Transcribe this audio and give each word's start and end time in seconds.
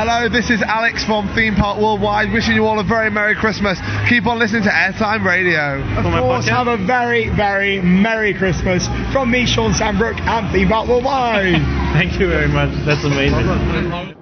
Hello, 0.00 0.30
this 0.30 0.48
is 0.48 0.62
Alex 0.62 1.04
from 1.04 1.28
Theme 1.34 1.54
Park 1.56 1.78
Worldwide, 1.78 2.32
wishing 2.32 2.54
you 2.54 2.64
all 2.64 2.80
a 2.80 2.82
very 2.82 3.10
Merry 3.10 3.34
Christmas. 3.34 3.78
Keep 4.08 4.26
on 4.26 4.38
listening 4.38 4.62
to 4.62 4.70
Airtime 4.70 5.26
Radio. 5.26 5.82
Of 5.98 6.04
course, 6.04 6.48
have 6.48 6.68
a 6.68 6.78
very, 6.78 7.28
very 7.28 7.82
Merry 7.82 8.32
Christmas 8.32 8.88
from 9.12 9.30
me, 9.30 9.44
Sean 9.44 9.74
Sandbrook, 9.74 10.18
and 10.18 10.50
Theme 10.54 10.68
Park 10.68 10.88
Worldwide. 10.88 11.52
Thank 11.92 12.18
you 12.18 12.30
very 12.30 12.48
much. 12.48 12.70
That's 12.86 13.04
amazing. 13.04 14.16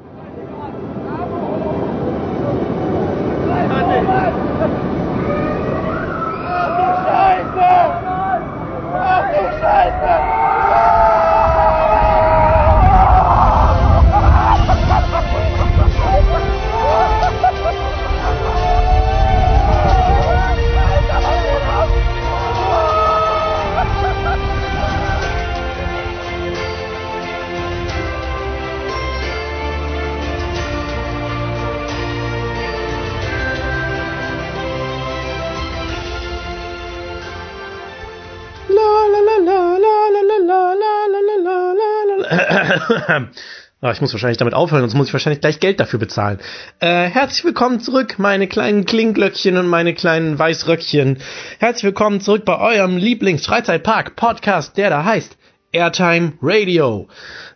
Ah, 43.80 43.92
ich 43.92 44.00
muss 44.00 44.12
wahrscheinlich 44.12 44.38
damit 44.38 44.54
aufhören, 44.54 44.82
sonst 44.82 44.94
muss 44.94 45.06
ich 45.06 45.12
wahrscheinlich 45.12 45.40
gleich 45.40 45.60
Geld 45.60 45.78
dafür 45.80 45.98
bezahlen. 45.98 46.40
Äh, 46.80 47.04
herzlich 47.04 47.44
willkommen 47.44 47.80
zurück, 47.80 48.16
meine 48.18 48.48
kleinen 48.48 48.84
Klingglöckchen 48.84 49.56
und 49.56 49.68
meine 49.68 49.94
kleinen 49.94 50.38
Weißröckchen. 50.38 51.18
Herzlich 51.58 51.84
willkommen 51.84 52.20
zurück 52.20 52.44
bei 52.44 52.58
eurem 52.58 52.96
Lieblingsfreizeitpark-Podcast, 52.96 54.76
der 54.76 54.90
da 54.90 55.04
heißt 55.04 55.38
Airtime 55.72 56.32
Radio. 56.42 57.08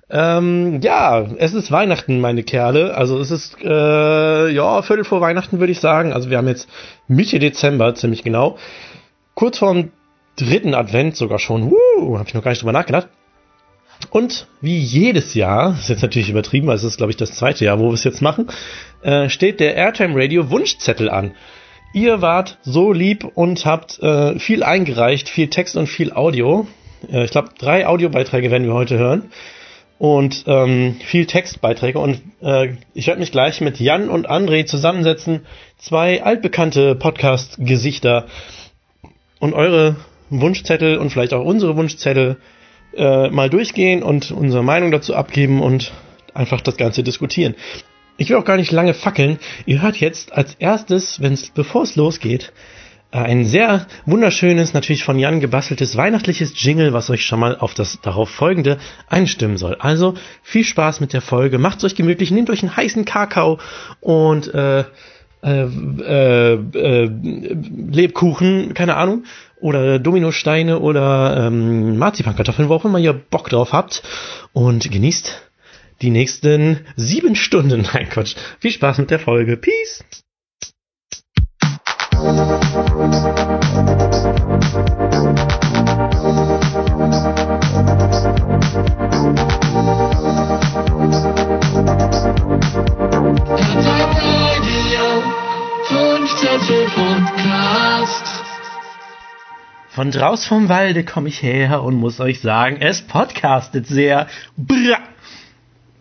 Ähm, 0.08 0.80
ja, 0.80 1.26
es 1.36 1.54
ist 1.54 1.70
Weihnachten, 1.70 2.20
meine 2.20 2.44
Kerle. 2.44 2.94
Also 2.94 3.18
es 3.18 3.30
ist, 3.30 3.56
äh, 3.60 4.48
ja, 4.48 4.80
Viertel 4.82 5.04
vor 5.04 5.20
Weihnachten 5.20 5.58
würde 5.58 5.72
ich 5.72 5.80
sagen. 5.80 6.12
Also 6.12 6.30
wir 6.30 6.38
haben 6.38 6.48
jetzt 6.48 6.68
Mitte 7.08 7.40
Dezember, 7.40 7.94
ziemlich 7.94 8.22
genau. 8.22 8.58
Kurz 9.34 9.58
vorm 9.58 9.90
dritten 10.36 10.74
Advent 10.74 11.16
sogar 11.16 11.40
schon. 11.40 11.72
Uh, 11.72 12.16
habe 12.16 12.28
ich 12.28 12.34
noch 12.34 12.42
gar 12.42 12.52
nicht 12.52 12.62
drüber 12.62 12.72
nachgedacht. 12.72 13.08
Und 14.10 14.46
wie 14.60 14.78
jedes 14.78 15.34
Jahr, 15.34 15.76
ist 15.78 15.88
jetzt 15.88 16.02
natürlich 16.02 16.30
übertrieben, 16.30 16.66
weil 16.66 16.76
es 16.76 16.84
ist, 16.84 16.96
glaube 16.96 17.10
ich, 17.10 17.16
das 17.16 17.32
zweite 17.32 17.64
Jahr, 17.64 17.78
wo 17.78 17.88
wir 17.88 17.94
es 17.94 18.04
jetzt 18.04 18.22
machen, 18.22 18.48
äh, 19.02 19.28
steht 19.28 19.60
der 19.60 19.74
Airtime 19.74 20.14
Radio 20.14 20.50
Wunschzettel 20.50 21.08
an. 21.10 21.34
Ihr 21.94 22.22
wart 22.22 22.58
so 22.62 22.92
lieb 22.92 23.24
und 23.34 23.66
habt 23.66 23.98
äh, 24.02 24.38
viel 24.38 24.62
eingereicht, 24.62 25.28
viel 25.28 25.48
Text 25.48 25.76
und 25.76 25.88
viel 25.88 26.12
Audio. 26.12 26.66
Äh, 27.10 27.24
ich 27.24 27.30
glaube, 27.30 27.50
drei 27.58 27.86
Audiobeiträge 27.86 28.50
werden 28.50 28.66
wir 28.66 28.74
heute 28.74 28.98
hören. 28.98 29.30
Und 29.98 30.44
ähm, 30.48 30.96
viel 31.04 31.26
Textbeiträge. 31.26 31.98
Und 31.98 32.22
äh, 32.42 32.74
ich 32.92 33.06
werde 33.06 33.20
mich 33.20 33.30
gleich 33.30 33.60
mit 33.60 33.78
Jan 33.78 34.08
und 34.08 34.28
André 34.28 34.64
zusammensetzen. 34.64 35.46
Zwei 35.78 36.24
altbekannte 36.24 36.96
Podcast-Gesichter. 36.96 38.26
Und 39.38 39.52
eure 39.52 39.96
Wunschzettel 40.30 40.98
und 40.98 41.10
vielleicht 41.10 41.34
auch 41.34 41.44
unsere 41.44 41.76
Wunschzettel 41.76 42.38
äh, 42.96 43.30
mal 43.30 43.50
durchgehen 43.50 44.02
und 44.02 44.30
unsere 44.30 44.62
Meinung 44.62 44.90
dazu 44.90 45.14
abgeben 45.14 45.60
und 45.60 45.92
einfach 46.34 46.60
das 46.60 46.76
Ganze 46.76 47.02
diskutieren. 47.02 47.54
Ich 48.16 48.28
will 48.28 48.36
auch 48.36 48.44
gar 48.44 48.56
nicht 48.56 48.72
lange 48.72 48.94
fackeln. 48.94 49.38
Ihr 49.66 49.82
hört 49.82 49.96
jetzt 49.96 50.32
als 50.32 50.54
erstes, 50.58 51.20
wenn's, 51.20 51.50
bevor 51.50 51.82
es 51.82 51.96
losgeht, 51.96 52.52
äh, 53.10 53.18
ein 53.18 53.44
sehr 53.44 53.86
wunderschönes, 54.06 54.74
natürlich 54.74 55.04
von 55.04 55.18
Jan 55.18 55.40
gebasteltes 55.40 55.96
weihnachtliches 55.96 56.52
Jingle, 56.62 56.92
was 56.92 57.10
euch 57.10 57.24
schon 57.24 57.40
mal 57.40 57.56
auf 57.56 57.74
das 57.74 58.00
darauf 58.00 58.28
folgende 58.30 58.78
einstimmen 59.08 59.56
soll. 59.56 59.76
Also 59.78 60.14
viel 60.42 60.64
Spaß 60.64 61.00
mit 61.00 61.12
der 61.12 61.20
Folge, 61.20 61.58
macht's 61.58 61.84
euch 61.84 61.94
gemütlich, 61.94 62.30
nehmt 62.30 62.50
euch 62.50 62.62
einen 62.62 62.76
heißen 62.76 63.04
Kakao 63.04 63.58
und 64.00 64.52
äh, 64.54 64.84
äh, 65.44 65.64
äh, 65.64 66.54
äh, 66.54 67.10
Lebkuchen, 67.90 68.74
keine 68.74 68.96
Ahnung, 68.96 69.24
oder 69.62 69.98
Dominosteine 69.98 70.80
oder 70.80 71.46
ähm, 71.46 71.96
Marzipankartoffeln, 71.96 72.68
wo 72.68 72.74
auch 72.74 72.84
immer 72.84 72.98
ihr 72.98 73.12
Bock 73.12 73.48
drauf 73.48 73.72
habt 73.72 74.02
und 74.52 74.90
genießt 74.90 75.40
die 76.02 76.10
nächsten 76.10 76.80
sieben 76.96 77.36
Stunden. 77.36 77.82
Nein, 77.94 78.08
Quatsch. 78.10 78.34
Viel 78.60 78.72
Spaß 78.72 78.98
mit 78.98 79.10
der 79.10 79.20
Folge. 79.20 79.56
Peace! 79.56 80.04
Von 99.94 100.10
draus 100.10 100.46
vom 100.46 100.70
Walde 100.70 101.04
komme 101.04 101.28
ich 101.28 101.42
her 101.42 101.82
und 101.82 101.96
muss 101.96 102.18
euch 102.18 102.40
sagen, 102.40 102.78
es 102.80 103.02
podcastet 103.02 103.86
sehr. 103.86 104.26
Bra. 104.56 104.96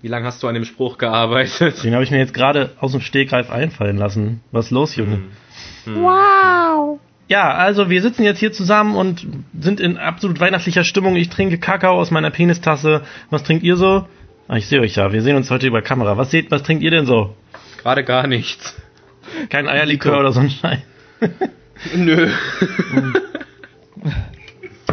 Wie 0.01 0.07
lange 0.07 0.27
hast 0.27 0.41
du 0.41 0.47
an 0.47 0.53
dem 0.53 0.63
Spruch 0.63 0.97
gearbeitet? 0.97 1.83
Den 1.83 1.93
habe 1.93 2.05
ich 2.05 2.09
mir 2.09 2.19
jetzt 2.19 2.33
gerade 2.33 2.71
aus 2.79 2.93
dem 2.93 3.01
Stegreif 3.01 3.51
einfallen 3.51 3.97
lassen. 3.97 4.39
Was 4.53 4.67
ist 4.67 4.71
los, 4.71 4.95
Junge? 4.95 5.15
Hm. 5.17 5.31
Hm. 5.83 6.03
Wow! 6.03 7.01
Ja, 7.27 7.53
also 7.53 7.89
wir 7.89 8.01
sitzen 8.01 8.23
jetzt 8.23 8.39
hier 8.39 8.53
zusammen 8.53 8.95
und 8.95 9.27
sind 9.59 9.81
in 9.81 9.97
absolut 9.97 10.39
weihnachtlicher 10.39 10.85
Stimmung. 10.85 11.17
Ich 11.17 11.27
trinke 11.27 11.57
Kakao 11.57 11.99
aus 11.99 12.11
meiner 12.11 12.31
Penistasse. 12.31 13.01
Was 13.29 13.43
trinkt 13.43 13.63
ihr 13.65 13.75
so? 13.75 14.07
Ah, 14.47 14.55
ich 14.55 14.67
sehe 14.67 14.79
euch 14.79 14.95
ja. 14.95 15.11
Wir 15.11 15.21
sehen 15.21 15.35
uns 15.35 15.51
heute 15.51 15.67
über 15.67 15.81
Kamera. 15.81 16.15
Was 16.15 16.31
seht, 16.31 16.49
was 16.49 16.63
trinkt 16.63 16.81
ihr 16.81 16.91
denn 16.91 17.05
so? 17.05 17.35
Gerade 17.81 18.05
gar 18.05 18.25
nichts. 18.27 18.73
Kein 19.49 19.67
Eierlikör 19.67 20.17
oder 20.17 20.31
so 20.31 20.39
ein 20.39 20.49
Schein. 20.49 20.81
Nö. 21.93 22.29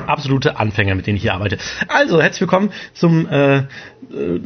Absolute 0.07 0.59
Anfänger, 0.59 0.95
mit 0.95 1.07
denen 1.07 1.17
ich 1.17 1.23
hier 1.23 1.35
arbeite. 1.35 1.59
Also, 1.89 2.21
herzlich 2.21 2.41
willkommen 2.43 2.71
zum 2.95 3.29
äh, 3.29 3.59
äh 3.59 3.65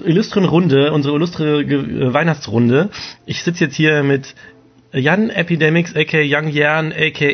illustren 0.04 0.44
Runde, 0.44 0.92
unsere 0.92 1.14
illustre 1.14 1.62
äh, 1.62 2.12
Weihnachtsrunde. 2.12 2.90
Ich 3.26 3.42
sitze 3.42 3.64
jetzt 3.64 3.76
hier 3.76 4.02
mit 4.02 4.34
Jan 4.92 5.30
Epidemics, 5.30 5.94
aka 5.96 6.18
Young 6.20 6.48
Jan, 6.48 6.92
aka 6.92 7.26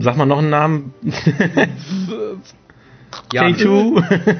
sag 0.00 0.16
mal 0.16 0.26
noch 0.26 0.38
einen 0.38 0.50
Namen. 0.50 0.94
K2. 3.32 4.36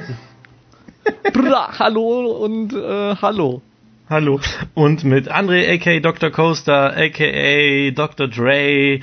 Bra, 1.33 1.79
hallo 1.79 2.31
und 2.43 2.73
äh, 2.73 3.15
hallo. 3.21 3.61
Hallo. 4.09 4.39
Und 4.73 5.03
mit 5.03 5.31
André, 5.31 5.73
aka 5.73 5.99
Dr. 5.99 6.31
Coaster, 6.31 6.95
aka 6.97 7.91
Dr. 7.91 8.27
Dre, 8.27 8.99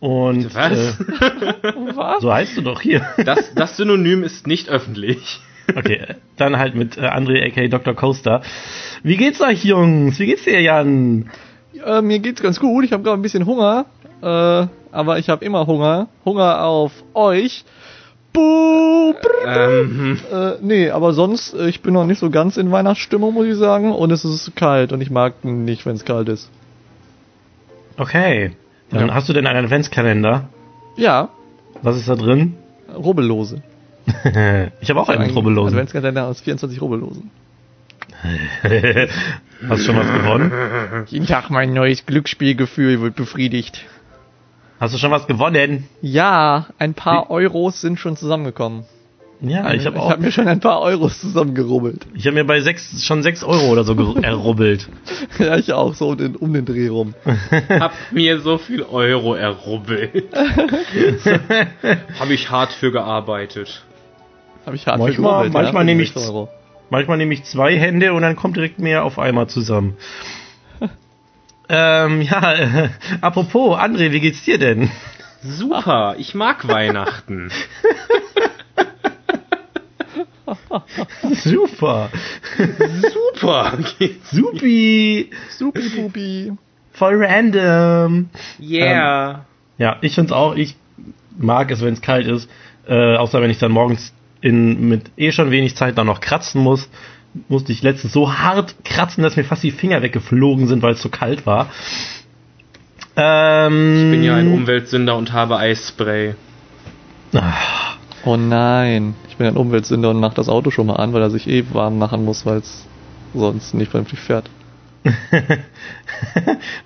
und 0.00 0.54
Was? 0.54 0.72
Äh, 0.72 0.92
Was? 1.94 2.22
so 2.22 2.32
heißt 2.32 2.56
du 2.56 2.62
doch 2.62 2.80
hier. 2.80 3.06
Das, 3.24 3.54
das 3.54 3.76
Synonym 3.76 4.24
ist 4.24 4.46
nicht 4.46 4.68
öffentlich. 4.68 5.40
Okay, 5.76 6.00
dann 6.36 6.58
halt 6.58 6.74
mit 6.74 6.96
äh, 6.96 7.02
André 7.02 7.46
aka 7.46 7.68
Dr. 7.68 7.94
Coaster. 7.94 8.42
Wie 9.02 9.16
geht's 9.16 9.40
euch, 9.40 9.64
Jungs? 9.64 10.18
Wie 10.18 10.26
geht's 10.26 10.44
dir, 10.44 10.60
Jan? 10.60 11.30
Äh, 11.84 12.02
mir 12.02 12.18
geht's 12.18 12.42
ganz 12.42 12.58
gut. 12.58 12.84
Ich 12.84 12.92
habe 12.92 13.02
gerade 13.02 13.18
ein 13.18 13.22
bisschen 13.22 13.46
Hunger. 13.46 13.86
Äh, 14.22 14.66
aber 14.92 15.18
ich 15.18 15.28
habe 15.28 15.44
immer 15.44 15.66
Hunger. 15.66 16.08
Hunger 16.24 16.64
auf 16.64 16.92
euch. 17.14 17.64
Buh, 18.32 19.12
brr, 19.12 19.82
Ähm, 19.82 20.18
äh, 20.32 20.52
nee, 20.60 20.90
aber 20.90 21.12
sonst, 21.12 21.52
äh, 21.54 21.68
ich 21.68 21.82
bin 21.82 21.94
noch 21.94 22.06
nicht 22.06 22.18
so 22.18 22.30
ganz 22.30 22.56
in 22.56 22.70
Weihnachtsstimmung, 22.70 23.34
muss 23.34 23.46
ich 23.46 23.56
sagen. 23.56 23.92
Und 23.92 24.10
es 24.12 24.24
ist 24.24 24.54
kalt 24.56 24.92
und 24.92 25.00
ich 25.00 25.10
mag 25.10 25.44
nicht, 25.44 25.84
wenn 25.86 25.96
es 25.96 26.04
kalt 26.04 26.28
ist. 26.28 26.50
Okay. 27.96 28.52
Dann 28.90 29.08
Ja. 29.08 29.14
hast 29.14 29.28
du 29.28 29.32
denn 29.32 29.46
einen 29.46 29.64
Adventskalender? 29.64 30.48
Ja, 30.96 31.28
Was 31.82 31.96
ist 31.96 32.08
da 32.08 32.16
drin? 32.16 32.56
Rubbellose. 32.94 33.62
ich 34.80 34.90
habe 34.90 35.00
auch 35.00 35.08
einen 35.08 35.30
Rubbellosen. 35.30 35.74
Adventskalender 35.74 36.26
aus 36.26 36.40
24 36.40 36.80
Rubbellosen. 36.82 37.30
Hast 39.68 39.82
du 39.82 39.84
schon 39.84 39.96
was 39.96 40.12
gewonnen? 40.12 40.52
Jeden 41.06 41.26
Tag 41.26 41.48
mein 41.50 41.72
neues 41.72 42.04
Glücksspielgefühl 42.06 43.00
wird 43.00 43.16
befriedigt. 43.16 43.84
Hast 44.80 44.94
du 44.94 44.98
schon 44.98 45.10
was 45.10 45.26
gewonnen? 45.26 45.86
Ja, 46.02 46.66
ein 46.78 46.94
paar 46.94 47.30
Euros 47.30 47.80
sind 47.80 47.98
schon 47.98 48.16
zusammengekommen. 48.16 48.84
Ja, 49.42 49.72
ich 49.72 49.86
habe 49.86 49.96
ich 49.96 50.02
auch. 50.02 50.10
hab 50.10 50.20
mir 50.20 50.30
schon 50.32 50.46
ein 50.48 50.60
paar 50.60 50.80
Euros 50.82 51.18
zusammengerubbelt. 51.20 52.06
Ich 52.14 52.26
habe 52.26 52.34
mir 52.34 52.44
bei 52.44 52.60
sechs 52.60 53.02
schon 53.04 53.22
sechs 53.22 53.42
Euro 53.42 53.68
oder 53.70 53.84
so 53.84 53.94
errubbelt. 54.22 54.86
ja, 55.38 55.56
ich 55.56 55.72
auch, 55.72 55.94
so 55.94 56.08
um 56.10 56.16
den, 56.18 56.36
um 56.36 56.52
den 56.52 56.66
Dreh 56.66 56.88
rum. 56.88 57.14
hab 57.70 57.92
mir 58.10 58.40
so 58.40 58.58
viel 58.58 58.82
Euro 58.82 59.34
errubbelt. 59.34 60.24
Habe 62.18 62.34
ich 62.34 62.50
hart 62.50 62.72
für 62.72 62.92
gearbeitet. 62.92 63.82
Habe 64.66 64.76
ich 64.76 64.86
hart 64.86 64.98
Manchmal- 64.98 65.14
für 65.16 65.22
gerubbelt, 65.22 65.52
manchmal 65.54 65.82
ja, 65.82 65.94
nehme 65.94 66.02
ich-. 66.02 66.14
Manchmal 66.90 67.16
nehme 67.16 67.32
ich 67.32 67.44
zwei 67.44 67.78
Hände 67.78 68.12
und 68.12 68.22
dann 68.22 68.36
kommt 68.36 68.56
direkt 68.56 68.78
mehr 68.78 69.04
auf 69.04 69.18
einmal 69.18 69.46
zusammen. 69.46 69.96
ähm, 71.68 72.20
ja, 72.22 72.52
äh, 72.54 72.88
apropos, 73.20 73.78
André, 73.78 74.10
wie 74.12 74.20
geht's 74.20 74.44
dir 74.44 74.58
denn? 74.58 74.90
Super, 75.42 76.16
ich 76.18 76.34
mag 76.34 76.66
Weihnachten. 76.68 77.50
Super. 81.34 82.10
Super. 83.12 83.78
geht's. 83.98 84.30
Supi. 84.30 85.30
Supi 85.50 85.88
Pupi. 85.90 86.52
Voll 86.92 87.24
random. 87.24 88.28
Yeah. 88.60 89.46
Ja, 89.78 89.96
ich 90.02 90.14
find's 90.14 90.32
auch, 90.32 90.54
ich 90.54 90.76
mag 91.38 91.70
es, 91.70 91.80
wenn 91.80 91.94
es 91.94 92.02
kalt 92.02 92.26
ist. 92.26 92.50
Äh, 92.86 93.16
außer 93.16 93.40
wenn 93.40 93.50
ich 93.50 93.58
dann 93.58 93.72
morgens 93.72 94.12
in, 94.40 94.88
mit 94.88 95.10
eh 95.16 95.32
schon 95.32 95.50
wenig 95.50 95.76
Zeit 95.76 95.98
dann 95.98 96.06
noch 96.06 96.20
kratzen 96.20 96.62
muss. 96.62 96.90
Musste 97.48 97.72
ich 97.72 97.82
letztens 97.82 98.12
so 98.12 98.32
hart 98.34 98.74
kratzen, 98.84 99.22
dass 99.22 99.36
mir 99.36 99.44
fast 99.44 99.62
die 99.62 99.70
Finger 99.70 100.02
weggeflogen 100.02 100.66
sind, 100.66 100.82
weil 100.82 100.94
es 100.94 101.02
so 101.02 101.08
kalt 101.08 101.46
war. 101.46 101.70
Ähm, 103.16 103.94
ich 103.96 104.10
bin 104.10 104.22
ja 104.24 104.36
ein 104.36 104.52
Umweltsünder 104.52 105.16
und 105.16 105.32
habe 105.32 105.56
Eisspray. 105.56 106.34
Oh 108.24 108.36
nein, 108.36 109.14
ich 109.28 109.36
bin 109.36 109.46
ein 109.46 109.56
Umweltsünder 109.56 110.10
und 110.10 110.20
mach 110.20 110.34
das 110.34 110.48
Auto 110.48 110.70
schon 110.70 110.86
mal 110.86 110.96
an, 110.96 111.12
weil 111.12 111.22
er 111.22 111.30
sich 111.30 111.48
eh 111.48 111.64
warm 111.72 111.98
machen 111.98 112.24
muss, 112.24 112.44
weil 112.44 112.58
es 112.58 112.86
sonst 113.34 113.74
nicht 113.74 113.90
vernünftig 113.90 114.18
fährt. 114.20 114.50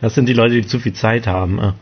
das 0.00 0.14
sind 0.14 0.28
die 0.28 0.34
Leute, 0.34 0.54
die 0.54 0.66
zu 0.66 0.78
viel 0.78 0.92
Zeit 0.92 1.26
haben. 1.26 1.58
äh. 1.58 1.72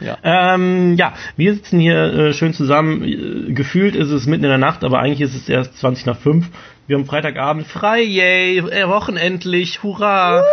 Ja. 0.00 0.18
Ähm, 0.22 0.94
ja, 0.96 1.14
wir 1.36 1.54
sitzen 1.54 1.80
hier 1.80 2.12
äh, 2.12 2.32
schön 2.32 2.52
zusammen. 2.52 3.02
Äh, 3.02 3.52
Gefühlt 3.52 3.96
ist 3.96 4.10
es 4.10 4.26
mitten 4.26 4.44
in 4.44 4.50
der 4.50 4.58
Nacht, 4.58 4.84
aber 4.84 4.98
eigentlich 4.98 5.22
ist 5.22 5.34
es 5.34 5.48
erst 5.48 5.78
20 5.78 6.06
nach 6.06 6.18
5. 6.18 6.48
Wir 6.86 6.96
haben 6.96 7.06
Freitagabend 7.06 7.66
frei, 7.66 8.02
yay, 8.02 8.58
äh, 8.58 8.88
wochenendlich, 8.88 9.82
hurra. 9.82 10.44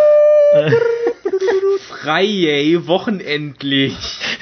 Frei, 1.89 2.25
ey, 2.25 2.87
wochenendlich. 2.87 3.95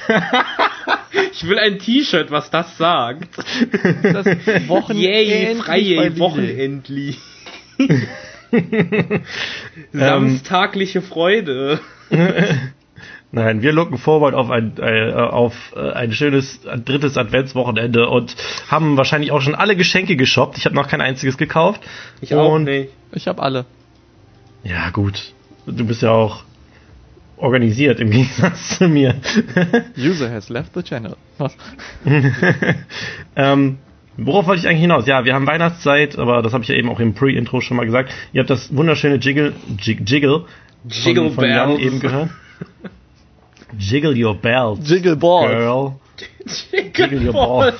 ich 1.32 1.48
will 1.48 1.60
ein 1.60 1.80
T-Shirt, 1.80 2.32
was 2.32 2.50
das 2.50 2.78
sagt. 2.78 3.38
Das 4.04 4.26
Wochenende. 4.68 5.08
Yay, 5.08 5.56
frei, 5.56 5.80
ey, 5.80 6.20
wochenendlich. 6.20 7.20
Samstagliche 9.94 11.02
Freude. 11.02 11.80
Nein, 13.34 13.62
wir 13.62 13.72
looken 13.72 13.98
forward 13.98 14.34
auf 14.36 14.50
ein, 14.50 14.74
äh, 14.78 15.14
auf 15.14 15.74
äh, 15.76 15.92
ein 15.92 16.12
schönes 16.12 16.60
drittes 16.64 17.18
Adventswochenende 17.18 18.10
und 18.10 18.36
haben 18.68 18.98
wahrscheinlich 18.98 19.32
auch 19.32 19.40
schon 19.40 19.56
alle 19.56 19.78
Geschenke 19.78 20.18
geshoppt. 20.18 20.58
Ich 20.58 20.66
habe 20.66 20.76
noch 20.76 20.90
kein 20.90 21.00
einziges 21.00 21.38
gekauft. 21.38 21.82
Ich 22.20 22.36
auch 22.36 22.54
Und- 22.54 22.66
nicht. 22.66 22.90
Ich 23.14 23.28
habe 23.30 23.42
alle. 23.42 23.66
Ja, 24.64 24.90
gut. 24.90 25.34
Du 25.66 25.86
bist 25.86 26.02
ja 26.02 26.12
auch 26.12 26.44
organisiert 27.42 28.00
im 28.00 28.12
Gegensatz 28.12 28.78
zu 28.78 28.88
mir. 28.88 29.16
User 29.98 30.32
has 30.32 30.50
left 30.50 30.74
the 30.76 30.84
channel. 30.84 31.18
Was? 31.38 31.56
ähm, 33.36 33.80
worauf 34.18 34.48
wollte 34.48 34.62
ich 34.62 34.68
eigentlich 34.68 34.82
hinaus? 34.82 35.08
Ja, 35.08 35.26
wir 35.26 35.34
haben 35.34 35.48
Weihnachtszeit, 35.48 36.18
aber 36.18 36.42
das 36.42 36.54
habe 36.54 36.64
ich 36.64 36.70
ja 36.70 36.76
eben 36.76 36.90
auch 36.90 37.00
im 37.00 37.14
Pre-Intro 37.14 37.62
schon 37.62 37.78
mal 37.78 37.86
gesagt. 37.86 38.14
Ihr 38.32 38.42
habt 38.42 38.50
das 38.50 38.76
wunderschöne 38.76 39.16
Jiggle, 39.16 39.54
Jig, 39.80 40.02
Jiggle, 40.06 40.46
Jiggle 40.88 41.26
von, 41.26 41.36
von 41.36 41.50
Jan 41.50 41.70
Bells. 41.70 41.82
eben 41.82 42.00
gehört. 42.00 42.30
Jiggle 43.78 44.26
your 44.26 44.36
bells, 44.36 44.90
Jiggle 44.90 45.16
Ball. 45.16 45.48
girl. 45.48 45.96
Jiggle 46.94 47.26
your 47.26 47.34
balls. 47.34 47.76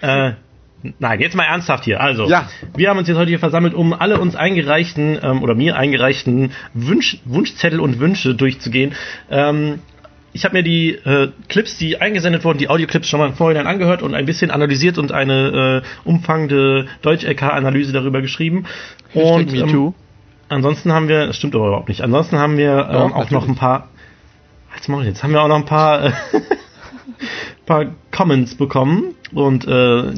äh, 0.00 0.32
nein, 0.98 1.20
jetzt 1.20 1.34
mal 1.34 1.44
ernsthaft 1.44 1.84
hier. 1.84 2.00
Also, 2.00 2.28
Ja. 2.28 2.48
wir 2.76 2.90
haben 2.90 2.98
uns 2.98 3.08
jetzt 3.08 3.16
heute 3.16 3.30
hier 3.30 3.38
versammelt, 3.38 3.74
um 3.74 3.92
alle 3.92 4.18
uns 4.18 4.36
eingereichten 4.36 5.18
ähm, 5.22 5.42
oder 5.42 5.54
mir 5.54 5.76
eingereichten 5.76 6.52
Wunsch, 6.74 7.18
Wunschzettel 7.24 7.80
und 7.80 8.00
Wünsche 8.00 8.34
durchzugehen. 8.34 8.94
Ähm, 9.30 9.80
ich 10.34 10.44
habe 10.44 10.56
mir 10.56 10.62
die 10.64 10.90
äh, 10.90 11.30
Clips, 11.48 11.78
die 11.78 12.00
eingesendet 12.00 12.44
wurden, 12.44 12.58
die 12.58 12.68
Audioclips 12.68 13.08
schon 13.08 13.20
mal 13.20 13.32
vorhin 13.32 13.66
angehört 13.66 14.02
und 14.02 14.14
ein 14.14 14.26
bisschen 14.26 14.50
analysiert 14.50 14.98
und 14.98 15.12
eine 15.12 15.82
äh, 15.84 16.08
umfangende 16.08 16.86
Deutsch-LK-Analyse 17.02 17.92
darüber 17.92 18.20
geschrieben. 18.20 18.64
Hashtag 19.10 19.46
und 19.46 19.54
ähm, 19.54 19.94
ansonsten 20.48 20.92
haben 20.92 21.06
wir, 21.06 21.28
das 21.28 21.36
stimmt 21.36 21.54
aber 21.54 21.68
überhaupt 21.68 21.88
nicht, 21.88 22.00
ansonsten 22.02 22.38
haben 22.38 22.58
wir 22.58 22.88
ähm, 22.90 23.12
auch 23.12 23.30
noch 23.30 23.46
ein 23.46 23.54
paar, 23.54 23.88
jetzt 24.74 24.88
mal 24.88 25.06
jetzt 25.06 25.22
haben 25.22 25.32
wir 25.32 25.40
auch 25.40 25.48
noch 25.48 25.56
ein 25.56 25.66
paar, 25.66 26.06
äh, 26.06 26.12
paar 27.66 27.86
Comments 28.10 28.52
bekommen 28.56 29.14
und 29.32 29.68
äh, 29.68 30.14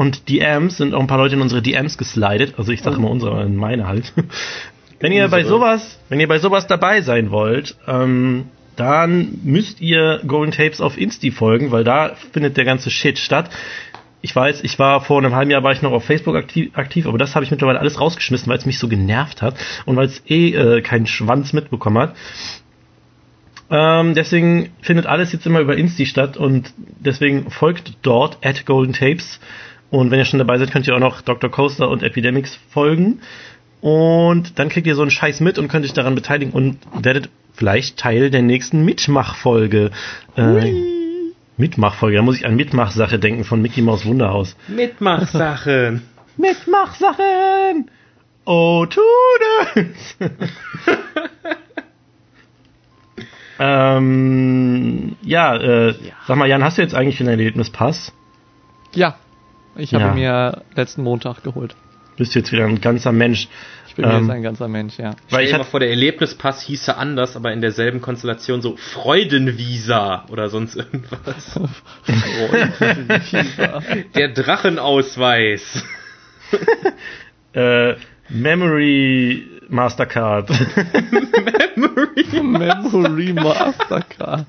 und 0.00 0.30
DMs 0.30 0.78
sind 0.78 0.94
auch 0.94 1.00
ein 1.00 1.08
paar 1.08 1.18
Leute 1.18 1.34
in 1.34 1.42
unsere 1.42 1.60
DMs 1.60 1.98
geslidet, 1.98 2.54
also 2.56 2.72
ich 2.72 2.80
sage 2.80 2.96
immer 2.96 3.10
unsere, 3.10 3.46
meine 3.50 3.86
halt. 3.86 4.14
Wenn 4.98 5.12
ihr 5.12 5.28
bei 5.28 5.44
sowas, 5.44 5.98
wenn 6.08 6.20
ihr 6.20 6.28
bei 6.28 6.38
sowas 6.38 6.66
dabei 6.66 7.02
sein 7.02 7.30
wollt, 7.30 7.76
ähm, 7.86 8.46
dann 8.76 9.38
müsst 9.44 9.82
ihr 9.82 10.20
Golden 10.26 10.52
Tapes 10.52 10.80
auf 10.80 10.96
Insti 10.98 11.30
folgen, 11.30 11.70
weil 11.70 11.84
da 11.84 12.14
findet 12.32 12.56
der 12.56 12.64
ganze 12.64 12.90
Shit 12.90 13.18
statt. 13.18 13.50
Ich 14.22 14.34
weiß, 14.34 14.62
ich 14.62 14.78
war 14.78 15.02
vor 15.02 15.18
einem 15.18 15.34
halben 15.34 15.50
Jahr 15.50 15.62
war 15.62 15.72
ich 15.72 15.82
noch 15.82 15.92
auf 15.92 16.04
Facebook 16.04 16.36
aktiv, 16.36 16.70
aktiv 16.74 17.06
aber 17.06 17.18
das 17.18 17.34
habe 17.34 17.44
ich 17.44 17.50
mittlerweile 17.50 17.80
alles 17.80 18.00
rausgeschmissen, 18.00 18.48
weil 18.48 18.58
es 18.58 18.66
mich 18.66 18.78
so 18.78 18.88
genervt 18.88 19.42
hat 19.42 19.54
und 19.84 19.96
weil 19.96 20.06
es 20.06 20.22
eh 20.26 20.54
äh, 20.54 20.80
keinen 20.80 21.06
Schwanz 21.06 21.52
mitbekommen 21.52 21.98
hat. 21.98 22.14
Ähm, 23.70 24.14
deswegen 24.14 24.70
findet 24.80 25.06
alles 25.06 25.32
jetzt 25.32 25.46
immer 25.46 25.60
über 25.60 25.76
Insti 25.76 26.04
statt 26.04 26.36
und 26.36 26.72
deswegen 26.76 27.50
folgt 27.50 27.92
dort 28.02 28.38
at 28.44 28.66
Golden 28.66 28.94
Tapes. 28.94 29.40
Und 29.90 30.10
wenn 30.10 30.18
ihr 30.18 30.24
schon 30.24 30.38
dabei 30.38 30.58
seid, 30.58 30.70
könnt 30.70 30.86
ihr 30.86 30.94
auch 30.94 31.00
noch 31.00 31.20
Dr. 31.20 31.50
Coaster 31.50 31.88
und 31.88 32.02
Epidemics 32.02 32.58
folgen. 32.70 33.20
Und 33.80 34.58
dann 34.58 34.68
kriegt 34.68 34.86
ihr 34.86 34.94
so 34.94 35.02
einen 35.02 35.10
Scheiß 35.10 35.40
mit 35.40 35.58
und 35.58 35.68
könnt 35.68 35.84
euch 35.84 35.92
daran 35.92 36.14
beteiligen 36.14 36.52
und 36.52 36.78
werdet 37.02 37.30
vielleicht 37.54 37.98
Teil 37.98 38.30
der 38.30 38.42
nächsten 38.42 38.84
Mitmachfolge. 38.84 39.90
Äh, 40.36 40.72
Mitmachfolge, 41.56 42.16
da 42.16 42.22
muss 42.22 42.36
ich 42.36 42.46
an 42.46 42.56
Mitmachsache 42.56 43.18
denken 43.18 43.44
von 43.44 43.60
Mickey 43.60 43.82
Maus 43.82 44.04
Wunderhaus. 44.06 44.56
Mitmachsachen. 44.68 46.02
Mitmachsachen! 46.36 47.90
Oh, 48.46 48.86
tut 48.86 49.02
es! 49.74 50.16
ähm, 53.58 55.16
ja, 55.22 55.56
äh, 55.56 55.94
sag 56.26 56.36
mal, 56.36 56.48
Jan, 56.48 56.64
hast 56.64 56.78
du 56.78 56.82
jetzt 56.82 56.94
eigentlich 56.94 57.20
einen 57.20 57.28
Erlebnispass? 57.28 58.12
Ja. 58.94 59.16
Ich 59.76 59.94
habe 59.94 60.04
Ja. 60.04 60.14
mir 60.14 60.62
letzten 60.74 61.02
Montag 61.02 61.42
geholt. 61.42 61.74
Bist 62.16 62.34
du 62.34 62.40
jetzt 62.40 62.52
wieder 62.52 62.66
ein 62.66 62.80
ganzer 62.80 63.12
Mensch? 63.12 63.48
Ich 63.88 63.94
bin 63.94 64.04
Ähm, 64.04 64.22
jetzt 64.22 64.30
ein 64.30 64.42
ganzer 64.42 64.68
Mensch, 64.68 64.98
ja. 64.98 65.14
Weil 65.30 65.46
ich 65.46 65.54
hatte, 65.54 65.64
vor, 65.64 65.80
der 65.80 65.90
Erlebnispass 65.90 66.62
hieße 66.62 66.96
anders, 66.96 67.34
aber 67.34 67.52
in 67.52 67.60
derselben 67.60 68.00
Konstellation 68.00 68.62
so 68.62 68.76
Freudenvisa 68.76 70.26
oder 70.30 70.48
sonst 70.48 70.76
irgendwas. 70.76 71.58
Der 74.14 74.28
Drachenausweis. 74.28 75.82
äh, 77.54 77.94
Memory 78.28 79.48
Mastercard. 79.68 80.50
Memory. 81.76 82.26
Memory 82.42 83.32
Mastercard. 83.32 84.46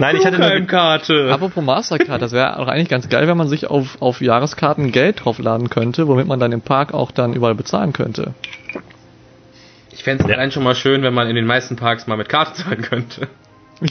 Nein, 0.00 0.16
ich 0.16 0.24
hatte 0.26 0.38
nur 0.38 0.48
ge- 0.50 0.64
Karte. 0.66 1.30
Apropos 1.32 1.62
Mastercard, 1.64 2.20
das 2.22 2.32
wäre 2.32 2.58
auch 2.58 2.66
eigentlich 2.68 2.88
ganz 2.88 3.08
geil, 3.08 3.28
wenn 3.28 3.36
man 3.36 3.48
sich 3.48 3.68
auf, 3.68 4.00
auf 4.00 4.20
Jahreskarten 4.20 4.90
Geld 4.92 5.24
draufladen 5.24 5.70
könnte, 5.70 6.08
womit 6.08 6.26
man 6.26 6.40
dann 6.40 6.52
im 6.52 6.62
Park 6.62 6.92
auch 6.94 7.10
dann 7.10 7.34
überall 7.34 7.54
bezahlen 7.54 7.92
könnte. 7.92 8.34
Ich 9.92 10.02
fände 10.02 10.24
es 10.24 10.30
Ja. 10.30 10.36
allein 10.36 10.50
schon 10.52 10.62
mal 10.64 10.74
schön, 10.74 11.02
wenn 11.02 11.12
man 11.14 11.28
in 11.28 11.36
den 11.36 11.46
meisten 11.46 11.76
Parks 11.76 12.06
mal 12.06 12.16
mit 12.16 12.28
Karte 12.28 12.54
zahlen 12.62 12.82
könnte. 12.82 13.28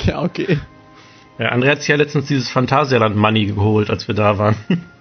Ja, 0.06 0.22
okay. 0.22 0.60
ja, 1.40 1.52
André 1.52 1.70
hat 1.72 1.80
sich 1.80 1.88
ja 1.88 1.96
letztens 1.96 2.28
dieses 2.28 2.48
Phantasialand 2.50 3.16
Money 3.16 3.48
geholt, 3.48 3.90
als 3.90 4.08
wir 4.08 4.14
da 4.14 4.38
waren. 4.38 4.56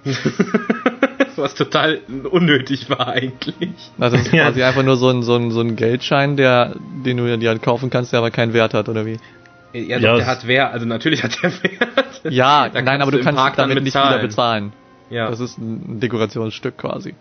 Was 1.37 1.55
total 1.55 2.01
unnötig 2.31 2.89
war 2.91 3.09
eigentlich. 3.09 3.55
Also 3.99 4.17
das 4.17 4.27
ist 4.27 4.33
Ja. 4.33 4.45
quasi 4.47 4.63
einfach 4.63 4.83
nur 4.83 4.97
so 4.97 5.09
ein, 5.11 5.23
so 5.23 5.37
ein, 5.37 5.51
so 5.51 5.61
ein 5.61 5.77
Geldschein, 5.77 6.37
der, 6.37 6.75
den 7.05 7.19
du 7.19 7.37
dir 7.39 7.49
halt 7.51 7.63
kaufen 7.63 7.91
kannst, 7.91 8.13
der 8.13 8.19
aber 8.21 8.31
keinen 8.31 8.55
Wert 8.55 8.75
hat, 8.75 8.89
oder 8.89 9.05
wie? 9.07 9.19
Ja, 9.73 9.81
Ja, 9.81 9.99
doch, 9.99 10.13
es- 10.13 10.19
der 10.19 10.27
hat 10.27 10.47
Wert, 10.47 10.73
also 10.73 10.87
natürlich 10.87 11.23
hat 11.23 11.43
der 11.43 11.53
Wert. 11.63 12.21
Ja, 12.25 12.69
nein, 12.73 13.03
aber 13.03 13.11
du 13.13 13.21
kannst 13.21 13.39
Park 13.39 13.57
dann 13.57 13.69
damit 13.69 13.85
nicht 13.85 13.95
wieder 13.95 14.19
bezahlen. 14.19 14.73
Ja. 15.11 15.31
Das 15.31 15.41
ist 15.41 15.59
ein 15.59 16.01
Dekorationsstück 16.01 16.79
quasi. 16.79 17.15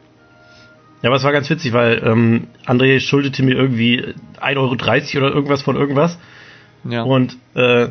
Ja, 1.02 1.10
aber 1.10 1.18
es 1.18 1.24
war 1.24 1.32
ganz 1.32 1.50
witzig, 1.50 1.74
weil 1.74 2.02
ähm, 2.04 2.48
André 2.66 3.00
schuldete 3.00 3.44
mir 3.44 3.56
irgendwie 3.56 4.14
1,30 4.42 5.16
Euro 5.18 5.28
oder 5.28 5.36
irgendwas 5.36 5.62
von 5.62 5.76
irgendwas. 5.76 6.18
Ja. 6.84 7.04
Und 7.04 7.38
äh, 7.54 7.90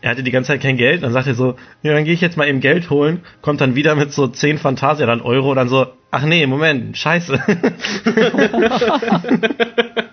er 0.00 0.10
hatte 0.10 0.22
die 0.22 0.30
ganze 0.30 0.48
Zeit 0.48 0.62
kein 0.62 0.76
Geld. 0.78 1.02
Dann 1.02 1.12
sagt 1.12 1.26
er 1.26 1.34
so, 1.34 1.56
ja, 1.82 1.92
dann 1.92 2.04
gehe 2.04 2.14
ich 2.14 2.20
jetzt 2.20 2.36
mal 2.36 2.48
eben 2.48 2.60
Geld 2.60 2.90
holen. 2.90 3.22
Kommt 3.42 3.60
dann 3.60 3.74
wieder 3.74 3.94
mit 3.94 4.12
so 4.12 4.26
10 4.28 4.58
Phantasialand 4.58 5.22
Euro. 5.24 5.50
Und 5.50 5.56
dann 5.56 5.68
so, 5.68 5.86
ach 6.10 6.22
nee, 6.24 6.46
Moment, 6.46 6.96
scheiße. 6.96 7.38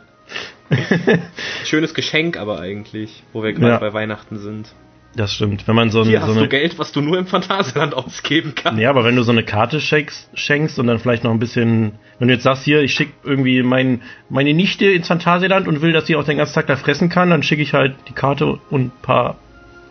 Schönes 1.65 1.93
Geschenk 1.93 2.37
aber 2.37 2.59
eigentlich, 2.59 3.23
wo 3.33 3.43
wir 3.43 3.53
gerade 3.53 3.73
Ja. 3.73 3.77
bei 3.79 3.93
Weihnachten 3.93 4.37
sind. 4.37 4.73
Das 5.15 5.31
stimmt. 5.31 5.67
Wenn 5.67 5.75
man 5.75 5.91
so, 5.91 5.99
ein, 6.01 6.05
Hier 6.07 6.21
so 6.21 6.25
hast 6.27 6.31
eine 6.31 6.41
du 6.41 6.49
Geld, 6.49 6.79
was 6.79 6.91
du 6.91 6.99
nur 7.01 7.19
im 7.19 7.27
Phantasialand 7.27 7.93
ausgeben 7.93 8.53
kannst. 8.55 8.81
Ja, 8.81 8.89
aber 8.89 9.03
wenn 9.03 9.15
du 9.15 9.21
so 9.21 9.31
eine 9.31 9.43
Karte 9.43 9.79
schenkst, 9.79 10.27
schenkst 10.33 10.79
und 10.79 10.87
dann 10.87 10.97
vielleicht 10.97 11.23
noch 11.23 11.29
ein 11.29 11.37
bisschen, 11.37 11.91
wenn 12.17 12.29
du 12.29 12.33
jetzt 12.33 12.41
sagst, 12.43 12.63
hier, 12.63 12.81
ich 12.81 12.95
schicke 12.95 13.13
irgendwie 13.23 13.61
mein, 13.61 14.01
meine 14.29 14.55
Nichte 14.55 14.85
ins 14.85 15.07
Phantasialand 15.07 15.67
und 15.67 15.81
will, 15.83 15.91
dass 15.93 16.07
sie 16.07 16.15
auch 16.15 16.23
den 16.23 16.37
ganzen 16.37 16.55
Tag 16.55 16.65
da 16.65 16.75
fressen 16.77 17.09
kann, 17.09 17.29
dann 17.29 17.43
schicke 17.43 17.61
ich 17.61 17.73
halt 17.73 17.95
die 18.09 18.13
Karte 18.13 18.59
und 18.71 18.85
ein 18.85 18.91
paar 19.03 19.37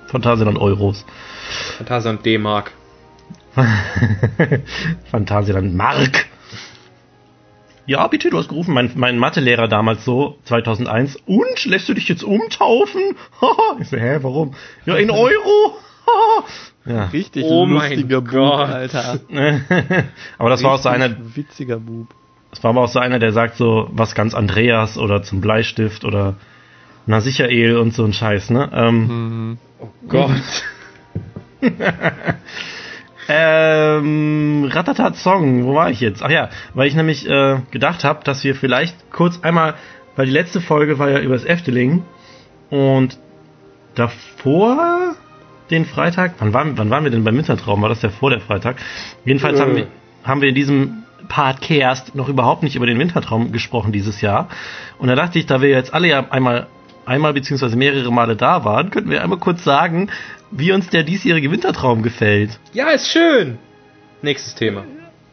Phantasialand-Euros. 0.09 1.07
Phantasialand 1.79 2.27
D-Mark. 2.27 2.73
Phantasialand-Mark. 5.11 6.27
Ja, 7.87 8.07
bitte, 8.07 8.31
du 8.31 8.39
hast 8.39 8.49
gerufen, 8.49 8.75
mein, 8.75 8.93
mein 8.95 9.19
Mathelehrer 9.19 9.67
damals 9.69 10.05
so, 10.05 10.39
2001. 10.45 11.17
Und, 11.27 11.65
lässt 11.65 11.89
du 11.89 11.95
dich 11.95 12.09
jetzt 12.09 12.23
umtaufen? 12.23 13.03
ich 13.81 13.89
so, 13.89 13.97
hä, 13.97 14.19
warum? 14.23 14.55
Ja, 14.87 14.97
in 14.97 15.11
Euro? 15.11 15.77
ja. 16.87 17.07
Richtig 17.07 17.45
Oh 17.45 17.67
mein 17.67 17.91
lustiger 17.91 18.21
Bub, 18.21 18.31
Gott. 18.31 18.69
Alter. 18.69 19.21
aber 20.39 20.51
das 20.51 20.63
war 20.63 20.73
auch 20.73 20.79
so 20.79 20.89
einer, 20.89 21.11
Richtig 21.11 21.37
Witziger 21.37 21.79
Bub. 21.79 22.09
Das 22.51 22.63
war 22.63 22.71
aber 22.71 22.83
auch 22.83 22.89
so 22.89 22.99
einer, 22.99 23.19
der 23.19 23.33
sagt 23.33 23.57
so, 23.57 23.89
was 23.93 24.15
ganz 24.15 24.35
Andreas 24.35 24.99
oder 24.99 25.23
zum 25.23 25.41
Bleistift 25.41 26.05
oder 26.05 26.35
na 27.07 27.21
Sicherel 27.21 27.79
und 27.79 27.95
so 27.95 28.05
ein 28.05 28.13
Scheiß, 28.13 28.51
ne? 28.51 28.71
Ähm, 28.73 29.07
Mhm. 29.07 29.59
Oh 29.81 29.89
Gott. 30.09 30.31
Ähm, 33.29 34.69
Ratatat 34.71 35.17
Song, 35.17 35.65
wo 35.65 35.75
war 35.75 35.91
ich 35.91 36.01
jetzt? 36.01 36.23
Ach 36.23 36.31
ja, 36.31 36.49
weil 36.75 36.89
ich 36.89 36.95
nämlich 36.95 37.29
äh, 37.29 37.59
gedacht 37.71 38.05
habe, 38.05 38.25
dass 38.25 38.43
wir 38.45 38.55
vielleicht 38.55 39.11
kurz 39.11 39.41
einmal, 39.43 39.75
weil 40.17 40.27
die 40.27 40.33
letzte 40.33 40.61
Folge 40.61 40.99
war 40.99 41.11
ja 41.11 41.21
übers 41.21 41.45
Efteling 41.45 42.05
und 42.71 43.19
davor 43.95 45.15
den 45.71 45.85
Freitag, 45.87 46.35
wann 46.39 46.53
waren, 46.53 46.77
wann 46.77 46.91
waren 46.91 47.05
wir 47.05 47.11
denn 47.11 47.25
beim 47.25 47.37
Wintertraum? 47.37 47.83
War 47.83 47.89
das 47.89 48.03
ja 48.03 48.11
vor 48.11 48.31
der 48.31 48.41
Freitag? 48.41 48.77
Jedenfalls 49.25 49.61
haben, 49.61 49.73
Äh. 49.73 49.77
wir, 49.77 49.87
haben 50.25 50.41
wir 50.41 50.49
in 50.49 50.55
diesem 50.55 51.05
Podcast 51.29 52.15
noch 52.15 52.29
überhaupt 52.29 52.63
nicht 52.63 52.77
über 52.77 52.87
den 52.87 52.99
Wintertraum 52.99 53.53
gesprochen 53.53 53.93
dieses 53.93 54.21
Jahr. 54.21 54.49
Und 54.99 55.09
da 55.09 55.15
dachte 55.15 55.39
ich, 55.39 55.47
da 55.47 55.63
wir 55.63 55.71
jetzt 55.71 55.95
alle 55.95 56.09
ja 56.09 56.31
einmal, 56.31 56.67
einmal 57.07 57.33
beziehungsweise 57.33 57.77
mehrere 57.77 58.13
Male 58.13 58.37
da 58.37 58.65
waren, 58.65 58.91
könnten 58.91 59.11
wir 59.11 59.23
einmal 59.23 59.39
kurz 59.39 59.65
sagen, 59.65 60.11
wie 60.53 60.73
uns 60.73 60.89
der 60.91 61.03
diesjährige 61.03 61.51
Wintertraum 61.51 62.03
gefällt. 62.03 62.59
Ja, 62.73 62.89
ist 62.91 63.09
schön. 63.11 63.59
Nächstes 64.23 64.55
Thema. 64.55 64.85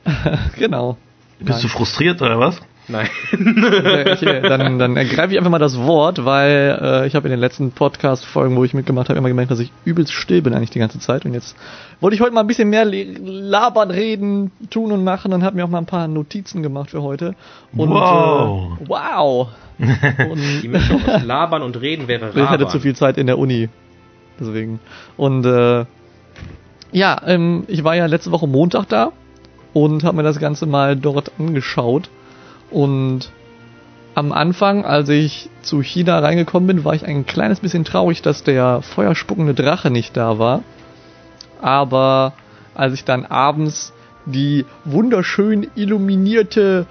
Genau. 0.57 0.97
Bist 1.39 1.63
du 1.63 1.67
frustriert 1.67 2.21
oder 2.21 2.39
was? 2.39 2.59
Nein. 2.87 3.07
Äh, 3.31 4.13
ich, 4.13 4.23
äh, 4.23 4.41
dann, 4.41 4.79
dann 4.79 4.97
ergreife 4.97 5.31
ich 5.31 5.37
einfach 5.37 5.51
mal 5.51 5.59
das 5.59 5.77
Wort, 5.77 6.25
weil 6.25 6.79
äh, 6.81 7.07
ich 7.07 7.13
habe 7.15 7.27
in 7.27 7.31
den 7.31 7.39
letzten 7.39 7.71
Podcast-Folgen, 7.71 8.55
wo 8.55 8.63
ich 8.63 8.73
mitgemacht 8.73 9.09
habe, 9.09 9.19
immer 9.19 9.27
gemerkt, 9.29 9.51
dass 9.51 9.59
ich 9.59 9.71
übelst 9.85 10.11
still 10.11 10.41
bin 10.41 10.53
eigentlich 10.53 10.71
die 10.71 10.79
ganze 10.79 10.99
Zeit. 10.99 11.23
Und 11.25 11.33
jetzt 11.35 11.55
wollte 12.01 12.15
ich 12.15 12.21
heute 12.21 12.33
mal 12.33 12.41
ein 12.41 12.47
bisschen 12.47 12.69
mehr 12.69 12.85
labern, 12.85 13.91
reden, 13.91 14.51
tun 14.71 14.91
und 14.91 15.03
machen 15.03 15.31
und 15.33 15.43
habe 15.43 15.55
mir 15.55 15.65
auch 15.65 15.69
mal 15.69 15.77
ein 15.77 15.85
paar 15.85 16.07
Notizen 16.07 16.63
gemacht 16.63 16.89
für 16.89 17.03
heute. 17.03 17.35
Und, 17.73 17.89
Wow. 17.91 18.79
Äh, 18.79 18.85
wow. 18.87 19.47
Und 20.29 20.61
Die 20.63 20.67
Mischung 20.67 21.01
aus 21.07 21.23
Labern 21.23 21.61
und 21.61 21.79
Reden 21.79 22.09
wäre 22.09 22.29
ich 22.29 22.35
hatte 22.35 22.63
Rabern. 22.63 22.69
zu 22.69 22.79
viel 22.81 22.95
Zeit 22.97 23.17
in 23.17 23.27
der 23.27 23.37
Uni. 23.37 23.69
Deswegen. 24.39 24.79
Und 25.17 25.45
äh, 25.45 25.85
ja, 26.91 27.21
ähm, 27.25 27.65
ich 27.67 27.83
war 27.83 27.95
ja 27.95 28.05
letzte 28.05 28.31
Woche 28.31 28.47
Montag 28.47 28.87
da 28.87 29.11
und 29.73 30.03
habe 30.03 30.17
mir 30.17 30.23
das 30.23 30.39
Ganze 30.39 30.65
mal 30.65 30.95
dort 30.95 31.31
angeschaut. 31.37 32.09
Und 32.71 33.31
am 34.15 34.31
Anfang, 34.31 34.85
als 34.85 35.09
ich 35.09 35.49
zu 35.61 35.81
China 35.81 36.19
reingekommen 36.19 36.67
bin, 36.67 36.85
war 36.85 36.93
ich 36.93 37.05
ein 37.05 37.25
kleines 37.25 37.59
bisschen 37.59 37.85
traurig, 37.85 38.21
dass 38.21 38.43
der 38.43 38.81
feuerspuckende 38.81 39.53
Drache 39.53 39.91
nicht 39.91 40.17
da 40.17 40.39
war. 40.39 40.63
Aber 41.61 42.33
als 42.75 42.93
ich 42.93 43.05
dann 43.05 43.25
abends 43.25 43.93
die 44.25 44.65
wunderschön 44.85 45.67
illuminierte 45.75 46.85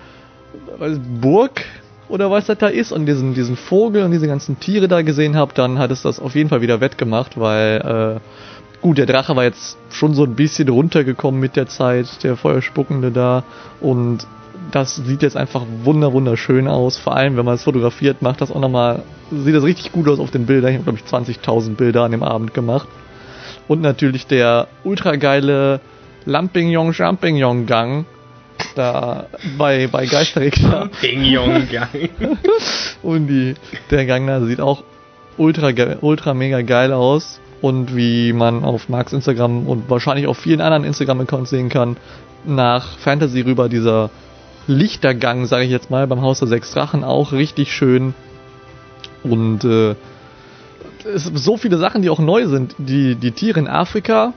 äh, 0.81 0.97
Burg 1.21 1.64
oder 2.09 2.31
was 2.31 2.47
das 2.47 2.59
da 2.59 2.69
ist 2.69 2.93
und 2.93 3.07
diesen, 3.07 3.35
diesen 3.35 3.57
Vogel 3.57 4.03
und 4.03 4.12
diese 4.12 4.27
ganzen 4.27 4.59
Tiere 4.59 4.88
da 4.88 5.03
gesehen 5.03 5.37
habe, 5.37 5.53
dann 5.55 5.79
hat 5.79 5.91
es 5.91 6.03
das 6.03 6.21
auf 6.21 6.35
jeden 6.35 6.49
Fall 6.49 6.61
wieder 6.62 6.81
wettgemacht, 6.81 7.38
weil 7.38 8.21
äh, 8.21 8.81
gut, 8.81 8.99
der 8.99 9.07
Drache 9.07 9.37
war 9.37 9.45
jetzt 9.45 9.77
schon 9.91 10.15
so 10.15 10.25
ein 10.25 10.35
bisschen 10.35 10.69
runtergekommen 10.69 11.41
mit 11.41 11.57
der 11.57 11.67
Zeit, 11.67 12.23
der 12.23 12.37
Feuerspuckende 12.37 13.11
da. 13.11 13.45
Und 13.81 14.27
das 14.71 14.97
sieht 14.97 15.23
jetzt 15.23 15.37
einfach 15.37 15.65
wunder 15.83 16.12
wunderschön 16.12 16.69
aus, 16.69 16.99
vor 16.99 17.17
allem 17.17 17.37
wenn 17.37 17.45
man 17.45 17.55
es 17.55 17.65
fotografiert, 17.65 18.23
macht 18.23 18.41
das 18.41 18.50
auch 18.50 18.61
nochmal, 18.61 19.03
sieht 19.31 19.55
das 19.55 19.65
richtig 19.65 19.93
gut 19.93 20.09
aus 20.09 20.19
auf 20.19 20.31
den 20.31 20.47
Bildern, 20.47 20.71
ich 20.71 20.79
habe 20.79 20.93
glaube 20.93 20.99
ich 20.99 21.11
20.000 21.11 21.77
Bilder 21.77 22.05
an 22.05 22.12
dem 22.12 22.23
Abend 22.23 22.55
gemacht. 22.55 22.88
Und 23.67 23.81
natürlich 23.81 24.27
der 24.27 24.69
ultra 24.85 25.17
geile 25.17 25.81
Lampignon 26.25 26.93
Champignon 26.93 27.67
Gang 27.67 28.07
da 28.79 29.27
bei, 29.57 29.89
bei 29.89 30.07
Geisterregler. 30.07 30.91
Ding, 31.03 31.25
Jung, 31.25 31.69
geil. 31.71 32.11
Und 33.03 33.27
die, 33.27 33.55
der 33.91 34.07
Gang 34.07 34.27
da 34.27 34.41
sieht 34.41 34.61
auch 34.61 34.83
ultra, 35.37 35.71
ultra 36.01 36.35
mega 36.35 36.63
geil 36.63 36.93
aus. 36.93 37.41
Und 37.61 37.97
wie 37.97 38.33
man 38.33 38.65
auf 38.65 38.89
Marks 38.89 39.13
Instagram 39.13 39.67
und 39.67 39.91
wahrscheinlich 39.91 40.29
auf 40.29 40.39
vielen 40.39 40.61
anderen 40.61 40.85
Instagram-Accounts 40.85 41.51
sehen 41.51 41.69
kann, 41.69 41.97
nach 42.45 42.99
Fantasy 42.99 43.41
rüber 43.41 43.69
dieser 43.69 44.11
Lichtergang, 44.69 45.47
sage 45.47 45.65
ich 45.65 45.71
jetzt 45.71 45.91
mal, 45.91 46.07
beim 46.07 46.23
Haus 46.23 46.39
der 46.39 46.49
Sechs 46.49 46.71
Drachen 46.73 47.03
auch 47.03 47.33
richtig 47.33 47.73
schön. 47.73 48.15
Und 49.25 49.65
äh, 49.65 49.97
es 51.13 51.25
sind 51.25 51.39
so 51.39 51.57
viele 51.57 51.79
Sachen, 51.79 52.03
die 52.03 52.11
auch 52.11 52.21
neu 52.21 52.47
sind. 52.47 52.77
Die, 52.79 53.17
die 53.17 53.33
Tiere 53.33 53.59
in 53.59 53.67
Afrika, 53.67 54.35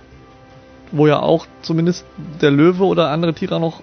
wo 0.92 1.08
ja 1.08 1.20
auch 1.20 1.48
zumindest 1.62 2.06
der 2.42 2.52
Löwe 2.52 2.84
oder 2.84 3.10
andere 3.10 3.34
Tiere 3.34 3.60
noch 3.60 3.82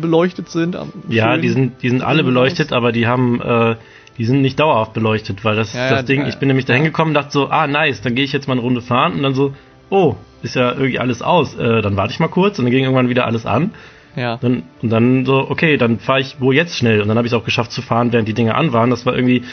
beleuchtet 0.00 0.48
sind. 0.48 0.76
Ja, 1.08 1.36
die 1.36 1.48
sind, 1.48 1.82
die 1.82 1.88
sind 1.88 2.02
alle 2.02 2.24
beleuchtet, 2.24 2.72
aber 2.72 2.92
die 2.92 3.06
haben, 3.06 3.40
äh, 3.40 3.76
die 4.18 4.24
sind 4.24 4.42
nicht 4.42 4.58
dauerhaft 4.58 4.92
beleuchtet, 4.92 5.44
weil 5.44 5.56
das 5.56 5.72
Ja, 5.74 5.90
das 5.90 6.00
ja, 6.00 6.02
Ding, 6.02 6.22
ja, 6.22 6.28
ich 6.28 6.36
bin 6.36 6.48
nämlich 6.48 6.66
da 6.66 6.74
hingekommen, 6.74 7.14
dachte 7.14 7.32
so, 7.32 7.48
ah 7.48 7.66
nice, 7.66 8.00
dann 8.02 8.14
gehe 8.14 8.24
ich 8.24 8.32
jetzt 8.32 8.48
mal 8.48 8.54
eine 8.54 8.62
Runde 8.62 8.82
fahren 8.82 9.14
und 9.14 9.22
dann 9.22 9.34
so, 9.34 9.54
oh, 9.90 10.16
ist 10.42 10.56
ja 10.56 10.72
irgendwie 10.72 10.98
alles 10.98 11.22
aus, 11.22 11.54
äh, 11.56 11.82
dann 11.82 11.96
warte 11.96 12.12
ich 12.12 12.20
mal 12.20 12.28
kurz 12.28 12.58
und 12.58 12.64
dann 12.64 12.72
ging 12.72 12.84
irgendwann 12.84 13.08
wieder 13.08 13.26
alles 13.26 13.46
an. 13.46 13.72
Ja. 14.16 14.38
Dann, 14.38 14.64
und 14.82 14.90
dann 14.90 15.24
so, 15.24 15.48
okay, 15.48 15.76
dann 15.76 15.98
fahre 15.98 16.20
ich 16.20 16.36
wo 16.40 16.52
jetzt 16.52 16.76
schnell 16.76 17.00
und 17.00 17.08
dann 17.08 17.16
habe 17.16 17.26
ich 17.26 17.32
es 17.32 17.38
auch 17.38 17.44
geschafft 17.44 17.72
zu 17.72 17.82
fahren, 17.82 18.12
während 18.12 18.28
die 18.28 18.34
Dinge 18.34 18.54
an 18.54 18.72
waren. 18.72 18.90
Das 18.90 19.06
war 19.06 19.14
irgendwie, 19.14 19.44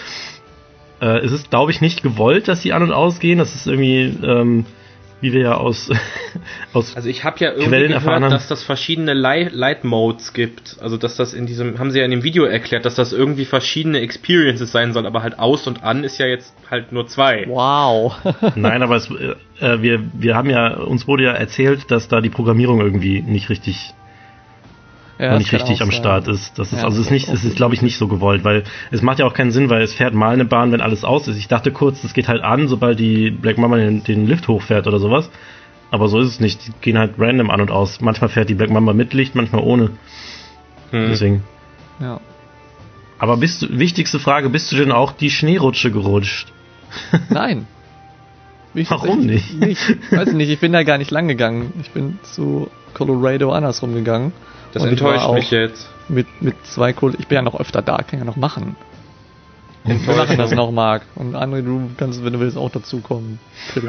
äh, 1.00 1.20
es 1.20 1.32
ist 1.32 1.50
glaube 1.50 1.72
ich 1.72 1.82
nicht 1.82 2.02
gewollt, 2.02 2.48
dass 2.48 2.62
sie 2.62 2.74
an 2.74 2.82
und 2.82 2.92
ausgehen. 2.92 3.38
Das 3.38 3.54
ist 3.54 3.68
irgendwie, 3.68 4.18
ähm, 4.26 4.66
wie 5.19 5.33
wir 5.33 5.41
ja 5.41 5.53
aus, 5.55 5.89
aus 6.74 6.95
Also 6.95 7.09
ich 7.09 7.24
habe 7.24 7.39
ja 7.39 7.50
irgendwie 7.50 7.69
Quellen 7.69 7.88
gehört, 7.93 8.24
haben. 8.24 8.29
dass 8.29 8.47
das 8.47 8.63
verschiedene 8.63 9.13
Light, 9.13 9.51
Light 9.51 9.83
Modes 9.83 10.33
gibt. 10.33 10.77
Also 10.79 10.97
dass 10.97 11.15
das 11.15 11.33
in 11.33 11.45
diesem, 11.45 11.79
haben 11.79 11.91
sie 11.91 12.00
ja 12.00 12.05
in 12.05 12.12
dem 12.12 12.24
Video 12.24 12.43
erklärt, 12.43 12.86
dass 12.86 12.95
das 12.95 13.13
irgendwie 13.13 13.45
verschiedene 13.45 14.00
Experiences 14.00 14.71
sein 14.71 14.93
soll, 14.93 15.05
aber 15.05 15.24
halt 15.24 15.39
aus 15.39 15.67
und 15.67 15.83
an 15.83 16.03
ist 16.03 16.19
ja 16.19 16.27
jetzt 16.27 16.53
halt 16.69 16.91
nur 16.91 17.07
zwei. 17.07 17.45
Wow. 17.47 18.15
Nein, 18.55 18.83
aber 18.83 18.95
es, 18.95 19.09
äh, 19.59 19.81
wir, 19.81 20.01
wir 20.13 20.36
haben 20.36 20.50
ja, 20.50 20.75
uns 20.75 21.07
wurde 21.07 21.24
ja 21.24 21.33
erzählt, 21.33 21.89
dass 21.89 22.07
da 22.07 22.21
die 22.21 22.29
Programmierung 22.29 22.79
irgendwie 22.81 23.21
nicht 23.21 23.50
richtig, 23.50 23.93
ja, 25.19 25.31
noch 25.31 25.33
das 25.33 25.39
nicht 25.39 25.53
richtig 25.53 25.81
am 25.81 25.91
sein. 25.91 26.00
Start 26.00 26.27
ist. 26.27 26.57
Das 26.59 26.71
ist, 26.71 26.79
Ja, 26.79 26.86
also 26.86 27.00
es 27.00 27.01
ist 27.01 27.05
das 27.07 27.12
nicht, 27.12 27.29
es 27.29 27.43
ist 27.43 27.55
glaube 27.55 27.74
ich 27.74 27.81
nicht 27.81 27.97
so 27.97 28.07
gewollt, 28.07 28.43
weil 28.43 28.63
es 28.91 29.01
macht 29.01 29.19
ja 29.19 29.25
auch 29.25 29.33
keinen 29.33 29.51
Sinn, 29.51 29.69
weil 29.69 29.81
es 29.81 29.93
fährt 29.93 30.13
mal 30.13 30.33
eine 30.33 30.45
Bahn, 30.45 30.71
wenn 30.71 30.81
alles 30.81 31.03
aus 31.03 31.27
ist. 31.27 31.38
Ich 31.38 31.47
dachte 31.47 31.71
kurz, 31.71 32.01
das 32.01 32.13
geht 32.13 32.27
halt 32.27 32.43
an, 32.43 32.67
sobald 32.67 33.00
die 33.00 33.31
Black 33.31 33.57
Mama 33.57 33.77
den, 33.77 34.03
den 34.03 34.27
Lift 34.27 34.47
hochfährt 34.47 34.88
oder 34.88 35.00
sowas. 35.00 35.29
Aber 35.89 36.07
so 36.07 36.19
ist 36.19 36.27
es 36.27 36.39
nicht. 36.39 36.67
Die 36.67 36.71
gehen 36.81 36.97
halt 36.97 37.13
random 37.17 37.50
an 37.50 37.62
und 37.62 37.71
aus. 37.71 38.01
Manchmal 38.01 38.29
fährt 38.29 38.50
die 38.50 38.55
Black 38.55 38.69
Mama 38.69 38.93
mit 38.93 39.13
Licht, 39.13 39.36
manchmal 39.36 39.63
ohne. 39.63 39.91
Hm. 40.91 41.07
Deswegen. 41.09 41.43
Ja. 42.00 42.19
Aber 43.19 43.38
bist 43.38 43.63
du, 43.63 43.79
wichtigste 43.79 44.19
Frage, 44.19 44.50
bist 44.50 44.71
du 44.71 44.75
denn 44.75 44.91
auch 44.91 45.12
die 45.12 45.29
Schneerutsche 45.29 45.91
gerutscht? 45.91 46.51
Nein. 47.29 47.67
Ich, 48.74 48.91
Warum 48.91 49.21
ich, 49.21 49.25
nicht? 49.25 49.59
nicht? 49.59 50.12
Weiß 50.12 50.27
ich 50.29 50.36
nicht, 50.36 50.50
ich 50.50 50.59
bin 50.59 50.71
da 50.71 50.83
gar 50.83 50.97
nicht 50.97 51.09
lang 51.09 51.27
gegangen. 51.27 51.74
Ich 51.81 51.89
bin 51.91 52.19
zu 52.21 52.69
Colorado 52.93 53.51
andersrum 53.51 53.95
gegangen. 53.95 54.33
Das 54.77 54.84
Und 54.84 54.89
enttäuscht 54.89 55.34
mich 55.34 55.50
jetzt. 55.50 55.89
Mit, 56.07 56.27
mit 56.39 56.55
zwei 56.67 56.93
Kollegen. 56.93 57.19
Ich 57.22 57.27
bin 57.27 57.38
ja 57.38 57.41
noch 57.41 57.60
öfter 57.60 57.81
da, 57.81 57.98
kann 57.98 58.19
ja 58.19 58.25
noch 58.25 58.36
machen. 58.36 58.75
Wir 59.84 60.15
machen 60.15 60.38
das 60.38 60.51
noch, 60.51 60.72
Marc. 60.72 61.03
Und 61.15 61.36
André, 61.36 61.62
du 61.62 61.89
kannst, 61.98 62.24
wenn 62.24 62.34
du 62.34 62.39
willst, 62.39 62.57
auch 62.57 62.69
dazukommen. 62.69 63.39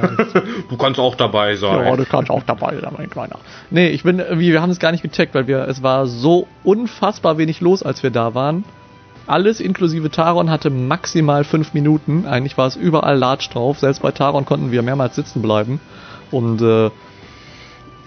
Du 0.70 0.76
kannst 0.76 1.00
auch 1.00 1.14
dabei 1.14 1.56
sein. 1.56 1.86
Ja, 1.86 1.96
du 1.96 2.04
kannst 2.04 2.30
auch 2.30 2.42
dabei 2.42 2.76
sein, 2.80 2.92
mein 2.96 3.10
Kleiner. 3.10 3.38
Nee, 3.70 3.88
ich 3.88 4.02
bin, 4.02 4.22
wir 4.32 4.62
haben 4.62 4.70
es 4.70 4.78
gar 4.78 4.92
nicht 4.92 5.02
gecheckt, 5.02 5.34
weil 5.34 5.46
wir, 5.46 5.66
es 5.66 5.82
war 5.82 6.06
so 6.06 6.46
unfassbar 6.62 7.36
wenig 7.36 7.60
los, 7.60 7.82
als 7.82 8.02
wir 8.02 8.10
da 8.10 8.34
waren. 8.34 8.64
Alles 9.26 9.60
inklusive 9.60 10.10
Taron 10.10 10.50
hatte 10.50 10.70
maximal 10.70 11.44
fünf 11.44 11.74
Minuten. 11.74 12.26
Eigentlich 12.26 12.56
war 12.56 12.66
es 12.66 12.76
überall 12.76 13.18
Large 13.18 13.48
drauf. 13.52 13.78
Selbst 13.78 14.00
bei 14.00 14.12
Taron 14.12 14.46
konnten 14.46 14.70
wir 14.70 14.82
mehrmals 14.82 15.16
sitzen 15.16 15.42
bleiben. 15.42 15.80
Und 16.30 16.62
äh, 16.62 16.90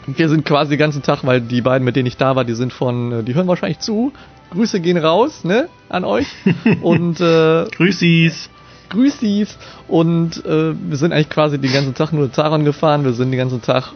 wir 0.08 0.29
sind 0.29 0.46
quasi 0.46 0.72
den 0.72 0.79
ganzen 0.79 1.03
Tag, 1.03 1.20
weil 1.24 1.41
die 1.41 1.62
beiden, 1.62 1.86
mit 1.86 1.96
denen 1.96 2.08
ich 2.08 2.17
da 2.17 2.36
war, 2.36 2.43
die 2.43 2.53
sind 2.53 2.74
von, 2.74 3.12
äh, 3.12 3.24
die 3.24 3.36
hören 3.36 3.48
wahrscheinlich 3.48 3.79
zu. 3.79 4.12
Grüße 4.51 4.79
gehen 4.79 4.98
raus, 4.98 5.43
ne, 5.43 5.70
an 5.89 6.03
euch. 6.03 6.27
Und 6.81 7.22
äh, 7.22 7.65
Grüßis. 7.72 8.50
grüß 8.89 9.20
dies. 9.20 9.58
Und 9.88 10.43
äh, 10.46 10.74
wir 10.75 10.98
sind 10.98 11.13
eigentlich 11.13 11.29
quasi 11.29 11.58
den 11.60 11.72
ganzen 11.72 11.93
Tag 11.93 12.12
nur 12.12 12.31
Zaron 12.31 12.65
gefahren. 12.65 13.05
Wir 13.05 13.13
sind 13.13 13.31
den 13.31 13.38
ganzen 13.38 13.62
Tag, 13.62 13.93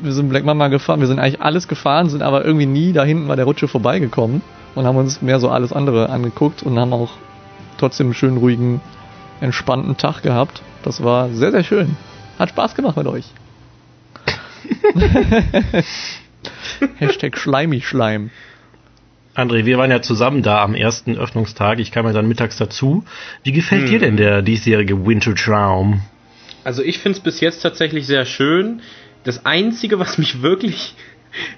wir 0.00 0.12
sind 0.12 0.28
Black 0.28 0.44
Mama 0.44 0.68
gefahren. 0.68 1.00
Wir 1.00 1.08
sind 1.08 1.18
eigentlich 1.18 1.40
alles 1.40 1.66
gefahren, 1.68 2.08
sind 2.08 2.22
aber 2.22 2.44
irgendwie 2.44 2.66
nie 2.66 2.92
da 2.92 3.02
hinten 3.04 3.26
bei 3.28 3.36
der 3.36 3.46
Rutsche 3.46 3.68
vorbeigekommen 3.68 4.42
und 4.74 4.86
haben 4.86 4.96
uns 4.96 5.22
mehr 5.22 5.40
so 5.40 5.48
alles 5.48 5.72
andere 5.72 6.10
angeguckt 6.10 6.62
und 6.62 6.78
haben 6.78 6.92
auch 6.92 7.12
trotzdem 7.78 8.08
einen 8.08 8.14
schönen, 8.14 8.36
ruhigen, 8.36 8.80
entspannten 9.40 9.96
Tag 9.96 10.22
gehabt. 10.22 10.62
Das 10.82 11.02
war 11.02 11.30
sehr, 11.30 11.50
sehr 11.50 11.64
schön. 11.64 11.96
Hat 12.38 12.50
Spaß 12.50 12.74
gemacht 12.74 12.96
mit 12.96 13.06
euch. 13.06 13.24
Hashtag 16.98 17.36
Schleimig-Schleim. 17.38 18.30
André, 19.34 19.66
wir 19.66 19.76
waren 19.76 19.90
ja 19.90 20.00
zusammen 20.00 20.42
da 20.42 20.62
am 20.62 20.74
ersten 20.74 21.16
Öffnungstag. 21.16 21.78
Ich 21.78 21.92
kam 21.92 22.06
ja 22.06 22.12
dann 22.12 22.26
mittags 22.26 22.56
dazu. 22.56 23.04
Wie 23.42 23.52
gefällt 23.52 23.82
Hm. 23.82 23.90
dir 23.90 23.98
denn 23.98 24.16
der 24.16 24.42
diesjährige 24.42 25.06
Winter 25.06 25.34
Traum? 25.34 26.00
Also 26.64 26.82
ich 26.82 26.98
finde 26.98 27.18
es 27.18 27.22
bis 27.22 27.40
jetzt 27.40 27.60
tatsächlich 27.60 28.06
sehr 28.06 28.24
schön. 28.24 28.80
Das 29.24 29.44
Einzige, 29.44 29.98
was 29.98 30.18
mich 30.18 30.42
wirklich... 30.42 30.94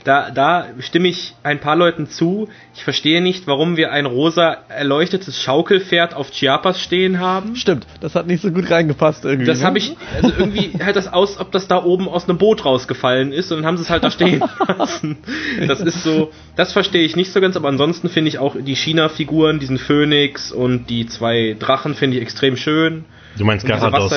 Da, 0.05 0.31
da 0.31 0.67
stimme 0.81 1.09
ich 1.09 1.35
ein 1.43 1.61
paar 1.61 1.77
Leuten 1.77 2.07
zu. 2.07 2.49
Ich 2.75 2.85
verstehe 2.85 3.21
nicht, 3.21 3.47
warum 3.47 3.77
wir 3.77 3.93
ein 3.93 4.07
rosa 4.07 4.59
erleuchtetes 4.69 5.43
Schaukelpferd 5.43 6.15
auf 6.15 6.31
Chiapas 6.31 6.81
stehen 6.81 7.21
haben. 7.21 7.57
Stimmt, 7.57 7.87
das 8.01 8.15
hat 8.15 8.27
nicht 8.27 8.43
so 8.43 8.51
gut 8.51 8.71
reingepasst 8.71 9.25
irgendwie. 9.25 9.47
Das 9.47 9.61
ne? 9.61 9.67
habe 9.67 9.79
ich, 9.79 9.97
also 10.15 10.33
irgendwie 10.37 10.73
halt 10.83 10.97
das 10.97 11.13
aus, 11.13 11.39
ob 11.39 11.53
das 11.53 11.69
da 11.69 11.83
oben 11.83 12.09
aus 12.09 12.29
einem 12.29 12.39
Boot 12.39 12.65
rausgefallen 12.65 13.33
ist 13.33 13.51
und 13.53 13.59
dann 13.59 13.67
haben 13.67 13.77
sie 13.77 13.83
es 13.83 13.91
halt 13.91 14.05
da 14.05 14.11
stehen 14.11 14.43
lassen. 14.79 15.19
Das 15.67 15.81
ist 15.81 16.03
so, 16.03 16.31
das 16.57 16.73
verstehe 16.73 17.03
ich 17.03 17.17
nicht 17.17 17.33
so 17.33 17.41
ganz, 17.41 17.57
aber 17.57 17.69
ansonsten 17.69 18.09
finde 18.09 18.29
ich 18.29 18.39
auch 18.39 18.57
die 18.59 18.77
China-Figuren, 18.77 19.59
diesen 19.59 19.79
Phönix 19.79 20.53
und 20.53 20.89
die 20.91 21.07
zwei 21.07 21.57
Drachen 21.59 21.95
finde 21.95 22.17
ich 22.17 22.23
extrem 22.23 22.57
schön. 22.57 23.05
Du 23.37 23.45
meinst 23.45 23.67
Garados. 23.67 24.13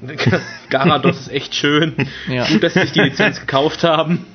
Garados 0.70 1.20
ist 1.20 1.32
echt 1.32 1.54
schön. 1.54 1.94
Ja. 2.28 2.46
Gut, 2.46 2.62
dass 2.62 2.74
sie 2.74 2.80
sich 2.80 2.92
die 2.92 3.00
Lizenz 3.00 3.40
gekauft 3.40 3.82
haben. 3.82 4.26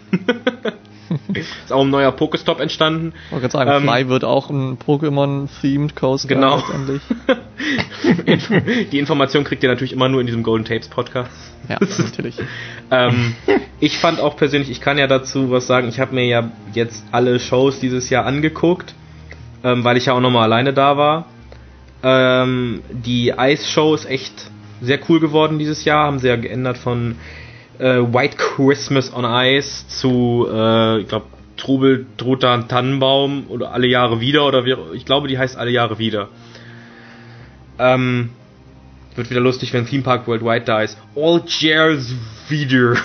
Ist 1.34 1.72
auch 1.72 1.82
ein 1.84 1.89
neuer 1.89 2.12
Pokestop 2.12 2.60
entstanden. 2.60 3.13
Ich 3.27 3.32
wollte 3.32 3.50
gerade 3.50 3.70
sagen, 3.70 3.84
Ähm, 3.84 3.89
Fly 3.89 4.10
wird 4.10 4.24
auch 4.24 4.50
ein 4.50 4.77
Pokémon-themed 4.77 5.96
Coaster 5.96 6.27
Genau. 6.27 6.58
letztendlich. 6.58 7.01
Die 8.91 9.00
Information 9.00 9.43
kriegt 9.43 9.63
ihr 9.63 9.70
natürlich 9.70 9.93
immer 9.93 10.10
nur 10.10 10.22
in 10.22 10.27
diesem 10.27 10.43
Golden 10.43 10.65
Tapes 10.65 10.88
Podcast. 10.88 11.32
Ja, 11.70 11.77
natürlich. 11.79 12.38
Ähm, 12.91 13.34
ich 13.79 13.98
fand 13.98 14.20
auch 14.20 14.36
persönlich, 14.38 14.70
ich 14.70 14.79
kann 14.79 15.00
ja 15.00 15.08
dazu 15.08 15.50
was 15.50 15.65
sagen, 15.65 15.88
ich 15.88 16.00
habe 16.00 16.13
mir 16.13 16.25
ja 16.25 16.51
jetzt 16.74 17.03
alle 17.12 17.39
Shows 17.39 17.79
dieses 17.79 18.10
Jahr 18.12 18.25
angeguckt, 18.25 18.93
ähm, 19.63 19.84
weil 19.84 19.98
ich 19.98 20.05
ja 20.05 20.13
auch 20.13 20.20
nochmal 20.20 20.43
alleine 20.43 20.74
da 20.74 20.96
war. 20.96 21.25
Ähm, 22.03 22.84
die 22.91 23.29
Ice-Show 23.36 23.96
ist 23.96 24.05
echt 24.05 24.51
sehr 24.82 25.00
cool 25.10 25.20
geworden 25.20 25.58
dieses 25.58 25.86
Jahr, 25.86 26.05
haben 26.05 26.20
sie 26.20 26.27
ja 26.27 26.36
geändert 26.36 26.77
von 26.77 27.15
äh, 27.80 28.00
White 28.00 28.38
Christmas 28.38 29.13
on 29.13 29.25
Ice 29.25 29.88
zu, 29.88 30.48
äh, 30.51 31.00
ich 31.00 31.08
glaube, 31.08 31.27
Trubel, 31.58 32.06
Truthahn, 32.18 32.68
Tannenbaum 32.68 33.46
oder 33.50 33.72
alle 33.72 33.88
Jahre 33.88 34.20
wieder 34.20 34.46
oder 34.48 34.65
wie, 34.65 34.75
ich 34.94 35.06
glaube, 35.06 35.27
die 35.27 35.38
heißt 35.38 35.58
alle 35.58 35.72
Jahre 35.72 36.00
wieder. 36.00 36.30
Ähm, 37.80 38.30
wird 39.15 39.30
wieder 39.30 39.42
lustig, 39.42 39.74
wenn 39.74 39.86
Theme 39.86 40.03
Park 40.03 40.27
Worldwide 40.27 40.65
da 40.65 40.82
ist. 40.82 40.98
All 41.15 41.44
Years 41.60 42.13
wieder. 42.50 42.96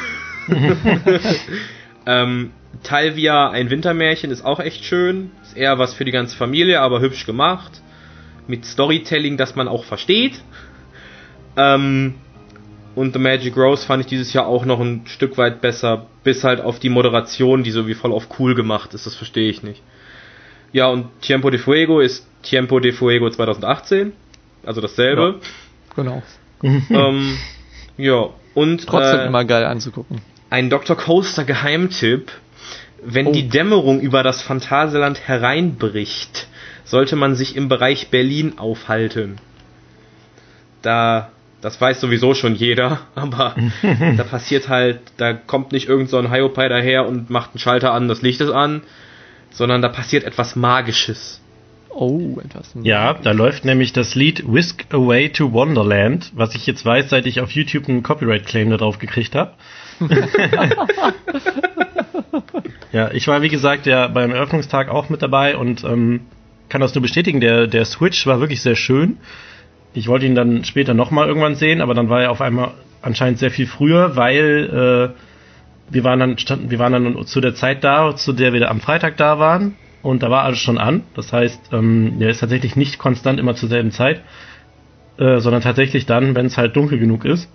ähm, 2.07 2.53
Talvia, 2.83 3.51
ein 3.51 3.71
Wintermärchen, 3.71 4.31
ist 4.31 4.45
auch 4.45 4.61
echt 4.61 4.85
schön. 4.85 5.31
Ist 5.43 5.57
eher 5.57 5.79
was 5.79 5.95
für 5.95 6.05
die 6.05 6.13
ganze 6.13 6.37
Familie, 6.37 6.81
aber 6.81 7.01
hübsch 7.01 7.27
gemacht. 7.27 7.83
Mit 8.47 8.65
Storytelling, 8.65 9.37
das 9.37 9.57
man 9.57 9.69
auch 9.69 9.85
versteht. 9.85 10.41
Ähm, 11.57 12.15
und 12.99 13.12
The 13.14 13.19
Magic 13.19 13.57
Rose 13.57 13.87
fand 13.87 14.02
ich 14.02 14.07
dieses 14.09 14.33
Jahr 14.33 14.47
auch 14.47 14.64
noch 14.64 14.81
ein 14.81 15.02
Stück 15.07 15.38
weit 15.38 15.61
besser, 15.61 16.07
bis 16.25 16.45
halt 16.45 16.61
auf 16.61 16.78
die 16.78 16.88
Moderation, 16.90 17.62
die 17.62 17.71
so 17.71 17.87
wie 17.87 17.95
voll 17.95 18.12
auf 18.12 18.28
cool 18.38 18.55
gemacht 18.55 18.92
ist, 18.94 19.07
das 19.07 19.14
verstehe 19.14 19.49
ich 19.51 19.62
nicht. 19.62 19.83
Ja, 20.73 20.88
und 20.88 21.07
Tiempo 21.23 21.49
de 21.51 21.59
Fuego 21.59 22.01
ist 22.01 22.27
Tiempo 22.42 22.81
de 22.81 22.92
Fuego 22.92 23.31
2018, 23.31 24.12
also 24.64 24.81
dasselbe. 24.81 25.40
Genau. 25.96 26.23
Ähm, 26.90 27.38
ja, 27.96 28.31
und 28.55 28.85
Trotzdem 28.85 29.20
äh, 29.20 29.27
immer 29.27 29.44
geil 29.44 29.64
anzugucken. 29.64 30.20
ein 30.51 30.70
Dr. 30.70 30.96
Coaster 30.96 31.44
Geheimtipp. 31.44 32.33
Wenn 33.01 33.29
Oh. 33.29 33.33
die 33.33 33.49
Dämmerung 33.49 34.01
über 34.01 34.25
das 34.25 34.42
Phantasialand 34.42 35.20
hereinbricht, 35.29 36.49
sollte 36.85 37.14
man 37.14 37.37
sich 37.37 37.55
im 37.55 37.68
Bereich 37.68 38.09
Berlin 38.09 38.59
aufhalten. 38.59 39.37
Da, 40.83 41.31
das 41.61 41.81
weiß 41.81 42.01
sowieso 42.01 42.35
schon 42.35 42.55
jeder, 42.55 43.01
aber 43.14 43.55
da 44.16 44.25
passiert 44.25 44.68
halt, 44.68 45.01
da 45.16 45.33
kommt 45.33 45.73
nicht 45.73 45.88
irgend 45.88 46.11
so 46.11 46.18
ein 46.18 46.31
Hiopai 46.31 46.68
daher 46.68 47.07
und 47.07 47.31
macht 47.31 47.51
einen 47.51 47.59
Schalter 47.59 47.92
an, 47.92 48.09
das 48.09 48.23
Licht 48.23 48.40
ist 48.40 48.51
an, 48.51 48.83
sondern 49.51 49.83
da 49.83 49.88
passiert 49.88 50.25
etwas 50.25 50.57
Magisches. 50.57 51.40
Oh, 51.90 52.38
etwas. 52.44 52.75
Ja, 52.83 53.14
da 53.14 53.33
läuft 53.33 53.64
nämlich 53.64 53.92
das 53.92 54.14
Lied 54.14 54.44
Whisk 54.47 54.85
Away 54.90 55.31
to 55.31 55.53
Wonderland, 55.53 56.31
was 56.35 56.55
ich 56.55 56.64
jetzt 56.66 56.85
weiß, 56.85 57.11
seit 57.11 57.27
ich 57.27 57.40
auf 57.40 57.51
YouTube 57.51 57.88
einen 57.88 58.05
Copyright-Claim 58.05 58.71
darauf 58.71 58.99
gekriegt 59.01 59.35
habe. 59.35 59.55
ja, 62.92 63.11
ich 63.11 63.27
war 63.27 63.42
wie 63.42 63.49
gesagt 63.49 63.87
ja 63.87 64.07
beim 64.07 64.31
Eröffnungstag 64.31 64.88
auch 64.90 65.09
mit 65.09 65.23
dabei 65.23 65.57
und 65.57 65.83
ähm, 65.83 66.21
kann 66.68 66.81
das 66.81 66.94
nur 66.94 67.03
bestätigen. 67.03 67.40
Der, 67.40 67.66
der 67.66 67.85
Switch 67.85 68.27
war 68.27 68.38
wirklich 68.38 68.62
sehr 68.62 68.77
schön. 68.77 69.16
Ich 69.99 70.07
wollte 70.07 70.27
ihn 70.27 70.37
dann 70.37 70.63
später 70.63 70.95
nochmal 70.95 71.27
irgendwann 71.27 71.57
sehen, 71.57 71.81
aber 71.81 71.93
dann 71.93 72.09
war 72.09 72.23
er 72.23 72.31
auf 72.31 72.41
einmal 72.41 72.71
anscheinend 73.03 73.41
sehr 73.41 73.51
viel 73.51 73.67
früher, 73.67 74.15
weil 74.15 75.13
äh, 75.13 75.93
wir 75.93 76.05
waren 76.05 76.21
dann 76.21 76.39
standen, 76.39 76.71
wir 76.71 76.79
waren 76.79 76.93
dann 76.93 77.27
zu 77.27 77.41
der 77.41 77.57
Zeit 77.57 77.83
da, 77.83 78.15
zu 78.15 78.33
der 78.33 78.53
wir 78.53 78.71
am 78.71 78.81
Freitag 78.81 79.17
da 79.17 79.41
waren 79.41 79.75
und 80.03 80.23
da 80.23 80.31
war 80.31 80.45
alles 80.45 80.61
schon 80.61 80.79
an. 80.79 81.03
Das 81.17 81.33
heißt, 81.33 81.73
ähm, 81.73 82.21
der 82.21 82.31
ist 82.31 82.39
tatsächlich 82.39 82.77
nicht 82.77 83.01
konstant 83.01 83.41
immer 83.41 83.57
zur 83.57 83.69
selben 83.69 83.91
Zeit, 83.91 84.23
äh, 85.19 85.41
sondern 85.41 85.63
tatsächlich 85.63 86.07
dann, 86.07 86.37
wenn 86.37 86.47
es 86.47 86.57
halt 86.57 86.77
dunkel 86.77 87.01
genug 87.01 87.25
ist. 87.25 87.51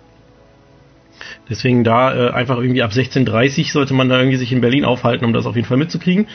Deswegen 1.48 1.82
da 1.82 2.14
äh, 2.14 2.30
einfach 2.30 2.58
irgendwie 2.58 2.82
ab 2.82 2.90
16.30 2.90 3.72
sollte 3.72 3.94
man 3.94 4.10
da 4.10 4.18
irgendwie 4.18 4.36
sich 4.36 4.52
in 4.52 4.60
Berlin 4.60 4.84
aufhalten, 4.84 5.24
um 5.24 5.32
das 5.32 5.46
auf 5.46 5.56
jeden 5.56 5.66
Fall 5.66 5.78
mitzukriegen. 5.78 6.26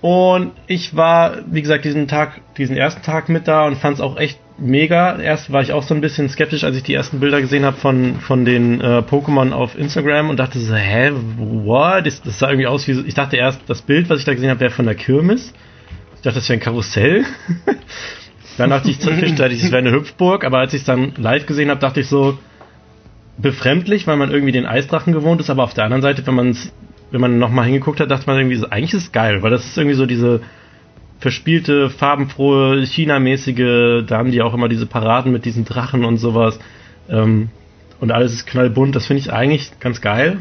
Und 0.00 0.52
ich 0.68 0.96
war, 0.96 1.38
wie 1.50 1.60
gesagt, 1.60 1.84
diesen 1.84 2.08
Tag, 2.08 2.40
diesen 2.56 2.78
ersten 2.78 3.02
Tag 3.02 3.28
mit 3.28 3.46
da 3.46 3.66
und 3.66 3.76
fand 3.76 3.96
es 3.96 4.00
auch 4.00 4.16
echt 4.16 4.38
mega. 4.58 5.18
Erst 5.18 5.52
war 5.52 5.62
ich 5.62 5.72
auch 5.72 5.82
so 5.82 5.94
ein 5.94 6.00
bisschen 6.00 6.28
skeptisch, 6.28 6.64
als 6.64 6.76
ich 6.76 6.82
die 6.82 6.94
ersten 6.94 7.20
Bilder 7.20 7.40
gesehen 7.40 7.64
habe 7.64 7.76
von, 7.76 8.16
von 8.20 8.44
den 8.44 8.80
äh, 8.80 8.98
Pokémon 9.08 9.52
auf 9.52 9.78
Instagram 9.78 10.30
und 10.30 10.38
dachte 10.38 10.58
so, 10.58 10.74
hä, 10.74 11.12
what? 11.38 12.06
Das, 12.06 12.22
das 12.22 12.38
sah 12.38 12.48
irgendwie 12.50 12.66
aus 12.66 12.86
wie, 12.88 12.92
so- 12.94 13.04
ich 13.04 13.14
dachte 13.14 13.36
erst, 13.36 13.60
das 13.68 13.82
Bild, 13.82 14.08
was 14.08 14.18
ich 14.20 14.24
da 14.24 14.34
gesehen 14.34 14.50
habe, 14.50 14.60
wäre 14.60 14.70
von 14.70 14.86
der 14.86 14.94
Kirmes. 14.94 15.52
Ich 16.16 16.22
dachte, 16.22 16.36
das 16.38 16.48
wäre 16.48 16.58
ein 16.58 16.62
Karussell. 16.62 17.24
dann 18.58 18.70
dachte 18.70 18.90
ich 18.90 18.98
zwischenzeitlich, 19.00 19.62
es 19.62 19.70
wäre 19.70 19.78
eine 19.78 19.92
Hüpfburg, 19.92 20.44
aber 20.44 20.58
als 20.58 20.72
ich 20.74 20.80
es 20.80 20.86
dann 20.86 21.12
live 21.16 21.46
gesehen 21.46 21.70
habe, 21.70 21.80
dachte 21.80 22.00
ich 22.00 22.08
so, 22.08 22.38
befremdlich, 23.38 24.06
weil 24.06 24.16
man 24.16 24.30
irgendwie 24.30 24.52
den 24.52 24.66
Eisdrachen 24.66 25.12
gewohnt 25.12 25.40
ist, 25.40 25.50
aber 25.50 25.62
auf 25.64 25.74
der 25.74 25.84
anderen 25.84 26.02
Seite, 26.02 26.26
wenn 26.26 26.34
man 26.34 26.48
es, 26.50 26.72
wenn 27.10 27.20
man 27.20 27.38
nochmal 27.38 27.66
hingeguckt 27.66 28.00
hat, 28.00 28.10
dachte 28.10 28.26
man 28.26 28.38
irgendwie 28.38 28.56
so, 28.56 28.68
eigentlich 28.70 28.94
ist 28.94 29.04
es 29.04 29.12
geil, 29.12 29.42
weil 29.42 29.50
das 29.50 29.64
ist 29.66 29.76
irgendwie 29.76 29.96
so 29.96 30.06
diese 30.06 30.40
verspielte, 31.18 31.90
farbenfrohe, 31.90 32.84
China-mäßige, 32.84 34.04
da 34.06 34.18
haben 34.18 34.32
die 34.32 34.42
auch 34.42 34.54
immer 34.54 34.68
diese 34.68 34.86
Paraden 34.86 35.32
mit 35.32 35.44
diesen 35.44 35.64
Drachen 35.64 36.04
und 36.04 36.18
sowas. 36.18 36.58
Ähm, 37.08 37.48
und 38.00 38.12
alles 38.12 38.32
ist 38.32 38.46
knallbunt, 38.46 38.94
das 38.94 39.06
finde 39.06 39.20
ich 39.20 39.32
eigentlich 39.32 39.78
ganz 39.80 40.00
geil. 40.00 40.38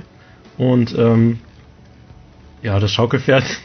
Und 0.57 0.97
ähm, 0.97 1.39
ja, 2.61 2.79
das 2.79 2.91
Schaukelpferd. 2.91 3.43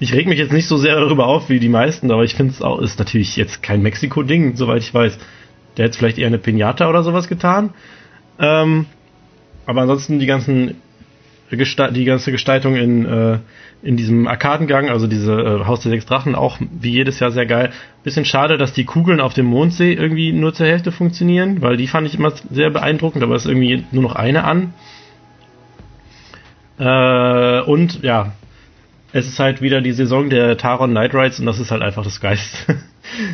Ich 0.00 0.12
reg 0.12 0.26
mich 0.26 0.40
jetzt 0.40 0.52
nicht 0.52 0.66
so 0.66 0.76
sehr 0.76 0.96
darüber 0.96 1.28
auf 1.28 1.48
wie 1.48 1.60
die 1.60 1.68
meisten, 1.68 2.10
aber 2.10 2.24
ich 2.24 2.34
finde 2.34 2.52
es 2.52 2.62
auch, 2.62 2.80
ist 2.80 2.98
natürlich 2.98 3.36
jetzt 3.36 3.62
kein 3.62 3.80
Mexiko-Ding, 3.80 4.56
soweit 4.56 4.82
ich 4.82 4.92
weiß. 4.92 5.16
Der 5.76 5.84
hätte 5.84 5.96
vielleicht 5.96 6.18
eher 6.18 6.26
eine 6.26 6.38
Pinata 6.38 6.88
oder 6.88 7.04
sowas 7.04 7.28
getan. 7.28 7.70
Ähm, 8.40 8.86
aber 9.64 9.82
ansonsten 9.82 10.18
die 10.18 10.26
ganzen 10.26 10.82
die 11.56 12.04
ganze 12.04 12.32
Gestaltung 12.32 12.76
in, 12.76 13.04
äh, 13.06 13.38
in 13.82 13.96
diesem 13.96 14.26
Arkadengang, 14.28 14.88
also 14.88 15.06
diese 15.06 15.32
äh, 15.32 15.64
Haus 15.66 15.80
der 15.80 15.90
sechs 15.90 16.06
Drachen, 16.06 16.34
auch 16.34 16.58
wie 16.60 16.90
jedes 16.90 17.20
Jahr 17.20 17.30
sehr 17.32 17.46
geil. 17.46 17.70
Bisschen 18.04 18.24
schade, 18.24 18.58
dass 18.58 18.72
die 18.72 18.84
Kugeln 18.84 19.20
auf 19.20 19.34
dem 19.34 19.46
Mondsee 19.46 19.92
irgendwie 19.92 20.32
nur 20.32 20.54
zur 20.54 20.66
Hälfte 20.66 20.92
funktionieren, 20.92 21.62
weil 21.62 21.76
die 21.76 21.86
fand 21.88 22.06
ich 22.06 22.14
immer 22.14 22.32
sehr 22.50 22.70
beeindruckend, 22.70 23.22
aber 23.22 23.34
es 23.34 23.44
ist 23.44 23.50
irgendwie 23.50 23.84
nur 23.92 24.02
noch 24.02 24.14
eine 24.16 24.44
an. 24.44 24.72
Äh, 26.78 27.60
und 27.62 28.02
ja, 28.02 28.32
es 29.12 29.26
ist 29.28 29.38
halt 29.38 29.60
wieder 29.60 29.80
die 29.80 29.92
Saison 29.92 30.30
der 30.30 30.56
Taron 30.56 30.92
Night 30.92 31.14
Rides 31.14 31.38
und 31.40 31.46
das 31.46 31.58
ist 31.60 31.70
halt 31.70 31.82
einfach 31.82 32.02
das 32.04 32.20
Geilste. 32.20 32.76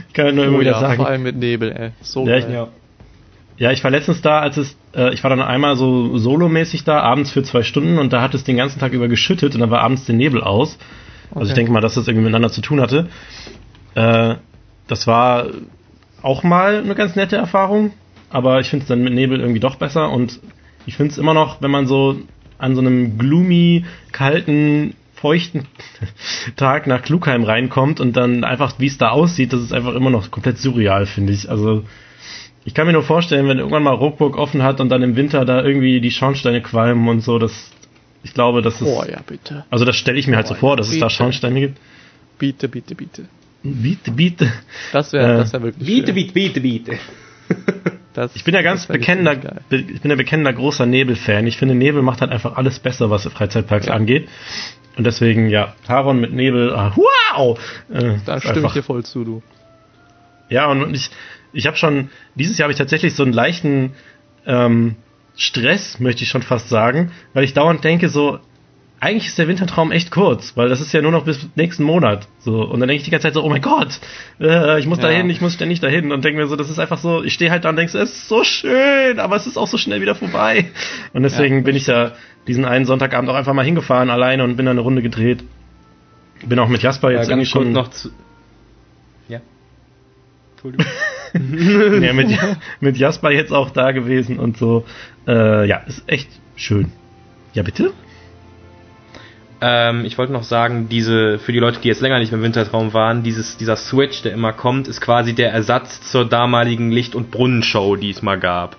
ich 0.08 0.12
kann 0.14 0.34
nur 0.34 0.44
immer 0.46 0.56
Oh 0.58 0.60
wieder 0.60 0.72
ja, 0.72 0.80
sagen. 0.80 0.96
vor 0.96 1.06
allem 1.08 1.22
mit 1.22 1.36
Nebel, 1.36 1.70
ey. 1.72 1.90
So 2.00 2.26
Ja, 2.26 2.36
ich- 2.36 2.44
geil. 2.46 2.54
Ja. 2.54 2.68
Ja, 3.58 3.72
ich 3.72 3.82
war 3.82 3.90
letztens 3.90 4.22
da, 4.22 4.38
als 4.38 4.56
es, 4.56 4.76
äh, 4.94 5.12
ich 5.12 5.22
war 5.24 5.30
dann 5.30 5.42
einmal 5.42 5.76
so 5.76 6.16
solomäßig 6.16 6.84
da, 6.84 7.00
abends 7.00 7.32
für 7.32 7.42
zwei 7.42 7.62
Stunden 7.62 7.98
und 7.98 8.12
da 8.12 8.22
hat 8.22 8.34
es 8.34 8.44
den 8.44 8.56
ganzen 8.56 8.78
Tag 8.78 8.92
über 8.92 9.08
geschüttet 9.08 9.54
und 9.54 9.60
dann 9.60 9.70
war 9.70 9.80
abends 9.80 10.04
der 10.04 10.14
Nebel 10.14 10.42
aus. 10.42 10.78
Also 11.30 11.42
ich 11.42 11.46
Okay. 11.50 11.54
denke 11.56 11.72
mal, 11.72 11.80
dass 11.80 11.94
das 11.94 12.06
irgendwie 12.06 12.24
miteinander 12.24 12.50
zu 12.50 12.60
tun 12.60 12.80
hatte. 12.80 13.08
Äh, 13.94 14.36
das 14.86 15.06
war 15.06 15.46
auch 16.22 16.42
mal 16.44 16.78
eine 16.78 16.94
ganz 16.94 17.16
nette 17.16 17.36
Erfahrung, 17.36 17.92
aber 18.30 18.60
ich 18.60 18.68
finde 18.70 18.84
es 18.84 18.88
dann 18.88 19.02
mit 19.02 19.12
Nebel 19.12 19.40
irgendwie 19.40 19.60
doch 19.60 19.76
besser 19.76 20.10
und 20.10 20.40
ich 20.86 20.96
finde 20.96 21.12
es 21.12 21.18
immer 21.18 21.34
noch, 21.34 21.60
wenn 21.60 21.70
man 21.70 21.86
so 21.86 22.16
an 22.58 22.74
so 22.74 22.80
einem 22.80 23.18
gloomy, 23.18 23.84
kalten, 24.12 24.94
feuchten 25.14 25.66
Tag 26.56 26.86
nach 26.86 27.02
Klugheim 27.02 27.42
reinkommt 27.42 27.98
und 28.00 28.16
dann 28.16 28.44
einfach, 28.44 28.74
wie 28.78 28.86
es 28.86 28.98
da 28.98 29.10
aussieht, 29.10 29.52
das 29.52 29.60
ist 29.62 29.72
einfach 29.72 29.94
immer 29.94 30.10
noch 30.10 30.30
komplett 30.30 30.58
surreal, 30.58 31.06
finde 31.06 31.32
ich. 31.32 31.50
Also 31.50 31.84
ich 32.68 32.74
kann 32.74 32.86
mir 32.86 32.92
nur 32.92 33.02
vorstellen, 33.02 33.48
wenn 33.48 33.58
irgendwann 33.58 33.82
mal 33.82 33.94
Rockburg 33.94 34.36
offen 34.36 34.62
hat 34.62 34.78
und 34.80 34.90
dann 34.90 35.02
im 35.02 35.16
Winter 35.16 35.44
da 35.46 35.64
irgendwie 35.64 36.02
die 36.02 36.10
Schornsteine 36.10 36.60
qualmen 36.60 37.08
und 37.08 37.20
so, 37.22 37.38
das 37.38 37.70
ich 38.22 38.34
glaube, 38.34 38.60
das 38.60 38.74
ist. 38.82 38.86
Oh 38.86 39.02
ja, 39.08 39.20
bitte. 39.26 39.64
Also 39.70 39.84
das 39.86 39.96
stelle 39.96 40.18
ich 40.18 40.26
mir 40.26 40.36
halt 40.36 40.46
so 40.48 40.54
Oh, 40.54 40.58
vor, 40.58 40.76
dass 40.76 40.88
es 40.88 40.98
da 40.98 41.06
bitte. 41.06 41.16
Schornsteine 41.16 41.60
gibt. 41.60 41.78
Bitte, 42.38 42.68
bitte, 42.68 42.94
bitte. 42.94 43.24
Biete, 43.62 44.10
biete. 44.12 44.52
Das 44.92 45.12
wäre 45.14 45.34
Äh, 45.34 45.36
das 45.38 45.52
wär 45.54 45.62
wirklich 45.62 45.86
Biete, 45.86 46.06
schön. 46.08 46.14
biete, 46.14 46.32
biete, 46.34 46.60
biete. 46.60 46.98
Das, 48.14 48.34
Ich 48.34 48.42
bin 48.44 48.52
ja 48.54 48.62
ganz 48.62 48.86
bekennender, 48.86 49.36
be- 49.68 49.76
ich 49.76 50.00
bin 50.00 50.10
ja 50.10 50.16
bekennender 50.16 50.52
großer 50.52 50.86
Nebel-Fan. 50.86 51.46
Ich 51.46 51.56
finde, 51.56 51.74
Nebel 51.76 52.02
macht 52.02 52.20
halt 52.20 52.32
einfach 52.32 52.56
alles 52.56 52.80
besser, 52.80 53.10
was 53.10 53.24
Freizeitparks 53.26 53.86
Ja. 53.86 53.94
angeht. 53.94 54.28
Und 54.96 55.04
deswegen, 55.06 55.48
ja, 55.48 55.74
Taron 55.86 56.20
mit 56.20 56.32
Nebel, 56.32 56.74
ah, 56.74 56.92
wow! 56.96 57.56
Äh, 57.88 58.16
Da 58.26 58.34
ist 58.34 58.42
stimme 58.42 58.58
ich 58.58 58.64
einfach- 58.64 58.72
dir 58.74 58.82
voll 58.82 59.04
zu, 59.04 59.22
du. 59.24 59.42
Ja, 60.50 60.66
und 60.66 60.94
ich, 60.94 61.10
ich 61.52 61.66
habe 61.66 61.76
schon, 61.76 62.10
dieses 62.34 62.58
Jahr 62.58 62.64
habe 62.64 62.72
ich 62.72 62.78
tatsächlich 62.78 63.14
so 63.14 63.22
einen 63.22 63.32
leichten 63.32 63.92
ähm, 64.46 64.96
Stress, 65.36 66.00
möchte 66.00 66.24
ich 66.24 66.28
schon 66.28 66.42
fast 66.42 66.68
sagen, 66.68 67.12
weil 67.32 67.44
ich 67.44 67.54
dauernd 67.54 67.84
denke, 67.84 68.08
so, 68.08 68.40
eigentlich 69.00 69.28
ist 69.28 69.38
der 69.38 69.46
Wintertraum 69.46 69.92
echt 69.92 70.10
kurz, 70.10 70.56
weil 70.56 70.68
das 70.68 70.80
ist 70.80 70.92
ja 70.92 71.00
nur 71.00 71.12
noch 71.12 71.24
bis 71.24 71.48
nächsten 71.54 71.84
Monat. 71.84 72.26
So, 72.40 72.62
und 72.62 72.80
dann 72.80 72.88
denke 72.88 72.96
ich 73.00 73.04
die 73.04 73.12
ganze 73.12 73.28
Zeit 73.28 73.34
so, 73.34 73.44
oh 73.44 73.48
mein 73.48 73.62
Gott, 73.62 74.00
äh, 74.40 74.80
ich 74.80 74.86
muss 74.86 74.98
Ja. 74.98 75.04
dahin, 75.04 75.30
ich 75.30 75.40
muss 75.40 75.54
ständig 75.54 75.78
dahin 75.78 76.10
und 76.10 76.24
denke 76.24 76.40
mir 76.40 76.48
so, 76.48 76.56
das 76.56 76.68
ist 76.68 76.80
einfach 76.80 76.98
so, 76.98 77.22
ich 77.22 77.34
stehe 77.34 77.50
halt 77.52 77.64
da 77.64 77.68
und 77.68 77.76
denke 77.76 77.92
so, 77.92 77.98
es 77.98 78.10
ist 78.10 78.28
so 78.28 78.42
schön, 78.42 79.20
aber 79.20 79.36
es 79.36 79.46
ist 79.46 79.56
auch 79.56 79.68
so 79.68 79.78
schnell 79.78 80.00
wieder 80.00 80.16
vorbei. 80.16 80.72
Und 81.12 81.22
deswegen 81.22 81.58
Ja, 81.58 81.62
bin 81.62 81.76
ich 81.76 81.86
ja 81.86 82.12
diesen 82.48 82.64
einen 82.64 82.86
Sonntagabend 82.86 83.30
auch 83.30 83.36
einfach 83.36 83.52
mal 83.52 83.64
hingefahren 83.64 84.10
alleine 84.10 84.42
und 84.42 84.56
bin 84.56 84.66
da 84.66 84.72
eine 84.72 84.80
Runde 84.80 85.02
gedreht. 85.02 85.44
Bin 86.44 86.58
auch 86.58 86.68
mit 86.68 86.82
Jasper 86.82 87.12
Ja, 87.12 87.18
jetzt 87.18 87.28
ganz 87.28 87.42
irgendwie 87.42 87.52
kurz 87.52 87.64
schon 87.64 87.72
noch 87.72 87.88
zu. 87.90 88.10
Ja. 89.28 89.40
Entschuldigung. 90.54 90.86
ja, 92.02 92.12
mit, 92.12 92.38
mit 92.80 92.96
Jasper 92.96 93.30
jetzt 93.30 93.52
auch 93.52 93.70
da 93.70 93.92
gewesen 93.92 94.38
und 94.38 94.56
so. 94.56 94.84
Äh, 95.26 95.66
ja, 95.68 95.78
ist 95.78 96.02
echt 96.06 96.28
schön. 96.56 96.92
Ja, 97.54 97.62
bitte? 97.62 97.92
Ähm, 99.60 100.04
ich 100.04 100.16
wollte 100.18 100.32
noch 100.32 100.44
sagen, 100.44 100.88
diese, 100.88 101.38
für 101.38 101.52
die 101.52 101.58
Leute, 101.58 101.80
die 101.80 101.88
jetzt 101.88 102.00
länger 102.00 102.18
nicht 102.18 102.30
mehr 102.30 102.38
im 102.38 102.44
Wintertraum 102.44 102.94
waren, 102.94 103.22
dieses, 103.22 103.56
dieser 103.56 103.76
Switch, 103.76 104.22
der 104.22 104.32
immer 104.32 104.52
kommt, 104.52 104.86
ist 104.86 105.00
quasi 105.00 105.34
der 105.34 105.52
Ersatz 105.52 106.10
zur 106.10 106.24
damaligen 106.28 106.92
Licht- 106.92 107.14
und 107.14 107.30
Brunnenshow, 107.30 107.96
die 107.96 108.10
es 108.10 108.22
mal 108.22 108.38
gab. 108.38 108.76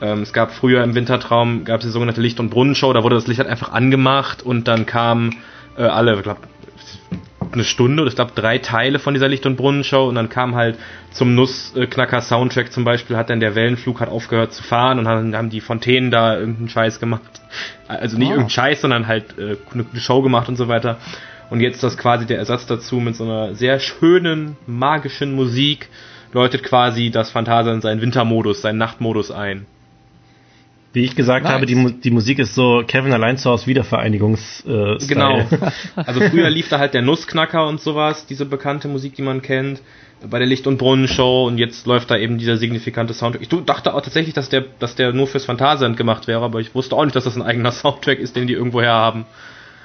Ähm, 0.00 0.22
es 0.22 0.32
gab 0.32 0.52
früher 0.52 0.82
im 0.82 0.94
Wintertraum, 0.96 1.64
gab 1.64 1.80
es 1.80 1.86
die 1.86 1.92
sogenannte 1.92 2.20
Licht- 2.20 2.40
und 2.40 2.50
Brunnenshow, 2.50 2.92
da 2.92 3.04
wurde 3.04 3.14
das 3.14 3.28
Licht 3.28 3.38
halt 3.38 3.48
einfach 3.48 3.72
angemacht 3.72 4.42
und 4.42 4.66
dann 4.66 4.86
kamen 4.86 5.36
äh, 5.76 5.82
alle, 5.82 6.16
ich 6.16 6.22
glaube, 6.22 6.40
eine 7.54 7.64
Stunde 7.64 8.02
oder 8.02 8.08
ich 8.10 8.16
glaube 8.16 8.32
drei 8.34 8.58
Teile 8.58 8.98
von 8.98 9.14
dieser 9.14 9.28
Licht- 9.28 9.46
und 9.46 9.56
Brunnenshow 9.56 10.06
und 10.08 10.14
dann 10.14 10.28
kam 10.28 10.54
halt 10.54 10.78
zum 11.10 11.34
Nussknacker-Soundtrack 11.34 12.72
zum 12.72 12.84
Beispiel, 12.84 13.16
hat 13.16 13.30
dann 13.30 13.40
der 13.40 13.54
Wellenflug 13.54 14.00
hat 14.00 14.08
aufgehört 14.08 14.52
zu 14.52 14.62
fahren 14.62 14.98
und 14.98 15.04
dann 15.04 15.34
haben 15.36 15.50
die 15.50 15.60
Fontänen 15.60 16.10
da 16.10 16.36
irgendeinen 16.38 16.68
Scheiß 16.68 17.00
gemacht. 17.00 17.22
Also 17.88 18.18
nicht 18.18 18.28
Ah. 18.28 18.30
irgendeinen 18.32 18.50
Scheiß, 18.50 18.80
sondern 18.80 19.06
halt 19.06 19.38
äh, 19.38 19.56
eine 19.72 19.86
Show 20.00 20.22
gemacht 20.22 20.48
und 20.48 20.56
so 20.56 20.68
weiter. 20.68 20.98
Und 21.50 21.60
jetzt 21.60 21.76
ist 21.76 21.84
das 21.84 21.98
quasi 21.98 22.26
der 22.26 22.38
Ersatz 22.38 22.66
dazu 22.66 22.96
mit 22.96 23.16
so 23.16 23.24
einer 23.24 23.54
sehr 23.54 23.78
schönen, 23.78 24.56
magischen 24.66 25.34
Musik, 25.34 25.88
läutet 26.32 26.62
quasi 26.64 27.10
das 27.10 27.30
Phantasialand 27.30 27.82
seinen 27.82 28.00
Wintermodus, 28.00 28.60
seinen 28.62 28.78
Nachtmodus 28.78 29.30
ein. 29.30 29.66
Wie 30.94 31.02
ich 31.04 31.16
gesagt 31.16 31.42
Nice. 31.42 31.52
habe, 31.52 31.66
die, 31.66 32.00
die 32.00 32.10
Musik 32.12 32.38
ist 32.38 32.54
so 32.54 32.84
Kevin 32.86 33.12
allein 33.12 33.36
zu 33.36 33.50
Hause 33.50 33.66
Wiedervereinigungs 33.66 34.64
äh, 34.64 35.00
Style. 35.00 35.06
Genau. 35.08 35.44
Also 35.96 36.20
früher 36.20 36.48
lief 36.50 36.68
da 36.68 36.78
halt 36.78 36.94
der 36.94 37.02
Nussknacker 37.02 37.66
und 37.66 37.80
sowas, 37.80 38.26
diese 38.26 38.46
bekannte 38.46 38.86
Musik, 38.86 39.16
die 39.16 39.22
man 39.22 39.42
kennt, 39.42 39.82
bei 40.30 40.38
der 40.38 40.46
Licht- 40.46 40.68
und 40.68 40.78
Brunnenshow 40.78 41.46
und 41.46 41.58
jetzt 41.58 41.86
läuft 41.86 42.12
da 42.12 42.16
eben 42.16 42.38
dieser 42.38 42.56
signifikante 42.58 43.12
Soundtrack. 43.12 43.42
Ich 43.42 43.48
dachte 43.66 43.92
auch 43.92 44.02
tatsächlich, 44.02 44.34
dass 44.34 44.48
der, 44.48 44.64
dass 44.78 44.94
der 44.94 45.12
nur 45.12 45.26
fürs 45.26 45.44
Phantasialand 45.44 45.96
gemacht 45.96 46.28
wäre, 46.28 46.42
aber 46.42 46.60
ich 46.60 46.76
wusste 46.76 46.94
auch 46.94 47.04
nicht, 47.04 47.16
dass 47.16 47.24
das 47.24 47.34
ein 47.34 47.42
eigener 47.42 47.72
Soundtrack 47.72 48.20
ist, 48.20 48.36
den 48.36 48.46
die 48.46 48.54
irgendwo 48.54 48.80
her 48.80 48.92
haben. 48.92 49.26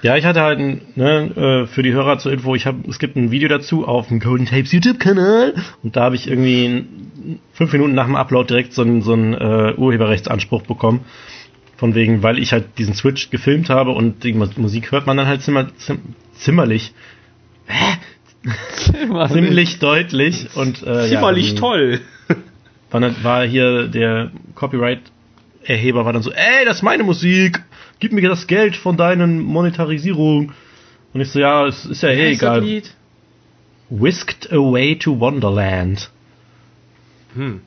Ja, 0.01 0.15
ich 0.15 0.23
hatte 0.25 0.41
halt, 0.41 0.59
ein, 0.59 0.81
ne, 0.95 1.63
äh, 1.63 1.67
für 1.67 1.83
die 1.83 1.91
Hörer 1.91 2.19
zur 2.19 2.31
Info, 2.31 2.55
ich 2.55 2.65
habe, 2.65 2.79
es 2.89 2.99
gibt 2.99 3.15
ein 3.17 3.31
Video 3.31 3.49
dazu 3.49 3.85
auf 3.88 4.07
dem 4.07 4.19
Golden 4.19 4.45
Tapes 4.45 4.71
YouTube-Kanal. 4.71 5.55
Und 5.83 5.95
da 5.97 6.03
habe 6.03 6.15
ich 6.15 6.27
irgendwie 6.29 6.85
fünf 7.53 7.73
Minuten 7.73 7.95
nach 7.95 8.05
dem 8.05 8.15
Upload 8.15 8.47
direkt 8.47 8.71
so 8.73 8.81
einen 8.81 9.01
so 9.01 9.12
einen, 9.13 9.33
äh, 9.33 9.73
Urheberrechtsanspruch 9.75 10.62
bekommen. 10.63 11.01
Von 11.75 11.95
wegen, 11.95 12.23
weil 12.23 12.39
ich 12.39 12.51
halt 12.53 12.77
diesen 12.77 12.93
Switch 12.93 13.29
gefilmt 13.29 13.69
habe 13.69 13.91
und 13.91 14.23
die 14.23 14.33
Mu- 14.33 14.47
Musik 14.57 14.91
hört 14.91 15.05
man 15.07 15.15
dann 15.17 15.27
halt 15.27 15.41
zimmer, 15.41 15.67
zim, 15.77 15.99
zimmerlich, 16.33 16.93
ziemlich 19.31 19.79
deutlich 19.79 20.47
und 20.55 20.83
äh, 20.83 21.03
ja, 21.03 21.07
Zimmerlich 21.07 21.51
dann- 21.55 21.62
toll. 21.62 22.01
war, 22.91 22.99
dann- 23.01 23.15
war 23.23 23.45
hier 23.45 23.88
der 23.88 24.31
Copyright-Erheber 24.55 26.05
war 26.05 26.13
dann 26.13 26.21
so, 26.21 26.31
ey, 26.31 26.65
das 26.65 26.77
ist 26.77 26.83
meine 26.83 27.03
Musik, 27.03 27.62
gib 27.99 28.12
mir 28.12 28.27
das 28.27 28.47
Geld 28.47 28.75
von 28.75 28.97
deinen 28.97 29.41
Monetarisierung. 29.41 30.53
Und 31.13 31.21
ich 31.21 31.29
so, 31.29 31.39
ja, 31.39 31.65
es 31.65 31.85
ist 31.85 32.03
ja 32.03 32.09
eh 32.09 32.33
egal. 32.33 32.63
Whisked 33.89 34.51
Away 34.51 34.95
to 34.97 35.19
Wonderland. 35.19 36.12
Hm. 37.33 37.62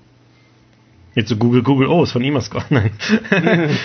Jetzt 1.15 1.29
so 1.29 1.37
Google, 1.37 1.63
Google, 1.63 1.89
oh, 1.89 2.05
ist 2.05 2.13
von 2.13 2.23
Imascore. 2.23 2.65
Nein. 2.71 2.91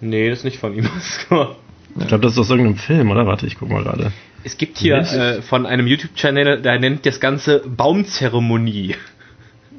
Nee, 0.00 0.30
das 0.30 0.38
ist 0.38 0.44
nicht 0.44 0.58
von 0.58 0.74
ihm. 0.74 0.88
Score. 1.00 1.56
Ich 1.98 2.06
glaube, 2.06 2.22
das 2.22 2.32
ist 2.32 2.38
aus 2.38 2.50
irgendeinem 2.50 2.76
Film, 2.76 3.10
oder? 3.10 3.26
Warte, 3.26 3.46
ich 3.46 3.58
guck 3.58 3.68
mal 3.68 3.82
gerade. 3.82 4.12
Es 4.44 4.56
gibt 4.56 4.78
hier 4.78 4.96
äh, 4.96 5.42
von 5.42 5.66
einem 5.66 5.86
YouTube-Channel, 5.86 6.62
der 6.62 6.78
nennt 6.78 7.04
das 7.04 7.20
Ganze 7.20 7.62
Baumzeremonie. 7.66 8.94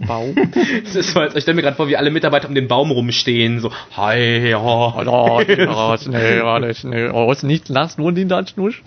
Baum. 0.02 0.36
Das 0.94 1.16
als 1.16 1.36
ich 1.36 1.44
stelle 1.44 1.56
mir 1.56 1.62
gerade 1.62 1.76
vor, 1.76 1.88
wie 1.88 1.98
alle 1.98 2.12
Mitarbeiter 2.12 2.48
um 2.48 2.56
den 2.56 2.68
Baum 2.68 2.92
rumstehen, 2.92 3.60
so, 3.60 3.72
hi, 3.96 4.50
ja. 4.50 4.58
Oh, 4.62 5.42
das, 5.46 6.08
nee, 6.08 6.40
das, 6.40 6.84
nee, 6.84 7.10
oh, 7.10 7.32
ist 7.32 7.44
nicht 7.44 7.70
nass, 7.70 7.98
nur 7.98 8.12
den 8.12 8.28
Datschnusch. 8.28 8.84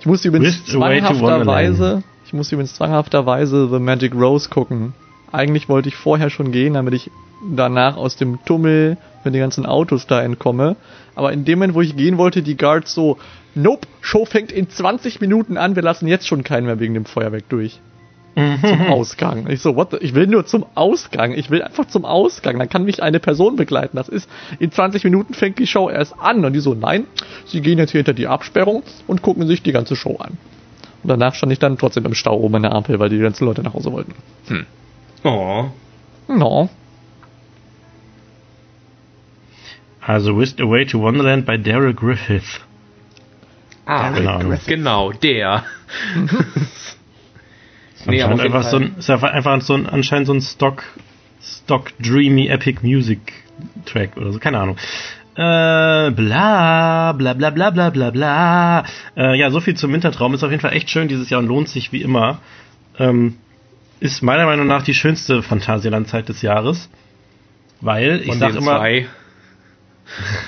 Ich 0.00 0.06
muss 0.06 0.24
übrigens 0.24 0.64
zwanghafterweise, 0.66 2.02
ich 2.26 2.32
muss 2.32 2.52
übrigens 2.52 2.74
zwanghafterweise 2.74 3.68
The 3.70 3.78
Magic 3.78 4.14
Rose 4.14 4.48
gucken. 4.48 4.94
Eigentlich 5.32 5.68
wollte 5.68 5.88
ich 5.88 5.96
vorher 5.96 6.30
schon 6.30 6.52
gehen, 6.52 6.74
damit 6.74 6.94
ich 6.94 7.10
danach 7.54 7.96
aus 7.96 8.16
dem 8.16 8.38
Tummel 8.44 8.96
mit 9.24 9.34
den 9.34 9.40
ganzen 9.40 9.66
Autos 9.66 10.06
da 10.06 10.22
entkomme. 10.22 10.76
Aber 11.14 11.32
in 11.32 11.44
dem 11.44 11.58
Moment, 11.58 11.74
wo 11.74 11.80
ich 11.80 11.96
gehen 11.96 12.16
wollte, 12.18 12.42
die 12.42 12.56
Guards 12.56 12.94
so, 12.94 13.18
nope, 13.54 13.86
Show 14.00 14.24
fängt 14.24 14.52
in 14.52 14.68
20 14.68 15.20
Minuten 15.20 15.56
an, 15.56 15.74
wir 15.74 15.82
lassen 15.82 16.06
jetzt 16.06 16.26
schon 16.26 16.44
keinen 16.44 16.66
mehr 16.66 16.80
wegen 16.80 16.94
dem 16.94 17.04
Feuerwerk 17.04 17.48
durch. 17.48 17.80
Zum 18.60 18.86
Ausgang. 18.86 19.50
Ich 19.50 19.60
so, 19.60 19.74
what 19.74 19.90
the, 19.90 19.96
ich 19.98 20.14
will 20.14 20.26
nur 20.26 20.46
zum 20.46 20.64
Ausgang. 20.74 21.32
Ich 21.32 21.50
will 21.50 21.62
einfach 21.62 21.86
zum 21.86 22.04
Ausgang. 22.04 22.58
Dann 22.58 22.68
kann 22.68 22.84
mich 22.84 23.02
eine 23.02 23.18
Person 23.18 23.56
begleiten. 23.56 23.96
Das 23.96 24.08
ist, 24.08 24.30
in 24.60 24.70
20 24.70 25.02
Minuten 25.04 25.34
fängt 25.34 25.58
die 25.58 25.66
Show 25.66 25.90
erst 25.90 26.14
an. 26.20 26.44
Und 26.44 26.52
die 26.52 26.60
so, 26.60 26.74
nein, 26.74 27.06
sie 27.46 27.60
gehen 27.60 27.78
jetzt 27.78 27.90
hier 27.90 27.98
hinter 27.98 28.14
die 28.14 28.28
Absperrung 28.28 28.84
und 29.08 29.22
gucken 29.22 29.46
sich 29.48 29.62
die 29.62 29.72
ganze 29.72 29.96
Show 29.96 30.16
an. 30.18 30.38
Und 31.02 31.08
danach 31.08 31.34
stand 31.34 31.52
ich 31.52 31.58
dann 31.58 31.78
trotzdem 31.78 32.04
im 32.06 32.14
Stau 32.14 32.36
oben 32.38 32.56
in 32.56 32.62
der 32.62 32.72
Ampel, 32.72 32.98
weil 33.00 33.08
die 33.08 33.18
ganzen 33.18 33.44
Leute 33.44 33.62
nach 33.62 33.74
Hause 33.74 33.92
wollten. 33.92 34.14
Oh. 35.24 35.66
No. 36.28 36.68
Also 40.00 40.38
Whisked 40.38 40.60
Away 40.60 40.86
to 40.86 41.00
Wonderland 41.00 41.44
bei 41.44 41.56
Daryl 41.56 41.94
Griffith. 41.94 42.60
Ah, 43.84 44.10
Ahnung. 44.10 44.58
genau, 44.66 45.12
der. 45.12 45.64
nee, 48.06 48.22
aber 48.22 48.40
einfach 48.40 48.62
Fall. 48.62 48.70
so 48.70 48.76
ein, 48.78 48.94
ist 48.98 49.10
einfach, 49.10 49.32
einfach 49.32 49.60
so 49.60 49.74
ein, 49.74 49.86
anscheinend 49.86 50.26
so 50.26 50.34
ein 50.34 50.40
Stock, 50.40 50.84
Stock 51.42 51.92
Dreamy 51.98 52.48
Epic 52.48 52.80
Music 52.82 53.20
Track 53.84 54.16
oder 54.16 54.32
so, 54.32 54.38
keine 54.38 54.58
Ahnung. 54.58 54.76
Äh, 55.34 56.10
bla, 56.10 57.12
bla, 57.12 57.34
bla, 57.34 57.50
bla, 57.50 57.70
bla, 57.70 57.90
bla, 57.90 58.10
bla. 58.10 58.84
Äh, 59.16 59.38
ja, 59.38 59.50
so 59.50 59.60
viel 59.60 59.74
zum 59.74 59.92
Wintertraum. 59.92 60.34
Ist 60.34 60.42
auf 60.42 60.50
jeden 60.50 60.60
Fall 60.60 60.72
echt 60.72 60.90
schön 60.90 61.06
dieses 61.06 61.30
Jahr 61.30 61.40
und 61.40 61.46
lohnt 61.46 61.68
sich 61.68 61.92
wie 61.92 62.02
immer. 62.02 62.40
Ähm, 62.98 63.36
ist 64.00 64.22
meiner 64.22 64.46
Meinung 64.46 64.66
nach 64.66 64.82
die 64.82 64.94
schönste 64.94 65.42
Phantasialand-Zeit 65.42 66.28
des 66.28 66.42
Jahres. 66.42 66.88
Weil, 67.80 68.20
ich 68.22 68.26
Von 68.26 68.38
sag 68.38 68.56
immer, 68.56 68.78
zwei. 68.78 69.06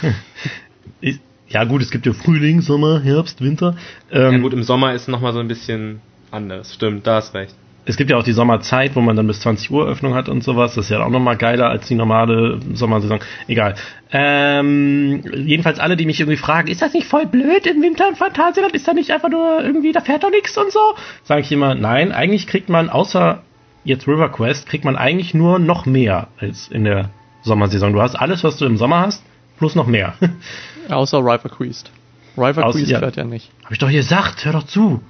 ich, 1.00 1.20
ja 1.48 1.64
gut, 1.64 1.82
es 1.82 1.92
gibt 1.92 2.06
ja 2.06 2.12
Frühling, 2.12 2.60
Sommer, 2.60 3.00
Herbst, 3.00 3.40
Winter. 3.40 3.76
Ähm, 4.10 4.32
Ja 4.32 4.38
gut, 4.38 4.52
im 4.52 4.64
Sommer 4.64 4.94
ist 4.94 5.08
nochmal 5.08 5.32
so 5.32 5.38
ein 5.38 5.46
bisschen 5.48 6.00
anders. 6.30 6.74
Stimmt, 6.74 7.06
da 7.06 7.16
hast 7.16 7.34
recht. 7.34 7.54
es 7.86 7.96
gibt 7.96 8.10
ja 8.10 8.16
auch 8.16 8.22
die 8.22 8.32
Sommerzeit, 8.32 8.94
wo 8.94 9.00
man 9.00 9.16
dann 9.16 9.26
bis 9.26 9.40
20 9.40 9.70
Uhr 9.70 9.86
Öffnung 9.86 10.14
hat 10.14 10.28
und 10.28 10.44
sowas. 10.44 10.74
Das 10.74 10.86
ist 10.86 10.90
ja 10.90 11.02
auch 11.04 11.10
nochmal 11.10 11.36
geiler 11.36 11.68
als 11.68 11.88
die 11.88 11.94
normale 11.94 12.60
Sommersaison. 12.74 13.20
Egal. 13.48 13.74
Ähm, 14.12 15.22
jedenfalls 15.34 15.78
alle, 15.78 15.96
die 15.96 16.06
mich 16.06 16.20
irgendwie 16.20 16.36
fragen, 16.36 16.68
ist 16.68 16.82
das 16.82 16.92
nicht 16.92 17.06
voll 17.06 17.26
blöd 17.26 17.66
im 17.66 17.82
Winter 17.82 18.08
im 18.08 18.16
Phantasialand? 18.16 18.74
Ist 18.74 18.86
da 18.86 18.92
nicht 18.92 19.10
einfach 19.10 19.28
nur 19.28 19.62
irgendwie, 19.62 19.92
da 19.92 20.00
fährt 20.00 20.22
doch 20.22 20.30
nichts 20.30 20.56
und 20.56 20.70
so? 20.70 20.80
Sage 21.24 21.40
ich 21.40 21.52
immer, 21.52 21.74
nein, 21.74 22.12
eigentlich 22.12 22.46
kriegt 22.46 22.68
man, 22.68 22.90
außer 22.90 23.42
jetzt 23.84 24.06
River 24.06 24.28
Quest, 24.30 24.68
kriegt 24.68 24.84
man 24.84 24.96
eigentlich 24.96 25.34
nur 25.34 25.58
noch 25.58 25.86
mehr 25.86 26.28
als 26.38 26.68
in 26.68 26.84
der 26.84 27.10
Sommersaison. 27.42 27.92
Du 27.92 28.02
hast 28.02 28.14
alles, 28.14 28.44
was 28.44 28.56
du 28.56 28.66
im 28.66 28.76
Sommer 28.76 29.00
hast, 29.00 29.24
plus 29.58 29.74
noch 29.74 29.86
mehr. 29.86 30.14
Außer 30.88 31.18
River 31.18 31.48
Quest. 31.48 31.90
River 32.36 32.70
Quest 32.70 32.88
ja. 32.88 32.98
fährt 32.98 33.16
ja 33.16 33.24
nicht. 33.24 33.50
Hab 33.64 33.72
ich 33.72 33.78
doch 33.78 33.90
gesagt, 33.90 34.44
hör 34.44 34.52
doch 34.52 34.64
zu. 34.64 35.00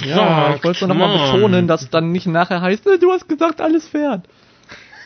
Ja, 0.00 0.54
ich 0.56 0.64
wollte 0.64 0.86
nur 0.86 0.94
nochmal 0.96 1.32
betonen, 1.32 1.66
dass 1.68 1.88
dann 1.90 2.12
nicht 2.12 2.26
nachher 2.26 2.60
heißt, 2.60 2.86
"Äh, 2.86 2.98
du 2.98 3.10
hast 3.12 3.28
gesagt, 3.28 3.60
alles 3.60 3.88
fährt. 3.88 4.26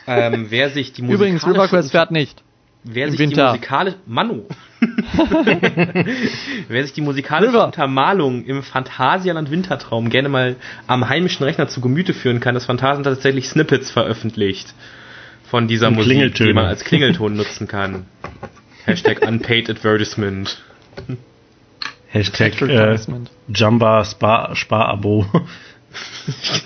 Ähm, 0.07 0.47
wer 0.49 0.69
sich 0.69 0.93
die 0.93 1.01
Übrigens, 1.07 1.43
musikalische- 1.43 1.53
River 1.53 1.67
Quest 1.67 1.91
fährt 1.91 2.11
nicht. 2.11 2.43
Wer 2.83 3.05
Im 3.05 3.11
sich 3.11 3.19
Winter. 3.19 3.51
die 3.53 3.57
musikalische 3.59 3.97
Manu. 4.07 4.41
Wer 6.67 6.83
sich 6.83 6.93
die 6.93 7.01
musikalische 7.01 7.53
River. 7.53 7.65
Untermalung 7.65 8.43
im 8.45 8.63
Phantasialand 8.63 9.51
Wintertraum 9.51 10.09
gerne 10.09 10.29
mal 10.29 10.55
am 10.87 11.07
heimischen 11.07 11.43
Rechner 11.45 11.67
zu 11.67 11.81
Gemüte 11.81 12.13
führen 12.15 12.39
kann, 12.39 12.55
das 12.55 12.65
Phantasialand 12.65 13.05
hat 13.05 13.13
tatsächlich 13.15 13.47
Snippets 13.49 13.91
veröffentlicht 13.91 14.73
von 15.43 15.67
dieser 15.67 15.89
Und 15.89 15.95
Musik, 15.95 16.33
die 16.35 16.53
man 16.53 16.65
als 16.65 16.83
Klingelton 16.83 17.35
nutzen 17.35 17.67
kann. 17.67 18.05
Hashtag 18.85 19.21
Unpaid 19.27 19.69
Advertisement. 19.69 20.57
Hashtag 22.11 22.61
äh. 22.61 22.97
Jamba 23.53 24.03
Spar 24.05 24.55
Sparabo. 24.55 25.25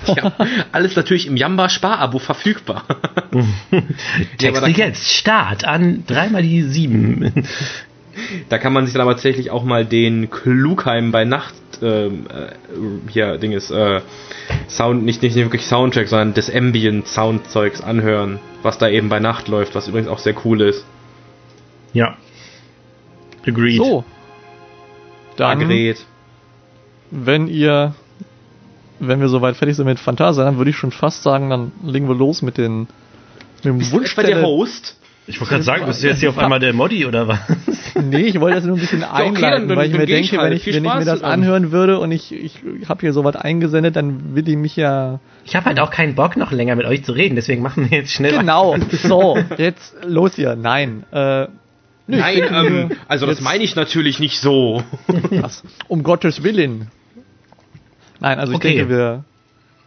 Ja, 0.05 0.33
alles 0.71 0.95
natürlich 0.95 1.25
im 1.25 1.35
Jamba 1.35 1.67
Sparabo 1.67 2.19
verfügbar. 2.19 2.83
Texte 4.37 4.69
jetzt 4.69 5.09
Start 5.09 5.65
an 5.65 6.03
dreimal 6.05 6.43
die 6.43 6.61
sieben. 6.61 7.33
Da 8.47 8.59
kann 8.59 8.71
man 8.71 8.85
sich 8.85 8.93
dann 8.93 9.01
aber 9.01 9.11
tatsächlich 9.11 9.51
auch 9.51 9.65
mal 9.65 9.83
den 9.83 10.29
Klugheim 10.29 11.11
bei 11.11 11.25
Nacht 11.25 11.53
ähm, 11.81 12.27
äh, 12.29 13.11
hier 13.11 13.37
Ding 13.37 13.51
ist 13.51 13.71
äh, 13.71 13.99
Sound 14.69 15.03
nicht 15.03 15.21
nicht 15.21 15.35
wirklich 15.35 15.65
Soundtrack, 15.65 16.07
sondern 16.07 16.33
des 16.33 16.49
Ambient 16.49 17.07
Soundzeugs 17.07 17.81
anhören, 17.81 18.39
was 18.61 18.77
da 18.77 18.87
eben 18.87 19.09
bei 19.09 19.19
Nacht 19.19 19.49
läuft, 19.49 19.75
was 19.75 19.89
übrigens 19.89 20.07
auch 20.07 20.19
sehr 20.19 20.35
cool 20.45 20.61
ist. 20.61 20.85
ja. 21.91 22.15
Agreed. 23.45 23.77
So. 23.77 24.05
Dann, 25.37 25.61
Agreed. 25.61 25.97
wenn 27.11 27.47
ihr, 27.47 27.93
wenn 28.99 29.19
wir 29.19 29.27
soweit 29.29 29.55
fertig 29.55 29.75
sind 29.75 29.85
mit 29.85 29.99
Phantasia, 29.99 30.43
dann 30.45 30.57
würde 30.57 30.69
ich 30.71 30.77
schon 30.77 30.91
fast 30.91 31.23
sagen, 31.23 31.49
dann 31.49 31.71
legen 31.83 32.07
wir 32.07 32.15
los 32.15 32.41
mit 32.41 32.57
den 32.57 32.87
mit 33.57 33.65
dem 33.65 33.77
Bist 33.79 33.93
du 33.93 33.99
etwa 34.01 34.23
der. 34.23 34.41
Host? 34.43 34.97
Ich 35.27 35.39
wollte 35.41 35.53
gerade 35.53 35.63
sagen, 35.63 35.85
bist 35.87 36.03
du 36.03 36.07
jetzt 36.07 36.19
hier 36.19 36.29
auf 36.29 36.37
einmal 36.37 36.59
der 36.59 36.71
Modi 36.73 37.05
oder 37.05 37.27
was? 37.27 37.39
Nee, 37.97 38.23
ich 38.23 38.41
wollte 38.41 38.57
das 38.57 38.65
nur 38.65 38.75
ein 38.75 38.81
bisschen 38.81 39.03
okay, 39.05 39.23
einleiten, 39.23 39.69
dann- 39.69 39.77
weil 39.77 39.87
ich 39.87 39.93
mir 39.93 40.03
ich 40.03 40.09
denke, 40.09 40.37
halt. 40.37 40.49
wenn 40.51 40.57
ich, 40.57 40.65
wenn 40.67 40.83
ich 40.83 40.93
mir 40.93 41.05
das 41.05 41.21
dann. 41.21 41.31
anhören 41.31 41.71
würde 41.71 41.97
und 41.99 42.11
ich, 42.11 42.33
ich 42.33 42.59
habe 42.89 42.99
hier 42.99 43.13
sowas 43.13 43.37
eingesendet, 43.37 43.95
dann 43.95 44.35
will 44.35 44.47
ich 44.49 44.57
mich 44.57 44.75
ja 44.75 45.21
Ich 45.45 45.55
habe 45.55 45.67
halt 45.67 45.79
auch 45.79 45.91
keinen 45.91 46.13
Bock, 46.13 46.35
noch 46.35 46.51
länger 46.51 46.75
mit 46.75 46.85
euch 46.85 47.05
zu 47.05 47.13
reden, 47.13 47.35
deswegen 47.35 47.61
machen 47.61 47.89
wir 47.89 47.99
jetzt 47.99 48.11
schnell 48.11 48.37
Genau, 48.37 48.75
so, 48.91 49.37
jetzt 49.57 49.95
los 50.05 50.35
hier. 50.35 50.57
Nein, 50.57 51.05
äh, 51.11 51.47
nö, 52.07 52.17
ich 52.17 52.21
Nein, 52.21 52.43
ähm, 52.65 52.89
wir- 52.89 52.97
also 53.07 53.25
das 53.25 53.41
meine 53.41 53.63
ich 53.63 53.75
natürlich 53.75 54.19
nicht 54.19 54.39
so. 54.39 54.83
Was? 55.31 55.63
Um 55.87 56.03
Gottes 56.03 56.43
Willen. 56.43 56.89
Nein, 58.19 58.39
also 58.39 58.53
ich 58.53 58.57
Okay. 58.57 58.75
denke, 58.77 58.89
wir 58.89 59.23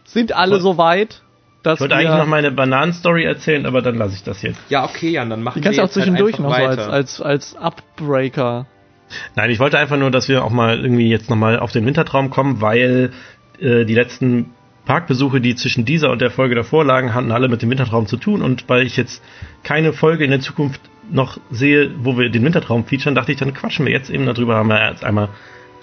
sind 0.05 0.33
alle 0.35 0.59
so 0.59 0.77
weit, 0.77 1.21
dass 1.63 1.75
Ich 1.77 1.81
wollte 1.81 1.95
wir... 1.95 1.99
eigentlich 1.99 2.17
noch 2.17 2.27
meine 2.27 2.51
Bananenstory 2.51 3.23
erzählen, 3.23 3.65
aber 3.65 3.81
dann 3.81 3.95
lasse 3.95 4.15
ich 4.15 4.23
das 4.23 4.41
jetzt. 4.41 4.59
Ja, 4.69 4.85
okay, 4.85 5.09
Jan, 5.09 5.29
dann 5.29 5.43
machen 5.43 5.61
die 5.61 5.63
kannst 5.63 5.77
wir 5.77 5.81
du 5.83 5.89
auch 5.89 5.95
halt 5.95 6.03
zwischendurch 6.05 6.35
einfach 6.39 6.49
noch 6.49 6.55
so 6.57 6.63
als, 6.65 6.77
weiter. 6.79 6.93
als, 6.93 7.21
als 7.21 7.55
Upbreaker. 7.55 8.67
Nein, 9.35 9.49
ich 9.49 9.59
wollte 9.59 9.79
einfach 9.79 9.97
nur, 9.97 10.11
dass 10.11 10.27
wir 10.29 10.43
auch 10.43 10.51
mal 10.51 10.79
irgendwie 10.79 11.09
jetzt 11.09 11.29
nochmal 11.29 11.59
auf 11.59 11.71
den 11.71 11.85
Wintertraum 11.85 12.29
kommen, 12.29 12.61
weil 12.61 13.11
äh, 13.59 13.83
die 13.85 13.95
letzten 13.95 14.51
Parkbesuche, 14.85 15.41
die 15.41 15.55
zwischen 15.55 15.85
dieser 15.85 16.11
und 16.11 16.21
der 16.21 16.31
Folge 16.31 16.55
davor 16.55 16.85
lagen, 16.85 17.13
hatten 17.13 17.31
alle 17.31 17.47
mit 17.47 17.61
dem 17.61 17.69
Wintertraum 17.69 18.05
zu 18.07 18.17
tun 18.17 18.41
und 18.41 18.69
weil 18.69 18.85
ich 18.85 18.97
jetzt 18.97 19.21
keine 19.63 19.93
Folge 19.93 20.23
in 20.23 20.31
der 20.31 20.39
Zukunft 20.39 20.81
noch 21.11 21.39
sehe, 21.51 21.91
wo 22.03 22.17
wir 22.17 22.29
den 22.29 22.43
Wintertraum 22.43 22.85
featuren, 22.85 23.15
dachte 23.15 23.31
ich, 23.31 23.37
dann 23.37 23.53
quatschen 23.53 23.85
wir 23.85 23.93
jetzt 23.93 24.09
eben 24.09 24.25
darüber, 24.25 24.55
haben 24.55 24.69
wir 24.69 24.89
jetzt 24.89 25.03
einmal 25.03 25.29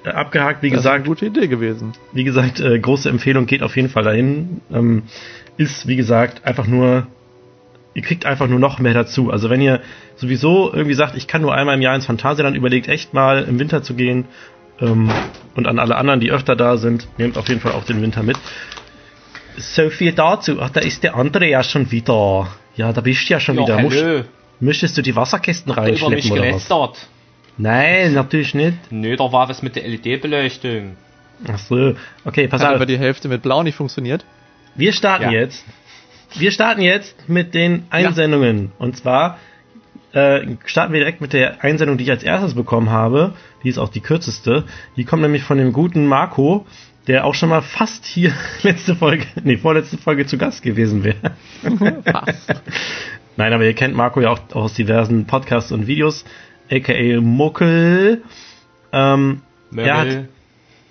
äh, 0.04 0.10
abgehakt. 0.10 0.62
Wie 0.62 0.70
Das 0.70 0.80
ist 0.80 0.86
eine 0.86 1.02
gesagt, 1.02 1.06
gute 1.08 1.26
Idee 1.26 1.48
gewesen. 1.48 1.92
wie 2.12 2.24
gesagt, 2.24 2.60
äh, 2.60 2.78
große 2.78 3.08
Empfehlung, 3.08 3.46
geht 3.46 3.62
auf 3.62 3.76
jeden 3.76 3.88
Fall 3.88 4.04
dahin. 4.04 4.60
Ähm, 4.72 5.02
ist, 5.56 5.86
wie 5.86 5.96
gesagt, 5.96 6.44
einfach 6.44 6.66
nur, 6.66 7.06
ihr 7.94 8.02
kriegt 8.02 8.26
einfach 8.26 8.46
nur 8.48 8.58
noch 8.58 8.78
mehr 8.78 8.94
dazu. 8.94 9.30
Also 9.30 9.48
wenn 9.50 9.60
ihr 9.60 9.80
sowieso 10.16 10.72
irgendwie 10.72 10.94
sagt, 10.94 11.16
ich 11.16 11.26
kann 11.26 11.42
nur 11.42 11.54
einmal 11.54 11.74
im 11.76 11.82
Jahr 11.82 11.94
ins 11.94 12.06
Phantasialand, 12.06 12.56
überlegt 12.56 12.88
echt 12.88 13.14
mal 13.14 13.44
im 13.44 13.58
Winter 13.58 13.82
zu 13.82 13.94
gehen. 13.94 14.26
Ähm, 14.80 15.10
und 15.54 15.66
an 15.66 15.78
alle 15.78 15.96
anderen, 15.96 16.20
die 16.20 16.30
öfter 16.30 16.54
da 16.56 16.76
sind, 16.76 17.08
nehmt 17.18 17.38
auf 17.38 17.48
jeden 17.48 17.60
Fall 17.60 17.72
auch 17.72 17.84
den 17.84 18.02
Winter 18.02 18.22
mit. 18.22 18.36
So 19.56 19.88
viel 19.88 20.12
dazu. 20.12 20.58
Ach, 20.60 20.68
da 20.68 20.80
ist 20.80 21.02
der 21.02 21.16
andere 21.16 21.46
ja 21.48 21.62
schon 21.62 21.90
wieder. 21.90 22.48
Ja, 22.76 22.92
da 22.92 23.00
bist 23.00 23.28
du 23.28 23.32
ja 23.32 23.40
schon 23.40 23.56
wieder. 23.56 23.78
Musst, 23.80 24.04
müsstest 24.60 24.96
du 24.96 25.02
die 25.02 25.14
Wasserkästen 25.16 25.72
reinschleppen 25.72 26.32
oder 26.32 26.54
was? 26.54 27.08
Nein, 27.58 28.12
natürlich 28.12 28.54
nicht. 28.54 28.76
Nö, 28.90 29.16
da 29.16 29.32
war 29.32 29.48
was 29.48 29.62
mit 29.62 29.76
der 29.76 29.88
LED-Beleuchtung. 29.88 30.96
Ach 31.50 31.58
so. 31.58 31.94
Okay, 32.24 32.48
pass 32.48 32.60
Hat 32.62 32.70
auf. 32.70 32.76
aber 32.76 32.86
die 32.86 32.98
Hälfte 32.98 33.28
mit 33.28 33.42
Blau 33.42 33.62
nicht 33.62 33.74
funktioniert. 33.76 34.24
Wir 34.74 34.92
starten 34.92 35.24
Ja. 35.24 35.30
jetzt. 35.30 35.64
Wir 36.34 36.50
starten 36.50 36.82
jetzt 36.82 37.28
mit 37.28 37.54
den 37.54 37.84
Einsendungen. 37.90 38.72
Und 38.78 38.96
zwar 38.96 39.38
äh, 40.12 40.46
starten 40.66 40.92
wir 40.92 41.00
direkt 41.00 41.20
mit 41.20 41.32
der 41.32 41.62
Einsendung, 41.64 41.96
die 41.98 42.04
ich 42.04 42.10
als 42.10 42.22
erstes 42.22 42.54
bekommen 42.54 42.90
habe. 42.90 43.34
Die 43.62 43.68
ist 43.68 43.78
auch 43.78 43.88
die 43.90 44.00
kürzeste. 44.00 44.64
Die 44.96 45.04
kommt 45.04 45.22
nämlich 45.22 45.42
von 45.44 45.56
dem 45.58 45.72
guten 45.72 46.06
Marco, 46.06 46.66
der 47.06 47.24
auch 47.24 47.34
schon 47.34 47.48
mal 47.48 47.62
fast 47.62 48.04
hier 48.04 48.32
letzte 48.62 48.96
Folge, 48.96 49.26
nee, 49.44 49.56
vorletzte 49.56 49.96
Folge 49.98 50.26
zu 50.26 50.36
Gast 50.38 50.62
gewesen 50.62 51.04
wäre. 51.04 51.32
Fast. 52.04 52.62
Nein, 53.36 53.52
aber 53.52 53.64
ihr 53.64 53.74
kennt 53.74 53.94
Marco 53.94 54.20
ja 54.20 54.30
auch 54.30 54.40
aus 54.54 54.74
diversen 54.74 55.26
Podcasts 55.26 55.72
und 55.72 55.86
Videos, 55.86 56.24
aka 56.70 57.20
Muckel. 57.20 58.22
Ähm, 58.92 59.42
er 59.76 59.98
hat 59.98 60.08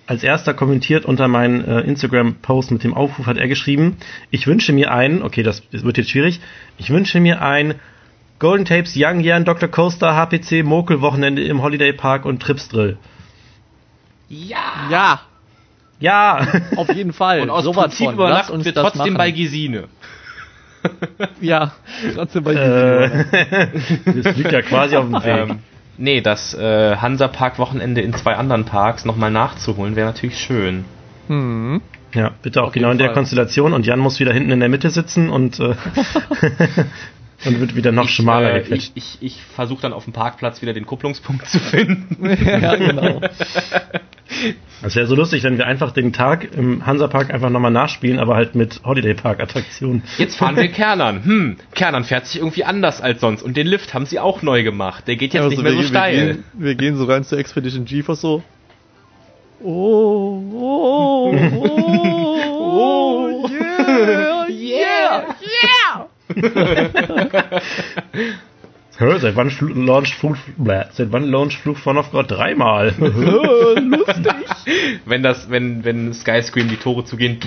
als 0.06 0.22
erster 0.22 0.54
kommentiert 0.54 1.04
unter 1.04 1.28
meinen 1.28 1.64
äh, 1.64 1.80
Instagram-Post 1.80 2.70
mit 2.70 2.84
dem 2.84 2.94
Aufruf 2.94 3.26
hat 3.26 3.36
er 3.36 3.48
geschrieben, 3.48 3.96
ich 4.30 4.46
wünsche 4.46 4.72
mir 4.72 4.92
ein, 4.92 5.22
okay, 5.22 5.42
das, 5.42 5.62
wird 5.72 5.98
jetzt 5.98 6.10
schwierig, 6.10 6.40
ich 6.78 6.90
wünsche 6.90 7.20
mir 7.20 7.42
ein 7.42 7.74
Golden 8.38 8.64
Tapes, 8.64 8.92
Young 8.96 9.20
Jan, 9.20 9.44
Dr. 9.44 9.68
Coaster, 9.68 10.14
HPC, 10.14 10.62
Mokel 10.62 11.00
Wochenende 11.00 11.42
im 11.42 11.62
Holiday 11.62 11.92
Park 11.92 12.24
und 12.26 12.40
Trips 12.40 12.68
Drill. 12.68 12.98
Ja! 14.28 14.88
Ja, 14.90 15.20
Ja! 15.98 16.46
auf 16.76 16.92
jeden 16.94 17.12
Fall. 17.12 17.40
Und 17.40 17.50
aus 17.50 17.64
so 17.64 17.72
Prinzip 17.72 18.12
von. 18.12 18.18
uns 18.18 18.64
wir 18.64 18.74
trotzdem 18.74 19.00
machen. 19.00 19.14
bei 19.14 19.30
Gesine. 19.30 19.84
Ja, 21.40 21.72
trotzdem 22.14 22.44
bei 22.44 22.54
äh, 22.54 23.68
das 24.22 24.36
liegt 24.36 24.52
ja 24.52 24.62
quasi 24.62 24.96
auf 24.96 25.04
dem 25.06 25.14
Weg. 25.14 25.50
Ähm, 25.50 25.58
nee, 25.98 26.20
das 26.20 26.54
äh, 26.54 26.96
Hansa-Park-Wochenende 26.96 28.00
in 28.00 28.14
zwei 28.14 28.36
anderen 28.36 28.64
Parks 28.64 29.04
nochmal 29.04 29.30
nachzuholen, 29.30 29.96
wäre 29.96 30.06
natürlich 30.06 30.38
schön. 30.38 30.84
hm. 31.28 31.80
Ja, 32.14 32.30
bitte 32.42 32.62
auch 32.62 32.68
Auf 32.68 32.72
genau 32.72 32.90
in 32.90 32.98
der 32.98 33.08
Fall. 33.08 33.14
Konstellation 33.14 33.74
und 33.74 33.84
Jan 33.84 33.98
muss 33.98 34.20
wieder 34.20 34.32
hinten 34.32 34.50
in 34.50 34.60
der 34.60 34.70
Mitte 34.70 34.88
sitzen 34.88 35.28
und, 35.28 35.60
äh, 35.60 35.74
und 37.44 37.60
wird 37.60 37.76
wieder 37.76 37.92
noch 37.92 38.08
schmaler 38.08 38.54
äh, 38.54 38.74
ich, 38.74 38.92
ich, 38.94 39.18
ich 39.20 39.42
versuche 39.42 39.82
dann 39.82 39.92
auf 39.92 40.04
dem 40.04 40.14
Parkplatz 40.14 40.62
wieder 40.62 40.72
den 40.72 40.86
Kupplungspunkt 40.86 41.46
zu 41.46 41.58
finden. 41.58 42.16
ja, 42.42 42.74
genau. 42.76 43.20
Das 44.82 44.94
wäre 44.94 45.06
so 45.06 45.14
lustig, 45.14 45.42
wenn 45.42 45.58
wir 45.58 45.66
einfach 45.66 45.92
den 45.92 46.12
Tag 46.12 46.54
im 46.54 46.84
Hansapark 46.84 47.32
einfach 47.32 47.50
nochmal 47.50 47.70
nachspielen, 47.70 48.18
aber 48.18 48.36
halt 48.36 48.54
mit 48.54 48.82
Holiday 48.84 49.14
Park 49.14 49.40
Attraktionen. 49.40 50.02
Jetzt 50.18 50.36
fahren 50.36 50.56
wir 50.56 50.68
Kernern. 50.68 51.24
Hm, 51.24 51.56
Kernern 51.74 52.04
fährt 52.04 52.26
sich 52.26 52.38
irgendwie 52.40 52.64
anders 52.64 53.00
als 53.00 53.20
sonst. 53.20 53.42
Und 53.42 53.56
den 53.56 53.66
Lift 53.66 53.94
haben 53.94 54.06
sie 54.06 54.20
auch 54.20 54.42
neu 54.42 54.62
gemacht. 54.62 55.08
Der 55.08 55.16
geht 55.16 55.32
jetzt 55.32 55.42
Also 55.42 55.54
nicht 55.54 55.62
mehr 55.62 55.72
so 55.72 55.78
wir, 55.78 55.84
steil. 55.86 56.14
Wir 56.16 56.26
gehen, 56.34 56.44
wir 56.54 56.74
gehen 56.74 56.96
so 56.96 57.04
rein 57.04 57.24
zur 57.24 57.38
Expedition 57.38 57.84
GeForce 57.84 58.20
so. 58.20 58.42
Oh, 59.62 60.42
oh, 60.52 61.34
oh, 61.56 62.40
oh, 62.60 63.48
yeah, 64.50 65.34
yeah, 65.40 66.08
yeah. 66.34 67.60
Hör, 68.98 69.18
seit 69.18 69.36
wann 69.36 69.50
launcht 69.84 70.14
Flug, 70.14 70.36
bläh, 70.56 70.86
seit 70.92 71.12
wann 71.12 71.24
launcht 71.24 71.58
Flug 71.58 71.76
von 71.76 71.98
auf 71.98 72.10
Gott 72.12 72.30
dreimal? 72.30 72.94
Wenn 75.04 75.22
das, 75.22 75.48
wenn, 75.48 75.84
wenn 75.84 76.12
Skyscream 76.12 76.68
die 76.68 76.76
Tore 76.76 77.04
zugehen, 77.04 77.38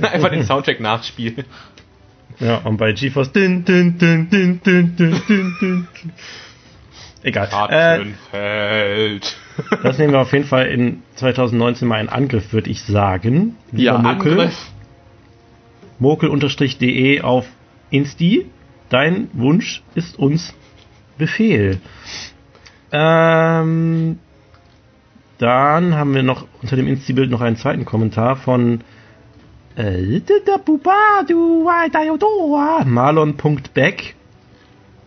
einfach 0.00 0.30
den 0.30 0.44
Soundtrack 0.44 0.80
nachspielen. 0.80 1.44
ja, 2.38 2.56
und 2.58 2.78
bei 2.78 2.92
GeForce 2.92 3.32
din, 3.32 3.64
din, 3.64 3.98
din, 3.98 4.30
din, 4.30 4.60
din, 4.62 4.96
din, 4.96 5.22
din, 5.28 5.56
din. 5.60 5.88
Egal. 7.22 7.48
Äh, 8.32 9.18
das 9.82 9.98
nehmen 9.98 10.12
wir 10.12 10.20
auf 10.20 10.32
jeden 10.32 10.46
Fall 10.46 10.66
in 10.66 11.02
2019 11.16 11.88
mal 11.88 12.00
in 12.00 12.08
Angriff, 12.08 12.52
würde 12.52 12.70
ich 12.70 12.82
sagen. 12.82 13.56
Ja, 13.72 13.98
Mokel. 13.98 14.50
Mokel-de 15.98 17.20
auf 17.22 17.46
Insti. 17.90 18.46
Dein 18.88 19.28
Wunsch 19.32 19.82
ist 19.94 20.18
uns 20.18 20.54
Befehl. 21.18 21.80
Ähm, 22.92 24.18
dann 25.38 25.94
haben 25.94 26.14
wir 26.14 26.22
noch 26.22 26.46
unter 26.62 26.76
dem 26.76 26.86
Insti-Bild 26.86 27.30
noch 27.30 27.40
einen 27.40 27.56
zweiten 27.56 27.84
Kommentar 27.84 28.36
von 28.36 28.80
äh, 29.76 30.20
Marlon.beck. 32.84 34.14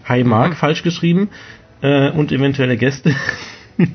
Hi 0.06 0.24
Mark, 0.24 0.56
falsch 0.56 0.84
geschrieben. 0.84 1.30
Äh, 1.82 2.12
und 2.12 2.32
eventuelle 2.32 2.78
Gäste. 2.78 3.16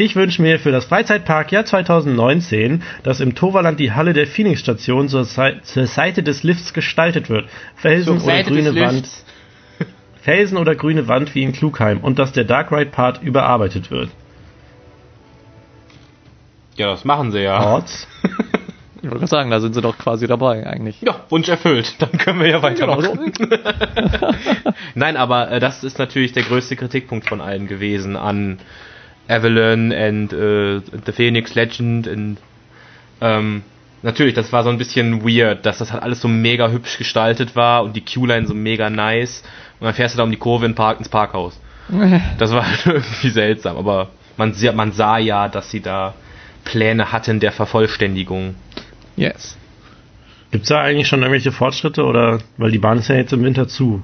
Ich 0.00 0.14
wünsche 0.14 0.40
mir 0.40 0.60
für 0.60 0.70
das 0.70 0.84
Freizeitparkjahr 0.84 1.64
2019, 1.64 2.84
dass 3.02 3.18
im 3.18 3.34
Toverland 3.34 3.80
die 3.80 3.90
Halle 3.90 4.12
der 4.12 4.28
Phoenix-Station 4.28 5.08
zur, 5.08 5.24
zur 5.24 5.86
Seite 5.88 6.22
des 6.22 6.44
Lifts 6.44 6.72
gestaltet 6.72 7.28
wird. 7.28 7.48
Felsen 7.74 8.20
Zur 8.20 8.28
oder 8.28 8.44
grüne 8.44 8.76
Wand. 8.76 9.08
Felsen 10.22 10.56
oder 10.56 10.76
grüne 10.76 11.08
Wand 11.08 11.34
wie 11.34 11.42
in 11.42 11.52
Klugheim 11.52 11.98
und 11.98 12.20
dass 12.20 12.30
der 12.30 12.44
Dark 12.44 12.70
Ride 12.70 12.92
Part 12.92 13.20
überarbeitet 13.24 13.90
wird. 13.90 14.10
Ja, 16.76 16.90
das 16.90 17.04
machen 17.04 17.32
sie 17.32 17.40
ja. 17.40 17.60
Orts. 17.60 18.06
Ich 19.00 19.04
wollte 19.04 19.20
gerade 19.20 19.30
sagen, 19.30 19.50
da 19.50 19.60
sind 19.60 19.74
sie 19.74 19.80
doch 19.80 19.96
quasi 19.96 20.26
dabei 20.26 20.66
eigentlich. 20.66 21.00
Ja, 21.00 21.20
Wunsch 21.28 21.48
erfüllt. 21.48 21.94
Dann 22.00 22.10
können 22.18 22.40
wir 22.40 22.48
ja 22.48 22.58
Genau, 22.58 23.00
so. 23.00 23.16
weitermachen. 23.16 24.74
Nein, 24.96 25.16
aber 25.16 25.52
äh, 25.52 25.60
das 25.60 25.84
ist 25.84 26.00
natürlich 26.00 26.32
der 26.32 26.42
größte 26.42 26.74
Kritikpunkt 26.74 27.28
von 27.28 27.40
allen 27.40 27.68
gewesen 27.68 28.16
an 28.16 28.58
Avalon 29.28 29.92
and 29.92 30.32
äh, 30.32 30.80
The 31.06 31.12
Phoenix 31.12 31.54
Legend 31.54 32.08
und 32.08 32.38
ähm, 33.20 33.62
natürlich, 34.02 34.34
das 34.34 34.52
war 34.52 34.64
so 34.64 34.70
ein 34.70 34.78
bisschen 34.78 35.22
weird, 35.26 35.66
dass 35.66 35.78
das 35.78 35.92
halt 35.92 36.02
alles 36.02 36.20
so 36.20 36.28
mega 36.28 36.68
hübsch 36.70 36.98
gestaltet 36.98 37.54
war 37.56 37.84
und 37.84 37.94
die 37.94 38.04
Q-Line 38.04 38.46
so 38.46 38.54
mega 38.54 38.88
nice 38.90 39.42
und 39.80 39.84
dann 39.86 39.94
fährst 39.94 40.14
du 40.14 40.18
da 40.18 40.24
um 40.24 40.30
die 40.30 40.36
Kurve 40.38 40.66
in 40.66 40.74
Park, 40.74 40.98
ins 40.98 41.08
Parkhaus. 41.08 41.60
Das 42.38 42.52
war 42.52 42.66
halt 42.66 42.86
irgendwie 42.86 43.30
seltsam, 43.30 43.76
aber 43.76 44.10
man, 44.36 44.52
sah- 44.54 44.72
man 44.72 44.92
sah 44.92 45.18
ja, 45.18 45.48
dass 45.48 45.70
sie 45.70 45.80
da 45.80 46.14
Pläne 46.64 47.12
hatten 47.12 47.40
der 47.40 47.50
Vervollständigung. 47.52 48.54
Yes. 49.16 49.56
Gibt's 50.50 50.68
da 50.68 50.80
eigentlich 50.80 51.08
schon 51.08 51.20
irgendwelche 51.20 51.52
Fortschritte 51.52 52.04
oder 52.04 52.38
weil 52.56 52.70
die 52.70 52.78
Bahn 52.78 52.98
ist 52.98 53.08
ja 53.08 53.16
jetzt 53.16 53.32
im 53.32 53.42
Winter 53.42 53.68
zu? 53.68 54.02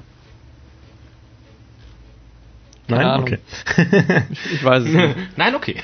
Nein, 2.87 3.19
okay. 3.21 3.39
Ich, 4.31 4.51
ich 4.53 4.63
weiß 4.63 4.83
es 4.83 4.89
nicht. 4.93 5.15
Nein, 5.37 5.55
okay. 5.55 5.77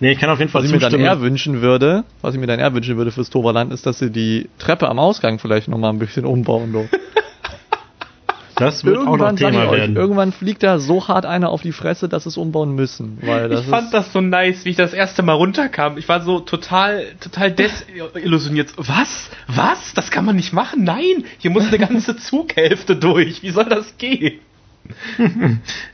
nee, 0.00 0.12
ich 0.12 0.18
kann 0.18 0.28
auf 0.30 0.38
jeden 0.38 0.50
Fall 0.50 0.62
Was 0.62 0.66
ich 0.68 0.72
mir 0.72 0.78
dann 0.80 0.90
zustimmen. 0.90 1.06
eher 1.06 1.20
wünschen 1.20 1.62
würde, 1.62 2.04
was 2.20 2.34
ich 2.34 2.40
mir 2.40 2.46
dann 2.46 2.58
eher 2.60 2.74
wünschen 2.74 2.96
würde 2.96 3.10
fürs 3.10 3.30
Toverland, 3.30 3.72
ist, 3.72 3.86
dass 3.86 3.98
sie 3.98 4.10
die 4.10 4.48
Treppe 4.58 4.88
am 4.88 4.98
Ausgang 4.98 5.38
vielleicht 5.38 5.68
nochmal 5.68 5.92
ein 5.92 5.98
bisschen 5.98 6.24
umbauen. 6.26 6.72
Du. 6.72 6.88
das 8.56 8.84
wird 8.84 8.98
auch 8.98 9.04
noch 9.04 9.12
Irgendwann, 9.12 9.36
sag 9.38 9.48
ich 9.52 9.56
Thema 9.56 9.70
euch, 9.70 9.78
werden. 9.80 9.96
irgendwann 9.96 10.32
fliegt 10.32 10.62
da 10.62 10.78
so 10.78 11.08
hart 11.08 11.24
einer 11.24 11.48
auf 11.48 11.62
die 11.62 11.72
Fresse, 11.72 12.08
dass 12.10 12.24
sie 12.24 12.28
es 12.28 12.36
umbauen 12.36 12.74
müssen. 12.74 13.16
Weil 13.22 13.48
das 13.48 13.62
ich 13.62 13.66
fand 13.68 13.86
ist, 13.86 13.94
das 13.94 14.12
so 14.12 14.20
nice, 14.20 14.66
wie 14.66 14.70
ich 14.70 14.76
das 14.76 14.92
erste 14.92 15.22
Mal 15.22 15.32
runterkam. 15.32 15.96
Ich 15.96 16.06
war 16.08 16.20
so 16.20 16.40
total, 16.40 17.06
total 17.20 17.50
desillusioniert. 17.52 18.74
Was? 18.76 19.30
Was? 19.46 19.94
Das 19.94 20.10
kann 20.10 20.26
man 20.26 20.36
nicht 20.36 20.52
machen? 20.52 20.84
Nein! 20.84 21.24
Hier 21.38 21.50
muss 21.50 21.68
eine 21.68 21.78
ganze 21.78 22.16
Zughälfte 22.18 22.96
durch. 22.96 23.42
Wie 23.42 23.50
soll 23.50 23.64
das 23.64 23.96
gehen? 23.96 24.40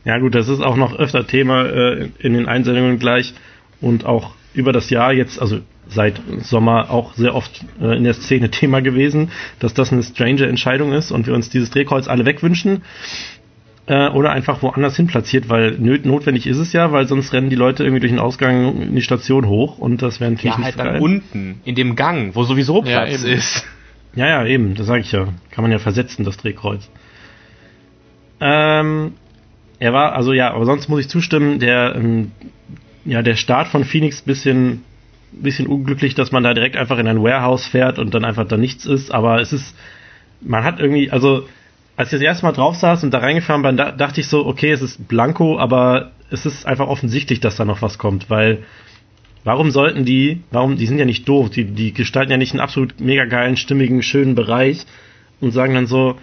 Ja 0.04 0.18
gut, 0.18 0.34
das 0.34 0.48
ist 0.48 0.60
auch 0.60 0.76
noch 0.76 0.98
öfter 0.98 1.26
Thema 1.26 1.64
äh, 1.66 2.08
in 2.18 2.32
den 2.34 2.46
Einsendungen 2.46 2.98
gleich 2.98 3.34
und 3.80 4.04
auch 4.06 4.32
über 4.54 4.72
das 4.72 4.90
Jahr 4.90 5.12
jetzt, 5.12 5.40
also 5.40 5.60
seit 5.88 6.20
Sommer 6.40 6.90
auch 6.90 7.14
sehr 7.14 7.34
oft 7.34 7.60
äh, 7.80 7.96
in 7.96 8.04
der 8.04 8.14
Szene 8.14 8.50
Thema 8.50 8.80
gewesen, 8.80 9.30
dass 9.58 9.74
das 9.74 9.92
eine 9.92 10.02
strange 10.02 10.46
Entscheidung 10.46 10.92
ist 10.92 11.10
und 11.12 11.26
wir 11.26 11.34
uns 11.34 11.50
dieses 11.50 11.70
Drehkreuz 11.70 12.08
alle 12.08 12.24
wegwünschen 12.24 12.82
äh, 13.86 14.08
oder 14.08 14.32
einfach 14.32 14.62
woanders 14.62 14.96
hin 14.96 15.06
platziert, 15.06 15.48
weil 15.48 15.72
nöt 15.78 16.06
notwendig 16.06 16.46
ist 16.46 16.56
es 16.58 16.72
ja, 16.72 16.90
weil 16.90 17.06
sonst 17.06 17.32
rennen 17.32 17.50
die 17.50 17.56
Leute 17.56 17.84
irgendwie 17.84 18.00
durch 18.00 18.12
den 18.12 18.18
Ausgang 18.18 18.80
in 18.82 18.96
die 18.96 19.02
Station 19.02 19.46
hoch 19.46 19.78
und 19.78 20.02
das 20.02 20.20
wäre 20.20 20.30
natürlich 20.32 20.54
Ja, 20.54 20.58
nicht 20.58 20.64
halt 20.64 20.74
so 20.76 20.82
dann 20.82 20.92
geil. 20.94 21.02
unten, 21.02 21.60
in 21.64 21.74
dem 21.74 21.94
Gang, 21.94 22.34
wo 22.34 22.42
sowieso 22.44 22.78
Ja, 22.82 23.04
Platz 23.04 23.22
eben. 23.22 23.32
ist. 23.34 23.64
Ja, 24.16 24.26
ja, 24.26 24.46
eben, 24.46 24.74
das 24.74 24.86
sage 24.86 25.00
ich 25.02 25.12
ja. 25.12 25.28
Kann 25.50 25.62
man 25.62 25.70
ja 25.70 25.78
versetzen, 25.78 26.24
das 26.24 26.38
Drehkreuz. 26.38 26.88
Ähm, 28.40 29.14
er 29.78 29.92
war, 29.92 30.14
also 30.14 30.32
ja, 30.32 30.52
aber 30.52 30.64
sonst 30.64 30.88
muss 30.88 31.00
ich 31.00 31.08
zustimmen, 31.08 31.58
der, 31.58 31.94
ähm, 31.96 32.32
ja, 33.04 33.22
der 33.22 33.36
Start 33.36 33.68
von 33.68 33.84
Phoenix 33.84 34.22
bisschen, 34.22 34.84
bisschen 35.32 35.66
unglücklich, 35.66 36.14
dass 36.14 36.32
man 36.32 36.42
da 36.42 36.54
direkt 36.54 36.76
einfach 36.76 36.98
in 36.98 37.06
ein 37.06 37.22
Warehouse 37.22 37.66
fährt 37.66 37.98
und 37.98 38.14
dann 38.14 38.24
einfach 38.24 38.46
da 38.46 38.56
nichts 38.56 38.86
ist, 38.86 39.10
aber 39.10 39.40
es 39.40 39.52
ist, 39.52 39.76
man 40.40 40.64
hat 40.64 40.80
irgendwie, 40.80 41.10
also, 41.10 41.46
als 41.96 42.08
ich 42.08 42.18
das 42.18 42.22
erste 42.22 42.46
Mal 42.46 42.52
drauf 42.52 42.76
saß 42.76 43.04
und 43.04 43.12
da 43.12 43.18
reingefahren 43.18 43.62
bin, 43.62 43.76
da, 43.76 43.90
dachte 43.92 44.20
ich 44.20 44.28
so, 44.28 44.46
okay, 44.46 44.70
es 44.70 44.82
ist 44.82 45.08
blanko, 45.08 45.58
aber 45.58 46.12
es 46.30 46.44
ist 46.46 46.66
einfach 46.66 46.88
offensichtlich, 46.88 47.40
dass 47.40 47.56
da 47.56 47.64
noch 47.64 47.82
was 47.82 47.98
kommt, 47.98 48.28
weil 48.28 48.62
Warum 49.46 49.70
sollten 49.70 50.04
die, 50.04 50.42
warum, 50.50 50.76
die 50.76 50.86
sind 50.86 50.98
ja 50.98 51.04
nicht 51.04 51.28
doof, 51.28 51.50
die, 51.50 51.66
die 51.66 51.94
gestalten 51.94 52.32
ja 52.32 52.36
nicht 52.36 52.50
einen 52.50 52.60
absolut 52.60 53.00
mega 53.00 53.26
geilen, 53.26 53.56
stimmigen, 53.56 54.02
schönen 54.02 54.34
Bereich 54.34 54.84
und 55.40 55.52
sagen 55.52 55.72
dann 55.74 55.86
so, 55.86 56.18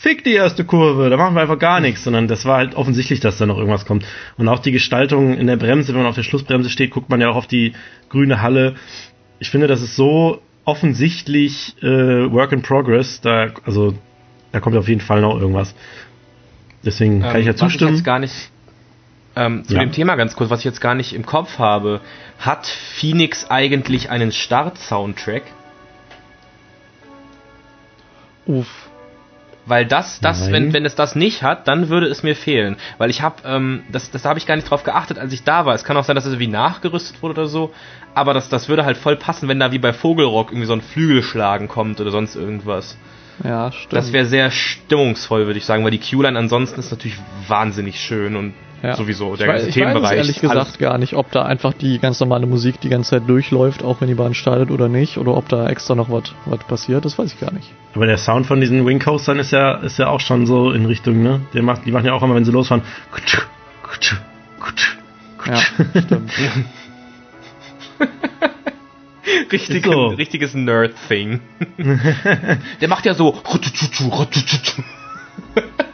fick 0.00 0.24
die 0.24 0.32
erste 0.32 0.64
Kurve, 0.64 1.10
da 1.10 1.16
machen 1.18 1.34
wir 1.34 1.42
einfach 1.42 1.58
gar 1.58 1.78
nichts, 1.80 2.04
sondern 2.04 2.26
das 2.26 2.46
war 2.46 2.56
halt 2.56 2.74
offensichtlich, 2.74 3.20
dass 3.20 3.36
da 3.36 3.44
noch 3.44 3.58
irgendwas 3.58 3.84
kommt. 3.84 4.04
Und 4.38 4.48
auch 4.48 4.58
die 4.60 4.72
Gestaltung 4.72 5.36
in 5.36 5.46
der 5.46 5.56
Bremse, 5.56 5.92
wenn 5.92 6.00
man 6.00 6.06
auf 6.08 6.14
der 6.14 6.22
Schlussbremse 6.22 6.70
steht, 6.70 6.90
guckt 6.90 7.10
man 7.10 7.20
ja 7.20 7.28
auch 7.28 7.36
auf 7.36 7.46
die 7.46 7.74
grüne 8.08 8.40
Halle. 8.40 8.76
Ich 9.40 9.50
finde, 9.50 9.66
das 9.66 9.82
ist 9.82 9.96
so 9.96 10.40
offensichtlich 10.64 11.74
äh, 11.82 11.86
Work 12.32 12.52
in 12.52 12.62
Progress, 12.62 13.20
da, 13.20 13.48
also, 13.66 13.92
da 14.52 14.60
kommt 14.60 14.76
auf 14.76 14.88
jeden 14.88 15.02
Fall 15.02 15.20
noch 15.20 15.38
irgendwas. 15.38 15.74
Deswegen 16.82 17.20
kann 17.20 17.38
ich 17.40 17.46
ja 17.46 17.52
Ähm, 17.52 17.60
was 17.60 17.68
zustimmen. 17.68 17.94
jetzt 17.94 18.04
gar 18.04 18.18
nicht, 18.20 18.50
ähm, 19.36 19.64
zu 19.66 19.74
Ja. 19.74 19.80
dem 19.80 19.92
Thema 19.92 20.16
ganz 20.16 20.34
kurz, 20.34 20.48
was 20.48 20.60
ich 20.60 20.64
jetzt 20.64 20.80
gar 20.80 20.94
nicht 20.94 21.12
im 21.14 21.26
Kopf 21.26 21.58
habe. 21.58 22.00
Hat 22.38 22.66
Phoenix 22.66 23.50
eigentlich 23.50 24.08
einen 24.08 24.32
Start-Soundtrack? 24.32 25.42
uff. 28.46 28.79
Weil 29.66 29.86
das, 29.86 30.20
das, 30.20 30.40
Nein. 30.40 30.52
wenn, 30.52 30.72
wenn 30.72 30.84
es 30.84 30.94
das 30.94 31.14
nicht 31.14 31.42
hat, 31.42 31.68
dann 31.68 31.88
würde 31.88 32.06
es 32.06 32.22
mir 32.22 32.34
fehlen. 32.34 32.76
Weil 32.98 33.10
ich 33.10 33.22
habe, 33.22 33.36
ähm, 33.44 33.82
das, 33.92 34.10
das 34.10 34.24
habe 34.24 34.38
ich 34.38 34.46
gar 34.46 34.56
nicht 34.56 34.68
drauf 34.68 34.84
geachtet, 34.84 35.18
als 35.18 35.32
ich 35.32 35.44
da 35.44 35.66
war. 35.66 35.74
Es 35.74 35.84
kann 35.84 35.96
auch 35.96 36.04
sein, 36.04 36.16
dass 36.16 36.24
es 36.24 36.32
irgendwie 36.32 36.50
nachgerüstet 36.50 37.22
wurde 37.22 37.40
oder 37.40 37.48
so. 37.48 37.72
Aber 38.14 38.34
das, 38.34 38.48
das 38.48 38.68
würde 38.68 38.84
halt 38.84 38.96
voll 38.96 39.16
passen, 39.16 39.48
wenn 39.48 39.60
da 39.60 39.70
wie 39.70 39.78
bei 39.78 39.92
Vogelrock 39.92 40.50
irgendwie 40.50 40.66
so 40.66 40.72
ein 40.72 40.80
Flügelschlagen 40.80 41.68
kommt 41.68 42.00
oder 42.00 42.10
sonst 42.10 42.36
irgendwas. 42.36 42.96
Ja, 43.44 43.72
stimmt. 43.72 43.92
Das 43.92 44.12
wäre 44.12 44.26
sehr 44.26 44.50
stimmungsvoll, 44.50 45.46
würde 45.46 45.58
ich 45.58 45.64
sagen, 45.64 45.84
weil 45.84 45.90
die 45.90 46.00
Q-Line 46.00 46.38
ansonsten 46.38 46.80
ist 46.80 46.90
natürlich 46.90 47.18
wahnsinnig 47.46 48.00
schön 48.00 48.36
und 48.36 48.54
ja. 48.82 48.96
sowieso 48.96 49.32
ich 49.32 49.38
der 49.38 49.48
weiß, 49.48 49.62
ganze 49.62 49.68
ich 49.68 49.76
weiß 49.76 49.92
Themenbereich. 49.92 50.16
ehrlich 50.16 50.40
gesagt 50.40 50.78
gar 50.78 50.98
nicht, 50.98 51.14
ob 51.14 51.30
da 51.30 51.44
einfach 51.44 51.72
die 51.72 51.98
ganz 51.98 52.20
normale 52.20 52.46
Musik 52.46 52.80
die 52.80 52.88
ganze 52.88 53.10
Zeit 53.10 53.28
durchläuft, 53.28 53.82
auch 53.82 54.00
wenn 54.00 54.08
die 54.08 54.14
Bahn 54.14 54.34
startet 54.34 54.70
oder 54.70 54.88
nicht, 54.88 55.18
oder 55.18 55.36
ob 55.36 55.48
da 55.48 55.68
extra 55.68 55.94
noch 55.94 56.10
was 56.10 56.34
was 56.46 56.60
passiert, 56.60 57.04
das 57.04 57.18
weiß 57.18 57.32
ich 57.32 57.40
gar 57.40 57.52
nicht. 57.52 57.70
Aber 57.94 58.06
der 58.06 58.18
Sound 58.18 58.46
von 58.46 58.60
diesen 58.60 58.86
Wing 58.86 58.98
Coastern 58.98 59.38
ist 59.38 59.50
ja, 59.50 59.76
ist 59.78 59.98
ja 59.98 60.08
auch 60.08 60.20
schon 60.20 60.46
so 60.46 60.72
in 60.72 60.86
Richtung, 60.86 61.22
ne? 61.22 61.40
Der 61.54 61.62
macht, 61.62 61.86
die 61.86 61.92
machen 61.92 62.06
ja 62.06 62.12
auch 62.12 62.22
immer, 62.22 62.34
wenn 62.34 62.44
sie 62.44 62.52
losfahren. 62.52 62.84
Ja, 65.46 65.56
stimmt. 65.56 66.32
Richtig, 69.52 69.84
so. 69.84 70.08
richtiges 70.08 70.54
Nerd-Thing. 70.54 71.40
der 72.80 72.88
macht 72.88 73.06
ja 73.06 73.14
so. 73.14 73.40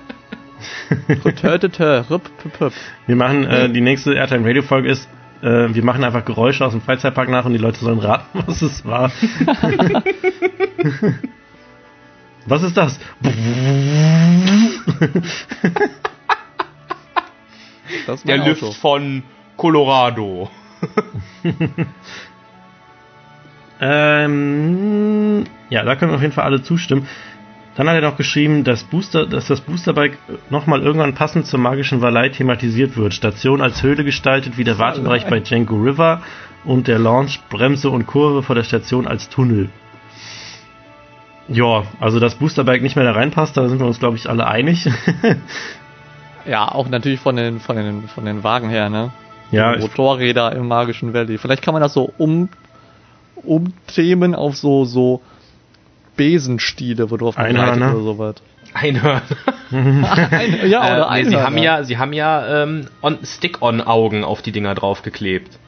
Wir 3.06 3.16
machen, 3.16 3.44
äh, 3.44 3.68
die 3.70 3.80
nächste 3.80 4.14
Airtime 4.14 4.46
Radio 4.48 4.62
Folge 4.62 4.88
ist, 4.88 5.08
äh, 5.42 5.74
wir 5.74 5.84
machen 5.84 6.04
einfach 6.04 6.24
Geräusche 6.24 6.64
aus 6.64 6.72
dem 6.72 6.80
Freizeitpark 6.80 7.28
nach 7.28 7.44
und 7.44 7.52
die 7.52 7.58
Leute 7.58 7.78
sollen 7.80 7.98
raten, 7.98 8.42
was 8.46 8.62
es 8.62 8.84
war. 8.84 9.10
was 12.46 12.62
ist 12.62 12.76
das? 12.76 12.98
Das 18.06 18.20
ist 18.20 18.28
Der 18.28 18.38
mein 18.38 18.46
Lift 18.48 18.62
Auto. 18.62 18.72
von 18.72 19.22
Colorado. 19.56 20.50
Ähm, 23.80 25.44
ja, 25.68 25.84
da 25.84 25.96
können 25.96 26.12
wir 26.12 26.16
auf 26.16 26.22
jeden 26.22 26.32
Fall 26.32 26.44
alle 26.44 26.62
zustimmen. 26.62 27.06
Dann 27.76 27.88
hat 27.88 27.94
er 27.94 28.00
noch 28.00 28.16
geschrieben, 28.16 28.64
dass, 28.64 28.84
Booster, 28.84 29.26
dass 29.26 29.46
das 29.46 29.60
Boosterbike 29.60 30.18
nochmal 30.48 30.82
irgendwann 30.82 31.14
passend 31.14 31.46
zur 31.46 31.60
magischen 31.60 32.00
Valley 32.00 32.30
thematisiert 32.30 32.96
wird. 32.96 33.12
Station 33.12 33.60
als 33.60 33.82
Höhle 33.82 34.02
gestaltet, 34.02 34.56
wie 34.56 34.64
der 34.64 34.78
Wartebereich 34.78 35.26
bei 35.26 35.40
Django 35.40 35.76
River 35.76 36.22
und 36.64 36.88
der 36.88 36.98
Launch, 36.98 37.40
Bremse 37.50 37.90
und 37.90 38.06
Kurve 38.06 38.42
vor 38.42 38.54
der 38.54 38.64
Station 38.64 39.06
als 39.06 39.28
Tunnel. 39.28 39.68
Ja, 41.48 41.84
also 42.00 42.18
dass 42.18 42.36
Boosterbike 42.36 42.82
nicht 42.82 42.96
mehr 42.96 43.04
da 43.04 43.12
reinpasst, 43.12 43.56
da 43.56 43.68
sind 43.68 43.78
wir 43.78 43.86
uns, 43.86 43.98
glaube 43.98 44.16
ich, 44.16 44.28
alle 44.28 44.46
einig. 44.46 44.88
Ja, 46.46 46.68
auch 46.68 46.88
natürlich 46.88 47.20
von 47.20 47.36
den, 47.36 47.60
von 47.60 47.76
den, 47.76 48.08
von 48.08 48.24
den 48.24 48.44
Wagen 48.44 48.70
her, 48.70 48.88
ne? 48.88 49.10
Ja, 49.50 49.74
ich, 49.74 49.80
Motorräder 49.80 50.52
im 50.52 50.68
magischen 50.68 51.12
Valley. 51.12 51.38
Vielleicht 51.38 51.62
kann 51.62 51.74
man 51.74 51.82
das 51.82 51.92
so 51.92 52.12
um, 52.18 52.48
umthemen 53.36 54.34
auf 54.34 54.56
so, 54.56 54.84
so 54.84 55.22
Besenstiele, 56.16 57.10
wo 57.10 57.16
drauf 57.16 57.36
Einhörner. 57.38 57.86
reitet 57.86 57.94
oder 57.94 58.02
sowas. 58.04 58.34
Einhörner. 58.74 59.22
Ein, 59.70 60.60
ja, 60.70 60.80
oder 60.80 61.10
äh, 61.10 61.22
nee, 61.22 61.30
sie 61.30 61.36
Einhörner. 61.36 61.46
haben 61.46 61.58
ja, 61.58 61.84
sie 61.84 61.98
haben 61.98 62.12
ja 62.12 62.62
ähm, 62.62 62.86
on, 63.02 63.18
Stick-on-Augen 63.24 64.24
auf 64.24 64.42
die 64.42 64.52
Dinger 64.52 64.74
draufgeklebt. 64.74 65.58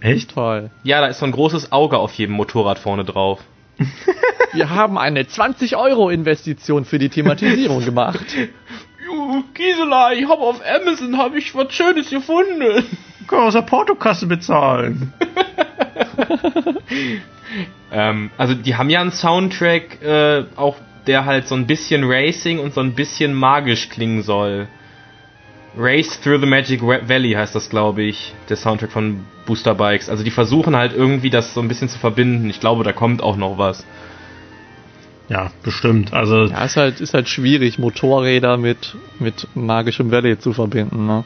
echt? 0.00 0.32
Toll. 0.34 0.70
Ja, 0.82 1.00
da 1.00 1.06
ist 1.08 1.18
so 1.20 1.26
ein 1.26 1.32
großes 1.32 1.72
Auge 1.72 1.98
auf 1.98 2.12
jedem 2.14 2.34
Motorrad 2.36 2.78
vorne 2.78 3.04
drauf. 3.04 3.40
Wir 4.52 4.68
haben 4.70 4.98
eine 4.98 5.26
20 5.26 5.76
Euro 5.76 6.10
Investition 6.10 6.84
für 6.84 6.98
die 6.98 7.08
Thematisierung 7.08 7.84
gemacht. 7.84 8.26
Gisela, 9.54 10.12
ich 10.12 10.24
habe 10.24 10.42
auf 10.42 10.60
Amazon 10.66 11.16
hab 11.18 11.34
ich 11.34 11.54
was 11.54 11.72
Schönes 11.72 12.10
gefunden. 12.10 12.84
Kann 13.26 13.38
aus 13.40 13.54
der 13.54 13.62
Portokasse 13.62 14.26
bezahlen. 14.26 15.12
Ähm, 17.90 18.30
also 18.38 18.54
die 18.54 18.76
haben 18.76 18.90
ja 18.90 19.00
einen 19.00 19.10
Soundtrack, 19.12 20.02
äh, 20.02 20.44
auch 20.56 20.76
der 21.06 21.24
halt 21.24 21.48
so 21.48 21.54
ein 21.54 21.66
bisschen 21.66 22.04
Racing 22.04 22.58
und 22.58 22.72
so 22.74 22.80
ein 22.80 22.92
bisschen 22.94 23.34
magisch 23.34 23.88
klingen 23.88 24.22
soll. 24.22 24.68
Race 25.76 26.20
Through 26.20 26.40
the 26.40 26.46
Magic 26.46 26.82
Valley 26.82 27.32
heißt 27.32 27.54
das, 27.54 27.70
glaube 27.70 28.02
ich, 28.02 28.34
der 28.48 28.56
Soundtrack 28.56 28.92
von 28.92 29.24
Booster 29.46 29.74
Bikes. 29.74 30.08
Also 30.10 30.22
die 30.22 30.30
versuchen 30.30 30.76
halt 30.76 30.92
irgendwie 30.94 31.30
das 31.30 31.54
so 31.54 31.60
ein 31.60 31.68
bisschen 31.68 31.88
zu 31.88 31.98
verbinden. 31.98 32.48
Ich 32.50 32.60
glaube, 32.60 32.84
da 32.84 32.92
kommt 32.92 33.22
auch 33.22 33.36
noch 33.36 33.58
was. 33.58 33.84
Ja, 35.28 35.50
bestimmt. 35.62 36.12
Also, 36.12 36.44
Ja, 36.44 36.64
ist 36.64 36.76
halt, 36.76 37.00
ist 37.00 37.14
halt 37.14 37.28
schwierig, 37.28 37.78
Motorräder 37.78 38.58
mit, 38.58 38.96
mit 39.18 39.48
magischem 39.54 40.10
Valley 40.10 40.38
zu 40.38 40.52
verbinden, 40.52 41.06
ne? 41.06 41.24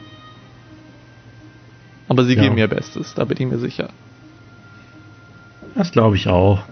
Aber 2.07 2.23
sie 2.23 2.35
Ja. 2.35 2.43
geben 2.43 2.57
ihr 2.57 2.67
Bestes, 2.67 3.13
da 3.15 3.25
bin 3.25 3.37
ich 3.37 3.47
mir 3.47 3.57
sicher. 3.59 3.89
Das 5.77 5.91
glaube 5.91 6.15
ich 6.15 6.27
auch. 6.27 6.63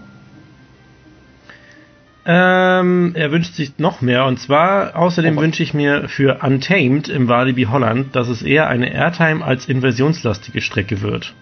Ähm, 2.28 3.12
er 3.14 3.30
wünscht 3.30 3.54
sich 3.54 3.78
noch 3.78 4.00
mehr 4.00 4.24
und 4.26 4.40
zwar, 4.40 4.96
außerdem 4.96 5.38
Oh. 5.38 5.42
wünsche 5.42 5.62
ich 5.62 5.74
mir 5.74 6.08
für 6.08 6.42
Untamed 6.42 7.08
im 7.08 7.28
Walibi 7.28 7.64
Holland, 7.70 8.16
dass 8.16 8.28
es 8.28 8.42
eher 8.42 8.66
eine 8.68 8.92
Airtime 8.92 9.44
als 9.44 9.66
inversionslastige 9.68 10.60
Strecke 10.60 11.02
wird. 11.02 11.34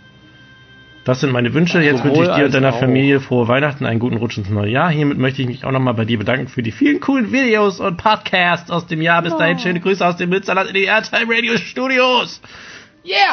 Das 1.06 1.20
sind 1.20 1.32
meine 1.32 1.52
Wünsche. 1.54 1.80
Jetzt 1.80 1.98
Sowohl 1.98 2.16
wünsche 2.18 2.30
ich 2.30 2.36
dir 2.36 2.44
und 2.46 2.54
deiner 2.54 2.70
auch. 2.74 2.78
Familie 2.80 3.20
frohe 3.20 3.48
Weihnachten, 3.48 3.86
einen 3.86 3.98
guten 3.98 4.16
Rutsch 4.18 4.36
ins 4.38 4.48
neue 4.50 4.70
Jahr. 4.70 4.90
Hiermit 4.90 5.16
möchte 5.18 5.40
ich 5.42 5.48
mich 5.48 5.64
auch 5.64 5.70
nochmal 5.72 5.94
bei 5.94 6.04
dir 6.04 6.18
bedanken 6.18 6.48
für 6.48 6.62
die 6.62 6.72
vielen 6.72 7.00
coolen 7.00 7.30
Videos 7.32 7.80
und 7.80 7.96
Podcasts 7.96 8.70
aus 8.70 8.86
dem 8.86 9.00
Jahr. 9.02 9.22
Bis 9.22 9.36
dahin, 9.36 9.58
schöne 9.58 9.80
Grüße 9.80 10.06
aus 10.06 10.16
dem 10.16 10.30
Münsterland 10.30 10.68
in 10.68 10.74
die 10.74 10.84
Airtime 10.84 11.26
Radio 11.34 11.56
Studios. 11.58 12.40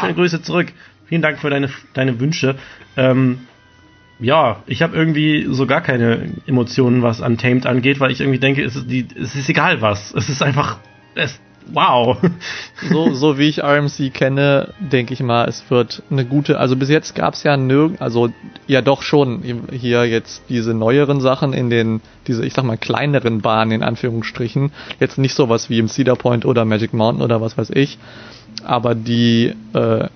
Schöne 0.02 0.14
Grüße 0.14 0.42
zurück. 0.42 0.68
Vielen 1.08 1.22
Dank 1.22 1.40
für 1.40 1.50
deine, 1.50 1.70
deine 1.94 2.20
Wünsche. 2.20 2.56
Ähm, 2.98 3.40
ja, 4.22 4.64
ich 4.68 4.84
habe 4.84 4.96
irgendwie 4.96 5.48
so 5.50 5.66
gar 5.66 5.82
keine 5.82 6.30
Emotionen, 6.46 7.02
was 7.02 7.22
Untamed 7.22 7.66
angeht, 7.66 8.00
weil 8.00 8.12
ich 8.12 8.22
irgendwie 8.22 8.40
denke, 8.40 8.64
es 8.64 8.76
ist, 8.76 8.90
die, 8.90 9.08
es 9.20 9.36
ist 9.36 9.50
egal 9.50 9.82
was. 9.82 10.14
Es 10.14 10.30
ist 10.30 10.44
einfach, 10.44 10.78
es, 11.16 11.40
wow. 11.74 12.18
So, 12.90 13.14
so 13.14 13.38
wie 13.38 13.50
ich 13.50 13.64
RMC 13.64 14.14
kenne, 14.14 14.74
denke 14.80 15.14
ich 15.14 15.22
mal, 15.22 15.48
es 15.48 15.64
wird 15.70 16.04
eine 16.12 16.26
gute, 16.26 16.60
also 16.60 16.76
bis 16.76 16.90
jetzt 16.90 17.16
gab 17.16 17.34
es 17.34 17.44
ja 17.44 17.58
nirgend, 17.58 18.02
also 18.02 18.30
ja 18.68 18.82
doch 18.82 19.02
schon 19.02 19.44
hier 19.72 20.06
jetzt 20.06 20.44
diese 20.50 20.74
neueren 20.74 21.20
Sachen 21.20 21.54
in 21.54 21.70
den, 21.70 22.02
diese, 22.28 22.46
ich 22.46 22.54
sag 22.54 22.64
mal, 22.64 22.78
kleineren 22.78 23.42
Bahnen 23.42 23.72
in 23.72 23.84
Anführungsstrichen. 23.84 24.72
Jetzt 25.00 25.18
nicht 25.18 25.34
sowas 25.34 25.70
wie 25.70 25.80
im 25.80 25.88
Cedar 25.88 26.16
Point 26.16 26.46
oder 26.46 26.64
Magic 26.64 26.94
Mountain 26.94 27.24
oder 27.24 27.42
was 27.42 27.58
weiß 27.58 27.72
ich. 27.72 27.98
Aber 28.64 28.94
die 28.94 29.54
äh, 29.74 30.08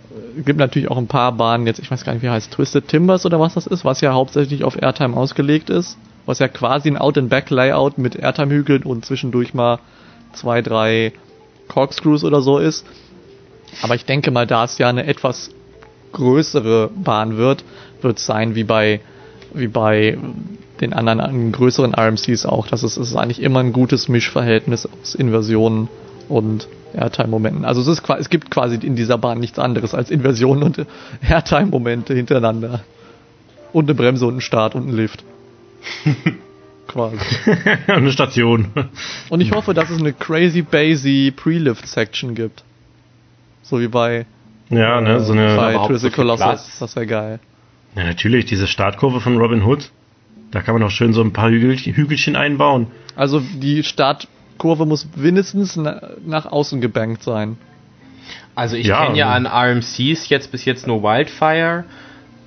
gibt 0.44 0.60
natürlich 0.60 0.90
auch 0.90 0.98
ein 0.98 1.08
paar 1.08 1.32
Bahnen 1.34 1.68
jetzt, 1.68 1.80
ich 1.80 1.90
weiß 1.90 2.04
gar 2.04 2.14
nicht, 2.14 2.22
wie 2.24 2.30
heißt 2.30 2.52
Twisted 2.52 2.88
Timbers 2.88 3.26
oder 3.26 3.40
was 3.40 3.54
das 3.54 3.68
ist, 3.68 3.86
was 3.86 4.02
ja 4.02 4.14
hauptsächlich 4.14 4.64
auf 4.64 4.82
Airtime 4.82 5.16
ausgelegt 5.16 5.70
ist. 5.70 5.98
Was 6.26 6.40
ja 6.40 6.48
quasi 6.48 6.90
ein 6.90 6.98
Out-and-Back-Layout 6.98 7.98
mit 8.00 8.16
Airtime-Hügeln 8.16 8.84
und 8.84 9.06
zwischendurch 9.06 9.54
mal 9.54 9.80
zwei, 10.34 10.62
drei 10.64 11.14
Corkscrews 11.68 12.24
oder 12.24 12.42
so 12.42 12.58
ist. 12.58 12.86
Aber 13.84 13.96
ich 13.96 14.06
denke 14.06 14.32
mal, 14.32 14.48
da 14.48 14.64
es 14.64 14.78
ja 14.80 14.90
eine 14.90 15.06
etwas 15.06 15.52
größere 16.14 16.90
Bahn 16.96 17.38
wird, 17.38 17.64
wird 18.02 18.18
es 18.18 18.26
sein 18.26 18.56
wie 18.56 18.64
bei 18.64 19.02
wie 19.54 19.68
bei 19.68 20.18
den 20.82 20.94
anderen 20.94 21.22
an 21.22 21.52
größeren 21.52 21.94
RMCs 21.96 22.46
auch, 22.46 22.68
dass 22.68 22.84
es, 22.84 22.98
es 22.98 23.10
ist 23.12 23.16
eigentlich 23.16 23.42
immer 23.42 23.60
ein 23.62 23.72
gutes 23.74 24.10
Mischverhältnis 24.10 24.86
aus 25.02 25.16
Inversionen 25.16 25.88
und 26.30 26.68
Airtime-Momenten. 26.94 27.66
Also 27.66 27.82
es, 27.82 27.88
ist, 27.88 28.10
es 28.10 28.30
gibt 28.30 28.52
quasi 28.52 28.76
in 28.76 28.96
dieser 28.96 29.18
Bahn 29.18 29.40
nichts 29.40 29.60
anderes 29.60 29.94
als 29.94 30.10
Inversionen 30.10 30.64
und 30.64 30.86
Airtime-Momente 31.28 32.14
hintereinander. 32.14 32.84
Und 33.74 33.86
eine 33.86 33.96
Bremse 33.96 34.26
und 34.26 34.36
einen 34.36 34.42
Start 34.42 34.76
und 34.76 34.84
einen 34.84 34.96
Lift. 34.96 35.24
quasi. 36.88 37.18
Eine 37.88 38.12
Station. 38.12 38.70
Und 39.30 39.42
ich 39.42 39.52
hoffe, 39.52 39.74
dass 39.74 39.90
es 39.90 40.00
eine 40.00 40.14
crazy 40.14 40.62
bassy 40.62 41.34
Pre-Lift-Section 41.36 42.36
gibt. 42.36 42.64
So 43.64 43.80
wie 43.80 43.88
bei, 43.88 44.26
Ja, 44.70 45.02
ne, 45.02 45.20
so 45.20 45.34
eine. 45.34 45.56
bei 45.56 45.74
Twisted 45.74 46.00
so 46.00 46.08
viel 46.08 46.16
Colossus. 46.16 46.80
Das 46.80 46.96
wäre 46.96 47.08
geil. 47.08 47.40
Ja, 47.96 48.04
natürlich, 48.04 48.46
diese 48.46 48.68
Startkurve 48.68 49.20
von 49.20 49.38
Robin 49.38 49.64
Hood. 49.64 49.90
Da 50.52 50.62
kann 50.62 50.74
man 50.76 50.84
auch 50.84 50.92
schön 50.92 51.12
so 51.14 51.22
ein 51.22 51.34
paar 51.34 51.50
Hügel, 51.50 51.76
Hügelchen 51.76 52.36
einbauen. 52.36 52.88
Also 53.16 53.40
die 53.40 53.84
Startkurve 54.56 54.86
muss 54.86 55.08
mindestens 55.16 55.76
na, 55.76 56.02
nach 56.26 56.46
außen 56.46 56.82
gebankt 56.82 57.24
sein. 57.24 57.58
Also 58.56 58.76
ich 58.78 58.88
Ja, 58.88 59.06
kenne 59.06 59.18
ja 59.18 59.30
an 59.32 59.46
also- 59.48 59.74
RMCs 59.80 60.30
jetzt 60.30 60.52
bis 60.52 60.66
jetzt 60.66 60.88
nur 60.88 61.04
Wildfire 61.04 61.84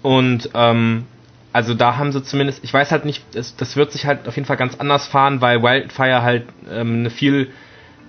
und 0.02 0.48
ähm, 0.54 1.04
also 1.52 1.74
da 1.74 1.96
haben 1.96 2.12
sie 2.12 2.22
zumindest, 2.22 2.62
ich 2.64 2.72
weiß 2.72 2.90
halt 2.92 3.04
nicht, 3.04 3.22
das, 3.32 3.56
das 3.56 3.76
wird 3.76 3.92
sich 3.92 4.06
halt 4.06 4.26
auf 4.28 4.36
jeden 4.36 4.46
Fall 4.46 4.56
ganz 4.56 4.76
anders 4.78 5.06
fahren, 5.06 5.40
weil 5.40 5.62
Wildfire 5.62 6.22
halt 6.22 6.44
ähm, 6.70 7.00
eine 7.00 7.10
viel, 7.10 7.48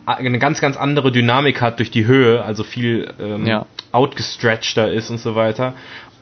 eine 0.06 0.40
ganz, 0.40 0.62
ganz 0.62 0.78
andere 0.78 1.12
Dynamik 1.12 1.62
hat 1.62 1.80
durch 1.80 1.92
die 1.92 2.06
Höhe, 2.06 2.44
also 2.44 2.64
viel 2.64 3.12
ähm, 3.20 3.46
Ja. 3.46 3.66
outgestretchter 3.92 4.92
ist 4.92 5.10
und 5.10 5.20
so 5.20 5.36
weiter. 5.36 5.74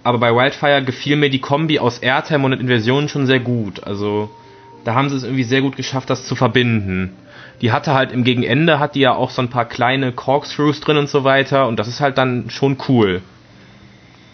Aber 0.03 0.19
bei 0.19 0.33
Wildfire 0.33 0.83
gefiel 0.83 1.15
mir 1.17 1.29
die 1.29 1.39
Kombi 1.41 1.79
aus 1.79 1.99
Airtime 1.99 2.45
und 2.45 2.53
Inversion 2.53 3.09
schon 3.09 3.25
sehr 3.27 3.39
gut. 3.39 3.83
Also 3.83 4.29
da 4.85 4.93
haben 4.95 5.09
sie 5.09 5.17
es 5.17 5.23
irgendwie 5.23 5.43
sehr 5.43 5.61
gut 5.61 5.75
geschafft, 5.75 6.09
das 6.09 6.25
zu 6.25 6.35
verbinden. 6.35 7.13
Die 7.61 7.71
hatte 7.71 7.93
halt 7.93 8.11
im 8.11 8.23
Gegenende, 8.23 8.79
hat 8.79 8.95
die 8.95 8.99
ja 8.99 9.15
auch 9.15 9.31
so 9.31 9.41
ein 9.41 9.49
paar 9.49 9.65
kleine 9.65 10.11
Corkscrews 10.11 10.79
drin 10.79 10.97
und 10.97 11.09
so 11.09 11.23
weiter 11.23 11.67
und 11.67 11.79
das 11.79 11.87
ist 11.87 12.01
halt 12.01 12.17
dann 12.17 12.49
schon 12.49 12.77
cool. 12.87 13.21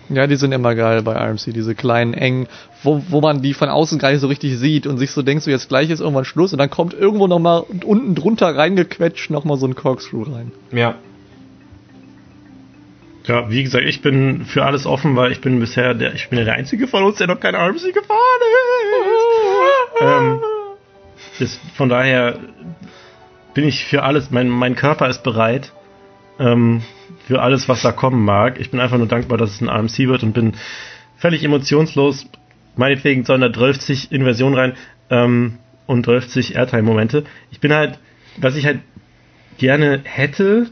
Ja, 0.10 0.28
die 0.28 0.36
sind 0.36 0.52
immer 0.52 0.76
geil 0.76 1.02
bei 1.02 1.14
RMC, 1.14 1.54
diese 1.54 1.76
kleinen 1.76 2.14
engen, 2.14 2.48
wo, 2.84 3.02
wo 3.08 3.22
man 3.22 3.42
die 3.42 3.54
von 3.54 3.70
außen 3.70 4.00
gar 4.00 4.12
nicht 4.12 4.20
so 4.20 4.28
richtig 4.28 4.58
sieht 4.58 4.86
und 4.86 4.98
sich 4.98 5.12
so 5.12 5.22
denkst, 5.22 5.46
so 5.46 5.52
jetzt 5.52 5.70
gleich 5.70 5.90
ist 5.90 6.02
irgendwann 6.02 6.26
Schluss 6.26 6.52
und 6.52 6.60
dann 6.60 6.70
kommt 6.70 6.94
irgendwo 6.94 7.28
nochmal 7.28 7.64
unten 7.86 8.14
drunter 8.14 8.56
reingequetscht 8.56 9.30
nochmal 9.30 9.58
so 9.58 9.66
ein 9.66 9.76
Corkscrew 9.76 10.24
rein. 10.24 10.52
Ja. 10.72 10.96
Ja, 13.26 13.50
wie 13.50 13.64
gesagt, 13.64 13.86
ich 13.86 14.02
bin 14.02 14.44
für 14.44 14.66
alles 14.66 14.86
offen, 14.86 15.16
weil 15.16 15.32
ich 15.32 15.40
bin 15.40 15.58
bisher 15.62 15.94
der, 15.94 16.14
ich 16.14 16.28
bin 16.28 16.40
ja 16.40 16.46
der 16.46 16.56
einzige 16.56 16.88
von 16.88 17.04
uns, 17.04 17.18
der 17.18 17.28
noch 17.28 17.40
kein 17.40 17.56
RMC 17.56 17.94
gefahren 17.94 18.42
ist. 19.00 20.02
ähm, 20.02 20.40
das, 21.40 21.60
von 21.76 21.88
daher 21.88 22.38
bin 23.54 23.68
ich 23.68 23.86
für 23.86 24.04
alles, 24.04 24.32
mein, 24.32 24.50
mein 24.50 24.76
Körper 24.76 25.08
ist 25.08 25.24
bereit 25.24 25.74
ähm, 26.40 26.82
für 27.28 27.42
alles, 27.42 27.70
was 27.70 27.82
da 27.82 27.92
kommen 27.92 28.24
mag. 28.24 28.60
Ich 28.60 28.72
bin 28.72 28.80
einfach 28.80 28.98
nur 28.98 29.08
dankbar, 29.08 29.38
dass 29.38 29.52
es 29.52 29.62
ein 29.62 29.70
RMC 29.70 30.08
wird 30.08 30.24
und 30.24 30.34
bin 30.34 30.54
völlig 31.18 31.44
emotionslos. 31.44 32.28
Meinetwegen 32.76 33.24
sollen 33.24 33.42
da 33.42 33.54
12 33.54 34.12
Inversion 34.12 34.56
rein 34.56 34.74
ähm, 35.10 35.60
und 35.86 36.06
12 36.06 36.56
Airtime-Momente. 36.56 37.24
Ich 37.52 37.60
bin 37.60 37.72
halt, 37.72 38.00
was 38.38 38.56
ich 38.56 38.66
halt 38.66 38.80
gerne 39.58 40.02
hätte, 40.04 40.68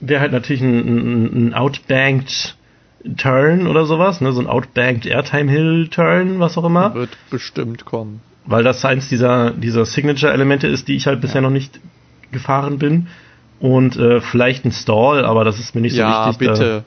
wäre 0.00 0.20
halt 0.20 0.32
natürlich 0.32 0.62
ein, 0.62 0.78
ein, 0.78 1.48
ein 1.48 1.54
Outbanked 1.54 2.56
Turn 3.16 3.66
oder 3.66 3.86
sowas, 3.86 4.20
ne? 4.20 4.32
so 4.32 4.40
ein 4.40 4.46
Outbanked 4.46 5.06
Airtime 5.06 5.50
Hill 5.50 5.88
Turn, 5.88 6.40
was 6.40 6.58
auch 6.58 6.64
immer. 6.64 6.94
Wird 6.94 7.16
bestimmt 7.30 7.84
kommen. 7.84 8.20
Weil 8.48 8.64
das 8.64 8.84
eins 8.84 9.08
dieser, 9.08 9.50
dieser 9.50 9.84
Signature-Elemente 9.84 10.66
ist, 10.66 10.88
die 10.88 10.96
ich 10.96 11.06
halt 11.06 11.20
bisher 11.20 11.42
noch 11.42 11.50
nicht 11.50 11.80
gefahren 12.32 12.78
bin. 12.78 13.08
Und 13.60 13.96
äh, 13.96 14.20
vielleicht 14.20 14.64
ein 14.64 14.72
Stall, 14.72 15.24
aber 15.24 15.44
das 15.44 15.58
ist 15.58 15.74
mir 15.74 15.80
nicht 15.80 15.96
ja, 15.96 16.24
so 16.24 16.30
wichtig. 16.30 16.48
bitte. 16.48 16.84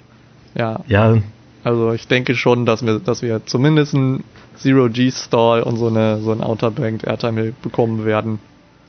Ja, 0.56 0.74
Da, 0.74 0.84
ja, 0.88 1.18
also 1.64 1.94
ich 1.94 2.08
denke 2.08 2.36
schon, 2.36 2.66
dass 2.66 2.86
wir, 2.86 3.00
dass 3.00 3.22
wir 3.22 3.46
zumindest 3.46 3.94
einen 3.94 4.24
Zero-G-Stall 4.56 5.64
und 5.64 5.78
so 5.78 5.88
eine 5.88 6.20
so 6.22 6.32
ein 6.32 6.42
Outer 6.42 6.72
Banked 6.72 7.06
Airtime 7.06 7.54
bekommen 7.62 8.06
werden. 8.06 8.40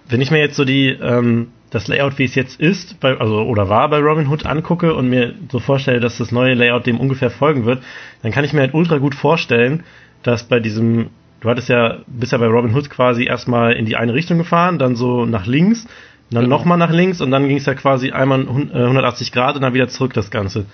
wenn 0.09 0.21
ich 0.21 0.31
mir 0.31 0.39
jetzt 0.39 0.57
so 0.57 0.65
die 0.65 0.89
ähm, 0.89 1.49
das 1.73 1.89
Layout, 1.89 2.19
wie 2.19 2.25
es 2.25 2.35
jetzt 2.35 2.61
ist, 2.61 3.01
bei, 3.01 3.17
also 3.19 3.41
oder 3.43 3.69
war 3.69 3.89
bei 3.89 3.99
Robinhood 3.99 4.45
angucke 4.45 4.95
und 4.95 5.09
mir 5.09 5.35
so 5.51 5.59
vorstelle, 5.59 6.01
dass 6.01 6.19
das 6.19 6.31
neue 6.31 6.55
Layout 6.55 6.87
dem 6.87 7.01
ungefähr 7.01 7.31
folgen 7.31 7.65
wird, 7.65 7.83
dann 8.23 8.31
kann 8.31 8.45
ich 8.45 8.53
mir 8.53 8.61
halt 8.61 8.75
ultra 8.75 8.99
gut 8.99 9.15
vorstellen, 9.15 9.83
dass 10.23 10.45
bei 10.45 10.61
diesem, 10.61 11.09
du 11.43 11.49
hattest 11.51 11.69
ja, 11.69 11.99
bist 12.07 12.33
ja 12.33 12.39
bei 12.39 12.47
Robinhood 12.47 12.89
quasi 12.89 13.25
erstmal 13.25 13.73
in 13.75 13.85
die 13.85 13.97
eine 13.97 14.15
Richtung 14.15 14.39
gefahren, 14.39 14.79
dann 14.79 14.97
so 14.97 15.27
nach 15.27 15.47
links, 15.47 15.87
dann 16.31 16.45
Genau. 16.45 16.57
nochmal 16.59 16.79
nach 16.79 16.91
links 16.91 17.21
und 17.21 17.31
dann 17.31 17.47
ging 17.47 17.59
es 17.59 17.67
ja 17.67 17.75
quasi 17.75 18.11
einmal 18.13 18.47
hun- 18.47 18.71
äh, 18.73 18.85
180 18.87 19.33
Grad 19.33 19.57
und 19.57 19.63
dann 19.63 19.75
wieder 19.75 19.89
zurück 19.89 20.15
das 20.15 20.31
Ganze. 20.31 20.65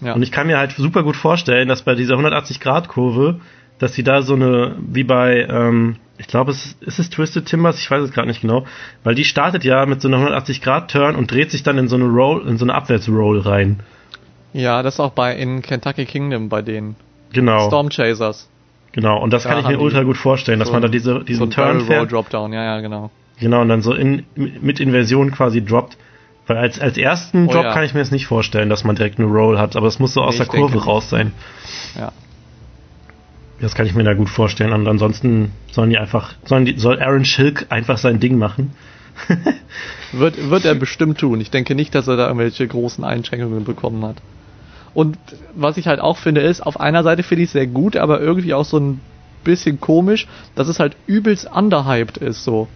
Ja. 0.00 0.14
Und 0.14 0.22
ich 0.22 0.32
kann 0.32 0.46
mir 0.46 0.56
halt 0.58 0.72
super 0.72 1.02
gut 1.02 1.16
vorstellen, 1.16 1.68
dass 1.68 1.82
bei 1.82 1.94
dieser 1.94 2.14
180 2.16 2.60
Grad 2.60 2.88
Kurve, 2.88 3.40
dass 3.78 3.94
sie 3.94 4.02
da 4.02 4.22
so 4.22 4.34
eine, 4.34 4.76
wie 4.80 5.04
bei, 5.04 5.46
ähm, 5.50 5.96
ich 6.16 6.26
glaube, 6.28 6.52
es 6.52 6.76
ist, 6.80 6.98
es 7.00 7.10
Twisted 7.10 7.46
Timbers, 7.46 7.78
ich 7.78 7.90
weiß 7.90 8.02
es 8.02 8.12
gerade 8.12 8.28
nicht 8.28 8.40
genau, 8.40 8.64
weil 9.02 9.14
die 9.14 9.24
startet 9.24 9.64
ja 9.64 9.84
mit 9.84 10.00
so 10.00 10.08
einer 10.08 10.18
180 10.18 10.62
Grad 10.62 10.90
Turn 10.90 11.16
und 11.16 11.30
dreht 11.30 11.50
sich 11.50 11.62
dann 11.64 11.76
in 11.76 11.88
so 11.88 11.96
eine 11.96 12.04
Roll, 12.06 12.46
in 12.48 12.56
so 12.56 12.64
eine 12.64 12.74
Abwärtsroll 12.74 13.40
rein. 13.40 13.80
ja, 14.52 14.82
das 14.82 14.94
ist 14.94 15.00
auch 15.00 15.10
bei 15.12 15.34
in 15.36 15.60
Kentucky 15.62 16.04
Kingdom 16.06 16.48
bei 16.48 16.62
den 16.62 16.94
Genau. 17.32 17.66
Storm 17.66 17.88
Chasers. 17.90 18.48
Genau. 18.94 19.20
Und 19.20 19.32
das 19.32 19.42
Da 19.42 19.50
kann 19.50 19.58
ich 19.58 19.68
mir 19.68 19.80
ultra 19.80 20.04
gut 20.04 20.16
vorstellen, 20.16 20.60
dass 20.60 20.68
so 20.68 20.72
man 20.72 20.82
da 20.82 20.88
diese, 20.88 21.14
So 21.14 21.18
diesen 21.18 21.48
ein 21.48 21.50
Turn 21.50 21.80
fährt. 21.80 22.12
Dropdown, 22.12 22.52
ja, 22.52 22.62
ja, 22.62 22.80
genau. 22.80 23.10
Genau, 23.40 23.62
und 23.62 23.68
dann 23.68 23.82
so 23.82 23.92
in, 23.92 24.24
mit 24.36 24.78
Inversion 24.78 25.32
quasi 25.32 25.64
droppt. 25.64 25.98
Weil 26.46 26.58
als, 26.58 26.78
als 26.78 26.96
ersten 26.96 27.48
Oh 27.48 27.52
Drop 27.52 27.64
ja. 27.64 27.72
kann 27.72 27.84
ich 27.84 27.94
mir 27.94 28.00
das 28.00 28.10
nicht 28.10 28.26
vorstellen, 28.26 28.68
dass 28.68 28.84
man 28.84 28.94
direkt 28.94 29.18
eine 29.18 29.26
Roll 29.26 29.58
hat, 29.58 29.76
aber 29.76 29.88
es 29.88 29.98
muss 29.98 30.12
so 30.14 30.22
aus 30.22 30.34
Nee, 30.34 30.38
der 30.38 30.46
ich 30.46 30.52
denke 30.52 30.72
Kurve 30.72 30.84
raus 30.84 31.10
sein. 31.10 31.32
Ja. 31.98 32.12
Das 33.60 33.74
kann 33.74 33.86
ich 33.86 33.94
mir 33.94 34.04
da 34.04 34.14
gut 34.14 34.28
vorstellen. 34.28 34.72
Und 34.72 34.86
ansonsten 34.86 35.52
sollen 35.72 35.90
die 35.90 35.98
einfach, 35.98 36.34
sollen 36.44 36.64
die, 36.66 36.78
soll 36.78 37.00
Aaron 37.02 37.24
Schilk 37.24 37.66
einfach 37.70 37.98
sein 37.98 38.20
Ding 38.20 38.38
machen. 38.38 38.72
Wird, 40.12 40.50
wird 40.50 40.64
er 40.64 40.74
bestimmt 40.76 41.18
tun. 41.18 41.40
Ich 41.40 41.50
denke 41.50 41.74
nicht, 41.74 41.94
dass 41.94 42.06
er 42.06 42.16
da 42.16 42.26
irgendwelche 42.26 42.66
großen 42.68 43.02
Einschränkungen 43.02 43.64
bekommen 43.64 44.04
hat. 44.04 44.16
Und 44.94 45.18
was 45.54 45.76
ich 45.76 45.88
halt 45.88 46.00
auch 46.00 46.16
finde, 46.16 46.40
ist, 46.40 46.64
auf 46.64 46.80
einer 46.80 47.02
Seite 47.02 47.22
finde 47.22 47.42
ich 47.42 47.48
es 47.48 47.52
sehr 47.52 47.66
gut, 47.66 47.96
aber 47.96 48.20
irgendwie 48.20 48.54
auch 48.54 48.64
so 48.64 48.78
ein 48.78 49.00
bisschen 49.42 49.80
komisch, 49.80 50.26
dass 50.54 50.68
es 50.68 50.78
halt 50.78 50.96
übelst 51.06 51.50
underhyped 51.52 52.16
ist, 52.16 52.44
so. 52.44 52.68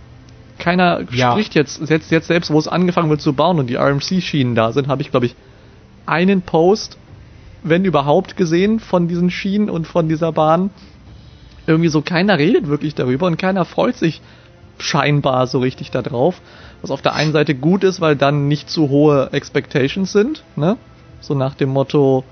Keiner 0.59 1.03
Ja. 1.13 1.33
spricht 1.33 1.55
jetzt, 1.55 1.89
jetzt, 1.89 2.11
jetzt 2.11 2.27
selbst, 2.27 2.51
wo 2.51 2.59
es 2.59 2.67
angefangen 2.67 3.09
wird 3.11 3.21
zu 3.21 3.33
bauen 3.33 3.59
und 3.59 3.69
die 3.69 3.77
RMC-Schienen 3.77 4.55
da 4.55 4.73
sind, 4.73 4.89
habe 4.89 5.03
ich, 5.03 5.11
glaube 5.11 5.27
ich, 5.27 5.37
einen 6.07 6.43
Post, 6.43 6.99
wenn 7.63 7.85
überhaupt, 7.85 8.37
gesehen 8.37 8.81
von 8.81 9.09
diesen 9.09 9.31
Schienen 9.31 9.71
und 9.71 9.87
von 9.87 10.09
dieser 10.09 10.33
Bahn. 10.33 10.71
Irgendwie 11.67 11.89
so 11.89 12.03
keiner 12.03 12.39
redet 12.39 12.67
wirklich 12.67 12.95
darüber 12.95 13.27
und 13.27 13.37
keiner 13.37 13.65
freut 13.65 13.97
sich 13.97 14.21
scheinbar 14.79 15.47
so 15.47 15.59
richtig 15.59 15.91
da 15.91 16.03
drauf. 16.03 16.41
Was 16.83 16.91
auf 16.91 17.03
der 17.03 17.15
einen 17.15 17.33
Seite 17.33 17.55
gut 17.55 17.85
ist, 17.85 18.01
weil 18.01 18.17
dann 18.17 18.49
nicht 18.49 18.71
zu 18.71 18.89
hohe 18.89 19.31
Expectations 19.33 20.11
sind, 20.11 20.45
ne? 20.57 20.77
So 21.21 21.35
nach 21.35 21.55
dem 21.55 21.71
Motto, 21.71 22.25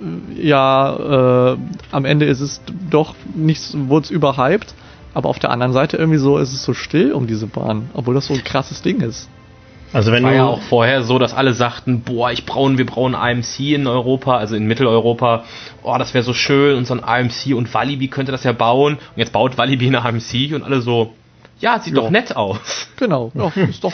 äh, 0.00 0.46
ja, 0.46 1.52
äh, 1.52 1.56
am 1.92 2.04
Ende 2.04 2.26
ist 2.26 2.40
es 2.40 2.60
doch 2.90 3.14
nicht, 3.34 3.62
wurde 3.88 4.04
es 4.04 4.10
überhyped. 4.10 4.74
Aber 5.14 5.28
auf 5.28 5.38
der 5.38 5.50
anderen 5.50 5.72
Seite 5.72 5.96
irgendwie 5.96 6.18
so 6.18 6.38
ist 6.38 6.52
es 6.52 6.64
so 6.64 6.74
still 6.74 7.12
um 7.12 7.28
diese 7.28 7.46
Bahn, 7.46 7.88
obwohl 7.94 8.14
das 8.14 8.26
so 8.26 8.34
ein 8.34 8.42
krasses 8.42 8.82
Ding 8.82 9.00
ist. 9.00 9.28
Also 9.92 10.10
wenn 10.10 10.24
War 10.24 10.32
ja 10.34 10.44
auch 10.44 10.60
vorher 10.60 11.04
so, 11.04 11.20
dass 11.20 11.32
alle 11.34 11.54
sagten, 11.54 12.00
boah, 12.00 12.32
ich 12.32 12.44
brauchen, 12.46 12.78
wir 12.78 12.86
brauchen 12.86 13.14
AMC 13.14 13.60
in 13.60 13.86
Europa, 13.86 14.36
also 14.36 14.56
in 14.56 14.66
Mitteleuropa. 14.66 15.44
Oh, 15.84 15.94
das 15.98 16.14
wäre 16.14 16.24
so 16.24 16.34
schön 16.34 16.76
und 16.76 16.84
so 16.88 16.94
ein 16.94 17.04
AMC 17.04 17.54
und 17.54 17.72
Walibi 17.72 18.08
könnte 18.08 18.32
das 18.32 18.42
ja 18.42 18.50
bauen. 18.50 18.94
Und 18.94 19.00
jetzt 19.14 19.32
baut 19.32 19.56
Walibi 19.56 19.86
eine 19.86 20.04
AMC 20.04 20.52
und 20.52 20.64
alle 20.64 20.80
so, 20.80 21.14
ja, 21.60 21.78
sieht 21.78 21.94
Ja. 21.94 22.02
doch 22.02 22.10
nett 22.10 22.34
aus. 22.34 22.88
Genau, 22.96 23.30
ja, 23.34 23.52
ist 23.68 23.84
doch 23.84 23.92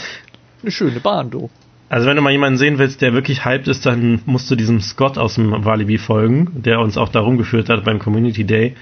eine 0.62 0.70
schöne 0.70 1.01
Bahn, 1.01 1.30
du. 1.30 1.51
Also 1.91 2.07
wenn 2.09 2.16
du 2.16 2.22
mal 2.22 2.30
jemanden 2.30 2.57
sehen 2.57 2.78
willst, 2.78 3.03
der 3.03 3.12
wirklich 3.12 3.45
hyped 3.45 3.68
ist, 3.68 3.84
dann 3.84 4.22
musst 4.24 4.51
du 4.51 4.55
diesem 4.57 4.80
Scott 4.80 5.18
aus 5.18 5.34
dem 5.34 5.64
Walibi 5.64 5.99
folgen, 5.99 6.49
der 6.55 6.80
uns 6.80 6.97
auch 6.97 7.09
da 7.11 7.20
rumgeführt 7.20 7.68
hat 7.68 7.84
beim 7.84 7.99
Community 7.99 8.45
Day. 8.45 8.74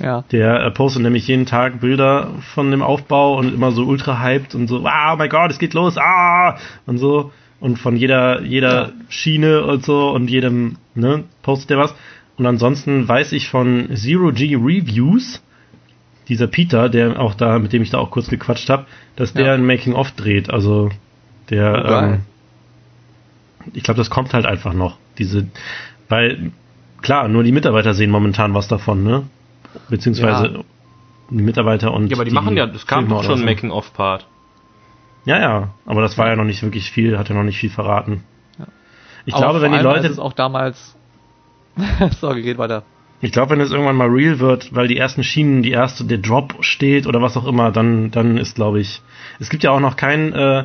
Ja. 0.00 0.24
Der 0.32 0.62
äh, 0.64 0.70
postet 0.72 1.02
nämlich 1.02 1.26
jeden 1.28 1.46
Tag 1.46 1.80
Bilder 1.80 2.30
von 2.54 2.70
dem 2.70 2.82
Aufbau 2.82 3.38
und 3.38 3.54
immer 3.54 3.70
so 3.72 3.84
ultra 3.84 4.20
hyped 4.22 4.54
und 4.54 4.66
so, 4.68 4.84
ah, 4.84 5.14
oh 5.14 5.16
mein 5.16 5.30
Gott, 5.30 5.50
es 5.50 5.58
geht 5.58 5.72
los, 5.72 5.96
ah, 5.96 6.58
und 6.84 6.98
so. 6.98 7.32
Und 7.60 7.78
von 7.78 7.96
jeder, 7.96 8.42
jeder 8.42 8.88
Ja. 8.88 8.92
Schiene 9.08 9.64
und 9.64 9.82
so 9.84 10.10
und 10.10 10.28
jedem, 10.28 10.76
ne, 10.94 11.24
postet 11.42 11.70
der 11.70 11.78
was. 11.78 11.94
Und 12.36 12.44
ansonsten 12.46 13.08
weiß 13.08 13.32
ich 13.32 13.48
von 13.48 13.88
Zero 13.94 14.30
G 14.32 14.56
Reviews, 14.56 15.42
dieser 16.28 16.48
Peter, 16.48 16.88
der 16.90 17.18
auch 17.20 17.34
da, 17.34 17.58
mit 17.58 17.72
dem 17.72 17.80
ich 17.82 17.90
da 17.90 17.98
auch 17.98 18.10
kurz 18.10 18.28
gequatscht 18.28 18.68
habe, 18.68 18.84
dass 19.14 19.32
der 19.32 19.46
Ja. 19.46 19.54
ein 19.54 19.64
Making-of 19.64 20.10
dreht. 20.10 20.50
Also 20.50 20.90
der, 21.48 21.84
Oh, 21.86 22.04
ähm, 22.04 22.20
ich 23.74 23.82
glaube, 23.82 23.98
das 23.98 24.10
kommt 24.10 24.32
halt 24.34 24.46
einfach 24.46 24.72
noch. 24.74 24.96
Diese, 25.18 25.46
weil 26.08 26.52
klar, 27.02 27.28
nur 27.28 27.42
die 27.42 27.52
Mitarbeiter 27.52 27.94
sehen 27.94 28.10
momentan 28.10 28.54
was 28.54 28.68
davon, 28.68 29.02
ne? 29.04 29.24
Beziehungsweise 29.88 30.46
Ja. 30.48 30.60
die 31.30 31.42
Mitarbeiter 31.42 31.92
und 31.92 32.08
Ja, 32.08 32.16
aber 32.16 32.24
die, 32.24 32.30
machen 32.30 32.56
ja, 32.56 32.66
das 32.66 32.86
kam 32.86 33.08
doch 33.08 33.24
schon 33.24 33.38
so. 33.38 33.44
Making-of-Part. 33.44 34.26
Ja, 35.24 35.38
ja, 35.40 35.70
aber 35.86 36.02
das 36.02 36.16
war 36.18 36.28
ja 36.28 36.36
noch 36.36 36.44
nicht 36.44 36.62
wirklich 36.62 36.90
viel, 36.90 37.18
hat 37.18 37.28
ja 37.28 37.34
noch 37.34 37.42
nicht 37.42 37.58
viel 37.58 37.70
verraten. 37.70 38.22
Ja. 38.58 38.66
Ich 39.24 39.34
Aber 39.34 39.42
glaube, 39.44 39.62
wenn 39.62 39.72
die 39.72 39.78
Leute, 39.78 40.06
es 40.06 40.18
auch 40.18 40.32
damals. 40.32 40.96
Sorry, 42.20 42.42
geht 42.42 42.58
weiter. 42.58 42.84
ich 43.20 43.32
glaube, 43.32 43.50
wenn 43.50 43.60
es 43.60 43.70
irgendwann 43.70 43.96
mal 43.96 44.08
real 44.08 44.38
wird, 44.38 44.74
weil 44.74 44.88
die 44.88 44.96
ersten 44.96 45.24
Schienen, 45.24 45.62
die 45.62 45.72
erste, 45.72 46.04
der 46.04 46.18
Drop 46.18 46.54
steht 46.60 47.06
oder 47.06 47.20
was 47.20 47.36
auch 47.36 47.46
immer, 47.46 47.70
dann, 47.72 48.10
dann 48.12 48.38
ist, 48.38 48.54
glaube 48.54 48.80
ich, 48.80 49.02
es 49.40 49.50
gibt 49.50 49.62
ja 49.64 49.72
auch 49.72 49.80
noch 49.80 49.96
kein, 49.96 50.32
äh, 50.32 50.64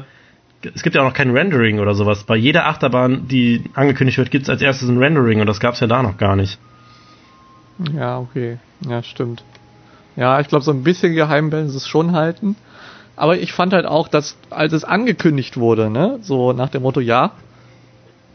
es 0.74 0.84
gibt 0.84 0.96
ja 0.96 1.02
auch 1.02 1.08
noch 1.08 1.14
kein 1.14 1.32
Rendering 1.32 1.80
oder 1.80 1.94
sowas. 1.96 2.24
Bei 2.24 2.36
jeder 2.36 2.68
Achterbahn, 2.68 3.28
die 3.28 3.64
angekündigt 3.74 4.18
wird, 4.18 4.32
gibt 4.32 4.44
es 4.44 4.50
als 4.50 4.62
erstes 4.62 4.90
ein 4.90 4.98
Rendering 4.98 5.42
und 5.42 5.48
das 5.48 5.60
gab 5.60 5.74
es 5.74 5.80
ja 5.80 5.88
da 5.88 6.04
noch 6.04 6.18
gar 6.18 6.36
nicht. 6.36 6.60
Ja, 7.96 8.20
okay. 8.20 8.58
Ja, 8.88 9.02
stimmt. 9.04 9.44
Ja, 10.16 10.40
ich 10.40 10.48
glaube, 10.48 10.64
so 10.64 10.72
ein 10.72 10.84
bisschen 10.84 11.14
geheim 11.16 11.52
werden 11.52 11.70
sie 11.70 11.78
es 11.78 11.88
schon 11.88 12.12
halten. 12.14 12.56
Aber 13.16 13.38
ich 13.38 13.54
fand 13.54 13.74
halt 13.74 13.86
auch, 13.86 14.08
dass 14.08 14.38
als 14.50 14.74
es 14.74 14.84
angekündigt 14.84 15.58
wurde, 15.58 15.90
ne, 15.90 16.20
so 16.22 16.54
nach 16.54 16.70
dem 16.70 16.84
Motto, 16.84 17.00
ja, 17.00 17.32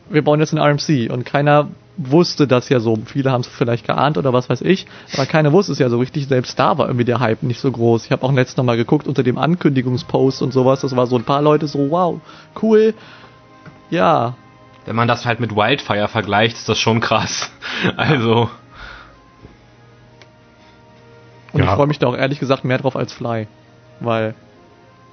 wir 0.09 0.23
bauen 0.23 0.41
jetzt 0.41 0.53
ein 0.53 0.59
RMC 0.59 1.11
und 1.11 1.25
keiner 1.25 1.69
wusste 1.97 2.47
das 2.47 2.69
ja 2.69 2.81
so. 2.81 2.97
Viele 3.07 3.31
haben 3.33 3.41
es 3.41 3.47
vielleicht 3.47 3.87
geahnt 3.87 4.19
oder 4.19 4.33
was 4.33 4.49
weiß 4.49 4.61
ich, 4.63 4.87
aber 5.15 5.27
keiner 5.27 5.53
wusste 5.53 5.73
es 5.73 5.79
ja 5.79 5.89
so 5.89 5.99
richtig. 5.99 6.27
Selbst 6.29 6.59
da 6.59 6.77
war 6.79 6.87
irgendwie 6.87 7.05
der 7.05 7.21
Hype 7.21 7.43
nicht 7.43 7.61
so 7.61 7.71
groß. 7.71 8.05
Ich 8.07 8.13
habe 8.13 8.23
auch 8.23 8.33
letztes 8.33 8.63
Mal 8.63 8.77
geguckt 8.77 9.07
unter 9.07 9.23
dem 9.23 9.39
Ankündigungspost 9.39 10.43
und 10.43 10.53
sowas. 10.53 10.81
Das 10.83 10.95
war 10.97 11.07
so 11.07 11.17
ein 11.17 11.25
paar 11.25 11.43
Leute 11.43 11.67
so, 11.67 11.91
wow, 11.91 12.21
cool. 12.63 12.95
Ja, 13.91 14.35
Wenn 14.85 14.97
man 14.97 15.09
das 15.09 15.25
halt 15.27 15.41
mit 15.41 15.55
Wildfire 15.57 16.09
vergleicht, 16.09 16.57
ist 16.57 16.69
das 16.69 16.79
schon 16.79 17.01
krass. 17.01 17.51
Also, 17.97 18.49
Und 21.53 21.61
Ja. 21.63 21.69
ich 21.71 21.75
freue 21.75 21.87
mich 21.87 21.99
da 21.99 22.07
auch 22.09 22.17
ehrlich 22.17 22.39
gesagt 22.39 22.65
mehr 22.65 22.79
drauf 22.79 22.97
als 22.97 23.13
Fly. 23.13 23.47
Weil, 24.01 24.35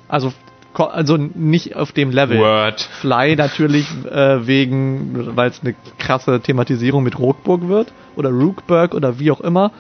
also, 0.08 0.34
also 0.80 1.18
nicht 1.18 1.76
auf 1.76 1.92
dem 1.92 2.12
Level. 2.12 2.40
Word. 2.40 2.82
Fly 3.02 3.36
natürlich 3.36 3.88
äh, 4.06 4.46
wegen, 4.48 5.36
weil 5.36 5.50
es 5.50 5.62
eine 5.62 5.76
krasse 6.00 6.40
Thematisierung 6.40 7.04
mit 7.04 7.20
Rookburg 7.20 7.68
wird 7.68 7.94
oder 8.16 8.30
Rookburg 8.30 8.94
oder 8.94 9.20
wie 9.20 9.32
auch 9.32 9.42
immer. 9.42 9.72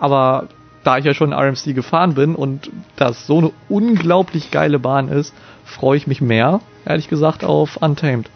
Aber 0.00 0.48
da 0.82 0.98
ich 0.98 1.04
ja 1.04 1.14
schon 1.14 1.32
RMC 1.32 1.74
gefahren 1.74 2.14
bin 2.14 2.34
und 2.34 2.70
das 2.96 3.26
so 3.26 3.38
eine 3.38 3.52
unglaublich 3.68 4.50
geile 4.50 4.78
Bahn 4.78 5.08
ist, 5.08 5.34
freue 5.64 5.96
ich 5.96 6.06
mich 6.06 6.20
mehr, 6.20 6.60
ehrlich 6.84 7.08
gesagt, 7.08 7.44
auf 7.44 7.76
Untamed 7.76 8.30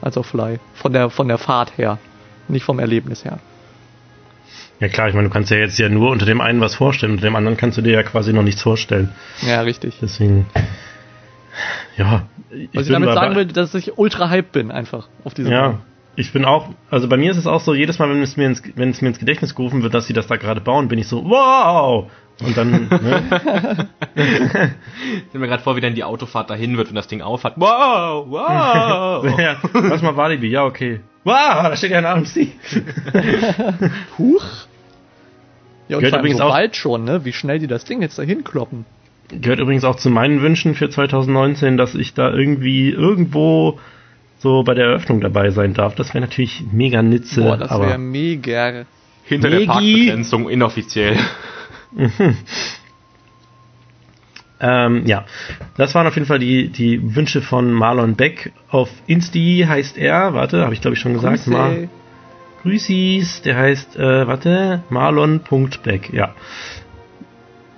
als 0.00 0.16
auf 0.16 0.26
Fly. 0.26 0.58
Von 0.74 0.92
der, 0.92 1.10
von 1.10 1.28
der 1.28 1.38
Fahrt 1.38 1.76
her. 1.76 1.98
Nicht 2.48 2.64
vom 2.64 2.78
Erlebnis 2.78 3.24
her. 3.24 3.38
Ja 4.80 4.88
klar, 4.88 5.08
ich 5.08 5.14
meine, 5.14 5.28
du 5.28 5.32
kannst 5.32 5.50
ja 5.50 5.58
jetzt 5.58 5.78
ja 5.78 5.88
nur 5.88 6.10
unter 6.10 6.26
dem 6.26 6.40
einen 6.40 6.60
was 6.60 6.74
vorstellen, 6.74 7.12
unter 7.12 7.24
dem 7.24 7.36
anderen 7.36 7.56
kannst 7.56 7.78
du 7.78 7.82
dir 7.82 7.92
ja 7.92 8.02
quasi 8.02 8.32
noch 8.32 8.42
nichts 8.42 8.62
vorstellen. 8.62 9.10
Ja, 9.46 9.60
richtig. 9.60 9.98
Deswegen, 10.02 10.46
ja. 11.96 12.22
Ich 12.50 12.68
Was 12.74 12.82
ich 12.86 12.92
bin 12.92 13.02
damit 13.02 13.14
sagen 13.14 13.34
will, 13.36 13.46
dass 13.46 13.74
ich 13.74 13.96
ultra 13.98 14.28
hyped 14.30 14.52
bin 14.52 14.70
einfach 14.70 15.08
auf 15.24 15.34
diese 15.34 15.50
Ja, 15.50 15.62
Bahn. 15.68 15.82
ich 16.16 16.32
bin 16.32 16.44
auch, 16.44 16.68
also 16.90 17.08
bei 17.08 17.16
mir 17.16 17.30
ist 17.30 17.36
es 17.38 17.46
auch 17.46 17.60
so, 17.60 17.74
jedes 17.74 17.98
Mal, 17.98 18.10
wenn 18.10 18.22
es 18.22 18.36
mir 18.36 18.46
ins, 18.46 18.62
wenn 18.76 18.90
es 18.90 19.00
mir 19.00 19.08
ins 19.08 19.18
Gedächtnis 19.18 19.54
gerufen 19.54 19.82
wird, 19.82 19.94
dass 19.94 20.06
sie 20.06 20.12
das 20.12 20.26
da 20.26 20.36
gerade 20.36 20.60
bauen, 20.60 20.88
bin 20.88 20.98
ich 20.98 21.08
so, 21.08 21.24
wow! 21.24 22.10
Und 22.42 22.56
dann, 22.56 22.70
ne? 22.88 23.88
Ich 24.14 24.24
stell 25.28 25.40
mir 25.40 25.46
gerade 25.48 25.62
vor, 25.62 25.76
wie 25.76 25.80
dann 25.80 25.94
die 25.94 26.02
Autofahrt 26.04 26.50
dahin 26.50 26.76
wird, 26.76 26.88
wenn 26.88 26.94
das 26.96 27.06
Ding 27.06 27.20
aufhat. 27.22 27.54
Wow, 27.56 28.26
wow. 28.28 29.38
ja, 29.38 29.56
lass 29.74 30.02
mal 30.02 30.16
Walibi, 30.16 30.48
ja, 30.48 30.64
okay. 30.64 31.00
Wow, 31.24 31.34
da 31.62 31.76
steht 31.76 31.90
ja 31.92 31.98
ein 31.98 32.06
AMC. 32.06 32.48
Huch. 34.18 34.44
Ja, 35.88 35.96
und 35.98 36.00
Gehört 36.00 36.10
vor 36.10 36.18
allem 36.18 36.20
übrigens 36.20 36.38
so 36.38 36.44
auch- 36.44 36.50
bald 36.52 36.74
schon, 36.76 37.04
ne? 37.04 37.24
Wie 37.24 37.32
schnell 37.32 37.58
die 37.58 37.66
das 37.66 37.84
Ding 37.84 38.00
jetzt 38.02 38.18
dahin 38.18 38.44
kloppen. 38.44 38.86
Gehört 39.40 39.60
übrigens 39.60 39.84
auch 39.84 39.96
zu 39.96 40.10
meinen 40.10 40.42
Wünschen 40.42 40.74
für 40.74 40.90
2019, 40.90 41.76
dass 41.76 41.94
ich 41.94 42.14
da 42.14 42.30
irgendwie 42.32 42.90
irgendwo 42.90 43.78
so 44.38 44.62
bei 44.64 44.74
der 44.74 44.86
Eröffnung 44.86 45.20
dabei 45.20 45.50
sein 45.50 45.72
darf. 45.74 45.94
Das 45.94 46.14
wäre 46.14 46.20
natürlich 46.22 46.64
mega 46.72 47.02
nitze, 47.02 47.42
Boah, 47.42 47.56
das 47.56 47.70
wäre 47.70 47.98
mega. 47.98 48.84
Hinter 49.24 49.50
der 49.50 49.60
Megi. 49.60 49.68
Parkbegrenzung 49.68 50.48
inoffiziell. 50.50 51.16
ähm, 54.60 55.06
ja. 55.06 55.24
Das 55.76 55.94
waren 55.94 56.06
auf 56.06 56.14
jeden 56.14 56.26
Fall 56.26 56.40
die, 56.40 56.68
die 56.68 57.14
Wünsche 57.14 57.40
von 57.40 57.72
Marlon 57.72 58.16
Beck. 58.16 58.52
Auf 58.68 58.90
Insti 59.06 59.64
heißt 59.68 59.96
er, 59.96 60.34
warte, 60.34 60.62
habe 60.64 60.74
ich 60.74 60.80
glaube 60.80 60.94
ich 60.94 61.00
schon 61.00 61.14
gesagt, 61.14 61.46
Mar 61.46 61.70
Grüße. 61.70 61.88
Grüßis, 62.62 63.42
der 63.42 63.56
heißt, 63.56 63.96
äh, 63.96 64.26
warte, 64.26 64.82
marlon.beck, 64.88 66.12
ja. 66.12 66.34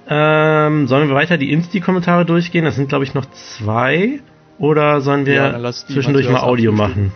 Ähm, 0.09 0.87
sollen 0.87 1.09
wir 1.09 1.15
weiter 1.15 1.39
die 1.39 1.53
Insti-Kommentare 1.53 2.25
durchgehen? 2.25 2.65
Das 2.65 2.77
sind, 2.77 2.89
glaube 2.89 3.05
ich, 3.05 3.15
noch 3.15 3.27
zwei. 3.27 4.21
Oder 4.59 5.01
sollen 5.01 5.27
wir 5.27 5.35
Ja, 5.35 5.73
zwischendurch 5.73 6.29
mal 6.29 6.41
Audio 6.41 6.73
machen? 6.73 7.13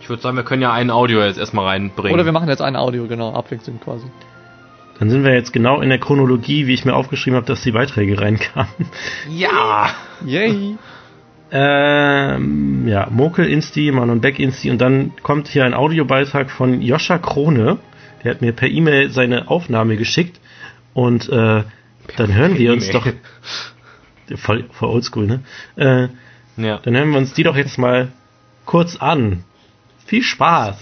Ich 0.00 0.08
würde 0.08 0.22
sagen, 0.22 0.36
wir 0.36 0.44
können 0.44 0.62
ja 0.62 0.72
ein 0.72 0.90
Audio 0.90 1.22
jetzt 1.22 1.38
erstmal 1.38 1.66
reinbringen. 1.66 2.14
Oder 2.14 2.24
wir 2.24 2.32
machen 2.32 2.48
jetzt 2.48 2.62
ein 2.62 2.76
Audio, 2.76 3.06
genau, 3.06 3.32
abwechselnd 3.32 3.82
quasi. 3.82 4.06
Dann 4.98 5.08
sind 5.08 5.24
wir 5.24 5.32
jetzt 5.32 5.52
genau 5.52 5.80
in 5.80 5.88
der 5.88 5.98
Chronologie, 5.98 6.66
wie 6.66 6.74
ich 6.74 6.84
mir 6.84 6.94
aufgeschrieben 6.94 7.36
habe, 7.36 7.46
dass 7.46 7.62
die 7.62 7.72
Beiträge 7.72 8.20
reinkamen. 8.20 8.68
ja! 9.30 9.90
Yay! 10.24 10.76
Ähm, 11.52 12.86
ja, 12.86 13.08
Mokel 13.10 13.46
Insti, 13.46 13.90
Manon 13.92 14.20
Beck 14.20 14.38
Insti 14.38 14.70
und 14.70 14.80
dann 14.80 15.12
kommt 15.22 15.48
hier 15.48 15.64
ein 15.64 15.74
Audiobeitrag 15.74 16.50
von 16.50 16.80
Joscha 16.80 17.18
Krone. 17.18 17.78
Der 18.22 18.32
hat 18.32 18.40
mir 18.40 18.52
per 18.52 18.68
E-Mail 18.68 19.10
seine 19.10 19.48
Aufnahme 19.48 19.96
geschickt 19.96 20.38
und 20.94 21.28
äh, 21.28 21.64
dann 22.16 22.34
hören 22.34 22.58
wir 22.58 22.72
uns 22.72 22.88
doch 22.90 23.06
E-Mail. 23.06 24.36
voll, 24.36 24.64
voll 24.72 24.88
oldschool, 24.90 25.26
ne? 25.26 25.40
Äh, 25.76 26.08
Ja. 26.56 26.78
dann 26.78 26.96
hören 26.96 27.10
wir 27.10 27.18
uns 27.18 27.32
die 27.34 27.42
doch 27.42 27.56
jetzt 27.56 27.78
mal 27.78 28.08
kurz 28.64 28.96
an. 28.96 29.44
Viel 30.06 30.22
Spaß. 30.22 30.78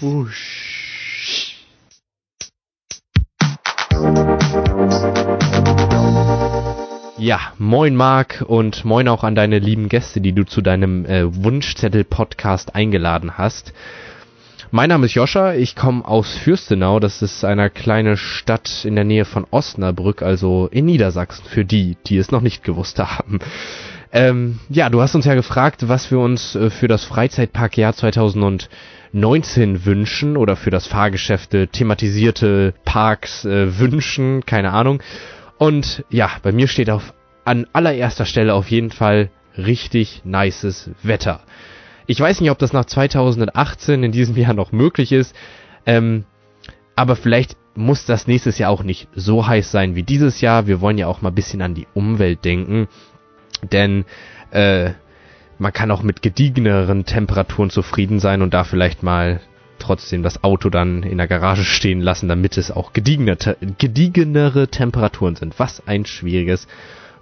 Ja, 7.17 7.39
moin 7.57 7.95
Marc 7.95 8.43
und 8.47 8.85
moin 8.85 9.07
auch 9.09 9.23
an 9.23 9.35
deine 9.35 9.59
lieben 9.59 9.89
Gäste, 9.89 10.21
die 10.21 10.31
du 10.31 10.45
zu 10.45 10.61
deinem 10.61 11.05
äh, 11.05 11.23
Wunschzettel-Podcast 11.43 12.75
eingeladen 12.75 13.37
hast. 13.37 13.73
Mein 14.71 14.89
Name 14.89 15.07
ist 15.07 15.15
Joscha, 15.15 15.55
ich 15.55 15.75
komme 15.75 16.05
aus 16.05 16.37
Fürstenau, 16.37 16.99
das 16.99 17.23
ist 17.23 17.43
eine 17.43 17.71
kleine 17.71 18.17
Stadt 18.17 18.85
in 18.85 18.93
der 18.93 19.03
Nähe 19.03 19.25
von 19.25 19.47
Osnabrück, 19.49 20.21
also 20.21 20.69
in 20.71 20.85
Niedersachsen, 20.85 21.43
für 21.43 21.65
die, 21.65 21.97
die 22.05 22.17
es 22.17 22.29
noch 22.29 22.41
nicht 22.41 22.63
gewusst 22.63 22.99
haben. 22.99 23.39
Ähm, 24.11 24.59
ja, 24.69 24.91
du 24.91 25.01
hast 25.01 25.15
uns 25.15 25.25
ja 25.25 25.33
gefragt, 25.33 25.87
was 25.87 26.11
wir 26.11 26.19
uns 26.19 26.53
äh, 26.53 26.69
für 26.69 26.87
das 26.87 27.03
Freizeitparkjahr 27.03 27.93
2019 27.93 29.85
wünschen 29.85 30.37
oder 30.37 30.55
für 30.55 30.69
das 30.69 30.85
Fahrgeschäfte 30.85 31.69
thematisierte 31.69 32.75
Parks 32.85 33.45
äh, 33.45 33.79
wünschen, 33.79 34.45
keine 34.45 34.71
Ahnung. 34.71 35.01
Und 35.57 36.05
ja, 36.11 36.29
bei 36.43 36.51
mir 36.51 36.67
steht 36.67 36.91
auf 36.91 37.15
an 37.43 37.65
allererster 37.73 38.25
Stelle 38.25 38.53
auf 38.53 38.69
jeden 38.69 38.91
Fall 38.91 39.31
richtig 39.57 40.21
nices 40.25 40.91
Wetter. 41.01 41.41
Ich 42.09 42.19
weiß 42.19 42.41
nicht, 42.41 42.49
ob 42.49 42.57
das 42.57 42.73
nach 42.73 42.85
2018 42.85 44.03
in 44.03 44.11
diesem 44.11 44.35
Jahr 44.43 44.53
noch 44.55 44.71
möglich 44.71 45.11
ist, 45.11 45.35
ähm, 45.85 46.23
aber 46.95 47.15
vielleicht 47.15 47.55
muss 47.75 48.05
das 48.05 48.25
nächstes 48.25 48.57
Jahr 48.57 48.71
auch 48.71 48.81
nicht 48.81 49.07
so 49.13 49.45
heiß 49.45 49.71
sein 49.71 49.93
wie 49.95 50.01
dieses 50.01 50.41
Jahr. 50.41 50.65
Wir 50.65 50.81
wollen 50.81 50.97
ja 50.97 51.05
auch 51.05 51.21
mal 51.21 51.29
ein 51.29 51.35
bisschen 51.35 51.61
an 51.61 51.75
die 51.75 51.85
Umwelt 51.93 52.43
denken, 52.43 52.87
denn 53.71 54.05
äh, 54.49 54.89
man 55.59 55.71
kann 55.71 55.91
auch 55.91 56.01
mit 56.01 56.23
gediegeneren 56.23 57.05
Temperaturen 57.05 57.69
zufrieden 57.69 58.19
sein 58.19 58.41
und 58.41 58.55
da 58.55 58.63
vielleicht 58.63 59.03
mal 59.03 59.39
trotzdem 59.77 60.23
das 60.23 60.43
Auto 60.43 60.71
dann 60.71 61.03
in 61.03 61.19
der 61.19 61.27
Garage 61.27 61.63
stehen 61.63 62.01
lassen, 62.01 62.27
damit 62.27 62.57
es 62.57 62.71
auch 62.71 62.91
gediegene, 62.91 63.37
te- 63.37 63.55
gediegenere 63.77 64.67
Temperaturen 64.69 65.35
sind. 65.35 65.59
Was 65.59 65.87
ein 65.87 66.05
schwieriges 66.07 66.67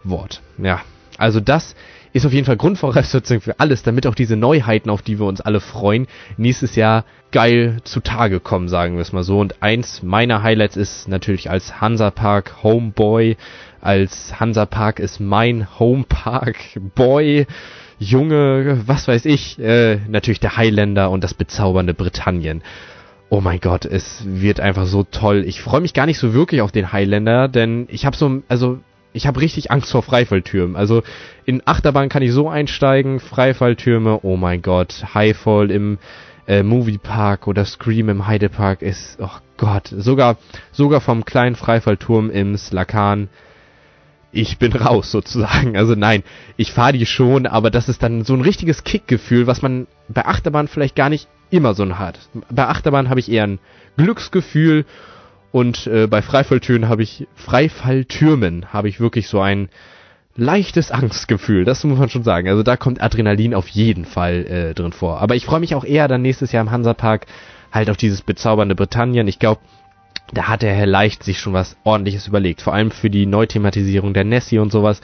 Wort. 0.06 0.42
Ja, 0.58 0.80
also 1.18 1.42
das 1.42 1.76
ist 2.14 2.26
auf 2.26 2.34
jeden 2.34 2.46
Fall 2.46 2.58
Grundvoraussetzung 2.58 3.42
für 3.42 3.60
alles, 3.60 3.84
damit 3.84 4.08
auch 4.08 4.16
diese 4.16 4.36
Neuheiten, 4.36 4.90
auf 4.90 5.02
die 5.02 5.20
wir 5.20 5.26
uns 5.26 5.42
alle 5.42 5.60
freuen, 5.60 6.08
nächstes 6.38 6.76
Jahr 6.76 7.06
geil 7.32 7.78
zutage 7.84 8.40
kommen, 8.40 8.70
sagen 8.70 8.96
wir 8.96 9.02
es 9.02 9.14
mal 9.14 9.24
so. 9.24 9.40
Und 9.40 9.62
eins 9.62 10.02
meiner 10.04 10.44
Highlights 10.44 10.78
ist 10.78 11.08
natürlich 11.08 11.50
als 11.50 11.82
Hansapark 11.82 12.64
Homeboy, 12.64 13.38
als 13.82 14.40
Hansapark 14.40 15.00
ist 15.00 15.20
mein 15.20 15.68
Homepark 15.80 16.58
Boy, 16.96 17.46
Junge, 18.00 18.84
was 18.86 19.08
weiß 19.08 19.26
ich, 19.26 19.60
äh, 19.60 19.98
natürlich 20.08 20.40
der 20.40 20.56
Highlander 20.56 21.10
und 21.10 21.24
das 21.24 21.34
bezaubernde 21.34 21.94
Britannien. 21.94 22.62
Oh 23.30 23.42
mein 23.42 23.60
Gott, 23.60 23.86
es 23.86 24.24
wird 24.26 24.60
einfach 24.60 24.86
so 24.86 25.04
toll. 25.04 25.44
Ich 25.46 25.62
freue 25.62 25.82
mich 25.82 25.94
gar 25.94 26.06
nicht 26.06 26.20
so 26.20 26.34
wirklich 26.34 26.62
auf 26.62 26.72
den 26.72 26.94
Highlander, 26.94 27.48
denn 27.50 27.88
ich 27.90 28.06
habe 28.06 28.16
so, 28.16 28.42
also 28.48 28.80
ich 29.18 29.28
habe 29.28 29.42
richtig 29.42 29.72
Angst 29.72 29.92
vor 29.92 30.04
Freifalltürmen. 30.04 30.76
Also 30.76 31.04
in 31.46 31.62
Achterbahn 31.66 32.10
kann 32.10 32.24
ich 32.24 32.32
so 32.32 32.50
einsteigen, 32.50 33.20
Freifalltürme, 33.20 34.20
oh 34.24 34.38
mein 34.38 34.62
Gott, 34.62 35.04
Highfall 35.14 35.72
im 35.72 35.98
äh, 36.48 36.64
Moviepark 36.64 37.48
oder 37.48 37.66
Scream 37.66 38.10
im 38.10 38.28
Heidepark 38.28 38.82
ist, 38.82 39.18
oh 39.20 39.30
Gott, 39.58 39.88
sogar 39.90 40.38
sogar 40.72 41.02
vom 41.02 41.26
kleinen 41.26 41.56
Freifallturm 41.56 42.30
im 42.30 42.56
Slakan 42.58 43.28
ich 44.32 44.58
bin 44.58 44.74
raus 44.74 45.12
sozusagen. 45.12 45.78
Also 45.78 45.96
nein, 45.96 46.24
ich 46.58 46.72
fahre 46.72 46.94
die 46.94 47.06
schon, 47.06 47.48
aber 47.48 47.72
das 47.72 47.90
ist 47.90 48.04
dann 48.04 48.24
so 48.24 48.34
ein 48.34 48.42
richtiges 48.42 48.84
Kickgefühl, 48.84 49.48
was 49.48 49.62
man 49.62 49.88
bei 50.10 50.26
Achterbahn 50.26 50.68
vielleicht 50.68 50.96
gar 50.96 51.10
nicht 51.10 51.28
immer 51.50 51.74
so 51.74 51.98
hat. 51.98 52.20
Bei 52.52 52.68
Achterbahn 52.68 53.10
habe 53.10 53.20
ich 53.20 53.32
eher 53.32 53.46
ein 53.46 53.60
Glücksgefühl 53.96 54.86
und 55.58 55.88
äh, 55.88 56.06
bei 56.06 56.22
Freifalltüren 56.22 56.88
habe 56.88 57.02
ich 57.02 57.26
Freifalltürmen 57.34 58.74
habe 58.74 58.90
ich 58.90 59.00
wirklich 59.00 59.28
so 59.28 59.42
ein 59.42 59.70
leichtes 60.36 60.92
Angstgefühl. 60.92 61.66
Das 61.66 61.84
muss 61.84 61.98
man 61.98 62.10
schon 62.10 62.22
sagen. 62.22 62.48
Also 62.48 62.62
da 62.62 62.78
kommt 62.78 63.02
Adrenalin 63.02 63.56
auf 63.56 63.68
jeden 63.68 64.06
Fall 64.06 64.46
äh, 64.46 64.74
drin 64.76 64.92
vor. 64.92 65.20
Aber 65.20 65.34
ich 65.34 65.46
freue 65.46 65.60
mich 65.60 65.74
auch 65.74 65.84
eher 65.84 66.08
dann 66.08 66.22
nächstes 66.22 66.52
Jahr 66.52 66.62
im 66.62 66.70
Hansapark 66.70 67.26
halt 67.72 67.90
auf 67.90 67.98
dieses 67.98 68.22
bezaubernde 68.22 68.76
Britannien. 68.76 69.28
Ich 69.28 69.40
glaube, 69.40 69.62
da 70.32 70.48
hat 70.48 70.62
der 70.62 70.76
Herr 70.76 70.86
Leicht 70.86 71.24
sich 71.24 71.40
schon 71.40 71.54
was 71.54 71.76
ordentliches 71.84 72.28
überlegt. 72.28 72.62
Vor 72.62 72.76
allem 72.76 72.92
für 72.92 73.10
die 73.10 73.26
Neuthematisierung 73.26 74.14
der 74.14 74.26
Nessie 74.26 74.60
und 74.60 74.72
sowas. 74.72 75.02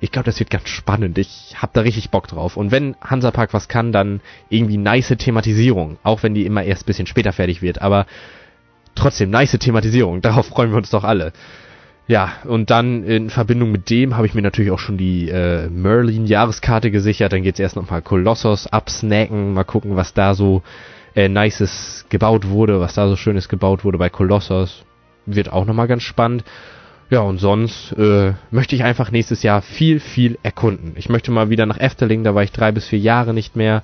Ich 0.00 0.10
glaube, 0.10 0.26
das 0.26 0.40
wird 0.40 0.50
ganz 0.50 0.68
spannend. 0.68 1.16
Ich 1.16 1.54
habe 1.62 1.70
da 1.74 1.82
richtig 1.82 2.10
Bock 2.10 2.26
drauf. 2.26 2.56
Und 2.56 2.72
wenn 2.72 2.96
Hansapark 3.00 3.54
was 3.54 3.68
kann, 3.68 3.92
dann 3.92 4.20
irgendwie 4.48 4.78
nice 4.78 5.14
Thematisierung. 5.16 5.98
Auch 6.02 6.24
wenn 6.24 6.34
die 6.34 6.44
immer 6.44 6.64
erst 6.64 6.86
bisschen 6.86 7.06
später 7.06 7.32
fertig 7.32 7.62
wird. 7.62 7.80
Aber 7.80 8.06
trotzdem, 8.94 9.30
nice 9.30 9.52
Thematisierung. 9.58 10.20
Darauf 10.20 10.46
freuen 10.46 10.70
wir 10.70 10.78
uns 10.78 10.90
doch 10.90 11.04
alle. 11.04 11.32
Ja, 12.08 12.32
und 12.44 12.70
dann 12.70 13.04
in 13.04 13.30
Verbindung 13.30 13.70
mit 13.70 13.88
dem 13.88 14.16
habe 14.16 14.26
ich 14.26 14.34
mir 14.34 14.42
natürlich 14.42 14.70
auch 14.70 14.78
schon 14.78 14.98
die 14.98 15.28
äh, 15.28 15.68
Merlin-Jahreskarte 15.68 16.90
gesichert. 16.90 17.32
Dann 17.32 17.42
geht's 17.42 17.60
erst 17.60 17.76
nochmal 17.76 18.02
Kolossos 18.02 18.66
absnacken. 18.66 19.54
Mal 19.54 19.64
gucken, 19.64 19.96
was 19.96 20.12
da 20.12 20.34
so 20.34 20.62
äh, 21.14 21.28
Nices 21.28 22.04
gebaut 22.08 22.48
wurde, 22.48 22.80
was 22.80 22.94
da 22.94 23.08
so 23.08 23.16
Schönes 23.16 23.48
gebaut 23.48 23.84
wurde 23.84 23.98
bei 23.98 24.08
Kolossos. 24.08 24.84
Wird 25.26 25.52
auch 25.52 25.64
nochmal 25.64 25.86
ganz 25.86 26.02
spannend. 26.02 26.44
Ja, 27.08 27.20
und 27.20 27.38
sonst 27.38 27.92
äh, 27.92 28.32
möchte 28.50 28.74
ich 28.74 28.84
einfach 28.84 29.10
nächstes 29.10 29.42
Jahr 29.42 29.62
viel, 29.62 30.00
viel 30.00 30.38
erkunden. 30.42 30.94
Ich 30.96 31.08
möchte 31.08 31.30
mal 31.30 31.50
wieder 31.50 31.66
nach 31.66 31.78
Efteling, 31.78 32.24
da 32.24 32.34
war 32.34 32.42
ich 32.42 32.52
drei 32.52 32.72
bis 32.72 32.86
vier 32.86 32.98
Jahre 32.98 33.34
nicht 33.34 33.54
mehr. 33.54 33.82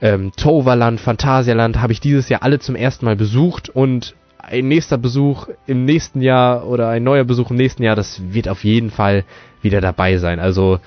Ähm, 0.00 0.32
Toverland, 0.36 1.00
Phantasialand 1.00 1.80
habe 1.80 1.92
ich 1.92 2.00
dieses 2.00 2.28
Jahr 2.28 2.42
alle 2.42 2.58
zum 2.58 2.76
ersten 2.76 3.04
Mal 3.04 3.16
besucht 3.16 3.68
und 3.68 4.14
ein 4.38 4.68
nächster 4.68 4.98
Besuch 4.98 5.48
im 5.66 5.84
nächsten 5.84 6.20
Jahr 6.20 6.66
oder 6.66 6.88
ein 6.88 7.02
neuer 7.02 7.24
Besuch 7.24 7.50
im 7.50 7.56
nächsten 7.56 7.82
Jahr, 7.82 7.96
das 7.96 8.20
wird 8.32 8.48
auf 8.48 8.64
jeden 8.64 8.90
Fall 8.90 9.24
wieder 9.62 9.80
dabei 9.80 10.18
sein. 10.18 10.38
Also 10.40 10.80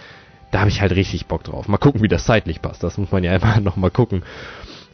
da 0.51 0.59
habe 0.59 0.69
ich 0.69 0.81
halt 0.81 0.95
richtig 0.95 1.25
Bock 1.25 1.43
drauf. 1.43 1.67
Mal 1.67 1.77
gucken, 1.77 2.01
wie 2.01 2.07
das 2.07 2.25
zeitlich 2.25 2.61
passt. 2.61 2.83
Das 2.83 2.97
muss 2.97 3.11
man 3.11 3.23
ja 3.23 3.31
einfach 3.33 3.59
nochmal 3.59 3.91
gucken. 3.91 4.23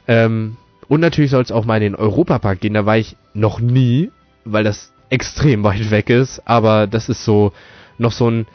Ähm, 0.08 0.58
und 0.88 1.00
natürlich 1.00 1.32
soll 1.32 1.44
es 1.44 1.52
auch 1.52 1.66
mal 1.66 1.78
in 1.78 1.94
den 1.94 1.96
Europapark 1.96 2.60
gehen. 2.60 2.74
Da 2.74 2.86
war 2.86 2.98
ich 2.98 3.16
noch 3.34 3.60
nie, 3.60 4.12
weil 4.46 4.64
das 4.64 4.92
extrem 5.10 5.64
weit 5.64 5.92
weg 5.92 6.10
ist. 6.10 6.42
Aber 6.46 6.88
das 6.88 7.10
ist 7.10 7.26
so 7.26 7.54
noch 7.98 8.12
so 8.12 8.30
ein 8.30 8.48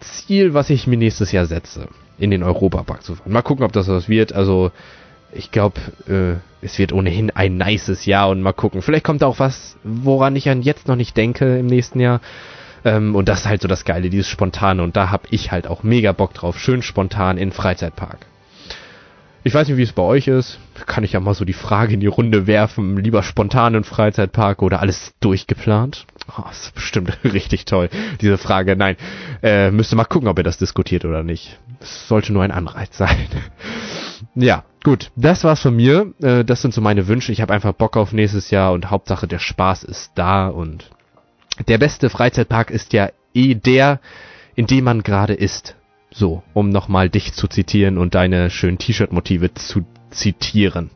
Ziel, 0.00 0.54
was 0.54 0.70
ich 0.70 0.86
mir 0.86 0.96
nächstes 0.96 1.32
Jahr 1.32 1.46
setze, 1.46 1.88
in 2.18 2.30
den 2.30 2.42
Europapark 2.42 3.02
zu 3.02 3.14
fahren. 3.14 3.32
Mal 3.32 3.42
gucken, 3.42 3.64
ob 3.64 3.72
das 3.72 3.88
was 3.88 4.08
wird. 4.08 4.32
Also 4.32 4.72
ich 5.32 5.50
glaube, 5.50 5.80
äh, 6.08 6.64
es 6.64 6.78
wird 6.78 6.92
ohnehin 6.92 7.30
ein 7.30 7.56
nices 7.56 8.06
Jahr 8.06 8.28
und 8.28 8.40
mal 8.42 8.52
gucken. 8.52 8.82
Vielleicht 8.82 9.04
kommt 9.04 9.24
auch 9.24 9.38
was, 9.38 9.76
woran 9.82 10.36
ich 10.36 10.48
an 10.48 10.62
jetzt 10.62 10.88
noch 10.88 10.96
nicht 10.96 11.16
denke 11.16 11.58
im 11.58 11.66
nächsten 11.66 12.00
Jahr. 12.00 12.20
Ähm, 12.84 13.14
und 13.14 13.28
das 13.28 13.40
ist 13.40 13.46
halt 13.46 13.62
so 13.62 13.68
das 13.68 13.84
Geile, 13.84 14.10
dieses 14.10 14.28
Spontane. 14.28 14.82
Und 14.82 14.96
da 14.96 15.10
hab 15.10 15.32
ich 15.32 15.52
halt 15.52 15.66
auch 15.66 15.82
mega 15.82 16.12
Bock 16.12 16.34
drauf. 16.34 16.58
Schön 16.58 16.82
spontan 16.82 17.38
in 17.38 17.52
Freizeitpark. 17.52 18.26
Ich 19.44 19.52
weiß 19.52 19.66
nicht, 19.66 19.76
wie 19.76 19.82
es 19.82 19.92
bei 19.92 20.02
euch 20.02 20.28
ist. 20.28 20.60
Kann 20.86 21.02
ich 21.02 21.12
ja 21.12 21.20
mal 21.20 21.34
so 21.34 21.44
die 21.44 21.52
Frage 21.52 21.94
in 21.94 22.00
die 22.00 22.06
Runde 22.06 22.46
werfen. 22.46 22.96
Lieber 22.96 23.24
spontan 23.24 23.74
in 23.74 23.82
Freizeitpark 23.82 24.62
oder 24.62 24.80
alles 24.80 25.14
durchgeplant? 25.18 26.06
Oh, 26.28 26.42
das 26.46 26.66
ist 26.66 26.74
bestimmt 26.74 27.18
richtig 27.24 27.64
toll, 27.64 27.90
diese 28.20 28.38
Frage. 28.38 28.76
Nein, 28.76 28.96
äh, 29.42 29.72
müsste 29.72 29.96
mal 29.96 30.04
gucken, 30.04 30.28
ob 30.28 30.38
ihr 30.38 30.44
das 30.44 30.58
diskutiert 30.58 31.04
oder 31.04 31.24
nicht. 31.24 31.58
Es 31.80 32.06
sollte 32.06 32.32
nur 32.32 32.44
ein 32.44 32.52
Anreiz 32.52 32.96
sein. 32.96 33.26
Ja, 34.34 34.64
gut. 34.82 35.10
Das 35.16 35.44
war's 35.44 35.62
von 35.62 35.76
mir. 35.76 36.12
Äh, 36.22 36.44
das 36.44 36.62
sind 36.62 36.74
so 36.74 36.80
meine 36.80 37.08
Wünsche. 37.08 37.32
Ich 37.32 37.40
habe 37.40 37.52
einfach 37.52 37.72
Bock 37.72 37.96
auf 37.96 38.12
nächstes 38.12 38.50
Jahr 38.50 38.72
und 38.72 38.90
Hauptsache 38.90 39.26
der 39.26 39.38
Spaß 39.38 39.84
ist 39.84 40.12
da 40.14 40.48
und 40.48 40.90
der 41.68 41.78
beste 41.78 42.10
Freizeitpark 42.10 42.70
ist 42.70 42.92
ja 42.92 43.10
eh 43.34 43.54
der, 43.54 44.00
in 44.54 44.66
dem 44.66 44.84
man 44.84 45.02
gerade 45.02 45.34
ist. 45.34 45.76
So, 46.10 46.42
um 46.52 46.68
nochmal 46.68 47.08
dich 47.08 47.32
zu 47.32 47.48
zitieren 47.48 47.96
und 47.96 48.14
deine 48.14 48.50
schönen 48.50 48.78
T-Shirt-Motive 48.78 49.54
zu 49.54 49.84
zitieren. 50.10 50.90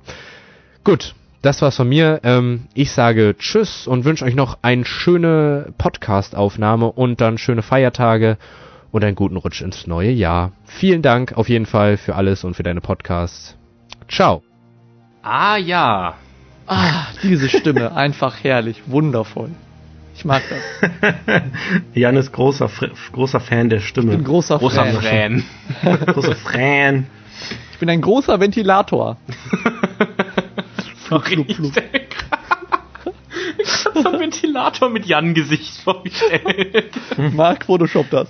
Gut, 0.84 1.14
das 1.42 1.62
war's 1.62 1.76
von 1.76 1.88
mir. 1.88 2.20
Ähm, 2.22 2.66
ich 2.74 2.90
sage 2.90 3.34
Tschüss 3.38 3.86
und 3.86 4.04
wünsche 4.04 4.24
euch 4.24 4.34
noch 4.34 4.58
eine 4.62 4.84
schöne 4.84 5.72
Podcast-Aufnahme 5.78 6.92
und 6.92 7.20
dann 7.20 7.38
schöne 7.38 7.62
Feiertage 7.62 8.36
und 8.92 9.04
einen 9.04 9.14
guten 9.16 9.36
Rutsch 9.36 9.60
ins 9.62 9.86
neue 9.86 10.10
Jahr. 10.10 10.52
Vielen 10.64 11.02
Dank 11.02 11.32
auf 11.36 11.48
jeden 11.48 11.66
Fall 11.66 11.96
für 11.96 12.14
alles 12.14 12.44
und 12.44 12.54
für 12.54 12.62
deine 12.62 12.80
Podcasts. 12.80 13.56
Ciao. 14.08 14.42
Ah 15.22 15.56
ja. 15.56 16.14
Ah, 16.66 17.06
diese 17.22 17.48
Stimme, 17.48 17.92
einfach 17.96 18.42
herrlich, 18.42 18.82
wundervoll. 18.86 19.50
Ich 20.14 20.24
mag 20.24 20.42
das. 20.48 20.90
Jan 21.94 22.16
ist 22.16 22.32
großer, 22.32 22.70
großer 23.12 23.38
Fan 23.40 23.68
der 23.68 23.78
Ich 23.80 23.88
Stimme. 23.88 24.12
bin 24.12 24.24
großer, 24.24 24.58
Großer 24.58 24.84
Fan. 24.86 25.44
Fan. 25.82 26.06
großer 26.06 26.34
Fan. 26.36 27.06
Ich 27.72 27.78
bin 27.78 27.90
ein 27.90 28.00
großer 28.00 28.40
Ventilator. 28.40 29.18
Ich 30.88 31.02
stell 31.06 31.44
grad- 31.44 33.14
Ich 33.58 33.84
hab 33.84 33.94
so 33.98 34.08
einen 34.08 34.20
Ventilator 34.20 34.88
mit 34.88 35.04
Jan-Gesicht 35.06 35.82
vorgestellt. 35.82 36.90
Mark, 37.32 37.66
Photoshop 37.66 38.08
das. 38.10 38.28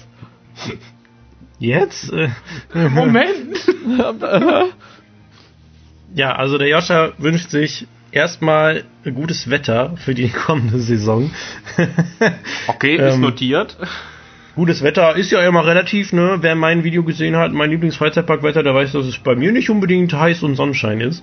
Jetzt? 1.59 2.13
Äh, 2.13 2.29
Moment. 2.75 3.57
ja, 6.15 6.35
also 6.35 6.59
der 6.59 6.69
Joscha 6.69 7.13
wünscht 7.19 7.51
sich 7.51 7.87
erstmal 8.13 8.85
gutes 9.05 9.51
Wetter 9.51 9.97
für 9.97 10.15
die 10.15 10.29
kommende 10.29 10.79
Saison. 10.81 11.31
Okay, 12.69 12.97
ist 12.97 13.15
Ähm, 13.15 13.21
notiert. 13.21 13.77
Gutes 14.55 14.83
Wetter 14.83 15.17
ist 15.17 15.31
ja 15.31 15.47
immer 15.47 15.67
relativ, 15.67 16.13
ne? 16.13 16.39
Wer 16.41 16.55
mein 16.55 16.83
Video 16.83 17.05
gesehen 17.05 17.37
hat, 17.37 17.53
mein 17.53 17.71
Lieblingsfreizeitparkwetter, 17.71 18.63
der 18.63 18.75
weiß, 18.75 18.93
dass 18.93 19.07
es 19.07 19.19
bei 19.19 19.37
mir 19.37 19.53
nicht 19.53 19.69
unbedingt 19.69 20.13
heiß 20.15 20.43
und 20.43 20.57
Sonnenschein 20.57 21.01
ist. 21.01 21.23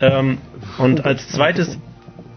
ähm, 0.00 0.38
und 0.76 1.04
als 1.06 1.28
zweites, 1.28 1.78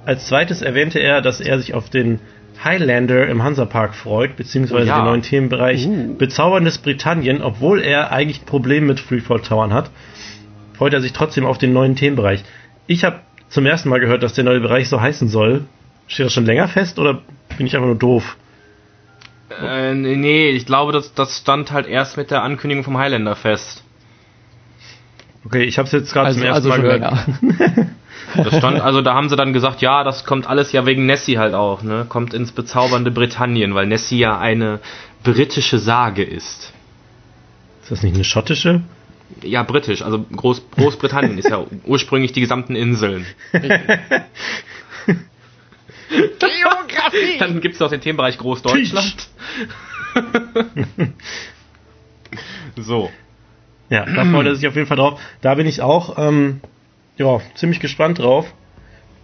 als 0.05 0.27
zweites 0.27 0.61
erwähnte 0.61 0.99
er, 0.99 1.21
dass 1.21 1.41
er 1.41 1.59
sich 1.59 1.73
auf 1.73 1.89
den 1.89 2.19
Highlander 2.63 3.27
im 3.27 3.43
Hansapark 3.43 3.95
freut, 3.95 4.35
beziehungsweise 4.35 4.85
Oh 4.85 4.87
ja. 4.87 4.99
den 4.99 5.05
neuen 5.05 5.21
Themenbereich 5.21 5.87
Bezauberndes 6.17 6.77
Britannien, 6.77 7.41
obwohl 7.41 7.81
er 7.81 8.11
eigentlich 8.11 8.41
ein 8.41 8.45
Problem 8.45 8.85
mit 8.87 8.99
Freefall 8.99 9.41
Towern 9.41 9.73
hat, 9.73 9.89
freut 10.73 10.93
er 10.93 11.01
sich 11.01 11.13
trotzdem 11.13 11.45
auf 11.45 11.57
den 11.57 11.73
neuen 11.73 11.95
Themenbereich. 11.95 12.43
Ich 12.87 13.03
habe 13.03 13.19
zum 13.49 13.65
ersten 13.65 13.89
Mal 13.89 13.99
gehört, 13.99 14.23
dass 14.23 14.33
der 14.33 14.43
neue 14.43 14.59
Bereich 14.59 14.89
so 14.89 14.99
heißen 14.99 15.27
soll. 15.27 15.65
Steht 16.07 16.25
das 16.25 16.33
schon 16.33 16.45
länger 16.45 16.67
fest 16.67 16.99
oder 16.99 17.21
bin 17.57 17.67
ich 17.67 17.75
einfach 17.75 17.87
nur 17.87 17.97
doof? 17.97 18.37
Äh, 19.61 19.93
nee, 19.93 20.15
nee, 20.15 20.49
ich 20.49 20.65
glaube, 20.65 20.91
das, 20.91 21.13
das 21.13 21.37
stand 21.37 21.71
halt 21.71 21.87
erst 21.87 22.17
mit 22.17 22.31
der 22.31 22.41
Ankündigung 22.43 22.83
vom 22.83 22.97
Highlander 22.97 23.35
fest. 23.35 23.83
Okay, 25.45 25.63
ich 25.63 25.77
habe 25.77 25.85
es 25.85 25.91
jetzt 25.91 26.13
gerade 26.13 26.27
Also, 26.27 26.39
zum 26.39 26.47
ersten 26.47 26.71
also 26.71 26.81
Mal 26.81 26.99
gehört. 26.99 27.87
Das 28.35 28.57
stand, 28.57 28.81
also 28.81 29.01
da 29.01 29.13
haben 29.13 29.29
sie 29.29 29.35
dann 29.35 29.53
gesagt, 29.53 29.81
ja, 29.81 30.03
das 30.03 30.25
kommt 30.25 30.47
alles 30.47 30.71
ja 30.71 30.85
wegen 30.85 31.05
Nessie 31.05 31.37
halt 31.37 31.53
auch, 31.53 31.83
ne? 31.83 32.05
Kommt 32.07 32.33
ins 32.33 32.51
bezaubernde 32.51 33.11
Britannien, 33.11 33.75
weil 33.75 33.85
Nessie 33.87 34.19
ja 34.19 34.37
eine 34.39 34.79
britische 35.23 35.79
Sage 35.79 36.23
ist. 36.23 36.73
Ist 37.83 37.91
das 37.91 38.03
nicht 38.03 38.15
eine 38.15 38.23
schottische? 38.23 38.81
Ja, 39.41 39.63
britisch, 39.63 40.01
also 40.01 40.25
Groß, 40.35 40.61
Großbritannien 40.71 41.37
ist 41.37 41.49
ja 41.49 41.65
ursprünglich 41.85 42.31
die 42.33 42.41
gesamten 42.41 42.75
Inseln. 42.75 43.25
Geografie! 46.09 47.37
Dann 47.39 47.59
gibt's 47.61 47.79
noch 47.79 47.89
den 47.89 48.01
Themenbereich 48.01 48.37
Großdeutschland. 48.37 49.27
so. 52.77 53.09
Ja, 53.89 54.05
da 54.05 54.25
freut 54.25 54.45
er 54.45 54.55
sich 54.55 54.67
auf 54.67 54.75
jeden 54.75 54.87
Fall 54.87 54.97
drauf. 54.97 55.19
Da 55.41 55.55
bin 55.55 55.67
ich 55.67 55.81
auch 55.81 56.17
ähm, 56.17 56.61
ja, 57.17 57.41
ziemlich 57.55 57.79
gespannt 57.79 58.19
drauf. 58.19 58.53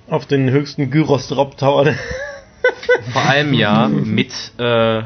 Auf 0.07 0.25
den 0.25 0.49
höchsten 0.49 0.89
Gyros 0.89 1.27
Drop 1.27 1.57
Tower. 1.57 1.85
Vor 3.13 3.21
allem 3.21 3.53
ja 3.53 3.87
mit 3.87 4.33
äh, 4.57 5.03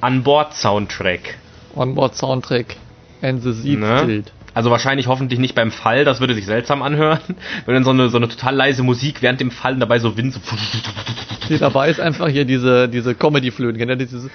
An-Bord-Soundtrack. 0.00 1.38
Onboard 1.74 2.16
Soundtrack. 2.16 2.76
And 3.22 3.42
the 3.42 3.52
Seed 3.52 3.78
Ne? 3.78 4.02
Tilt. 4.04 4.32
Also 4.54 4.70
wahrscheinlich 4.70 5.06
hoffentlich 5.06 5.40
nicht 5.40 5.54
beim 5.54 5.70
Fall, 5.70 6.04
das 6.04 6.20
würde 6.20 6.34
sich 6.34 6.44
seltsam 6.44 6.82
anhören. 6.82 7.20
Wenn 7.66 7.74
dann 7.74 7.84
so 7.84 7.90
eine, 7.90 8.08
so 8.08 8.18
eine 8.18 8.28
total 8.28 8.54
leise 8.54 8.82
Musik 8.82 9.22
während 9.22 9.40
dem 9.40 9.50
Fallen 9.50 9.80
dabei 9.80 9.98
so 9.98 10.16
Wind 10.16 10.34
so 10.34 10.40
Nee, 11.48 11.58
dabei 11.58 11.88
ist 11.88 12.00
einfach 12.00 12.28
hier 12.28 12.44
diese, 12.44 12.88
diese 12.88 13.14
Comedy-Flöten. 13.14 13.78
Kennt 13.78 13.90
ihr 13.90 13.96
dieses? 13.96 14.28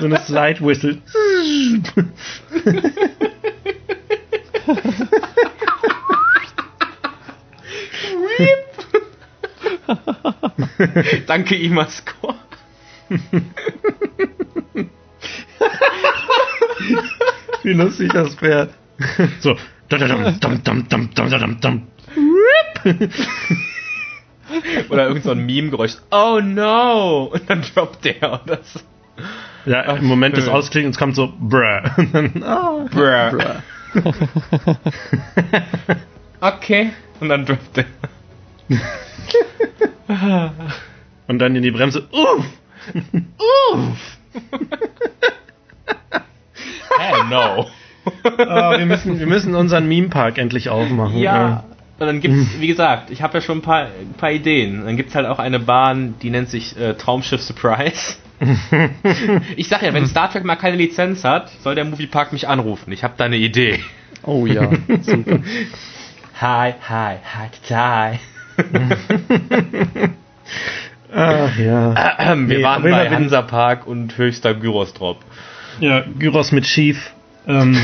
so 0.00 0.06
eine 0.06 0.18
Slide 0.20 0.60
Whistle. 0.60 0.98
Danke, 11.26 11.56
Imascore. 11.56 12.34
Wie 17.62 17.72
lustig 17.72 18.12
das 18.12 18.40
wäre. 18.42 18.70
So. 19.40 19.56
Dum, 19.88 20.00
dum, 20.00 20.40
dum, 20.40 20.62
dum, 20.64 20.88
dum, 20.88 21.10
dum, 21.14 21.30
dum, 21.30 21.60
dum. 21.60 21.86
Oder 24.88 25.08
irgend 25.08 25.24
so 25.24 25.30
ein 25.30 25.46
Meme-Geräusch. 25.46 25.96
Oh 26.10 26.40
no! 26.42 27.30
Und 27.32 27.48
dann 27.48 27.62
droppt 27.62 28.04
der 28.04 28.42
oder 28.42 28.58
so. 28.62 28.80
Ja, 29.64 29.82
im 29.94 30.06
Moment 30.06 30.36
des 30.36 30.48
Ausklingens 30.48 30.98
kommt 30.98 31.14
so 31.16 31.32
bruh. 31.38 31.80
Und 31.96 32.14
dann, 32.14 32.42
ah. 32.42 32.84
Okay. 36.40 36.92
Und 37.20 37.28
dann 37.30 37.46
der. 37.46 37.58
Und 41.26 41.38
dann 41.38 41.56
in 41.56 41.62
die 41.62 41.70
Bremse. 41.70 42.06
Uff. 42.10 42.44
Hell 46.98 47.24
no. 47.30 47.66
Ah, 48.38 48.78
wir, 48.78 48.86
müssen, 48.86 49.18
wir 49.18 49.26
müssen 49.26 49.54
unseren 49.54 49.88
Meme-Park 49.88 50.38
endlich 50.38 50.68
aufmachen. 50.68 51.18
Ja. 51.18 51.64
Und 51.98 52.06
dann 52.06 52.20
gibt's, 52.20 52.60
wie 52.60 52.66
gesagt, 52.66 53.10
ich 53.10 53.22
habe 53.22 53.38
ja 53.38 53.40
schon 53.40 53.58
ein 53.58 53.62
paar, 53.62 53.86
ein 53.86 54.14
paar 54.18 54.30
Ideen. 54.30 54.84
Dann 54.84 54.96
gibt's 54.98 55.14
halt 55.14 55.26
auch 55.26 55.38
eine 55.38 55.58
Bahn, 55.58 56.14
die 56.20 56.28
nennt 56.30 56.50
sich 56.50 56.76
äh, 56.78 56.94
Traumschiff 56.94 57.40
Surprise. 57.40 58.16
ich 59.56 59.68
sag 59.68 59.82
ja, 59.82 59.94
wenn 59.94 60.06
Star 60.06 60.30
Trek 60.30 60.44
mal 60.44 60.56
keine 60.56 60.76
Lizenz 60.76 61.24
hat, 61.24 61.50
soll 61.62 61.74
der 61.74 61.86
Moviepark 61.86 62.32
mich 62.34 62.48
anrufen. 62.48 62.92
Ich 62.92 63.02
habe 63.02 63.14
da 63.16 63.24
eine 63.24 63.36
Idee. 63.36 63.80
Oh 64.22 64.44
ja, 64.44 64.70
super. 65.00 65.38
Hi, 66.40 66.74
hi, 66.86 67.14
hi, 67.24 67.48
hi. 67.70 68.18
Ach 71.14 71.56
ja. 71.58 71.94
Ähm, 72.18 72.48
wir 72.50 72.58
Nee, 72.58 72.62
waren 72.64 72.82
bei 72.82 73.04
bin- 73.04 73.14
Hansapark 73.14 73.86
und 73.86 74.18
höchster 74.18 74.52
Gyros-Drop. 74.52 75.24
Ja, 75.80 76.04
Gyros 76.18 76.52
mit 76.52 76.66
Schief. 76.66 77.12
Ähm, 77.48 77.78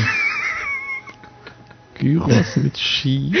Gyros 1.95 2.55
mit 2.57 2.77
Ski. 2.77 3.33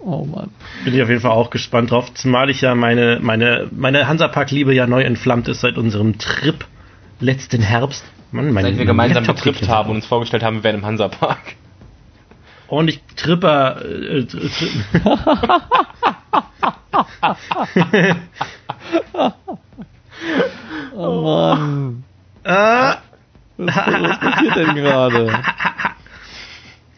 Oh 0.00 0.24
Mann. 0.26 0.50
bin 0.84 0.94
ich 0.94 1.02
auf 1.02 1.08
jeden 1.08 1.20
Fall 1.20 1.30
auch 1.30 1.50
gespannt 1.50 1.90
drauf. 1.90 2.12
Zumal 2.14 2.50
ich 2.50 2.60
ja 2.60 2.74
meine, 2.74 3.18
meine, 3.22 3.68
meine 3.72 4.06
Hansapark-Liebe 4.06 4.74
ja 4.74 4.86
neu 4.86 5.02
entflammt 5.02 5.48
ist 5.48 5.62
seit 5.62 5.78
unserem 5.78 6.18
Trip 6.18 6.64
letzten 7.20 7.62
Herbst. 7.62 8.04
Mann, 8.30 8.52
mein, 8.52 8.64
Seit 8.64 8.72
wir 8.72 8.78
mein 8.80 8.86
gemeinsam 8.86 9.24
Laptop 9.24 9.42
getrippt 9.44 9.68
haben 9.68 9.90
und 9.90 9.96
uns 9.96 10.06
vorgestellt 10.06 10.42
haben, 10.42 10.56
wir 10.56 10.64
wären 10.64 10.76
im 10.76 10.84
Hansapark. 10.84 11.54
ordentlich 12.68 13.00
Tripper. 13.16 13.80
Äh, 13.82 14.18
äh, 14.18 14.26
tri 14.26 14.70
Oh 20.96 21.22
Mann. 21.22 22.04
ah, 22.44 22.98
Was, 23.56 23.76
was 23.76 24.20
passiert 24.20 24.43
denn 24.56 24.74
gerade? 24.74 25.42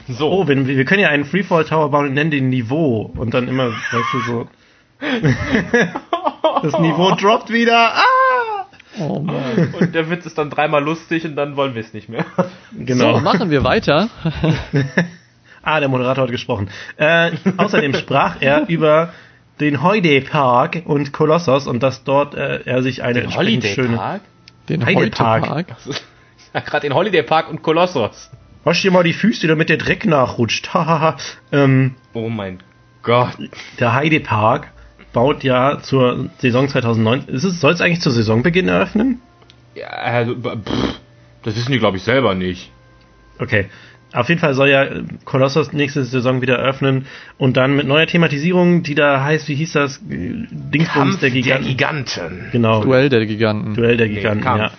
So. 0.08 0.30
oh, 0.30 0.48
wir 0.48 0.66
wir 0.66 0.84
können 0.84 1.02
ja 1.02 1.08
einen 1.08 1.24
Freefall 1.24 1.64
Tower 1.64 1.90
bauen 1.90 2.06
und 2.06 2.14
nennen 2.14 2.30
den 2.30 2.48
Niveau. 2.48 3.10
Und 3.16 3.34
dann 3.34 3.48
immer, 3.48 3.70
weißt 3.70 4.12
du, 4.12 4.20
so. 4.20 4.48
das 6.62 6.78
Niveau 6.78 7.14
droppt 7.16 7.50
wieder. 7.50 7.94
Ah! 7.94 8.66
Oh 8.98 9.18
Mann. 9.20 9.74
Und 9.78 9.94
der 9.94 10.08
Witz 10.08 10.26
ist 10.26 10.38
dann 10.38 10.48
dreimal 10.48 10.82
lustig 10.82 11.24
und 11.24 11.36
dann 11.36 11.56
wollen 11.56 11.74
wir 11.74 11.82
es 11.82 11.92
nicht 11.92 12.08
mehr. 12.08 12.24
Genau. 12.72 13.16
So, 13.16 13.20
machen 13.20 13.50
wir 13.50 13.64
weiter. 13.64 14.08
Ah, 15.68 15.80
der 15.80 15.88
Moderator 15.88 16.22
hat 16.22 16.30
gesprochen. 16.30 16.70
Äh, 16.96 17.32
außerdem 17.56 17.92
sprach 17.94 18.36
er 18.38 18.64
über 18.68 19.12
den 19.58 19.82
Holiday 19.82 20.20
Park 20.20 20.82
und 20.84 21.12
Kolossos 21.12 21.66
und 21.66 21.82
dass 21.82 22.04
dort 22.04 22.36
äh, 22.36 22.60
er 22.64 22.84
sich 22.84 23.02
eine 23.02 23.22
entsprechend 23.22 23.64
schöne. 23.64 24.20
Den 24.68 24.86
Heide 24.86 25.00
Heute 25.00 25.10
Park. 25.10 25.44
Park. 25.44 25.66
Gerade 26.66 26.86
den 26.88 26.94
Holiday 26.94 27.22
Park 27.22 27.48
und 27.50 27.62
Kolossos. 27.62 28.30
Wasch 28.64 28.82
dir 28.82 28.90
mal 28.90 29.04
die 29.04 29.12
Füße, 29.12 29.46
damit 29.46 29.68
der 29.68 29.76
Dreck 29.76 30.06
nachrutscht. 30.06 30.68
Hahaha. 30.74 31.16
ähm, 31.52 31.94
Oh 32.12 32.28
mein 32.28 32.58
Gott. 33.02 33.36
der 33.78 33.94
Heide 33.94 34.20
Park 34.20 34.68
baut 35.12 35.44
ja 35.44 35.78
zur 35.80 36.28
Saison 36.38 36.68
2009. 36.68 37.24
Ist 37.28 37.44
es, 37.44 37.60
soll 37.60 37.72
es 37.72 37.80
eigentlich 37.80 38.00
zur 38.00 38.12
Saisonbeginn 38.12 38.68
eröffnen? 38.68 39.20
Ja, 39.74 39.86
also, 39.88 40.34
pff, 40.34 41.00
das 41.42 41.54
wissen 41.56 41.72
die, 41.72 41.78
glaube 41.78 41.96
ich, 41.98 42.02
selber 42.02 42.34
nicht. 42.34 42.70
Okay. 43.38 43.66
Auf 44.12 44.28
jeden 44.28 44.40
Fall 44.40 44.54
soll 44.54 44.68
ja 44.70 44.84
äh, 44.84 45.02
Colossus 45.24 45.72
nächste 45.72 46.04
Saison 46.04 46.40
wieder 46.40 46.56
öffnen 46.56 47.06
und 47.38 47.56
dann 47.56 47.76
mit 47.76 47.86
neuer 47.86 48.06
Thematisierung, 48.06 48.82
die 48.82 48.94
da 48.94 49.22
heißt, 49.22 49.48
wie 49.48 49.54
hieß 49.56 49.72
das? 49.72 49.98
Äh, 49.98 50.46
Dingsbums 50.50 50.92
Kampf 50.92 51.20
der 51.20 51.30
Giganten. 51.30 51.66
Giganten. 51.68 52.48
Genau. 52.52 52.82
Duell 52.82 53.08
der 53.08 53.26
Giganten. 53.26 53.74
Duell 53.74 53.96
der 53.96 54.06
Nee, 54.08 54.14
Giganten, 54.14 54.42
Kampf. 54.44 54.60
ja. 54.62 54.70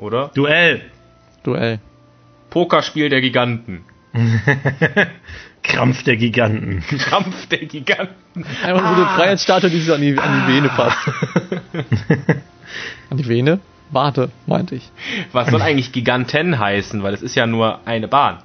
Oder? 0.00 0.30
Duell. 0.34 0.82
Duell. 1.44 1.78
Pokerspiel 2.48 3.10
der 3.10 3.20
Giganten. 3.20 3.84
Krampf 5.62 6.02
der 6.04 6.16
Giganten. 6.16 6.82
Kampf 7.10 7.46
der 7.48 7.66
Giganten. 7.66 8.44
Einfach 8.64 8.80
so 8.80 9.02
eine 9.02 9.06
Freiheitsstatue, 9.16 9.70
die 9.70 9.80
sich 9.80 9.92
an 9.92 10.00
die, 10.00 10.18
an 10.18 10.46
die 10.46 10.52
Vene 10.52 10.70
fasst. 10.70 10.98
an 13.10 13.16
die 13.18 13.28
Vene? 13.28 13.60
Warte, 13.90 14.30
meinte 14.46 14.74
ich. 14.76 14.90
Was 15.32 15.50
soll 15.50 15.60
eigentlich 15.60 15.92
Giganten 15.92 16.58
heißen? 16.58 17.02
Weil 17.02 17.12
es 17.12 17.22
ist 17.22 17.34
ja 17.34 17.46
nur 17.46 17.86
eine 17.86 18.08
Bahn. 18.08 18.38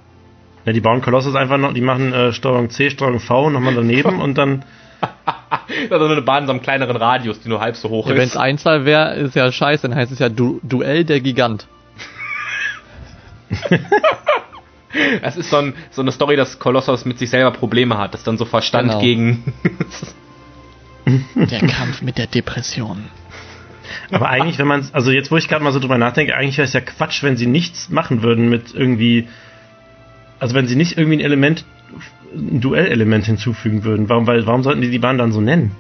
Ja, 0.66 0.74
die 0.74 0.82
bauen 0.82 1.02
Colossus 1.02 1.36
einfach 1.36 1.58
noch, 1.58 1.74
die 1.74 1.82
machen 1.82 2.12
äh, 2.12 2.34
Steuerung 2.34 2.70
C, 2.70 2.90
Steuerung 2.90 3.20
V 3.20 3.50
nochmal 3.50 3.76
daneben 3.76 4.20
und 4.22 4.38
dann. 4.38 4.66
Also 5.90 6.06
eine 6.06 6.22
Bahn 6.22 6.44
in 6.44 6.48
so 6.48 6.54
einem 6.54 6.62
kleineren 6.62 6.96
Radius, 6.96 7.40
die 7.42 7.50
nur 7.50 7.60
halb 7.60 7.76
so 7.76 7.90
hoch 7.90 8.08
Ja, 8.08 8.14
Wenn 8.16 8.22
es 8.24 8.30
ist. 8.32 8.38
Einzahl 8.38 8.86
wäre, 8.86 9.16
ist 9.16 9.36
ja 9.36 9.52
scheiße, 9.52 9.88
dann 9.88 9.98
heißt 9.98 10.12
es 10.12 10.20
ja 10.20 10.30
du 10.30 10.60
Duell 10.64 11.04
der 11.06 11.22
Gigant. 11.22 11.68
Das 15.22 15.36
ist 15.36 15.50
so, 15.50 15.58
ein, 15.58 15.74
so 15.92 16.02
eine 16.02 16.12
Story, 16.14 16.38
dass 16.38 16.58
Kolossos 16.58 17.04
mit 17.04 17.20
sich 17.20 17.30
selber 17.30 17.52
Probleme 17.52 17.98
hat. 17.98 18.14
Das 18.14 18.22
ist 18.22 18.28
dann 18.28 18.38
so 18.38 18.46
Verstand 18.46 18.90
Genau. 18.90 19.02
gegen. 19.02 19.44
Der 21.36 21.60
Kampf 21.60 22.02
mit 22.02 22.18
der 22.18 22.26
Depression. 22.28 23.04
Aber 24.12 24.30
eigentlich, 24.30 24.58
wenn 24.58 24.66
man 24.68 24.88
also 24.94 25.12
jetzt, 25.12 25.30
wo 25.32 25.38
ich 25.38 25.48
gerade 25.48 25.64
mal 25.64 25.72
so 25.72 25.80
drüber 25.80 25.98
nachdenke, 26.00 26.34
eigentlich 26.36 26.58
wäre 26.58 26.66
es 26.66 26.74
ja 26.74 26.82
Quatsch, 26.82 27.22
wenn 27.22 27.38
sie 27.38 27.46
nichts 27.46 27.90
machen 27.90 28.24
würden 28.24 28.50
mit 28.50 28.74
irgendwie. 28.74 29.28
Also 30.40 30.56
wenn 30.56 30.66
sie 30.66 30.76
nicht 30.76 30.98
irgendwie 30.98 31.18
ein 31.18 31.22
Element, 31.26 31.64
ein 32.36 32.62
Duellelement 32.62 33.26
hinzufügen 33.26 33.84
würden. 33.84 34.10
Warum, 34.10 34.28
weil, 34.28 34.46
warum 34.46 34.64
sollten 34.64 34.82
die 34.82 34.90
die 34.92 35.00
Bahn 35.00 35.18
dann 35.18 35.32
so 35.32 35.42
nennen? 35.42 35.72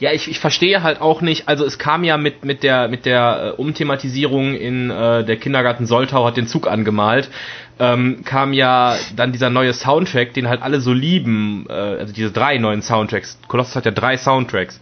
Ja, 0.00 0.10
ich, 0.12 0.28
ich 0.28 0.40
verstehe 0.40 0.82
halt 0.82 1.00
auch 1.00 1.20
nicht, 1.20 1.46
also 1.46 1.64
es 1.64 1.78
kam 1.78 2.02
ja 2.02 2.16
mit, 2.16 2.44
mit 2.44 2.64
der, 2.64 2.88
mit 2.88 3.06
der 3.06 3.54
äh, 3.56 3.60
Umthematisierung 3.60 4.54
in 4.56 4.90
äh, 4.90 5.24
der 5.24 5.36
Kindergarten 5.36 5.86
Soltau 5.86 6.24
hat 6.26 6.36
den 6.36 6.48
Zug 6.48 6.66
angemalt, 6.66 7.30
ähm, 7.78 8.22
kam 8.24 8.52
ja 8.52 8.96
dann 9.14 9.30
dieser 9.30 9.48
neue 9.48 9.72
Soundtrack, 9.72 10.34
den 10.34 10.48
halt 10.48 10.60
alle 10.60 10.80
so 10.80 10.92
lieben, 10.92 11.66
äh, 11.68 11.72
also 11.72 12.12
diese 12.12 12.32
drei 12.32 12.58
neuen 12.58 12.82
Soundtracks. 12.82 13.38
Colossus 13.46 13.76
hat 13.76 13.84
ja 13.84 13.92
drei 13.92 14.16
Soundtracks, 14.16 14.80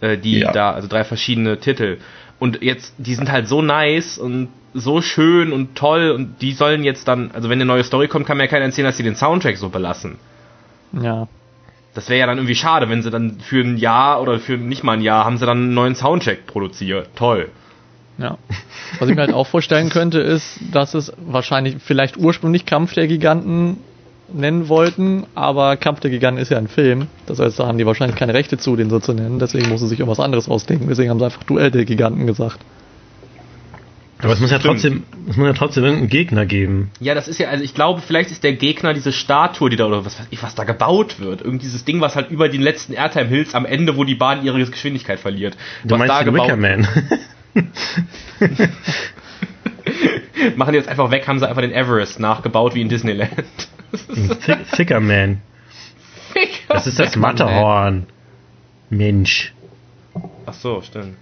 äh, 0.00 0.16
die 0.16 0.38
Ja. 0.38 0.52
da, 0.52 0.70
also 0.70 0.86
drei 0.86 1.02
verschiedene 1.02 1.58
Titel. 1.58 1.98
Und 2.38 2.62
jetzt, 2.62 2.94
die 2.98 3.16
sind 3.16 3.30
halt 3.32 3.48
so 3.48 3.62
nice 3.62 4.18
und 4.18 4.48
so 4.74 5.02
schön 5.02 5.52
und 5.52 5.74
toll 5.76 6.10
und 6.10 6.40
die 6.40 6.52
sollen 6.52 6.84
jetzt 6.84 7.08
dann, 7.08 7.30
also 7.32 7.48
wenn 7.48 7.58
eine 7.58 7.66
neue 7.66 7.84
Story 7.84 8.08
kommt, 8.08 8.26
kann 8.26 8.36
mir 8.36 8.44
ja 8.44 8.50
keiner 8.50 8.66
erzählen, 8.66 8.86
dass 8.86 8.96
sie 8.96 9.02
den 9.02 9.16
Soundtrack 9.16 9.56
so 9.56 9.68
belassen. 9.68 10.18
Ja. 10.92 11.28
Das 11.94 12.08
wäre 12.08 12.20
ja 12.20 12.26
dann 12.26 12.38
irgendwie 12.38 12.54
schade, 12.54 12.88
wenn 12.88 13.02
sie 13.02 13.10
dann 13.10 13.40
für 13.40 13.62
ein 13.62 13.76
Jahr 13.76 14.22
oder 14.22 14.38
für 14.38 14.56
nicht 14.56 14.84
mal 14.84 14.92
ein 14.92 15.02
Jahr 15.02 15.24
haben 15.24 15.38
sie 15.38 15.46
dann 15.46 15.58
einen 15.58 15.74
neuen 15.74 15.96
Soundtrack 15.96 16.46
produziert. 16.46 17.08
Toll. 17.16 17.48
Ja. 18.18 18.38
Was 18.98 19.08
ich 19.08 19.16
mir 19.16 19.22
halt 19.22 19.32
auch 19.32 19.46
vorstellen 19.46 19.88
könnte, 19.90 20.20
ist, 20.20 20.60
dass 20.72 20.94
es 20.94 21.12
wahrscheinlich 21.18 21.76
vielleicht 21.80 22.16
ursprünglich 22.16 22.66
Kampf 22.66 22.94
der 22.94 23.08
Giganten 23.08 23.78
nennen 24.32 24.68
wollten, 24.68 25.26
aber 25.34 25.76
Kampf 25.76 25.98
der 26.00 26.10
Giganten 26.10 26.40
ist 26.40 26.50
ja 26.50 26.58
ein 26.58 26.68
Film. 26.68 27.08
Das 27.26 27.40
heißt, 27.40 27.58
da 27.58 27.66
haben 27.66 27.78
die 27.78 27.86
wahrscheinlich 27.86 28.16
keine 28.16 28.34
Rechte 28.34 28.58
zu, 28.58 28.76
den 28.76 28.90
so 28.90 29.00
zu 29.00 29.12
nennen. 29.12 29.40
Deswegen 29.40 29.68
muss 29.68 29.80
sie 29.80 29.88
sich 29.88 29.98
irgendwas 29.98 30.20
anderes 30.20 30.48
ausdenken. 30.48 30.86
Deswegen 30.88 31.10
haben 31.10 31.18
sie 31.18 31.24
einfach 31.24 31.42
Duell 31.44 31.72
der 31.72 31.84
Giganten 31.84 32.26
gesagt. 32.26 32.60
Aber 34.22 34.32
es 34.32 34.40
muss 34.40 34.50
ja 34.50 34.58
trotzdem, 34.58 35.04
es 35.28 35.36
muss 35.36 35.46
ja 35.46 35.52
trotzdem 35.54 35.84
irgendeinen 35.84 36.10
Gegner 36.10 36.44
geben. 36.46 36.90
Ja, 37.00 37.14
das 37.14 37.26
ist 37.28 37.38
ja, 37.38 37.48
also 37.48 37.64
ich 37.64 37.74
glaube, 37.74 38.00
vielleicht 38.00 38.30
ist 38.30 38.44
der 38.44 38.52
Gegner 38.52 38.92
diese 38.92 39.12
Statue, 39.12 39.70
die 39.70 39.76
da, 39.76 39.86
oder 39.86 40.04
was 40.04 40.18
weiß 40.18 40.26
ich, 40.30 40.42
was 40.42 40.54
da 40.54 40.64
gebaut 40.64 41.20
wird. 41.20 41.40
Irgendwie 41.40 41.64
dieses 41.64 41.84
Ding, 41.84 42.00
was 42.00 42.16
halt 42.16 42.30
über 42.30 42.48
den 42.48 42.60
letzten 42.60 42.92
Airtime 42.92 43.28
Hills 43.28 43.54
am 43.54 43.64
Ende, 43.64 43.96
wo 43.96 44.04
die 44.04 44.14
Bahn 44.14 44.44
ihre 44.44 44.62
Geschwindigkeit 44.64 45.20
verliert. 45.20 45.56
Du 45.84 45.92
was 45.92 45.98
meinst 46.00 46.14
da 46.14 46.22
den 46.24 46.32
gebaut 46.34 46.48
Wickerman. 46.48 46.88
Machen 50.56 50.72
die 50.72 50.78
jetzt 50.78 50.88
einfach 50.88 51.10
weg, 51.10 51.26
haben 51.26 51.38
sie 51.38 51.48
einfach 51.48 51.62
den 51.62 51.72
Everest 51.72 52.18
nachgebaut 52.20 52.74
wie 52.74 52.80
in 52.82 52.88
Disneyland. 52.88 53.30
Thick- 54.44 54.70
Thickerman. 54.74 55.40
Das 56.68 56.86
ist 56.86 56.98
das 57.00 57.16
Matterhorn. 57.16 58.06
Mensch. 58.88 59.52
Ach 60.46 60.54
so, 60.54 60.80
stimmt. 60.82 61.16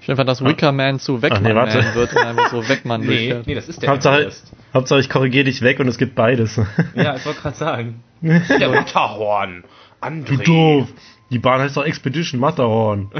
Ich 0.00 0.10
einfach, 0.10 0.24
dass 0.24 0.42
Wickerman 0.42 0.98
zu 0.98 1.20
Wegmann 1.22 1.42
nee, 1.42 1.54
warte. 1.54 1.94
wird 1.94 2.12
und 2.12 2.18
einfach 2.18 2.50
so 2.50 2.68
Wegmann 2.68 3.00
Nee, 3.06 3.06
durchfährt. 3.06 3.46
nee, 3.46 3.54
das 3.54 3.68
ist 3.68 3.82
der 3.82 3.90
Hauptsache. 3.90 4.30
Hauptsache, 4.72 5.00
ich 5.00 5.10
korrigiere 5.10 5.44
dich 5.44 5.62
weg 5.62 5.78
und 5.80 5.88
es 5.88 5.98
gibt 5.98 6.14
beides. 6.14 6.58
Ja, 6.94 7.16
ich 7.16 7.26
wollte 7.26 7.40
gerade 7.40 7.56
sagen. 7.56 8.02
Der 8.22 8.68
Matterhorn. 8.68 9.64
André. 10.00 10.24
Du 10.24 10.36
doof. 10.38 10.88
Die 11.30 11.38
Bahn 11.38 11.60
heißt 11.60 11.76
doch 11.76 11.84
Expedition 11.84 12.40
Matterhorn. 12.40 13.10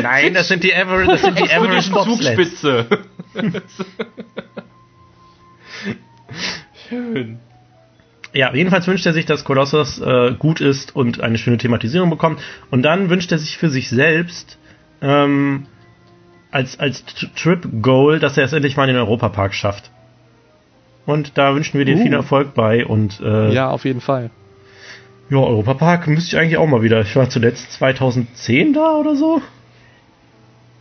Nein, 0.00 0.32
das 0.34 0.48
sind 0.48 0.64
die 0.64 0.72
Everest, 0.72 1.10
das 1.10 1.22
sind 1.22 1.38
die 1.38 1.50
Everest 1.50 1.88
Expedition 1.88 2.04
Bobsleds. 2.06 2.60
Zugspitze. 2.60 2.86
Schön. 6.88 7.38
Ja, 8.32 8.52
jedenfalls 8.54 8.86
wünscht 8.86 9.06
er 9.06 9.12
sich, 9.12 9.26
dass 9.26 9.44
Colossus 9.44 10.00
äh, 10.00 10.32
gut 10.38 10.60
ist 10.60 10.96
und 10.96 11.20
eine 11.20 11.38
schöne 11.38 11.58
Thematisierung 11.58 12.10
bekommt. 12.10 12.40
Und 12.70 12.82
dann 12.82 13.10
wünscht 13.10 13.30
er 13.30 13.38
sich 13.38 13.58
für 13.58 13.68
sich 13.68 13.88
selbst 13.90 14.58
ähm, 15.02 15.66
als, 16.54 16.78
als 16.78 17.04
Trip-Goal, 17.36 18.20
dass 18.20 18.38
er 18.38 18.44
es 18.44 18.52
endlich 18.52 18.76
mal 18.76 18.88
in 18.88 18.94
den 18.94 19.02
Europapark 19.02 19.54
schafft. 19.54 19.90
Und 21.04 21.36
da 21.36 21.54
wünschen 21.54 21.78
wir 21.78 21.84
dir 21.84 21.96
Uh. 21.96 22.02
viel 22.02 22.12
Erfolg 22.14 22.54
bei. 22.54 22.86
Und 22.86 23.20
äh, 23.20 23.52
ja. 23.52 23.68
Auf 23.70 23.84
jeden 23.84 24.00
Fall. 24.00 24.30
ja, 25.30 25.38
Europapark 25.38 26.06
müsste 26.06 26.36
ich 26.36 26.40
eigentlich 26.40 26.56
auch 26.56 26.66
mal 26.68 26.82
wieder. 26.82 27.00
Ich 27.00 27.16
war 27.16 27.28
zuletzt 27.28 27.72
2010 27.72 28.72
da 28.72 28.92
oder 28.94 29.16
so. 29.16 29.42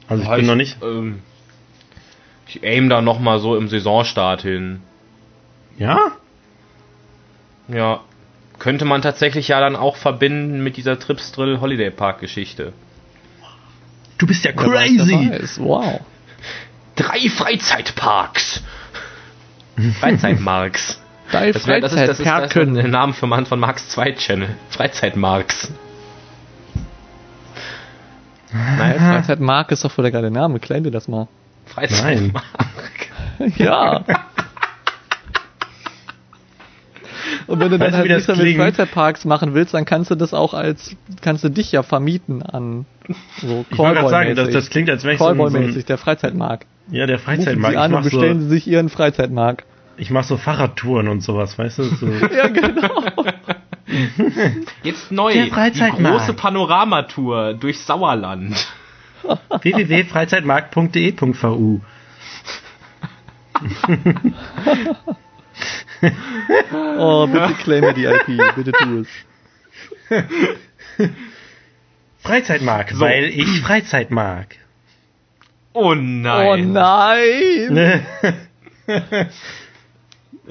Also 0.08 0.24
ich 0.24 0.30
Ja, 0.30 0.36
bin 0.36 0.46
noch 0.46 0.56
nicht. 0.56 0.78
Ähm, 0.84 1.20
ich 2.48 2.64
aim 2.64 2.88
da 2.90 3.02
nochmal 3.02 3.40
so 3.40 3.58
im 3.58 3.68
Saisonstart 3.68 4.44
hin. 4.44 4.82
Ja? 5.78 5.98
Ja. 7.68 8.02
Könnte 8.60 8.86
man 8.86 9.02
tatsächlich 9.02 9.48
ja 9.48 9.60
dann 9.60 9.76
auch 9.76 9.96
verbinden 9.96 10.64
mit 10.64 10.78
dieser 10.78 11.00
Tripsdrill 11.00 11.60
Holiday 11.60 11.90
Park 11.90 12.20
Geschichte. 12.20 12.74
Du 14.24 14.28
bist 14.28 14.46
ja 14.46 14.52
Wer 14.56 14.68
weiß, 14.72 14.92
wer 14.96 15.06
crazy. 15.06 15.32
weiß. 15.32 15.60
Wow. 15.60 16.00
Drei 16.96 17.30
Freizeitparks. 17.30 18.64
Freizeitmarks. 20.00 21.02
Drei 21.30 21.52
Das, 21.52 21.68
wär, 21.68 21.82
das, 21.82 21.92
ist, 21.92 22.00
das 22.08 22.20
ist 22.20 22.26
das 22.26 22.46
ist 22.46 22.56
der. 22.56 22.88
Name 22.88 23.12
für 23.12 23.28
Mann 23.28 23.46
von 23.46 23.60
Marks 23.60 23.90
2 23.90 24.14
Channel. 24.14 24.56
Freizeitmarks. 24.70 25.74
Nein, 28.54 28.98
Freizeitmark 28.98 29.72
ist 29.72 29.84
doch 29.84 29.92
voll 29.92 30.04
der 30.04 30.14
geile 30.14 30.32
Name. 30.32 30.62
Claim 30.62 30.86
dir 30.86 30.92
das 30.92 31.10
mal. 31.10 31.28
Freizeitmark. 31.66 32.46
Ja. 33.58 34.06
Und 37.48 37.60
wenn 37.60 37.70
du 37.72 37.80
dann 37.80 37.88
Weißt 37.94 37.98
halt 37.98 38.10
nichts 38.10 38.28
mehr 38.28 38.38
mit? 38.38 38.56
Freizeitparks 38.58 39.26
machen 39.26 39.54
willst, 39.54 39.74
dann 39.74 39.86
kannst 39.86 40.12
du 40.12 40.16
das 40.16 40.34
auch 40.34 40.54
als, 40.54 40.96
kannst 41.22 41.44
du 41.44 41.50
dich 41.50 41.72
ja 41.72 41.84
vermieten 41.84 42.42
an 42.44 42.86
so 43.42 43.66
Ich 43.70 43.78
wollte 43.78 43.96
gerade 44.00 44.10
sagen, 44.10 44.36
das, 44.36 44.48
Callboy-mäßig. 44.48 44.54
das 44.54 44.70
klingt, 44.70 44.90
als 44.90 45.04
wäre 45.04 45.14
ich 45.14 45.20
so 45.20 45.26
ein, 45.28 45.38
so 45.38 45.44
Callboy-mäßig, 45.44 45.84
ein 45.84 45.88
der 45.88 45.98
Freizeitmarkt. 45.98 46.68
ja, 46.92 47.06
der 47.06 47.16
Rufen 47.18 47.26
Freizeitmarkt. 47.26 47.74
Sie 47.74 47.78
an 47.80 47.92
Ich 47.92 47.96
und 47.96 48.00
mach, 48.00 48.04
bestellen 48.04 48.40
so, 48.42 48.46
Sie 48.46 48.50
sich 48.56 48.68
Ihren 48.68 48.90
Freizeitmarkt. 48.90 49.66
ich 49.98 50.10
mach 50.10 50.24
so 50.24 50.38
Fahrradtouren 50.38 51.08
und 51.08 51.22
sowas, 51.22 51.58
weißt 51.58 51.80
du? 51.80 51.84
So. 51.84 52.08
Ja, 52.36 52.48
genau. 52.48 53.04
Jetzt 54.84 55.12
neu. 55.12 55.34
Der 55.34 55.46
Die 55.46 55.52
große 56.04 56.34
Panoramatour 56.34 57.54
durch 57.54 57.80
Sauerland. 57.80 58.56
www.freizeitmarkt.de.vu 59.62 61.80
Oh, 66.98 67.28
bitte 67.28 67.54
claim 67.64 67.82
mir 67.82 67.94
die 67.94 68.06
IP, 68.06 68.56
bitte 68.56 68.72
tu 68.72 69.00
es. 69.02 69.08
Freizeitmarkt, 72.20 73.00
weil 73.00 73.26
ich 73.26 73.62
Freizeit 73.62 74.12
mag. 74.12 74.56
Oh 75.74 75.96
nein. 75.96 76.48
Oh 76.48 76.56
nein! 76.56 78.06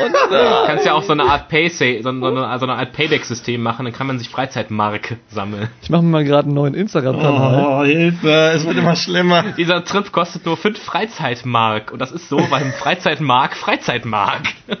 Oh 0.00 0.08
nein! 0.30 0.66
kannst 0.66 0.84
ja 0.84 0.94
auch 0.94 1.02
so 1.02 1.12
eine 1.12 1.24
Art 1.24 1.48
Pay 1.48 1.68
so, 1.68 1.84
so, 2.02 2.08
eine, 2.08 2.58
so 2.58 2.66
eine 2.66 2.74
Art 2.74 2.92
Payback-System 2.92 3.62
machen, 3.62 3.84
dann 3.84 3.94
kann 3.94 4.06
man 4.06 4.18
sich 4.18 4.28
Freizeitmark 4.28 5.16
sammeln. 5.28 5.68
Ich 5.80 5.90
mache 5.90 6.02
mir 6.02 6.10
mal 6.10 6.24
gerade 6.24 6.46
einen 6.46 6.54
neuen 6.54 6.74
Instagram-Kanal. 6.74 7.64
Oh, 7.64 7.84
Hilfe, 7.84 8.52
es 8.54 8.66
wird 8.66 8.76
immer 8.76 8.96
schlimmer. 8.96 9.44
Dieser 9.56 9.84
Trip 9.84 10.10
kostet 10.10 10.44
nur 10.44 10.56
5 10.56 10.78
Freizeitmark. 10.82 11.92
Und 11.92 12.00
das 12.00 12.10
ist 12.12 12.28
so, 12.28 12.38
weil 12.50 12.64
ein 12.64 12.72
Freizeitmark 12.72 13.56
Freizeitmark. 13.56 14.42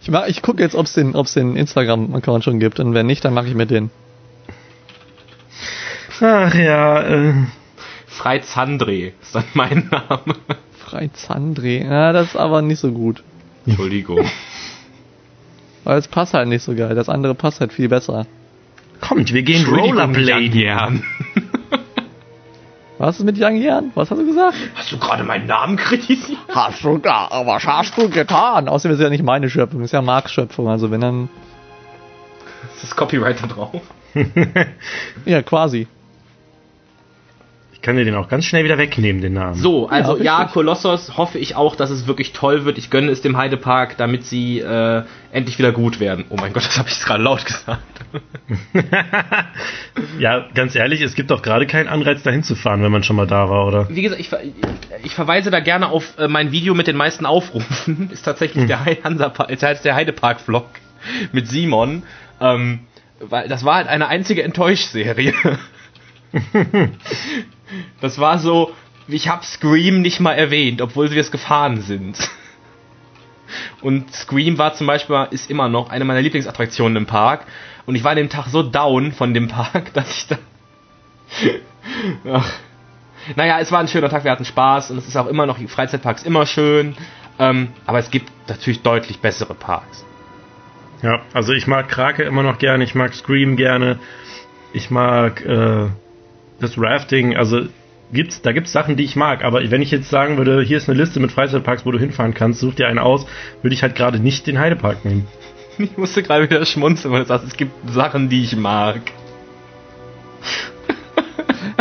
Ich, 0.00 0.10
mach, 0.10 0.26
ich 0.26 0.40
gucke 0.40 0.62
jetzt, 0.62 0.74
ob 0.74 0.86
es 0.86 0.94
den, 0.94 1.14
ob's 1.14 1.34
den 1.34 1.54
Instagram-Account 1.54 2.42
schon 2.42 2.60
gibt. 2.60 2.80
Und 2.80 2.94
wenn 2.94 3.04
nicht, 3.04 3.24
dann 3.26 3.34
mache 3.34 3.46
ich 3.48 3.54
mir 3.54 3.66
den. 3.66 3.90
Ach 6.20 6.54
ja, 6.54 7.02
äh, 7.02 7.34
Freizandre 8.06 9.12
ist 9.20 9.34
dann 9.34 9.44
mein 9.52 9.90
Name. 9.90 10.34
Freizandre. 10.88 11.84
Ja, 11.84 12.12
das 12.12 12.28
ist 12.28 12.36
aber 12.36 12.62
nicht 12.62 12.80
so 12.80 12.92
gut. 12.92 13.22
Entschuldigung. 13.66 14.24
Weil 15.84 15.98
es 15.98 16.08
passt 16.08 16.34
halt 16.34 16.48
nicht 16.48 16.62
so 16.62 16.74
geil. 16.74 16.94
Das 16.94 17.08
andere 17.08 17.34
passt 17.34 17.60
halt 17.60 17.72
viel 17.72 17.88
besser. 17.88 18.26
Kommt, 19.00 19.32
wir 19.32 19.42
gehen 19.42 19.66
Rollerblade. 19.66 20.58
Jan. 20.58 21.02
Was 22.98 23.20
ist 23.20 23.24
mit 23.24 23.38
Yang 23.38 23.56
Yan? 23.62 23.92
Was 23.94 24.10
hast 24.10 24.18
du 24.18 24.26
gesagt? 24.26 24.56
Hast 24.74 24.90
du 24.90 24.98
gerade 24.98 25.22
meinen 25.22 25.46
Namen 25.46 25.76
kritisiert? 25.76 26.40
Hast 26.48 26.82
du 26.82 26.98
da, 26.98 27.28
was 27.46 27.64
hast 27.64 27.96
du 27.96 28.10
getan? 28.10 28.68
Außerdem 28.68 28.96
ist 28.96 29.00
ja 29.00 29.08
nicht 29.08 29.22
meine 29.22 29.48
Schöpfung, 29.48 29.82
ist 29.82 29.92
ja 29.92 30.02
Marks 30.02 30.32
Schöpfung. 30.32 30.68
Also 30.68 30.90
wenn 30.90 31.00
dann, 31.00 31.28
Ist 32.74 32.82
das 32.82 32.96
Copyright 32.96 33.40
da 33.40 33.46
drauf? 33.46 33.80
ja 35.24 35.42
quasi. 35.42 35.86
Ich 37.80 37.82
kann 37.82 37.96
dir 37.96 38.04
den 38.04 38.16
auch 38.16 38.28
ganz 38.28 38.44
schnell 38.44 38.64
wieder 38.64 38.76
wegnehmen, 38.76 39.22
den 39.22 39.34
Namen. 39.34 39.54
So, 39.54 39.88
also 39.88 40.16
Ja, 40.16 40.40
ja. 40.42 40.44
Kolossos 40.46 41.16
hoffe 41.16 41.38
ich 41.38 41.54
auch, 41.54 41.76
dass 41.76 41.90
es 41.90 42.08
wirklich 42.08 42.32
toll 42.32 42.64
wird. 42.64 42.76
Ich 42.76 42.90
gönne 42.90 43.08
es 43.12 43.22
dem 43.22 43.36
Heidepark, 43.36 43.96
damit 43.96 44.24
sie 44.24 44.58
äh, 44.58 45.04
endlich 45.30 45.58
wieder 45.60 45.70
gut 45.70 46.00
werden. 46.00 46.24
Oh 46.28 46.34
mein 46.40 46.52
Gott, 46.52 46.64
das 46.66 46.76
habe 46.76 46.88
ich 46.88 46.98
gerade 47.00 47.22
laut 47.22 47.44
gesagt. 47.46 47.80
Ja, 50.18 50.46
ganz 50.54 50.74
ehrlich, 50.74 51.00
es 51.02 51.14
gibt 51.14 51.30
doch 51.30 51.42
gerade 51.42 51.66
keinen 51.66 51.88
Anreiz, 51.88 52.22
dahin 52.22 52.42
zu 52.42 52.54
fahren, 52.56 52.82
wenn 52.82 52.90
man 52.90 53.02
schon 53.04 53.14
mal 53.16 53.26
da 53.26 53.48
war, 53.48 53.66
oder? 53.66 53.88
Wie 53.88 54.02
gesagt, 54.02 54.20
ich, 54.20 54.30
ich 55.04 55.14
verweise 55.14 55.50
da 55.50 55.60
gerne 55.60 55.88
auf 55.88 56.18
äh, 56.18 56.26
mein 56.28 56.50
Video 56.50 56.74
mit 56.74 56.86
den 56.88 56.96
meisten 56.96 57.26
Aufrufen. 57.26 58.10
Ist 58.12 58.22
tatsächlich 58.24 58.66
der 58.66 58.84
Hei- 58.84 58.98
Hansa 59.04 59.32
halt 59.38 59.84
der 59.84 59.94
Heidepark-Vlog 59.94 60.66
mit 61.32 61.46
Simon. 61.48 62.02
Ähm, 62.40 62.80
weil 63.20 63.48
das 63.48 63.64
war 63.64 63.76
halt 63.76 63.88
eine 63.88 64.08
einzige 64.08 64.42
Enttäuschserie. 64.42 65.32
das 68.00 68.18
war 68.18 68.38
so, 68.38 68.72
ich 69.06 69.28
habe 69.28 69.44
Scream 69.44 70.02
nicht 70.02 70.20
mal 70.20 70.34
erwähnt, 70.34 70.82
obwohl 70.82 71.10
wir 71.10 71.20
es 71.20 71.30
gefahren 71.30 71.80
sind. 71.80 72.18
Und 73.80 74.12
Scream 74.12 74.58
war 74.58 74.74
zum 74.74 74.86
Beispiel, 74.86 75.26
ist 75.30 75.50
immer 75.50 75.68
noch 75.68 75.90
eine 75.90 76.04
meiner 76.04 76.20
Lieblingsattraktionen 76.20 76.96
im 76.96 77.06
Park. 77.06 77.46
Und 77.86 77.94
ich 77.94 78.04
war 78.04 78.10
an 78.10 78.18
dem 78.18 78.28
Tag 78.28 78.48
so 78.48 78.62
down 78.62 79.12
von 79.12 79.32
dem 79.32 79.48
Park, 79.48 79.92
dass 79.94 80.16
ich 80.16 80.26
da. 80.26 80.38
Ach. 82.30 82.52
Naja, 83.36 83.58
es 83.60 83.72
war 83.72 83.80
ein 83.80 83.88
schöner 83.88 84.08
Tag, 84.08 84.24
wir 84.24 84.30
hatten 84.30 84.44
Spaß 84.44 84.90
und 84.90 84.98
es 84.98 85.06
ist 85.06 85.16
auch 85.16 85.26
immer 85.26 85.44
noch, 85.44 85.58
Freizeitparks 85.58 86.22
immer 86.22 86.46
schön. 86.46 86.96
Ähm, 87.38 87.68
aber 87.86 87.98
es 87.98 88.10
gibt 88.10 88.30
natürlich 88.48 88.82
deutlich 88.82 89.20
bessere 89.20 89.54
Parks. 89.54 90.04
Ja, 91.02 91.20
also 91.32 91.52
ich 91.52 91.66
mag 91.66 91.88
Krake 91.88 92.24
immer 92.24 92.42
noch 92.42 92.58
gerne, 92.58 92.82
ich 92.84 92.94
mag 92.94 93.14
Scream 93.14 93.56
gerne, 93.56 93.98
ich 94.72 94.90
mag 94.90 95.44
äh, 95.44 95.88
das 96.60 96.74
Rafting, 96.76 97.36
also 97.36 97.66
gibt's, 98.12 98.42
da 98.42 98.52
gibt's 98.52 98.72
Sachen, 98.72 98.96
die 98.96 99.04
ich 99.04 99.16
mag, 99.16 99.44
aber 99.44 99.70
wenn 99.70 99.82
ich 99.82 99.90
jetzt 99.90 100.10
sagen 100.10 100.36
würde, 100.36 100.62
hier 100.62 100.78
ist 100.78 100.88
eine 100.88 100.98
Liste 100.98 101.20
mit 101.20 101.32
Freizeitparks, 101.32 101.84
wo 101.84 101.90
du 101.90 101.98
hinfahren 101.98 102.34
kannst, 102.34 102.60
such 102.60 102.74
dir 102.74 102.88
einen 102.88 102.98
aus, 102.98 103.26
würde 103.62 103.74
ich 103.74 103.82
halt 103.82 103.94
gerade 103.94 104.18
nicht 104.18 104.46
den 104.46 104.58
Heidepark 104.58 105.04
nehmen. 105.04 105.26
Ich 105.80 105.96
musste 105.96 106.24
gerade 106.24 106.42
wieder 106.42 106.66
schmunzeln, 106.66 107.14
weil 107.14 107.20
du 107.20 107.26
sagst, 107.26 107.46
es 107.46 107.56
gibt 107.56 107.70
Sachen, 107.88 108.28
die 108.28 108.42
ich 108.42 108.56
mag. 108.56 109.00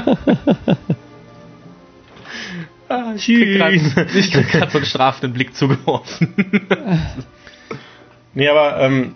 Ah, 2.90 3.14
ich 3.18 3.26
krieg 3.26 3.58
gerade 3.58 4.70
so 4.70 4.78
einen 4.78 4.86
strafenden 4.86 5.34
Blick 5.34 5.54
zugeworfen. 5.54 6.34
Nee, 8.34 8.48
aber 8.48 8.80
ähm, 8.80 9.16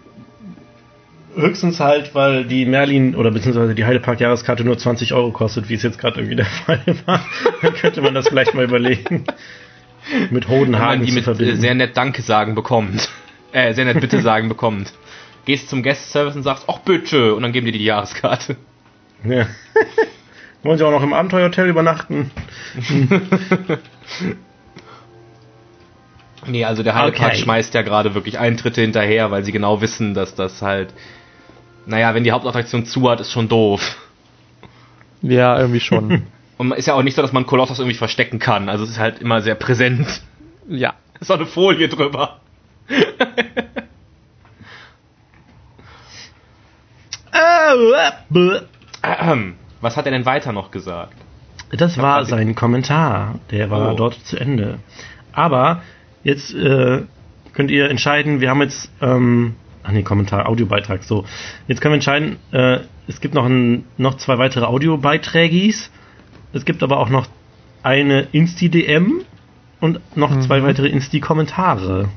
höchstens 1.36 1.80
halt, 1.80 2.14
weil 2.16 2.46
die 2.46 2.66
Merlin 2.66 3.16
oder 3.16 3.32
beziehungsweise 3.32 3.76
die 3.76 3.86
Heidepark-Jahreskarte 3.86 4.64
nur 4.64 4.78
20 4.78 5.14
Euro 5.14 5.32
kostet, 5.32 5.70
wie 5.70 5.76
es 5.76 5.84
jetzt 5.84 5.98
gerade 6.00 6.20
irgendwie 6.20 6.36
der 6.36 6.46
Fall 6.66 6.82
war, 7.06 7.26
dann 7.62 7.74
könnte 7.74 8.02
man 8.02 8.14
das 8.14 8.28
vielleicht 8.28 8.54
mal 8.54 8.66
überlegen. 8.66 9.26
Mit 10.30 10.48
Hodenhagen 10.48 11.04
die 11.06 11.10
zu 11.10 11.16
mit 11.16 11.24
äh, 11.24 11.26
verbinden. 11.26 11.62
sehr 11.62 11.76
nett 11.76 11.96
Danke 11.96 12.22
sagen 12.22 12.56
bekommt. 12.56 13.10
Äh, 13.52 13.74
sehr 13.74 13.86
nett 13.86 14.00
Bitte 14.00 14.22
sagen 14.22 14.50
bekommt. 14.50 14.94
Gehst 15.46 15.70
zum 15.70 15.84
Guest-Service 15.84 16.36
und 16.36 16.44
sagst, 16.44 16.66
ach 16.68 16.80
bitte, 16.80 17.36
und 17.36 17.44
dann 17.44 17.52
geben 17.52 17.66
die 17.66 17.72
dir 17.72 17.80
die 17.80 17.86
Jahreskarte. 17.86 18.58
Ja. 19.24 19.48
Wollen 20.64 20.78
Sie 20.78 20.86
auch 20.86 20.92
noch 20.92 21.04
im 21.04 21.14
Abenteuerhotel 21.14 21.68
übernachten? 21.68 22.32
Nee, 26.48 26.66
also 26.66 26.84
der 26.84 26.96
Heidepark 26.96 27.32
Okay. 27.34 27.42
schmeißt 27.44 27.74
ja 27.74 27.82
gerade 27.82 28.16
wirklich 28.16 28.40
Eintritte 28.40 28.82
hinterher, 28.82 29.32
weil 29.32 29.44
sie 29.44 29.52
genau 29.52 29.82
wissen, 29.82 30.14
dass 30.14 30.36
das 30.36 30.62
halt. 30.62 30.94
Naja, 31.92 32.14
wenn 32.16 32.24
die 32.24 32.32
Hauptattraktion 32.32 32.86
zu 32.86 33.10
hat, 33.10 33.20
ist 33.20 33.32
schon 33.34 33.50
doof. 33.50 33.98
Ja, 35.22 35.60
irgendwie 35.60 35.82
schon. 35.82 36.26
Und 36.58 36.72
ist 36.72 36.88
ja 36.88 36.94
auch 36.94 37.04
nicht 37.04 37.16
so, 37.16 37.22
dass 37.22 37.34
man 37.34 37.46
Kolossos 37.46 37.80
irgendwie 37.80 37.98
verstecken 37.98 38.40
kann. 38.40 38.70
Also 38.70 38.86
es 38.86 38.92
ist 38.92 39.00
halt 39.00 39.20
immer 39.20 39.42
sehr 39.42 39.56
präsent. 39.56 40.22
ja. 40.70 40.94
Ist 41.20 41.30
auch 41.32 41.36
eine 41.36 41.46
Folie 41.46 41.90
drüber. 41.90 42.40
Ahem. 49.02 49.56
Was 49.82 49.98
hat 49.98 50.06
er 50.06 50.12
denn 50.12 50.26
weiter 50.26 50.52
noch 50.52 50.70
gesagt? 50.72 51.14
Das 51.72 51.98
war 51.98 52.26
sein 52.26 52.54
Kommentar. 52.56 53.40
Der 53.50 53.70
war 53.72 53.92
Oh. 53.94 53.96
dort 53.96 54.14
zu 54.26 54.38
Ende. 54.38 54.80
Aber 55.34 55.82
jetzt 56.24 56.54
äh, 56.54 57.02
könnt 57.54 57.72
ihr 57.72 57.90
entscheiden, 57.90 58.42
wir 58.42 58.50
haben 58.50 58.62
jetzt, 58.62 58.92
ähm, 59.02 59.56
ach 59.92 59.94
nee, 59.94 60.04
Kommentar, 60.04 60.48
Audiobeitrag, 60.48 61.04
so. 61.04 61.26
Jetzt 61.68 61.82
können 61.82 61.92
wir 61.92 61.96
entscheiden, 61.96 62.38
äh, 62.52 62.80
es 63.08 63.20
gibt 63.20 63.34
noch, 63.34 63.46
ein, 63.46 63.84
noch 63.98 64.16
zwei 64.16 64.38
weitere 64.38 64.66
Audiobeiträgis. 64.66 65.92
Es 66.54 66.66
gibt 66.66 66.82
aber 66.82 66.98
auch 67.00 67.10
noch 67.10 67.28
eine 67.84 68.28
Insti-DM 68.32 69.22
und 69.82 70.00
noch 70.16 70.40
zwei 70.42 70.64
weitere 70.64 70.88
Insti-Kommentare. 70.88 72.10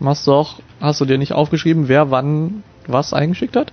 Machst 0.00 0.26
du 0.26 0.32
auch, 0.32 0.60
hast 0.80 1.00
du 1.00 1.06
dir 1.06 1.18
nicht 1.18 1.32
aufgeschrieben, 1.32 1.88
wer 1.88 2.10
wann 2.10 2.62
was 2.86 3.12
eingeschickt 3.12 3.56
hat? 3.56 3.72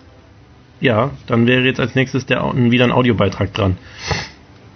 Ja, 0.79 1.11
dann 1.27 1.47
wäre 1.47 1.63
jetzt 1.63 1.79
als 1.79 1.95
nächstes 1.95 2.25
der, 2.25 2.51
wieder 2.55 2.85
ein 2.85 2.91
Audiobeitrag 2.91 3.53
dran. 3.53 3.77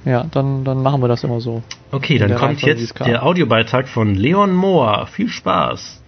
Ja, 0.06 0.26
dann, 0.32 0.64
dann 0.64 0.82
machen 0.82 1.02
wir 1.02 1.08
das 1.08 1.24
immer 1.24 1.42
so. 1.42 1.62
Okay, 1.92 2.18
dann 2.18 2.30
kommt 2.30 2.42
Reihenfolge, 2.64 2.80
jetzt 2.80 3.00
der 3.00 3.24
Audiobeitrag 3.24 3.88
von 3.88 4.16
Leon 4.16 4.54
Mohr. 4.54 5.08
Viel 5.08 5.30
Spaß. 5.30 6.02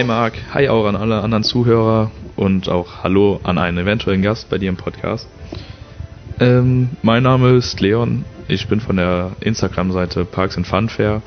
Hi 0.00 0.06
Marc, 0.06 0.32
hi 0.54 0.70
auch 0.70 0.86
an 0.86 0.96
alle 0.96 1.20
anderen 1.20 1.44
Zuhörer 1.44 2.10
und 2.34 2.70
auch 2.70 3.04
Hallo 3.04 3.38
an 3.42 3.58
einen 3.58 3.76
eventuellen 3.76 4.22
Gast 4.22 4.48
bei 4.48 4.56
dir 4.56 4.70
im 4.70 4.78
Podcast. 4.78 5.28
Ähm, 6.40 6.88
mein 7.02 7.22
Name 7.22 7.50
ist 7.50 7.82
Leon, 7.82 8.24
ich 8.48 8.66
bin 8.66 8.80
von 8.80 8.96
der 8.96 9.32
Instagram-Seite 9.40 10.24
Parks 10.24 10.56
and 10.56 10.66
Funfair. 10.66 11.20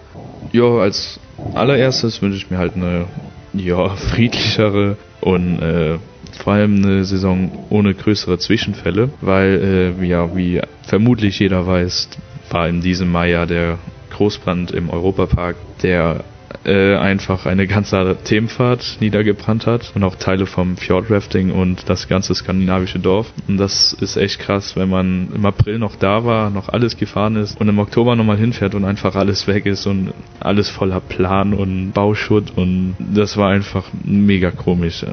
Ja, 0.54 0.64
als 0.64 1.20
allererstes 1.54 2.20
wünsche 2.24 2.38
ich 2.38 2.50
mir 2.50 2.58
halt 2.58 2.76
eine 2.76 3.06
ja, 3.54 3.90
friedlichere 3.90 4.98
und 5.22 5.60
äh, 5.62 6.00
vor 6.44 6.54
allem 6.54 6.78
eine 6.78 7.06
Saison 7.06 7.52
ohne 7.70 7.94
größere 7.94 8.40
Zwischenfälle, 8.40 9.12
weil 9.22 9.94
äh, 10.02 10.04
ja, 10.04 10.36
wie 10.36 10.62
vermutlich 10.82 11.38
jeder 11.38 11.68
weiß, 11.68 12.10
war 12.50 12.68
in 12.68 12.82
diesem 12.82 13.12
Mai 13.12 13.30
ja 13.30 13.46
der 13.46 13.78
Großbrand 14.10 14.72
im 14.72 14.90
Europapark, 14.90 15.58
der 15.84 16.24
äh, 16.66 16.96
einfach 16.96 17.46
eine 17.46 17.68
ganze 17.68 18.18
Themenfahrt 18.24 18.98
niedergebrannt 19.00 19.68
hat 19.68 19.92
und 19.96 20.04
auch 20.04 20.16
Teile 20.16 20.46
vom 20.46 20.78
Fjordrafting 20.78 21.52
und 21.52 21.90
das 21.90 22.08
ganze 22.08 22.34
skandinavische 22.34 23.00
Dorf. 23.00 23.32
Und 23.48 23.58
das 23.58 23.94
ist 23.94 24.18
echt 24.18 24.40
krass, 24.40 24.76
wenn 24.76 24.90
man 24.90 25.30
im 25.34 25.46
April 25.46 25.80
noch 25.80 25.96
da 25.96 26.26
war, 26.26 26.50
noch 26.50 26.70
alles 26.70 26.98
gefahren 26.98 27.36
ist 27.36 27.60
und 27.60 27.70
im 27.70 27.80
Oktober 27.80 28.16
nochmal 28.16 28.38
hinfährt 28.38 28.76
und 28.76 28.86
einfach 28.86 29.16
alles 29.16 29.48
weg 29.48 29.66
ist 29.66 29.86
und 29.86 30.14
alles 30.40 30.70
voller 30.70 31.00
Plan 31.00 31.54
und 31.54 31.92
Bauschutt 31.94 32.52
und 32.56 32.96
das 33.00 33.38
war 33.38 33.50
einfach 33.50 33.86
mega 34.04 34.52
komisch 34.52 35.06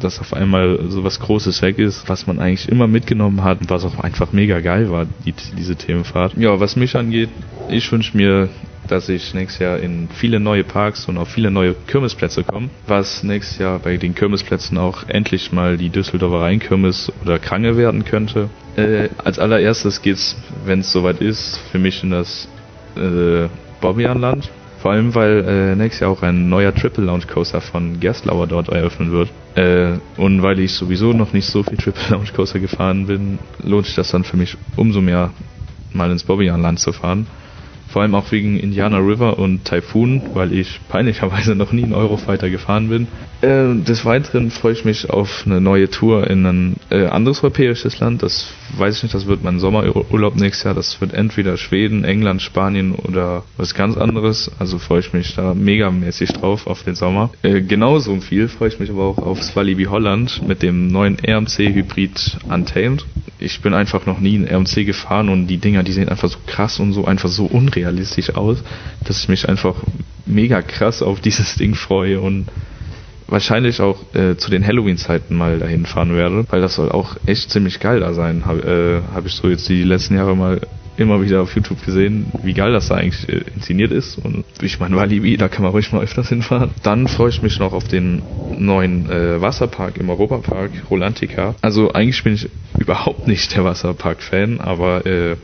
dass 0.00 0.20
auf 0.20 0.32
einmal 0.32 0.78
so 0.88 1.04
was 1.04 1.20
Großes 1.20 1.62
weg 1.62 1.78
ist, 1.78 2.08
was 2.08 2.26
man 2.26 2.38
eigentlich 2.38 2.68
immer 2.68 2.86
mitgenommen 2.86 3.42
hat 3.42 3.60
und 3.60 3.70
was 3.70 3.84
auch 3.84 3.98
einfach 3.98 4.32
mega 4.32 4.60
geil 4.60 4.90
war, 4.90 5.06
die, 5.24 5.34
diese 5.56 5.76
Themenfahrt. 5.76 6.36
Ja, 6.36 6.60
was 6.60 6.76
mich 6.76 6.96
angeht, 6.96 7.30
ich 7.68 7.90
wünsche 7.90 8.16
mir, 8.16 8.48
dass 8.90 9.08
ich 9.08 9.34
nächstes 9.34 9.60
Jahr 9.60 9.78
in 9.78 10.08
viele 10.12 10.40
neue 10.40 10.64
Parks 10.64 11.06
und 11.06 11.18
auf 11.18 11.28
viele 11.28 11.50
neue 11.50 11.74
Kirmesplätze 11.86 12.44
komme, 12.44 12.70
was 12.86 13.22
nächstes 13.22 13.58
Jahr 13.58 13.78
bei 13.78 13.96
den 13.96 14.14
Kirmesplätzen 14.14 14.78
auch 14.78 15.08
endlich 15.08 15.52
mal 15.52 15.76
die 15.76 15.90
Düsseldorfer 15.90 16.40
Rheinkirmes 16.40 17.12
oder 17.22 17.38
Krange 17.38 17.76
werden 17.76 18.04
könnte. 18.04 18.50
Äh, 18.76 19.08
als 19.18 19.38
allererstes 19.38 20.02
geht's, 20.02 20.36
wenn 20.64 20.80
es 20.80 20.92
soweit 20.92 21.20
ist, 21.20 21.58
für 21.70 21.78
mich 21.78 22.02
in 22.02 22.10
das 22.10 22.48
äh, 22.96 23.48
Bobbianland. 23.80 24.50
Vor 24.80 24.92
allem, 24.92 25.14
weil 25.14 25.44
äh, 25.46 25.76
nächstes 25.76 26.00
Jahr 26.00 26.10
auch 26.10 26.22
ein 26.22 26.48
neuer 26.48 26.74
Triple 26.74 27.04
Launch 27.04 27.28
Coaster 27.28 27.60
von 27.60 28.00
Gerstlauer 28.00 28.46
dort 28.46 28.70
eröffnen 28.70 29.12
wird. 29.12 29.28
Äh, 29.54 29.98
und 30.16 30.42
weil 30.42 30.58
ich 30.58 30.72
sowieso 30.72 31.12
noch 31.12 31.34
nicht 31.34 31.46
so 31.46 31.62
viel 31.62 31.76
Triple 31.76 32.02
Launch 32.10 32.32
Coaster 32.32 32.60
gefahren 32.60 33.06
bin, 33.06 33.38
lohnt 33.62 33.86
sich 33.86 33.94
das 33.94 34.10
dann 34.10 34.24
für 34.24 34.38
mich 34.38 34.56
umso 34.76 35.02
mehr, 35.02 35.32
mal 35.92 36.10
ins 36.10 36.24
Bobbianland 36.24 36.78
zu 36.78 36.92
fahren. 36.92 37.26
Vor 37.90 38.02
allem 38.02 38.14
auch 38.14 38.30
wegen 38.30 38.56
Indiana 38.58 38.98
River 38.98 39.38
und 39.38 39.64
Typhoon, 39.64 40.22
weil 40.34 40.52
ich 40.52 40.80
peinlicherweise 40.88 41.56
noch 41.56 41.72
nie 41.72 41.82
einen 41.82 41.92
Eurofighter 41.94 42.48
gefahren 42.48 42.88
bin. 42.88 43.08
Äh, 43.42 43.74
des 43.84 44.04
Weiteren 44.04 44.50
freue 44.52 44.74
ich 44.74 44.84
mich 44.84 45.10
auf 45.10 45.42
eine 45.44 45.60
neue 45.60 45.90
Tour 45.90 46.28
in 46.30 46.46
ein 46.46 46.76
äh, 46.90 47.06
anderes 47.06 47.42
europäisches 47.42 47.98
Land. 47.98 48.22
Das 48.22 48.52
weiß 48.76 48.96
ich 48.96 49.02
nicht, 49.02 49.14
das 49.14 49.26
wird 49.26 49.42
mein 49.42 49.58
Sommerurlaub 49.58 50.36
nächstes 50.36 50.64
Jahr. 50.64 50.74
Das 50.74 51.00
wird 51.00 51.12
entweder 51.12 51.56
Schweden, 51.56 52.04
England, 52.04 52.42
Spanien 52.42 52.94
oder 52.94 53.44
was 53.56 53.74
ganz 53.74 53.96
anderes. 53.96 54.50
Also 54.58 54.78
freue 54.78 55.00
ich 55.00 55.12
mich 55.12 55.34
da 55.34 55.54
megamäßig 55.54 56.32
drauf 56.32 56.66
auf 56.66 56.82
den 56.82 56.94
Sommer. 56.94 57.30
Äh, 57.42 57.62
genauso 57.62 58.18
viel 58.20 58.48
freue 58.48 58.68
ich 58.68 58.80
mich 58.80 58.90
aber 58.90 59.04
auch 59.04 59.18
aufs 59.18 59.54
Walibi 59.56 59.84
Holland 59.84 60.46
mit 60.46 60.62
dem 60.62 60.88
neuen 60.88 61.16
RMC 61.18 61.74
Hybrid 61.74 62.38
Untamed. 62.48 63.04
Ich 63.38 63.60
bin 63.60 63.74
einfach 63.74 64.06
noch 64.06 64.20
nie 64.20 64.36
in 64.36 64.46
RMC 64.46 64.84
gefahren 64.84 65.28
und 65.28 65.46
die 65.46 65.58
Dinger, 65.58 65.82
die 65.82 65.92
sehen 65.92 66.08
einfach 66.08 66.28
so 66.28 66.38
krass 66.46 66.80
und 66.80 66.92
so 66.92 67.04
einfach 67.04 67.28
so 67.28 67.46
unrealistisch 67.46 68.34
aus, 68.34 68.62
dass 69.04 69.22
ich 69.22 69.28
mich 69.28 69.48
einfach 69.48 69.74
mega 70.26 70.62
krass 70.62 71.02
auf 71.02 71.20
dieses 71.20 71.54
Ding 71.56 71.74
freue 71.74 72.20
und 72.20 72.46
wahrscheinlich 73.30 73.80
auch 73.80 73.98
äh, 74.14 74.36
zu 74.36 74.50
den 74.50 74.66
Halloween-Zeiten 74.66 75.36
mal 75.36 75.58
dahin 75.58 75.86
fahren 75.86 76.14
werde, 76.14 76.44
weil 76.50 76.60
das 76.60 76.74
soll 76.74 76.90
auch 76.90 77.16
echt 77.26 77.50
ziemlich 77.50 77.80
geil 77.80 78.00
da 78.00 78.12
sein. 78.12 78.44
Habe 78.46 79.02
äh, 79.10 79.14
hab 79.14 79.26
ich 79.26 79.34
so 79.34 79.48
jetzt 79.48 79.68
die 79.68 79.82
letzten 79.82 80.16
Jahre 80.16 80.36
mal 80.36 80.60
immer 80.96 81.22
wieder 81.22 81.40
auf 81.40 81.54
YouTube 81.54 81.82
gesehen, 81.84 82.26
wie 82.42 82.52
geil 82.52 82.72
das 82.72 82.88
da 82.88 82.96
eigentlich 82.96 83.28
äh, 83.28 83.42
inszeniert 83.54 83.90
ist. 83.90 84.18
Und 84.18 84.44
ich 84.60 84.78
meine, 84.80 84.96
Walibi, 84.96 85.36
da 85.36 85.48
kann 85.48 85.62
man 85.62 85.72
ruhig 85.72 85.90
mal 85.92 86.02
öfters 86.02 86.28
hinfahren. 86.28 86.70
Dann 86.82 87.08
freue 87.08 87.30
ich 87.30 87.42
mich 87.42 87.58
noch 87.58 87.72
auf 87.72 87.88
den 87.88 88.22
neuen 88.58 89.10
äh, 89.10 89.40
Wasserpark 89.40 89.96
im 89.96 90.10
Europapark, 90.10 90.70
Rolantica. 90.90 91.54
Also 91.62 91.92
eigentlich 91.92 92.22
bin 92.22 92.34
ich 92.34 92.50
überhaupt 92.78 93.26
nicht 93.26 93.56
der 93.56 93.64
Wasserpark-Fan, 93.64 94.60
aber 94.60 95.06
äh, 95.06 95.36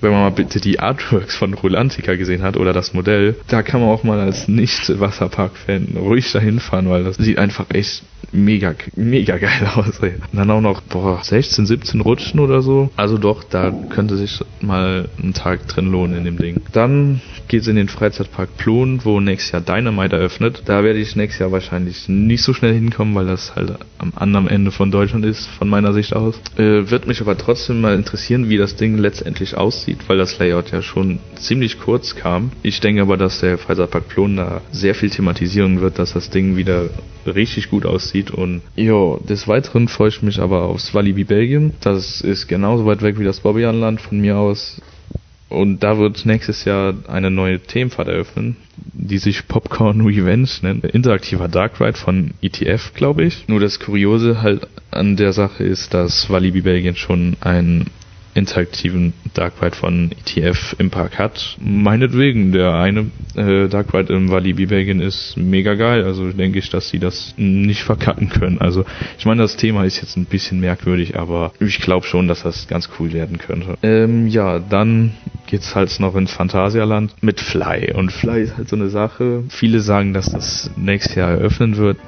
wenn 0.00 0.10
man 0.10 0.22
mal 0.22 0.30
bitte 0.30 0.60
die 0.60 0.80
Artworks 0.80 1.36
von 1.36 1.54
Rolantica 1.54 2.14
gesehen 2.16 2.42
hat 2.42 2.56
oder 2.56 2.72
das 2.72 2.94
Modell, 2.94 3.36
da 3.48 3.62
kann 3.62 3.80
man 3.80 3.90
auch 3.90 4.04
mal 4.04 4.20
als 4.20 4.48
Nicht-Wasserpark-Fan 4.48 5.96
ruhig 5.96 6.30
dahin 6.32 6.60
fahren, 6.60 6.88
weil 6.88 7.04
das 7.04 7.16
sieht 7.16 7.38
einfach 7.38 7.66
echt 7.70 8.02
mega, 8.32 8.74
mega 8.96 9.38
geil 9.38 9.70
aus. 9.74 10.00
Ey. 10.00 10.14
Und 10.32 10.38
dann 10.38 10.50
auch 10.50 10.60
noch, 10.60 10.80
boah, 10.82 11.22
16, 11.22 11.66
17 11.66 12.00
Rutschen 12.00 12.40
oder 12.40 12.62
so. 12.62 12.90
Also 12.96 13.18
doch, 13.18 13.44
da 13.44 13.70
könnte 13.90 14.16
sich 14.16 14.40
mal 14.60 15.08
ein 15.22 15.34
Tag 15.34 15.66
drin 15.68 15.90
lohnen 15.90 16.18
in 16.18 16.24
dem 16.24 16.38
Ding. 16.38 16.60
Dann 16.72 17.20
geht's 17.48 17.66
in 17.66 17.76
den 17.76 17.88
Freizeitpark 17.88 18.56
Plon, 18.56 19.00
wo 19.04 19.20
nächstes 19.20 19.52
Jahr 19.52 19.62
Dynamite 19.62 20.16
eröffnet. 20.16 20.62
Da 20.66 20.84
werde 20.84 20.98
ich 20.98 21.16
nächstes 21.16 21.40
Jahr 21.40 21.52
wahrscheinlich 21.52 22.08
nicht 22.08 22.42
so 22.42 22.52
schnell 22.52 22.74
hinkommen, 22.74 23.14
weil 23.14 23.26
das 23.26 23.56
halt 23.56 23.72
am 23.98 24.12
anderen 24.14 24.48
Ende 24.48 24.70
von 24.70 24.90
Deutschland 24.90 25.24
ist, 25.24 25.46
von 25.46 25.68
meiner 25.68 25.92
Sicht 25.92 26.14
aus. 26.14 26.40
Äh, 26.56 26.90
wird 26.90 27.06
mich 27.06 27.20
aber 27.20 27.36
trotzdem 27.36 27.80
mal 27.80 27.94
interessieren, 27.94 28.48
wie 28.48 28.58
das 28.58 28.76
Ding 28.76 28.98
letztendlich 28.98 29.56
aussieht, 29.56 29.87
weil 30.06 30.18
das 30.18 30.38
Layout 30.38 30.70
ja 30.70 30.82
schon 30.82 31.18
ziemlich 31.36 31.78
kurz 31.78 32.14
kam. 32.14 32.52
Ich 32.62 32.80
denke 32.80 33.02
aber, 33.02 33.16
dass 33.16 33.40
der 33.40 33.58
Freizeitpark 33.58 34.08
Plon 34.08 34.36
da 34.36 34.62
sehr 34.70 34.94
viel 34.94 35.10
thematisieren 35.10 35.80
wird, 35.80 35.98
dass 35.98 36.12
das 36.12 36.30
Ding 36.30 36.56
wieder 36.56 36.90
richtig 37.26 37.70
gut 37.70 37.84
aussieht 37.84 38.30
und 38.30 38.62
jo, 38.76 39.20
des 39.28 39.48
Weiteren 39.48 39.88
freue 39.88 40.08
ich 40.08 40.22
mich 40.22 40.40
aber 40.40 40.62
aufs 40.62 40.94
Walibi 40.94 41.24
Belgien. 41.24 41.74
Das 41.80 42.20
ist 42.20 42.48
genauso 42.48 42.86
weit 42.86 43.02
weg 43.02 43.18
wie 43.18 43.24
das 43.24 43.40
Bobbejahnland 43.40 44.00
von 44.00 44.20
mir 44.20 44.36
aus. 44.36 44.80
Und 45.48 45.82
da 45.82 45.98
wird 45.98 46.26
nächstes 46.26 46.64
Jahr 46.66 46.94
eine 47.06 47.30
neue 47.30 47.58
Themenfahrt 47.58 48.08
eröffnen, 48.08 48.56
die 48.76 49.18
sich 49.18 49.48
Popcorn 49.48 50.02
Revenge 50.02 50.48
nennt. 50.60 50.84
Interaktiver 50.84 51.48
Dark 51.48 51.80
Ride 51.80 51.96
von 51.96 52.32
ETF, 52.42 52.92
glaube 52.94 53.24
ich. 53.24 53.48
Nur 53.48 53.58
das 53.58 53.80
Kuriose 53.80 54.42
halt 54.42 54.68
an 54.90 55.16
der 55.16 55.32
Sache 55.32 55.64
ist, 55.64 55.94
dass 55.94 56.28
Walibi 56.28 56.60
Belgien 56.60 56.96
schon 56.96 57.36
ein 57.40 57.86
interaktiven 58.38 59.12
Dark 59.34 59.60
Ride 59.60 59.76
von 59.76 60.10
ETF 60.12 60.76
im 60.78 60.90
Park 60.90 61.18
hat. 61.18 61.56
Meinetwegen, 61.60 62.52
der 62.52 62.74
eine 62.74 63.10
äh, 63.36 63.68
Dark 63.68 63.92
Ride 63.92 64.14
im 64.14 64.30
Walibi 64.30 64.66
Belgien 64.66 65.00
ist 65.00 65.36
mega 65.36 65.74
geil, 65.74 66.04
also 66.04 66.30
denke 66.30 66.58
ich, 66.58 66.70
dass 66.70 66.88
sie 66.88 66.98
das 66.98 67.34
nicht 67.36 67.82
verkacken 67.82 68.30
können. 68.30 68.58
Also 68.60 68.84
ich 69.18 69.26
meine, 69.26 69.42
das 69.42 69.56
Thema 69.56 69.84
ist 69.84 70.00
jetzt 70.00 70.16
ein 70.16 70.24
bisschen 70.24 70.60
merkwürdig, 70.60 71.18
aber 71.18 71.52
ich 71.60 71.80
glaube 71.80 72.06
schon, 72.06 72.28
dass 72.28 72.42
das 72.42 72.68
ganz 72.68 72.88
cool 72.98 73.12
werden 73.12 73.38
könnte. 73.38 73.76
Ähm, 73.82 74.26
ja, 74.28 74.58
dann 74.58 75.12
geht's 75.46 75.74
halt 75.74 75.98
noch 76.00 76.14
ins 76.14 76.32
Phantasialand 76.32 77.14
mit 77.22 77.40
Fly 77.40 77.92
und 77.94 78.12
Fly 78.12 78.42
ist 78.42 78.56
halt 78.56 78.68
so 78.68 78.76
eine 78.76 78.88
Sache. 78.88 79.44
Viele 79.48 79.80
sagen, 79.80 80.12
dass 80.12 80.30
das 80.30 80.70
nächstes 80.76 81.14
Jahr 81.14 81.30
eröffnen 81.30 81.76
wird. 81.76 81.98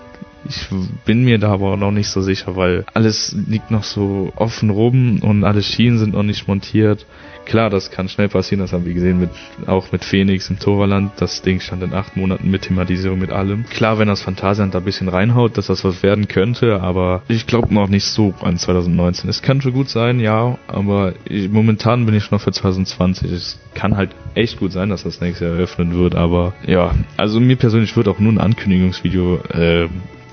Ich 0.51 0.69
bin 1.05 1.23
mir 1.23 1.39
da 1.39 1.53
aber 1.53 1.77
noch 1.77 1.93
nicht 1.93 2.09
so 2.09 2.21
sicher, 2.23 2.57
weil 2.57 2.85
alles 2.93 3.37
liegt 3.47 3.71
noch 3.71 3.85
so 3.85 4.33
offen 4.35 4.71
rum 4.71 5.21
und 5.23 5.45
alle 5.45 5.63
Schienen 5.63 5.99
sind 5.99 6.15
noch 6.15 6.25
nicht 6.25 6.49
montiert. 6.49 7.07
Klar, 7.45 7.71
das 7.71 7.93
kann 7.93 8.09
schnell 8.09 8.29
passieren, 8.29 8.61
das 8.61 8.73
haben 8.73 8.85
wir 8.85 8.93
gesehen 8.93 9.21
mit, 9.21 9.31
auch 9.67 9.93
mit 9.93 10.05
Phoenix 10.05 10.51
im 10.51 10.59
Torvaland. 10.59 11.13
Das 11.19 11.43
Ding 11.43 11.61
stand 11.61 11.85
in 11.85 11.95
acht 11.95 12.17
Monaten 12.17 12.51
mit 12.51 12.63
Thematisierung 12.63 13.21
mit 13.21 13.31
allem. 13.31 13.65
Klar, 13.67 14.01
wenn 14.01 14.09
das 14.09 14.23
Phantasialand 14.23 14.75
da 14.75 14.79
ein 14.79 14.85
bisschen 14.85 15.09
reinhaut, 15.09 15.57
dass 15.57 15.69
das 15.69 15.85
was 15.85 16.03
werden 16.03 16.27
könnte, 16.27 16.81
aber 16.81 17.23
ich 17.29 17.47
glaube 17.47 17.73
noch 17.73 17.89
nicht 17.89 18.05
so 18.05 18.35
an 18.43 18.59
2019. 18.59 19.31
Es 19.31 19.43
kann 19.43 19.61
schon 19.61 19.73
gut 19.73 19.89
sein, 19.89 20.19
ja, 20.19 20.59
aber 20.67 21.15
ich, 21.25 21.49
momentan 21.49 22.07
bin 22.07 22.17
ich 22.17 22.33
noch 22.33 22.41
für 22.41 22.53
2020. 22.53 23.31
Es 23.31 23.61
kann 23.75 23.97
halt 23.97 24.11
echt 24.35 24.59
gut 24.59 24.73
sein, 24.73 24.89
dass 24.89 25.05
das 25.05 25.21
nächstes 25.21 25.47
Jahr 25.47 25.57
eröffnen 25.57 25.97
wird, 25.97 26.17
aber 26.17 26.55
ja, 26.67 26.93
also 27.17 27.39
mir 27.39 27.57
persönlich 27.57 27.97
wird 27.97 28.09
auch 28.09 28.19
nur 28.19 28.33
ein 28.33 28.39
Ankündigungsvideo 28.39 29.37
äh, 29.53 29.89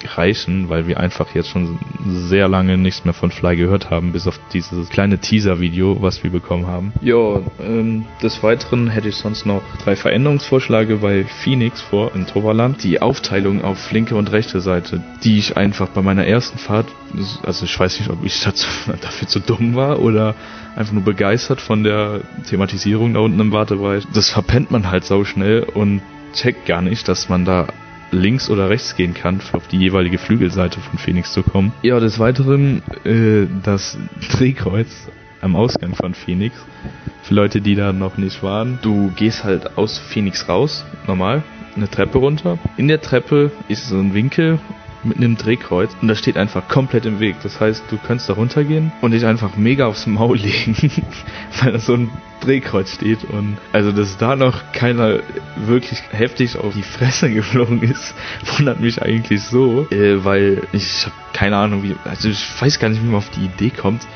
reichen, 0.06 0.70
weil 0.70 0.88
wir 0.88 1.00
einfach 1.00 1.34
jetzt 1.34 1.50
schon 1.50 1.80
sehr 2.06 2.48
lange 2.48 2.78
nichts 2.78 3.06
mehr 3.06 3.14
von 3.14 3.32
Fly 3.32 3.56
gehört 3.56 3.90
haben, 3.90 4.12
bis 4.12 4.28
auf 4.28 4.40
dieses 4.54 4.90
kleine 4.90 5.18
Teaser-Video, 5.18 6.02
was 6.02 6.24
wir 6.24 6.32
bekommen 6.32 6.68
haben. 6.68 6.94
Ja, 7.02 7.42
ähm, 7.60 8.06
des 8.22 8.44
Weiteren 8.44 8.90
hätte 8.90 9.10
ich 9.10 9.16
sonst 9.16 9.46
noch 9.46 9.62
drei 9.84 9.96
Veränderungsvorschläge 9.96 10.98
bei 10.98 11.24
Phoenix 11.26 11.82
vor 11.82 12.14
in 12.16 12.28
Toverland. 12.28 12.84
Die 12.84 13.02
Aufteilung 13.02 13.64
auf 13.64 13.92
linke 13.92 14.16
und 14.16 14.32
rechte 14.32 14.62
Seite, 14.62 15.04
die 15.24 15.38
ich 15.38 15.58
einfach 15.58 15.90
bei 15.90 16.02
meiner 16.02 16.26
ersten 16.26 16.58
Fahrt, 16.58 16.88
also 17.44 17.66
ich 17.66 17.80
weiß 17.80 18.00
nicht, 18.00 18.10
ob 18.10 18.24
ich 18.24 18.42
dazu, 18.42 18.68
dafür 19.02 19.28
zu 19.28 19.40
dumm 19.40 19.76
war 19.76 20.00
oder 20.00 20.36
einfach 20.76 20.94
nur 20.94 21.04
begeistert 21.04 21.60
von 21.60 21.84
der 21.84 22.22
Thematisierung 22.48 23.14
da 23.14 23.22
unten 23.22 23.40
im 23.40 23.52
Wartebereich. 23.52 24.06
Das 24.14 24.30
verpennt 24.30 24.72
man 24.72 24.92
halt 24.92 25.04
sau 25.04 25.24
schnell 25.24 25.64
und 25.64 26.02
checkt 26.34 26.66
gar 26.66 26.82
nicht, 26.82 27.08
dass 27.08 27.30
man 27.30 27.46
da 27.46 27.68
links 28.12 28.50
oder 28.50 28.70
rechts 28.70 28.96
gehen 28.96 29.14
kann, 29.14 29.42
auf 29.54 29.68
die 29.68 29.78
jeweilige 29.78 30.18
Flügelseite 30.18 30.80
von 30.80 30.98
Phoenix 31.00 31.34
zu 31.34 31.44
kommen. 31.44 31.74
Ja, 31.82 32.00
des 32.00 32.20
Weiteren 32.20 32.82
äh, 33.04 33.48
das 33.64 33.98
Drehkreuz 34.32 35.10
am 35.42 35.56
Ausgang 35.56 35.96
von 35.96 36.14
Phoenix. 36.14 36.56
Für 37.24 37.34
Leute, 37.34 37.62
die 37.62 37.76
da 37.76 37.94
noch 37.94 38.18
nicht 38.18 38.42
waren. 38.42 38.80
Du 38.82 39.12
gehst 39.16 39.44
halt 39.44 39.78
aus 39.78 40.00
Phoenix 40.00 40.48
raus, 40.48 40.86
normal, 41.08 41.44
eine 41.76 41.90
Treppe 41.90 42.18
runter. 42.18 42.58
In 42.78 42.88
der 42.88 43.02
Treppe 43.02 43.52
ist 43.68 43.88
so 43.88 43.98
ein 43.98 44.14
Winkel 44.14 44.60
mit 45.04 45.18
einem 45.18 45.38
Drehkreuz 45.38 45.96
und 46.02 46.08
das 46.08 46.20
steht 46.20 46.38
einfach 46.38 46.68
komplett 46.68 47.06
im 47.06 47.20
Weg. 47.20 47.38
Das 47.44 47.60
heißt, 47.60 47.84
du 47.90 47.98
könntest 47.98 48.30
da 48.30 48.34
runtergehen 48.34 48.92
und 49.02 49.12
dich 49.12 49.26
einfach 49.26 49.56
mega 49.56 49.88
aufs 49.88 50.08
Maul 50.08 50.38
legen, 50.38 50.76
weil 51.62 51.74
da 51.74 51.80
so 51.80 51.94
ein 51.94 52.10
Drehkreuz 52.42 52.94
steht 52.94 53.24
und 53.24 53.58
also 53.74 53.92
dass 53.92 54.18
da 54.18 54.36
noch 54.36 54.72
keiner 54.72 55.20
wirklich 55.56 56.02
heftig 56.12 56.58
auf 56.58 56.74
die 56.74 56.84
Fresse 56.84 57.30
geflogen 57.34 57.82
ist, 57.82 58.14
wundert 58.58 58.80
mich 58.80 59.02
eigentlich 59.02 59.42
so, 59.42 59.88
äh, 59.92 60.24
weil 60.24 60.64
ich 60.72 61.06
habe 61.06 61.16
keine 61.34 61.58
Ahnung 61.58 61.84
wie, 61.84 61.96
also 62.04 62.30
ich 62.30 62.62
weiß 62.62 62.80
gar 62.80 62.90
nicht, 62.90 63.02
wie 63.02 63.08
man 63.08 63.16
auf 63.16 63.30
die 63.30 63.46
Idee 63.46 63.70
kommt, 63.70 64.08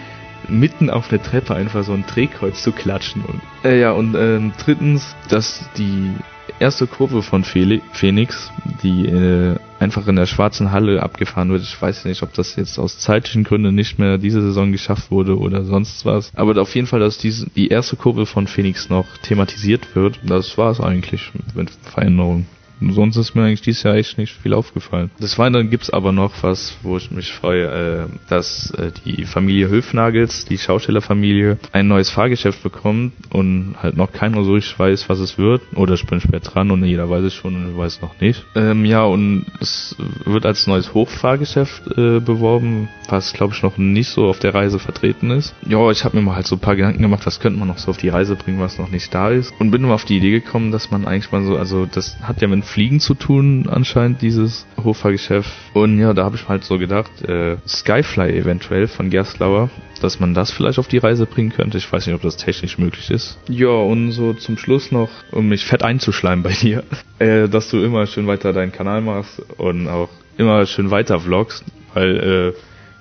mitten 0.48 0.90
auf 0.90 1.08
der 1.08 1.22
Treppe 1.22 1.56
einfach 1.56 1.84
so 1.84 1.94
ein 1.94 2.06
Drehkreuz 2.06 2.64
zu 2.64 2.72
klatschen 2.72 3.24
und 3.24 3.42
äh, 3.64 3.80
ja 3.80 3.92
und 3.92 4.16
äh, 4.16 4.40
drittens, 4.64 5.16
dass 5.30 5.70
die 5.78 6.12
erste 6.60 6.88
Kurve 6.88 7.24
von 7.24 7.44
Phoenix, 7.44 8.52
die 8.84 9.06
äh, 9.08 9.56
einfach 9.82 10.08
in 10.08 10.16
der 10.16 10.28
schwarzen 10.28 10.72
Halle 10.72 11.02
abgefahren 11.02 11.50
wird. 11.50 11.64
Ich 11.64 11.82
weiß 11.82 12.06
nicht, 12.06 12.22
ob 12.22 12.34
das 12.34 12.56
jetzt 12.56 12.78
aus 12.78 13.00
zeitlichen 13.00 13.44
Gründen 13.44 13.74
nicht 13.74 13.98
mehr 13.98 14.18
diese 14.18 14.42
Saison 14.42 14.72
geschafft 14.72 15.10
wurde 15.10 15.38
oder 15.38 15.66
sonst 15.66 16.06
was. 16.06 16.32
Aber 16.36 16.62
auf 16.62 16.74
jeden 16.76 16.88
Fall, 16.88 17.00
dass 17.00 17.18
diese, 17.18 17.50
die 17.50 17.70
erste 17.70 17.96
Kurve 17.96 18.26
von 18.26 18.48
Phoenix 18.48 18.90
noch 18.90 19.06
thematisiert 19.24 19.96
wird, 19.96 20.20
das 20.24 20.58
war 20.58 20.72
es 20.72 20.80
eigentlich 20.80 21.32
mit 21.56 21.72
Veränderungen. 21.72 22.46
Sonst 22.90 23.18
ist 23.18 23.36
mir 23.36 23.44
eigentlich 23.44 23.62
dieses 23.62 23.84
Jahr 23.84 23.96
echt 23.96 24.18
nicht 24.18 24.34
viel 24.34 24.54
aufgefallen. 24.54 25.12
Des 25.20 25.38
Weiteren 25.38 25.70
gibt's 25.70 25.90
aber 25.90 26.12
noch 26.12 26.32
was, 26.42 26.78
wo 26.82 26.98
ich 26.98 27.12
mich 27.12 27.32
freue, 27.32 28.08
äh, 28.10 28.30
dass 28.30 28.72
äh, 28.72 28.92
die 29.06 29.26
Familie 29.26 29.70
Höfnagels, 29.70 30.46
die 30.46 30.58
Schaustellerfamilie, 30.58 31.58
ein 31.72 31.88
neues 31.88 32.10
Fahrgeschäft 32.10 32.64
bekommt 32.64 33.14
und 33.32 33.76
halt 33.82 33.98
noch 33.98 34.12
keiner 34.12 34.44
so 34.44 34.54
richtig 34.54 34.78
weiß, 34.80 35.10
was 35.10 35.20
es 35.20 35.38
wird. 35.38 35.62
Oder 35.76 35.94
ich 35.94 36.06
bin 36.06 36.20
spät 36.20 36.44
dran 36.44 36.72
und 36.72 36.84
jeder 36.84 37.10
weiß 37.10 37.24
es 37.24 37.34
schon 37.34 37.56
und 37.56 37.78
weiß 37.78 38.02
noch 38.02 38.20
nicht. 38.20 38.44
Ähm, 38.56 38.86
ja, 38.86 39.04
und 39.04 39.46
es 39.60 39.96
wird 40.26 40.46
als 40.46 40.68
neues 40.68 40.94
Hochfahrgeschäft 40.94 41.98
äh, 41.98 42.20
beworben, 42.20 42.90
was 43.10 43.34
glaube 43.34 43.54
ich 43.56 43.62
noch 43.62 43.78
nicht 43.78 44.10
so 44.10 44.28
auf 44.28 44.40
der 44.40 44.54
Reise 44.54 44.80
vertreten 44.80 45.32
ist. 45.32 45.54
Ja, 45.68 45.90
ich 45.92 46.04
habe 46.04 46.18
mir 46.18 46.24
mal 46.24 46.36
halt 46.36 46.48
so 46.48 46.56
ein 46.56 46.60
paar 46.60 46.76
Gedanken 46.76 47.02
gemacht, 47.02 47.26
was 47.26 47.40
könnte 47.40 47.60
man 47.60 47.68
noch 47.68 47.78
so 47.78 47.92
auf 47.92 47.98
die 47.98 48.10
Reise 48.10 48.36
bringen, 48.36 48.60
was 48.60 48.78
noch 48.78 48.90
nicht 48.90 49.14
da 49.14 49.30
ist. 49.30 49.54
Und 49.60 49.72
bin 49.72 49.82
nur 49.82 49.94
auf 49.94 50.06
die 50.06 50.18
Idee 50.18 50.32
gekommen, 50.32 50.72
dass 50.72 50.92
man 50.92 51.06
eigentlich 51.06 51.32
mal 51.32 51.44
so, 51.44 51.58
also 51.58 51.86
das 51.86 52.18
hat 52.22 52.42
ja 52.42 52.48
mit 52.48 52.66
Fliegen 52.72 53.00
zu 53.00 53.16
tun, 53.16 53.68
anscheinend, 53.70 54.22
dieses 54.22 54.66
Hochfahrgeschäft. 54.82 55.52
Und 55.74 56.00
ja, 56.00 56.14
da 56.14 56.24
habe 56.24 56.38
ich 56.38 56.48
halt 56.48 56.64
so 56.64 56.78
gedacht, 56.78 57.12
äh, 57.24 57.58
Skyfly 57.68 58.38
eventuell 58.38 58.88
von 58.88 59.10
Gerstlauer, 59.10 59.70
dass 60.02 60.20
man 60.20 60.34
das 60.34 60.52
vielleicht 60.52 60.80
auf 60.80 60.88
die 60.88 60.98
Reise 60.98 61.26
bringen 61.26 61.52
könnte. 61.52 61.78
Ich 61.78 61.92
weiß 61.92 62.08
nicht, 62.08 62.16
ob 62.16 62.22
das 62.22 62.38
technisch 62.38 62.78
möglich 62.78 63.12
ist. 63.12 63.38
Ja, 63.50 63.70
und 63.70 64.12
so 64.12 64.34
zum 64.34 64.58
Schluss 64.58 64.92
noch, 64.92 65.10
um 65.32 65.50
mich 65.50 65.66
fett 65.66 65.84
einzuschleimen 65.84 66.44
bei 66.44 66.54
dir, 66.54 66.84
äh, 67.20 67.50
dass 67.50 67.70
du 67.70 67.84
immer 67.84 68.08
schön 68.08 68.28
weiter 68.28 68.54
deinen 68.54 68.72
Kanal 68.72 69.02
machst 69.02 69.42
und 69.58 69.88
auch 69.88 70.10
immer 70.38 70.66
schön 70.66 70.92
weiter 70.92 71.20
vlogst, 71.20 71.66
weil, 71.94 72.18
äh, 72.18 72.50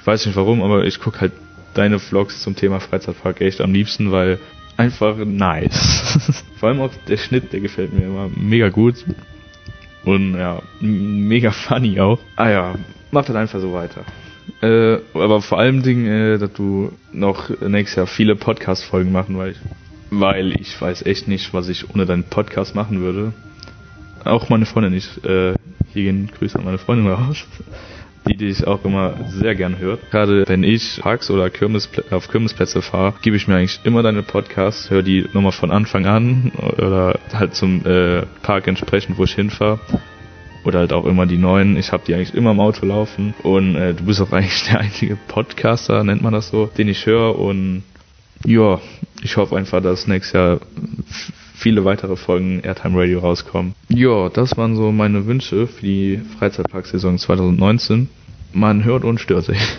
ich 0.00 0.06
weiß 0.06 0.26
nicht 0.26 0.36
warum, 0.36 0.62
aber 0.62 0.84
ich 0.84 1.00
guck 1.00 1.20
halt 1.20 1.32
deine 1.74 2.00
Vlogs 2.00 2.42
zum 2.42 2.56
Thema 2.56 2.80
Freizeitpark 2.80 3.40
echt 3.40 3.60
am 3.60 3.72
liebsten, 3.72 4.10
weil 4.10 4.40
einfach 4.76 5.16
nice. 5.16 6.42
Vor 6.58 6.70
allem 6.70 6.80
auch 6.80 6.90
der 7.06 7.18
Schnitt, 7.18 7.52
der 7.52 7.60
gefällt 7.60 7.92
mir 7.92 8.06
immer 8.06 8.28
mega 8.34 8.68
gut. 8.70 9.04
Und 10.04 10.34
ja, 10.34 10.62
mega 10.80 11.50
funny 11.50 12.00
auch. 12.00 12.18
Ah 12.36 12.50
ja, 12.50 12.74
mach 13.10 13.24
das 13.24 13.36
einfach 13.36 13.60
so 13.60 13.72
weiter. 13.72 14.04
Äh, 14.62 14.98
aber 15.14 15.42
vor 15.42 15.58
allem 15.58 15.82
Dingen, 15.82 16.06
äh, 16.06 16.38
dass 16.38 16.52
du 16.52 16.92
noch 17.12 17.50
nächstes 17.60 17.96
Jahr 17.96 18.06
viele 18.06 18.36
Podcast-Folgen 18.36 19.12
machen, 19.12 19.38
weil 19.38 19.52
ich, 19.52 19.58
weil 20.10 20.52
ich 20.60 20.80
weiß 20.80 21.06
echt 21.06 21.28
nicht, 21.28 21.54
was 21.54 21.68
ich 21.68 21.94
ohne 21.94 22.06
deinen 22.06 22.24
Podcast 22.24 22.74
machen 22.74 23.00
würde. 23.00 23.32
Auch 24.24 24.48
meine 24.48 24.66
Freundin 24.66 24.92
nicht. 24.92 25.24
Äh, 25.24 25.54
hier 25.92 26.02
gehen 26.04 26.30
Grüße 26.36 26.58
an 26.58 26.64
meine 26.64 26.78
Freundin 26.78 27.10
raus. 27.10 27.44
Die, 28.28 28.36
die 28.36 28.48
ich 28.48 28.66
auch 28.66 28.84
immer 28.84 29.14
sehr 29.28 29.54
gern 29.54 29.78
hört. 29.78 30.10
Gerade 30.10 30.44
wenn 30.46 30.62
ich 30.62 31.00
Parks 31.00 31.30
oder 31.30 31.48
Kirmesplä 31.48 32.04
auf 32.10 32.28
Kirmesplätze 32.28 32.82
fahre, 32.82 33.14
gebe 33.22 33.36
ich 33.36 33.48
mir 33.48 33.56
eigentlich 33.56 33.80
immer 33.84 34.02
deine 34.02 34.22
Podcasts, 34.22 34.90
höre 34.90 35.02
die 35.02 35.26
nochmal 35.32 35.52
von 35.52 35.70
Anfang 35.70 36.06
an 36.06 36.52
oder 36.76 37.18
halt 37.32 37.54
zum 37.54 37.84
äh, 37.86 38.26
Park 38.42 38.66
entsprechend, 38.66 39.16
wo 39.18 39.24
ich 39.24 39.34
hinfahre. 39.34 39.80
Oder 40.64 40.80
halt 40.80 40.92
auch 40.92 41.06
immer 41.06 41.24
die 41.24 41.38
neuen. 41.38 41.78
Ich 41.78 41.92
habe 41.92 42.02
die 42.06 42.14
eigentlich 42.14 42.34
immer 42.34 42.50
im 42.50 42.60
Auto 42.60 42.84
laufen. 42.84 43.32
Und 43.42 43.76
äh, 43.76 43.94
du 43.94 44.04
bist 44.04 44.20
auch 44.20 44.32
eigentlich 44.32 44.64
der 44.64 44.80
einzige 44.80 45.16
Podcaster, 45.16 46.04
nennt 46.04 46.22
man 46.22 46.34
das 46.34 46.50
so, 46.50 46.66
den 46.66 46.88
ich 46.88 47.06
höre. 47.06 47.38
Und 47.38 47.82
ja, 48.44 48.80
ich 49.22 49.36
hoffe 49.36 49.56
einfach, 49.56 49.82
dass 49.82 50.06
nächstes 50.06 50.34
Jahr 50.34 50.60
viele 51.60 51.84
weitere 51.84 52.16
Folgen 52.16 52.60
Airtime 52.64 52.98
Radio 52.98 53.20
rauskommen. 53.20 53.74
Ja, 53.88 54.28
das 54.30 54.56
waren 54.56 54.76
so 54.76 54.90
meine 54.92 55.26
Wünsche 55.26 55.66
für 55.66 55.82
die 55.82 56.20
Freizeitparksaison 56.38 57.18
2019. 57.18 58.08
Man 58.52 58.84
hört 58.84 59.04
und 59.04 59.20
stört 59.20 59.44
sich. 59.44 59.58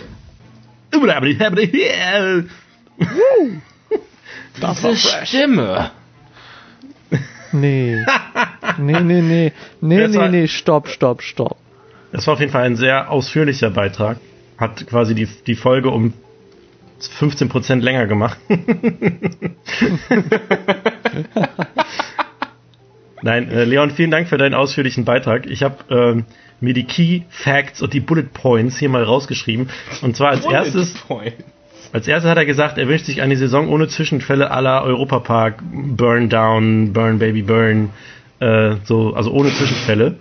Diese 4.60 4.96
Stimme. 5.26 5.90
Nee. 7.52 8.04
Nee, 8.78 9.00
nee, 9.00 9.20
nee. 9.22 9.52
Nee, 9.80 10.00
Das 10.00 10.14
war- 10.16 10.28
nee, 10.28 10.42
nee, 10.42 10.48
stopp, 10.48 10.88
stopp, 10.88 11.22
stopp. 11.22 11.56
Das 12.12 12.26
war 12.26 12.34
auf 12.34 12.40
jeden 12.40 12.52
Fall 12.52 12.64
ein 12.64 12.76
sehr 12.76 13.10
ausführlicher 13.10 13.70
Beitrag. 13.70 14.18
Hat 14.58 14.86
quasi 14.86 15.14
die, 15.14 15.26
die 15.46 15.54
Folge 15.54 15.88
um 15.90 16.12
15% 17.18 17.80
länger 17.80 18.06
gemacht. 18.06 18.38
Nein, 23.22 23.50
äh, 23.50 23.64
Leon, 23.64 23.90
vielen 23.90 24.10
Dank 24.10 24.28
für 24.28 24.38
deinen 24.38 24.54
ausführlichen 24.54 25.04
Beitrag. 25.04 25.46
Ich 25.46 25.62
habe 25.62 25.76
ähm, 25.90 26.24
mir 26.60 26.74
die 26.74 26.84
Key 26.84 27.22
Facts 27.28 27.80
und 27.80 27.92
die 27.92 28.00
Bullet 28.00 28.32
Points 28.32 28.78
hier 28.78 28.88
mal 28.88 29.04
rausgeschrieben. 29.04 29.68
Und 30.02 30.16
zwar 30.16 30.30
als 30.30 30.44
erstes, 30.44 30.94
als 31.92 32.08
erstes 32.08 32.30
hat 32.30 32.36
er 32.36 32.46
gesagt, 32.46 32.78
er 32.78 32.88
wünscht 32.88 33.06
sich 33.06 33.22
eine 33.22 33.36
Saison 33.36 33.68
ohne 33.68 33.86
Zwischenfälle 33.88 34.50
aller 34.50 34.82
Europapark, 34.82 35.62
Burn 35.62 36.28
Down, 36.28 36.92
Burn 36.92 37.20
Baby 37.20 37.42
Burn, 37.42 37.90
äh, 38.40 38.76
so, 38.84 39.14
also 39.14 39.30
ohne 39.32 39.50
Zwischenfälle. 39.50 40.16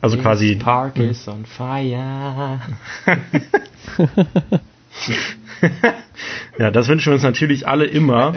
Also 0.00 0.16
quasi 0.16 0.54
Park 0.54 0.96
is 0.98 1.28
on 1.28 1.44
fire. 1.44 2.60
Ja, 6.58 6.70
das 6.70 6.88
wünschen 6.88 7.06
wir 7.06 7.14
uns 7.14 7.22
natürlich 7.22 7.66
alle 7.66 7.86
immer. 7.86 8.34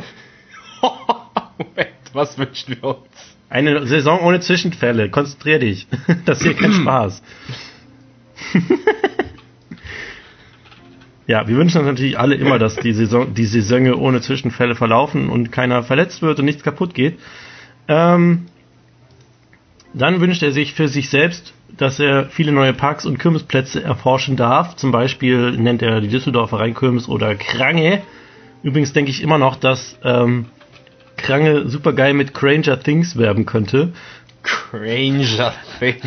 Moment, 1.57 1.89
was 2.13 2.37
wünschen 2.37 2.75
wir 2.75 2.83
uns? 2.83 3.37
Eine 3.49 3.85
Saison 3.85 4.19
ohne 4.21 4.39
Zwischenfälle. 4.39 5.09
Konzentrier 5.09 5.59
dich. 5.59 5.87
Das 6.25 6.41
hier 6.41 6.55
kein 6.55 6.73
Spaß. 6.73 7.21
ja, 11.27 11.47
wir 11.47 11.55
wünschen 11.55 11.79
uns 11.79 11.87
natürlich 11.87 12.17
alle 12.19 12.35
immer, 12.35 12.59
dass 12.59 12.75
die 12.75 12.93
Saison, 12.93 13.33
die 13.33 13.45
Saisone 13.45 13.95
ohne 13.95 14.21
Zwischenfälle 14.21 14.75
verlaufen 14.75 15.29
und 15.29 15.51
keiner 15.51 15.83
verletzt 15.83 16.21
wird 16.21 16.39
und 16.39 16.45
nichts 16.45 16.63
kaputt 16.63 16.93
geht. 16.93 17.19
Ähm, 17.87 18.47
dann 19.93 20.19
wünscht 20.21 20.41
er 20.41 20.51
sich 20.51 20.73
für 20.73 20.87
sich 20.87 21.09
selbst, 21.09 21.53
dass 21.77 21.99
er 21.99 22.25
viele 22.25 22.51
neue 22.51 22.73
Parks 22.73 23.05
und 23.05 23.19
Kirmesplätze 23.19 23.83
erforschen 23.83 24.35
darf. 24.35 24.75
Zum 24.75 24.91
Beispiel 24.91 25.51
nennt 25.51 25.81
er 25.81 26.01
die 26.01 26.07
Düsseldorfer 26.07 26.59
Rheinkirmes 26.59 27.07
oder 27.07 27.35
Krange. 27.35 28.01
Übrigens 28.63 28.93
denke 28.93 29.11
ich 29.11 29.21
immer 29.21 29.37
noch, 29.37 29.55
dass 29.55 29.99
ähm, 30.03 30.45
Krange 31.23 31.67
super 31.69 31.93
geil 31.93 32.13
mit 32.13 32.33
Granger 32.35 32.79
Things 32.79 33.17
werben 33.17 33.45
könnte. 33.47 33.93
Stranger 34.43 35.53
Things. 35.79 36.05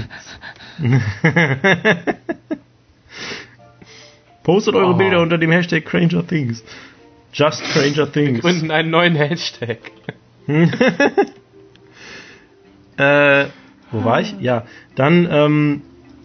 Postet 4.44 4.74
eure 4.74 4.94
Oh. 4.94 4.97
Bilder 4.97 5.20
unter 5.20 5.38
dem 5.38 5.51
Hashtag 5.51 5.84
Granger 5.86 6.24
Things. 6.26 6.62
Just 7.32 7.64
Stranger 7.66 8.10
Things. 8.12 8.40
Gründen 8.40 8.70
einen 8.70 8.90
neuen 8.90 9.16
Hashtag. 9.16 9.78
Äh, 12.98 13.47
wo 13.90 14.05
war 14.05 14.22
ich? 14.22 14.34
Ja, 14.40 14.64
dann 14.94 15.28
ähm, 15.30 15.82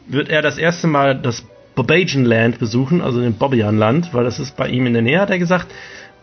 wird 0.08 0.30
er 0.30 0.42
das 0.42 0.58
erste 0.58 0.88
Mal 0.88 1.20
das 1.20 1.46
Bobajan 1.76 2.24
Land 2.24 2.60
besuchen, 2.60 3.02
also 3.02 3.20
den 3.20 3.34
Bobbian 3.34 3.78
Land, 3.78 4.14
weil 4.14 4.24
das 4.24 4.40
ist 4.40 4.56
bei 4.56 4.70
ihm 4.70 4.86
in 4.86 4.94
der 4.94 5.02
Nähe, 5.02 5.20
hat 5.20 5.30
er 5.30 5.38
gesagt. 5.40 5.68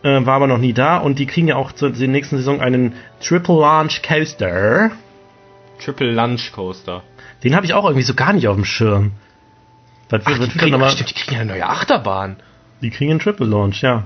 Äh, 0.01 0.25
war 0.25 0.35
aber 0.35 0.47
noch 0.47 0.57
nie 0.59 0.73
da 0.73 0.97
und 0.97 1.19
die 1.19 1.25
kriegen 1.25 1.47
ja 1.49 1.55
auch 1.57 1.71
zur 1.73 1.89
nächsten 1.89 2.37
Saison 2.37 2.61
einen 2.61 2.93
Triple 3.21 3.59
Launch 3.59 4.01
Coaster. 4.01 4.91
Triple 5.83 6.11
Lunch 6.11 6.51
Coaster. 6.53 7.03
Den 7.43 7.55
habe 7.55 7.65
ich 7.65 7.73
auch 7.73 7.85
irgendwie 7.85 8.03
so 8.03 8.13
gar 8.13 8.33
nicht 8.33 8.47
auf 8.47 8.55
dem 8.55 8.65
Schirm. 8.65 9.11
Was, 10.09 10.21
Ach, 10.25 10.39
wird- 10.39 10.53
die 10.53 10.57
kriegen, 10.57 10.71
nochmal- 10.71 10.91
stimmt, 10.91 11.09
die 11.09 11.13
kriegen 11.15 11.33
ja 11.35 11.41
eine 11.41 11.51
neue 11.51 11.67
Achterbahn. 11.67 12.37
die 12.81 12.89
kriegen 12.89 13.11
einen 13.11 13.19
Triple 13.19 13.45
Launch, 13.47 13.81
ja. 13.81 14.05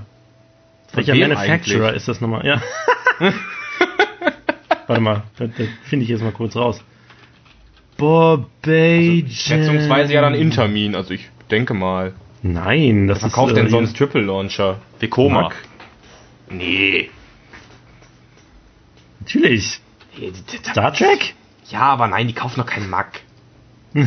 Welcher 0.92 1.14
wem 1.14 1.28
Manufacturer 1.30 1.86
eigentlich? 1.88 1.96
ist 1.96 2.08
das 2.08 2.20
nochmal? 2.20 2.44
Ja. 2.46 2.60
Warte 4.86 5.00
mal, 5.00 5.22
das, 5.38 5.50
das 5.56 5.66
finde 5.84 6.04
ich 6.04 6.10
jetzt 6.10 6.22
mal 6.22 6.32
kurz 6.32 6.56
raus. 6.56 6.82
Bobajan. 7.96 9.28
Schätzungsweise 9.30 10.12
ja 10.12 10.20
dann 10.20 10.34
Intermin, 10.34 10.94
also 10.94 11.14
ich 11.14 11.28
denke 11.50 11.74
mal. 11.74 12.12
Nein, 12.42 13.08
das 13.08 13.20
Wer 13.22 13.26
ist 13.28 13.32
verkauft 13.34 13.52
äh, 13.52 13.54
denn 13.54 13.70
sonst 13.70 13.96
Triple 13.96 14.20
Launcher? 14.22 14.78
Vekoma. 15.00 15.50
Nee. 16.48 17.10
Natürlich. 19.20 19.80
Star 20.70 20.92
Trek? 20.92 21.34
Ja, 21.68 21.80
aber 21.80 22.06
nein, 22.08 22.28
die 22.28 22.34
kaufen 22.34 22.60
doch 22.60 22.66
keinen 22.66 22.90
Mack. 22.90 23.20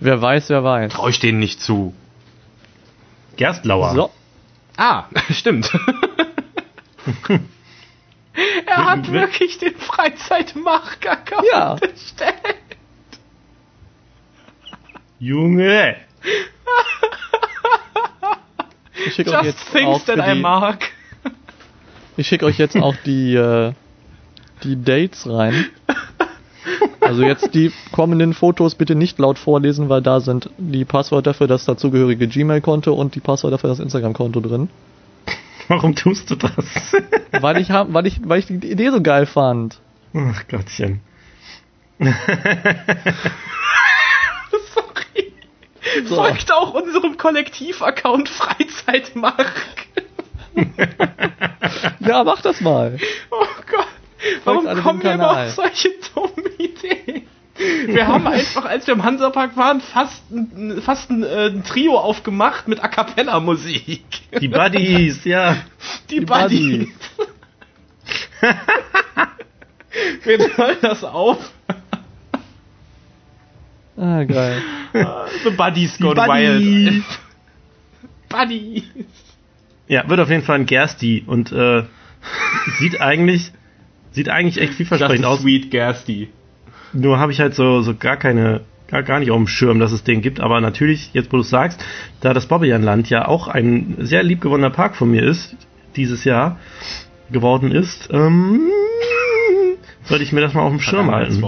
Wer 0.00 0.22
weiß, 0.22 0.48
wer 0.50 0.64
weiß. 0.64 0.92
Trau 0.92 1.08
ich 1.08 1.18
denen 1.20 1.38
nicht 1.38 1.60
zu. 1.60 1.94
Gerstlauer. 3.36 3.94
So, 3.94 4.10
Ah, 4.78 5.04
stimmt. 5.30 5.70
er 8.66 8.86
hat 8.86 9.06
Wir- 9.10 9.20
wirklich 9.22 9.58
den 9.58 9.74
Freizeitmarker 9.76 11.42
Ja. 11.52 11.74
bestellt. 11.74 12.34
Junge. 15.18 15.96
Ich 19.04 19.14
schicke 19.14 19.30
euch 19.30 19.44
Just 19.44 19.58
jetzt 19.58 19.72
things 19.72 19.86
auch 19.86 20.04
that 20.04 20.16
für 20.16 20.30
I 20.30 20.34
die, 20.34 20.40
mark. 20.40 20.84
ich 22.16 22.26
schicke 22.26 22.46
euch 22.46 22.58
jetzt 22.58 22.76
auch 22.76 22.94
die 23.04 23.34
äh, 23.34 23.72
die 24.62 24.82
Dates 24.82 25.28
rein. 25.28 25.66
Also 27.00 27.22
jetzt 27.22 27.54
die 27.54 27.72
kommenden 27.92 28.34
Fotos 28.34 28.74
bitte 28.74 28.96
nicht 28.96 29.18
laut 29.18 29.38
vorlesen, 29.38 29.88
weil 29.88 30.02
da 30.02 30.20
sind 30.20 30.50
die 30.58 30.84
Passwörter 30.84 31.34
für 31.34 31.46
das 31.46 31.64
dazugehörige 31.64 32.26
Gmail-Konto 32.26 32.92
und 32.92 33.14
die 33.14 33.20
Passwörter 33.20 33.58
für 33.58 33.68
das 33.68 33.78
Instagram-Konto 33.78 34.40
drin. 34.40 34.68
Warum 35.68 35.94
tust 35.94 36.30
du 36.30 36.34
das? 36.36 36.52
Weil 37.40 37.58
ich 37.58 37.70
hab, 37.70 37.92
weil 37.92 38.06
ich, 38.06 38.20
weil 38.24 38.40
ich 38.40 38.46
die 38.46 38.54
Idee 38.54 38.90
so 38.90 39.00
geil 39.00 39.26
fand. 39.26 39.78
Ach 40.14 40.48
Gottchen. 40.48 41.00
Sorry. 46.06 46.30
Folgt 46.30 46.52
auch 46.52 46.74
unserem 46.74 47.16
Kollektiv-Account 47.16 48.28
Freizeitmark. 48.28 49.52
Ja, 52.00 52.24
mach 52.24 52.40
das 52.40 52.60
mal. 52.60 52.98
Oh 53.30 53.44
Gott. 53.70 53.86
Warum 54.44 54.82
kommen 54.82 55.02
wir 55.02 55.12
immer 55.12 55.42
auf 55.42 55.50
solche 55.50 55.90
dummen 56.14 56.46
Ideen? 56.58 57.26
Wir 57.86 58.06
haben 58.06 58.26
einfach, 58.26 58.64
als 58.64 58.86
wir 58.86 58.94
im 58.94 59.02
Hansapark 59.02 59.56
waren, 59.56 59.80
fast 59.80 60.30
ein, 60.30 60.80
fast 60.82 61.10
ein, 61.10 61.22
äh, 61.22 61.46
ein 61.46 61.64
Trio 61.64 61.98
aufgemacht 61.98 62.68
mit 62.68 62.82
A 62.82 62.88
Cappella 62.88 63.40
Musik. 63.40 64.04
Die 64.40 64.48
Buddies, 64.48 65.24
ja. 65.24 65.56
Die, 66.10 66.20
Die 66.20 66.26
Buddies. 66.26 66.88
Wir 70.24 70.38
teilen 70.54 70.78
das 70.82 71.04
auf. 71.04 71.38
Ah, 73.96 74.24
geil. 74.24 74.62
The 75.44 75.50
Buddies 75.50 75.98
go 75.98 76.14
wild. 76.14 77.02
Buddies. 78.28 78.84
Ja, 79.88 80.08
wird 80.08 80.20
auf 80.20 80.30
jeden 80.30 80.42
Fall 80.42 80.56
ein 80.56 80.66
Gersti 80.66 81.24
und 81.26 81.52
äh, 81.52 81.84
sieht 82.78 83.00
eigentlich 83.00 83.52
sieht 84.10 84.28
eigentlich 84.28 84.60
echt 84.60 84.74
vielversprechend 84.74 85.24
aus. 85.24 85.40
sweet 85.40 85.70
Gersty. 85.70 86.28
Nur 86.92 87.18
habe 87.18 87.32
ich 87.32 87.40
halt 87.40 87.54
so 87.54 87.82
so 87.82 87.94
gar 87.94 88.16
keine 88.16 88.62
gar, 88.88 89.02
gar 89.02 89.20
nicht 89.20 89.30
auf 89.30 89.36
dem 89.36 89.48
Schirm, 89.48 89.78
dass 89.78 89.92
es 89.92 90.04
den 90.04 90.22
gibt, 90.22 90.40
aber 90.40 90.60
natürlich, 90.60 91.10
jetzt 91.12 91.32
wo 91.32 91.36
du 91.36 91.42
es 91.42 91.50
sagst, 91.50 91.84
da 92.20 92.32
das 92.34 92.46
Bobbejaanland 92.46 93.10
ja 93.10 93.26
auch 93.26 93.48
ein 93.48 93.96
sehr 93.98 94.22
liebgewonnener 94.22 94.70
Park 94.70 94.96
von 94.96 95.10
mir 95.10 95.22
ist, 95.22 95.56
dieses 95.96 96.24
Jahr 96.24 96.58
geworden 97.30 97.72
ist, 97.72 98.08
ähm, 98.12 98.60
sollte 100.04 100.24
ich 100.24 100.32
mir 100.32 100.40
das 100.40 100.54
mal 100.54 100.62
auf 100.62 100.70
dem 100.70 100.80
Schirm 100.80 101.10
halten. 101.10 101.42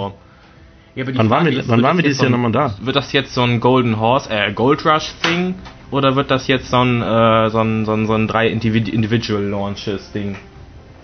Ja, 0.95 1.05
die 1.05 1.17
Wann 1.17 1.31
waren 1.31 1.47
wir- 1.47 1.53
wann 1.53 1.57
wird 1.57 1.69
waren 1.69 1.83
das 1.83 1.83
wir 1.83 1.95
jetzt 1.97 2.05
dieses 2.05 2.19
Jahr 2.19 2.31
so 2.31 2.37
ein- 2.37 2.43
nochmal 2.43 2.53
da? 2.53 2.75
Wird 2.85 2.97
das 2.97 3.13
jetzt 3.13 3.35
so 3.35 3.43
ein 3.43 3.61
Golden 3.61 4.01
Horse, 4.01 4.29
äh, 4.31 4.53
Gold 4.53 4.85
Rush 4.85 5.13
Ding? 5.25 5.55
Oder 5.91 6.17
wird 6.17 6.31
das 6.31 6.49
jetzt 6.49 6.71
so 6.71 6.79
ein, 6.79 7.01
äh, 7.03 7.51
so 7.51 7.61
ein, 7.61 7.85
so 7.87 7.93
ein, 7.93 8.07
so 8.07 8.13
ein 8.15 8.27
drei 8.29 8.49
Individ 8.49 8.89
Individual 8.89 9.43
Launches 9.43 10.13
Ding? 10.13 10.37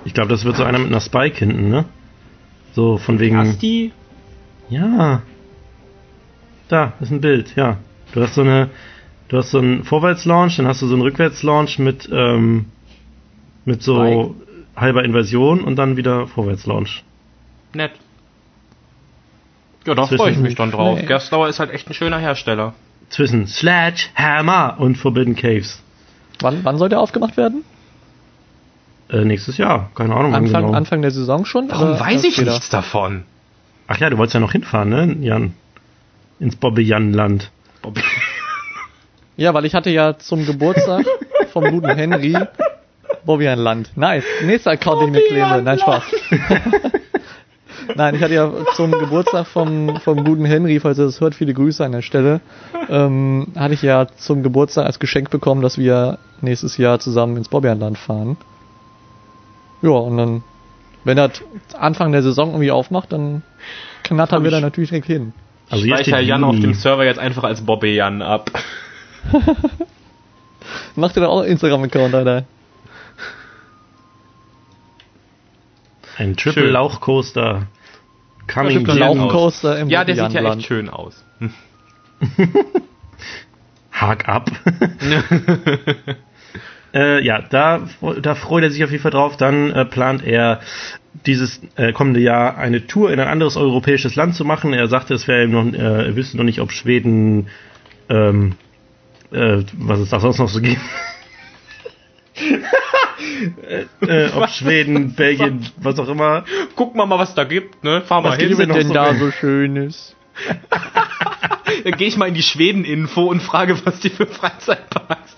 Ich 0.05 0.13
glaube, 0.13 0.29
das 0.31 0.45
wird 0.45 0.57
so 0.57 0.65
einer 0.65 0.79
mit 0.79 0.89
einer 0.89 1.01
Spike 1.01 1.39
hinten, 1.39 1.71
ne? 1.71 1.87
So 2.75 2.99
von 2.99 3.19
wegen. 3.19 3.37
Asti? 3.37 3.93
Ja. 4.69 5.23
Da 6.69 6.93
ist 7.01 7.11
ein 7.13 7.21
Bild, 7.21 7.55
ja. 7.57 7.79
Du 8.13 8.21
hast 8.23 8.35
so 8.35 8.43
eine, 8.43 8.69
du 9.29 9.37
hast 9.39 9.51
so 9.53 9.59
einen 9.59 9.85
Vorwärtslaunch, 9.85 10.57
dann 10.57 10.67
hast 10.67 10.83
du 10.83 10.87
so 10.87 10.95
einen 10.95 11.03
Rückwärtslaunch 11.03 11.79
mit, 11.79 12.09
ähm, 12.13 12.67
mit 13.65 13.83
so 13.83 14.35
halber 14.77 15.05
Inversion 15.05 15.61
und 15.63 15.77
dann 15.77 15.97
wieder 15.97 16.27
Vorwärtslaunch. 16.27 17.05
Nett. 17.75 17.93
Ja, 19.87 19.95
da 19.95 20.07
freue 20.07 20.33
ich 20.33 20.39
mich 20.39 20.55
dann 20.55 20.71
drauf. 20.71 20.99
Nee. 20.99 21.07
Gerstlauer 21.07 21.49
ist 21.49 21.61
halt 21.61 21.71
echt 21.71 21.89
ein 21.89 21.95
schöner 21.95 22.19
Hersteller. 22.19 22.75
Zwischen 23.11 23.47
Sledgehammer 23.47 24.77
und 24.79 24.97
Forbidden 24.97 25.37
Caves. 25.37 25.83
Wann, 26.41 26.65
wann 26.65 26.79
soll 26.79 26.89
der 26.89 27.01
aufgemacht 27.01 27.37
werden? 27.37 27.65
Äh, 29.11 29.25
nächstes 29.25 29.59
Jahr, 29.59 29.91
keine 29.95 30.15
Ahnung. 30.15 30.33
wann 30.33 30.47
Anfang, 30.47 30.67
genau. 30.67 30.77
Anfang 30.77 31.03
der 31.03 31.11
Saison 31.11 31.45
schon? 31.45 31.69
Warum 31.69 31.91
oder 31.91 32.01
weiß 32.01 32.25
ich 32.25 32.39
nichts 32.39 32.71
davon? 32.71 33.25
Ach 33.87 33.99
ja, 33.99 34.09
du 34.09 34.17
wolltest 34.17 34.35
ja 34.35 34.41
noch 34.41 34.53
hinfahren, 34.53 34.89
ne, 34.89 35.17
Jan? 35.21 35.55
Ins 36.41 36.57
Bobbejan-Land. 36.57 37.51
Ja, 39.37 39.53
weil 39.53 39.65
ich 39.65 39.75
hatte 39.75 39.91
ja 39.91 40.17
zum 40.17 40.47
Geburtstag 40.47 41.05
vom 41.53 41.65
guten 41.71 41.89
Henry 41.97 42.37
Bobbian 43.25 43.59
Land. 43.59 43.97
Nice. 43.97 44.25
Nächster 44.43 44.73
Account, 44.73 45.03
den 45.03 45.15
ich 45.15 45.15
mir 45.15 45.27
klebe. 45.29 45.63
Nein, 45.63 45.79
Spaß. 45.79 46.03
Nein, 47.95 48.15
ich 48.15 48.23
hatte 48.23 48.35
ja 48.35 48.51
zum 48.75 48.93
Geburtstag 48.93 49.47
vom, 49.47 49.97
vom 50.01 50.25
guten 50.25 50.45
Henry, 50.45 50.81
falls 50.81 50.99
er 50.99 51.07
das 51.07 51.21
hört, 51.21 51.35
viele 51.35 51.55
Grüße 51.55 51.85
an 51.85 51.93
der 51.93 52.03
Stelle, 52.03 52.41
ähm, 52.89 53.49
hatte 53.57 53.75
ich 53.75 53.83
ja 53.83 54.07
zum 54.07 54.43
Geburtstag 54.43 54.87
als 54.87 54.99
Geschenk 54.99 55.31
bekommen, 55.31 55.63
dass 55.63 55.79
wir 55.79 56.19
nächstes 56.41 56.77
Jahr 56.77 56.99
zusammen 56.99 57.37
ins 57.37 57.49
Bobbianland 57.49 57.99
fahren. 57.99 58.37
Ja, 59.83 59.91
und 59.91 60.17
dann, 60.17 60.43
wenn 61.05 61.17
das 61.17 61.43
Anfang 61.79 62.13
der 62.13 62.23
Saison 62.23 62.51
irgendwie 62.51 62.71
aufmacht, 62.71 63.13
dann 63.13 63.43
knattern 64.03 64.45
wir 64.45 64.51
da 64.51 64.61
natürlich 64.61 64.91
direkt 64.91 65.07
hin. 65.07 65.33
Also 65.71 65.85
ich 65.85 65.93
speichere 65.93 66.21
Jan 66.21 66.45
auf 66.45 66.59
dem 66.59 66.75
Server 66.75 67.05
jetzt 67.05 67.19
einfach 67.19 67.45
als 67.45 67.65
Bobby 67.65 67.95
Jan 67.95 68.23
ab. 68.23 68.51
Macht 70.95 71.17
ihr 71.17 71.23
da 71.23 71.29
auch 71.29 71.43
Instagram-Account, 71.43 72.15
Alter? 72.15 72.45
Ein 76.17 76.37
Triple. 76.37 76.71
Lauchcoaster. 76.71 77.67
Coming. 78.47 78.87
Lauch- 78.87 79.17
Lauchcoaster 79.17 79.79
im 79.79 79.89
Ja, 79.89 80.05
der 80.05 80.17
sieht 80.17 80.33
ja 80.33 80.53
echt 80.53 80.67
schön 80.67 80.89
aus. 80.89 81.25
Hak 83.91 84.29
ab. 84.29 84.51
äh, 86.95 87.25
ja, 87.25 87.43
da, 87.43 87.89
da 88.21 88.35
freut 88.35 88.65
er 88.65 88.71
sich 88.71 88.83
auf 88.85 88.91
jeden 88.91 89.03
Fall 89.03 89.13
drauf. 89.13 89.37
Dann 89.37 89.71
äh, 89.71 89.85
plant 89.85 90.25
er 90.25 90.61
dieses 91.27 91.61
äh, 91.77 91.93
kommende 91.93 92.21
Jahr 92.21 92.59
eine 92.59 92.87
Tour 92.87 93.13
in 93.13 93.21
ein 93.21 93.29
anderes 93.29 93.57
europäisches 93.57 94.17
Land 94.17 94.35
zu 94.35 94.45
machen. 94.45 94.73
Er 94.73 94.89
sagte, 94.89 95.15
es 95.15 95.29
wäre 95.29 95.45
ihm 95.45 95.53
noch, 95.53 95.73
äh, 95.73 96.07
er 96.07 96.17
wüsste 96.17 96.37
noch 96.37 96.45
nicht, 96.45 96.61
ob 96.61 96.73
Schweden, 96.73 97.49
ähm, 98.09 98.55
äh, 99.33 99.63
was 99.75 100.01
es 100.01 100.11
da 100.11 100.21
sonst 100.21 100.39
noch 100.39 100.49
so 100.49 100.61
gibt. 100.61 100.81
äh, 103.69 104.27
äh, 104.27 104.33
ob 104.33 104.49
Schweden, 104.49 105.15
Belgien, 105.17 105.67
was 105.77 105.99
auch 105.99 106.09
immer. 106.09 106.45
Guck 106.77 106.95
mal 106.95 107.07
mal, 107.07 107.19
was 107.19 107.35
da 107.35 107.45
gibt, 107.45 107.85
ne? 107.85 108.03
Fahr 108.03 108.23
mal 108.23 108.31
Was 108.31 108.37
hin. 108.39 108.57
gibt's 108.57 108.67
denn 108.67 108.89
so? 108.89 109.27
so 109.27 109.31
Schönes? 109.31 110.17
Dann 111.85 111.93
gehe 111.93 112.09
ich 112.09 112.17
mal 112.17 112.29
in 112.29 112.35
die 112.35 112.43
Schweden-Info 112.43 113.25
und 113.25 113.41
frage, 113.41 113.77
was 113.85 114.01
die 114.01 114.11
für 114.11 114.27
Freizeitparks 114.27 115.37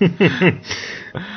haben. 0.00 0.60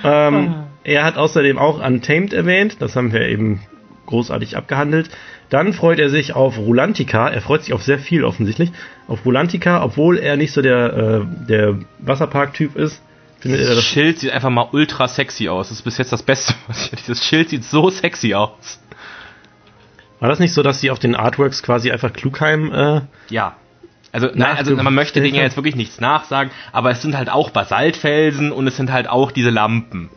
Ähm, 0.04 0.54
er 0.84 1.04
hat 1.04 1.18
außerdem 1.18 1.58
auch 1.58 1.84
Untamed 1.84 2.34
erwähnt, 2.34 2.78
das 2.80 2.96
haben 2.96 3.12
wir 3.12 3.22
eben 3.28 3.62
großartig 4.06 4.58
abgehandelt. 4.58 5.10
Dann 5.50 5.74
freut 5.74 6.00
er 6.00 6.10
sich 6.10 6.34
auf 6.34 6.58
Rulantica, 6.58 7.28
er 7.30 7.42
freut 7.42 7.64
sich 7.64 7.74
auf 7.74 7.84
sehr 7.84 8.00
viel 8.00 8.24
offensichtlich, 8.24 8.72
auf 9.08 9.26
Rulantica, 9.26 9.84
obwohl 9.84 10.18
er 10.18 10.38
nicht 10.38 10.54
so 10.54 10.62
der, 10.62 10.94
äh, 10.94 11.48
der 11.48 11.80
Wasserpark-Typ 12.00 12.76
ist. 12.76 13.02
Findet 13.42 13.62
er 13.62 13.76
Das 13.76 13.84
Schild 13.84 14.20
sieht 14.20 14.32
einfach 14.32 14.50
mal 14.50 14.68
ultra 14.72 15.08
sexy 15.08 15.50
aus. 15.50 15.70
Das 15.70 15.78
ist 15.80 15.84
bis 15.84 15.98
jetzt 15.98 16.14
das 16.14 16.24
Beste. 16.24 16.54
was 16.68 16.86
ich- 16.86 16.92
Dieses 17.02 17.24
Schild 17.26 17.50
sieht 17.50 17.64
so 17.64 17.90
sexy 17.90 18.34
aus. 18.34 18.80
war 20.20 20.30
das 20.30 20.40
nicht 20.40 20.54
so, 20.54 20.62
dass 20.64 20.80
sie 20.80 20.92
auf 20.92 21.00
den 21.00 21.16
Artworks 21.16 21.64
quasi 21.64 21.92
einfach 21.92 22.14
Klugheim, 22.14 22.72
äh, 22.72 23.02
Ja. 23.30 23.56
Also, 24.14 24.28
nein, 24.34 24.58
also 24.58 24.76
man 24.76 24.94
möchte 24.94 25.22
denen 25.22 25.36
ja 25.36 25.42
jetzt 25.44 25.56
wirklich 25.56 25.78
nichts 25.78 26.02
nachsagen, 26.02 26.52
aber 26.74 26.92
es 26.92 27.02
sind 27.02 27.16
halt 27.18 27.30
auch 27.30 27.50
Basaltfelsen 27.52 28.52
und 28.52 28.68
es 28.68 28.76
sind 28.76 28.92
halt 28.92 29.08
auch 29.08 29.32
diese 29.32 29.50
Lampen. 29.52 30.10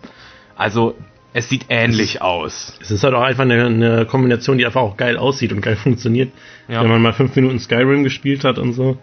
Also, 0.56 0.96
es 1.32 1.48
sieht 1.48 1.66
ähnlich 1.68 2.20
aus. 2.20 2.76
es 2.80 2.90
ist 2.90 3.04
halt 3.04 3.14
auch 3.14 3.22
einfach 3.22 3.44
eine, 3.44 3.66
eine 3.66 4.04
Kombination, 4.06 4.58
die 4.58 4.66
einfach 4.66 4.80
auch 4.80 4.96
geil 4.96 5.16
aussieht 5.16 5.52
und 5.52 5.60
geil 5.60 5.76
funktioniert. 5.76 6.32
Ja. 6.66 6.82
Wenn 6.82 6.88
man 6.90 7.02
mal 7.02 7.12
fünf 7.12 7.36
Minuten 7.36 7.60
Skyrim 7.60 8.02
gespielt 8.02 8.42
hat 8.42 8.58
und 8.58 8.72
so. 8.72 8.98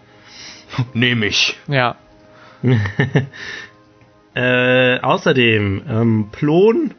Nehme 0.92 1.24
ich. 1.24 1.56
Ja. 1.68 1.96
Äh, 4.34 4.98
außerdem, 5.00 5.82
ähm, 5.88 6.28
Plon, 6.32 6.94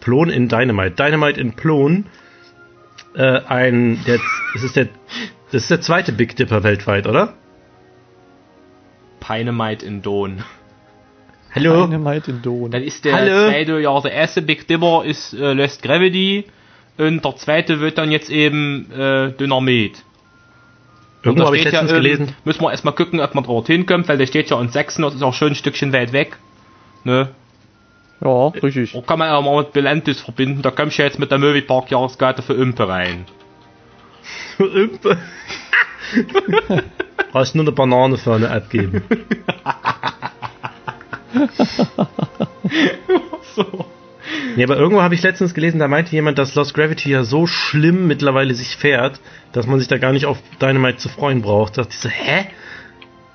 Plon 0.00 0.30
in 0.30 0.48
Dynamite, 0.48 0.96
Dynamite 0.96 1.40
in 1.40 1.52
Plon, 1.52 2.06
äh, 3.14 3.40
ein, 3.46 4.00
der, 4.06 4.18
das 4.54 4.62
ist 4.64 4.76
der, 4.76 4.88
das 5.52 5.62
ist 5.62 5.70
der 5.70 5.80
zweite 5.80 6.12
Big 6.12 6.34
Dipper 6.36 6.62
weltweit, 6.64 7.06
oder? 7.06 7.34
Peinemite 9.20 9.86
in 9.86 10.02
Don. 10.02 10.42
Hallo? 11.54 11.86
Dynamite 11.86 12.30
in 12.32 12.42
Don. 12.42 12.70
Dann 12.70 12.82
ist 12.82 13.04
der 13.04 13.14
Hallo? 13.14 13.50
zweite, 13.50 13.78
ja, 13.78 14.00
der 14.00 14.12
erste 14.12 14.42
Big 14.42 14.66
Dipper 14.66 15.04
ist 15.04 15.34
äh, 15.34 15.52
Lost 15.52 15.82
Gravity 15.82 16.46
und 16.98 17.24
der 17.24 17.36
zweite 17.36 17.78
wird 17.80 17.98
dann 17.98 18.10
jetzt 18.10 18.30
eben 18.30 18.90
äh, 18.90 19.30
Dynamit. 19.32 20.02
Irgendwo 21.22 21.42
Da 21.42 21.46
habe 21.46 21.56
ich 21.56 21.62
steht 21.62 21.74
letztens 21.74 21.92
ja, 21.92 21.96
ähm, 21.98 22.02
gelesen, 22.02 22.36
Müssen 22.44 22.62
wir 22.62 22.72
erstmal 22.72 22.94
gucken, 22.94 23.20
ob 23.20 23.34
man 23.36 23.44
dorthin 23.44 23.86
kommt, 23.86 24.08
weil 24.08 24.18
der 24.18 24.26
steht 24.26 24.50
ja 24.50 24.60
in 24.60 24.70
Sachsen, 24.70 25.02
das 25.02 25.14
ist 25.14 25.22
auch 25.22 25.34
schon 25.34 25.48
ein 25.48 25.54
Stückchen 25.54 25.92
weit 25.92 26.12
weg. 26.12 26.36
Ne? 27.04 27.28
Ja, 28.20 28.48
richtig. 28.48 28.92
Da 28.92 29.00
kann 29.00 29.18
man 29.18 29.28
ja 29.28 29.40
mal 29.40 29.62
mit 29.62 29.72
Belentis 29.72 30.20
verbinden, 30.20 30.62
da 30.62 30.70
kommst 30.70 30.98
du 30.98 31.02
ja 31.02 31.08
jetzt 31.08 31.18
mit 31.18 31.30
der 31.30 31.38
Moviepark 31.38 31.90
Jahreskarte 31.90 32.42
für 32.42 32.54
Ümpe 32.54 32.88
rein. 32.88 33.24
brauchst 37.32 37.54
nur 37.54 37.64
eine 37.64 37.72
Banane 37.72 38.18
für 38.18 38.34
eine 38.34 38.48
App 38.48 38.70
geben. 38.70 39.02
so. 43.56 43.86
Nee, 44.54 44.64
aber 44.64 44.76
irgendwo 44.76 45.02
habe 45.02 45.14
ich 45.14 45.22
letztens 45.22 45.54
gelesen, 45.54 45.78
da 45.78 45.88
meinte 45.88 46.12
jemand, 46.12 46.38
dass 46.38 46.54
Lost 46.54 46.74
Gravity 46.74 47.10
ja 47.10 47.24
so 47.24 47.46
schlimm 47.46 48.06
mittlerweile 48.06 48.54
sich 48.54 48.76
fährt, 48.76 49.18
dass 49.52 49.66
man 49.66 49.78
sich 49.78 49.88
da 49.88 49.96
gar 49.98 50.12
nicht 50.12 50.26
auf 50.26 50.38
Dynamite 50.60 50.98
zu 50.98 51.08
freuen 51.08 51.42
braucht. 51.42 51.78
Da 51.78 51.82
dachte 51.82 51.94
ich 51.94 52.00
so, 52.00 52.08
hä? 52.08 52.46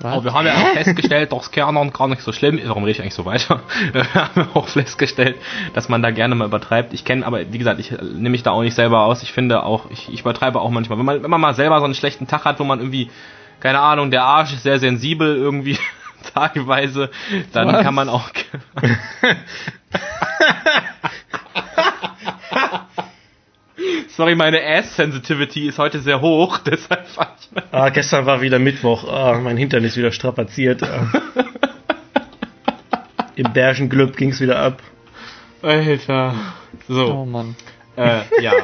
Aber 0.03 0.23
wir 0.23 0.33
haben 0.33 0.45
ja 0.45 0.53
auch 0.53 0.73
festgestellt, 0.73 1.31
dass 1.31 1.49
Kernern 1.51 1.91
gar 1.91 2.07
nicht 2.07 2.21
so 2.21 2.31
schlimm 2.31 2.59
ist. 2.59 2.67
Warum 2.67 2.83
rede 2.83 2.91
ich 2.91 3.01
eigentlich 3.01 3.15
so 3.15 3.25
weiter? 3.25 3.61
Wir 3.93 4.13
haben 4.13 4.47
auch 4.53 4.67
festgestellt, 4.67 5.37
dass 5.73 5.89
man 5.89 6.03
da 6.03 6.11
gerne 6.11 6.35
mal 6.35 6.45
übertreibt. 6.45 6.93
Ich 6.93 7.03
kenne, 7.03 7.25
aber 7.25 7.51
wie 7.51 7.57
gesagt, 7.57 7.79
ich 7.79 7.91
äh, 7.91 8.03
nehme 8.03 8.29
mich 8.29 8.43
da 8.43 8.51
auch 8.51 8.61
nicht 8.61 8.75
selber 8.75 9.01
aus. 9.01 9.23
Ich 9.23 9.31
finde 9.31 9.63
auch, 9.63 9.89
ich, 9.89 10.13
ich 10.13 10.19
übertreibe 10.21 10.61
auch 10.61 10.69
manchmal. 10.69 10.99
Wenn 10.99 11.05
man, 11.05 11.23
wenn 11.23 11.31
man 11.31 11.41
mal 11.41 11.55
selber 11.55 11.79
so 11.79 11.85
einen 11.85 11.95
schlechten 11.95 12.27
Tag 12.27 12.45
hat, 12.45 12.59
wo 12.59 12.63
man 12.63 12.79
irgendwie, 12.79 13.09
keine 13.59 13.79
Ahnung, 13.79 14.11
der 14.11 14.23
Arsch 14.23 14.53
ist 14.53 14.61
sehr 14.63 14.77
sensibel 14.77 15.35
irgendwie 15.35 15.79
tageweise, 16.33 17.09
dann 17.53 17.67
Was? 17.69 17.81
kann 17.83 17.95
man 17.95 18.09
auch. 18.09 18.29
Sorry, 24.09 24.35
meine 24.35 24.59
Ass-Sensitivity 24.65 25.67
ist 25.67 25.77
heute 25.77 25.99
sehr 25.99 26.21
hoch, 26.21 26.57
deshalb 26.65 27.15
war 27.17 27.35
ich 27.39 27.47
Ah, 27.71 27.89
gestern 27.89 28.25
war 28.25 28.41
wieder 28.41 28.59
Mittwoch. 28.59 29.07
Ah, 29.07 29.39
mein 29.39 29.57
Hintern 29.57 29.83
ist 29.83 29.97
wieder 29.97 30.11
strapaziert. 30.11 30.81
Ah. 30.83 31.07
Im 33.35 33.53
Bergenglück 33.53 34.17
ging's 34.17 34.39
wieder 34.41 34.57
ab. 34.59 34.81
Alter. 35.61 36.33
Oh 36.89 36.93
So, 36.93 37.25
Mann. 37.25 37.55
äh, 37.95 38.21
ja. 38.41 38.53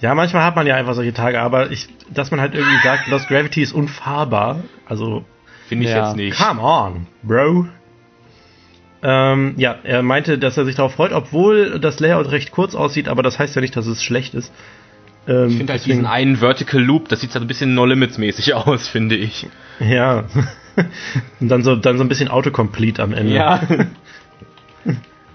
Ja, 0.00 0.14
manchmal 0.14 0.44
hat 0.44 0.56
man 0.56 0.66
ja 0.66 0.76
einfach 0.76 0.94
solche 0.94 1.12
Tage, 1.12 1.38
aber 1.42 1.70
ich, 1.70 1.86
dass 2.08 2.30
man 2.30 2.40
halt 2.40 2.54
irgendwie 2.54 2.78
sagt, 2.82 3.06
Lost 3.08 3.28
Gravity 3.28 3.60
ist 3.60 3.74
unfahrbar. 3.74 4.60
Also, 4.86 5.26
Finde 5.68 5.84
ich 5.84 5.90
Ja. 5.90 6.06
jetzt 6.06 6.16
nicht. 6.16 6.38
come 6.38 6.62
on, 6.62 7.06
bro. 7.22 7.66
Ähm, 9.02 9.54
ja, 9.56 9.76
er 9.82 10.02
meinte, 10.02 10.38
dass 10.38 10.56
er 10.58 10.64
sich 10.66 10.74
darauf 10.76 10.94
freut, 10.94 11.12
obwohl 11.12 11.78
das 11.80 12.00
Layout 12.00 12.30
recht 12.30 12.50
kurz 12.52 12.74
aussieht, 12.74 13.08
aber 13.08 13.22
das 13.22 13.38
heißt 13.38 13.54
ja 13.54 13.62
nicht, 13.62 13.74
dass 13.76 13.86
es 13.86 14.02
schlecht 14.04 14.34
ist. 14.34 14.52
Ähm, 15.26 15.48
Ich 15.48 15.56
finde 15.56 15.72
halt 15.72 15.86
diesen 15.86 16.06
einen 16.06 16.36
Vertical 16.36 16.82
Loop, 16.82 17.08
das 17.08 17.20
sieht 17.20 17.32
halt 17.32 17.42
ein 17.44 17.48
bisschen 17.48 17.74
No 17.74 17.86
Limits 17.86 18.18
mäßig 18.18 18.54
aus, 18.54 18.88
finde 18.88 19.16
ich. 19.16 19.48
Ja. 19.78 20.24
Und 21.40 21.48
dann 21.48 21.62
so, 21.62 21.76
dann 21.76 21.96
so 21.96 22.04
ein 22.04 22.08
bisschen 22.08 22.28
Autocomplete 22.28 23.02
am 23.02 23.12
Ende. 23.12 23.34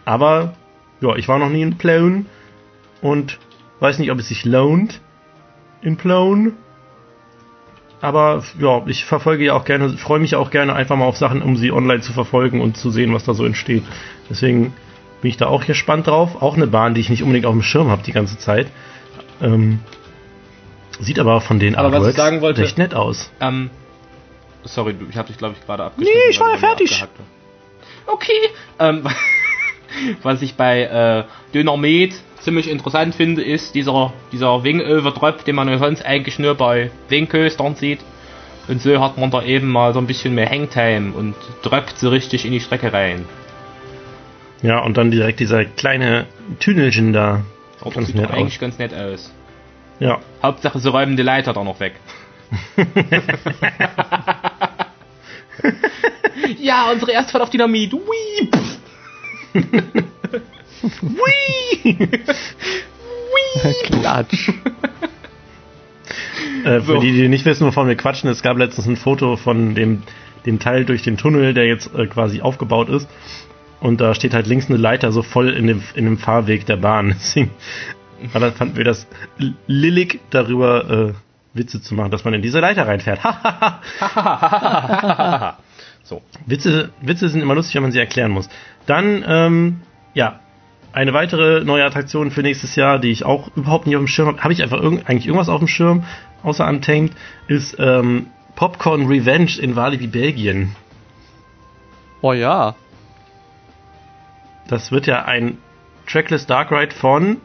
Aber, 0.06 0.54
ja, 1.02 1.16
ich 1.16 1.28
war 1.28 1.40
noch 1.40 1.50
nie 1.50 1.62
in 1.64 1.78
Plone 1.78 2.26
und 3.02 3.40
weiß 3.80 4.00
nicht, 4.00 4.12
ob 4.12 4.20
es 4.20 4.28
sich 4.28 4.46
lohnt 4.46 5.02
in 5.82 5.98
Plone. 5.98 6.54
Aber 8.06 8.44
ja, 8.60 8.84
ich 8.88 9.04
verfolge 9.06 9.46
ja 9.46 9.54
auch 9.54 9.66
gerne, 9.66 9.90
freue 9.98 10.20
mich 10.20 10.36
auch 10.36 10.52
gerne 10.52 10.74
einfach 10.74 10.96
mal 10.96 11.06
auf 11.06 11.18
Sachen, 11.18 11.42
um 11.42 11.58
sie 11.58 11.72
online 11.72 12.02
zu 12.02 12.14
verfolgen 12.14 12.62
und 12.62 12.78
zu 12.78 12.90
sehen, 12.90 13.14
was 13.14 13.24
da 13.26 13.34
so 13.34 13.46
entsteht. 13.46 13.84
Deswegen 14.30 14.74
bin 15.22 15.30
ich 15.30 15.38
da 15.38 15.48
auch 15.48 15.66
gespannt 15.66 16.08
drauf. 16.08 16.42
Auch 16.42 16.56
eine 16.56 16.68
Bahn, 16.68 16.94
die 16.94 17.02
ich 17.02 17.10
nicht 17.10 17.24
unbedingt 17.24 17.46
auf 17.46 17.54
dem 17.54 17.64
Schirm 17.64 17.90
habe 17.90 18.04
die 18.04 18.12
ganze 18.12 18.38
Zeit. 18.38 18.68
Ähm, 19.42 19.80
sieht 21.00 21.20
aber 21.20 21.42
von 21.42 21.60
den 21.60 21.76
Aber 21.76 21.92
was 21.92 22.10
ich 22.10 22.16
sagen 22.16 22.42
wollte- 22.42 22.62
recht 22.62 22.78
nett 22.78 22.94
aus. 22.94 23.32
Ähm, 23.42 23.70
sorry, 24.64 24.96
ich 25.10 25.18
habe 25.18 25.28
dich, 25.28 25.38
glaube 25.38 25.56
ich, 25.60 25.66
gerade 25.66 25.84
abgeschnitten. 25.86 26.20
Nee, 26.26 26.30
ich 26.32 26.40
war 26.40 26.52
ja 26.52 26.58
fertig. 26.58 27.04
Okay. 28.08 28.32
Ähm, 28.80 29.04
was 30.24 30.42
ich 30.42 30.56
bei 30.56 30.82
äh, 30.84 31.24
Dönermet 31.54 32.14
ziemlich 32.46 32.70
interessant 32.70 33.16
finde, 33.16 33.44
ist 33.44 33.76
dieser, 33.76 34.14
dieser 34.32 34.64
Wing-Over-Drop, 34.64 35.44
den 35.44 35.56
man 35.56 35.78
sonst 35.78 36.06
eigentlich 36.06 36.40
nur 36.40 36.56
bei 36.56 36.92
Wingköstern 37.10 37.76
sieht. 37.76 38.00
Und 38.68 38.82
so 38.82 39.00
hat 39.02 39.18
man 39.18 39.30
da 39.30 39.44
eben 39.44 39.70
mal 39.70 39.94
so 39.94 40.00
ein 40.00 40.08
bisschen 40.08 40.34
mehr 40.34 40.50
Hangtime 40.50 41.14
und 41.14 41.36
droppt 41.62 41.98
so 41.98 42.10
richtig 42.10 42.46
in 42.46 42.52
die 42.52 42.62
Strecke 42.62 42.94
rein. 42.94 43.26
Ja, 44.62 44.80
und 44.80 44.98
dann 44.98 45.12
direkt 45.12 45.40
dieser 45.40 45.66
kleine 45.66 46.26
Tünnelchen 46.60 47.14
da. 47.14 47.44
Oh, 47.82 47.86
das 47.86 47.96
Ganz 47.96 48.08
sieht 48.08 48.16
nett 48.16 48.26
doch 48.26 48.32
aus. 48.32 48.40
eigentlich 48.40 48.60
ganz 48.60 48.80
nett 48.80 48.94
aus. 48.94 49.32
Ja. 50.00 50.20
Hauptsache, 50.42 50.80
sie 50.80 50.90
räumen 50.90 51.18
die 51.18 51.24
Leiter 51.24 51.54
da 51.54 51.64
noch 51.64 51.80
weg. 51.80 51.94
ja, 56.60 56.92
unsere 56.92 57.12
Erstfahrt 57.12 57.44
auf 57.44 57.50
Dynamit. 57.50 57.94
Wii, 61.02 62.08
pff. 62.26 62.56
Klatsch. 63.86 64.50
Äh, 66.64 66.80
So. 66.82 66.96
Für 66.96 67.00
die, 67.00 67.12
die 67.12 67.28
nicht 67.28 67.46
wissen, 67.46 67.66
wovon 67.68 67.88
wir 67.88 67.96
quatschen, 67.96 68.30
es 68.30 68.42
gab 68.42 68.58
letztens 68.58 68.88
ein 68.88 68.98
Foto 68.98 69.38
von 69.38 69.76
dem, 69.76 70.04
dem 70.46 70.60
Teil 70.60 70.86
durch 70.86 71.04
den 71.04 71.18
Tunnel, 71.18 71.54
der 71.54 71.66
jetzt 71.68 71.94
äh, 71.96 72.08
quasi 72.08 72.42
aufgebaut 72.42 72.90
ist. 72.90 73.08
Und 73.80 74.02
da 74.02 74.16
steht 74.16 74.34
halt 74.34 74.48
links 74.48 74.68
eine 74.70 74.78
Leiter 74.78 75.12
so 75.12 75.22
voll 75.22 75.50
in 75.54 75.68
dem, 75.68 75.84
in 75.94 76.06
dem 76.06 76.18
Fahrweg 76.18 76.66
der 76.66 76.78
Bahn. 76.78 77.10
Deswegen 77.20 77.52
war 78.34 78.42
das, 78.42 78.56
fanden 78.56 78.78
wir 78.78 78.84
das 78.84 79.08
lillig 79.68 80.20
darüber 80.32 80.90
äh, 80.90 81.14
Witze 81.54 81.82
zu 81.82 81.94
machen, 81.94 82.12
dass 82.12 82.26
man 82.26 82.34
in 82.34 82.42
diese 82.42 82.60
Leiter 82.60 82.88
reinfährt. 82.88 83.20
so. 86.04 86.22
Witze, 86.46 86.90
Witze 87.02 87.30
sind 87.30 87.42
immer 87.42 87.56
lustig, 87.56 87.76
wenn 87.76 87.84
man 87.84 87.92
sie 87.92 88.00
erklären 88.00 88.32
muss. 88.32 88.50
Dann, 88.88 89.24
ähm, 89.28 89.82
ja, 90.14 90.40
eine 90.96 91.14
weitere 91.14 91.66
neue 91.66 91.84
Attraktion 91.84 92.32
für 92.32 92.42
nächstes 92.42 92.78
Jahr, 92.78 93.00
die 93.00 93.12
ich 93.12 93.26
auch 93.26 93.50
überhaupt 93.56 93.86
nicht 93.86 93.98
auf 93.98 94.02
dem 94.02 94.08
Schirm 94.08 94.28
habe, 94.30 94.42
habe 94.42 94.54
ich 94.54 94.64
einfach 94.64 94.82
irgend, 94.82 95.10
eigentlich 95.10 95.28
irgendwas 95.28 95.50
auf 95.50 95.60
dem 95.60 95.68
Schirm, 95.68 96.06
außer 96.42 96.66
Untamed, 96.66 97.12
ist 97.48 97.76
ähm, 97.80 98.28
Popcorn 98.56 99.06
Revenge 99.06 99.60
in 99.60 99.76
Walibi, 99.76 100.08
Belgien. 100.08 100.74
Oh 102.22 102.32
ja. 102.32 102.76
Das 104.70 104.92
wird 104.94 105.06
ja 105.06 105.26
ein 105.26 105.58
Trackless 106.08 106.48
Dark 106.48 106.72
Ride 106.72 106.96
von 106.96 107.42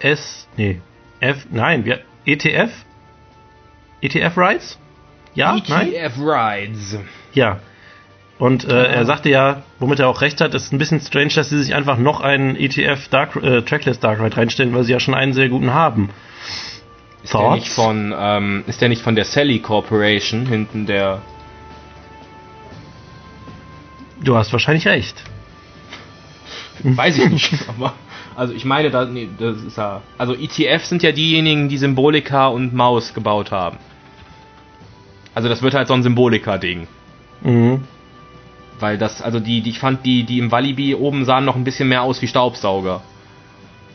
S, 0.00 0.48
nee, 0.56 0.80
F, 1.20 1.46
nein, 1.50 1.84
wir, 1.84 2.00
ETF? 2.24 2.72
ETF 4.00 4.36
Rides? 4.36 4.78
Ja, 5.34 5.56
nein? 5.68 5.92
ETF 5.92 6.18
E 6.18 6.22
Rides. 6.22 6.98
Ja. 7.32 7.60
Und 8.40 8.64
äh, 8.64 8.86
er 8.86 9.04
sagte 9.04 9.28
ja, 9.28 9.64
womit 9.78 9.98
er 9.98 10.08
auch 10.08 10.22
recht 10.22 10.40
hat, 10.40 10.54
ist 10.54 10.72
ein 10.72 10.78
bisschen 10.78 10.98
strange, 10.98 11.32
dass 11.34 11.50
sie 11.50 11.62
sich 11.62 11.74
einfach 11.74 11.98
noch 11.98 12.22
einen 12.22 12.56
ETF 12.56 13.08
Dark, 13.08 13.36
äh, 13.36 13.60
Trackless 13.60 14.00
Dark 14.00 14.18
Ride 14.18 14.34
reinstellen, 14.34 14.74
weil 14.74 14.82
sie 14.82 14.92
ja 14.92 14.98
schon 14.98 15.12
einen 15.12 15.34
sehr 15.34 15.50
guten 15.50 15.74
haben. 15.74 16.08
Ist 17.22 17.34
der, 17.34 17.50
nicht 17.50 17.68
von, 17.68 18.14
ähm, 18.18 18.64
ist 18.66 18.80
der 18.80 18.88
nicht 18.88 19.02
von 19.02 19.14
der 19.14 19.26
Sally 19.26 19.58
Corporation 19.58 20.46
hinten 20.46 20.86
der. 20.86 21.20
Du 24.24 24.34
hast 24.36 24.50
wahrscheinlich 24.52 24.88
recht. 24.88 25.22
Weiß 26.82 27.18
ich 27.18 27.28
nicht, 27.28 27.52
aber. 27.68 27.92
Also 28.36 28.54
ich 28.54 28.64
meine, 28.64 28.90
da, 28.90 29.04
nee, 29.04 29.28
das 29.38 29.60
ist 29.60 29.76
ja. 29.76 30.00
Also 30.16 30.34
ETF 30.34 30.82
sind 30.86 31.02
ja 31.02 31.12
diejenigen, 31.12 31.68
die 31.68 31.76
Symbolika 31.76 32.46
und 32.46 32.72
Maus 32.72 33.12
gebaut 33.12 33.50
haben. 33.50 33.76
Also 35.34 35.50
das 35.50 35.60
wird 35.60 35.74
halt 35.74 35.88
so 35.88 35.94
ein 35.94 36.02
Symbolika-Ding. 36.02 36.86
Mhm. 37.42 37.82
Weil 38.80 38.98
das, 38.98 39.22
also 39.22 39.40
die, 39.40 39.60
die, 39.60 39.70
ich 39.70 39.78
fand 39.78 40.04
die, 40.04 40.24
die 40.24 40.38
im 40.38 40.50
Walibi 40.50 40.94
oben 40.94 41.24
sahen 41.24 41.44
noch 41.44 41.56
ein 41.56 41.64
bisschen 41.64 41.88
mehr 41.88 42.02
aus 42.02 42.20
wie 42.22 42.26
Staubsauger. 42.26 43.02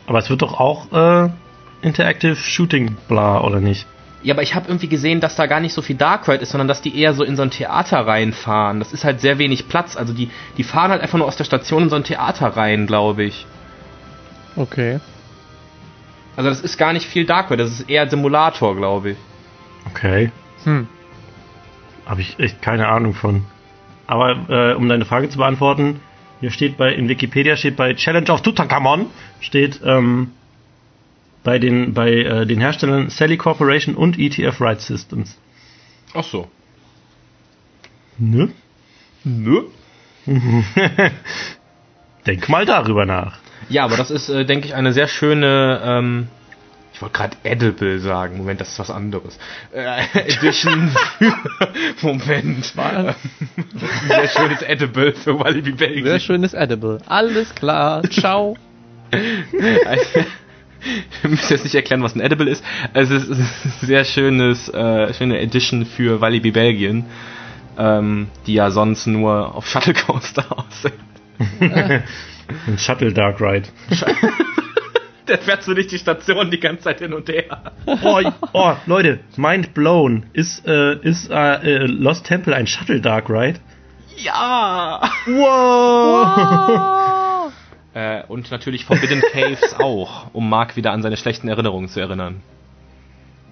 Aber 0.06 0.18
es 0.18 0.30
wird 0.30 0.42
doch 0.42 0.58
auch 0.58 0.92
äh, 0.92 1.30
Interactive 1.82 2.36
Shooting 2.36 2.96
bla, 3.08 3.42
oder 3.42 3.60
nicht? 3.60 3.86
Ja, 4.22 4.34
aber 4.34 4.42
ich 4.42 4.54
habe 4.54 4.68
irgendwie 4.68 4.88
gesehen, 4.88 5.20
dass 5.20 5.36
da 5.36 5.46
gar 5.46 5.60
nicht 5.60 5.72
so 5.72 5.82
viel 5.82 5.96
Dark 5.96 6.26
Ride 6.28 6.42
ist, 6.42 6.50
sondern 6.50 6.68
dass 6.68 6.82
die 6.82 6.98
eher 6.98 7.14
so 7.14 7.22
in 7.22 7.36
so 7.36 7.42
ein 7.42 7.50
Theater 7.50 8.06
reinfahren. 8.06 8.80
Das 8.80 8.92
ist 8.92 9.04
halt 9.04 9.20
sehr 9.20 9.38
wenig 9.38 9.68
Platz. 9.68 9.96
Also 9.96 10.12
die, 10.12 10.30
die 10.56 10.64
fahren 10.64 10.90
halt 10.90 11.02
einfach 11.02 11.18
nur 11.18 11.26
aus 11.26 11.36
der 11.36 11.44
Station 11.44 11.84
in 11.84 11.90
so 11.90 11.96
ein 11.96 12.04
Theater 12.04 12.48
rein, 12.48 12.86
glaube 12.86 13.24
ich. 13.24 13.46
Okay. 14.56 15.00
Also 16.34 16.50
das 16.50 16.60
ist 16.60 16.76
gar 16.76 16.92
nicht 16.92 17.06
viel 17.06 17.24
Dark 17.24 17.50
Ride, 17.50 17.62
das 17.62 17.72
ist 17.72 17.88
eher 17.88 18.08
Simulator, 18.08 18.76
glaube 18.76 19.10
ich. 19.10 19.16
Okay. 19.90 20.30
Hm. 20.64 20.88
Habe 22.04 22.20
ich 22.20 22.38
echt 22.38 22.60
keine 22.62 22.88
Ahnung 22.88 23.14
von. 23.14 23.44
Aber 24.06 24.48
äh, 24.48 24.74
um 24.74 24.88
deine 24.88 25.04
Frage 25.04 25.28
zu 25.28 25.38
beantworten, 25.38 26.00
hier 26.40 26.50
steht 26.50 26.76
bei, 26.76 26.92
in 26.92 27.08
Wikipedia 27.08 27.56
steht 27.56 27.76
bei 27.76 27.94
Challenge 27.94 28.30
of 28.30 28.42
Tutankhamon, 28.42 29.06
steht 29.40 29.80
ähm, 29.84 30.32
bei 31.42 31.58
den, 31.58 31.94
bei 31.94 32.10
äh, 32.12 32.46
den 32.46 32.60
Herstellern 32.60 33.08
Sally 33.08 33.36
Corporation 33.36 33.94
und 33.94 34.18
ETF 34.18 34.60
Ride 34.60 34.80
Systems. 34.80 35.38
Ach 36.14 36.24
so. 36.24 36.48
Ne? 38.18 38.50
Nö. 39.24 39.64
Denk 42.26 42.48
mal 42.48 42.64
darüber 42.66 43.06
nach. 43.06 43.38
Ja, 43.68 43.84
aber 43.84 43.96
das 43.96 44.10
ist, 44.10 44.28
äh, 44.28 44.44
denke 44.44 44.66
ich, 44.66 44.74
eine 44.74 44.92
sehr 44.92 45.08
schöne, 45.08 45.80
ähm, 45.84 46.28
ich 46.96 47.02
wollte 47.02 47.18
gerade 47.18 47.36
Edible 47.42 47.98
sagen. 47.98 48.38
Moment, 48.38 48.58
das 48.58 48.70
ist 48.70 48.78
was 48.78 48.90
anderes. 48.90 49.38
Äh, 49.70 50.02
Edition 50.14 50.90
für, 51.18 51.34
Moment. 52.00 52.72
Ein 52.74 53.14
sehr 54.08 54.28
schönes 54.28 54.62
Edible 54.62 55.12
für 55.12 55.38
Walibi 55.38 55.72
Belgien. 55.72 56.06
Sehr 56.06 56.20
schönes 56.20 56.54
Edible. 56.54 57.02
Alles 57.04 57.54
klar. 57.54 58.02
Ciao. 58.04 58.56
Wir 59.12 61.30
müssen 61.30 61.52
jetzt 61.52 61.64
nicht 61.64 61.74
erklären, 61.74 62.02
was 62.02 62.14
ein 62.14 62.22
Edible 62.22 62.48
ist. 62.48 62.64
Es 62.94 63.10
ist 63.10 63.30
ein 63.30 63.46
sehr 63.82 64.06
schönes, 64.06 64.70
äh, 64.70 65.12
schöne 65.12 65.38
Edition 65.40 65.84
für 65.84 66.22
Walibi 66.22 66.50
Belgien, 66.50 67.04
ähm, 67.76 68.28
die 68.46 68.54
ja 68.54 68.70
sonst 68.70 69.06
nur 69.06 69.54
auf 69.54 69.68
Shuttle 69.68 69.92
Coaster 69.92 70.46
aussehen. 70.50 70.94
Ein 71.60 72.04
Shuttle 72.78 73.12
Dark 73.12 73.38
Ride. 73.38 73.68
Der 75.28 75.38
fährt 75.38 75.64
so 75.64 75.72
nicht 75.72 75.90
die 75.90 75.98
Station 75.98 76.50
die 76.50 76.60
ganze 76.60 76.84
Zeit 76.84 77.00
hin 77.00 77.12
und 77.12 77.28
her. 77.28 77.72
Oh, 77.86 78.20
oh 78.52 78.74
Leute, 78.86 79.20
mind 79.36 79.74
blown. 79.74 80.26
Ist, 80.32 80.66
äh, 80.66 80.96
ist 81.00 81.30
äh, 81.30 81.56
äh, 81.56 81.86
Lost 81.86 82.26
Temple 82.26 82.54
ein 82.54 82.66
Shuttle 82.66 83.00
Dark 83.00 83.28
Ride? 83.28 83.58
Ja! 84.16 85.02
Wow! 85.26 86.72
Äh, 87.94 88.24
und 88.28 88.50
natürlich 88.50 88.84
Forbidden 88.84 89.22
Caves 89.32 89.74
auch, 89.80 90.26
um 90.34 90.50
Mark 90.50 90.76
wieder 90.76 90.92
an 90.92 91.00
seine 91.00 91.16
schlechten 91.16 91.48
Erinnerungen 91.48 91.88
zu 91.88 91.98
erinnern. 91.98 92.42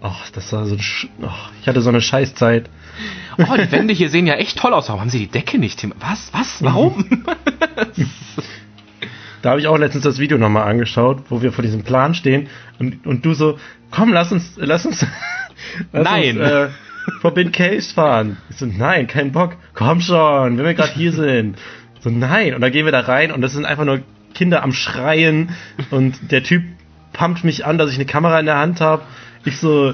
Oh, 0.02 0.12
das 0.34 0.52
war 0.52 0.66
so 0.66 0.74
ein 0.74 0.80
Sch 0.80 1.08
oh, 1.22 1.30
Ich 1.62 1.66
hatte 1.66 1.80
so 1.80 1.88
eine 1.88 2.02
Scheißzeit. 2.02 2.68
Oh, 3.38 3.56
die 3.56 3.72
Wände 3.72 3.94
hier 3.94 4.10
sehen 4.10 4.26
ja 4.26 4.34
echt 4.34 4.58
toll 4.58 4.74
aus. 4.74 4.88
Warum 4.88 5.00
haben 5.00 5.08
sie 5.08 5.20
die 5.20 5.28
Decke 5.28 5.56
nicht? 5.56 5.82
Was? 5.98 6.30
Was? 6.34 6.62
Warum? 6.62 7.24
Da 9.44 9.50
habe 9.50 9.60
ich 9.60 9.66
auch 9.66 9.76
letztens 9.76 10.04
das 10.04 10.18
Video 10.18 10.38
nochmal 10.38 10.70
angeschaut, 10.70 11.24
wo 11.28 11.42
wir 11.42 11.52
vor 11.52 11.60
diesem 11.60 11.82
Plan 11.82 12.14
stehen 12.14 12.48
und, 12.78 13.06
und 13.06 13.26
du 13.26 13.34
so, 13.34 13.58
komm, 13.90 14.10
lass 14.10 14.32
uns, 14.32 14.54
lass 14.56 14.86
uns, 14.86 15.06
lass 15.92 16.02
Nein. 16.02 16.38
uns 16.38 16.50
äh, 16.50 16.68
Forbidden 17.20 17.52
Caves 17.52 17.92
fahren. 17.92 18.38
Ich 18.48 18.56
so, 18.56 18.64
nein, 18.64 19.06
kein 19.06 19.32
Bock. 19.32 19.56
Komm 19.74 20.00
schon, 20.00 20.56
wenn 20.56 20.64
wir 20.64 20.72
gerade 20.72 20.94
hier 20.94 21.12
sind. 21.12 21.58
So, 22.00 22.08
nein. 22.08 22.54
Und 22.54 22.62
dann 22.62 22.72
gehen 22.72 22.86
wir 22.86 22.92
da 22.92 23.00
rein 23.00 23.32
und 23.32 23.42
das 23.42 23.52
sind 23.52 23.66
einfach 23.66 23.84
nur 23.84 24.00
Kinder 24.32 24.62
am 24.62 24.72
Schreien 24.72 25.50
und 25.90 26.32
der 26.32 26.42
Typ 26.42 26.62
pumpt 27.12 27.44
mich 27.44 27.66
an, 27.66 27.76
dass 27.76 27.90
ich 27.90 27.96
eine 27.96 28.06
Kamera 28.06 28.40
in 28.40 28.46
der 28.46 28.56
Hand 28.56 28.80
habe. 28.80 29.02
Ich 29.44 29.58
so, 29.58 29.92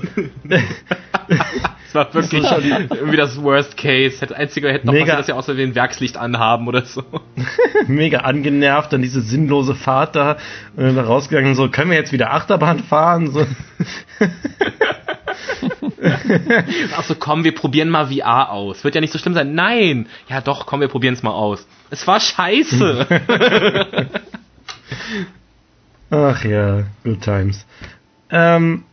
Das 1.93 1.95
war 1.97 2.15
wirklich 2.15 2.45
irgendwie 2.45 3.17
das 3.17 3.43
Worst 3.43 3.77
Case. 3.77 4.21
Hätte 4.21 4.37
einziger 4.37 4.73
hätte 4.73 4.87
noch 4.87 4.93
Mega. 4.93 5.17
passiert, 5.17 5.19
dass 5.19 5.27
sie 5.27 5.33
außer 5.33 5.61
ein 5.61 5.75
Werkslicht 5.75 6.17
anhaben 6.17 6.69
oder 6.69 6.85
so. 6.85 7.03
mega 7.89 8.19
angenervt, 8.19 8.93
dann 8.93 9.03
diese 9.03 9.21
sinnlose 9.23 9.75
Fahrt 9.75 10.15
da 10.15 10.37
und 10.77 10.85
dann 10.85 10.95
da 10.95 11.03
rausgegangen, 11.03 11.57
so, 11.57 11.69
können 11.69 11.91
wir 11.91 11.99
jetzt 11.99 12.13
wieder 12.13 12.33
Achterbahn 12.33 12.79
fahren? 12.85 13.33
So. 13.33 13.45
Ach 16.97 17.03
so, 17.05 17.17
komm, 17.17 17.43
wir 17.43 17.57
probieren 17.57 17.89
mal 17.91 18.07
VR 18.07 18.51
aus. 18.51 18.85
Wird 18.85 18.95
ja 18.95 19.01
nicht 19.01 19.13
so 19.13 19.19
schlimm 19.19 19.35
sein. 19.35 19.55
Nein. 19.55 20.07
Ja 20.29 20.41
doch, 20.41 20.67
komm, 20.67 20.81
wir 20.81 20.89
probieren 20.89 21.15
es 21.15 21.25
mal 21.25 21.33
aus. 21.33 21.67
Es 21.91 22.07
war 22.07 22.21
scheiße. 22.21 23.07
Ach 26.11 26.45
ja, 26.45 26.85
good 27.03 27.21
times. 27.21 27.67
Ähm, 28.31 28.85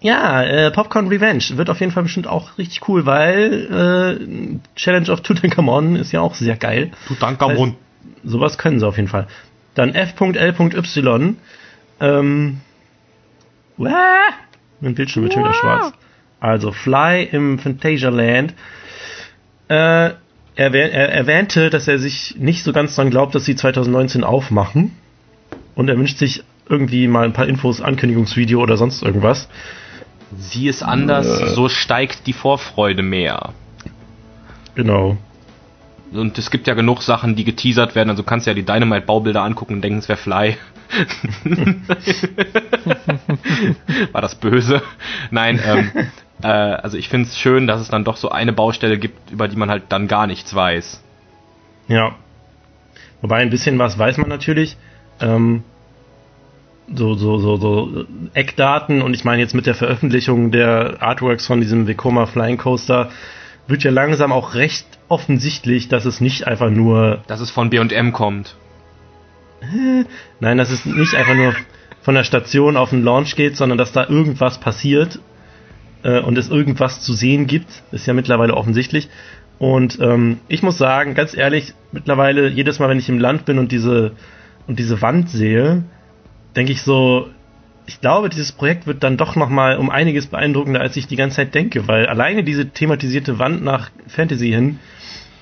ja, 0.00 0.42
äh, 0.42 0.70
Popcorn 0.70 1.08
Revenge 1.08 1.44
wird 1.52 1.68
auf 1.68 1.80
jeden 1.80 1.92
Fall 1.92 2.04
bestimmt 2.04 2.26
auch 2.26 2.56
richtig 2.56 2.88
cool, 2.88 3.04
weil 3.04 4.18
äh, 4.20 4.58
Challenge 4.74 5.10
of 5.10 5.20
Tutankhamon 5.20 5.96
ist 5.96 6.12
ja 6.12 6.20
auch 6.20 6.34
sehr 6.34 6.56
geil. 6.56 6.90
Tutankamon. 7.06 7.76
Sowas 8.24 8.56
können 8.56 8.80
sie 8.80 8.86
auf 8.86 8.96
jeden 8.96 9.08
Fall. 9.08 9.26
Dann 9.74 9.94
F.L.Y. 9.94 11.36
Ähm, 12.00 12.60
Wah! 13.76 13.90
mein 14.80 14.94
Bildschirm 14.94 15.24
wird 15.24 15.34
schon 15.34 15.42
wieder 15.42 15.54
schwarz. 15.54 15.92
Also 16.40 16.72
Fly 16.72 17.24
im 17.24 17.58
Phantasialand. 17.58 18.54
Äh, 19.68 19.74
er, 19.74 20.74
er 20.74 21.12
erwähnte, 21.12 21.70
dass 21.70 21.86
er 21.88 21.98
sich 21.98 22.36
nicht 22.38 22.64
so 22.64 22.72
ganz 22.72 22.96
dran 22.96 23.10
glaubt, 23.10 23.34
dass 23.34 23.44
sie 23.44 23.54
2019 23.54 24.24
aufmachen. 24.24 24.92
Und 25.74 25.88
er 25.88 25.98
wünscht 25.98 26.18
sich 26.18 26.42
irgendwie 26.68 27.08
mal 27.08 27.24
ein 27.24 27.32
paar 27.32 27.46
Infos, 27.46 27.80
Ankündigungsvideo 27.80 28.60
oder 28.60 28.76
sonst 28.76 29.02
irgendwas. 29.02 29.48
Sieh 30.36 30.68
es 30.68 30.82
anders, 30.82 31.54
so 31.54 31.68
steigt 31.68 32.26
die 32.26 32.32
Vorfreude 32.32 33.02
mehr. 33.02 33.52
Genau. 34.74 35.16
Und 36.12 36.38
es 36.38 36.50
gibt 36.50 36.66
ja 36.66 36.74
genug 36.74 37.02
Sachen, 37.02 37.36
die 37.36 37.44
geteasert 37.44 37.94
werden. 37.94 38.10
Also 38.10 38.22
du 38.22 38.28
kannst 38.28 38.46
ja 38.46 38.54
die 38.54 38.64
Dynamite-Baubilder 38.64 39.42
angucken 39.42 39.74
und 39.74 39.82
denken, 39.82 39.98
es 39.98 40.08
wäre 40.08 40.18
Fly. 40.18 40.56
War 44.12 44.20
das 44.20 44.34
böse? 44.34 44.82
Nein, 45.30 45.60
ähm, 45.64 45.90
äh, 46.42 46.48
also 46.48 46.96
ich 46.96 47.08
finde 47.08 47.28
es 47.28 47.38
schön, 47.38 47.68
dass 47.68 47.80
es 47.80 47.88
dann 47.88 48.04
doch 48.04 48.16
so 48.16 48.30
eine 48.30 48.52
Baustelle 48.52 48.98
gibt, 48.98 49.30
über 49.30 49.46
die 49.46 49.56
man 49.56 49.70
halt 49.70 49.84
dann 49.90 50.08
gar 50.08 50.26
nichts 50.26 50.52
weiß. 50.52 51.00
Ja. 51.86 52.16
Wobei 53.20 53.42
ein 53.42 53.50
bisschen 53.50 53.78
was 53.78 53.98
weiß 53.98 54.18
man 54.18 54.28
natürlich. 54.28 54.76
Ähm, 55.20 55.62
so, 56.94 57.14
so, 57.14 57.38
so, 57.38 57.56
so 57.56 58.04
Eckdaten 58.34 59.02
und 59.02 59.14
ich 59.14 59.24
meine 59.24 59.40
jetzt 59.40 59.54
mit 59.54 59.66
der 59.66 59.74
Veröffentlichung 59.74 60.50
der 60.50 60.96
Artworks 61.00 61.46
von 61.46 61.60
diesem 61.60 61.86
Vekoma 61.86 62.26
Flying 62.26 62.56
Coaster 62.56 63.10
wird 63.66 63.84
ja 63.84 63.90
langsam 63.90 64.32
auch 64.32 64.54
recht 64.54 64.86
offensichtlich, 65.08 65.88
dass 65.88 66.04
es 66.04 66.20
nicht 66.20 66.46
einfach 66.46 66.70
nur, 66.70 67.22
Dass 67.28 67.40
es 67.40 67.50
von 67.50 67.70
B&M 67.70 68.12
kommt. 68.12 68.56
nein, 70.40 70.58
dass 70.58 70.70
es 70.70 70.86
nicht 70.86 71.14
einfach 71.14 71.34
nur 71.34 71.54
von 72.02 72.14
der 72.14 72.24
Station 72.24 72.76
auf 72.76 72.90
den 72.90 73.04
Launch 73.04 73.36
geht, 73.36 73.56
sondern 73.56 73.78
dass 73.78 73.92
da 73.92 74.08
irgendwas 74.08 74.58
passiert 74.58 75.20
äh, 76.02 76.20
und 76.20 76.38
es 76.38 76.48
irgendwas 76.48 77.02
zu 77.02 77.12
sehen 77.12 77.46
gibt, 77.46 77.68
ist 77.92 78.06
ja 78.06 78.14
mittlerweile 78.14 78.54
offensichtlich. 78.54 79.08
Und 79.58 79.98
ähm, 80.00 80.38
ich 80.48 80.62
muss 80.62 80.78
sagen, 80.78 81.14
ganz 81.14 81.36
ehrlich, 81.36 81.74
mittlerweile 81.92 82.48
jedes 82.48 82.78
Mal, 82.78 82.88
wenn 82.88 82.98
ich 82.98 83.10
im 83.10 83.18
Land 83.18 83.44
bin 83.44 83.58
und 83.58 83.70
diese 83.70 84.12
und 84.66 84.78
diese 84.78 85.02
Wand 85.02 85.28
sehe, 85.28 85.84
denke 86.56 86.72
ich 86.72 86.82
so, 86.82 87.28
ich 87.86 88.00
glaube, 88.00 88.28
dieses 88.28 88.52
Projekt 88.52 88.86
wird 88.86 89.02
dann 89.02 89.16
doch 89.16 89.36
noch 89.36 89.48
mal 89.48 89.76
um 89.76 89.90
einiges 89.90 90.26
beeindruckender, 90.26 90.80
als 90.80 90.96
ich 90.96 91.06
die 91.06 91.16
ganze 91.16 91.36
Zeit 91.36 91.54
denke, 91.54 91.88
weil 91.88 92.06
alleine 92.06 92.44
diese 92.44 92.70
thematisierte 92.70 93.38
Wand 93.38 93.62
nach 93.64 93.90
Fantasy 94.06 94.50
hin 94.50 94.78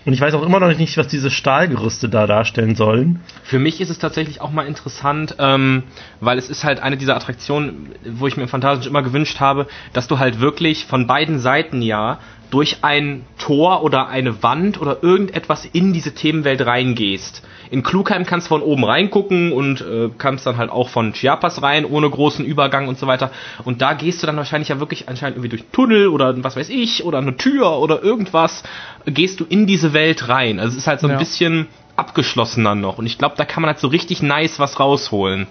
und 0.09 0.14
ich 0.14 0.22
weiß 0.22 0.32
auch 0.32 0.43
immer 0.43 0.59
noch 0.59 0.74
nicht, 0.74 0.97
was 0.97 1.09
diese 1.09 1.30
Stahlgerüste 1.30 2.09
da 2.09 2.26
darstellen 2.26 2.76
sollen. 2.76 3.20
Für 3.43 3.59
mich 3.59 3.78
ist 3.82 3.90
es 3.90 3.98
tatsächlich 3.98 4.40
auch 4.40 4.51
mal 4.51 4.66
interessant, 4.66 5.36
ähm, 5.39 5.82
weil 6.20 6.39
es 6.39 6.48
ist 6.48 6.64
halt 6.64 6.80
eine 6.80 6.97
dieser 6.97 7.14
Attraktionen, 7.14 7.90
wo 8.06 8.26
ich 8.26 8.39
mir 8.39 8.44
im 8.44 8.48
Phantasialand 8.48 8.86
immer 8.86 9.02
gewünscht 9.02 9.39
habe, 9.39 9.66
dass 9.93 10.09
du 10.09 10.18
halt 10.18 10.40
wirklich 10.40 10.86
von 10.86 11.06
beiden 11.06 11.40
Seiten 11.40 11.82
ja 11.82 12.20
durch 12.51 12.78
ein 12.80 13.26
Tor 13.36 13.82
oder 13.82 14.09
eine 14.09 14.43
Wand 14.43 14.80
oder 14.80 15.02
irgendetwas 15.02 15.66
in 15.66 15.93
diese 15.93 16.14
Themenwelt 16.14 16.64
reingehst. 16.64 17.43
In 17.70 17.82
Klugheim 17.82 18.24
kannst 18.24 18.47
du 18.47 18.49
von 18.49 18.62
oben 18.62 18.85
reingucken 18.85 19.53
und 19.53 19.81
äh, 19.81 20.11
kannst 20.19 20.47
dann 20.47 20.57
halt 20.57 20.70
auch 20.70 20.89
von 20.89 21.12
Chiapas 21.12 21.62
rein, 21.62 21.85
ohne 21.85 22.09
großen 22.09 22.45
Übergang 22.45 22.89
und 22.89 22.99
so 22.99 23.07
weiter. 23.07 23.31
Und 23.65 23.82
da 23.82 23.93
gehst 23.95 24.23
du 24.23 24.27
dann 24.27 24.36
wahrscheinlich 24.36 24.69
ja 24.69 24.81
wirklich 24.81 25.09
anscheinend 25.09 25.36
irgendwie 25.36 25.51
durch 25.51 25.62
einen 25.62 25.73
Tunnel 25.73 26.09
oder 26.09 26.43
was 26.45 26.57
weiß 26.57 26.69
ich 26.70 27.05
oder 27.05 27.19
eine 27.19 27.36
Tür 27.36 27.78
oder 27.78 28.03
irgendwas, 28.03 28.62
gehst 29.07 29.40
du 29.40 29.45
in 29.49 29.66
diese 29.66 29.93
Welt 29.93 30.28
rein. 30.28 30.59
Also 30.61 30.73
es 30.73 30.78
ist 30.78 30.86
halt 30.86 31.01
so 31.01 31.07
ein 31.07 31.12
Ja. 31.12 31.19
bisschen 31.19 31.66
abgeschlossener 31.97 32.74
noch. 32.74 32.99
Und 32.99 33.07
ich 33.07 33.19
glaube, 33.19 33.35
da 33.36 33.45
kann 33.45 33.62
man 33.62 33.69
halt 33.69 33.81
so 33.81 33.89
richtig 33.89 34.23
nice 34.23 34.59
was 34.59 34.78
rausholen. 34.81 35.47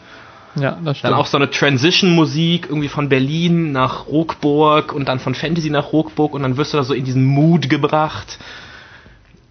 Ja, 0.55 0.71
das 0.71 0.83
Dann 0.83 0.95
stimmt. 0.95 1.13
auch 1.15 1.25
so 1.27 1.37
eine 1.37 1.51
Transition-Musik 1.51 2.65
irgendwie 2.69 2.87
von 2.87 3.09
Berlin 3.09 3.71
nach 3.73 4.07
Rockburg 4.07 4.91
und 4.93 5.07
dann 5.07 5.19
von 5.19 5.35
Fantasy 5.35 5.69
nach 5.69 5.91
Rockburg 5.93 6.33
und 6.33 6.41
dann 6.41 6.57
wirst 6.57 6.73
du 6.73 6.77
da 6.77 6.83
so 6.83 6.93
in 6.95 7.05
diesen 7.05 7.25
Mood 7.25 7.69
gebracht. 7.69 8.39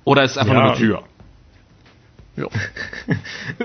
Oder 0.04 0.24
ist 0.24 0.32
es 0.32 0.38
einfach 0.38 0.54
Ja. 0.54 0.60
nur 0.62 0.68
eine 0.70 0.78
Tür? 0.78 1.02
Ja. 2.36 2.46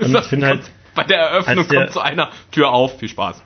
Und 0.00 0.14
ich 0.14 0.24
finde 0.26 0.46
halt, 0.46 0.62
Bei 0.94 1.04
der 1.04 1.18
Eröffnung 1.18 1.68
der- 1.68 1.80
kommt 1.80 1.92
so 1.92 2.00
einer, 2.00 2.30
Tür 2.50 2.70
auf, 2.70 2.98
viel 2.98 3.08
Spaß. 3.08 3.42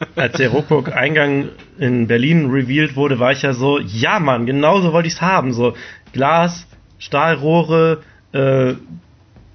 als 0.16 0.36
der 0.38 0.50
Ruckburg-Eingang 0.50 1.50
in 1.78 2.06
Berlin 2.06 2.50
revealed 2.50 2.96
wurde, 2.96 3.18
war 3.18 3.32
ich 3.32 3.42
ja 3.42 3.52
so, 3.52 3.78
ja 3.78 4.18
Mann, 4.18 4.46
genauso 4.46 4.92
wollte 4.92 5.08
ich 5.08 5.14
es 5.14 5.20
haben. 5.20 5.52
So 5.52 5.74
Glas, 6.12 6.66
Stahlrohre, 6.98 8.02
äh, 8.32 8.74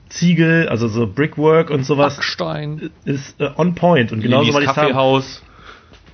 Ziegel, 0.09 0.69
also 0.69 0.87
so 0.87 1.07
Brickwork 1.07 1.71
und 1.71 1.83
sowas 1.83 2.15
Backstein. 2.15 2.91
ist 3.05 3.39
äh, 3.41 3.49
on 3.57 3.73
point 3.75 4.11
und 4.11 4.21
genauso 4.21 4.53
wollte 4.53 4.65
ich 4.65 4.71
es 4.71 4.77
haben. 4.77 5.23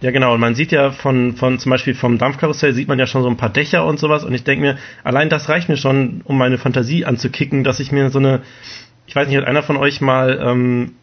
Ja, 0.02 0.10
genau. 0.10 0.34
Und 0.34 0.40
man 0.40 0.56
sieht 0.56 0.72
ja 0.72 0.91
von, 0.91 1.36
von 1.36 1.60
zum 1.60 1.69
Beispiel 1.69 1.94
vom 1.94 2.18
Dampfkarussell 2.18 2.73
sieht 2.73 2.88
man 2.88 2.98
ja 2.98 3.06
schon 3.06 3.22
so 3.22 3.30
ein 3.30 3.38
paar 3.38 3.49
Dächer 3.52 3.86
und 3.86 3.99
sowas. 3.99 4.23
Und 4.23 4.34
ich 4.34 4.44
denke 4.44 4.64
mir, 4.65 4.78
allein 5.03 5.30
das 5.30 5.48
reicht 5.48 5.69
mir 5.69 5.78
schon, 5.78 6.22
um 6.23 6.40
meine 6.40 6.57
Fantasie 6.57 7.06
anzukicken, 7.06 7.64
dass 7.64 7.80
ich 7.80 7.91
mir 7.91 8.10
so 8.10 8.18
eine, 8.18 8.41
ich 9.12 9.16
weiß 9.18 9.28
nicht, 9.28 9.36
hat 9.36 9.46
einer 9.46 9.62
von 9.62 9.76
euch 9.76 10.00
mal 10.00 10.40
ähm, 10.42 10.94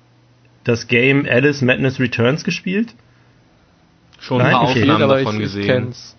das 0.65 0.89
Game 0.89 1.27
Alice 1.29 1.61
Madness 1.61 2.01
Returns 2.01 2.43
gespielt? 2.43 2.95
Schon 4.19 4.39
Nein, 4.39 4.47
ein 4.47 4.53
paar 4.53 4.63
okay. 4.63 4.81
Aufnahmen 4.81 5.03
aber 5.03 5.17
davon 5.19 5.35
ich, 5.35 5.41
ich 5.41 5.47
gesehen. 5.53 5.67
kenn's. 5.67 6.17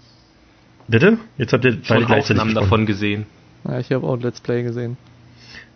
Bitte? 0.88 1.18
Jetzt 1.40 1.52
habt 1.52 1.66
ihr 1.66 1.72
beide 1.72 1.86
Schon 1.86 2.06
gleichzeitig 2.06 2.41
Aufnahmen 2.41 2.49
gesprochen. 2.49 2.70
davon 2.70 2.86
gesehen. 2.86 3.26
Ja, 3.68 3.80
ich 3.80 3.91
habe 3.91 4.06
auch 4.06 4.18
Let's 4.18 4.40
Play 4.40 4.61
gesehen. 4.61 4.98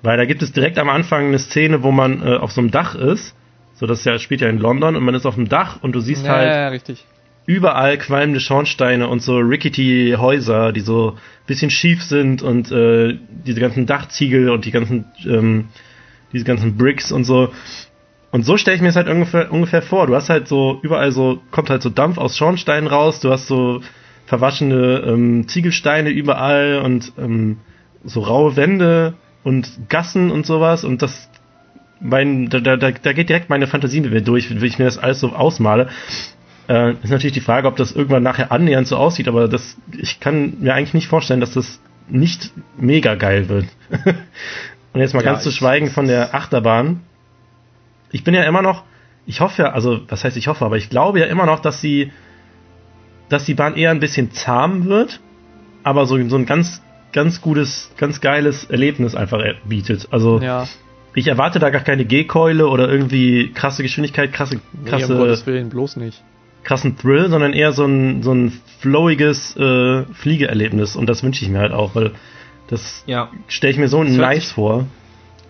Weil 0.03 0.17
da 0.17 0.25
gibt 0.25 0.43
es 0.43 0.51
direkt 0.51 0.77
am 0.77 0.87
Anfang 0.89 1.29
eine 1.29 1.39
Szene, 1.39 1.81
wo 1.81 1.89
man 1.89 2.21
äh, 2.21 2.35
auf 2.35 2.51
so 2.51 2.61
einem 2.61 2.69
Dach 2.69 2.93
ist. 2.93 3.35
So, 3.73 3.87
das 3.87 4.05
ja, 4.05 4.19
spielt 4.19 4.41
ja 4.41 4.49
in 4.49 4.59
London 4.59 4.95
und 4.95 5.03
man 5.03 5.15
ist 5.15 5.25
auf 5.25 5.33
dem 5.33 5.49
Dach 5.49 5.81
und 5.81 5.93
du 5.93 5.99
siehst 5.99 6.27
ja, 6.27 6.31
halt 6.31 6.47
ja, 6.47 6.67
richtig. 6.67 7.07
überall 7.47 7.97
qualmende 7.97 8.39
Schornsteine 8.39 9.07
und 9.07 9.23
so 9.23 9.39
rickety 9.39 10.13
Häuser, 10.15 10.73
die 10.73 10.81
so 10.81 11.13
ein 11.13 11.17
bisschen 11.47 11.71
schief 11.71 12.03
sind 12.03 12.43
und 12.43 12.71
äh, 12.71 13.17
diese 13.29 13.59
ganzen 13.59 13.87
Dachziegel 13.87 14.51
und 14.51 14.65
die 14.65 14.71
ganzen 14.71 15.05
ähm, 15.25 15.69
diese 16.33 16.45
ganzen 16.45 16.77
Bricks 16.77 17.11
und 17.11 17.23
so. 17.23 17.49
Und 18.31 18.43
so 18.45 18.57
stelle 18.57 18.75
ich 18.75 18.81
mir 18.81 18.89
es 18.89 18.95
halt 18.95 19.07
ungefähr, 19.07 19.51
ungefähr 19.51 19.81
vor. 19.81 20.07
Du 20.07 20.15
hast 20.15 20.29
halt 20.29 20.47
so, 20.47 20.79
überall 20.81 21.11
so, 21.11 21.39
kommt 21.51 21.69
halt 21.69 21.83
so 21.83 21.89
Dampf 21.89 22.17
aus 22.17 22.35
Schornsteinen 22.35 22.87
raus, 22.87 23.19
du 23.19 23.29
hast 23.29 23.47
so 23.47 23.81
verwaschene 24.25 25.03
ähm, 25.05 25.47
Ziegelsteine 25.47 26.09
überall 26.09 26.81
und 26.83 27.13
ähm, 27.17 27.57
so 28.03 28.21
raue 28.21 28.55
Wände 28.55 29.13
und 29.43 29.89
Gassen 29.89 30.31
und 30.31 30.45
sowas 30.45 30.83
und 30.83 31.01
das 31.01 31.29
mein, 32.03 32.49
da, 32.49 32.59
da, 32.59 32.75
da 32.75 33.13
geht 33.13 33.29
direkt 33.29 33.49
meine 33.49 33.67
Fantasie 33.67 34.01
mit 34.01 34.11
mir 34.11 34.21
durch, 34.21 34.49
wie 34.61 34.65
ich 34.65 34.77
mir 34.77 34.85
das 34.85 34.97
alles 34.97 35.19
so 35.19 35.29
ausmale. 35.33 35.87
Äh, 36.67 36.93
ist 37.03 37.09
natürlich 37.09 37.33
die 37.33 37.41
Frage, 37.41 37.67
ob 37.67 37.77
das 37.77 37.91
irgendwann 37.91 38.23
nachher 38.23 38.51
annähernd 38.51 38.87
so 38.87 38.97
aussieht, 38.97 39.27
aber 39.27 39.47
das, 39.47 39.77
ich 39.97 40.19
kann 40.19 40.55
mir 40.59 40.73
eigentlich 40.73 40.93
nicht 40.93 41.07
vorstellen, 41.07 41.39
dass 41.39 41.53
das 41.53 41.79
nicht 42.09 42.51
mega 42.77 43.15
geil 43.15 43.49
wird. 43.49 43.65
Und 44.93 45.01
jetzt 45.01 45.13
mal 45.13 45.23
Ja, 45.23 45.31
ganz 45.31 45.43
zu 45.43 45.51
schweigen 45.51 45.89
von 45.89 46.07
der 46.07 46.33
Achterbahn. 46.35 47.01
Ich 48.11 48.23
bin 48.23 48.33
ja 48.33 48.43
immer 48.43 48.61
noch, 48.61 48.83
ich 49.25 49.41
hoffe 49.41 49.63
ja, 49.63 49.71
also 49.71 50.01
was 50.07 50.23
heißt 50.23 50.37
ich 50.37 50.47
hoffe, 50.47 50.65
aber 50.65 50.77
ich 50.77 50.89
glaube 50.89 51.19
ja 51.19 51.25
immer 51.25 51.45
noch, 51.45 51.59
dass 51.59 51.81
sie, 51.81 52.11
dass 53.29 53.45
die 53.45 53.55
Bahn 53.55 53.75
eher 53.75 53.91
ein 53.91 53.99
bisschen 53.99 54.31
zahm 54.31 54.85
wird, 54.85 55.19
aber 55.83 56.05
so, 56.05 56.17
so 56.29 56.35
ein 56.35 56.45
ganz, 56.45 56.81
ganz 57.11 57.41
gutes, 57.41 57.91
ganz 57.97 58.21
geiles 58.21 58.65
Erlebnis 58.65 59.15
einfach 59.15 59.41
bietet. 59.65 60.07
Also 60.11 60.39
Ja, 60.39 60.67
ich 61.15 61.27
erwarte 61.27 61.59
da 61.59 61.69
gar 61.69 61.81
keine 61.81 62.05
G-Keule 62.05 62.67
oder 62.67 62.89
irgendwie 62.89 63.51
krasse 63.53 63.83
Geschwindigkeit, 63.83 64.31
krasse, 64.31 64.59
nee, 64.73 64.89
krasse 64.89 65.13
um 65.13 65.19
Gottes 65.19 65.45
Willen, 65.45 65.69
bloß 65.69 65.97
nicht. 65.97 66.23
krassen 66.63 66.97
Thrill, 66.97 67.29
sondern 67.29 67.53
eher 67.53 67.71
so 67.71 67.85
ein, 67.85 68.23
so 68.23 68.33
ein 68.33 68.53
flowiges 68.79 69.55
äh, 69.57 70.03
Fliegeerlebnis. 70.13 70.95
Und 70.95 71.07
das 71.07 71.23
wünsche 71.23 71.43
ich 71.45 71.51
mir 71.51 71.59
halt 71.59 71.71
auch, 71.71 71.95
weil 71.95 72.11
das 72.73 73.03
Ja. 73.07 73.29
stelle 73.47 73.71
ich 73.71 73.77
mir 73.79 73.87
so 73.87 73.99
hört 74.03 74.09
nice 74.09 74.45
sich- 74.47 74.53
vor. 74.53 74.85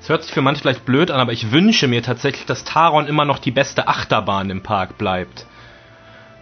Es 0.02 0.10
hört 0.10 0.24
sich 0.24 0.34
für 0.34 0.42
manche 0.42 0.62
vielleicht 0.62 0.86
blöd 0.86 1.12
an, 1.12 1.20
aber 1.22 1.32
ich 1.32 1.52
wünsche 1.52 1.88
mir 1.88 2.04
tatsächlich, 2.04 2.46
dass 2.46 2.66
Taron 2.66 3.08
immer 3.08 3.24
noch 3.24 3.40
die 3.40 3.52
beste 3.52 3.88
Achterbahn 3.88 4.50
im 4.50 4.62
Park 4.62 4.98
bleibt. 4.98 5.46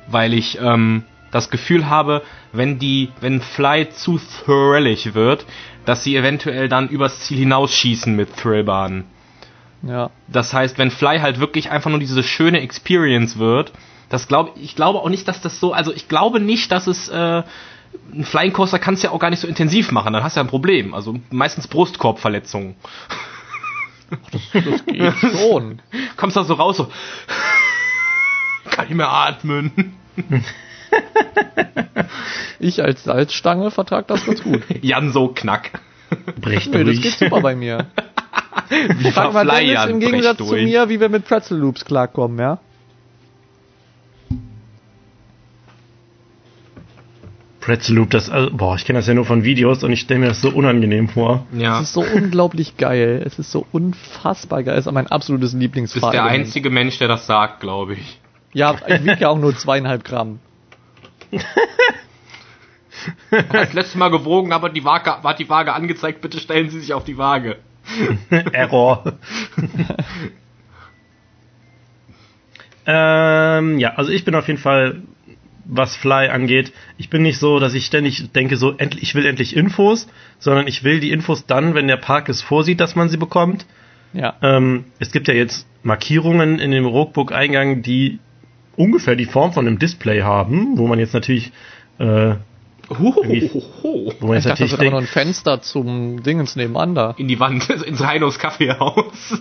Weil 0.08 0.34
ich 0.34 0.58
ähm, 0.60 1.04
das 1.32 1.50
Gefühl 1.52 1.88
habe, 1.88 2.24
wenn 2.52 2.80
die, 2.80 3.10
wenn 3.22 3.40
Fly 3.40 3.90
zu 3.90 4.20
thrillig 4.44 5.14
wird, 5.14 5.46
dass 5.86 6.04
sie 6.04 6.16
eventuell 6.16 6.70
dann 6.70 6.90
übers 6.90 7.20
Ziel 7.22 7.38
hinausschießen 7.38 8.16
mit 8.16 8.36
Thrillbahnen. 8.36 9.06
Ja. 9.84 10.10
Das 10.28 10.54
heißt, 10.54 10.78
wenn 10.78 10.92
Fly 10.92 11.20
halt 11.20 11.40
wirklich 11.40 11.70
einfach 11.72 11.90
nur 11.92 12.00
diese 12.00 12.24
schöne 12.24 12.62
Experience 12.62 13.38
wird, 13.38 13.72
das 14.10 14.28
glaube 14.28 14.52
ich 14.60 14.76
glaube 14.76 15.00
auch 15.00 15.10
nicht, 15.10 15.28
dass 15.28 15.40
das 15.42 15.60
so, 15.60 15.72
also 15.74 15.94
ich 15.94 16.08
glaube 16.08 16.40
nicht, 16.40 16.72
dass 16.72 16.88
es 16.88 17.10
äh, 17.10 17.44
ein 18.14 18.24
Flying 18.24 18.54
Coaster 18.54 18.80
kannst 18.80 19.04
du 19.04 19.08
ja 19.08 19.14
auch 19.14 19.20
gar 19.20 19.30
nicht 19.30 19.40
so 19.40 19.48
intensiv 19.48 19.92
machen, 19.92 20.14
dann 20.14 20.24
hast 20.24 20.36
du 20.36 20.40
ja 20.40 20.44
ein 20.44 20.50
Problem. 20.50 20.94
Also 20.94 21.16
meistens 21.30 21.68
Brustkorbverletzungen. 21.68 22.76
Das 24.32 24.86
geht 24.86 25.14
schon. 25.32 25.82
Kommst 26.18 26.36
da 26.36 26.44
so 26.44 26.56
raus, 26.56 26.78
so 26.78 26.88
kann 28.70 28.88
ich 28.88 28.96
mehr 28.96 29.12
atmen. 29.12 29.94
Ich 32.60 32.84
als 32.84 33.04
Salzstange 33.06 33.72
vertrag 33.72 34.08
das 34.08 34.26
ganz 34.26 34.44
gut. 34.44 34.62
Jan 34.82 35.12
so 35.12 35.30
knack. 35.30 35.72
Bricht 36.40 36.72
Nö, 36.72 36.84
das 36.84 36.96
durch. 36.96 37.02
geht 37.02 37.14
super 37.14 37.42
bei 37.42 37.56
mir. 37.56 37.88
Wie 38.70 39.12
Frag 39.12 39.34
mal 39.34 39.46
Fly 39.46 39.56
Dennis 39.62 39.74
Jan 39.74 39.90
im 39.90 40.00
Gegensatz 40.00 40.38
zu 40.38 40.54
mir, 40.54 40.90
wie 40.90 41.00
wir 41.00 41.10
mit 41.10 41.26
Pretzel 41.26 41.58
Loops 41.58 41.86
klarkommen, 41.86 42.38
ja? 42.38 42.60
Pretzel 47.62 47.96
Loop, 47.96 48.10
das, 48.10 48.30
also, 48.30 48.52
boah, 48.52 48.76
ich 48.76 48.86
kenne 48.86 49.00
das 49.00 49.08
ja 49.08 49.14
nur 49.14 49.26
von 49.26 49.44
Videos 49.44 49.84
und 49.84 49.94
ich 49.94 50.02
stelle 50.02 50.20
mir 50.20 50.28
das 50.28 50.42
so 50.42 50.50
unangenehm 50.50 51.08
vor. 51.08 51.46
Ja. 51.54 51.80
Es 51.80 51.90
ist 51.90 51.94
so 51.94 52.02
unglaublich 52.02 52.76
geil. 52.78 53.24
Es 53.26 53.40
ist 53.40 53.52
so 53.52 53.66
unfassbar 53.72 54.64
geil. 54.64 54.78
Es 54.78 54.88
ist 54.88 54.92
mein 54.92 55.08
absolutes 55.08 55.52
Du 55.52 55.58
bist 55.58 55.62
Lieblingsfahrrad. 55.62 56.14
der 56.14 56.26
einzige 56.26 56.70
Mensch, 56.70 56.98
der 56.98 57.08
das 57.08 57.28
sagt, 57.28 57.62
glaube 57.62 57.94
ich. 57.94 58.20
Ja, 58.54 58.76
ich 58.86 59.04
wiege 59.04 59.18
ja 59.20 59.30
auch 59.30 59.38
nur 59.38 59.56
zweieinhalb 59.56 60.04
Gramm. 60.04 60.40
Das 63.30 63.74
letzte 63.74 63.98
Mal 63.98 64.10
gewogen, 64.10 64.52
aber 64.52 64.70
die 64.70 64.84
Waage, 64.84 65.24
hat 65.24 65.40
die 65.40 65.50
Waage 65.50 65.74
angezeigt, 65.74 66.22
bitte 66.22 66.40
stellen 66.40 66.70
Sie 66.70 66.80
sich 66.80 66.94
auf 66.94 67.04
die 67.04 67.18
Waage. 67.18 67.58
Error. 68.52 69.04
ähm, 72.86 73.80
ja, 73.80 73.94
also 73.96 74.12
ich 74.12 74.24
bin 74.26 74.36
auf 74.36 74.48
jeden 74.48 74.60
Fall, 74.60 75.02
was 75.72 75.96
Fly 75.96 76.28
angeht, 76.28 76.74
ich 76.98 77.10
bin 77.10 77.24
nicht 77.24 77.40
so, 77.40 77.60
dass 77.60 77.74
ich 77.74 77.86
ständig 77.86 78.32
denke, 78.34 78.58
so, 78.58 78.74
endlich, 78.78 79.04
ich 79.04 79.16
will 79.16 79.26
endlich 79.26 79.56
Infos, 79.56 80.08
sondern 80.38 80.68
ich 80.68 80.84
will 80.84 81.00
die 81.00 81.12
Infos 81.12 81.46
dann, 81.46 81.74
wenn 81.74 81.88
der 81.88 81.98
Park 81.98 82.28
es 82.28 82.42
vorsieht, 82.42 82.82
dass 82.82 82.96
man 82.96 83.08
sie 83.08 83.18
bekommt. 83.18 83.66
Ja. 84.14 84.36
Ähm, 84.42 84.86
es 85.00 85.12
gibt 85.12 85.30
ja 85.30 85.34
jetzt 85.34 85.66
Markierungen 85.82 86.60
in 86.60 86.72
dem 86.72 86.86
Rookbook-Eingang, 86.86 87.82
die 87.82 88.20
ungefähr 88.76 89.16
die 89.16 89.26
Form 89.26 89.54
von 89.54 89.66
einem 89.66 89.80
Display 89.80 90.22
haben, 90.22 90.78
wo 90.78 90.88
man 90.88 91.00
jetzt 91.00 91.14
natürlich, 91.14 91.54
äh, 92.00 92.36
wo 92.90 93.12
man 93.22 93.32
Ich 93.32 93.44
jetzt 93.44 93.64
dachte, 94.20 94.20
das 94.20 94.44
natürlich 94.44 94.80
wäre 94.80 94.92
noch 94.92 95.00
ein 95.00 95.08
Fenster 95.08 95.62
zum 95.62 96.22
Dingens 96.22 96.58
nebenan 96.58 96.96
da. 96.96 97.16
In 97.18 97.30
die 97.30 97.40
Wand, 97.40 97.70
ins 97.86 98.02
Heinos 98.02 98.38
Kaffeehaus. 98.38 99.40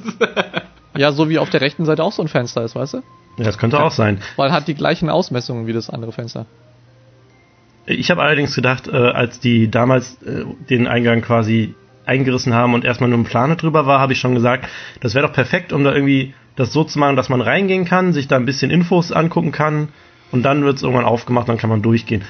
Ja, 0.97 1.11
so 1.13 1.29
wie 1.29 1.39
auf 1.39 1.51
der 1.51 1.61
rechten 1.61 1.85
Seite 1.85 2.05
auch 2.05 2.13
so 2.13 2.23
ein 2.23 2.29
Fenster 2.29 2.63
ist, 2.63 2.77
weißt 2.77 2.95
du? 2.95 3.03
Ja, 3.41 3.47
das 3.47 3.59
könnte 3.59 3.83
auch 3.83 3.91
sein. 3.91 4.19
Weil 4.37 4.53
hat 4.53 4.69
die 4.69 4.75
gleichen 4.75 5.09
Ausmessungen 5.09 5.67
wie 5.67 5.73
das 5.73 5.89
andere 5.89 6.13
Fenster. 6.13 6.47
Ich 7.87 8.11
habe 8.11 8.23
allerdings 8.23 8.55
gedacht, 8.55 8.87
äh, 8.87 8.97
als 8.97 9.41
die 9.41 9.71
damals 9.71 10.23
äh, 10.23 10.45
den 10.69 10.87
Eingang 10.87 11.23
quasi 11.23 11.75
eingerissen 12.05 12.53
haben 12.53 12.75
und 12.75 12.85
erstmal 12.85 13.09
nur 13.09 13.19
ein 13.19 13.25
Plane 13.25 13.57
drüber 13.57 13.87
war, 13.87 14.01
habe 14.01 14.13
ich 14.13 14.21
schon 14.21 14.35
gesagt, 14.35 14.69
das 15.01 15.15
wäre 15.15 15.27
doch 15.27 15.33
perfekt, 15.33 15.73
um 15.73 15.85
da 15.85 15.95
irgendwie 15.95 16.35
das 16.57 16.73
so 16.73 16.85
zu 16.85 16.99
machen, 16.99 17.17
dass 17.17 17.31
man 17.31 17.41
reingehen 17.41 17.87
kann, 17.87 18.13
sich 18.13 18.29
da 18.29 18.37
ein 18.37 18.45
bisschen 18.45 18.71
Infos 18.71 19.11
angucken 19.11 19.53
kann 19.53 19.89
und 20.33 20.43
dann 20.43 20.63
wird 20.65 20.77
es 20.77 20.83
irgendwann 20.83 21.07
aufgemacht, 21.07 21.49
dann 21.49 21.57
kann 21.57 21.71
man 21.71 21.81
durchgehen. 21.81 22.23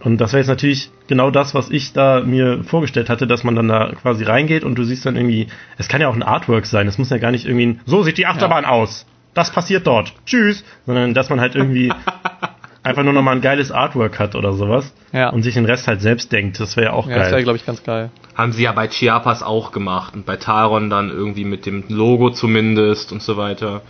Und 0.00 0.20
das 0.20 0.32
wäre 0.32 0.40
jetzt 0.40 0.48
natürlich 0.48 0.90
genau 1.08 1.30
das, 1.30 1.54
was 1.54 1.70
ich 1.70 1.92
da 1.92 2.20
mir 2.20 2.64
vorgestellt 2.64 3.08
hatte, 3.08 3.26
dass 3.26 3.44
man 3.44 3.56
dann 3.56 3.68
da 3.68 3.92
quasi 4.00 4.24
reingeht 4.24 4.64
und 4.64 4.76
du 4.76 4.84
siehst 4.84 5.06
dann 5.06 5.16
irgendwie, 5.16 5.48
es 5.78 5.88
kann 5.88 6.00
ja 6.00 6.08
auch 6.08 6.14
ein 6.14 6.22
Artwork 6.22 6.66
sein, 6.66 6.86
es 6.86 6.98
muss 6.98 7.10
ja 7.10 7.18
gar 7.18 7.32
nicht 7.32 7.46
irgendwie 7.46 7.66
ein, 7.66 7.80
so 7.86 8.02
sieht 8.02 8.18
die 8.18 8.26
Achterbahn 8.26 8.64
aus, 8.64 9.06
das 9.34 9.50
passiert 9.50 9.86
dort, 9.86 10.12
tschüss, 10.26 10.64
sondern 10.86 11.14
dass 11.14 11.30
man 11.30 11.40
halt 11.40 11.54
irgendwie 11.54 11.92
einfach 12.82 13.02
nur 13.02 13.12
nochmal 13.12 13.36
ein 13.36 13.40
geiles 13.42 13.70
Artwork 13.70 14.18
hat 14.18 14.34
oder 14.34 14.52
sowas 14.52 14.92
Ja. 15.12 15.30
und 15.30 15.42
sich 15.42 15.54
den 15.54 15.64
Rest 15.64 15.86
halt 15.88 16.00
selbst 16.00 16.32
denkt, 16.32 16.58
das 16.60 16.76
wäre 16.76 16.86
ja 16.88 16.92
auch 16.92 17.08
Ja, 17.08 17.14
das 17.16 17.26
wäre, 17.26 17.36
geil. 17.36 17.42
glaube 17.44 17.56
ich, 17.56 17.64
ganz 17.66 17.82
geil. 17.84 18.10
Haben 18.34 18.52
sie 18.52 18.64
ja 18.64 18.72
bei 18.72 18.88
Chiapas 18.88 19.42
auch 19.42 19.72
gemacht 19.72 20.14
und 20.14 20.26
bei 20.26 20.36
Taron 20.36 20.90
dann 20.90 21.10
irgendwie 21.10 21.44
mit 21.44 21.66
dem 21.66 21.84
Logo 21.88 22.30
zumindest 22.30 23.12
und 23.12 23.22
so 23.22 23.36
weiter. 23.36 23.82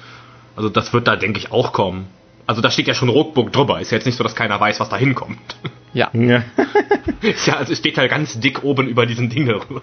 Also 0.57 0.69
das 0.69 0.93
wird 0.93 1.07
da, 1.09 1.17
denke 1.17 1.39
ich, 1.39 1.51
auch 1.53 1.73
kommen. 1.73 2.07
Also 2.47 2.61
da 2.61 2.71
steht 2.71 2.89
ja 2.89 2.95
schon 2.95 3.09
Rookbook 3.09 3.53
drüber. 3.53 3.81
Ist 3.81 3.93
ja 3.93 3.97
jetzt 3.99 4.05
nicht 4.05 4.17
so, 4.17 4.25
dass 4.25 4.35
keiner 4.35 4.59
weiß, 4.61 4.81
was 4.81 4.89
da 4.89 4.97
hinkommt. 4.97 5.39
Ja. 5.95 6.11
Ja. 6.13 6.43
Ist 7.23 7.47
ja, 7.47 7.55
also 7.57 7.73
es 7.73 7.79
steht 7.79 7.97
halt 7.99 8.11
ganz 8.11 8.39
dick 8.41 8.63
oben 8.65 8.89
über 8.89 9.07
diesen 9.07 9.31
Ding 9.31 9.47
darüber. 9.47 9.81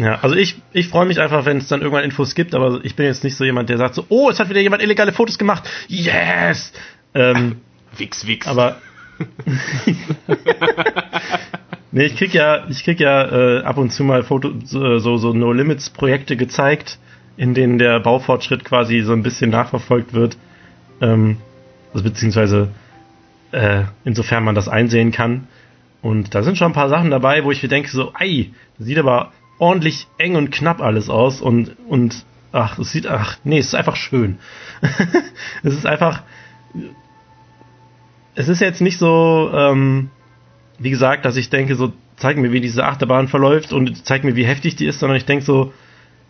Ja, 0.00 0.18
also 0.22 0.34
ich, 0.34 0.56
ich 0.72 0.88
freue 0.88 1.04
mich 1.04 1.20
einfach, 1.20 1.44
wenn 1.44 1.58
es 1.58 1.68
dann 1.68 1.82
irgendwann 1.82 2.04
Infos 2.04 2.34
gibt, 2.34 2.54
aber 2.54 2.80
ich 2.84 2.96
bin 2.96 3.04
jetzt 3.04 3.22
nicht 3.22 3.36
so 3.36 3.44
jemand, 3.44 3.68
der 3.68 3.76
sagt 3.76 3.94
so, 3.94 4.06
oh, 4.08 4.30
es 4.30 4.40
hat 4.40 4.48
wieder 4.48 4.60
jemand 4.60 4.82
illegale 4.82 5.12
Fotos 5.12 5.36
gemacht. 5.36 5.68
Yes! 5.88 6.72
Ähm, 7.14 7.56
Wix, 7.98 8.26
wix. 8.26 8.46
aber 8.46 8.76
nee, 11.92 12.04
ich 12.04 12.16
krieg 12.16 12.32
ja, 12.32 12.64
ich 12.70 12.82
krieg 12.82 12.98
ja 12.98 13.58
äh, 13.58 13.62
ab 13.62 13.76
und 13.76 13.90
zu 13.90 14.02
mal 14.04 14.22
Foto, 14.22 14.52
so, 14.64 14.98
so, 14.98 15.34
No 15.34 15.52
Limits 15.52 15.90
Projekte 15.90 16.36
gezeigt, 16.36 16.98
in 17.36 17.52
denen 17.52 17.76
der 17.76 18.00
Baufortschritt 18.00 18.64
quasi 18.64 19.02
so 19.02 19.12
ein 19.12 19.22
bisschen 19.22 19.50
nachverfolgt 19.50 20.14
wird. 20.14 20.38
Ähm, 21.02 21.36
also 21.92 22.04
beziehungsweise 22.04 22.68
äh, 23.52 23.82
insofern 24.04 24.44
man 24.44 24.54
das 24.54 24.68
einsehen 24.68 25.12
kann. 25.12 25.48
Und 26.00 26.34
da 26.34 26.42
sind 26.42 26.56
schon 26.56 26.68
ein 26.68 26.74
paar 26.74 26.88
Sachen 26.88 27.10
dabei, 27.10 27.44
wo 27.44 27.50
ich 27.50 27.62
mir 27.62 27.68
denke, 27.68 27.90
so, 27.90 28.12
ei, 28.14 28.50
das 28.78 28.86
sieht 28.86 28.98
aber 28.98 29.32
ordentlich 29.60 30.08
eng 30.18 30.34
und 30.36 30.50
knapp 30.50 30.80
alles 30.80 31.08
aus 31.08 31.40
und, 31.40 31.76
und 31.86 32.24
ach, 32.50 32.78
es 32.78 32.90
sieht, 32.90 33.06
ach, 33.06 33.38
nee, 33.44 33.58
es 33.58 33.66
ist 33.68 33.74
einfach 33.74 33.94
schön. 33.96 34.38
es 35.62 35.74
ist 35.74 35.86
einfach, 35.86 36.22
es 38.34 38.48
ist 38.48 38.60
jetzt 38.60 38.80
nicht 38.80 38.98
so, 38.98 39.50
ähm, 39.54 40.10
wie 40.78 40.90
gesagt, 40.90 41.24
dass 41.24 41.36
ich 41.36 41.50
denke, 41.50 41.76
so, 41.76 41.92
zeig 42.16 42.36
mir, 42.36 42.52
wie 42.52 42.60
diese 42.60 42.84
Achterbahn 42.84 43.28
verläuft 43.28 43.72
und 43.72 44.04
zeig 44.04 44.24
mir, 44.24 44.34
wie 44.34 44.44
heftig 44.46 44.76
die 44.76 44.86
ist, 44.86 44.98
sondern 45.00 45.16
ich 45.16 45.24
denke 45.26 45.44
so, 45.44 45.72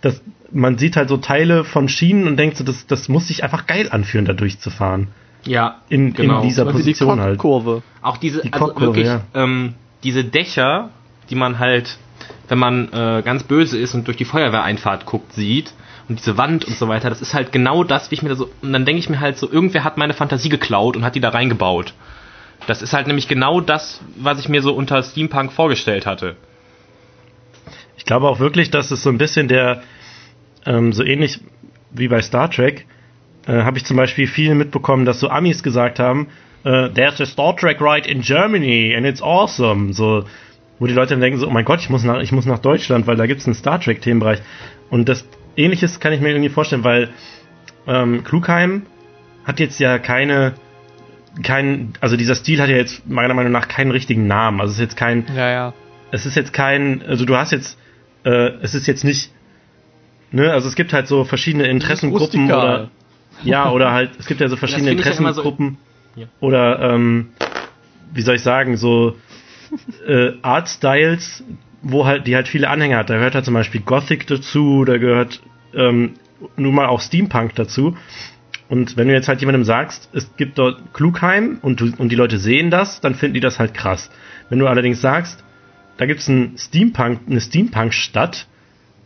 dass 0.01 0.21
man 0.51 0.79
sieht 0.79 0.97
halt 0.97 1.09
so 1.09 1.17
Teile 1.19 1.63
von 1.65 1.89
Schienen 1.89 2.27
und 2.27 2.37
denkt 2.37 2.57
so, 2.57 2.65
das, 2.65 2.87
das 2.87 3.09
muss 3.09 3.29
sich 3.29 3.45
einfach 3.45 3.67
geil 3.67 3.89
anfühlen, 3.91 4.25
da 4.25 4.33
durchzufahren. 4.33 5.09
ja, 5.45 5.83
In, 5.89 6.15
genau. 6.15 6.41
in 6.43 6.49
dieser 6.49 6.67
Also 6.67 6.79
die 6.79 6.83
Position 6.85 7.21
halt. 7.21 7.39
Kurve. 7.39 7.83
Auch 8.03 8.17
diese, 8.17 8.43
Die 8.43 8.53
also 8.53 8.81
wirklich, 8.81 9.07
ja. 9.07 9.23
ähm, 9.35 9.75
diese 10.03 10.25
Dächer, 10.25 10.91
die 11.29 11.35
man 11.37 11.59
halt, 11.59 11.99
wenn 12.49 12.59
man 12.59 12.93
äh, 12.93 13.23
ganz 13.25 13.45
böse 13.45 13.79
ist 13.79 13.95
und 13.95 14.07
durch 14.07 14.17
die 14.17 14.25
Feuerwehreinfahrt 14.25 15.07
guckt, 15.07 15.33
sieht 15.33 15.73
und 16.09 16.19
diese 16.19 16.37
Wand 16.37 16.65
und 16.65 16.77
so 16.77 16.89
weiter, 16.89 17.09
das 17.09 17.21
ist 17.23 17.35
halt 17.35 17.53
genau 17.53 17.85
das, 17.85 18.11
wie 18.11 18.17
ich 18.17 18.23
mir 18.23 18.31
da 18.31 18.35
so, 18.35 18.51
und 18.63 18.73
dann 18.73 18.85
denke 18.85 18.99
ich 18.99 19.09
mir 19.09 19.21
halt 19.21 19.39
so, 19.39 19.51
irgendwer 19.51 19.85
hat 19.85 19.97
meine 19.97 20.15
Fantasie 20.15 20.49
geklaut 20.49 20.97
und 20.97 21.05
hat 21.05 21.15
die 21.15 21.21
da 21.21 21.29
reingebaut. 21.29 21.95
Das 22.67 22.83
ist 22.83 22.93
halt 22.93 23.07
nämlich 23.07 23.29
genau 23.29 23.61
das, 23.61 24.01
was 24.17 24.39
ich 24.39 24.49
mir 24.49 24.63
so 24.63 24.75
unter 24.75 25.03
Steampunk 25.03 25.53
vorgestellt 25.53 26.07
hatte. 26.07 26.37
Ich 27.97 28.05
glaube 28.05 28.29
auch 28.29 28.41
wirklich, 28.41 28.71
dass 28.71 28.91
es 28.91 29.03
so 29.03 29.11
ein 29.11 29.19
bisschen 29.19 29.49
der, 29.49 29.83
ähm, 30.67 30.93
so 30.93 31.05
ähnlich 31.05 31.41
wie 31.91 32.09
bei 32.09 32.23
Star 32.23 32.51
Trek, 32.51 32.87
äh, 33.47 33.63
habe 33.63 33.79
ich 33.79 33.85
zum 33.85 33.97
Beispiel 33.97 34.27
viel 34.27 34.55
mitbekommen, 34.55 35.05
dass 35.05 35.21
so 35.21 35.29
Amis 35.29 35.63
gesagt 35.63 35.99
haben, 35.99 36.29
äh, 36.65 36.91
there's 36.91 37.21
a 37.21 37.27
Star 37.27 37.57
Trek 37.57 37.81
ride 37.81 38.09
in 38.09 38.21
Germany 38.21 38.95
and 38.95 39.07
it's 39.07 39.23
awesome. 39.23 39.93
So, 39.93 40.25
wo 40.81 40.87
die 40.89 40.93
Leute 40.95 41.11
dann 41.11 41.21
denken 41.21 41.39
so, 41.39 41.47
oh 41.47 41.51
mein 41.51 41.65
Gott, 41.65 41.79
ich 41.81 41.91
muss 41.91 42.03
nach, 42.03 42.21
ich 42.21 42.33
muss 42.33 42.47
nach 42.47 42.59
Deutschland, 42.59 43.07
weil 43.07 43.17
da 43.17 43.27
gibt's 43.27 43.47
einen 43.47 43.55
Star 43.55 43.81
Trek 43.81 44.01
Themenbereich. 44.03 44.41
Und 44.91 45.09
das 45.09 45.25
Ähnliches 45.57 46.01
kann 46.01 46.13
ich 46.13 46.21
mir 46.21 46.31
irgendwie 46.31 46.49
vorstellen, 46.49 46.83
weil 46.85 47.11
ähm, 47.87 48.25
Klugheim 48.25 48.87
hat 49.45 49.61
jetzt 49.61 49.79
ja 49.79 49.99
keine, 49.99 50.55
kein, 51.43 51.93
also 52.01 52.17
dieser 52.17 52.35
Stil 52.35 52.61
hat 52.61 52.69
ja 52.69 52.77
jetzt 52.77 53.09
meiner 53.09 53.35
Meinung 53.35 53.53
nach 53.53 53.69
keinen 53.69 53.91
richtigen 53.93 54.27
Namen. 54.27 54.61
Also 54.61 54.71
es 54.73 54.79
ist 54.79 54.83
jetzt 54.83 54.97
kein, 54.97 55.27
Ja, 55.35 55.51
ja. 55.51 55.75
es 56.11 56.27
ist 56.27 56.35
jetzt 56.35 56.53
kein, 56.53 57.03
also 57.07 57.25
du 57.25 57.37
hast 57.37 57.53
jetzt, 57.53 57.79
äh, 58.25 58.31
es 58.63 58.75
ist 58.75 58.87
jetzt 58.87 59.05
nicht, 59.05 59.31
ne, 60.33 60.53
also 60.53 60.67
es 60.69 60.75
gibt 60.75 60.93
halt 60.93 61.07
so 61.09 61.25
verschiedene 61.25 61.67
Interessengruppen 61.69 62.47
oder, 62.47 62.91
ja, 63.43 63.71
oder 63.71 63.93
halt, 63.93 64.11
es 64.19 64.27
gibt 64.27 64.41
ja 64.41 64.49
so 64.49 64.57
verschiedene 64.65 64.93
ja 64.93 65.03
so- 65.03 65.09
Interessengruppen 65.09 65.79
Ja. 66.17 66.27
oder, 66.41 66.95
ähm, 66.95 67.29
wie 68.13 68.23
soll 68.23 68.37
ich 68.37 68.43
sagen, 68.43 68.77
so 68.77 69.15
äh, 70.07 70.33
Art-Styles, 70.43 71.45
wo 71.83 72.07
halt, 72.07 72.27
die 72.27 72.35
halt 72.35 72.49
viele 72.49 72.69
Anhänger 72.69 72.99
hat. 72.99 73.11
Da 73.11 73.17
gehört 73.17 73.35
halt 73.35 73.45
zum 73.45 73.55
Beispiel 73.55 73.81
Gothic 73.81 74.27
dazu, 74.27 74.85
da 74.85 74.99
gehört 74.99 75.41
ähm, 75.75 76.15
nun 76.57 76.75
mal 76.75 76.87
auch 76.87 77.01
Steampunk 77.01 77.55
dazu. 77.55 77.97
Und 78.69 78.97
wenn 78.97 79.09
du 79.09 79.15
jetzt 79.15 79.29
halt 79.29 79.41
jemandem 79.41 79.65
sagst, 79.65 80.09
es 80.13 80.37
gibt 80.37 80.59
dort 80.59 80.95
Klugheim 80.95 81.59
und, 81.61 81.81
du, 81.81 81.93
und 81.99 82.11
die 82.11 82.17
Leute 82.17 82.39
sehen 82.39 82.71
das, 82.71 83.01
dann 83.01 83.15
finden 83.15 83.35
die 83.35 83.41
das 83.41 83.59
halt 83.59 83.75
krass. 83.75 84.11
Wenn 84.49 84.61
du 84.61 84.69
allerdings 84.69 85.01
sagst, 85.01 85.43
da 85.97 86.07
gibt's 86.07 86.29
ein 86.29 86.55
Steampunk, 86.57 87.21
eine 87.29 87.41
Steampunk-Stadt, 87.41 88.47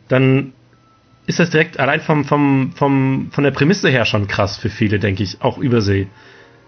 dann 0.09 0.53
ist 1.27 1.41
das 1.41 1.49
direkt 1.51 1.81
allein 1.81 2.01
vom, 2.01 2.25
vom, 2.25 2.73
vom, 2.77 3.29
von 3.31 3.45
der 3.45 3.53
Prämisse 3.53 3.89
her 3.89 4.05
schon 4.05 4.29
krass 4.29 4.59
für 4.59 4.69
viele, 4.69 4.99
denke 4.99 5.23
ich, 5.23 5.41
auch 5.41 5.57
Übersee. 5.57 6.09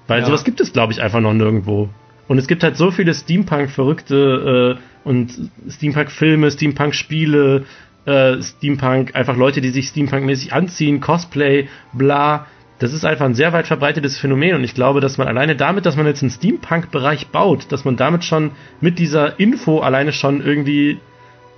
Weil 0.07 0.21
Ja. 0.21 0.27
sowas 0.27 0.45
gibt 0.45 0.61
es, 0.61 0.73
glaube 0.73 0.93
ich, 0.93 1.03
einfach 1.03 1.21
noch 1.21 1.35
nirgendwo. 1.35 1.91
Und 2.29 2.39
es 2.39 2.49
gibt 2.49 2.63
halt 2.63 2.77
so 2.77 2.91
viele 2.91 3.15
Steampunk-Verrückte 3.15 4.79
äh, 4.79 5.09
und 5.09 5.51
Steampunk-Filme, 5.69 6.51
Steampunk-Spiele, 6.51 7.65
äh, 8.07 8.43
Steampunk, 8.43 9.15
einfach 9.15 9.37
Leute, 9.37 9.61
die 9.61 9.71
sich 9.71 9.89
Steampunk-mäßig 9.89 10.53
anziehen, 10.53 11.01
Cosplay, 11.01 11.69
bla. 11.93 12.47
Das 12.79 12.93
ist 12.93 13.05
einfach 13.05 13.25
ein 13.25 13.35
sehr 13.35 13.53
weit 13.53 13.67
verbreitetes 13.67 14.19
Phänomen 14.19 14.55
und 14.55 14.65
ich 14.65 14.75
glaube, 14.75 15.01
dass 15.01 15.17
man 15.17 15.29
alleine 15.29 15.57
damit, 15.57 15.87
dass 15.87 15.97
man 15.97 16.07
jetzt 16.07 16.23
einen 16.23 16.31
Steampunk-Bereich 16.31 17.29
baut, 17.29 17.73
dass 17.73 17.85
man 17.85 17.97
damit 17.97 18.25
schon 18.25 18.53
mit 18.81 18.99
dieser 18.99 19.41
Info 19.41 19.81
alleine 19.81 20.13
schon 20.13 20.45
irgendwie 20.45 20.99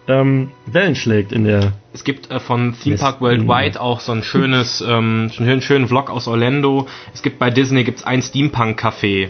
ähm, 0.07 0.51
Wellen 0.66 0.95
schlägt 0.95 1.32
in 1.32 1.45
der. 1.45 1.73
Es 1.93 2.05
gibt 2.05 2.31
äh, 2.31 2.40
von 2.40 2.74
Theme 2.82 2.97
Park. 2.97 3.20
Worldwide 3.20 3.81
auch 3.81 4.01
so 4.01 4.12
ein 4.12 4.23
schönes, 4.23 4.81
ähm, 4.81 5.31
einen 5.39 5.61
schönen 5.61 5.89
Vlog 5.89 6.11
aus 6.11 6.28
Orlando. 6.28 6.86
Es 7.12 7.23
gibt 7.23 7.39
bei 7.39 7.51
Disney 7.51 7.85
gibt's 7.85 8.05
ein 8.05 8.23
Steampunk-Café, 8.23 9.28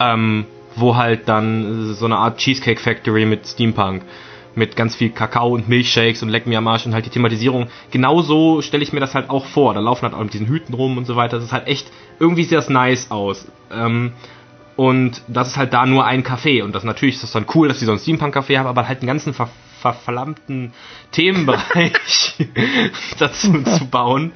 ähm, 0.00 0.46
wo 0.76 0.96
halt 0.96 1.28
dann 1.28 1.94
so 1.94 2.04
eine 2.04 2.16
Art 2.16 2.38
Cheesecake 2.38 2.80
Factory 2.80 3.26
mit 3.26 3.46
Steampunk, 3.46 4.02
mit 4.54 4.76
ganz 4.76 4.96
viel 4.96 5.10
Kakao 5.10 5.48
und 5.54 5.68
Milchshakes 5.68 6.22
und 6.22 6.28
Leck 6.28 6.46
mir 6.46 6.58
am 6.58 6.68
Arsch 6.68 6.86
und 6.86 6.94
halt 6.94 7.06
die 7.06 7.10
Thematisierung. 7.10 7.68
Genauso 7.90 8.62
stelle 8.62 8.82
ich 8.82 8.92
mir 8.92 9.00
das 9.00 9.14
halt 9.14 9.30
auch 9.30 9.46
vor. 9.46 9.74
Da 9.74 9.80
laufen 9.80 10.02
halt 10.02 10.14
auch 10.14 10.22
mit 10.22 10.32
diesen 10.32 10.48
Hüten 10.48 10.74
rum 10.74 10.98
und 10.98 11.06
so 11.06 11.16
weiter. 11.16 11.36
Das 11.36 11.44
ist 11.44 11.52
halt 11.52 11.66
echt, 11.66 11.90
irgendwie 12.18 12.44
sieht 12.44 12.58
das 12.58 12.68
nice 12.68 13.10
aus. 13.10 13.46
Ähm, 13.72 14.12
und 14.76 15.22
das 15.26 15.48
ist 15.48 15.56
halt 15.56 15.72
da 15.72 15.86
nur 15.86 16.04
ein 16.04 16.22
Café. 16.22 16.62
Und 16.62 16.74
das 16.74 16.84
natürlich 16.84 17.16
ist 17.16 17.24
das 17.24 17.32
dann 17.32 17.46
cool, 17.54 17.68
dass 17.68 17.80
die 17.80 17.84
so 17.84 17.92
ein 17.92 17.98
Steampunk-Café 17.98 18.58
haben, 18.58 18.66
aber 18.66 18.86
halt 18.86 19.00
einen 19.00 19.08
ganzen 19.08 19.34
ver 19.34 19.48
ver 19.80 19.92
verlammten 19.92 20.72
Themenbereich 21.12 22.34
dazu 23.18 23.62
zu 23.62 23.86
bauen, 23.86 24.32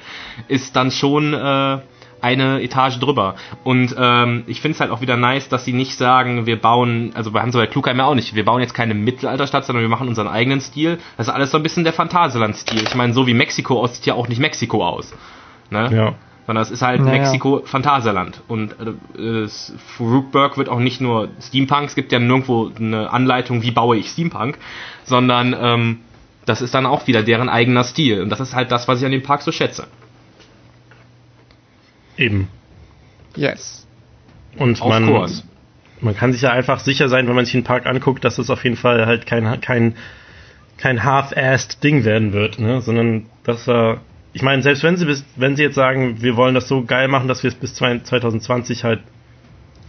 ist 0.49 0.77
dann 0.77 0.93
schon 0.93 1.35
äh, 1.35 1.79
eine 2.23 2.63
Etage 2.63 2.99
drüber. 2.99 3.35
Und 3.65 3.95
ähm, 3.99 4.45
ich 4.47 4.61
finde 4.61 4.75
es 4.77 4.81
halt 4.81 4.91
auch 4.91 5.01
wieder 5.01 5.17
nice, 5.17 5.49
dass 5.49 5.65
sie 5.65 5.73
nicht 5.73 5.97
sagen, 5.97 6.47
wir 6.47 6.59
bauen, 6.61 7.11
also 7.15 7.33
bei 7.33 7.43
Hans 7.43 7.55
bei 7.55 7.67
Klugheim 7.67 7.99
ja 7.99 8.05
auch 8.05 8.15
nicht, 8.15 8.35
wir 8.35 8.45
bauen 8.45 8.61
jetzt 8.61 8.75
keine 8.75 8.95
Mittelalterstadt, 8.95 9.67
sondern 9.67 9.83
wir 9.83 9.89
machen 9.91 10.09
unseren 10.09 10.29
eigenen 10.29 10.61
Stil. 10.61 10.99
Das 11.17 11.29
ist 11.29 11.35
alles 11.35 11.51
so 11.51 11.59
ein 11.59 11.63
bisschen 11.63 11.85
der 11.85 11.93
Phantasialand-Stil. 11.93 12.85
Ich 12.85 12.95
meine, 12.95 13.13
so 13.13 13.27
wie 13.27 13.35
Mexiko 13.35 13.81
aus 13.81 13.97
sieht 13.97 14.07
ja 14.07 14.15
auch 14.15 14.29
nicht 14.29 14.39
Mexiko 14.41 14.87
aus. 14.87 15.13
Ne? 15.71 15.91
Ja. 15.95 16.15
sondern 16.47 16.63
es 16.63 16.71
ist 16.71 16.83
halt 16.83 17.01
Naja. 17.01 17.19
Mexiko 17.23 17.63
Phantasialand 17.65 18.43
und 18.47 18.73
äh, 19.17 19.49
Fruitberg 19.97 20.59
wird 20.59 20.69
auch 20.69 20.81
nicht 20.81 21.01
nur 21.01 21.29
Steampunk, 21.41 21.85
es 21.87 21.95
gibt 21.95 22.13
ja 22.13 22.19
nirgendwo 22.19 22.71
eine 22.79 23.11
Anleitung, 23.11 23.63
wie 23.63 23.71
baue 23.71 23.97
ich 23.97 24.11
Steampunk, 24.11 24.59
sondern 25.05 25.57
ähm, 25.59 25.99
das 26.45 26.61
ist 26.61 26.75
dann 26.75 26.87
auch 26.87 27.07
wieder 27.07 27.23
deren 27.23 27.49
eigener 27.49 27.85
Stil 27.85 28.21
und 28.23 28.29
das 28.29 28.41
ist 28.41 28.55
halt 28.55 28.71
das, 28.71 28.87
was 28.87 29.01
ich 29.01 29.07
an 29.07 29.13
dem 29.13 29.23
Park 29.23 29.43
so 29.43 29.53
schätze. 29.53 29.87
Eben. 32.17 32.49
Yes. 33.37 33.87
Und 34.59 34.81
Of 34.83 34.89
man, 34.89 35.07
course. 35.07 35.43
man 36.01 36.15
kann 36.17 36.33
sich 36.33 36.43
ja 36.43 36.51
einfach 36.51 36.81
sicher 36.81 37.09
sein, 37.09 37.27
wenn 37.29 37.35
man 37.35 37.45
sich 37.45 37.53
den 37.53 37.65
Park 37.65 37.87
anguckt, 37.87 38.25
dass 38.25 38.39
es 38.39 38.51
auf 38.51 38.65
jeden 38.65 38.77
Fall 38.77 39.07
halt 39.07 39.27
kein, 39.27 39.61
kein, 39.61 39.95
kein 40.77 41.05
half-assed 41.05 41.83
Ding 41.83 42.05
werden 42.05 42.33
wird, 42.33 42.59
ne? 42.59 42.81
Sondern 42.83 43.27
dass 43.45 43.69
er. 43.69 44.01
Ich 44.35 44.43
meine, 44.43 44.63
selbst 44.63 44.83
wenn 44.83 44.97
sie 44.97 45.05
bis, 45.05 45.25
wenn 45.37 45.57
sie 45.57 45.63
jetzt 45.63 45.75
sagen, 45.75 46.23
wir 46.23 46.37
wollen 46.37 46.55
das 46.55 46.67
so 46.67 46.85
geil 46.85 47.07
machen, 47.09 47.29
dass 47.29 47.43
wir 47.43 47.49
es 47.49 47.55
bis 47.55 47.75
zwei- 47.75 47.99
2020 47.99 48.83
halt 48.85 49.01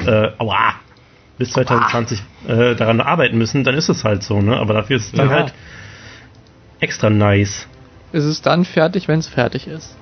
äh, 0.05 0.29
aua, 0.37 0.75
bis 1.37 1.51
2020 1.51 2.21
äh, 2.47 2.75
daran 2.75 2.99
arbeiten 2.99 3.37
müssen, 3.37 3.63
dann 3.63 3.75
ist 3.75 3.87
es 3.89 4.03
halt 4.03 4.21
so, 4.23 4.41
ne? 4.41 4.57
Aber 4.57 4.73
dafür 4.73 4.97
ist 4.97 5.05
es 5.07 5.11
dann 5.13 5.29
Ja. 5.29 5.35
halt 5.35 5.53
extra 6.79 7.09
nice. 7.09 7.67
Es 8.11 8.25
ist 8.25 8.45
dann 8.45 8.65
fertig, 8.65 9.07
wenn 9.07 9.19
es 9.19 9.27
fertig 9.27 9.67
ist. 9.67 9.95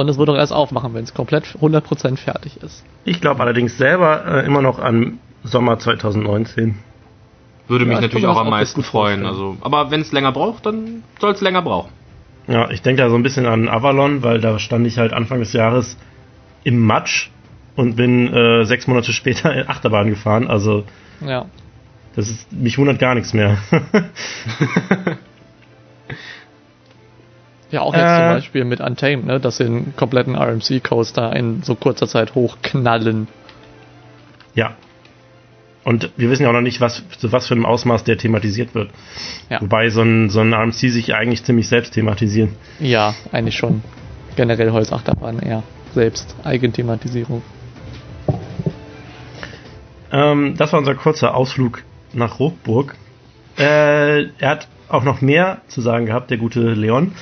Und 0.00 0.08
es 0.08 0.18
wird 0.18 0.28
auch 0.30 0.36
erst 0.36 0.52
aufmachen, 0.52 0.94
wenn 0.94 1.04
es 1.04 1.12
komplett 1.12 1.44
100% 1.60 2.16
fertig 2.16 2.56
ist. 2.62 2.84
Ich 3.04 3.20
glaube 3.20 3.40
allerdings 3.40 3.76
selber 3.76 4.24
äh, 4.26 4.46
immer 4.46 4.62
noch 4.62 4.78
an 4.78 5.18
Sommer 5.44 5.78
2019. 5.78 6.78
Würde 7.68 7.84
mich 7.84 7.92
Ja, 7.92 7.98
ich 8.00 8.06
natürlich 8.06 8.26
auch 8.26 8.40
am 8.40 8.50
meisten 8.50 8.82
freuen. 8.82 9.26
Also, 9.26 9.56
aber 9.60 9.90
wenn 9.90 10.00
es 10.00 10.10
länger 10.12 10.32
braucht, 10.32 10.66
dann 10.66 11.02
soll 11.20 11.32
es 11.32 11.40
länger 11.40 11.62
brauchen. 11.62 11.90
Ja, 12.48 12.70
ich 12.70 12.82
denke 12.82 13.02
da 13.02 13.10
so 13.10 13.14
ein 13.14 13.22
bisschen 13.22 13.46
an 13.46 13.68
Avalon, 13.68 14.22
weil 14.22 14.40
da 14.40 14.58
stand 14.58 14.86
ich 14.86 14.98
halt 14.98 15.12
Anfang 15.12 15.38
des 15.40 15.52
Jahres 15.52 15.96
im 16.64 16.84
Matsch 16.84 17.30
und 17.76 17.94
bin 17.96 18.32
äh, 18.32 18.64
sechs 18.64 18.86
Monate 18.86 19.12
später 19.20 19.54
in 19.54 19.68
Achterbahn 19.68 20.08
gefahren. 20.08 20.48
Also 20.48 20.84
Ja. 21.20 21.44
das 22.16 22.28
ist, 22.28 22.50
mich 22.52 22.78
wundert 22.78 22.98
gar 22.98 23.14
nichts 23.14 23.34
mehr. 23.34 23.58
Ja, 27.70 27.82
auch 27.82 27.94
jetzt 27.94 28.02
Äh. 28.02 28.16
zum 28.16 28.34
Beispiel 28.36 28.64
mit 28.64 28.80
Untamed, 28.80 29.26
ne, 29.26 29.40
dass 29.40 29.58
sie 29.58 29.64
einen 29.64 29.94
kompletten 29.96 30.34
RMC-Coaster 30.36 31.34
in 31.36 31.62
so 31.62 31.74
kurzer 31.74 32.06
Zeit 32.08 32.34
hochknallen. 32.34 33.28
ja. 34.54 34.74
Und 35.82 36.10
wir 36.18 36.28
wissen 36.28 36.42
ja 36.42 36.50
auch 36.50 36.52
noch 36.52 36.60
nicht, 36.60 36.82
was, 36.82 37.02
zu 37.18 37.32
was 37.32 37.48
für 37.48 37.54
einem 37.54 37.64
Ausmaß 37.64 38.04
der 38.04 38.18
thematisiert 38.18 38.74
wird. 38.74 38.90
Ja. 39.48 39.62
Wobei 39.62 39.88
so 39.88 40.02
ein, 40.02 40.28
so 40.28 40.40
ein 40.40 40.52
RMC 40.52 40.74
sich 40.74 41.14
eigentlich 41.14 41.42
ziemlich 41.42 41.68
selbst 41.68 41.94
thematisieren. 41.94 42.50
Ja, 42.80 43.14
eigentlich 43.32 43.56
schon. 43.56 43.82
Generell 44.36 44.72
Holzachterbahn 44.72 45.38
eher. 45.38 45.62
Selbst. 45.94 46.36
Eigenthematisierung. 46.44 47.42
Ähm, 50.12 50.54
das 50.58 50.72
war 50.72 50.80
unser 50.80 50.94
kurzer 50.94 51.34
Ausflug 51.34 51.82
nach 52.12 52.38
Rockburg. 52.38 52.94
Äh, 53.58 54.24
er 54.38 54.50
hat 54.50 54.68
auch 54.88 55.04
noch 55.04 55.20
mehr 55.22 55.62
zu 55.68 55.80
sagen 55.80 56.06
gehabt, 56.06 56.30
der 56.30 56.38
gute 56.38 56.60
Leon. 56.74 57.12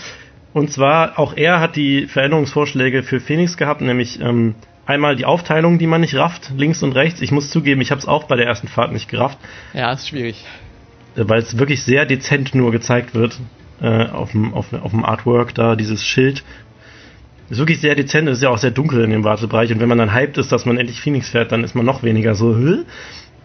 Und 0.53 0.71
zwar, 0.73 1.19
auch 1.19 1.37
er 1.37 1.61
hat 1.61 1.77
die 1.77 2.07
Veränderungsvorschläge 2.07 3.03
für 3.03 3.21
Phoenix 3.21 3.57
gehabt, 3.57 3.81
nämlich 3.81 4.21
ähm, 4.21 4.55
einmal 4.87 5.15
die 5.17 5.25
Aufteilung, 5.27 5.79
die 5.79 5.87
man 5.87 6.01
nicht 6.01 6.15
rafft, 6.15 6.53
links 6.57 6.83
und 6.83 6.93
rechts. 6.93 7.21
Ich 7.21 7.31
muss 7.33 7.51
zugeben, 7.51 7.81
ich 7.81 7.91
habe 7.91 8.01
es 8.01 8.09
auch 8.09 8.25
bei 8.25 8.37
der 8.37 8.47
ersten 8.47 8.69
Fahrt 8.69 8.93
nicht 8.93 9.09
gerafft, 9.09 9.39
Ja, 9.75 9.93
ist 9.93 10.09
schwierig. 10.09 10.45
äh, 11.17 11.25
weil 11.27 11.41
es 11.41 11.59
wirklich 11.59 11.83
sehr 11.83 12.07
dezent 12.07 12.55
nur 12.55 12.73
gezeigt 12.73 13.15
wird 13.15 13.39
äh, 13.83 14.07
auf, 14.07 14.33
dem, 14.33 14.55
auf, 14.55 14.73
auf 14.73 14.91
dem 14.91 15.05
Artwork 15.05 15.55
da, 15.55 15.77
dieses 15.77 16.03
Schild. 16.05 16.43
Ist 17.51 17.59
wirklich 17.59 17.81
sehr 17.81 17.95
dezent, 17.95 18.29
es 18.29 18.39
ist 18.39 18.43
ja 18.43 18.51
auch 18.51 18.59
sehr 18.59 18.71
dunkel 18.71 19.03
in 19.05 19.11
dem 19.11 19.25
Wartebereich 19.25 19.73
und 19.73 19.81
wenn 19.81 19.89
man 19.89 19.99
dann 19.99 20.13
hyped 20.15 20.37
ist, 20.39 20.51
dass 20.53 20.67
man 20.67 20.77
endlich 20.79 21.01
Phoenix 21.01 21.31
fährt, 21.31 21.51
dann 21.53 21.65
ist 21.65 21.75
man 21.75 21.85
noch 21.87 22.03
weniger 22.03 22.35
so, 22.35 22.57
Hä? 22.57 22.79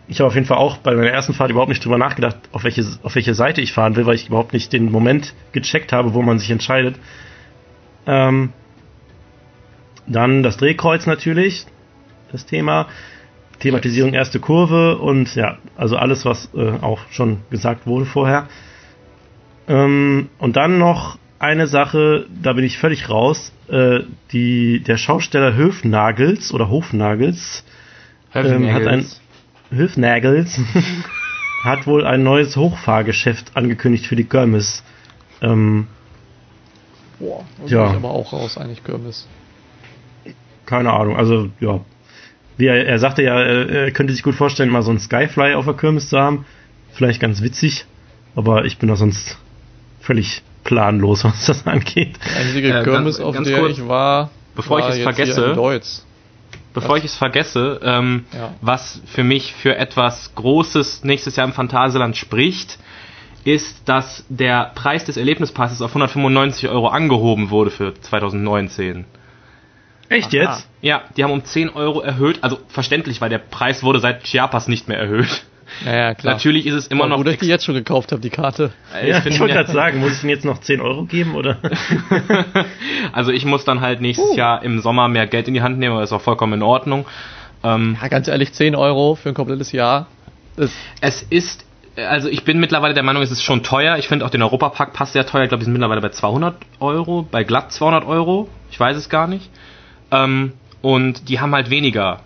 Ich 0.08 0.20
habe 0.20 0.28
auf 0.28 0.36
jeden 0.36 0.46
Fall 0.46 0.58
auch 0.58 0.78
bei 0.78 0.94
meiner 0.96 1.10
ersten 1.10 1.34
Fahrt 1.34 1.50
überhaupt 1.50 1.70
nicht 1.70 1.84
drüber 1.84 1.98
nachgedacht, 1.98 2.38
auf 2.52 2.64
welche, 2.64 2.86
auf 3.04 3.16
welche 3.16 3.34
Seite 3.34 3.62
ich 3.62 3.72
fahren 3.72 3.96
will, 3.96 4.06
weil 4.06 4.16
ich 4.16 4.28
überhaupt 4.28 4.54
nicht 4.54 4.74
den 4.74 4.92
Moment 4.92 5.34
gecheckt 5.54 5.94
habe, 5.94 6.14
wo 6.14 6.22
man 6.22 6.40
sich 6.40 6.52
entscheidet. 6.52 6.96
Ähm, 8.06 8.52
dann 10.06 10.44
das 10.44 10.58
Drehkreuz 10.58 11.06
natürlich, 11.06 11.66
das 12.32 12.46
Thema. 12.46 12.88
Thematisierung 13.60 14.14
erste 14.14 14.40
Kurve 14.42 14.98
und 14.98 15.36
ja, 15.36 15.58
also 15.78 15.96
alles, 15.96 16.26
was 16.26 16.50
äh, 16.54 16.72
auch 16.82 17.00
schon 17.12 17.38
gesagt 17.50 17.88
wurde 17.88 18.06
vorher. 18.06 18.48
Ähm, 19.70 20.30
und 20.38 20.58
dann 20.58 20.80
noch 20.80 21.18
eine 21.40 21.68
Sache, 21.68 22.26
da 22.42 22.54
bin 22.54 22.66
ich 22.66 22.78
völlig 22.78 23.10
raus. 23.10 23.54
Äh, 23.70 24.02
die, 24.32 24.82
der 24.82 24.98
Schausteller 24.98 25.56
Höfnagels 25.56 26.54
oder 26.54 26.70
Hofnagels 26.70 27.64
ähm, 28.34 28.74
hat 28.74 28.88
ein 28.88 29.06
Höfnagels 29.72 30.60
hat 31.64 31.88
wohl 31.88 32.06
ein 32.06 32.23
neues 32.23 32.56
Hochfahrgeschäft 32.57 33.56
angekündigt 33.56 34.06
für 34.06 34.15
die 34.15 34.26
Kirmes. 34.26 34.84
Ähm, 35.41 35.88
Boah, 37.19 37.45
da 37.60 37.65
Ja. 37.68 37.81
bin 37.84 37.91
ich 37.91 37.98
aber 37.98 38.11
auch 38.11 38.34
raus, 38.34 38.57
eigentlich 38.57 38.84
Kirmes. 38.84 39.27
keine 40.65 40.91
Ahnung, 40.91 41.15
also 41.18 41.49
ja. 41.60 41.80
Wie 42.57 42.68
er, 42.68 42.85
er 42.85 42.99
sagte 42.99 43.23
ja, 43.23 43.41
äh, 43.41 43.85
er 43.85 43.91
könnte 43.91 44.14
sich 44.14 44.22
gut 44.23 44.35
vorstellen, 44.35 44.69
mal 44.69 44.84
so 44.84 44.91
ein 44.91 44.99
Skyfly 44.99 45.53
auf 45.56 45.65
der 45.65 45.73
Kirmes 45.73 46.10
zu 46.10 46.19
haben. 46.19 46.45
Vielleicht 46.91 47.19
ganz 47.19 47.41
witzig, 47.41 47.85
aber 48.35 48.65
ich 48.65 48.77
bin 48.77 48.90
da 48.90 48.95
sonst 48.95 49.38
völlig 49.99 50.44
planlos, 50.64 51.23
was 51.23 51.45
das 51.48 51.65
angeht. 51.65 52.18
Die 52.23 52.38
einzige 52.38 52.68
Äh, 52.80 52.84
Kirmes, 52.84 53.18
ganz- 53.18 53.27
auf 53.27 53.34
ganz 53.35 53.48
der 53.48 53.60
kurz, 53.60 53.77
ich 53.77 53.88
war, 53.88 54.30
bevor 54.56 54.77
ich 54.80 54.84
war 54.85 54.91
es 54.91 54.98
jetzt 54.98 55.06
hier 55.06 55.14
vergesse. 55.15 55.45
in 55.45 55.56
Deutz. 55.56 56.06
Bevor 56.74 56.98
ich 56.98 57.06
es 57.06 57.16
vergesse, 57.16 57.80
ähm, 57.84 58.26
Ja. 58.34 58.54
was 58.62 59.02
für 59.06 59.24
mich 59.24 59.54
für 59.54 59.76
etwas 59.76 60.34
Großes 60.36 61.04
nächstes 61.04 61.36
Jahr 61.36 61.45
im 61.48 61.54
Phantasialand 61.54 62.18
spricht, 62.18 62.80
ist, 63.45 63.88
dass 63.88 64.26
der 64.30 64.72
Preis 64.74 65.04
des 65.06 65.18
Erlebnispasses 65.18 65.82
auf 65.82 65.91
195 65.91 66.70
Euro 66.70 66.88
angehoben 66.88 67.50
wurde 67.50 67.72
für 67.72 67.94
2019. 67.94 69.06
Echt 70.10 70.28
Aha. 70.28 70.34
jetzt? 70.34 70.70
Ja, 70.82 71.04
die 71.16 71.24
haben 71.24 71.32
um 71.32 71.44
10 71.44 71.70
Euro 71.70 72.02
erhöht, 72.02 72.40
also 72.41 72.60
verständlich, 72.68 73.22
weil 73.22 73.30
der 73.30 73.40
Preis 73.40 73.84
wurde 73.84 74.00
seit 74.00 74.24
Chiapas 74.24 74.68
nicht 74.68 74.88
mehr 74.88 74.98
erhöht. 74.98 75.44
Naja, 75.86 76.14
klar. 76.14 76.34
Natürlich 76.36 76.66
ist 76.66 76.74
es 76.76 76.88
immer 76.88 77.08
noch... 77.08 77.24
Dass 77.24 77.34
ich 77.34 77.40
die 77.40 77.48
jetzt 77.48 77.66
schon 77.66 77.76
gekauft 77.76 78.12
habe, 78.12 78.22
die 78.22 78.30
Karte. 78.30 78.72
Äh, 78.94 79.10
Ja, 79.10 79.26
ich 79.26 79.40
wollte 79.40 79.54
gerade 79.54 79.72
sagen, 79.72 80.00
muss 80.00 80.18
ich 80.18 80.24
Ihnen 80.24 80.30
jetzt 80.32 80.45
noch 80.45 80.60
10 80.60 80.82
Euro 80.82 81.06
geben 81.06 81.36
oder? 81.36 81.58
also 83.14 83.32
ich 83.32 83.45
muss 83.45 83.66
dann 83.66 83.82
halt 83.82 84.02
nächstes 84.02 84.36
Jahr 84.36 84.64
im 84.64 84.80
Sommer 84.80 85.08
mehr 85.08 85.28
Geld 85.28 85.48
in 85.48 85.54
die 85.54 85.62
Hand 85.62 85.80
nehmen, 85.80 85.94
aber 85.95 86.04
ist 86.04 86.14
auch 86.14 86.22
vollkommen 86.22 86.54
in 86.54 86.64
Ordnung. 86.64 87.06
Ähm, 87.64 87.98
Ja, 88.02 88.08
ganz 88.08 88.28
ehrlich, 88.28 88.54
10 88.54 88.76
Euro 88.76 89.16
für 89.16 89.30
ein 89.30 89.36
komplettes 89.36 89.72
Jahr. 89.72 90.08
Das, 90.56 90.72
es 91.02 91.24
ist 91.24 91.66
also 91.95 92.28
ich 92.28 92.44
bin 92.44 92.60
mittlerweile 92.60 92.94
der 92.94 93.04
Meinung, 93.04 93.22
es 93.22 93.32
ist 93.32 93.44
schon 93.44 93.62
teuer. 93.64 93.98
Ich 93.98 94.08
finde 94.08 94.26
auch 94.26 94.30
den 94.32 94.41
Europapark 94.41 94.94
passt 94.94 95.14
sehr 95.14 95.26
teuer. 95.26 95.44
Ich 95.44 95.50
glaube, 95.50 95.60
die 95.60 95.66
sind 95.66 95.74
mittlerweile 95.74 96.02
bei 96.02 96.10
200 96.10 96.56
Euro, 96.80 97.28
bei 97.30 97.44
glatt 97.44 97.72
200 97.72 98.06
Euro. 98.06 98.50
Ich 98.72 98.80
weiß 98.80 98.98
es 98.98 99.10
gar 99.10 99.28
nicht. 99.28 99.50
Ähm, 100.12 100.54
und 100.82 101.30
die 101.30 101.40
haben 101.40 101.54
halt 101.54 101.70
weniger 101.70 102.22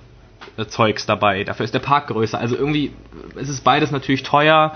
Zeugs 0.65 1.05
dabei. 1.05 1.43
Dafür 1.43 1.63
ist 1.65 1.73
der 1.73 1.79
Park 1.79 2.07
größer. 2.07 2.39
Also 2.39 2.55
irgendwie 2.55 2.91
ist 3.35 3.49
es 3.49 3.61
beides 3.61 3.91
natürlich 3.91 4.23
teuer. 4.23 4.73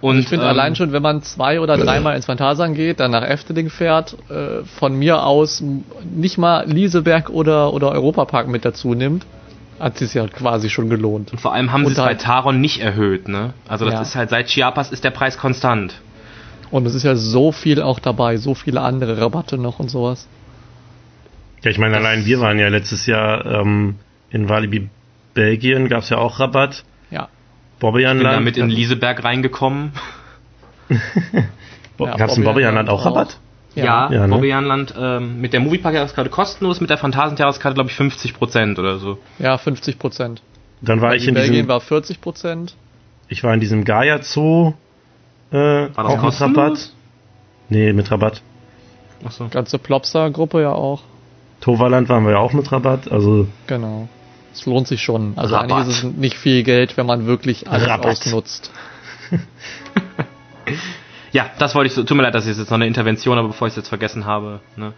Und 0.00 0.18
ich 0.18 0.28
finde 0.28 0.46
ähm, 0.46 0.50
allein 0.50 0.76
schon, 0.76 0.92
wenn 0.92 1.02
man 1.02 1.22
zwei 1.22 1.60
oder 1.60 1.76
dreimal 1.76 2.16
ins 2.16 2.24
Phantasian 2.26 2.74
geht, 2.74 3.00
dann 3.00 3.10
nach 3.10 3.22
Efteling 3.22 3.68
fährt, 3.68 4.16
äh, 4.30 4.64
von 4.64 4.94
mir 4.98 5.24
aus 5.24 5.62
nicht 6.10 6.38
mal 6.38 6.66
Lieseberg 6.66 7.28
oder, 7.28 7.72
oder 7.74 7.92
Europapark 7.92 8.48
mit 8.48 8.64
dazu 8.64 8.94
nimmt, 8.94 9.26
hat 9.78 9.98
sich 9.98 10.14
ja 10.14 10.26
quasi 10.26 10.70
schon 10.70 10.88
gelohnt. 10.88 11.32
Und 11.32 11.38
vor 11.40 11.52
allem 11.52 11.70
haben 11.70 11.84
sie 11.84 11.92
es 11.92 11.98
bei 11.98 12.04
halt- 12.04 12.20
Taron 12.22 12.60
nicht 12.60 12.80
erhöht, 12.80 13.28
ne? 13.28 13.52
Also 13.68 13.84
das 13.84 13.94
Ja. 13.94 14.00
ist 14.02 14.16
halt 14.16 14.30
seit 14.30 14.46
Chiapas 14.48 14.90
ist 14.90 15.04
der 15.04 15.10
Preis 15.10 15.36
konstant. 15.38 16.00
Und 16.70 16.86
es 16.86 16.94
ist 16.94 17.02
ja 17.02 17.14
so 17.16 17.52
viel 17.52 17.82
auch 17.82 17.98
dabei, 17.98 18.36
so 18.36 18.54
viele 18.54 18.80
andere 18.80 19.20
Rabatte 19.20 19.58
noch 19.58 19.80
und 19.80 19.90
sowas. 19.90 20.28
Ja, 21.62 21.70
ich 21.70 21.78
meine, 21.78 21.96
allein 21.96 22.24
wir 22.24 22.40
waren 22.40 22.58
ja 22.58 22.68
letztes 22.68 23.06
Jahr 23.06 23.44
ähm, 23.44 23.96
in 24.30 24.48
Walibi, 24.48 24.88
Belgien, 25.34 25.88
gab 25.88 26.02
es 26.02 26.10
ja 26.10 26.18
auch 26.18 26.40
Rabatt. 26.40 26.84
Ja. 27.10 27.22
Bin 27.22 27.30
Bobbejaanland. 27.80 28.36
damit 28.36 28.56
in 28.56 28.68
Lieseberg 28.68 29.24
reingekommen. 29.24 29.92
Ja, 31.98 32.16
Gab 32.16 32.30
es 32.30 32.38
in 32.38 32.44
Bobbejaanland 32.44 32.88
auch 32.88 33.04
Rabatt? 33.04 33.38
Ja, 33.74 34.10
Ja, 34.10 34.26
ne? 34.26 34.34
Bobbejaanland 34.34 34.94
ähm, 34.98 35.40
mit 35.40 35.52
der 35.52 35.60
Moviepark-Jahreskarte 35.60 36.30
kostenlos, 36.30 36.80
mit 36.80 36.88
der 36.88 36.96
Phantasien-Jahreskarte 36.96 37.74
glaube 37.74 37.90
ich 37.90 37.96
50% 37.96 38.78
oder 38.78 38.98
so. 38.98 39.18
Ja, 39.38 39.58
50 39.58 39.98
Prozent. 39.98 40.42
Dann 40.80 41.02
war 41.02 41.14
ich 41.14 41.28
in 41.28 41.34
Belgien 41.34 41.52
diesem, 41.52 41.68
war 41.68 41.80
40 41.80 42.20
Prozent. 42.22 42.74
ich 43.28 43.44
war 43.44 43.52
in 43.52 43.60
diesem 43.60 43.84
Gaia 43.84 44.22
Zoo 44.22 44.72
äh, 45.52 45.88
das 45.88 45.98
auch 45.98 46.08
mit 46.08 46.20
kostenlos? 46.20 46.56
Rabatt. 46.58 46.92
Nee, 47.68 47.92
mit 47.92 48.10
Rabatt. 48.10 48.40
Achso. 49.24 49.48
Ganze 49.48 49.78
Plopsa-Gruppe 49.78 50.62
ja 50.62 50.72
auch. 50.72 51.02
Toverland 51.60 52.08
waren 52.08 52.24
wir 52.24 52.32
ja 52.32 52.38
auch 52.38 52.54
mit 52.54 52.72
Rabatt. 52.72 53.12
Also 53.12 53.46
Genau. 53.66 54.08
Es 54.52 54.66
lohnt 54.66 54.88
sich 54.88 55.02
schon. 55.02 55.34
Also 55.36 55.54
Rabatt. 55.54 55.70
eigentlich 55.72 55.88
ist 55.96 56.04
es 56.04 56.10
nicht 56.12 56.36
viel 56.36 56.62
Geld, 56.62 56.96
wenn 56.96 57.06
man 57.06 57.26
wirklich 57.26 57.68
alles 57.68 57.88
Rabatt. 57.88 58.06
ausnutzt. 58.06 58.70
Ja, 61.32 61.48
das 61.60 61.76
wollte 61.76 61.86
ich 61.86 61.94
so. 61.94 62.02
Tut 62.02 62.16
mir 62.16 62.24
leid, 62.24 62.34
dass 62.34 62.44
ich 62.46 62.56
jetzt 62.58 62.70
noch 62.70 62.74
eine 62.76 62.88
Intervention, 62.88 63.38
aber 63.38 63.46
bevor 63.48 63.68
ich 63.68 63.72
es 63.72 63.76
jetzt 63.76 63.88
vergessen 63.88 64.24
habe. 64.26 64.58
Ne? 64.74 64.92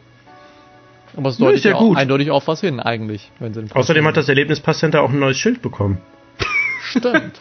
Aber 1.14 1.28
es 1.28 1.38
Ja, 1.38 1.44
deutet 1.44 1.58
ist 1.58 1.64
ja 1.66 1.72
ja, 1.72 1.78
gut. 1.78 1.94
auch 1.96 2.00
eindeutig 2.00 2.30
auf 2.30 2.46
was 2.48 2.62
hin, 2.62 2.80
eigentlich. 2.80 3.30
Außerdem 3.74 4.06
hat 4.06 4.16
das 4.16 4.30
Erlebnispasscenter 4.30 5.02
auch 5.02 5.10
ein 5.10 5.18
neues 5.18 5.36
Schild 5.36 5.60
bekommen. 5.60 5.98
Stimmt. 6.84 7.38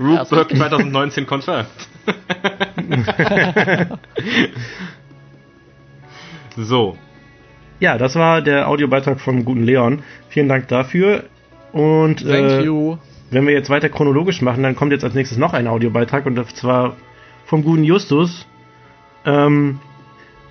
Rootburg 0.00 0.50
2019 0.56 1.26
confirmed. 1.26 1.66
so. 6.56 6.96
Ja, 7.82 7.98
das 7.98 8.14
war 8.14 8.42
der 8.42 8.68
Audiobeitrag 8.68 9.20
vom 9.20 9.44
guten 9.44 9.64
Leon. 9.64 10.04
Vielen 10.28 10.48
Dank 10.48 10.68
dafür. 10.68 11.24
Und 11.72 12.22
äh, 12.24 12.64
wenn 13.32 13.44
wir 13.44 13.52
jetzt 13.52 13.70
weiter 13.70 13.88
chronologisch 13.88 14.40
machen, 14.40 14.62
dann 14.62 14.76
kommt 14.76 14.92
jetzt 14.92 15.02
als 15.02 15.14
nächstes 15.14 15.36
noch 15.36 15.52
ein 15.52 15.66
Audiobeitrag 15.66 16.24
und 16.26 16.38
zwar 16.54 16.96
vom 17.44 17.64
guten 17.64 17.82
Justus. 17.82 18.46
Ähm, 19.24 19.80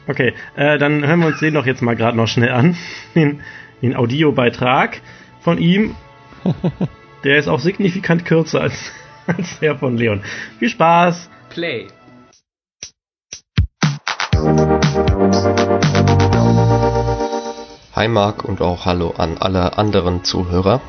okay, 0.10 0.34
äh, 0.58 0.78
dann 0.78 1.08
hören 1.08 1.22
wir 1.22 1.28
uns 1.28 1.40
den 1.40 1.54
doch 1.54 1.66
jetzt 1.66 1.82
mal 1.82 1.96
gerade 1.96 2.18
noch 2.18 2.28
schnell 2.28 2.52
an. 2.52 2.76
Den, 3.16 3.40
den 3.82 3.96
Audiobeitrag 3.96 5.00
von 5.40 5.58
ihm. 5.58 5.96
Der 7.24 7.38
ist 7.38 7.48
auch 7.48 7.62
signifikant 7.62 8.26
kürzer 8.26 8.60
als, 8.60 8.92
als 9.28 9.58
der 9.60 9.78
von 9.78 9.96
Leon. 9.96 10.22
Viel 10.60 10.70
Spaß! 10.70 11.30
Play. 11.50 11.88
Hi 18.02 18.08
Marc 18.08 18.44
und 18.44 18.62
auch 18.62 18.86
Hallo 18.86 19.14
an 19.16 19.38
alle 19.38 19.78
anderen 19.78 20.24
Zuhörer. 20.24 20.82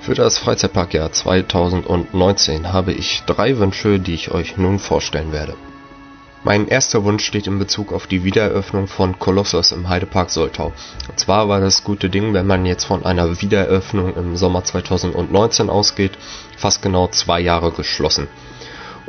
Für 0.00 0.14
das 0.14 0.38
Freizeitparkjahr 0.38 1.12
2019 1.12 2.72
habe 2.72 2.92
ich 2.92 3.22
drei 3.26 3.58
Wünsche, 3.58 4.00
die 4.00 4.14
ich 4.14 4.32
euch 4.32 4.56
nun 4.56 4.80
vorstellen 4.80 5.30
werde. 5.30 5.54
Mein 6.42 6.66
erster 6.66 7.04
Wunsch 7.04 7.24
steht 7.24 7.46
in 7.46 7.60
Bezug 7.60 7.92
auf 7.92 8.08
die 8.08 8.24
Wiedereröffnung 8.24 8.88
von 8.88 9.20
Kolossos 9.20 9.70
im 9.70 9.88
Heidepark 9.88 10.30
Soltau. 10.30 10.72
Und 11.08 11.20
zwar 11.20 11.48
war 11.48 11.60
das 11.60 11.84
gute 11.84 12.10
Ding, 12.10 12.34
wenn 12.34 12.48
man 12.48 12.66
jetzt 12.66 12.86
von 12.86 13.06
einer 13.06 13.40
Wiedereröffnung 13.40 14.16
im 14.16 14.34
Sommer 14.34 14.64
2019 14.64 15.70
ausgeht, 15.70 16.18
fast 16.56 16.82
genau 16.82 17.06
zwei 17.06 17.38
Jahre 17.38 17.70
geschlossen. 17.70 18.26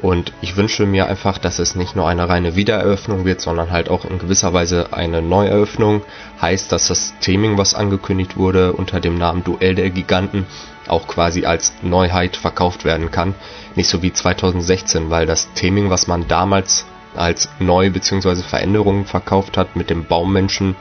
Und 0.02 0.32
ich 0.42 0.56
wünsche 0.56 0.86
mir 0.86 1.08
einfach, 1.08 1.38
dass 1.38 1.60
es 1.60 1.76
nicht 1.76 1.96
nur 1.96 2.08
eine 2.08 2.30
reine 2.30 2.56
Wiedereröffnung 2.56 3.26
wird, 3.26 3.42
sondern 3.42 3.72
halt 3.72 3.90
auch 3.90 4.06
in 4.06 4.18
gewisser 4.18 4.54
Weise 4.54 4.90
eine 4.92 5.22
Neueröffnung. 5.22 6.04
Heißt, 6.42 6.72
dass 6.72 6.88
das 6.88 7.14
Theming, 7.20 7.58
was 7.58 7.74
angekündigt 7.74 8.38
wurde, 8.38 8.72
unter 8.74 9.02
dem 9.02 9.18
Namen 9.18 9.44
Duell 9.44 9.76
der 9.76 9.90
Giganten, 9.90 10.46
auch 10.88 11.08
quasi 11.08 11.46
als 11.46 11.74
Neuheit 11.82 12.38
verkauft 12.38 12.86
werden 12.86 13.12
kann. 13.12 13.36
Nicht 13.76 13.90
so 13.90 14.02
wie 14.02 14.14
2016, 14.14 15.10
weil 15.10 15.26
das 15.26 15.52
Theming, 15.54 15.90
was 15.90 16.08
man 16.08 16.28
damals 16.28 16.86
als 17.16 17.50
neu 17.60 17.90
bzw. 17.90 18.36
Veränderungen 18.38 19.06
verkauft 19.06 19.58
hat 19.58 19.76
mit 19.76 19.90
dem 19.90 20.06
Baummenschen, 20.06 20.76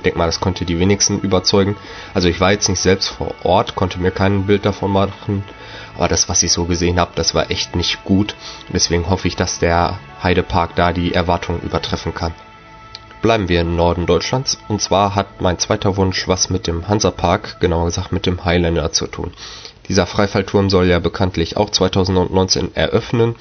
ich 0.00 0.02
denke 0.02 0.18
mal, 0.18 0.24
das 0.26 0.40
konnte 0.40 0.64
die 0.64 0.78
wenigsten 0.78 1.20
überzeugen. 1.20 1.76
Also 2.14 2.28
ich 2.28 2.40
war 2.40 2.52
jetzt 2.52 2.70
nicht 2.70 2.80
selbst 2.80 3.08
vor 3.10 3.34
Ort, 3.42 3.74
konnte 3.74 4.00
mir 4.00 4.10
kein 4.10 4.46
Bild 4.46 4.64
davon 4.64 4.90
machen, 4.90 5.44
aber 5.94 6.08
das, 6.08 6.26
was 6.30 6.42
ich 6.42 6.52
so 6.52 6.64
gesehen 6.64 6.98
habe, 6.98 7.10
das 7.16 7.34
war 7.34 7.50
echt 7.50 7.76
nicht 7.76 8.02
gut. 8.04 8.34
Deswegen 8.72 9.10
hoffe 9.10 9.28
ich, 9.28 9.36
dass 9.36 9.58
der 9.58 9.98
Heidepark 10.22 10.74
da 10.74 10.94
die 10.94 11.12
Erwartungen 11.12 11.60
übertreffen 11.60 12.14
kann. 12.14 12.32
Bleiben 13.20 13.50
wir 13.50 13.60
im 13.60 13.76
Norden 13.76 14.06
Deutschlands. 14.06 14.56
Und 14.68 14.80
zwar 14.80 15.14
hat 15.14 15.42
mein 15.42 15.58
zweiter 15.58 15.98
Wunsch 15.98 16.26
was 16.26 16.48
mit 16.48 16.66
dem 16.66 16.88
Hansapark, 16.88 17.60
genauer 17.60 17.84
gesagt 17.84 18.12
mit 18.12 18.24
dem 18.24 18.42
Highlander 18.42 18.92
zu 18.92 19.06
tun. 19.06 19.34
Dieser 19.90 20.06
Freifallturm 20.06 20.70
soll 20.70 20.86
ja 20.86 21.00
bekanntlich 21.00 21.56
auch 21.56 21.68
2019 21.68 22.76
eröffnen 22.76 23.34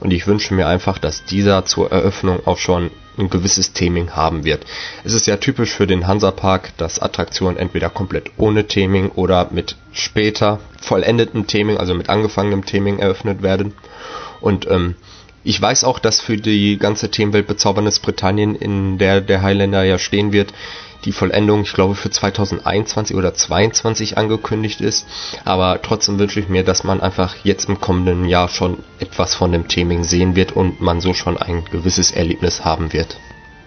und 0.00 0.10
ich 0.12 0.26
wünsche 0.26 0.52
mir 0.52 0.66
einfach, 0.66 0.98
dass 0.98 1.24
dieser 1.24 1.64
zur 1.64 1.90
Eröffnung 1.92 2.46
auch 2.46 2.58
schon 2.58 2.90
ein 3.16 3.30
gewisses 3.30 3.72
Theming 3.72 4.10
haben 4.10 4.44
wird. 4.44 4.66
Es 5.04 5.14
ist 5.14 5.26
ja 5.26 5.38
typisch 5.38 5.72
für 5.72 5.86
den 5.86 6.06
Hansapark, 6.06 6.76
dass 6.76 6.98
Attraktionen 7.00 7.56
entweder 7.56 7.88
komplett 7.88 8.32
ohne 8.36 8.66
Theming 8.66 9.12
oder 9.12 9.48
mit 9.50 9.76
später 9.92 10.60
vollendetem 10.78 11.46
Theming, 11.46 11.78
also 11.78 11.94
mit 11.94 12.10
angefangenem 12.10 12.66
Theming 12.66 12.98
eröffnet 12.98 13.40
werden. 13.42 13.72
Und 14.42 14.70
ähm, 14.70 14.96
ich 15.42 15.58
weiß 15.60 15.84
auch, 15.84 15.98
dass 15.98 16.20
für 16.20 16.36
die 16.36 16.76
ganze 16.76 17.10
Themenwelt 17.10 17.46
Bezauberndes 17.46 18.00
Britannien, 18.00 18.54
in 18.54 18.98
der 18.98 19.22
der 19.22 19.40
Highlander 19.40 19.84
ja 19.84 19.98
stehen 19.98 20.34
wird, 20.34 20.52
die 21.04 21.12
Vollendung, 21.12 21.62
ich 21.62 21.72
glaube, 21.72 21.94
für 21.94 22.10
2021 22.10 23.16
oder 23.16 23.34
2022 23.34 24.18
angekündigt 24.18 24.80
ist. 24.80 25.06
Aber 25.44 25.80
trotzdem 25.82 26.18
wünsche 26.18 26.40
ich 26.40 26.48
mir, 26.48 26.64
dass 26.64 26.84
man 26.84 27.00
einfach 27.00 27.36
jetzt 27.44 27.68
im 27.68 27.80
kommenden 27.80 28.24
Jahr 28.24 28.48
schon 28.48 28.78
etwas 28.98 29.34
von 29.34 29.52
dem 29.52 29.68
Theming 29.68 30.04
sehen 30.04 30.36
wird 30.36 30.52
und 30.52 30.80
man 30.80 31.00
so 31.00 31.14
schon 31.14 31.36
ein 31.36 31.64
gewisses 31.70 32.10
Erlebnis 32.10 32.64
haben 32.64 32.92
wird. 32.92 33.16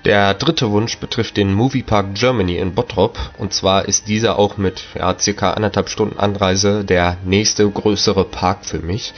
Der 0.07 0.33
dritte 0.35 0.71
Wunsch 0.71 0.99
betrifft 0.99 1.35
den 1.35 1.53
Moviepark 1.53 2.15
Germany 2.15 2.55
in 2.55 2.73
Bottrop. 2.73 3.19
Und 3.37 3.51
zwar 3.51 3.89
ist 3.89 4.07
dieser 4.07 4.39
auch 4.39 4.55
mit 4.55 4.81
ja, 4.97 5.13
circa 5.19 5.51
anderthalb 5.51 5.89
Stunden 5.89 6.17
Anreise 6.17 6.85
der 6.85 7.17
nächste 7.25 7.69
größere 7.69 8.23
Park 8.23 8.59
für 8.65 8.79
mich. 8.79 9.13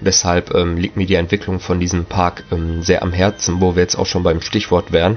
Und 0.00 0.04
deshalb 0.06 0.54
ähm, 0.54 0.76
liegt 0.76 0.98
mir 0.98 1.06
die 1.06 1.14
Entwicklung 1.14 1.60
von 1.60 1.80
diesem 1.80 2.04
Park 2.04 2.44
ähm, 2.52 2.82
sehr 2.82 3.02
am 3.02 3.14
Herzen, 3.14 3.62
wo 3.62 3.74
wir 3.74 3.84
jetzt 3.84 3.96
auch 3.96 4.04
schon 4.04 4.22
beim 4.22 4.42
Stichwort 4.42 4.92
wären. 4.92 5.16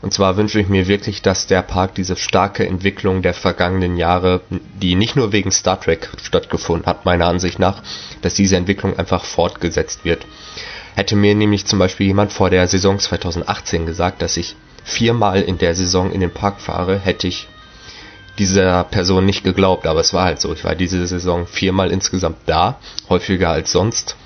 Und 0.00 0.14
zwar 0.14 0.38
wünsche 0.38 0.58
ich 0.58 0.68
mir 0.68 0.88
wirklich, 0.88 1.20
dass 1.20 1.46
der 1.46 1.60
Park 1.60 1.94
diese 1.96 2.16
starke 2.16 2.66
Entwicklung 2.66 3.20
der 3.20 3.34
vergangenen 3.34 3.98
Jahre, 3.98 4.40
die 4.80 4.94
nicht 4.94 5.16
nur 5.16 5.32
wegen 5.32 5.50
Star 5.50 5.78
Trek 5.78 6.08
stattgefunden 6.22 6.86
hat, 6.86 7.04
meiner 7.04 7.26
Ansicht 7.26 7.58
nach, 7.58 7.82
dass 8.22 8.32
diese 8.32 8.56
Entwicklung 8.56 8.98
einfach 8.98 9.24
fortgesetzt 9.26 10.06
wird. 10.06 10.24
Hätte 10.94 11.16
mir 11.16 11.34
nämlich 11.34 11.66
zum 11.66 11.78
Beispiel 11.78 12.06
jemand 12.06 12.32
vor 12.32 12.50
der 12.50 12.66
Saison 12.68 12.98
2018 12.98 13.86
gesagt, 13.86 14.20
dass 14.22 14.36
ich 14.36 14.56
viermal 14.84 15.42
in 15.42 15.58
der 15.58 15.74
Saison 15.74 16.12
in 16.12 16.20
den 16.20 16.32
Park 16.32 16.60
fahre, 16.60 16.98
hätte 16.98 17.28
ich 17.28 17.48
dieser 18.38 18.84
Person 18.84 19.26
nicht 19.26 19.44
geglaubt, 19.44 19.86
aber 19.86 20.00
es 20.00 20.14
war 20.14 20.24
halt 20.24 20.40
so. 20.40 20.52
Ich 20.52 20.64
war 20.64 20.74
diese 20.74 21.06
Saison 21.06 21.46
viermal 21.46 21.90
insgesamt 21.90 22.38
da, 22.46 22.78
häufiger 23.08 23.50
als 23.50 23.72
sonst. 23.72 24.16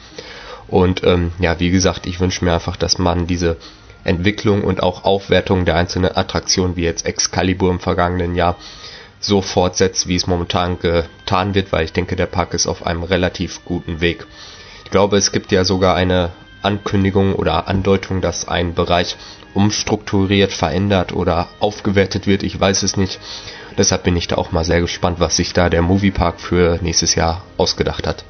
Und 0.68 1.04
ähm, 1.04 1.32
ja, 1.38 1.58
wie 1.60 1.70
gesagt, 1.70 2.06
ich 2.06 2.20
wünsche 2.20 2.44
mir 2.44 2.54
einfach, 2.54 2.76
dass 2.76 2.98
man 2.98 3.26
diese 3.26 3.56
Entwicklung 4.04 4.62
und 4.62 4.82
auch 4.82 5.04
Aufwertung 5.04 5.64
der 5.64 5.76
einzelnen 5.76 6.16
Attraktionen, 6.16 6.76
wie 6.76 6.84
jetzt 6.84 7.06
Excalibur 7.06 7.70
im 7.70 7.80
vergangenen 7.80 8.34
Jahr, 8.34 8.56
so 9.18 9.40
fortsetzt, 9.40 10.06
wie 10.06 10.14
es 10.14 10.26
momentan 10.26 10.78
getan 10.78 11.54
wird, 11.54 11.72
weil 11.72 11.84
ich 11.84 11.92
denke, 11.92 12.16
der 12.16 12.26
Park 12.26 12.54
ist 12.54 12.66
auf 12.66 12.86
einem 12.86 13.02
relativ 13.02 13.64
guten 13.64 14.00
Weg. 14.00 14.26
Ich 14.84 14.90
glaube, 14.90 15.16
es 15.16 15.32
gibt 15.32 15.50
ja 15.50 15.64
sogar 15.64 15.96
eine 15.96 16.30
Ankündigung 16.66 17.34
oder 17.34 17.68
Andeutung, 17.68 18.20
dass 18.20 18.46
ein 18.46 18.74
Bereich 18.74 19.16
umstrukturiert, 19.54 20.52
verändert 20.52 21.12
oder 21.14 21.48
aufgewertet 21.60 22.26
wird. 22.26 22.42
Ich 22.42 22.60
weiß 22.60 22.82
es 22.82 22.96
nicht. 22.96 23.18
Deshalb 23.78 24.02
bin 24.02 24.16
ich 24.16 24.28
da 24.28 24.36
auch 24.36 24.52
mal 24.52 24.64
sehr 24.64 24.80
gespannt, 24.80 25.20
was 25.20 25.36
sich 25.36 25.52
da 25.52 25.70
der 25.70 25.82
Moviepark 25.82 26.40
für 26.40 26.78
nächstes 26.82 27.14
Jahr 27.14 27.42
ausgedacht 27.56 28.06
hat. 28.06 28.24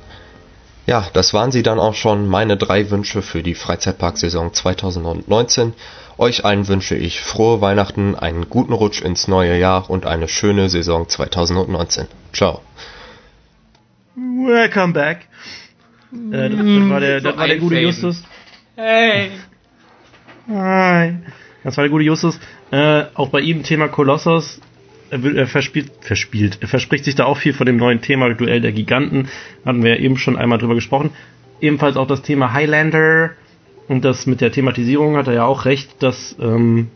Ja, 0.86 1.08
das 1.12 1.34
waren 1.34 1.50
sie 1.50 1.64
dann 1.64 1.80
auch 1.80 1.94
schon, 1.94 2.28
meine 2.28 2.56
drei 2.56 2.90
Wünsche 2.90 3.20
für 3.20 3.42
die 3.42 3.54
Freizeitparksaison 3.54 4.54
2019. 4.54 5.74
Euch 6.16 6.44
allen 6.44 6.68
wünsche 6.68 6.94
ich 6.94 7.20
frohe 7.20 7.60
Weihnachten, 7.60 8.14
einen 8.14 8.48
guten 8.48 8.72
Rutsch 8.72 9.02
ins 9.02 9.26
neue 9.26 9.58
Jahr 9.58 9.90
und 9.90 10.06
eine 10.06 10.28
schöne 10.28 10.68
Saison 10.68 11.08
2019. 11.08 12.06
Ciao. 12.32 12.60
Welcome 14.14 14.92
back. 14.92 15.26
Äh, 16.32 16.50
das, 16.50 16.58
das 16.58 16.88
war 16.90 17.00
der, 17.00 17.20
das 17.20 17.36
war 17.36 17.46
der 17.46 17.58
gute. 17.58 17.78
Justus. 17.78 18.24
Hey! 18.76 19.30
Hi. 20.48 21.14
Das 21.64 21.76
war 21.76 21.84
der 21.84 21.90
gute 21.90 22.04
Justus. 22.04 22.38
Äh, 22.70 23.04
auch 23.14 23.30
bei 23.30 23.40
ihm 23.40 23.62
Thema 23.62 23.88
Kolossos. 23.88 24.60
Er, 25.10 25.22
will, 25.22 25.36
er 25.36 25.46
verspielt, 25.46 25.90
verspielt. 26.00 26.58
Er 26.60 26.68
verspricht 26.68 27.04
sich 27.04 27.14
da 27.14 27.24
auch 27.24 27.36
viel 27.36 27.52
von 27.52 27.66
dem 27.66 27.76
neuen 27.76 28.00
Thema 28.00 28.32
Duell 28.34 28.60
der 28.60 28.72
Giganten. 28.72 29.28
Hatten 29.64 29.82
wir 29.82 29.96
ja 29.96 30.00
eben 30.00 30.16
schon 30.18 30.36
einmal 30.36 30.58
drüber 30.58 30.74
gesprochen. 30.74 31.10
Ebenfalls 31.60 31.96
auch 31.96 32.06
das 32.06 32.22
Thema 32.22 32.52
Highlander. 32.52 33.30
Und 33.88 34.04
das 34.04 34.26
mit 34.26 34.40
der 34.40 34.50
Thematisierung 34.50 35.16
hat 35.16 35.28
er 35.28 35.34
ja 35.34 35.44
auch 35.44 35.64
recht, 35.64 36.02
dass 36.02 36.36
ähm, 36.40 36.88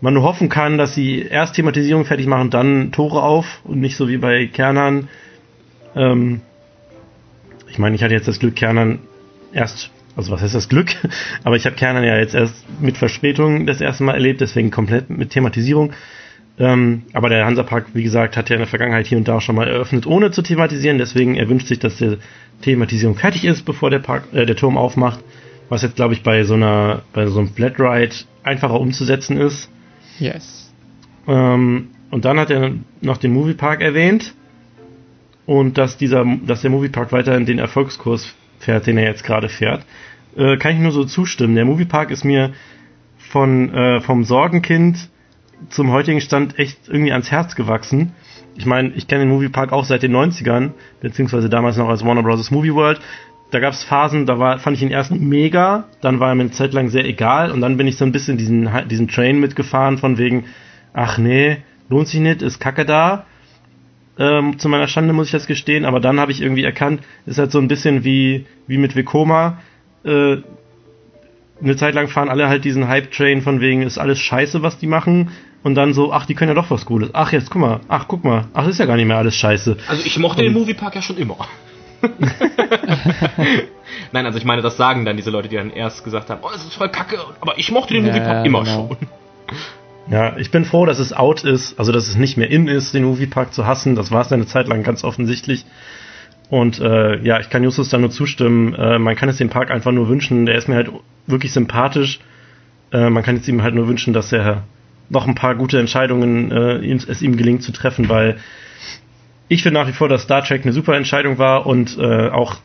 man 0.00 0.14
nur 0.14 0.22
hoffen 0.22 0.48
kann, 0.48 0.78
dass 0.78 0.94
sie 0.94 1.22
erst 1.22 1.54
Thematisierung 1.54 2.04
fertig 2.04 2.26
machen, 2.26 2.50
dann 2.50 2.92
Tore 2.92 3.22
auf 3.22 3.60
und 3.64 3.80
nicht 3.80 3.96
so 3.96 4.08
wie 4.08 4.18
bei 4.18 4.46
Kernan. 4.46 5.08
Ähm, 5.94 6.42
ich 7.76 7.78
meine, 7.78 7.94
ich 7.94 8.02
hatte 8.02 8.14
jetzt 8.14 8.26
das 8.26 8.38
Glück, 8.38 8.56
Kernan 8.56 9.00
erst, 9.52 9.90
also 10.16 10.32
was 10.32 10.40
heißt 10.40 10.54
das 10.54 10.70
Glück? 10.70 10.92
Aber 11.44 11.56
ich 11.56 11.66
habe 11.66 11.76
Kernan 11.76 12.04
ja 12.04 12.16
jetzt 12.16 12.34
erst 12.34 12.64
mit 12.80 12.96
Verspätung 12.96 13.66
das 13.66 13.82
erste 13.82 14.02
Mal 14.02 14.14
erlebt, 14.14 14.40
deswegen 14.40 14.70
komplett 14.70 15.10
mit 15.10 15.28
Thematisierung. 15.28 15.92
Ähm, 16.58 17.02
aber 17.12 17.28
der 17.28 17.44
Hansapark, 17.44 17.88
wie 17.92 18.02
gesagt, 18.02 18.38
hat 18.38 18.48
ja 18.48 18.56
in 18.56 18.60
der 18.60 18.66
Vergangenheit 18.66 19.06
hier 19.06 19.18
und 19.18 19.28
da 19.28 19.42
schon 19.42 19.56
mal 19.56 19.68
eröffnet, 19.68 20.06
ohne 20.06 20.30
zu 20.30 20.40
thematisieren. 20.40 20.96
Deswegen 20.96 21.34
er 21.34 21.50
wünscht 21.50 21.66
sich, 21.66 21.78
dass 21.78 21.98
die 21.98 22.16
Thematisierung 22.62 23.14
fertig 23.14 23.44
ist, 23.44 23.66
bevor 23.66 23.90
der 23.90 23.98
Park, 23.98 24.24
äh, 24.32 24.46
der 24.46 24.56
Turm 24.56 24.78
aufmacht. 24.78 25.20
Was 25.68 25.82
jetzt, 25.82 25.96
glaube 25.96 26.14
ich, 26.14 26.22
bei 26.22 26.44
so 26.44 26.54
einer, 26.54 27.02
bei 27.12 27.26
so 27.26 27.40
einem 27.40 27.48
Flat 27.48 27.78
Ride 27.78 28.14
einfacher 28.42 28.80
umzusetzen 28.80 29.36
ist. 29.36 29.68
Yes. 30.18 30.72
Ähm, 31.28 31.88
und 32.10 32.24
dann 32.24 32.40
hat 32.40 32.50
er 32.50 32.72
noch 33.02 33.18
den 33.18 33.34
Moviepark 33.34 33.82
erwähnt. 33.82 34.32
Und 35.46 35.78
dass 35.78 35.96
dieser, 35.96 36.24
dass 36.44 36.62
der 36.62 36.70
Moviepark 36.70 37.12
weiterhin 37.12 37.46
den 37.46 37.58
Erfolgskurs 37.58 38.34
fährt, 38.58 38.86
den 38.86 38.98
er 38.98 39.04
jetzt 39.04 39.24
gerade 39.24 39.48
fährt. 39.48 39.84
Äh, 40.36 40.56
kann 40.56 40.72
ich 40.72 40.78
nur 40.78 40.92
so 40.92 41.04
zustimmen. 41.04 41.54
Der 41.54 41.64
Moviepark 41.64 42.10
ist 42.10 42.24
mir 42.24 42.52
von, 43.16 43.72
äh, 43.72 44.00
vom 44.00 44.24
Sorgenkind 44.24 45.08
zum 45.70 45.90
heutigen 45.90 46.20
Stand 46.20 46.58
echt 46.58 46.88
irgendwie 46.88 47.12
ans 47.12 47.30
Herz 47.30 47.56
gewachsen. 47.56 48.12
Ich 48.56 48.66
meine, 48.66 48.90
ich 48.94 49.06
kenne 49.06 49.24
den 49.24 49.30
Moviepark 49.30 49.72
auch 49.72 49.84
seit 49.84 50.02
den 50.02 50.14
90ern, 50.14 50.70
beziehungsweise 51.00 51.48
damals 51.48 51.76
noch 51.76 51.88
als 51.88 52.04
Warner 52.04 52.22
Bros. 52.22 52.50
Movie 52.50 52.74
World. 52.74 53.00
Da 53.50 53.60
gab 53.60 53.72
es 53.74 53.84
Phasen, 53.84 54.26
da 54.26 54.38
war, 54.38 54.58
fand 54.58 54.76
ich 54.76 54.82
ihn 54.82 54.90
erst 54.90 55.12
mega, 55.12 55.84
dann 56.00 56.18
war 56.18 56.30
er 56.30 56.34
mir 56.34 56.42
eine 56.42 56.50
Zeit 56.50 56.72
lang 56.72 56.88
sehr 56.88 57.04
egal 57.04 57.52
und 57.52 57.60
dann 57.60 57.76
bin 57.76 57.86
ich 57.86 57.96
so 57.96 58.04
ein 58.04 58.10
bisschen 58.10 58.38
diesen, 58.38 58.68
diesen 58.88 59.06
Train 59.06 59.38
mitgefahren 59.38 59.98
von 59.98 60.18
wegen, 60.18 60.46
ach 60.92 61.16
nee, 61.16 61.58
lohnt 61.88 62.08
sich 62.08 62.20
nicht, 62.20 62.42
ist 62.42 62.58
kacke 62.58 62.84
da. 62.84 63.24
Ähm, 64.18 64.58
zu 64.58 64.68
meiner 64.68 64.88
Schande 64.88 65.12
muss 65.12 65.26
ich 65.26 65.32
das 65.32 65.46
gestehen, 65.46 65.84
aber 65.84 66.00
dann 66.00 66.18
habe 66.18 66.32
ich 66.32 66.40
irgendwie 66.40 66.64
erkannt, 66.64 67.02
ist 67.26 67.38
halt 67.38 67.52
so 67.52 67.58
ein 67.58 67.68
bisschen 67.68 68.02
wie, 68.04 68.46
wie 68.66 68.78
mit 68.78 68.96
Vekoma. 68.96 69.58
Äh, 70.04 70.38
eine 71.62 71.76
Zeit 71.76 71.94
lang 71.94 72.08
fahren 72.08 72.28
alle 72.28 72.48
halt 72.48 72.64
diesen 72.64 72.88
Hype-Train 72.88 73.42
von 73.42 73.60
wegen, 73.60 73.82
ist 73.82 73.98
alles 73.98 74.18
scheiße, 74.18 74.62
was 74.62 74.78
die 74.78 74.86
machen. 74.86 75.30
Und 75.62 75.74
dann 75.74 75.94
so, 75.94 76.12
ach, 76.12 76.26
die 76.26 76.34
können 76.34 76.50
ja 76.50 76.54
doch 76.54 76.70
was 76.70 76.86
Cooles. 76.86 77.10
Ach, 77.12 77.32
jetzt 77.32 77.50
guck 77.50 77.60
mal, 77.60 77.80
ach, 77.88 78.06
guck 78.08 78.24
mal, 78.24 78.44
ach, 78.54 78.68
ist 78.68 78.78
ja 78.78 78.86
gar 78.86 78.96
nicht 78.96 79.06
mehr 79.06 79.16
alles 79.16 79.34
scheiße. 79.34 79.76
Also 79.88 80.02
ich 80.04 80.18
mochte 80.18 80.42
den 80.42 80.52
Moviepark 80.52 80.94
ja 80.94 81.02
schon 81.02 81.16
immer. 81.16 81.36
Nein, 84.12 84.26
also 84.26 84.38
ich 84.38 84.44
meine, 84.44 84.62
das 84.62 84.76
sagen 84.76 85.04
dann 85.04 85.16
diese 85.16 85.30
Leute, 85.30 85.48
die 85.48 85.56
dann 85.56 85.70
erst 85.70 86.04
gesagt 86.04 86.30
haben, 86.30 86.40
oh, 86.42 86.50
es 86.54 86.64
ist 86.64 86.74
voll 86.74 86.90
kacke, 86.90 87.18
aber 87.40 87.58
ich 87.58 87.72
mochte 87.72 87.94
den 87.94 88.06
Ja, 88.06 88.12
Moviepark 88.12 88.46
immer 88.46 88.62
genau. 88.64 88.88
schon. 88.88 89.08
Ja, 90.08 90.36
ich 90.36 90.50
bin 90.50 90.64
froh, 90.64 90.86
dass 90.86 91.00
es 91.00 91.12
out 91.12 91.42
ist, 91.42 91.78
also 91.78 91.90
dass 91.90 92.08
es 92.08 92.16
nicht 92.16 92.36
mehr 92.36 92.50
in 92.50 92.68
ist, 92.68 92.94
den 92.94 93.04
Moviepark 93.04 93.52
zu 93.52 93.66
hassen. 93.66 93.96
Das 93.96 94.12
war 94.12 94.22
es 94.22 94.32
eine 94.32 94.46
Zeit 94.46 94.68
lang 94.68 94.84
ganz 94.84 95.02
offensichtlich. 95.02 95.64
Und 96.48 96.78
äh, 96.80 97.20
ja, 97.22 97.40
ich 97.40 97.50
kann 97.50 97.64
Justus 97.64 97.88
da 97.88 97.98
nur 97.98 98.10
zustimmen. 98.10 98.72
Äh, 98.74 99.00
man 99.00 99.16
kann 99.16 99.28
es 99.28 99.38
dem 99.38 99.50
Park 99.50 99.72
einfach 99.72 99.90
nur 99.90 100.08
wünschen. 100.08 100.46
Der 100.46 100.56
ist 100.56 100.68
mir 100.68 100.76
halt 100.76 100.90
wirklich 101.26 101.52
sympathisch. 101.52 102.20
Äh, 102.92 103.10
man 103.10 103.24
kann 103.24 103.34
jetzt 103.36 103.48
ihm 103.48 103.62
halt 103.62 103.74
nur 103.74 103.88
wünschen, 103.88 104.12
dass 104.12 104.32
er 104.32 104.62
noch 105.08 105.26
ein 105.26 105.34
paar 105.34 105.56
gute 105.56 105.78
Entscheidungen 105.78 106.52
äh, 106.52 106.92
es 106.92 107.22
ihm 107.22 107.36
gelingt 107.36 107.62
zu 107.62 107.72
treffen, 107.72 108.08
weil 108.08 108.36
ich 109.48 109.62
finde 109.62 109.80
nach 109.80 109.88
wie 109.88 109.92
vor, 109.92 110.08
dass 110.08 110.22
Star 110.22 110.42
Trek 110.42 110.62
eine 110.62 110.72
super 110.72 110.96
Entscheidung 110.96 111.38
war 111.38 111.66
und 111.66 111.96
äh, 111.98 112.28
auch 112.28 112.56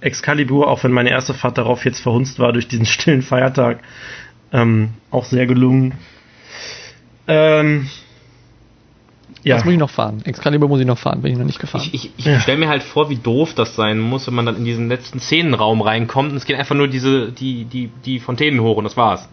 Excalibur, 0.00 0.68
auch 0.68 0.82
wenn 0.82 0.92
meine 0.92 1.10
erste 1.10 1.34
Fahrt 1.34 1.58
darauf 1.58 1.84
jetzt 1.84 2.00
verhunzt 2.00 2.38
war 2.38 2.52
durch 2.52 2.68
diesen 2.68 2.86
stillen 2.86 3.22
Feiertag, 3.22 3.80
ähm, 4.52 4.90
auch 5.10 5.24
sehr 5.24 5.46
gelungen. 5.46 5.94
Ähm, 7.30 7.88
ja, 9.42 9.56
Das 9.56 9.64
muss 9.64 9.72
ich 9.72 9.78
noch 9.80 9.90
fahren. 9.90 10.22
Excalibur 10.24 10.68
muss 10.68 10.80
ich 10.80 10.86
noch 10.86 10.98
fahren, 10.98 11.22
bin 11.22 11.32
ich 11.32 11.38
noch 11.38 11.46
nicht 11.46 11.60
gefahren. 11.60 11.82
Ich, 11.92 12.12
ich, 12.18 12.26
ich 12.26 12.42
stelle 12.42 12.58
mir 12.58 12.68
halt 12.68 12.82
vor, 12.82 13.08
wie 13.08 13.16
doof 13.16 13.54
das 13.54 13.74
sein 13.74 13.98
muss, 13.98 14.26
wenn 14.26 14.34
man 14.34 14.44
dann 14.46 14.56
in 14.56 14.64
diesen 14.64 14.88
letzten 14.88 15.18
Szenenraum 15.20 15.80
reinkommt 15.80 16.32
und 16.32 16.36
es 16.36 16.44
geht 16.44 16.56
einfach 16.56 16.74
nur 16.74 16.88
diese, 16.88 17.32
die, 17.32 17.64
die, 17.64 17.90
die 18.04 18.20
Fontänen 18.20 18.60
hoch 18.60 18.76
und 18.76 18.84
das 18.84 18.96
war's. 18.96 19.28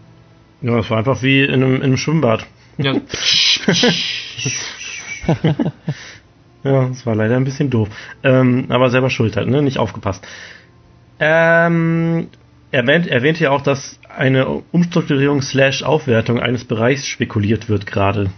ja, 0.62 0.76
das 0.76 0.88
war 0.90 0.98
einfach 0.98 1.22
wie 1.22 1.42
in 1.42 1.54
einem, 1.54 1.76
in 1.76 1.82
einem 1.82 1.96
Schwimmbad. 1.96 2.46
Ja, 2.78 2.94
Ja, 6.64 6.88
das 6.88 7.06
war 7.06 7.14
leider 7.14 7.36
ein 7.36 7.44
bisschen 7.44 7.70
doof. 7.70 7.88
Ähm, 8.22 8.66
aber 8.68 8.90
selber 8.90 9.10
schuld 9.10 9.36
halt, 9.36 9.48
ne? 9.48 9.62
Nicht 9.62 9.78
aufgepasst. 9.78 10.26
Ähm, 11.20 12.28
erwähnt, 12.70 13.06
erwähnt 13.06 13.38
ja 13.40 13.50
auch, 13.50 13.60
dass 13.62 13.98
eine 14.18 14.46
Umstrukturierung 14.72 15.42
slash 15.42 15.82
Aufwertung 15.82 16.40
eines 16.40 16.64
Bereichs 16.64 17.06
spekuliert 17.06 17.68
wird 17.68 17.86
gerade. 17.86 18.30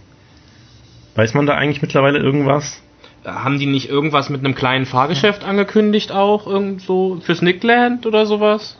Weiß 1.15 1.33
man 1.33 1.45
da 1.45 1.55
eigentlich 1.55 1.81
mittlerweile 1.81 2.19
irgendwas? 2.19 2.81
haben 3.25 3.59
die 3.59 3.65
nicht 3.65 3.89
irgendwas 3.89 4.29
mit 4.29 4.43
einem 4.43 4.55
kleinen 4.55 4.85
Fahrgeschäft 4.85 5.43
angekündigt 5.43 6.11
auch? 6.11 6.47
Irgend 6.47 6.81
so 6.81 7.19
fürs 7.21 7.41
Nickland 7.41 8.05
oder 8.05 8.25
sowas? 8.25 8.77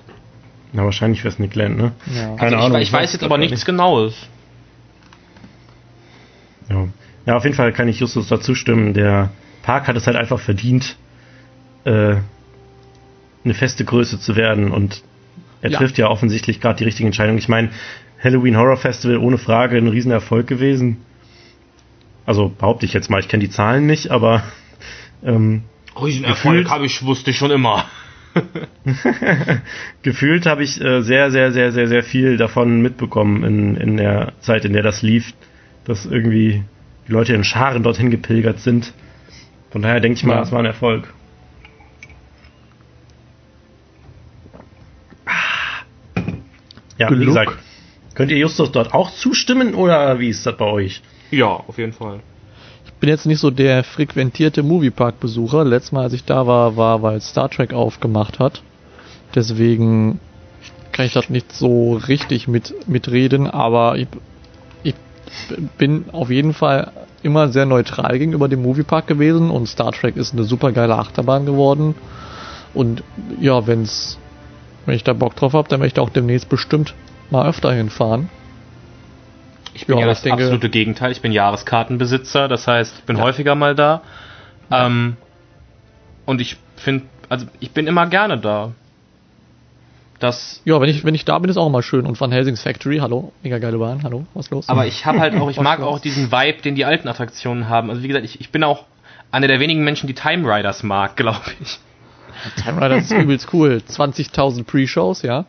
Na, 0.73 0.83
wahrscheinlich 0.83 1.21
fürs 1.21 1.37
Nickland, 1.37 1.77
ne? 1.77 1.91
Ja. 2.13 2.35
Keine 2.35 2.55
also 2.55 2.67
Ahnung. 2.67 2.81
Ich, 2.81 2.87
ich 2.87 2.93
weiß 2.93 3.13
jetzt 3.13 3.23
aber 3.23 3.37
nichts 3.37 3.65
Genaues. 3.65 4.27
Ja. 6.69 6.87
ja, 7.25 7.35
auf 7.35 7.43
jeden 7.43 7.55
Fall 7.55 7.73
kann 7.73 7.87
ich 7.87 7.99
Justus 7.99 8.27
dazu 8.29 8.55
stimmen. 8.55 8.93
Der 8.93 9.31
Park 9.63 9.87
hat 9.87 9.97
es 9.97 10.07
halt 10.07 10.15
einfach 10.15 10.39
verdient, 10.39 10.95
äh, 11.83 12.15
eine 13.43 13.53
feste 13.53 13.83
Größe 13.83 14.19
zu 14.19 14.35
werden 14.35 14.71
und 14.71 15.03
er 15.61 15.69
Ja. 15.71 15.77
trifft 15.77 15.97
ja 15.97 16.07
offensichtlich 16.09 16.59
gerade 16.59 16.77
die 16.77 16.83
richtige 16.85 17.07
Entscheidung. 17.07 17.37
Ich 17.37 17.49
meine, 17.49 17.69
Halloween 18.23 18.57
Horror 18.57 18.77
Festival 18.77 19.17
ohne 19.17 19.37
Frage 19.37 19.77
ein 19.77 19.87
Riesenerfolg 19.87 20.47
gewesen. 20.47 20.97
Also 22.25 22.49
behaupte 22.49 22.85
ich 22.85 22.93
jetzt 22.93 23.09
mal, 23.09 23.19
ich 23.19 23.27
kenne 23.27 23.43
die 23.43 23.49
Zahlen 23.49 23.87
nicht, 23.87 24.11
aber 24.11 24.43
ähm, 25.23 25.63
Riesenerfolg 26.01 26.69
habe 26.69 26.85
ich, 26.85 27.03
wusste 27.03 27.31
ich 27.31 27.37
schon 27.37 27.51
immer. 27.51 27.85
gefühlt 30.03 30.45
habe 30.45 30.63
ich 30.63 30.79
äh, 30.81 31.01
sehr, 31.01 31.31
sehr, 31.31 31.51
sehr, 31.51 31.71
sehr, 31.71 31.87
sehr 31.87 32.03
viel 32.03 32.37
davon 32.37 32.81
mitbekommen 32.81 33.43
in, 33.43 33.75
in 33.75 33.97
der 33.97 34.33
Zeit, 34.39 34.65
in 34.65 34.73
der 34.73 34.83
das 34.83 35.01
lief, 35.01 35.33
dass 35.85 36.05
irgendwie 36.05 36.63
die 37.07 37.11
Leute 37.11 37.33
in 37.33 37.43
Scharen 37.43 37.83
dorthin 37.83 38.11
gepilgert 38.11 38.59
sind. 38.59 38.93
Von 39.71 39.81
daher 39.81 39.99
denke 39.99 40.17
ich 40.17 40.23
mal, 40.23 40.35
Ja. 40.35 40.41
es 40.43 40.51
war 40.51 40.59
ein 40.59 40.65
Erfolg. 40.65 41.13
Ja, 47.01 47.09
wie 47.09 47.15
Glück. 47.15 47.27
gesagt, 47.27 47.57
könnt 48.13 48.31
ihr 48.31 48.37
Justus 48.37 48.71
dort 48.71 48.93
auch 48.93 49.11
zustimmen 49.11 49.73
oder 49.73 50.19
wie 50.19 50.29
ist 50.29 50.45
das 50.45 50.55
bei 50.57 50.65
euch? 50.65 51.01
Ja, 51.31 51.47
auf 51.47 51.77
jeden 51.77 51.93
Fall. 51.93 52.19
Ich 52.85 52.93
bin 52.93 53.09
jetzt 53.09 53.25
nicht 53.25 53.39
so 53.39 53.49
der 53.49 53.83
frequentierte 53.83 54.63
Moviepark-Besucher. 54.63 55.65
Letztes 55.65 55.91
Mal, 55.91 56.03
als 56.03 56.13
ich 56.13 56.23
da 56.23 56.45
war, 56.45 56.77
war, 56.77 57.01
weil 57.01 57.19
Star 57.21 57.49
Trek 57.49 57.73
aufgemacht 57.73 58.39
hat. 58.39 58.61
Deswegen 59.33 60.19
kann 60.91 61.05
ich 61.05 61.13
das 61.13 61.29
nicht 61.29 61.51
so 61.53 61.93
richtig 61.95 62.47
mit, 62.47 62.87
mitreden, 62.87 63.47
aber 63.47 63.97
ich, 63.97 64.07
ich 64.83 64.95
bin 65.77 66.05
auf 66.11 66.29
jeden 66.29 66.53
Fall 66.53 66.91
immer 67.23 67.49
sehr 67.49 67.65
neutral 67.65 68.19
gegenüber 68.19 68.47
dem 68.49 68.61
Moviepark 68.61 69.07
gewesen 69.07 69.49
und 69.49 69.67
Star 69.67 69.91
Trek 69.91 70.17
ist 70.17 70.33
eine 70.33 70.43
super 70.43 70.71
geile 70.71 70.97
Achterbahn 70.97 71.45
geworden. 71.45 71.95
Und 72.73 73.03
ja, 73.39 73.65
wenn's, 73.67 74.17
wenn 74.85 74.95
ich 74.95 75.03
da 75.03 75.13
Bock 75.13 75.35
drauf 75.35 75.53
habe, 75.53 75.67
dann 75.69 75.79
möchte 75.79 76.01
ich 76.01 76.07
auch 76.07 76.11
demnächst 76.11 76.49
bestimmt 76.49 76.93
mal 77.29 77.47
öfter 77.47 77.71
hinfahren. 77.73 78.29
Ich 79.73 79.85
bin 79.87 79.95
Ja, 79.97 80.01
ja, 80.01 80.07
das 80.07 80.21
denke- 80.21 80.43
absolute 80.43 80.69
Gegenteil. 80.69 81.11
Ich 81.11 81.21
bin 81.21 81.31
Jahreskartenbesitzer, 81.31 82.47
das 82.47 82.67
heißt, 82.67 82.95
ich 82.99 83.03
bin 83.05 83.21
häufiger 83.21 83.55
mal 83.55 83.73
da. 83.75 84.01
Ähm, 84.69 85.15
und 86.25 86.41
ich 86.41 86.57
finde, 86.75 87.05
also 87.29 87.45
ich 87.59 87.71
bin 87.71 87.87
immer 87.87 88.07
gerne 88.07 88.37
da. 88.37 88.71
Das, 90.19 90.61
Ja, 90.65 90.79
wenn 90.79 90.89
ich, 90.89 91.03
wenn 91.03 91.15
ich 91.15 91.25
da 91.25 91.39
bin, 91.39 91.49
ist 91.49 91.57
auch 91.57 91.65
immer 91.67 91.81
schön. 91.81 92.05
Und 92.05 92.19
Van 92.19 92.31
Helsings 92.31 92.61
Factory, 92.61 92.97
hallo, 92.99 93.31
mega 93.41 93.57
geile 93.57 93.77
Bahn, 93.79 94.03
hallo, 94.03 94.25
was 94.35 94.49
los? 94.51 94.69
aber 94.69 94.85
ich 94.85 95.05
habe 95.05 95.19
halt 95.19 95.35
auch, 95.35 95.49
ich 95.49 95.59
mag 95.61 95.79
auch 95.81 95.99
diesen 95.99 96.31
Vibe, 96.31 96.61
den 96.61 96.75
die 96.75 96.85
alten 96.85 97.07
Attraktionen 97.07 97.69
haben. 97.69 97.89
Also 97.89 98.03
wie 98.03 98.07
gesagt, 98.07 98.25
ich, 98.25 98.39
ich 98.39 98.51
bin 98.51 98.63
auch 98.63 98.85
einer 99.31 99.47
der 99.47 99.59
wenigen 99.59 99.83
Menschen, 99.83 100.05
die 100.07 100.13
Time 100.13 100.47
Riders 100.47 100.83
mag, 100.83 101.15
glaube 101.15 101.39
ich. 101.61 101.79
Time 102.63 102.81
Rider 102.81 102.97
ist 102.97 103.11
übelst 103.11 103.53
cool. 103.53 103.81
20.000 103.87 104.65
Pre-Shows, 104.65 105.21
ja. 105.21 105.45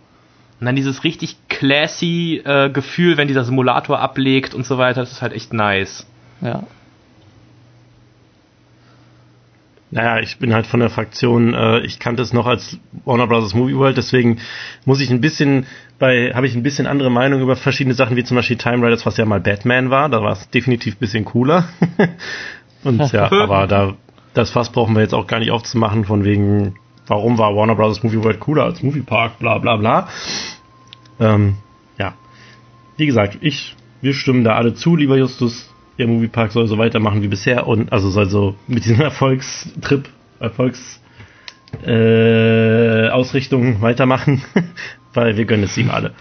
Und 0.61 0.67
dann 0.67 0.77
dieses 0.77 1.03
richtig 1.05 1.37
classy 1.49 2.41
äh, 2.45 2.71
Gefühl, 2.71 3.17
wenn 3.17 3.29
dieser 3.29 3.45
Simulator 3.45 3.99
ablegt 3.99 4.55
und 4.55 4.65
so 4.65 4.79
weiter, 4.79 5.01
das 5.01 5.13
ist 5.13 5.23
halt 5.23 5.33
echt 5.33 5.53
nice. 5.53 6.07
Ja. 6.41 6.63
Naja, 9.93 10.21
ich 10.21 10.39
bin 10.39 10.55
halt 10.55 10.67
von 10.67 10.81
der 10.81 10.89
Fraktion, 10.89 11.53
äh, 11.53 11.81
ich 11.81 11.99
kannte 11.99 12.23
es 12.23 12.33
noch 12.33 12.47
als 12.47 12.79
Warner 13.05 13.27
Bros. 13.27 13.53
Movie 13.55 13.77
World, 13.77 13.99
deswegen 13.99 14.39
muss 14.87 15.03
ich 15.03 15.11
ein 15.11 15.21
bisschen 15.21 15.67
bei, 15.99 16.33
habe 16.33 16.47
ich 16.47 16.55
ein 16.55 16.63
bisschen 16.63 16.87
andere 16.87 17.11
Meinung 17.11 17.43
über 17.43 17.57
verschiedene 17.57 17.95
Sachen, 17.95 18.17
wie 18.17 18.25
zum 18.25 18.37
Beispiel 18.37 18.57
Time 18.57 18.87
Riders, 18.87 19.05
was 19.05 19.19
ja 19.19 19.27
mal 19.27 19.41
Batman 19.41 19.91
war, 19.91 20.09
da 20.09 20.23
war 20.23 20.33
es 20.33 20.49
definitiv 20.49 20.95
ein 20.95 20.99
bisschen 20.99 21.25
cooler. 21.27 21.69
Und 22.85 23.13
ja, 23.13 23.31
aber 23.43 23.67
da, 23.67 23.95
das 24.33 24.51
Fass 24.51 24.73
brauchen 24.73 24.95
wir 24.95 25.03
jetzt 25.03 25.13
auch 25.13 25.27
gar 25.27 25.41
nicht 25.41 25.51
aufzumachen, 25.51 26.07
von 26.07 26.25
wegen, 26.25 26.77
warum 27.07 27.39
war 27.39 27.55
Warner 27.55 27.75
Bros. 27.75 28.03
Movie 28.03 28.23
World 28.23 28.41
cooler 28.41 28.65
als 28.65 28.83
Movie 28.83 29.03
Park, 29.03 29.39
bla 29.39 29.59
bla 29.59 29.77
bla. 29.77 30.09
Ähm, 31.21 31.57
ja. 31.99 32.15
Wie 32.97 33.07
gesagt, 33.07 33.39
ich, 33.41 33.77
wir 34.01 34.15
stimmen 34.15 34.45
da 34.45 34.55
alle 34.55 34.75
zu, 34.75 34.97
lieber 34.97 35.17
Justus. 35.17 35.69
Der 35.99 36.07
Moviepark 36.07 36.53
soll 36.53 36.67
so 36.67 36.79
weitermachen 36.79 37.23
wie 37.23 37.29
bisher 37.29 37.67
und 37.67 37.93
also 37.93 38.11
soll 38.11 38.27
so 38.29 38.57
mit 38.67 38.85
diesem 38.85 39.01
Erfolgstrip, 39.03 40.09
Erfolgs 40.41 41.01
äh, 41.87 43.09
Ausrichtung 43.09 43.83
weitermachen, 43.83 44.43
weil 45.15 45.37
wir 45.37 45.45
gönnen 45.45 45.65
es 45.65 45.77
ihm 45.77 45.91
alle. 45.91 46.13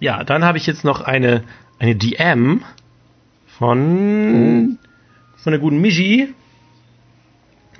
Ja, 0.00 0.24
dann 0.24 0.44
habe 0.44 0.58
ich 0.58 0.66
jetzt 0.66 0.84
noch 0.84 1.00
eine 1.00 1.44
eine 1.78 1.96
DM 1.96 2.62
von 3.46 4.78
von 5.36 5.50
der 5.52 5.60
guten 5.60 5.80
Michi. 5.80 6.34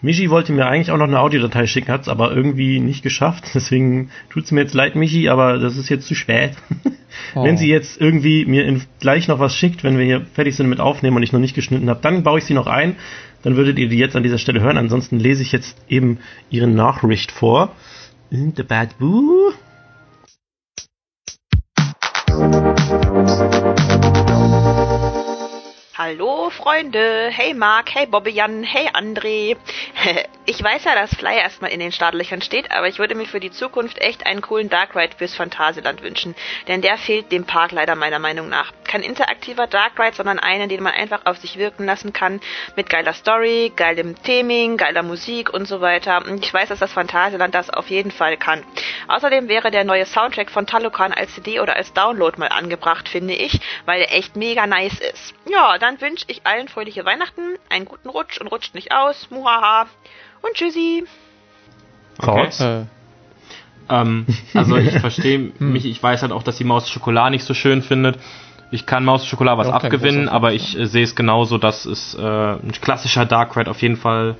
Michi 0.04 0.28
wollte 0.28 0.52
mir 0.52 0.66
eigentlich 0.66 0.90
auch 0.90 0.98
noch 0.98 1.06
eine 1.06 1.18
Audiodatei 1.18 1.66
schicken, 1.66 1.90
hat 1.90 2.02
es 2.02 2.08
aber 2.08 2.30
irgendwie 2.30 2.78
nicht 2.78 3.02
geschafft. 3.02 3.44
Deswegen 3.54 4.10
tut 4.28 4.44
es 4.44 4.52
mir 4.52 4.60
jetzt 4.60 4.74
leid, 4.74 4.96
Michi, 4.96 5.30
aber 5.30 5.58
das 5.58 5.78
ist 5.78 5.88
jetzt 5.88 6.06
zu 6.06 6.14
spät. 6.14 6.52
Oh. 7.36 7.44
Wenn 7.44 7.56
sie 7.56 7.68
jetzt 7.68 8.00
irgendwie 8.00 8.44
mir 8.44 8.66
in, 8.66 8.82
gleich 8.98 9.28
noch 9.28 9.38
was 9.38 9.54
schickt, 9.54 9.84
wenn 9.84 9.96
wir 9.96 10.04
hier 10.04 10.26
fertig 10.34 10.56
sind 10.56 10.68
mit 10.68 10.80
Aufnehmen 10.80 11.16
und 11.16 11.22
ich 11.22 11.32
noch 11.32 11.38
nicht 11.38 11.54
geschnitten 11.54 11.88
habe, 11.88 12.00
dann 12.02 12.24
baue 12.24 12.38
ich 12.38 12.44
sie 12.44 12.54
noch 12.54 12.66
ein. 12.66 12.96
Dann 13.44 13.54
würdet 13.54 13.78
ihr 13.78 13.88
die 13.88 13.98
jetzt 13.98 14.16
an 14.16 14.24
dieser 14.24 14.38
Stelle 14.38 14.60
hören. 14.60 14.76
Ansonsten 14.78 15.20
lese 15.20 15.42
ich 15.42 15.52
jetzt 15.52 15.78
eben 15.88 16.18
ihre 16.50 16.66
Nachricht 16.66 17.30
vor. 17.30 17.76
In 18.30 18.52
the 18.56 18.64
Bad 18.64 18.98
Boo. 18.98 19.52
Hallo 26.06 26.50
Freunde, 26.50 27.30
hey 27.30 27.54
Marc, 27.54 27.94
hey 27.94 28.04
Bobby-Jan, 28.04 28.62
hey 28.62 28.90
André. 28.92 29.56
Ich 30.46 30.62
weiß 30.62 30.84
ja, 30.84 30.94
dass 30.94 31.14
Fly 31.14 31.38
erstmal 31.38 31.70
in 31.70 31.80
den 31.80 31.90
Startlöchern 31.90 32.42
steht, 32.42 32.70
aber 32.70 32.86
ich 32.86 32.98
würde 32.98 33.14
mir 33.14 33.24
für 33.24 33.40
die 33.40 33.50
Zukunft 33.50 33.98
echt 33.98 34.26
einen 34.26 34.42
coolen 34.42 34.68
Dark 34.68 34.94
Ride 34.94 35.16
fürs 35.16 35.34
Phantasialand 35.34 36.02
wünschen, 36.02 36.34
denn 36.68 36.82
der 36.82 36.98
fehlt 36.98 37.32
dem 37.32 37.46
Park 37.46 37.72
leider 37.72 37.94
meiner 37.94 38.18
Meinung 38.18 38.50
nach. 38.50 38.70
Kein 38.86 39.00
interaktiver 39.00 39.66
Dark 39.66 39.98
Ride, 39.98 40.14
sondern 40.14 40.38
einen, 40.38 40.68
den 40.68 40.82
man 40.82 40.92
einfach 40.92 41.24
auf 41.24 41.38
sich 41.38 41.56
wirken 41.56 41.86
lassen 41.86 42.12
kann, 42.12 42.42
mit 42.76 42.90
geiler 42.90 43.14
Story, 43.14 43.72
geilem 43.74 44.22
Theming, 44.22 44.76
geiler 44.76 45.02
Musik 45.02 45.50
und 45.50 45.66
so 45.66 45.80
weiter. 45.80 46.22
Ich 46.42 46.52
weiß, 46.52 46.68
dass 46.68 46.78
das 46.78 46.92
Phantasialand 46.92 47.54
das 47.54 47.70
auf 47.70 47.88
jeden 47.88 48.10
Fall 48.10 48.36
kann. 48.36 48.62
Außerdem 49.08 49.48
wäre 49.48 49.70
der 49.70 49.84
neue 49.84 50.04
Soundtrack 50.04 50.50
von 50.50 50.66
Talokan 50.66 51.14
als 51.14 51.34
CD 51.34 51.60
oder 51.60 51.76
als 51.76 51.94
Download 51.94 52.38
mal 52.38 52.48
angebracht, 52.48 53.08
finde 53.08 53.32
ich, 53.32 53.58
weil 53.86 54.00
der 54.00 54.14
echt 54.14 54.36
mega 54.36 54.66
nice 54.66 55.00
ist. 55.00 55.32
Ja, 55.48 55.78
dann 55.78 55.93
wünsche 56.00 56.24
ich 56.28 56.46
allen 56.46 56.68
fröhliche 56.68 57.04
Weihnachten, 57.04 57.56
einen 57.68 57.84
guten 57.84 58.08
Rutsch 58.08 58.40
und 58.40 58.48
rutscht 58.48 58.74
nicht 58.74 58.92
aus. 58.92 59.28
Muhaha. 59.30 59.86
Und 60.42 60.54
tschüssi. 60.54 61.04
Thoughts? 62.20 62.60
Äh, 62.60 62.84
Ähm, 63.88 64.26
also 64.54 64.76
ich 64.76 64.98
verstehe 64.98 65.38
mich, 65.58 65.84
ich 65.84 66.02
weiß 66.02 66.22
halt 66.22 66.32
auch, 66.32 66.42
dass 66.42 66.56
die 66.56 66.64
Maus 66.64 66.88
Schokolade 66.88 67.32
nicht 67.32 67.44
so 67.44 67.54
schön 67.54 67.82
findet. 67.82 68.18
Ich 68.70 68.86
kann 68.86 69.04
Maus 69.04 69.26
Schokolade 69.26 69.58
was 69.58 69.68
Ja, 69.68 69.74
abgewinnen, 69.74 70.28
aber 70.28 70.52
ich 70.52 70.78
äh, 70.78 70.86
sehe 70.86 71.04
es 71.04 71.14
genauso, 71.14 71.58
dass 71.58 71.84
es 71.84 72.14
äh, 72.14 72.22
ein 72.22 72.72
klassischer 72.80 73.26
Dark 73.26 73.56
Ride 73.56 73.70
auf 73.70 73.82
jeden 73.82 73.96
Fall 73.96 74.36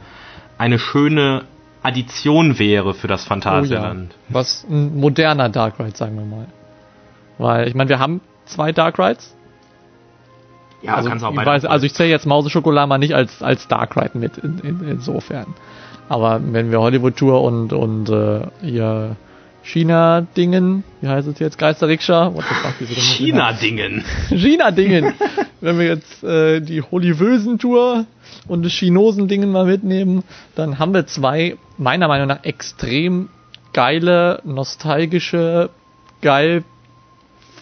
eine 0.56 0.78
schöne 0.78 1.44
Addition 1.82 2.59
wäre 2.59 2.94
für 2.94 3.06
das 3.06 3.22
oh 3.22 3.24
ja. 3.24 3.28
Phantasialand. 3.28 4.14
Was 4.31 4.64
ein 4.68 4.98
moderner 4.98 5.51
Dark 5.51 5.78
Ride, 5.78 5.97
sagen 5.97 6.16
wir 6.16 6.24
mal. 6.24 6.47
Weil, 7.36 7.68
ich 7.68 7.74
meine, 7.74 7.90
wir 7.90 7.98
haben 7.98 8.20
zwei 8.47 8.72
Dark 8.72 8.98
Rides. 8.98 9.36
Ja, 10.85 10.97
also, 10.97 11.09
kannst 11.09 11.23
du 11.23 11.28
auch 11.28 11.32
ich 11.32 11.36
bei 11.36 11.47
weiß, 11.47 11.65
also 11.65 11.86
ich 11.86 11.94
zähle 11.94 12.11
jetzt 12.11 12.27
Mauseschokolade 12.27 12.86
mal 12.89 12.98
nicht 12.98 13.15
als, 13.15 13.43
als 13.43 13.69
Dark 13.69 13.97
Ride 13.97 14.19
mit, 14.19 14.39
in, 14.39 14.59
in, 14.59 14.89
insofern. 14.89 15.47
Aber 16.09 16.40
wenn 16.43 16.70
wir 16.70 16.81
Hollywood 16.81 17.16
Tour 17.16 17.43
und, 17.43 17.73
und 17.73 18.11
äh, 18.11 18.47
hier 18.61 19.16
China-Dingen, 19.62 20.85
wie 21.01 21.09
heißt 21.09 21.27
es 21.27 21.39
jetzt, 21.39 21.59
Geisterrikscha? 21.59 22.32
China-Dingen. 22.86 24.05
China-Dingen. 24.28 25.15
Wenn 25.62 25.78
wir 25.78 25.86
jetzt 25.86 26.23
äh, 26.23 26.61
die 26.61 26.82
Hollywösen-Tour 26.82 28.05
und 28.47 28.65
das 28.65 28.73
Chinosen-Dingen 28.73 29.51
mal 29.51 29.65
mitnehmen, 29.65 30.23
dann 30.55 30.78
haben 30.78 30.93
wir 30.93 31.06
zwei, 31.06 31.56
meiner 31.78 32.09
Meinung 32.09 32.28
nach, 32.28 32.44
extrem 32.44 33.31
geile, 33.73 34.40
nostalgische, 34.44 35.70
geil 36.20 36.62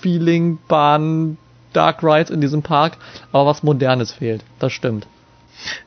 Feeling-Bahn 0.01 1.39
Dark 1.73 2.03
Rides 2.03 2.31
in 2.31 2.41
diesem 2.41 2.63
Park, 2.63 2.97
aber 3.33 3.47
was 3.47 3.63
Modernes 3.63 4.13
fehlt. 4.13 4.45
Das 4.59 4.73
stimmt. 4.73 5.07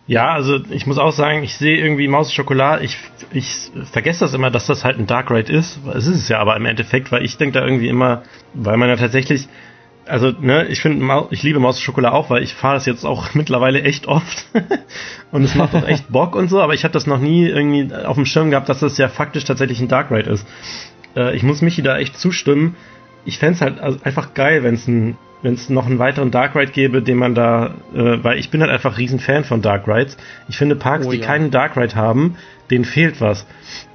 Ja, 0.08 0.34
also 0.34 0.60
ich 0.70 0.86
muss 0.86 0.98
auch 0.98 1.12
sagen, 1.12 1.44
ich 1.44 1.56
sehe 1.56 1.78
irgendwie 1.78 2.08
Maus 2.08 2.32
Schokolade, 2.32 2.84
ich, 2.84 2.98
ich 3.32 3.72
vergesse 3.92 4.22
das 4.22 4.34
immer, 4.34 4.52
dass 4.52 4.68
das 4.68 4.84
halt 4.84 4.98
ein 4.98 5.08
Dark 5.08 5.32
Ride 5.32 5.52
ist. 5.52 5.80
Es 5.94 6.08
ist 6.08 6.18
es 6.18 6.30
ja 6.30 6.40
aber 6.40 6.56
im 6.56 6.66
Endeffekt, 6.66 7.12
weil 7.12 7.26
ich 7.26 7.38
denke 7.38 7.60
da 7.60 7.66
irgendwie 7.66 7.90
immer, 7.90 8.24
weil 8.54 8.78
man 8.78 8.90
ja 8.90 8.96
tatsächlich, 8.96 9.48
also 10.06 10.32
ne, 10.40 10.68
ich 10.68 10.82
finde, 10.82 11.28
ich 11.32 11.44
liebe 11.44 11.60
Maus 11.60 11.82
Schokolade 11.82 12.16
auch, 12.16 12.30
weil 12.30 12.44
ich 12.44 12.54
fahre 12.54 12.76
das 12.76 12.86
jetzt 12.86 13.06
auch 13.06 13.34
mittlerweile 13.34 13.82
echt 13.82 14.08
oft 14.08 14.46
und 15.32 15.44
es 15.44 15.56
macht 15.56 15.76
auch 15.76 15.88
echt 15.88 16.10
Bock 16.10 16.36
und 16.36 16.50
so, 16.50 16.62
aber 16.62 16.74
ich 16.74 16.84
habe 16.84 16.94
das 16.94 17.08
noch 17.08 17.20
nie 17.20 17.48
irgendwie 17.48 17.94
auf 17.94 18.16
dem 18.16 18.26
Schirm 18.26 18.52
gehabt, 18.52 18.70
dass 18.70 18.80
das 18.80 18.98
ja 18.98 19.10
faktisch 19.10 19.44
tatsächlich 19.46 19.82
ein 19.82 19.88
Dark 19.88 20.12
Ride 20.12 20.30
ist. 20.30 20.48
Äh, 21.16 21.36
ich 21.36 21.44
muss 21.44 21.62
Michi 21.62 21.82
da 21.82 21.98
echt 21.98 22.18
zustimmen. 22.18 22.76
Ich 23.26 23.40
fänd's 23.40 23.60
halt 23.60 23.80
also 23.80 24.00
einfach 24.04 24.36
geil, 24.36 24.64
wenn 24.64 24.76
es 24.76 24.88
ein 24.88 25.18
wenn 25.46 25.54
es 25.54 25.70
noch 25.70 25.86
einen 25.86 26.00
weiteren 26.00 26.32
Dark 26.32 26.56
Ride 26.56 26.72
gäbe, 26.72 27.04
den 27.04 27.18
man 27.20 27.36
da, 27.36 27.76
äh, 27.94 28.24
weil 28.24 28.40
ich 28.40 28.50
bin 28.50 28.62
halt 28.62 28.72
einfach 28.72 28.98
riesen 28.98 29.20
Fan 29.20 29.44
von 29.44 29.62
Dark 29.62 29.88
Rides. 29.88 30.18
Ich 30.50 30.58
finde 30.58 30.76
Parks, 30.76 31.06
Oh 31.06 31.12
die 31.12 31.20
ja. 31.20 31.26
keinen 31.28 31.52
Dark 31.52 31.78
Ride 31.78 31.94
haben, 31.96 32.36
denen 32.72 32.84
fehlt 32.84 33.22
was. 33.22 33.46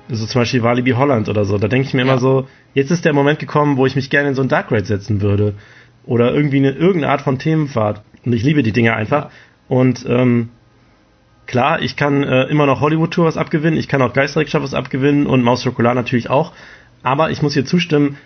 Also 0.09 0.27
zum 0.27 0.43
Beispiel 0.43 0.63
Walibi 0.63 0.93
Holland 0.93 1.29
oder 1.29 1.45
so. 1.45 1.59
Da 1.59 1.67
denke 1.67 1.89
ich 1.89 1.93
mir 1.95 2.03
Ja. 2.07 2.13
immer 2.13 2.21
so, 2.21 2.47
jetzt 2.73 2.93
ist 2.93 3.05
der 3.05 3.13
Moment 3.15 3.41
gekommen, 3.41 3.79
wo 3.79 3.85
ich 3.85 3.97
mich 3.97 4.11
gerne 4.11 4.29
in 4.29 4.37
so 4.37 4.43
einen 4.43 4.49
Dark 4.49 4.71
Ride 4.71 4.85
setzen 4.85 5.23
würde. 5.23 5.55
Oder 6.07 6.33
irgendwie 6.33 6.59
eine 6.59 6.71
irgendeine 6.71 7.11
Art 7.11 7.23
von 7.23 7.41
Themenfahrt. 7.41 8.01
Und 8.25 8.33
ich 8.33 8.45
liebe 8.45 8.63
die 8.63 8.71
Dinge 8.73 8.95
einfach. 8.95 9.31
Und 9.67 10.07
ähm, 10.09 10.51
klar, 11.47 11.83
ich 11.83 11.97
kann 11.97 12.23
äh, 12.23 12.45
immer 12.45 12.67
noch 12.67 12.81
Hollywood 12.81 13.11
Tour 13.11 13.25
was 13.25 13.37
abgewinnen, 13.37 13.77
ich 13.77 13.89
kann 13.89 14.03
auch 14.03 14.13
Geisterrikscha 14.13 14.63
was 14.63 14.73
abgewinnen 14.75 15.27
und 15.27 15.43
Maus 15.43 15.65
Schokolade 15.65 15.97
natürlich 15.97 16.31
auch. 16.31 16.53
Aber 17.03 17.33
ich 17.33 17.43
muss 17.43 17.55
hier 17.55 17.65
zustimmen, 17.65 18.19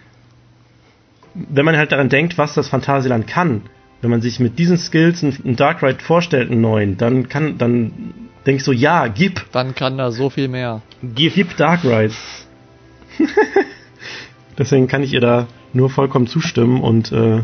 wenn 1.35 1.65
man 1.65 1.77
halt 1.77 1.93
daran 1.93 2.09
denkt, 2.09 2.39
was 2.39 2.55
das 2.55 2.69
Phantasialand 2.69 3.27
kann, 3.27 3.63
wenn 4.01 4.11
man 4.11 4.23
sich 4.23 4.41
mit 4.41 4.59
diesen 4.59 4.79
Skills 4.79 5.23
einen, 5.23 5.57
Dark 5.57 5.83
Ride 5.83 6.03
vorstellt, 6.03 6.51
einen 6.51 6.61
neuen, 6.61 6.97
dann 6.97 7.29
kann, 7.29 7.59
dann 7.59 8.15
denke 8.47 8.59
ich 8.59 8.65
so, 8.65 8.73
ja, 8.73 9.07
gib, 9.09 9.45
Dann 9.53 9.75
kann 9.75 9.99
da 9.99 10.11
so 10.11 10.31
viel 10.31 10.49
mehr. 10.49 10.83
gib 11.03 11.57
Dark 11.57 11.85
Rides. 11.85 12.47
Deswegen 14.59 14.87
kann 14.87 15.03
ich 15.03 15.13
ihr 15.13 15.21
da 15.21 15.47
nur 15.73 15.91
vollkommen 15.91 16.27
zustimmen 16.27 16.81
und 16.81 17.11
äh, 17.13 17.43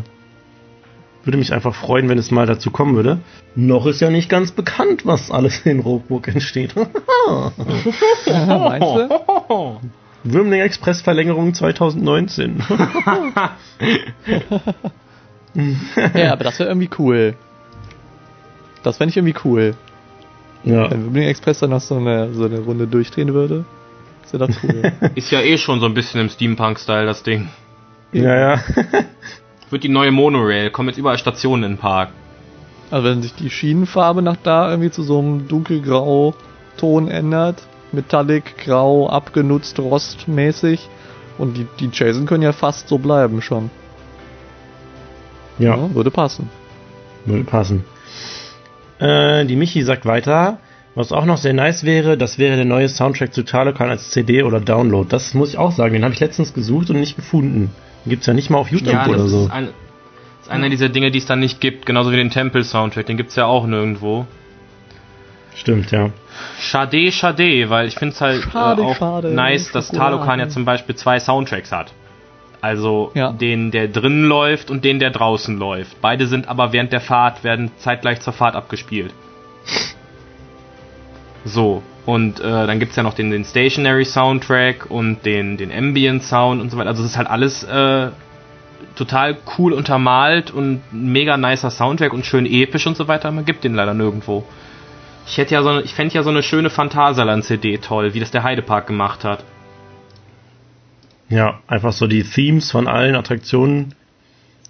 würde 1.23 1.37
mich 1.37 1.53
einfach 1.53 1.75
freuen, 1.75 2.09
wenn 2.09 2.17
es 2.17 2.31
mal 2.31 2.45
dazu 2.45 2.71
kommen 2.71 2.95
würde. 2.95 3.19
Noch 3.55 3.85
ist 3.85 4.01
ja 4.01 4.09
nicht 4.09 4.29
ganz 4.29 4.51
bekannt, 4.51 5.05
was 5.05 5.29
alles 5.29 5.65
in 5.65 5.79
Rockburg 5.79 6.27
entsteht. 6.27 6.73
Meinst 8.25 8.87
du? 8.87 9.79
Würmling 10.23 10.61
Express 10.61 11.01
Verlängerung 11.01 11.53
2019. 11.53 12.63
Ja, 16.13 16.31
aber 16.33 16.43
das 16.43 16.59
wäre 16.59 16.69
irgendwie 16.69 16.89
cool. 16.97 17.35
Das 18.83 18.97
fände 18.97 19.09
ich 19.11 19.17
irgendwie 19.17 19.35
cool. 19.43 19.75
ja. 20.63 20.89
Wenn 20.89 21.05
Wimbling 21.05 21.27
Express 21.27 21.59
dann 21.59 21.71
noch 21.71 21.81
so 21.81 21.97
eine, 21.97 22.33
so 22.33 22.45
eine 22.45 22.59
Runde 22.59 22.87
durchdrehen 22.87 23.33
würde. 23.33 23.65
Das 24.21 24.33
wäre 24.33 24.47
doch 24.47 24.63
cool. 24.63 24.93
Ist 25.15 25.31
ja 25.31 25.41
eh 25.41 25.57
schon 25.57 25.79
so 25.79 25.85
ein 25.85 25.93
bisschen 25.93 26.21
im 26.21 26.29
Steampunk-Style, 26.29 27.05
das 27.05 27.23
Ding. 27.23 27.49
ja, 28.11 28.35
ja. 28.35 28.63
Wird 29.69 29.83
die 29.83 29.89
neue 29.89 30.11
Monorail, 30.11 30.69
kommen 30.69 30.89
jetzt 30.89 30.97
überall 30.97 31.17
Stationen 31.17 31.63
in 31.63 31.71
den 31.73 31.77
Park. 31.77 32.09
also 32.89 33.07
wenn 33.07 33.21
sich 33.21 33.33
die 33.35 33.49
Schienenfarbe 33.49 34.21
nach 34.21 34.35
da 34.43 34.69
irgendwie 34.69 34.91
zu 34.91 35.01
so 35.01 35.19
einem 35.19 35.47
dunkelgrau 35.47 36.33
Ton 36.77 37.07
ändert, 37.07 37.63
Metallic, 37.93 38.57
grau, 38.57 39.09
abgenutzt, 39.09 39.79
rostmäßig. 39.79 40.87
Und 41.37 41.57
die, 41.57 41.67
die 41.79 41.89
Jason 41.91 42.25
können 42.25 42.43
ja 42.43 42.53
fast 42.53 42.87
so 42.87 42.97
bleiben 42.97 43.41
schon. 43.41 43.69
ja. 45.57 45.93
würde 45.93 46.11
passen. 46.11 46.49
Würde 47.25 47.43
passen. 47.43 47.83
Äh, 48.99 49.45
die 49.45 49.55
Michi 49.55 49.83
sagt 49.83 50.05
weiter. 50.05 50.59
Was 50.93 51.13
auch 51.13 51.23
noch 51.23 51.37
sehr 51.37 51.53
nice 51.53 51.85
wäre, 51.85 52.17
das 52.17 52.37
wäre 52.37 52.57
der 52.57 52.65
neue 52.65 52.89
Soundtrack 52.89 53.33
zu 53.33 53.43
Talokan 53.43 53.89
als 53.89 54.09
CD 54.09 54.43
oder 54.43 54.59
Download. 54.59 55.07
Das 55.09 55.33
muss 55.33 55.49
ich 55.51 55.57
auch 55.57 55.71
sagen, 55.71 55.93
den 55.93 56.03
habe 56.03 56.13
ich 56.13 56.19
letztens 56.19 56.53
gesucht 56.53 56.89
und 56.89 56.99
nicht 56.99 57.15
gefunden. 57.15 57.71
Den 58.03 58.09
gibt's 58.09 58.25
ja 58.27 58.33
nicht 58.33 58.49
mal 58.49 58.57
auf 58.57 58.69
YouTube 58.69 58.91
Ja, 58.93 59.07
das 59.07 59.09
oder 59.09 59.27
so. 59.29 59.45
ist, 59.45 59.51
ein, 59.51 59.65
das 59.65 60.47
ist 60.47 60.51
einer 60.51 60.69
dieser 60.69 60.89
Dinge, 60.89 61.09
die 61.09 61.19
es 61.19 61.25
dann 61.25 61.39
nicht 61.39 61.61
gibt, 61.61 61.85
genauso 61.85 62.11
wie 62.11 62.17
den 62.17 62.29
Temple-Soundtrack, 62.29 63.05
den 63.05 63.15
gibt's 63.15 63.37
ja 63.37 63.45
auch 63.45 63.65
nirgendwo. 63.67 64.25
Stimmt, 65.55 65.91
ja. 65.91 66.09
Schade, 66.59 67.11
schade, 67.11 67.69
weil 67.69 67.87
ich 67.87 67.95
finde 67.95 68.13
es 68.13 68.21
halt 68.21 68.43
Schade, 68.43 68.81
äh, 68.81 68.85
auch 68.85 68.95
schade. 68.97 69.29
nice, 69.29 69.71
dass. 69.71 69.89
Talokan 69.89 70.39
ja 70.39 70.47
zum 70.49 70.65
Beispiel 70.65 70.95
zwei 70.95 71.19
Soundtracks 71.19 71.71
hat. 71.71 71.91
Also 72.61 73.11
Ja. 73.15 73.31
den, 73.31 73.71
der 73.71 73.87
drinnen 73.87 74.25
läuft 74.27 74.69
und 74.69 74.85
den, 74.85 74.99
der 74.99 75.09
draußen 75.09 75.57
läuft. 75.57 75.99
Beide 76.01 76.27
sind 76.27 76.47
aber 76.47 76.73
während 76.73 76.93
der 76.93 77.01
Fahrt, 77.01 77.43
werden 77.43 77.71
zeitgleich 77.77 78.21
zur 78.21 78.33
Fahrt 78.33 78.55
abgespielt. 78.55 79.13
So, 81.43 81.81
und 82.05 82.39
äh, 82.39 82.43
dann 82.43 82.79
gibt's 82.79 82.95
ja 82.95 83.03
noch 83.03 83.15
den, 83.15 83.31
den 83.31 83.43
Stationary 83.45 84.05
Soundtrack 84.05 84.89
und 84.89 85.25
den, 85.25 85.57
den 85.57 85.71
Ambient 85.71 86.23
Sound 86.23 86.61
und 86.61 86.69
so 86.69 86.77
weiter. 86.77 86.89
Also 86.89 87.03
es 87.03 87.11
ist 87.11 87.17
halt 87.17 87.27
alles 87.29 87.63
äh, 87.63 88.09
total 88.95 89.37
cool 89.57 89.73
untermalt 89.73 90.51
und 90.51 90.81
mega 90.91 91.37
nicer 91.37 91.71
Soundtrack 91.71 92.13
und 92.13 92.25
schön 92.25 92.45
episch 92.45 92.85
und 92.85 92.95
so 92.95 93.07
weiter. 93.07 93.31
Man 93.31 93.45
gibt 93.45 93.63
den 93.63 93.73
leider 93.73 93.93
nirgendwo. 93.93 94.43
Ich 95.27 95.37
hätte 95.37 95.53
ja 95.53 95.63
so 95.63 95.69
eine, 95.69 95.81
ich 95.81 95.93
fände 95.93 96.13
ja 96.13 96.23
so 96.23 96.29
eine 96.29 96.43
schöne 96.43 96.69
Phantasialand-CD 96.69 97.77
toll, 97.77 98.13
wie 98.13 98.19
das 98.19 98.31
der 98.31 98.43
Heidepark 98.43 98.87
gemacht 98.87 99.23
hat. 99.23 99.43
Ja, 101.29 101.59
einfach 101.67 101.93
so 101.93 102.07
die 102.07 102.23
Themes 102.23 102.71
von 102.71 102.87
allen 102.87 103.15
Attraktionen. 103.15 103.95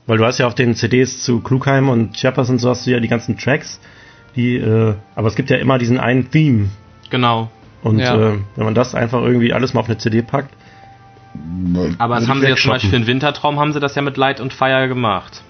Weil 0.08 0.18
du 0.18 0.26
hast 0.26 0.40
ja 0.40 0.48
auf 0.48 0.56
den 0.56 0.76
CDs 0.76 1.24
zu 1.24 1.42
Klugheim 1.42 1.90
und 1.90 2.16
Chiapas 2.16 2.50
und 2.50 2.60
so 2.60 2.70
hast 2.70 2.86
du 2.86 2.92
ja 2.92 3.00
die 3.00 3.08
ganzen 3.08 3.38
Tracks. 3.38 3.80
Die, 4.36 4.58
äh, 4.58 4.96
aber 5.16 5.28
es 5.28 5.36
gibt 5.36 5.50
ja 5.50 5.58
immer 5.58 5.78
diesen 5.78 6.00
einen 6.00 6.30
Theme. 6.32 6.70
Genau. 7.10 7.50
Und 7.84 8.00
Ja. 8.00 8.16
äh, 8.16 8.38
wenn 8.56 8.66
man 8.66 8.76
das 8.76 8.96
einfach 8.96 9.22
irgendwie 9.22 9.54
alles 9.54 9.74
mal 9.74 9.82
auf 9.82 9.88
eine 9.88 9.98
CD 9.98 10.22
packt. 10.22 10.54
Aber 11.98 12.16
das 12.20 12.28
haben 12.28 12.42
sie 12.42 12.48
jetzt 12.48 12.62
zum. 12.62 12.72
Beispiel 12.72 12.90
für 12.90 12.98
den 12.98 13.08
Wintertraum 13.08 13.60
haben 13.60 13.74
sie 13.74 13.80
das 13.80 13.96
ja 13.96 14.02
mit 14.02 14.18
Light 14.18 14.40
und 14.40 14.54
Fire 14.54 14.88
gemacht. 14.88 15.44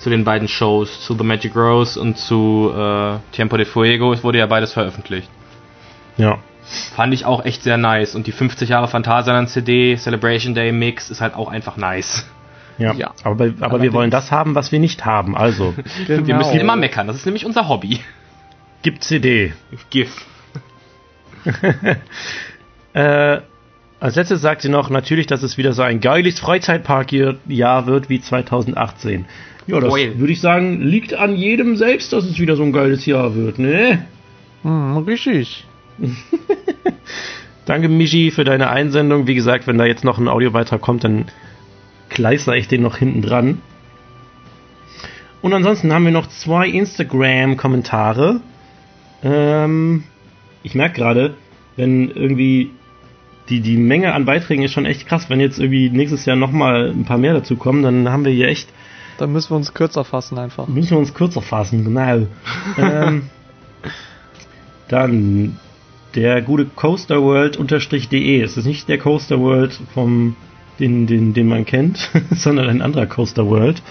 Zu 0.00 0.10
den 0.10 0.24
beiden 0.24 0.48
Shows, 0.48 1.02
zu 1.04 1.14
The 1.16 1.24
Magic 1.24 1.54
Rose 1.54 2.00
und 2.00 2.16
zu 2.16 2.72
äh, 2.74 3.18
Tiempo 3.32 3.56
de 3.56 3.66
Fuego. 3.66 4.12
Es 4.12 4.24
wurde 4.24 4.38
ja 4.38 4.46
beides 4.46 4.72
veröffentlicht. 4.72 5.28
Ja. 6.16 6.38
Fand 6.94 7.12
ich 7.14 7.24
auch 7.26 7.44
echt 7.44 7.62
sehr 7.62 7.76
nice. 7.76 8.14
Und 8.14 8.26
die 8.26 8.32
50 8.32 8.68
Jahre 8.68 8.88
Phantasialand 8.88 9.48
CD 9.50 9.96
Celebration 9.96 10.54
Day 10.54 10.72
Mix 10.72 11.10
ist 11.10 11.20
halt 11.20 11.34
auch 11.34 11.48
einfach 11.48 11.76
nice. 11.76 12.26
Ja. 12.78 12.94
Ja. 12.94 13.12
Aber, 13.24 13.52
aber 13.60 13.82
wir 13.82 13.92
wollen 13.92 14.10
das 14.10 14.30
haben, 14.30 14.54
was 14.54 14.72
wir 14.72 14.78
nicht 14.78 15.04
haben. 15.04 15.36
Also, 15.36 15.74
Genau. 16.06 16.26
Wir 16.26 16.34
müssen 16.34 16.58
immer 16.58 16.76
meckern. 16.76 17.06
Das 17.06 17.16
ist 17.16 17.26
nämlich 17.26 17.44
unser 17.44 17.68
Hobby. 17.68 18.00
gibt 18.82 19.04
CD. 19.04 19.52
GIF. 19.90 20.24
Äh, 22.92 23.42
als 24.00 24.16
letztes 24.16 24.40
sagt 24.40 24.62
sie 24.62 24.68
noch 24.68 24.90
natürlich, 24.90 25.28
dass 25.28 25.44
es 25.44 25.58
wieder 25.58 25.72
so 25.74 25.82
ein 25.82 26.00
geiles 26.00 26.40
Freizeitpark-Jahr 26.40 27.86
wird 27.86 28.08
wie 28.08 28.20
2018. 28.20 29.26
Ja, 29.70 29.80
das 29.80 29.92
würde 29.92 30.32
ich 30.32 30.40
sagen, 30.40 30.80
liegt 30.80 31.14
an 31.14 31.36
jedem 31.36 31.76
selbst, 31.76 32.12
dass 32.12 32.24
es 32.24 32.38
wieder 32.38 32.56
so 32.56 32.62
ein 32.62 32.72
geiles 32.72 33.06
Jahr 33.06 33.34
wird, 33.34 33.58
ne? 33.58 34.06
Hm, 34.62 34.98
richtig. 34.98 35.64
Danke, 37.66 37.88
Michi, 37.88 38.30
für 38.30 38.44
deine 38.44 38.70
Einsendung. 38.70 39.26
Wie 39.26 39.34
gesagt, 39.34 39.66
wenn 39.66 39.78
da 39.78 39.84
jetzt 39.84 40.04
noch 40.04 40.18
ein 40.18 40.28
Audiobeitrag 40.28 40.80
kommt, 40.80 41.04
dann 41.04 41.26
kleister 42.08 42.54
ich 42.54 42.68
den 42.68 42.82
noch 42.82 42.96
hinten 42.96 43.22
dran. 43.22 43.58
Und 45.42 45.54
ansonsten 45.54 45.92
haben 45.92 46.04
wir 46.04 46.12
noch 46.12 46.28
zwei 46.28 46.68
Instagram-Kommentare. 46.68 48.40
Ähm, 49.22 50.04
ich 50.62 50.74
merke 50.74 50.96
gerade, 50.96 51.34
wenn 51.76 52.10
irgendwie 52.10 52.70
die, 53.48 53.60
die 53.60 53.76
Menge 53.76 54.14
an 54.14 54.24
Beiträgen 54.24 54.62
ist 54.62 54.72
schon 54.72 54.86
echt 54.86 55.06
krass. 55.06 55.30
Wenn 55.30 55.40
jetzt 55.40 55.58
irgendwie 55.58 55.90
nächstes 55.90 56.26
Jahr 56.26 56.36
nochmal 56.36 56.90
ein 56.90 57.04
paar 57.04 57.18
mehr 57.18 57.34
dazu 57.34 57.56
kommen, 57.56 57.82
dann 57.82 58.08
haben 58.10 58.24
wir 58.24 58.32
hier 58.32 58.48
echt 58.48 58.68
Dann 59.20 59.32
müssen 59.32 59.50
wir 59.50 59.56
uns 59.56 59.74
kürzer 59.74 60.04
fassen 60.04 60.38
einfach. 60.38 60.66
Müssen 60.66 60.92
wir 60.92 60.98
uns 60.98 61.12
kürzer 61.12 61.42
fassen, 61.42 61.84
genau. 61.84 62.26
ähm, 62.78 63.28
dann 64.88 65.58
der 66.14 66.40
gute 66.42 66.64
coasterworld-de. 66.64 68.40
Es 68.40 68.56
ist 68.56 68.64
nicht 68.64 68.88
der 68.88 68.98
Coaster 68.98 69.38
World 69.38 69.78
vom 69.94 70.36
den, 70.78 71.06
den, 71.06 71.34
den 71.34 71.48
man 71.48 71.66
kennt, 71.66 72.10
sondern 72.30 72.68
ein 72.68 72.82
anderer 72.82 73.06
Coaster 73.06 73.46
World. 73.46 73.82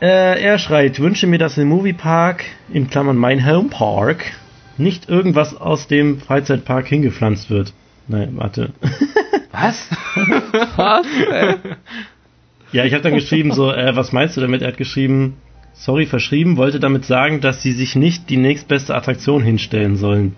Äh, 0.00 0.42
er 0.42 0.58
schreit, 0.58 0.98
wünsche 0.98 1.26
mir, 1.26 1.38
dass 1.38 1.56
im 1.56 1.68
Moviepark, 1.68 2.44
in 2.72 2.90
Klammern 2.90 3.16
mein 3.16 3.46
Home 3.46 3.68
Park, 3.68 4.32
nicht 4.78 5.08
irgendwas 5.08 5.56
aus 5.56 5.86
dem 5.86 6.18
Freizeitpark 6.18 6.86
hingepflanzt 6.86 7.50
wird. 7.50 7.72
Nein, 8.08 8.32
warte. 8.34 8.72
Was? 9.52 9.88
Was? 10.76 11.06
Ey? 11.30 11.56
Ja, 12.72 12.84
ich 12.84 12.92
habe 12.92 13.02
dann 13.02 13.14
geschrieben, 13.14 13.52
so, 13.52 13.72
äh, 13.72 13.96
was 13.96 14.12
meinst 14.12 14.36
du 14.36 14.40
damit? 14.40 14.62
Er 14.62 14.68
hat 14.68 14.76
geschrieben, 14.76 15.36
sorry, 15.72 16.06
verschrieben, 16.06 16.56
wollte 16.56 16.78
damit 16.80 17.04
sagen, 17.04 17.40
dass 17.40 17.62
sie 17.62 17.72
sich 17.72 17.96
nicht 17.96 18.30
die 18.30 18.36
nächstbeste 18.36 18.94
Attraktion 18.94 19.42
hinstellen 19.42 19.96
sollen, 19.96 20.36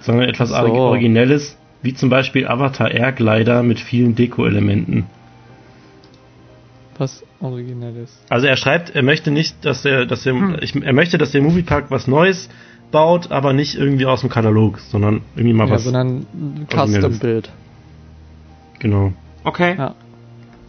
sondern 0.00 0.28
etwas 0.28 0.50
So. 0.50 0.56
Originelles, 0.56 1.56
wie 1.82 1.94
zum 1.94 2.10
Beispiel 2.10 2.46
Avatar 2.46 2.90
Air 2.90 3.12
Glider 3.12 3.62
mit 3.62 3.80
vielen 3.80 4.14
Deko-Elementen. 4.14 5.06
Was 6.98 7.24
Originelles. 7.40 8.20
Also 8.28 8.46
er 8.46 8.56
schreibt, 8.56 8.94
er 8.94 9.02
möchte 9.02 9.30
nicht, 9.30 9.64
dass 9.64 9.84
er, 9.84 10.06
dass 10.06 10.24
er, 10.26 10.32
Hm. 10.34 10.56
ich, 10.60 10.76
er 10.76 10.92
möchte, 10.92 11.18
dass 11.18 11.32
der 11.32 11.42
Moviepark 11.42 11.90
was 11.90 12.06
Neues 12.06 12.48
baut, 12.92 13.32
aber 13.32 13.52
nicht 13.52 13.74
irgendwie 13.74 14.06
aus 14.06 14.20
dem 14.20 14.30
Katalog, 14.30 14.78
sondern 14.78 15.22
irgendwie 15.34 15.54
mal 15.54 15.66
Ja, 15.66 15.74
was. 15.74 15.84
sondern 15.84 16.26
ein. 16.34 16.66
Custom-Bild. 16.70 17.50
Genau. 18.78 19.12
Okay. 19.42 19.74
Ja. 19.76 19.94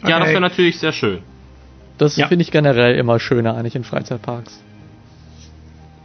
Ja, 0.10 0.18
das 0.20 0.26
Okay. 0.28 0.34
wäre 0.34 0.42
natürlich 0.42 0.80
sehr 0.80 0.92
schön. 0.92 1.20
Das 1.98 2.18
Ja. 2.18 2.28
finde 2.28 2.44
ich 2.44 2.52
generell 2.52 2.96
immer 2.96 3.20
schöner 3.20 3.56
eigentlich 3.56 3.76
in 3.76 3.84
Freizeitparks. 3.84 4.62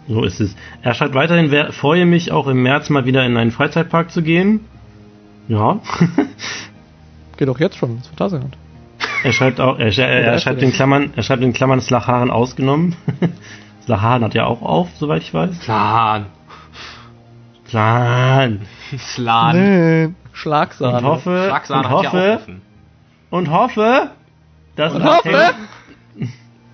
So 0.09 0.25
ist 0.25 0.41
es. 0.41 0.57
Er 0.83 0.95
schreibt 0.95 1.15
weiterhin, 1.15 1.51
wer, 1.51 1.73
freue 1.73 2.07
mich 2.07 2.33
auch 2.33 2.47
im 2.49 2.63
März 2.63 2.91
mal 2.91 3.05
wieder 3.05 3.25
in 3.25 3.37
einen 3.37 3.51
Freizeitpark 3.51 4.11
zu 4.11 4.23
gehen. 4.23 4.61
Ja. 5.49 5.81
Geht 7.37 7.49
doch 7.49 7.59
jetzt 7.61 7.77
schon 7.77 7.93
ins 7.97 8.07
Phantasialand. 8.09 8.57
Er 9.25 9.33
schreibt 9.33 9.61
auch, 9.61 9.79
er, 9.79 9.87
er, 9.97 10.09
er 10.33 10.39
schreibt 10.39 10.63
in. 10.63 10.73
Klammern, 10.73 11.13
er 11.17 11.23
schreibt 11.23 11.43
in 11.43 11.53
Klammern 11.53 11.81
Slacharen 11.81 12.31
ausgenommen. 12.31 12.97
Slacharen 13.85 14.25
hat 14.25 14.35
ja 14.35 14.47
auch 14.47 14.63
auf, 14.63 14.89
soweit 14.99 15.23
ich 15.23 15.33
weiß. 15.35 15.59
Plan. 15.61 16.27
Plan. 17.65 18.61
Plan. 19.15 19.57
Nee. 20.09 20.15
Schlagsahne. 20.33 21.07
hoffe, 21.07 21.45
Schlagsahne 21.47 21.89
und 21.89 21.95
hat 21.95 22.03
ja 22.05 22.09
auch 22.11 22.13
hoffe, 22.15 22.39
offen. 22.43 22.63
Und 23.31 23.51
hoffe, 23.51 24.11
dass 24.77 24.95
Und 24.95 25.05
hoffe? 25.05 25.29
Untamed, 25.29 25.55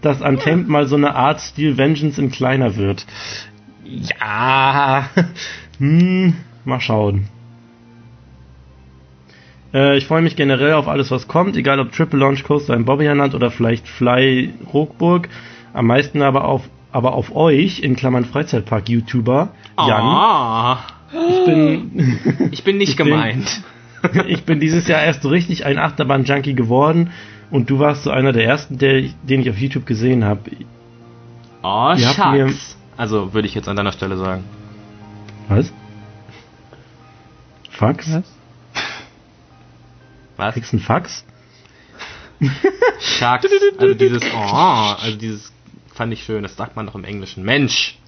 dass 0.02 0.20
Untamed 0.20 0.68
mal 0.68 0.86
so 0.86 0.96
eine 0.96 1.14
Art 1.14 1.40
Steel 1.40 1.76
Vengeance 1.76 2.20
in 2.20 2.30
kleiner 2.30 2.76
wird. 2.76 3.06
Ja. 3.84 5.08
Hm, 5.78 6.34
mal 6.64 6.80
schauen. 6.80 7.28
Äh, 9.74 9.96
ich 9.98 10.06
freue 10.06 10.22
mich 10.22 10.36
generell 10.36 10.72
auf 10.74 10.88
alles, 10.88 11.10
was 11.10 11.28
kommt, 11.28 11.56
egal 11.56 11.80
ob 11.80 11.92
Triple 11.92 12.18
Launch 12.18 12.44
Coaster 12.44 12.74
in 12.74 12.84
Bobbyland 12.84 13.34
oder 13.34 13.50
vielleicht 13.50 13.86
Fly 13.88 14.54
Rockburg. 14.72 15.28
Am 15.72 15.86
meisten 15.86 16.22
aber 16.22 16.44
auf, 16.44 16.62
aber 16.92 17.12
auf 17.14 17.34
euch, 17.34 17.80
in 17.80 17.96
Klammern 17.96 18.24
Freizeitpark-YouTuber, 18.24 19.48
Jan. 19.78 20.00
Ah, 20.02 20.78
Ich 21.12 21.44
bin, 21.44 22.48
ich 22.52 22.64
bin 22.64 22.78
nicht 22.78 22.90
Ich 22.92 22.96
bin- 22.96 23.06
gemeint. 23.08 23.62
ich 24.26 24.44
bin 24.44 24.60
dieses 24.60 24.88
Jahr 24.88 25.02
erst 25.02 25.22
so 25.22 25.28
richtig 25.28 25.64
ein 25.64 25.78
Achterbahn-Junkie 25.78 26.54
geworden 26.54 27.12
und 27.50 27.70
du 27.70 27.78
warst 27.78 28.04
so 28.04 28.10
einer 28.10 28.32
der 28.32 28.44
ersten, 28.44 28.78
der, 28.78 29.02
den 29.22 29.40
ich 29.40 29.50
auf 29.50 29.58
YouTube 29.58 29.86
gesehen 29.86 30.24
habe. 30.24 30.50
Oh, 31.62 31.94
Ihr 31.96 32.08
Schatz. 32.08 32.76
Also, 32.96 33.34
würde 33.34 33.46
ich 33.46 33.54
jetzt 33.54 33.68
an 33.68 33.76
deiner 33.76 33.92
Stelle 33.92 34.16
sagen. 34.16 34.44
Was? 35.48 35.72
Fax? 37.70 38.10
Was? 38.12 38.24
Was? 40.36 40.54
Kriegst 40.54 40.72
du 40.72 40.76
einen 40.76 40.84
Fax? 40.84 41.24
Sharks. 43.00 43.46
Also 43.78 43.94
dieses, 43.94 44.22
oh, 44.34 44.36
also 44.36 45.16
dieses 45.16 45.52
fand 45.94 46.12
ich 46.12 46.24
schön. 46.24 46.42
Das 46.42 46.56
sagt 46.56 46.76
man 46.76 46.86
doch 46.86 46.94
im 46.94 47.04
Englischen. 47.04 47.44
Mensch. 47.44 47.98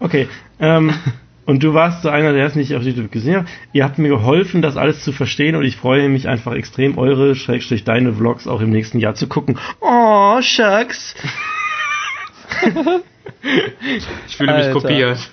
Okay, 0.00 0.28
ähm, 0.58 0.94
und 1.48 1.62
du 1.62 1.72
warst 1.72 2.02
so 2.02 2.10
einer, 2.10 2.34
der 2.34 2.44
es 2.44 2.56
nicht 2.56 2.74
auf 2.74 2.82
YouTube 2.82 3.10
gesehen 3.10 3.36
hat. 3.36 3.46
Ihr 3.72 3.82
habt 3.82 3.98
mir 3.98 4.10
geholfen, 4.10 4.60
das 4.60 4.76
alles 4.76 5.02
zu 5.02 5.12
verstehen 5.12 5.56
und 5.56 5.64
ich 5.64 5.76
freue 5.76 6.10
mich 6.10 6.28
einfach 6.28 6.52
extrem, 6.52 6.98
eure, 6.98 7.34
Schrägstrich, 7.34 7.84
deine 7.84 8.12
Vlogs 8.12 8.46
auch 8.46 8.60
im 8.60 8.68
nächsten 8.68 8.98
Jahr 8.98 9.14
zu 9.14 9.28
gucken. 9.28 9.58
Oh, 9.80 10.42
Shucks. 10.42 11.14
Ich 14.26 14.36
fühle 14.36 14.52
mich 14.56 14.66
Alter. 14.66 14.72
kopiert. 14.72 15.30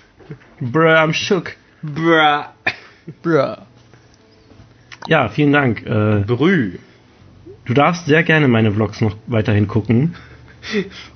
Bruh, 0.61 0.87
I'm 0.87 1.11
shook. 1.11 1.51
Bruh. 1.83 2.45
Bruh. 3.21 3.57
Ja, 5.07 5.27
vielen 5.27 5.51
Dank. 5.51 5.85
Äh, 5.85 6.23
Brü. 6.25 6.77
du 7.65 7.73
darfst 7.73 8.05
sehr 8.05 8.23
gerne 8.23 8.47
meine 8.47 8.71
Vlogs 8.71 9.01
noch 9.01 9.17
weiterhin 9.27 9.67
gucken. 9.67 10.15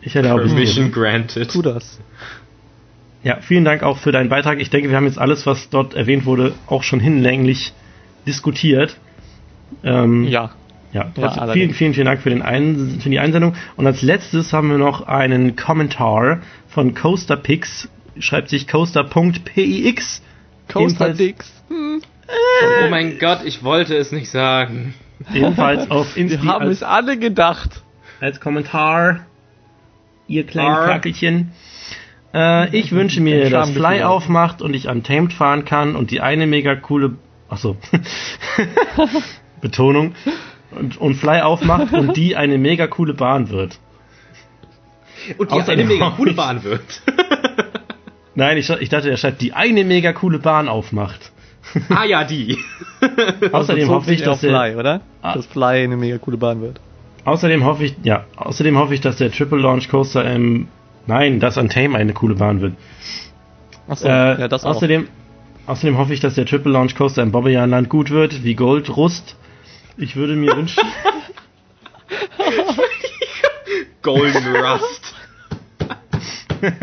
Ich 0.01 0.15
hätte 0.15 0.33
auch. 0.33 0.39
Permission 0.39 0.91
granted. 0.91 1.49
Tu 1.49 1.61
das. 1.61 1.99
Ja, 3.23 3.37
vielen 3.41 3.65
Dank 3.65 3.83
auch 3.83 3.97
für 3.97 4.11
deinen 4.11 4.29
Beitrag. 4.29 4.59
Ich 4.59 4.69
denke, 4.69 4.89
wir 4.89 4.95
haben 4.95 5.05
jetzt 5.05 5.19
alles, 5.19 5.45
was 5.45 5.69
dort 5.69 5.93
erwähnt 5.93 6.25
wurde, 6.25 6.53
auch 6.67 6.83
schon 6.83 6.99
hinlänglich 6.99 7.73
diskutiert. 8.25 8.97
Ähm, 9.83 10.23
Ja. 10.25 10.51
Ja, 10.91 11.01
Ja, 11.03 11.11
trotzdem 11.13 11.43
allerdings. 11.43 11.53
vielen, 11.53 11.73
vielen, 11.75 11.93
vielen 11.93 12.05
Dank 12.07 12.21
für, 12.21 12.29
den 12.31 12.41
Ein 12.41 12.99
für 13.01 13.09
die 13.09 13.19
Einsendung. 13.19 13.53
Und 13.75 13.85
als 13.85 14.01
letztes 14.01 14.53
haben 14.53 14.71
wir 14.71 14.77
noch 14.79 15.07
einen 15.07 15.55
Kommentar 15.55 16.39
von 16.67 16.95
CoasterPix. 16.95 17.87
Schreibt 18.19 18.49
sich 18.49 18.67
coaster.pix. 18.67 20.23
Coaster 20.71 21.09
Ebenfalls- 21.09 21.17
Dicks. 21.17 21.53
Oh 21.69 22.89
mein 22.89 23.19
Gott, 23.19 23.41
ich 23.45 23.63
wollte 23.63 23.95
es 23.95 24.11
nicht 24.11 24.29
sagen. 24.31 24.93
Ebenfalls 25.33 25.91
auf 25.91 26.15
Wir 26.15 26.23
Insta 26.23 26.43
haben 26.45 26.69
es 26.69 26.81
alle 26.83 27.17
gedacht. 27.19 27.81
als 28.19 28.39
Kommentar. 28.39 29.25
Ihr 30.27 30.45
kleinen 30.45 30.75
Ar. 30.75 30.99
Äh, 32.33 32.75
ich 32.77 32.91
wünsche 32.91 33.21
mir, 33.21 33.49
dass 33.49 33.71
Fly 33.71 34.03
aufmacht 34.03 34.61
und 34.61 34.73
ich 34.73 34.87
Untamed 34.87 35.33
fahren 35.33 35.65
kann 35.65 35.95
und 35.95 36.11
die 36.11 36.21
eine 36.21 36.47
mega 36.47 36.75
coole. 36.75 37.15
Achso. 37.49 37.77
Betonung. 39.61 40.13
Und, 40.71 40.97
und 40.97 41.15
Fly 41.15 41.41
aufmacht 41.41 41.93
und 41.93 42.15
die 42.15 42.35
eine 42.35 42.57
mega 42.57 42.87
coole 42.87 43.13
Bahn 43.15 43.49
wird. 43.49 43.79
Und 45.37 45.51
die 45.51 45.55
Außerdem 45.55 45.79
eine 45.79 45.85
mega 45.85 46.11
coole 46.11 46.33
Bahn 46.33 46.63
wird. 46.63 47.01
Nein, 48.35 48.57
ich, 48.57 48.69
ich 48.69 48.89
dachte, 48.89 49.09
er 49.09 49.17
schreibt, 49.17 49.41
die 49.41 49.53
eine 49.53 49.83
mega 49.83 50.13
coole 50.13 50.39
Bahn 50.39 50.69
aufmacht. 50.69 51.31
ah 51.89 52.05
ja, 52.05 52.23
die. 52.23 52.57
Außerdem 53.51 53.81
Bezog 53.81 53.95
hoffe 53.95 54.13
ich, 54.13 54.21
dass 54.21 54.41
der, 54.41 54.51
Fly, 54.51 54.75
oder? 54.75 55.01
Ah. 55.21 55.33
Dass 55.33 55.45
Fly 55.47 55.83
eine 55.83 55.97
mega 55.97 56.17
coole 56.19 56.37
Bahn 56.37 56.61
wird. 56.61 56.79
außerdem 57.25 57.65
hoffe 57.65 57.85
ich, 57.85 57.95
ja, 58.03 58.25
außerdem 58.37 58.77
hoffe 58.77 58.93
ich, 58.93 59.01
dass 59.01 59.17
der 59.17 59.31
Triple 59.31 59.59
Launch 59.59 59.89
Coaster 59.89 60.23
im, 60.31 60.67
nein, 61.09 61.39
das 61.39 61.57
Untame 61.57 61.97
eine 61.97 62.13
coole 62.13 62.35
Bahn 62.35 62.61
wird. 62.61 62.73
Achso, 63.87 64.07
Äh, 64.07 64.39
ja, 64.41 64.47
das 64.47 64.63
auch. 64.63 64.75
außerdem, 64.75 65.07
außerdem 65.65 65.97
hoffe 65.97 66.13
ich, 66.13 66.19
dass 66.21 66.35
der 66.35 66.45
Triple 66.45 66.71
Launch 66.71 66.95
Coaster 66.95 67.23
im 67.23 67.31
Bobbejahnland 67.31 67.89
gut 67.89 68.11
wird, 68.11 68.43
wie 68.43 68.53
Gold, 68.55 68.95
Rust. 68.95 69.35
Ich 69.97 70.15
würde 70.15 70.35
mir 70.35 70.55
wünschen, 70.55 70.81
Golden 74.01 74.55
Rust. 74.55 75.13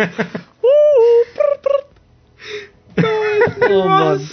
Oh 3.68 3.88
Mann. 3.88 4.28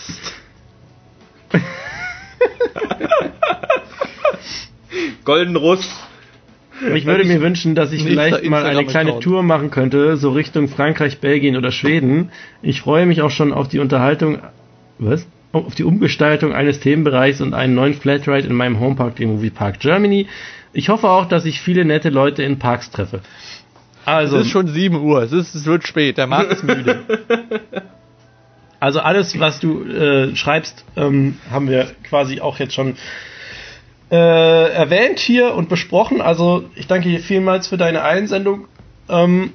Golden 5.26 5.56
Rust. 5.56 5.90
Ich 6.95 7.06
würde 7.06 7.24
mir 7.24 7.41
wünschen, 7.41 7.76
dass 7.76 7.91
ich 7.91 8.04
vielleicht 8.04 8.44
mal 8.45 8.66
eine 8.66 8.86
kleine. 8.86 9.20
Tour 9.20 9.44
machen 9.44 9.70
könnte, 9.70 10.18
so 10.18 10.32
Richtung 10.32 10.68
Frankreich, 10.68 11.20
Belgien 11.20 11.56
oder 11.56 11.72
Schweden. 11.72 12.32
Ich 12.62 12.82
freue 12.82 13.06
mich 13.06 13.22
auch 13.22 13.32
schon 13.32 13.54
auf 13.54 13.68
die 13.68 13.80
Unterhaltung, 13.80 14.40
was? 14.98 15.28
Auf 15.52 15.76
die 15.76 15.84
Umgestaltung 15.84 16.54
eines 16.54 16.80
Themenbereichs 16.80 17.41
und 17.41 17.54
einen 17.54 17.76
neuen 17.76 17.94
Flatride 17.94 18.48
in 18.48 18.56
meinem 18.56 18.80
Homepark, 18.80 19.16
dem 19.18 19.30
Movie 19.30 19.52
Park 19.52 19.80
Germany. 19.80 20.28
Ich 20.74 20.90
hoffe 20.90 21.10
auch, 21.10 21.28
dass 21.28 21.45
ich 21.45 21.62
viele 21.62 21.86
nette 21.86 22.10
Leute 22.10 22.41
in 22.41 22.58
Parks 22.58 22.90
treffe. 22.90 23.22
Also, 24.06 24.38
Es 24.38 24.48
ist 24.48 24.52
schon 24.52 24.68
7 24.68 25.00
Uhr, 25.00 25.22
es, 25.22 25.32
ist, 25.32 25.56
es 25.56 25.66
wird 25.66 25.88
spät, 25.88 26.18
der 26.18 26.28
Markt 26.28 26.52
ist 26.52 26.64
müde. 26.64 27.00
Also 28.84 29.00
alles, 29.00 29.40
was 29.40 29.62
du 29.62 29.86
äh, 29.86 30.36
schreibst, 30.36 30.84
ähm, 30.98 31.38
haben 31.50 31.70
wir 31.70 31.88
quasi 32.04 32.41
auch 32.41 32.60
jetzt 32.60 32.74
schon 32.74 32.98
äh, 34.14 34.72
erwähnt 34.72 35.18
hier 35.18 35.56
und 35.56 35.69
besprochen. 35.69 36.22
Also 36.22 36.65
ich 36.76 36.85
danke 36.85 37.10
dir 37.10 37.19
vielmals 37.19 37.68
für 37.68 37.77
deine 37.77 38.03
Einsendung. 38.03 38.68
Ähm, 39.10 39.53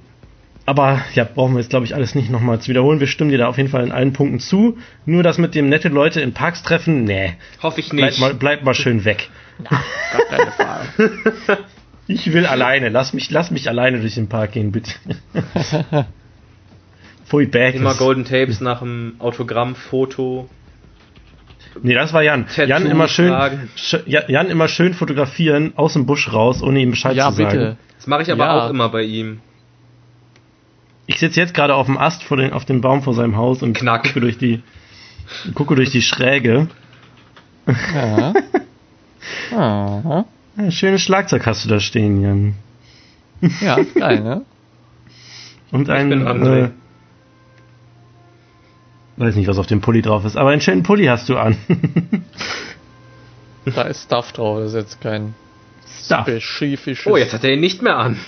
aber 0.66 1.01
ja, 1.14 1.24
brauchen 1.24 1.55
wir 1.55 1.60
jetzt, 1.60 1.70
glaube 1.70 1.86
ich, 1.86 1.94
alles 1.94 2.16
nicht 2.16 2.28
nochmal 2.28 2.60
zu 2.60 2.68
wiederholen. 2.68 2.98
Wir 2.98 3.06
stimmen 3.06 3.30
dir 3.30 3.39
da 3.39 3.47
auf 3.47 3.56
jeden 3.56 3.70
Fall 3.70 3.85
in 3.85 3.93
allen 3.93 4.12
Punkten 4.12 4.40
zu. 4.40 4.76
Nur 5.06 5.22
das 5.22 5.39
mit 5.39 5.55
dem 5.55 5.68
nette 5.68 5.89
Leute 5.89 6.20
in 6.20 6.35
Parks 6.35 6.64
treffen, 6.64 7.05
nee. 7.05 7.35
Hoffe 7.62 7.78
ich 7.78 7.89
Bleib 7.90 8.10
nicht. 8.10 8.20
mal, 8.20 8.35
bleib 8.35 8.64
mal 8.64 8.74
schön 8.74 9.05
weg. 9.05 9.30
Frage. 10.56 11.12
Ich 12.10 12.32
will 12.32 12.47
alleine. 12.47 12.89
Lass 12.89 13.12
mich, 13.12 13.30
lass 13.30 13.51
mich 13.51 13.68
alleine 13.68 14.01
durch 14.01 14.14
den 14.14 14.30
Park 14.30 14.52
gehen, 14.52 14.72
bitte. 14.72 14.93
Pfui, 17.26 17.44
back. 17.44 17.74
Immer 17.74 17.94
Golden 17.94 18.24
Tapes 18.24 18.62
nach 18.62 18.78
dem 18.78 19.16
Autogrammfoto. 19.18 20.48
Nee, 21.83 21.95
das 21.95 22.13
war 22.13 22.23
Jan. 22.23 22.47
Tattoo 22.47 22.69
Jan 22.69 22.87
immer 22.87 23.09
schön, 23.09 23.33
sch- 23.33 24.03
Ja- 24.07 24.29
Jan 24.29 24.49
immer 24.49 24.69
schön 24.69 24.95
fotografieren, 24.95 25.73
aus 25.77 25.93
dem 25.95 26.07
Busch 26.07 26.33
raus, 26.33 26.63
ohne 26.63 26.81
ihm 26.81 26.91
Bescheid 26.91 27.17
Ja, 27.17 27.31
zu 27.31 27.37
sagen. 27.37 27.51
bitte. 27.51 27.77
Das 27.97 28.07
mache 28.07 28.23
ich 28.23 28.31
aber 28.33 28.45
Ja. 28.47 28.67
auch 28.67 28.71
immer 28.71 28.89
bei 28.89 29.03
ihm. 29.03 29.41
Ich 31.07 31.19
sitze 31.19 31.41
jetzt 31.41 31.55
gerade 31.55 31.75
auf 31.75 31.87
dem 31.87 31.97
Ast 31.97 32.23
vor 32.23 32.37
den, 32.37 32.53
auf 32.53 32.65
dem 32.65 32.81
Baum 32.81 33.03
vor 33.03 33.15
seinem 33.15 33.37
Haus 33.37 33.63
und 33.63 33.73
Knack. 33.77 34.05
gucke 34.05 34.21
durch 34.21 34.37
die, 34.39 34.63
gucke 35.55 35.75
durch 35.75 35.91
die 35.91 36.03
Schräge. 36.03 36.69
Ja. 37.95 38.35
Aha. 39.53 40.25
Ja, 40.57 40.71
schönes 40.71 41.03
Schlagzeug 41.03 41.47
hast 41.47 41.65
du 41.65 41.69
da 41.69 41.81
stehen, 41.81 42.23
Jan. 42.23 42.55
Ja, 43.61 43.77
geil, 43.95 44.21
ne? 44.21 44.43
Und 45.71 45.89
ein, 45.91 46.09
bin 46.09 46.27
André. 46.27 46.65
äh, 46.65 46.71
weiß 49.19 49.36
nicht, 49.36 49.49
was 49.49 49.59
auf 49.59 49.66
dem 49.66 49.81
Pulli 49.81 50.03
drauf 50.03 50.24
ist, 50.24 50.36
aber 50.36 50.51
einen 50.51 50.61
schönen 50.61 50.82
Pulli 50.82 51.07
hast 51.07 51.28
du 51.28 51.36
an. 51.36 51.57
Da 53.74 53.82
ist 53.82 54.05
Stuff 54.05 54.32
drauf, 54.32 54.61
das 54.61 54.69
ist 54.69 54.74
jetzt 54.74 55.01
kein 55.01 55.35
Stuff. 55.86 56.27
spezifisches. 56.40 57.07
Oh, 57.07 57.16
jetzt 57.16 57.32
hat 57.32 57.45
er 57.45 57.53
ihn 57.53 57.61
nicht 57.61 57.82
mehr 57.82 57.97
an. 57.97 58.19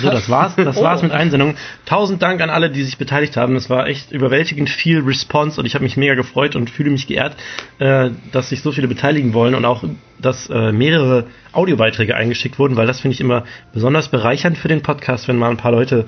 So, 0.00 0.10
das 0.10 0.30
war's, 0.30 0.56
das 0.56 0.76
war's 0.82 1.02
mit 1.02 1.12
Einsendungen. 1.12 1.56
Tausend 1.84 2.22
Dank 2.22 2.40
an 2.40 2.50
alle, 2.50 2.70
die 2.70 2.82
sich 2.82 2.96
beteiligt 2.96 3.36
haben. 3.36 3.54
Es 3.54 3.68
war 3.68 3.86
echt 3.86 4.12
überwältigend 4.12 4.70
viel 4.70 5.00
Response 5.00 5.60
und 5.60 5.66
ich 5.66 5.74
habe 5.74 5.84
mich 5.84 5.96
mega 5.96 6.14
gefreut 6.14 6.56
und 6.56 6.70
fühle 6.70 6.90
mich 6.90 7.06
geehrt, 7.06 7.36
äh, 7.78 8.10
dass 8.32 8.48
sich 8.48 8.62
so 8.62 8.72
viele 8.72 8.88
beteiligen 8.88 9.34
wollen 9.34 9.54
und 9.54 9.64
auch, 9.64 9.84
dass 10.18 10.48
äh, 10.48 10.72
mehrere 10.72 11.26
Audiobeiträge 11.52 12.16
eingeschickt 12.16 12.58
wurden, 12.58 12.76
weil 12.76 12.86
das 12.86 13.00
finde 13.00 13.14
ich 13.14 13.20
immer 13.20 13.44
besonders 13.72 14.08
bereichernd 14.08 14.56
für 14.56 14.68
den 14.68 14.82
Podcast, 14.82 15.28
wenn 15.28 15.36
mal 15.36 15.50
ein 15.50 15.58
paar 15.58 15.72
Leute 15.72 16.06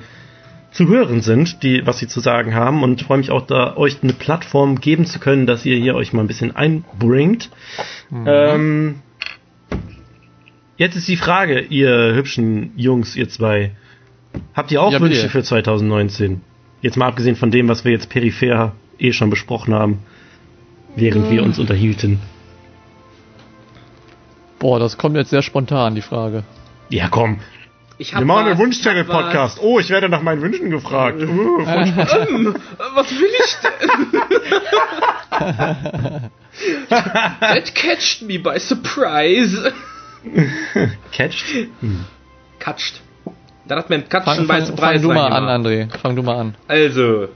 zu 0.77 0.89
hören 0.89 1.23
sind, 1.23 1.62
die 1.62 1.86
was 1.86 1.98
sie 1.98 2.07
zu 2.07 2.20
sagen 2.20 2.55
haben 2.55 2.82
und 2.82 3.01
freue 3.03 3.19
mich 3.19 3.31
auch 3.31 3.47
da 3.47 3.77
euch 3.77 4.03
eine 4.03 4.12
Plattform 4.12 4.81
geben 4.81 5.07
zu 5.07 5.19
können, 5.19 5.47
dass 5.47 5.65
ihr 5.65 5.77
hier 5.77 5.94
euch 5.94 6.12
mal 6.12 6.20
ein 6.23 6.27
bisschen 6.27 6.55
einbringt. 6.55 7.51
Ähm, 8.27 8.97
Jetzt 10.78 10.94
ist 10.97 11.09
die 11.09 11.16
Frage, 11.16 11.61
ihr 11.61 12.15
hübschen 12.15 12.73
Jungs, 12.77 13.16
ihr 13.16 13.28
zwei. 13.31 13.70
Habt 14.55 14.70
ihr 14.70 14.82
auch 14.82 14.93
Ja, 14.93 15.01
Wünsche 15.01 15.23
bitte. 15.23 15.31
für 15.31 15.43
2019? 15.43 16.43
Jetzt 16.82 16.98
mal 16.98 17.07
abgesehen 17.09 17.36
von 17.36 17.51
dem, 17.51 17.69
was 17.69 17.86
wir 17.86 17.93
jetzt 17.93 18.11
peripher 18.11 18.73
eh 18.98 19.12
schon 19.12 19.31
besprochen 19.31 19.73
haben, 19.73 20.01
während 20.94 21.31
wir 21.31 21.43
uns 21.43 21.59
unterhielten. 21.59 22.20
Boah, 24.59 24.78
das 24.78 24.98
kommt 24.98 25.16
jetzt 25.16 25.31
sehr 25.31 25.40
spontan, 25.43 25.94
die 25.94 26.03
Frage. 26.03 26.44
Ja, 26.90 27.09
komm. 27.09 27.39
Ich 27.98 28.14
Wir 28.14 28.24
machen 28.27 28.47
einen 28.47 28.59
Wunschzettel-Podcast. 28.59 29.59
Oh, 29.60 29.78
ich 29.78 29.89
werde 29.89 30.09
nach 30.10 30.20
meinen 30.20 30.43
Wünschen 30.43 30.70
gefragt. 30.70 31.18
Uh, 31.23 31.64
voll 31.64 31.85
ich 31.85 31.94
hab 31.94 32.10
was. 32.10 32.28
Ähm, 32.28 32.55
was 32.94 33.10
will 33.10 33.31
ich 33.44 33.56
denn? 33.62 33.90
That 37.40 37.74
catched 37.74 38.23
me 38.23 38.39
by 38.39 38.59
surprise. 38.59 39.73
catched. 41.12 41.68
Catched. 42.59 43.01
Da 43.66 43.77
hat 43.77 43.90
man 43.90 44.02
Fang, 44.02 44.24
Catchen 44.24 44.47
by 44.47 44.60
surprise. 44.60 45.01
fang 45.01 45.02
du 45.02 45.09
mal 45.09 45.32
an. 45.32 45.44
André. 45.48 45.89
Fang 45.98 46.16
du 46.16 46.23
mal 46.23 46.39
an. 46.39 46.55
Also. 46.68 47.28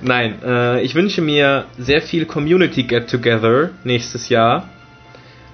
Nein, 0.00 0.38
äh, 0.42 0.80
ich 0.82 0.94
wünsche 0.94 1.20
mir 1.20 1.66
sehr 1.76 2.00
viel 2.00 2.24
Community 2.24 2.84
Get 2.84 3.10
Together 3.10 3.70
nächstes 3.84 4.28
Jahr. 4.28 4.68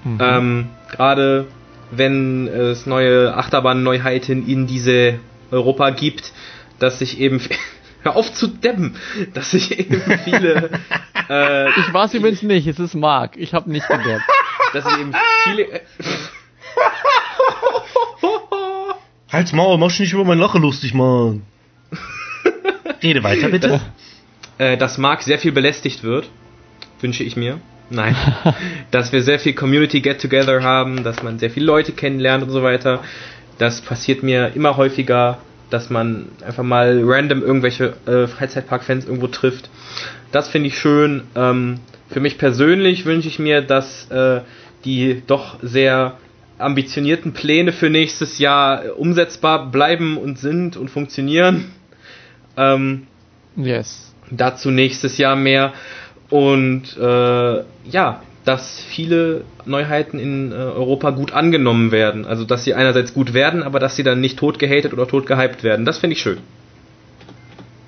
Mhm. 0.04 0.18
Ähm, 0.20 0.68
Gerade 0.92 1.46
wenn 1.90 2.48
es 2.48 2.86
neue 2.86 3.34
Achterbahnneuheiten 3.34 4.46
in 4.46 4.66
diese 4.66 5.18
Europa 5.50 5.90
gibt, 5.90 6.32
dass 6.78 6.98
sich 6.98 7.20
eben 7.20 7.40
hör 8.02 8.16
auf 8.16 8.32
zu 8.32 8.46
debben, 8.48 8.96
dass 9.34 9.50
sich 9.52 9.78
eben 9.78 10.02
viele 10.24 10.70
äh, 11.28 11.68
Ich 11.80 11.92
weiß 11.92 12.14
übrigens 12.14 12.42
nicht, 12.42 12.66
es 12.66 12.78
ist 12.78 12.94
Marc. 12.94 13.36
Ich 13.36 13.52
habe 13.54 13.70
nicht 13.70 13.86
gedappt. 13.86 14.22
dass 14.72 14.84
sich 14.84 14.98
eben 14.98 15.12
viele 15.44 15.80
Halt's 19.32 19.52
Maul, 19.52 19.76
mach 19.78 19.98
nicht 19.98 20.12
über 20.12 20.24
mein 20.24 20.38
Lache 20.38 20.58
lustig, 20.58 20.94
Mann. 20.94 21.42
Rede 23.02 23.22
weiter, 23.24 23.48
bitte. 23.48 23.80
äh, 24.58 24.76
dass 24.76 24.98
Mark 24.98 25.22
sehr 25.22 25.38
viel 25.38 25.52
belästigt 25.52 26.02
wird, 26.02 26.28
wünsche 27.00 27.24
ich 27.24 27.36
mir. 27.36 27.60
Nein. 27.90 28.16
dass 28.90 29.12
wir 29.12 29.22
sehr 29.22 29.38
viel 29.38 29.54
Community 29.54 30.00
Get 30.00 30.20
Together 30.20 30.62
haben, 30.62 31.04
dass 31.04 31.22
man 31.22 31.38
sehr 31.38 31.50
viele 31.50 31.66
Leute 31.66 31.92
kennenlernt 31.92 32.42
und 32.42 32.50
so 32.50 32.62
weiter. 32.62 33.02
Das 33.58 33.80
passiert 33.80 34.22
mir 34.22 34.52
immer 34.54 34.76
häufiger, 34.76 35.38
dass 35.70 35.90
man 35.90 36.26
einfach 36.46 36.62
mal 36.62 37.00
random 37.04 37.42
irgendwelche 37.42 37.94
äh, 38.06 38.26
Freizeitpark-Fans 38.26 39.06
irgendwo 39.06 39.28
trifft. 39.28 39.70
Das 40.32 40.48
finde 40.48 40.68
ich 40.68 40.78
schön. 40.78 41.22
Ähm, 41.34 41.80
für 42.08 42.20
mich 42.20 42.38
persönlich 42.38 43.04
wünsche 43.06 43.28
ich 43.28 43.38
mir, 43.38 43.62
dass 43.62 44.10
äh, 44.10 44.40
die 44.84 45.22
doch 45.26 45.58
sehr 45.62 46.16
ambitionierten 46.58 47.32
Pläne 47.32 47.72
für 47.72 47.90
nächstes 47.90 48.38
Jahr 48.38 48.96
umsetzbar 48.98 49.70
bleiben 49.70 50.16
und 50.16 50.38
sind 50.38 50.76
und 50.76 50.88
funktionieren. 50.90 51.72
Ähm, 52.56 53.06
Yes. 53.56 54.12
Dazu 54.30 54.70
nächstes 54.70 55.18
Jahr 55.18 55.36
mehr. 55.36 55.72
Und 56.30 56.96
äh, 56.96 57.62
ja, 57.90 58.22
dass 58.44 58.80
viele 58.80 59.44
Neuheiten 59.64 60.18
in 60.18 60.52
äh, 60.52 60.54
Europa 60.54 61.10
gut 61.10 61.32
angenommen 61.32 61.90
werden. 61.90 62.24
Also 62.24 62.44
dass 62.44 62.64
sie 62.64 62.74
einerseits 62.74 63.12
gut 63.12 63.34
werden, 63.34 63.62
aber 63.62 63.80
dass 63.80 63.96
sie 63.96 64.04
dann 64.04 64.20
nicht 64.20 64.38
tot 64.38 64.58
gehatet 64.58 64.92
oder 64.92 65.06
tot 65.08 65.26
gehypt 65.26 65.64
werden. 65.64 65.84
Das 65.84 65.98
finde 65.98 66.14
ich 66.14 66.22
schön. 66.22 66.38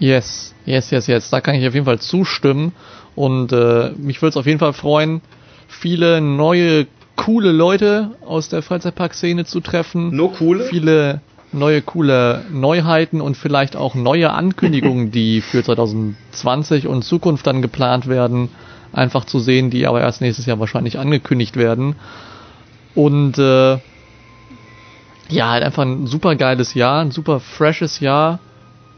Yes, 0.01 0.55
yes, 0.67 0.91
yes, 0.91 1.07
yes. 1.07 1.31
Da 1.31 1.41
kann 1.41 1.55
ich 1.55 1.67
auf 1.67 1.75
jeden 1.75 1.87
Fall 1.87 2.01
zustimmen. 2.01 2.73
Und 3.15 3.53
äh, 3.53 3.91
mich 3.97 4.21
würde 4.21 4.31
es 4.31 4.37
auf 4.37 4.47
jeden 4.47 4.59
Fall 4.59 4.73
freuen, 4.73 5.23
viele 5.67 6.21
neue, 6.21 6.87
coole 7.17 7.51
Leute 7.53 8.13
aus 8.25 8.49
der 8.49 8.63
Freizeitpark-Szene 8.63 9.45
zu 9.45 9.61
treffen. 9.61 10.15
Nur 10.15 10.33
coole? 10.35 10.65
Viele 10.65 11.21
neue, 11.53 11.83
coole 11.83 12.45
Neuheiten 12.51 13.21
und 13.21 13.37
vielleicht 13.37 13.77
auch 13.77 13.95
neue 13.95 14.31
Ankündigungen, 14.31 15.11
die 15.13 15.41
für 15.41 15.63
2020 15.63 16.87
und 16.87 17.03
Zukunft 17.03 17.47
dann 17.47 17.63
geplant 17.63 18.07
werden, 18.07 18.51
einfach 18.93 19.25
zu 19.25 19.39
sehen, 19.39 19.71
die 19.71 19.87
aber 19.87 20.01
erst 20.01 20.21
nächstes 20.21 20.47
Jahr 20.47 20.59
wahrscheinlich 20.59 20.99
angekündigt 20.99 21.57
werden. 21.57 21.97
Und 22.95 23.39
äh, 23.39 23.79
ja, 25.29 25.51
halt 25.51 25.63
einfach 25.63 25.85
ein 25.85 26.07
super 26.07 26.37
geiles 26.37 26.75
Jahr, 26.75 27.01
ein 27.01 27.11
super 27.11 27.41
freshes 27.41 28.01
Jahr. 28.01 28.41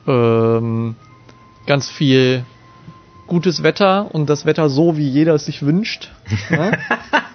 Ähm, 0.07 0.97
ganz 1.67 1.89
viel 1.89 2.45
gutes 3.27 3.63
Wetter 3.63 4.13
und 4.13 4.29
das 4.29 4.45
Wetter 4.45 4.69
so, 4.69 4.97
wie 4.97 5.09
jeder 5.09 5.35
es 5.35 5.45
sich 5.45 5.63
wünscht. 5.63 6.11
Ja? 6.51 6.73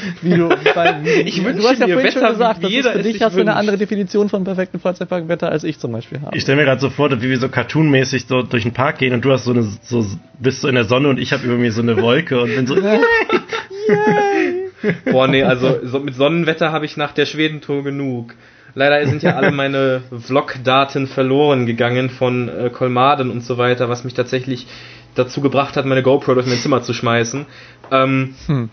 Wie 0.22 0.34
du, 0.34 0.48
weil, 0.48 1.04
wie, 1.04 1.10
Ich 1.22 1.44
wünsche 1.44 1.62
du 1.62 1.68
hast 1.68 1.80
ja 1.80 1.88
vorhin 1.88 2.12
schon 2.12 2.22
Wetter, 2.22 2.32
gesagt, 2.32 2.62
wie 2.62 2.82
das 2.82 2.86
ist 2.86 2.92
für 2.92 3.02
dich 3.02 3.22
hast 3.22 3.36
du 3.36 3.40
eine 3.40 3.56
andere 3.56 3.76
Definition 3.76 4.28
von 4.28 4.44
perfektem 4.44 4.80
Freizeitparkwetter 4.80 5.50
als 5.50 5.64
ich 5.64 5.78
zum 5.78 5.92
Beispiel 5.92 6.20
habe. 6.20 6.36
Ich 6.36 6.42
stelle 6.42 6.58
mir 6.58 6.64
gerade 6.64 6.80
so 6.80 6.90
vor, 6.90 7.10
wie 7.10 7.28
wir 7.28 7.38
so 7.38 7.48
cartoonmäßig 7.48 8.26
so 8.26 8.42
durch 8.42 8.62
den 8.62 8.72
Park 8.72 8.98
gehen 8.98 9.12
und 9.12 9.24
du 9.24 9.32
hast 9.32 9.44
so 9.44 9.52
eine, 9.52 9.62
so, 9.62 10.06
bist 10.38 10.60
so 10.60 10.68
in 10.68 10.74
der 10.74 10.84
Sonne 10.84 11.08
und 11.08 11.18
ich 11.18 11.32
habe 11.32 11.44
über 11.44 11.56
mir 11.56 11.72
so 11.72 11.82
eine 11.82 12.00
Wolke 12.00 12.40
und 12.40 12.54
bin 12.54 12.66
so, 12.66 12.76
Boah, 15.10 15.28
nee, 15.28 15.42
also 15.42 15.78
so 15.84 16.00
mit 16.00 16.14
Sonnenwetter 16.14 16.72
habe 16.72 16.86
ich 16.86 16.96
nach 16.96 17.12
der 17.12 17.26
Schwedentour 17.26 17.84
genug. 17.84 18.34
Leider 18.74 19.04
sind 19.06 19.22
ja 19.22 19.36
alle 19.36 19.50
meine 19.50 20.02
Vlog-Daten 20.20 21.06
verloren 21.06 21.66
gegangen 21.66 22.08
von 22.08 22.48
äh, 22.48 22.70
Kolmaden 22.70 23.30
und 23.30 23.42
so 23.42 23.58
weiter, 23.58 23.88
was 23.88 24.04
mich 24.04 24.14
tatsächlich 24.14 24.66
dazu 25.14 25.40
gebracht 25.40 25.76
hat, 25.76 25.86
meine 25.86 26.02
GoPro 26.02 26.34
durch 26.34 26.46
mein 26.46 26.58
Zimmer 26.58 26.82
zu 26.82 26.94
schmeißen. 26.94 27.46
Ähm, 27.90 28.34
Hm. 28.46 28.70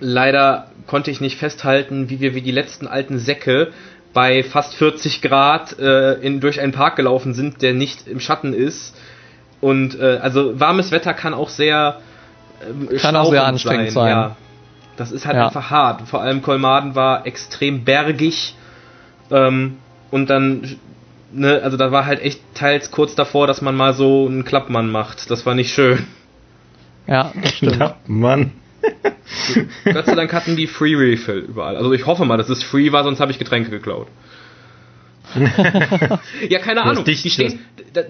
Leider 0.00 0.68
konnte 0.86 1.10
ich 1.10 1.20
nicht 1.20 1.38
festhalten, 1.38 2.10
wie 2.10 2.20
wir 2.20 2.34
wie 2.34 2.42
die 2.42 2.50
letzten 2.52 2.86
alten 2.86 3.18
Säcke 3.18 3.72
bei 4.12 4.42
fast 4.42 4.74
40 4.74 5.22
Grad 5.22 5.78
äh, 5.78 6.14
in, 6.14 6.40
durch 6.40 6.60
einen 6.60 6.72
Park 6.72 6.96
gelaufen 6.96 7.32
sind, 7.34 7.62
der 7.62 7.72
nicht 7.72 8.06
im 8.08 8.20
Schatten 8.20 8.52
ist. 8.52 8.94
Und 9.60 9.98
äh, 9.98 10.18
also 10.20 10.58
warmes 10.60 10.90
Wetter 10.90 11.14
kann 11.14 11.34
auch 11.34 11.48
sehr 11.48 12.00
ähm, 12.68 12.88
Kann 12.98 13.16
auch 13.16 13.30
sehr 13.30 13.44
anstrengend 13.44 13.92
sein. 13.92 14.10
Ja. 14.10 14.36
Das 14.96 15.12
ist 15.12 15.24
halt 15.26 15.36
Ja. 15.36 15.46
einfach 15.46 15.70
hart. 15.70 16.02
Vor 16.08 16.20
allem 16.20 16.42
Kolmaden 16.42 16.94
war 16.94 17.26
extrem 17.26 17.84
bergig. 17.84 18.54
Ähm, 19.30 19.78
und 20.10 20.28
dann, 20.28 20.76
ne, 21.32 21.60
also 21.62 21.76
da 21.78 21.90
war 21.90 22.04
halt 22.04 22.20
echt 22.20 22.40
teils 22.54 22.90
kurz 22.90 23.14
davor, 23.14 23.46
dass 23.46 23.62
man 23.62 23.74
mal 23.74 23.94
so 23.94 24.26
einen 24.26 24.44
Klappmann 24.44 24.90
macht. 24.90 25.30
Das 25.30 25.46
war 25.46 25.54
nicht 25.54 25.72
schön. 25.72 26.06
Ja, 27.06 27.32
das 27.40 27.52
stimmt. 27.54 27.76
ja, 27.80 27.96
Mann. 28.06 28.52
Gott 29.84 30.06
sei 30.06 30.14
Dank 30.14 30.32
hatten 30.32 30.56
die 30.56 30.66
Free 30.66 30.94
Refill 30.94 31.38
überall. 31.38 31.76
Also 31.76 31.92
ich 31.92 32.06
hoffe 32.06 32.24
mal, 32.24 32.36
dass 32.36 32.48
es 32.48 32.62
free 32.62 32.92
war, 32.92 33.04
sonst 33.04 33.20
habe 33.20 33.30
ich 33.32 33.38
Getränke 33.38 33.70
geklaut. 33.70 34.08
ja, 36.48 36.58
keine 36.58 36.82
Du 36.82 36.86
Ahnung. 36.88 37.04
dich- 37.04 37.32
stehen, 37.32 37.60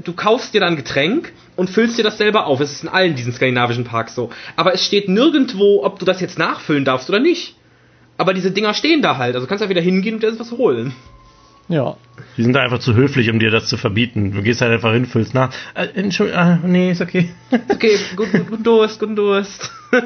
du 0.05 0.13
kaufst 0.13 0.55
dir 0.55 0.61
dann 0.61 0.77
Getränk 0.77 1.33
und 1.57 1.71
füllst 1.71 1.99
dir 1.99 2.03
das 2.03 2.19
selber 2.19 2.47
auf. 2.47 2.61
Es 2.61 2.73
ist 2.73 2.83
in 2.83 2.89
allen 2.89 3.15
diesen 3.15 3.33
skandinavischen 3.33 3.85
Parks 3.85 4.15
so. 4.15 4.31
Aber 4.57 4.75
es 4.75 4.85
steht 4.85 5.09
nirgendwo, 5.09 5.85
ob 5.85 5.99
du 5.99 6.05
das 6.05 6.21
jetzt 6.21 6.39
nachfüllen 6.39 6.85
darfst 6.85 7.09
oder 7.09 7.21
nicht. 7.21 7.55
Aber 8.19 8.35
diese 8.35 8.51
Dinger 8.51 8.75
stehen 8.75 9.03
da 9.03 9.19
halt. 9.19 9.35
Also 9.35 9.47
du 9.47 9.49
kannst 9.49 9.65
da 9.65 9.69
wieder 9.69 9.81
hingehen 9.81 10.15
und 10.17 10.23
dir 10.23 10.39
was 10.39 10.51
holen. 10.53 10.95
Ja. 11.73 11.97
Die 12.37 12.43
sind 12.43 12.53
da 12.53 12.61
einfach 12.61 12.81
zu 12.81 12.95
höflich, 12.95 13.31
um 13.31 13.39
dir 13.39 13.51
das 13.51 13.67
zu 13.67 13.79
verbieten. 13.79 14.33
Du 14.33 14.43
gehst 14.43 14.61
halt 14.61 14.73
einfach 14.73 14.93
hin, 14.93 15.07
füllst 15.07 15.33
nach. 15.33 15.51
Äh, 15.75 15.87
Entschuldigung, 15.95 16.41
ah, 16.41 16.59
nee, 16.63 16.91
ist 16.91 17.01
okay. 17.01 17.31
Okay, 17.71 17.99
gut, 18.15 18.31
gut, 18.31 18.47
guten 18.47 18.63
Durst, 18.63 19.01
guten 19.01 19.17
Durst. 19.17 19.71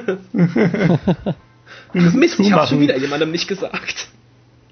Mist, 1.93 2.39
ich 2.39 2.53
hab's 2.53 2.69
schon 2.69 2.79
zumachen. 2.79 2.81
wieder 2.81 2.97
jemandem 2.99 3.33
nicht 3.33 3.49
gesagt. 3.49 4.09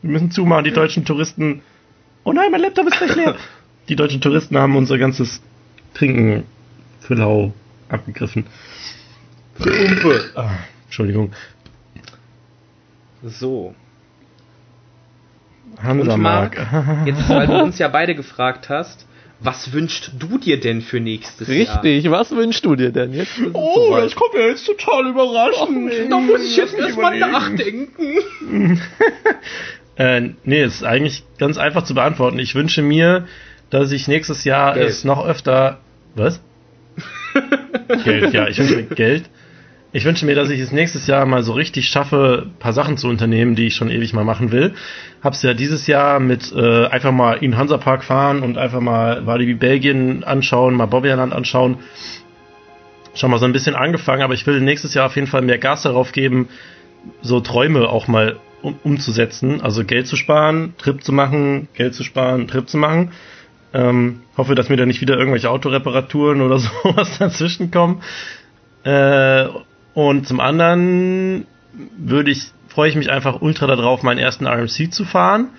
Wir 0.03 0.11
müssen 0.11 0.31
zumachen, 0.31 0.63
die 0.65 0.71
deutschen 0.73 1.05
Touristen. 1.05 1.63
Oh 2.23 2.33
nein, 2.33 2.53
mein 2.53 2.61
Laptop 2.61 2.87
ist 2.87 2.99
gleich 2.99 3.17
leer. 3.17 3.35
Die 3.89 3.97
deutschen 3.97 4.23
Touristen 4.23 4.57
haben 4.57 4.77
unser 4.77 4.97
ganzes 4.97 5.43
Trinken 5.93 6.45
für 7.01 7.15
lau 7.15 7.53
abgegriffen. 7.91 8.47
Für 9.57 9.71
Umpe. 9.71 10.25
Ah, 10.35 10.53
Entschuldigung. 10.87 11.33
So. 13.23 13.75
Hansa 15.83 16.15
Und 16.15 16.21
Marc, 16.21 16.73
Mark. 16.73 17.07
jetzt, 17.07 17.29
weil 17.29 17.47
du 17.47 17.63
uns 17.63 17.79
ja 17.79 17.89
beide 17.89 18.15
gefragt 18.15 18.69
hast, 18.69 19.07
was 19.41 19.73
wünschst 19.73 20.13
du 20.19 20.39
dir 20.39 20.59
denn 20.59 20.81
für 20.81 21.01
nächstes 21.01 21.49
Jahr? 21.49 21.83
Richtig, 21.83 22.11
was 22.11 22.31
wünschst 22.31 22.65
du 22.65 22.77
dir 22.77 22.93
denn 22.93 23.13
jetzt? 23.13 23.33
Oh, 23.53 23.95
das 23.97 24.15
kommt 24.15 24.35
mir 24.35 24.49
jetzt 24.49 24.65
total 24.65 25.09
überraschend. 25.09 25.93
Da 26.09 26.19
muss 26.19 26.43
ich 26.43 26.57
jetzt 26.57 26.75
erstmal 26.75 27.19
nachdenken. 27.19 28.81
Äh, 29.97 30.31
nee, 30.43 30.65
ist 30.65 30.83
eigentlich 30.83 31.23
ganz 31.39 31.57
einfach 31.57 31.85
zu 31.85 31.95
beantworten. 31.95 32.39
Ich 32.41 32.57
wünsche 32.57 32.83
mir, 32.83 33.29
dass 33.71 33.93
ich 33.93 34.09
nächstes 34.09 34.43
Jahr 34.43 34.75
Geld. 34.75 34.89
es 34.89 35.05
noch 35.05 35.25
öfter. 35.25 35.79
Was? 36.17 36.41
Geld, 38.05 38.33
ja, 38.35 38.49
ich 38.49 38.59
wünsche 38.59 38.75
mir 38.75 38.83
Geld. 38.85 39.31
Ich 39.97 40.05
wünsche 40.05 40.27
mir, 40.27 40.35
dass 40.35 40.51
ich 40.51 40.59
es 40.59 40.73
nächstes 40.73 41.07
Jahr 41.07 41.25
mal 41.25 41.45
so 41.45 41.53
richtig 41.53 41.87
schaffe, 41.87 42.47
ein 42.47 42.59
paar 42.59 42.73
Sachen 42.73 42.97
zu 42.97 43.07
unternehmen, 43.07 43.55
die 43.55 43.69
ich 43.69 43.77
schon 43.77 43.93
ewig 43.93 44.13
mal 44.13 44.25
machen 44.25 44.51
will. 44.51 44.75
Hab's 45.23 45.45
ja 45.45 45.55
dieses 45.55 45.87
Jahr 45.87 46.19
mit 46.19 46.53
äh, 46.53 46.87
einfach 46.87 47.13
mal 47.13 47.35
in 47.35 47.57
Hansapark 47.57 48.03
fahren 48.03 48.43
und 48.43 48.59
einfach 48.59 48.81
mal 48.81 49.25
Walibi 49.25 49.55
Belgien 49.55 50.25
anschauen, 50.25 50.75
mal 50.75 50.87
Bobbejaanland 50.87 51.33
anschauen. 51.33 51.77
Schon 53.15 53.31
mal 53.31 53.39
so 53.39 53.45
ein 53.45 53.53
bisschen 53.53 53.77
angefangen, 53.77 54.23
aber 54.23 54.35
ich 54.35 54.45
will 54.49 54.61
nächstes 54.61 54.95
Jahr 54.95 55.07
auf 55.07 55.15
jeden 55.15 55.29
Fall 55.29 55.43
mehr 55.43 55.59
Gas 55.59 55.83
darauf 55.83 56.11
geben, 56.11 56.49
so 57.23 57.39
Träume 57.39 57.89
auch 57.89 58.09
mal 58.09 58.35
um, 58.63 58.77
umzusetzen. 58.83 59.61
Also 59.61 59.85
Geld 59.85 60.09
zu 60.09 60.17
sparen, 60.17 60.75
Trip 60.77 61.05
zu 61.05 61.13
machen, 61.13 61.69
Geld 61.75 61.95
zu 61.95 62.03
sparen, 62.03 62.49
Trip 62.49 62.69
zu 62.69 62.79
machen. 62.79 63.13
Ähm, 63.73 64.23
hoffe, 64.37 64.57
dass 64.57 64.69
mir 64.69 64.77
da 64.77 64.87
nicht 64.87 65.01
wieder 65.01 65.17
irgendwelche 65.17 65.51
Autoreparaturen 65.51 66.41
oder 66.41 66.59
sowas 66.83 67.17
dazwischen 67.21 67.71
kommen. 67.71 68.03
Äh, 68.83 69.47
und 69.95 70.27
zum 70.27 70.41
anderen 70.41 71.47
würde 71.97 72.31
ich, 72.31 72.53
freue 72.69 72.89
ich 72.89 72.97
mich 72.97 73.11
einfach 73.11 73.41
ultra 73.41 73.67
darauf, 73.67 74.03
meinen 74.03 74.19
ersten 74.19 74.47
RMC 74.47 74.93
zu 74.93 75.05
fahren. 75.05 75.51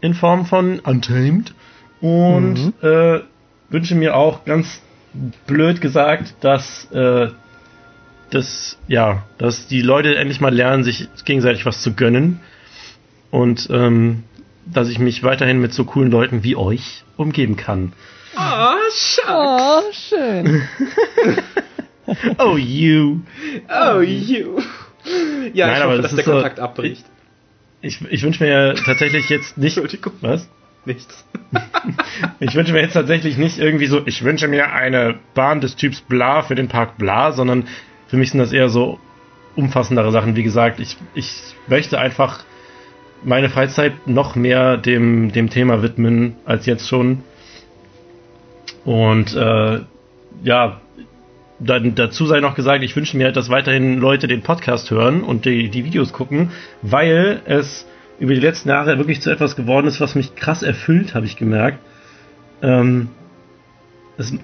In 0.00 0.14
Form 0.14 0.46
von 0.46 0.80
Untamed. 0.80 1.54
Und 2.00 2.72
äh, 2.82 3.20
wünsche 3.68 3.94
mir 3.94 4.16
auch 4.16 4.44
ganz 4.44 4.82
blöd 5.46 5.80
gesagt, 5.80 6.34
dass 6.40 6.90
äh, 6.90 7.28
dass 8.30 8.78
ja, 8.88 9.24
dass 9.38 9.68
die 9.68 9.82
Leute 9.82 10.16
endlich 10.16 10.40
mal 10.40 10.52
lernen, 10.52 10.84
sich 10.84 11.08
gegenseitig 11.24 11.66
was 11.66 11.82
zu 11.82 11.94
gönnen 11.94 12.40
und 13.30 13.68
ähm, 13.70 14.24
dass 14.64 14.88
ich 14.88 14.98
mich 14.98 15.22
weiterhin 15.22 15.60
mit 15.60 15.74
so 15.74 15.84
coolen 15.84 16.10
Leuten 16.10 16.42
wie 16.42 16.56
euch 16.56 17.04
umgeben 17.16 17.56
kann. 17.56 17.92
Ah, 18.34 18.76
schade. 18.94 19.84
Oh, 19.86 19.92
schön. 19.92 20.62
Oh 22.38 22.56
you! 22.56 23.20
Oh, 23.68 24.00
you. 24.00 24.58
Ja, 25.54 25.66
Nein, 25.66 25.76
ich 25.76 25.84
hoffe, 25.84 25.96
das 25.96 26.02
dass 26.02 26.14
der 26.16 26.24
so- 26.24 26.32
Kontakt 26.32 26.60
abbricht. 26.60 27.04
Ich, 27.80 28.00
ich 28.10 28.22
wünsche 28.22 28.44
mir 28.44 28.74
tatsächlich 28.86 29.28
jetzt 29.28 29.58
nicht. 29.58 29.76
Was? 30.20 30.48
Nichts. 30.84 31.24
Ich 32.40 32.54
wünsche 32.54 32.72
mir 32.72 32.80
jetzt 32.82 32.92
tatsächlich 32.92 33.36
nicht 33.38 33.58
irgendwie 33.58 33.86
so, 33.86 34.02
ich 34.06 34.22
wünsche 34.24 34.46
mir 34.48 34.72
eine 34.72 35.16
Bahn 35.34 35.60
des 35.60 35.76
Typs 35.76 36.00
Bla 36.00 36.42
für 36.42 36.54
den 36.54 36.68
Park 36.68 36.98
Bla, 36.98 37.32
sondern 37.32 37.66
für 38.08 38.16
mich 38.16 38.30
sind 38.30 38.38
das 38.40 38.52
eher 38.52 38.68
so 38.68 38.98
umfassendere 39.56 40.12
Sachen. 40.12 40.36
Wie 40.36 40.42
gesagt, 40.42 40.78
ich, 40.80 40.96
ich 41.14 41.54
möchte 41.66 41.98
einfach 41.98 42.44
meine 43.24 43.48
Freizeit 43.48 44.06
noch 44.06 44.34
mehr 44.36 44.76
dem, 44.76 45.32
dem 45.32 45.50
Thema 45.50 45.82
widmen 45.82 46.36
als 46.44 46.66
jetzt 46.66 46.88
schon. 46.88 47.22
Und 48.84 49.34
äh, 49.34 49.80
ja, 50.44 50.80
dann 51.64 51.94
dazu 51.94 52.26
sei 52.26 52.40
noch 52.40 52.54
gesagt, 52.54 52.82
ich 52.82 52.96
wünsche 52.96 53.16
mir 53.16 53.26
halt, 53.26 53.36
dass 53.36 53.48
weiterhin 53.48 53.98
Leute 53.98 54.26
den 54.26 54.42
Podcast 54.42 54.90
hören 54.90 55.22
und 55.22 55.44
die, 55.44 55.68
die 55.68 55.84
Videos 55.84 56.12
gucken, 56.12 56.50
weil 56.82 57.40
es 57.44 57.86
über 58.18 58.34
die 58.34 58.40
letzten 58.40 58.68
Jahre 58.68 58.98
wirklich 58.98 59.20
zu 59.20 59.30
etwas 59.30 59.56
geworden 59.56 59.86
ist, 59.86 60.00
was 60.00 60.14
mich 60.14 60.34
krass 60.34 60.62
erfüllt, 60.62 61.14
habe 61.14 61.26
ich 61.26 61.36
gemerkt. 61.36 61.78
Ähm, 62.62 63.08
es, 64.16 64.34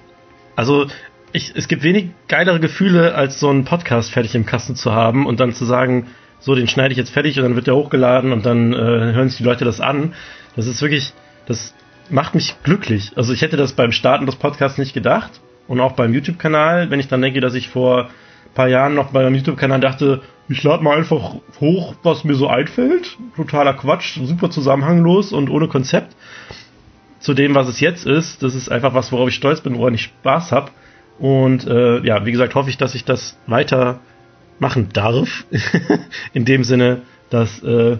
also 0.55 0.87
ich, 1.31 1.53
es 1.55 1.67
gibt 1.67 1.83
wenig 1.83 2.09
geilere 2.27 2.59
Gefühle, 2.59 3.15
als 3.15 3.39
so 3.39 3.49
einen 3.49 3.65
Podcast 3.65 4.11
fertig 4.11 4.35
im 4.35 4.45
Kasten 4.45 4.75
zu 4.75 4.91
haben 4.93 5.25
und 5.25 5.39
dann 5.39 5.53
zu 5.53 5.65
sagen, 5.65 6.07
so, 6.39 6.55
den 6.55 6.67
schneide 6.67 6.91
ich 6.91 6.97
jetzt 6.97 7.11
fertig 7.11 7.37
und 7.37 7.43
dann 7.43 7.55
wird 7.55 7.67
der 7.67 7.75
hochgeladen 7.75 8.31
und 8.31 8.45
dann 8.45 8.73
äh, 8.73 8.77
hören 8.77 9.29
sich 9.29 9.39
die 9.39 9.43
Leute 9.43 9.65
das 9.65 9.81
an. 9.81 10.13
Das 10.55 10.67
ist 10.67 10.81
wirklich, 10.81 11.13
das 11.45 11.73
macht 12.09 12.33
mich 12.33 12.55
glücklich. 12.63 13.11
Also 13.15 13.33
ich 13.33 13.41
hätte 13.41 13.57
das 13.57 13.73
beim 13.73 13.91
Starten 13.91 14.25
des 14.25 14.37
Podcasts 14.37 14.77
nicht 14.77 14.93
gedacht. 14.93 15.41
Und 15.69 15.79
auch 15.81 15.91
beim 15.91 16.15
YouTube-Kanal, 16.15 16.89
wenn 16.89 16.99
ich 16.99 17.09
dann 17.09 17.21
denke, 17.21 17.41
dass 17.41 17.53
ich 17.53 17.69
vor 17.69 18.05
ein 18.05 18.53
paar 18.55 18.67
Jahren 18.67 18.95
noch 18.95 19.11
bei 19.11 19.21
meinem 19.21 19.35
YouTube-Kanal 19.35 19.79
dachte, 19.79 20.23
ich 20.49 20.63
lade 20.63 20.83
mal 20.83 20.97
einfach 20.97 21.35
hoch, 21.61 21.93
was 22.01 22.23
mir 22.23 22.33
so 22.33 22.47
einfällt. 22.47 23.17
Totaler 23.35 23.75
Quatsch, 23.75 24.17
super 24.23 24.49
zusammenhanglos 24.49 25.31
und 25.31 25.51
ohne 25.51 25.67
Konzept. 25.67 26.15
Zu 27.19 27.35
dem, 27.35 27.53
was 27.53 27.67
es 27.67 27.79
jetzt 27.81 28.07
ist, 28.07 28.41
das 28.41 28.55
ist 28.55 28.69
einfach 28.69 28.95
was, 28.95 29.11
worauf 29.11 29.29
ich 29.29 29.35
stolz 29.35 29.61
bin, 29.61 29.77
woran 29.77 29.93
ich 29.93 30.01
Spaß 30.01 30.51
habe. 30.51 30.71
Und 31.19 31.67
äh, 31.67 31.99
ja, 31.99 32.25
wie 32.25 32.31
gesagt, 32.31 32.55
hoffe 32.55 32.71
ich, 32.71 32.77
dass 32.77 32.95
ich 32.95 33.05
das 33.05 33.37
weiter 33.45 33.99
machen 34.57 34.89
darf. 34.91 35.45
In 36.33 36.45
dem 36.45 36.63
Sinne, 36.63 37.03
dass 37.29 37.61
äh, 37.61 37.97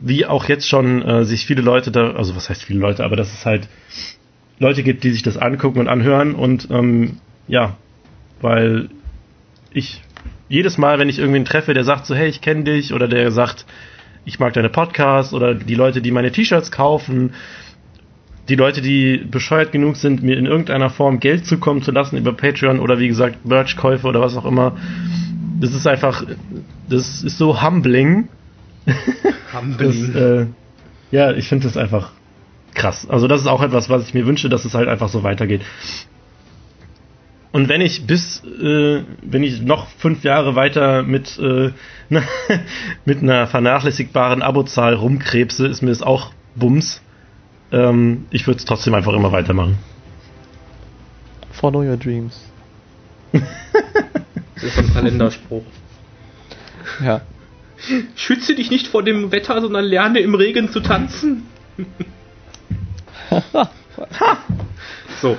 wie 0.00 0.24
auch 0.24 0.46
jetzt 0.46 0.66
schon 0.66 1.02
äh, 1.02 1.24
sich 1.26 1.44
viele 1.44 1.60
Leute 1.60 1.90
da, 1.90 2.12
also 2.12 2.34
was 2.34 2.48
heißt 2.48 2.64
viele 2.64 2.80
Leute, 2.80 3.04
aber 3.04 3.16
dass 3.16 3.34
es 3.34 3.44
halt 3.44 3.68
Leute 4.58 4.82
gibt, 4.82 5.04
die 5.04 5.10
sich 5.10 5.22
das 5.22 5.36
angucken 5.36 5.80
und 5.80 5.88
anhören 5.88 6.34
und 6.34 6.68
ähm, 6.70 7.18
ja, 7.48 7.76
weil 8.40 8.88
ich 9.72 10.02
jedes 10.48 10.78
Mal, 10.78 10.98
wenn 10.98 11.08
ich 11.08 11.18
irgendwen 11.18 11.44
treffe, 11.44 11.74
der 11.74 11.84
sagt 11.84 12.06
so, 12.06 12.14
hey, 12.14 12.28
ich 12.28 12.40
kenne 12.40 12.64
dich 12.64 12.94
oder 12.94 13.08
der 13.08 13.30
sagt, 13.30 13.66
ich 14.24 14.38
mag 14.38 14.52
deine 14.54 14.68
Podcasts 14.68 15.34
oder 15.34 15.54
die 15.54 15.74
Leute, 15.74 16.00
die 16.00 16.10
meine 16.10 16.32
T-Shirts 16.32 16.70
kaufen, 16.70 17.34
die 18.48 18.54
Leute, 18.54 18.80
die 18.80 19.18
bescheuert 19.18 19.72
genug 19.72 19.96
sind, 19.96 20.22
mir 20.22 20.38
in 20.38 20.46
irgendeiner 20.46 20.88
Form 20.88 21.20
Geld 21.20 21.46
zukommen 21.46 21.82
zu 21.82 21.90
lassen 21.90 22.16
über 22.16 22.32
Patreon 22.32 22.78
oder 22.78 22.98
wie 22.98 23.08
gesagt 23.08 23.44
Merch-Käufe 23.44 24.06
oder 24.06 24.20
was 24.20 24.36
auch 24.36 24.44
immer. 24.44 24.76
Das 25.60 25.74
ist 25.74 25.86
einfach, 25.86 26.24
das 26.88 27.24
ist 27.24 27.38
so 27.38 27.62
humbling. 27.62 28.28
Humbling. 29.52 30.12
Das, 30.12 30.14
äh, 30.14 30.46
ja, 31.10 31.32
ich 31.32 31.48
finde 31.48 31.66
das 31.66 31.76
einfach 31.76 32.12
krass. 32.76 33.08
Also 33.08 33.26
das 33.26 33.40
ist 33.40 33.46
auch 33.48 33.62
etwas, 33.62 33.90
was 33.90 34.06
ich 34.06 34.14
mir 34.14 34.26
wünsche, 34.26 34.48
dass 34.48 34.64
es 34.64 34.74
halt 34.74 34.88
einfach 34.88 35.08
so 35.08 35.24
weitergeht. 35.24 35.62
Und 37.50 37.68
wenn 37.68 37.80
ich 37.80 38.06
bis, 38.06 38.44
äh, 38.44 39.02
wenn 39.22 39.42
ich 39.42 39.62
noch 39.62 39.88
fünf 39.88 40.24
Jahre 40.24 40.54
weiter 40.54 41.02
mit, 41.02 41.38
äh, 41.38 41.72
mit 43.04 43.22
einer 43.22 43.46
vernachlässigbaren 43.46 44.42
Abozahl 44.42 44.94
rumkrebse, 44.94 45.66
ist 45.66 45.82
mir 45.82 45.88
das 45.88 46.02
auch 46.02 46.32
Bums. 46.54 47.00
Ähm, 47.72 48.26
ich 48.30 48.46
würde 48.46 48.58
es 48.58 48.66
trotzdem 48.66 48.94
einfach 48.94 49.14
immer 49.14 49.32
weitermachen. 49.32 49.78
Follow 51.50 51.80
your 51.80 51.96
dreams. 51.96 52.38
Das 53.32 53.42
ist 54.62 54.78
ein 54.78 54.92
Kalenderspruch. 54.92 55.64
Ja. 57.02 57.22
Schütze 58.16 58.54
dich 58.54 58.70
nicht 58.70 58.86
vor 58.86 59.02
dem 59.02 59.32
Wetter, 59.32 59.60
sondern 59.60 59.84
lerne 59.84 60.20
im 60.20 60.34
Regen 60.34 60.70
zu 60.70 60.80
tanzen. 60.80 61.44
so, 65.20 65.36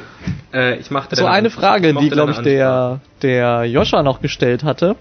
äh, 0.54 0.78
ich 0.78 0.92
machte 0.92 1.16
So 1.16 1.24
deine 1.24 1.36
eine. 1.36 1.50
Frage, 1.50 1.94
die 1.94 2.10
glaube 2.10 2.32
ich 2.32 2.40
der 2.40 3.00
der 3.22 3.66
Joscha 3.66 4.04
noch 4.04 4.22
gestellt 4.22 4.64
hatte, 4.64 4.96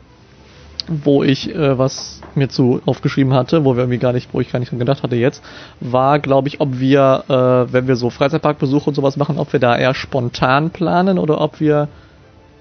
wo 0.88 1.22
ich 1.22 1.54
äh, 1.54 1.78
was 1.78 2.20
mir 2.34 2.48
zu 2.48 2.80
aufgeschrieben 2.86 3.32
hatte, 3.34 3.64
wo 3.64 3.74
wir 3.74 3.82
irgendwie 3.84 3.98
gar 3.98 4.12
nicht, 4.12 4.32
wo 4.32 4.40
ich 4.40 4.52
gar 4.52 4.58
nicht 4.58 4.70
dran 4.70 4.78
gedacht 4.78 5.02
hatte 5.02 5.16
jetzt, 5.16 5.42
war 5.80 6.18
glaube 6.18 6.48
ich, 6.48 6.60
ob 6.60 6.78
wir, 6.78 7.24
äh, 7.28 7.72
wenn 7.72 7.88
wir 7.88 7.96
so 7.96 8.10
Freizeitparkbesuche 8.10 8.90
und 8.90 8.94
sowas 8.94 9.16
machen, 9.16 9.38
ob 9.38 9.52
wir 9.52 9.60
da 9.60 9.76
eher 9.76 9.94
spontan 9.94 10.70
planen 10.70 11.18
oder 11.18 11.40
ob 11.40 11.60
wir 11.60 11.88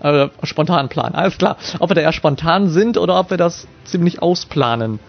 äh, 0.01 0.27
spontan 0.43 0.89
planen, 0.89 1.15
alles 1.15 1.37
klar, 1.37 1.57
ob 1.79 1.89
wir 1.89 1.95
da 1.95 2.01
eher 2.01 2.13
spontan 2.13 2.69
sind 2.69 2.97
oder 2.97 3.19
ob 3.19 3.29
wir 3.29 3.37
das 3.37 3.67
ziemlich 3.83 4.21
ausplanen. 4.21 4.99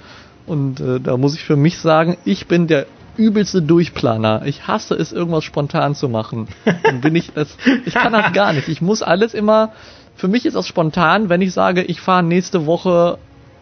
Und 0.46 0.80
äh, 0.80 1.00
da 1.00 1.16
muss 1.16 1.34
ich 1.34 1.42
für 1.42 1.56
mich 1.56 1.78
sagen, 1.78 2.16
ich 2.24 2.46
bin 2.46 2.66
der 2.68 2.86
übelste 3.16 3.62
Durchplaner. 3.62 4.42
Ich 4.46 4.66
hasse 4.66 4.94
es, 4.94 5.12
irgendwas 5.12 5.44
spontan 5.44 5.94
zu 5.94 6.08
machen. 6.08 6.48
Dann 6.82 7.00
bin 7.00 7.14
ich 7.16 7.32
es, 7.34 7.56
ich 7.84 7.94
kann 7.94 8.12
das 8.12 8.32
gar 8.32 8.52
nicht. 8.52 8.68
Ich 8.68 8.80
muss 8.80 9.02
alles 9.02 9.34
immer, 9.34 9.72
für 10.16 10.28
mich 10.28 10.46
ist 10.46 10.54
das 10.54 10.66
spontan, 10.66 11.28
wenn 11.28 11.42
ich 11.42 11.52
sage, 11.52 11.82
ich 11.82 12.00
fahre 12.00 12.22
nächste 12.22 12.66
Woche 12.66 13.18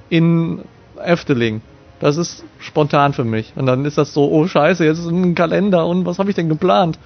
in 0.09 0.61
Efteling. 1.03 1.61
Das 2.01 2.17
ist 2.17 2.45
spontan 2.59 3.13
für 3.13 3.25
mich. 3.25 3.53
Und 3.57 3.67
dann 3.67 3.85
ist 3.85 3.99
das 3.99 4.13
so, 4.13 4.31
oh 4.31 4.47
scheiße, 4.47 4.85
jetzt 4.85 4.99
ist 4.99 5.07
ein 5.07 5.35
Kalender 5.35 5.87
und 5.87 6.07
was 6.07 6.19
habe 6.19 6.31
ich 6.31 6.37
denn 6.37 6.49
geplant? 6.49 6.99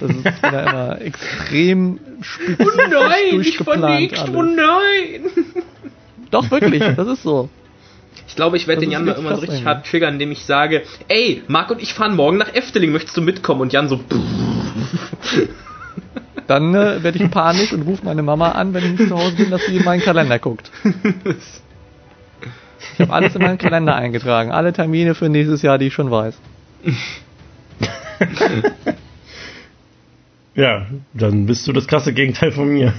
Das 0.00 0.10
ist 0.10 0.24
da 0.42 0.60
immer 0.62 1.00
extrem 1.02 2.00
spezifisch 2.22 2.66
Oh 2.66 2.88
nein, 2.90 3.38
nicht 3.38 3.58
durchgeplant 3.58 3.80
verlegt, 3.84 4.18
alles. 4.18 4.34
oh 4.34 4.42
nein. 4.42 5.62
Doch, 6.30 6.50
wirklich, 6.50 6.82
das 6.96 7.06
ist 7.06 7.22
so. 7.22 7.48
Ich 8.34 8.36
glaube, 8.36 8.56
ich 8.56 8.66
werde 8.66 8.80
den 8.80 8.90
Jan 8.90 9.04
mal 9.04 9.12
irgendwann 9.12 9.36
so 9.36 9.42
richtig 9.42 9.58
eigentlich. 9.58 9.68
hart 9.68 9.86
triggern, 9.86 10.14
indem 10.14 10.32
ich 10.32 10.44
sage, 10.44 10.82
ey, 11.06 11.44
Marc 11.46 11.70
und 11.70 11.80
ich 11.80 11.94
fahren 11.94 12.16
morgen 12.16 12.36
nach 12.36 12.52
Efteling, 12.52 12.90
möchtest 12.90 13.16
du 13.16 13.22
mitkommen? 13.22 13.60
Und 13.60 13.72
Jan 13.72 13.88
so, 13.88 14.00
Dann 16.48 16.74
äh, 16.74 17.00
werde 17.04 17.22
ich 17.22 17.30
panisch 17.30 17.72
und 17.72 17.82
rufe 17.82 18.04
meine 18.04 18.24
Mama 18.24 18.50
an, 18.50 18.74
wenn 18.74 18.82
ich 18.86 18.98
nicht 18.98 19.08
zu 19.08 19.16
Hause 19.16 19.36
bin, 19.36 19.52
dass 19.52 19.64
sie 19.66 19.76
in 19.76 19.84
meinen 19.84 20.02
Kalender 20.02 20.40
guckt. 20.40 20.68
Ich 22.94 22.98
habe 22.98 23.12
alles 23.12 23.36
in 23.36 23.42
meinen 23.42 23.58
Kalender 23.58 23.94
eingetragen. 23.94 24.50
Alle 24.50 24.72
Termine 24.72 25.14
für 25.14 25.28
nächstes 25.28 25.62
Jahr, 25.62 25.78
die 25.78 25.86
ich 25.86 25.94
schon 25.94 26.10
weiß. 26.10 26.34
Ja, 30.56 30.86
dann 31.12 31.46
bist 31.46 31.66
du 31.66 31.72
das 31.72 31.88
krasse 31.88 32.12
Gegenteil 32.12 32.52
von 32.52 32.68
mir. 32.68 32.94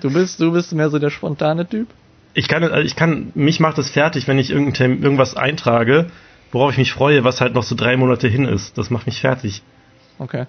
Du 0.00 0.12
bist, 0.12 0.38
du 0.38 0.52
bist 0.52 0.72
mehr 0.72 0.90
so 0.90 1.00
der 1.00 1.10
spontane 1.10 1.68
Typ. 1.68 1.88
Ich 2.34 2.48
kann, 2.48 2.62
also 2.64 2.84
ich 2.84 2.96
kann, 2.96 3.32
mich 3.34 3.60
macht 3.60 3.78
es 3.78 3.90
fertig, 3.90 4.28
wenn 4.28 4.38
ich 4.38 4.50
irgendein, 4.50 5.02
irgendwas 5.02 5.36
eintrage, 5.36 6.06
worauf 6.52 6.72
ich 6.72 6.78
mich 6.78 6.92
freue, 6.92 7.24
was 7.24 7.40
halt 7.40 7.54
noch 7.54 7.62
so 7.62 7.74
drei 7.74 7.96
Monate 7.96 8.28
hin 8.28 8.44
ist. 8.44 8.76
Das 8.76 8.90
macht 8.90 9.06
mich 9.06 9.20
fertig. 9.20 9.62
Okay. 10.18 10.46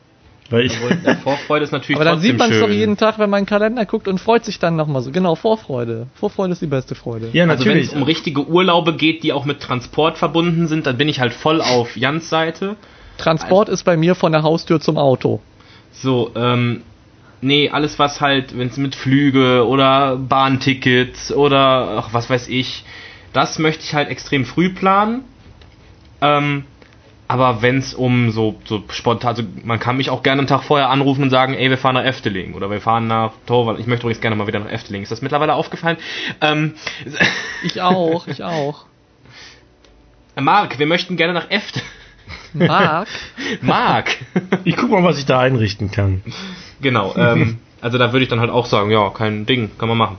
Weil 0.49 0.65
ich, 0.65 0.77
der 1.03 1.17
Vorfreude 1.17 1.63
ist 1.63 1.71
natürlich 1.71 1.95
Aber 1.97 2.05
dann 2.05 2.19
sieht 2.19 2.37
man 2.37 2.51
es 2.51 2.59
doch 2.59 2.69
jeden 2.69 2.97
Tag, 2.97 3.17
wenn 3.17 3.31
man 3.31 3.37
einen 3.39 3.45
Kalender 3.47 3.83
guckt 3.85 4.07
und 4.07 4.19
freut 4.19 4.45
sich 4.45 4.59
dann 4.59 4.75
nochmal 4.75 5.01
so. 5.01 5.11
Genau, 5.11 5.33
Vorfreude. 5.33 6.05
Vorfreude 6.13 6.53
ist 6.53 6.61
die 6.61 6.67
beste 6.67 6.93
Freude. 6.93 7.29
ja, 7.33 7.45
Also 7.45 7.65
wenn 7.65 7.71
natürlich. 7.71 7.87
es 7.87 7.93
um 7.93 8.03
richtige 8.03 8.47
Urlaube 8.47 8.95
geht, 8.95 9.23
die 9.23 9.33
auch 9.33 9.45
mit 9.45 9.59
Transport 9.59 10.19
verbunden 10.19 10.67
sind, 10.67 10.85
dann 10.85 10.97
bin 10.97 11.09
ich 11.09 11.19
halt 11.19 11.33
voll 11.33 11.61
auf 11.61 11.97
Jans 11.97 12.29
Seite. 12.29 12.75
Transport 13.17 13.69
ist 13.69 13.83
bei 13.83 13.97
mir 13.97 14.13
von 14.13 14.33
der 14.33 14.43
Haustür 14.43 14.79
zum 14.79 14.97
Auto. 14.97 15.39
So, 15.91 16.31
ähm, 16.35 16.83
nee, 17.41 17.69
alles 17.69 17.99
was 17.99 18.21
halt, 18.21 18.57
wenn 18.57 18.67
es 18.67 18.77
mit 18.77 18.95
Flüge 18.95 19.65
oder 19.67 20.17
Bahntickets 20.17 21.31
oder 21.31 22.03
ach, 22.03 22.13
was 22.13 22.29
weiß 22.29 22.47
ich, 22.47 22.83
das 23.33 23.59
möchte 23.59 23.83
ich 23.83 23.93
halt 23.93 24.09
extrem 24.09 24.45
früh 24.45 24.69
planen. 24.69 25.23
Ähm, 26.21 26.65
aber 27.27 27.61
wenn 27.63 27.79
es 27.79 27.93
um 27.93 28.29
so, 28.31 28.59
so 28.65 28.83
spontan, 28.89 29.29
also 29.29 29.43
man 29.63 29.79
kann 29.79 29.97
mich 29.97 30.11
auch 30.11 30.21
gerne 30.21 30.41
einen 30.41 30.47
Tag 30.47 30.63
vorher 30.63 30.89
anrufen 30.89 31.23
und 31.23 31.31
sagen, 31.31 31.55
ey, 31.55 31.69
wir 31.69 31.77
fahren 31.77 31.95
nach 31.95 32.03
Efteling 32.05 32.53
oder 32.53 32.69
wir 32.69 32.81
fahren 32.81 33.07
nach 33.07 33.31
Torwald. 33.47 33.79
Ich 33.79 33.87
möchte 33.87 34.03
übrigens 34.05 34.21
gerne 34.21 34.35
mal 34.35 34.45
wieder 34.45 34.59
nach 34.59 34.71
Efteling. 34.71 35.01
Ist 35.01 35.11
das 35.11 35.23
mittlerweile 35.23 35.55
aufgefallen? 35.55 35.97
Ähm, 36.41 36.75
Ich 37.63 37.81
auch, 37.81 38.27
ich 38.27 38.43
auch. 38.43 38.85
Marc, 40.39 40.77
wir 40.77 40.85
möchten 40.85 41.17
gerne 41.17 41.33
nach 41.33 41.49
Efteling. 41.49 41.87
Marc, 42.53 43.07
Marc! 43.61 44.17
Ich 44.63 44.75
guck 44.77 44.91
mal, 44.91 45.03
was 45.03 45.17
ich 45.17 45.25
da 45.25 45.39
einrichten 45.39 45.91
kann. 45.91 46.21
Genau, 46.81 47.15
ähm, 47.17 47.57
also 47.81 47.97
da 47.97 48.11
würde 48.11 48.23
ich 48.23 48.29
dann 48.29 48.39
halt 48.39 48.51
auch 48.51 48.65
sagen, 48.65 48.91
ja, 48.91 49.09
kein 49.09 49.45
Ding, 49.45 49.71
kann 49.77 49.89
man 49.89 49.97
machen. 49.97 50.17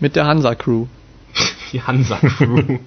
mit 0.00 0.16
der 0.16 0.26
Hansa 0.26 0.54
Crew. 0.54 0.86
Die 1.72 1.82
Hansa-Crew. 1.82 2.78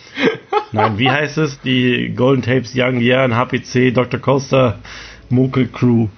Nein, 0.72 0.98
wie 0.98 1.10
heißt 1.10 1.38
es? 1.38 1.60
Die 1.60 2.12
Golden 2.14 2.42
Tapes, 2.42 2.72
Young 2.74 3.00
Year, 3.00 3.28
HPC, 3.28 3.92
Dr. 3.92 4.20
Coaster, 4.20 4.78
Mokel 5.28 5.68
Crew. 5.68 6.08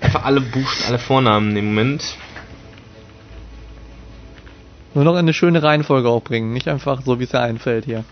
Einfach 0.00 0.24
alle 0.24 0.40
Buchstaben, 0.40 0.88
alle 0.88 0.98
Vornamen 0.98 1.56
im 1.56 1.66
Moment. 1.66 2.16
Nur 4.94 5.04
noch 5.04 5.12
in 5.14 5.18
eine 5.18 5.34
schöne 5.34 5.62
Reihenfolge 5.62 6.08
auch 6.08 6.22
bringen, 6.22 6.52
nicht 6.52 6.68
einfach 6.68 7.02
so, 7.02 7.18
wie 7.18 7.24
es 7.24 7.30
dir 7.30 7.40
einfällt 7.40 7.84
hier. 7.84 8.04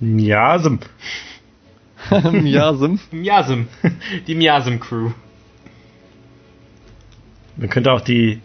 Ja, 0.00 0.58
so, 0.58 0.78
ja, 2.44 2.74
Sim. 2.74 2.98
Miasm. 3.12 3.62
Die 4.26 4.34
Miasm-Crew. 4.34 5.10
man 7.56 7.68
könnte 7.68 7.92
auch 7.92 8.00
die 8.00 8.40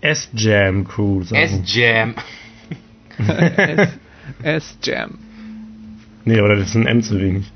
S-Jam 0.00 0.86
Crew 0.86 1.22
sagen. 1.22 1.42
S-Jam. 1.42 2.14
S- 3.18 3.98
S-Jam. 4.42 5.18
Nee, 6.24 6.38
aber 6.38 6.54
das 6.54 6.68
ist 6.68 6.74
ein 6.74 6.86
M 6.86 7.02
zu 7.02 7.18
wenig. 7.20 7.50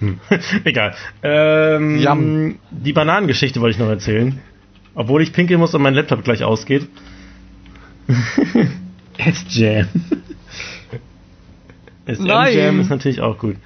Hm. 0.00 0.20
Egal. 0.64 0.94
Ähm, 1.22 1.98
Yum. 1.98 2.58
Die 2.70 2.92
Bananengeschichte 2.92 3.60
wollte 3.60 3.74
ich 3.76 3.80
noch 3.80 3.88
erzählen. 3.88 4.38
Obwohl 4.94 5.22
ich 5.22 5.32
pinkeln 5.32 5.58
muss 5.60 5.74
und 5.74 5.82
mein 5.82 5.94
Laptop 5.94 6.22
gleich 6.24 6.44
ausgeht. 6.44 6.88
S-Jam. 9.16 9.88
Nein. 12.06 12.46
S-Jam 12.48 12.80
ist 12.80 12.90
natürlich 12.90 13.20
auch 13.20 13.38
gut. 13.38 13.56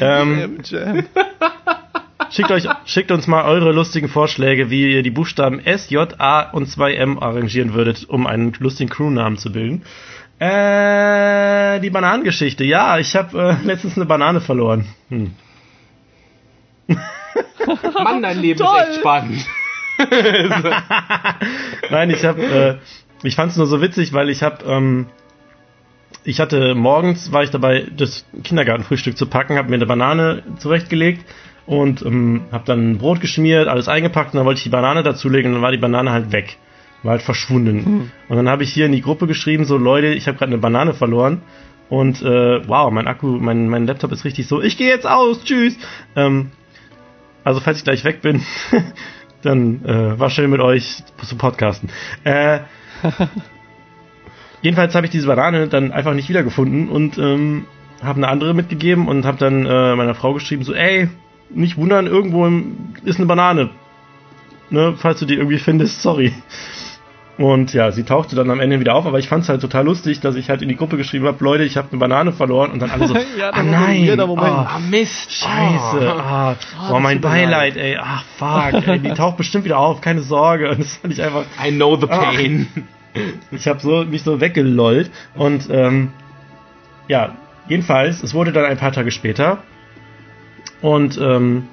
Ähm, 0.00 0.58
Jam. 0.64 1.04
schickt, 2.30 2.50
euch, 2.50 2.66
schickt 2.84 3.10
uns 3.10 3.26
mal 3.26 3.44
eure 3.44 3.72
lustigen 3.72 4.08
Vorschläge, 4.08 4.70
wie 4.70 4.92
ihr 4.94 5.02
die 5.02 5.10
Buchstaben 5.10 5.64
S, 5.64 5.90
J, 5.90 6.18
A 6.20 6.50
und 6.50 6.66
2 6.66 6.94
M 6.94 7.18
arrangieren 7.18 7.74
würdet, 7.74 8.08
um 8.08 8.26
einen 8.26 8.52
lustigen 8.58 8.90
Crewnamen 8.90 9.38
zu 9.38 9.52
bilden. 9.52 9.82
Äh, 10.38 11.80
die 11.80 11.90
Bananengeschichte. 11.90 12.64
Ja, 12.64 12.98
ich 12.98 13.14
habe 13.14 13.58
äh, 13.62 13.66
letztens 13.66 13.96
eine 13.96 14.06
Banane 14.06 14.40
verloren. 14.40 14.86
Hm. 15.08 15.34
Mann, 18.02 18.22
dein 18.22 18.40
Leben 18.40 18.58
Toll. 18.58 18.80
ist 18.80 18.88
echt 18.88 19.00
spannend. 19.00 19.46
Nein, 21.90 22.10
ich 22.10 22.24
habe, 22.24 22.42
äh, 22.42 22.76
ich 23.22 23.36
fand 23.36 23.52
es 23.52 23.56
nur 23.56 23.66
so 23.66 23.80
witzig, 23.80 24.12
weil 24.12 24.30
ich 24.30 24.42
habe, 24.42 24.64
ähm, 24.66 25.06
ich 26.24 26.40
hatte 26.40 26.74
morgens 26.74 27.32
war 27.32 27.42
ich 27.42 27.50
dabei, 27.50 27.86
das 27.96 28.24
Kindergartenfrühstück 28.44 29.16
zu 29.16 29.26
packen, 29.26 29.56
habe 29.56 29.68
mir 29.68 29.76
eine 29.76 29.86
Banane 29.86 30.42
zurechtgelegt 30.58 31.24
und 31.66 32.02
ähm, 32.02 32.42
habe 32.52 32.64
dann 32.66 32.98
Brot 32.98 33.20
geschmiert, 33.20 33.68
alles 33.68 33.88
eingepackt 33.88 34.32
und 34.32 34.38
dann 34.38 34.46
wollte 34.46 34.58
ich 34.58 34.64
die 34.64 34.70
Banane 34.70 35.02
dazulegen 35.02 35.50
und 35.50 35.56
dann 35.56 35.62
war 35.62 35.72
die 35.72 35.78
Banane 35.78 36.12
halt 36.12 36.32
weg, 36.32 36.58
war 37.02 37.12
halt 37.12 37.22
verschwunden. 37.22 38.12
Und 38.28 38.36
dann 38.36 38.48
habe 38.48 38.62
ich 38.62 38.72
hier 38.72 38.86
in 38.86 38.92
die 38.92 39.00
Gruppe 39.00 39.26
geschrieben, 39.26 39.64
so 39.64 39.76
Leute, 39.76 40.08
ich 40.08 40.28
habe 40.28 40.38
gerade 40.38 40.52
eine 40.52 40.60
Banane 40.60 40.94
verloren 40.94 41.42
und 41.88 42.22
äh, 42.22 42.66
wow, 42.68 42.90
mein 42.90 43.06
Akku, 43.06 43.38
mein 43.38 43.68
mein 43.68 43.86
Laptop 43.86 44.12
ist 44.12 44.24
richtig 44.24 44.46
so, 44.46 44.62
ich 44.62 44.76
gehe 44.76 44.88
jetzt 44.88 45.06
aus, 45.06 45.44
tschüss. 45.44 45.76
Ähm, 46.16 46.50
also 47.44 47.60
falls 47.60 47.78
ich 47.78 47.84
gleich 47.84 48.04
weg 48.04 48.22
bin, 48.22 48.42
dann 49.42 49.84
äh, 49.84 50.18
war 50.18 50.30
schön 50.30 50.50
mit 50.50 50.60
euch 50.60 51.02
zu 51.24 51.36
podcasten. 51.36 51.90
Äh, 52.24 52.60
jedenfalls 54.62 54.94
habe 54.94 55.06
ich 55.06 55.12
diese 55.12 55.26
Banane 55.26 55.68
dann 55.68 55.92
einfach 55.92 56.14
nicht 56.14 56.28
wiedergefunden 56.28 56.88
und 56.88 57.18
ähm, 57.18 57.66
habe 58.02 58.16
eine 58.16 58.28
andere 58.28 58.54
mitgegeben 58.54 59.06
und 59.08 59.24
habe 59.26 59.38
dann 59.38 59.66
äh, 59.66 59.94
meiner 59.94 60.14
Frau 60.14 60.32
geschrieben, 60.34 60.64
so, 60.64 60.74
ey, 60.74 61.08
nicht 61.50 61.76
wundern, 61.76 62.06
irgendwo 62.06 62.46
im, 62.46 62.94
ist 63.04 63.18
eine 63.18 63.26
Banane. 63.26 63.70
Ne, 64.70 64.94
falls 64.96 65.20
du 65.20 65.26
die 65.26 65.34
irgendwie 65.34 65.58
findest, 65.58 66.00
sorry. 66.00 66.32
Und 67.38 67.72
ja, 67.72 67.90
sie 67.92 68.04
tauchte 68.04 68.36
dann 68.36 68.50
am 68.50 68.60
Ende 68.60 68.78
wieder 68.80 68.94
auf, 68.94 69.06
aber 69.06 69.18
ich 69.18 69.28
fand 69.28 69.42
es 69.44 69.48
halt 69.48 69.60
total 69.60 69.84
lustig, 69.84 70.20
dass 70.20 70.34
ich 70.34 70.48
halt 70.50 70.62
in 70.62 70.68
die 70.68 70.76
Gruppe 70.76 70.96
geschrieben 70.96 71.26
habe, 71.26 71.42
Leute, 71.42 71.64
ich 71.64 71.76
habe 71.76 71.88
eine 71.90 71.98
Banane 71.98 72.32
verloren 72.32 72.70
und 72.72 72.80
dann 72.80 72.90
alle 72.90 73.08
so, 73.08 73.14
Ja, 73.38 73.50
ah 73.50 73.62
nein, 73.62 74.02
jeder 74.04 74.26
Moment. 74.26 74.48
ah, 74.48 74.72
Ah, 74.76 74.78
Mist. 74.78 75.32
Scheiße, 75.32 76.12
ah, 76.12 76.56
Oh, 76.88 76.94
oh, 76.94 77.00
mein 77.00 77.20
Beileid, 77.20 77.76
ey, 77.76 77.96
ach 78.00 78.24
fuck, 78.36 78.86
ey, 78.86 78.98
die 78.98 79.10
taucht 79.14 79.36
bestimmt 79.38 79.64
wieder 79.64 79.78
auf, 79.78 80.00
keine 80.00 80.20
Sorge. 80.20 80.70
Und 80.70 80.78
das 80.80 80.96
fand 80.96 81.12
ich 81.12 81.22
einfach, 81.22 81.44
I 81.62 81.70
know 81.70 81.96
the 81.96 82.06
pain. 82.06 82.66
Ich 83.50 83.66
habe 83.66 83.80
so, 83.80 84.04
mich 84.04 84.22
so 84.22 84.40
weggelollt. 84.40 85.10
Und 85.34 85.68
ähm, 85.70 86.12
ja, 87.08 87.36
jedenfalls, 87.68 88.22
es 88.22 88.34
wurde 88.34 88.52
dann 88.52 88.64
ein 88.64 88.78
paar 88.78 88.92
Tage 88.92 89.10
später. 89.10 89.58
Und 90.80 91.18
ähm, 91.18 91.68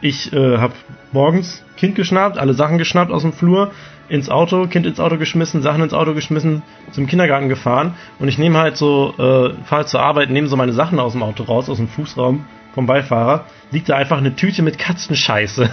ich 0.00 0.32
äh, 0.32 0.58
habe 0.58 0.74
morgens 1.12 1.64
Kind 1.76 1.94
geschnappt, 1.94 2.38
alle 2.38 2.54
Sachen 2.54 2.78
geschnappt 2.78 3.12
aus 3.12 3.22
dem 3.22 3.32
Flur, 3.32 3.72
ins 4.08 4.28
Auto, 4.28 4.66
Kind 4.66 4.86
ins 4.86 4.98
Auto 4.98 5.18
geschmissen, 5.18 5.62
Sachen 5.62 5.82
ins 5.82 5.94
Auto 5.94 6.14
geschmissen, 6.14 6.62
zum 6.90 7.06
Kindergarten 7.06 7.48
gefahren. 7.48 7.94
Und 8.18 8.28
ich 8.28 8.38
nehme 8.38 8.58
halt 8.58 8.76
so, 8.76 9.14
äh, 9.18 9.54
fahre 9.64 9.86
zur 9.86 10.00
Arbeit, 10.00 10.30
nehme 10.30 10.48
so 10.48 10.56
meine 10.56 10.72
Sachen 10.72 10.98
aus 10.98 11.12
dem 11.12 11.22
Auto 11.22 11.44
raus, 11.44 11.70
aus 11.70 11.76
dem 11.76 11.88
Fußraum 11.88 12.44
vom 12.74 12.86
Beifahrer. 12.86 13.44
Liegt 13.70 13.88
da 13.88 13.96
einfach 13.96 14.18
eine 14.18 14.34
Tüte 14.34 14.62
mit 14.62 14.78
Katzenscheiße. 14.78 15.70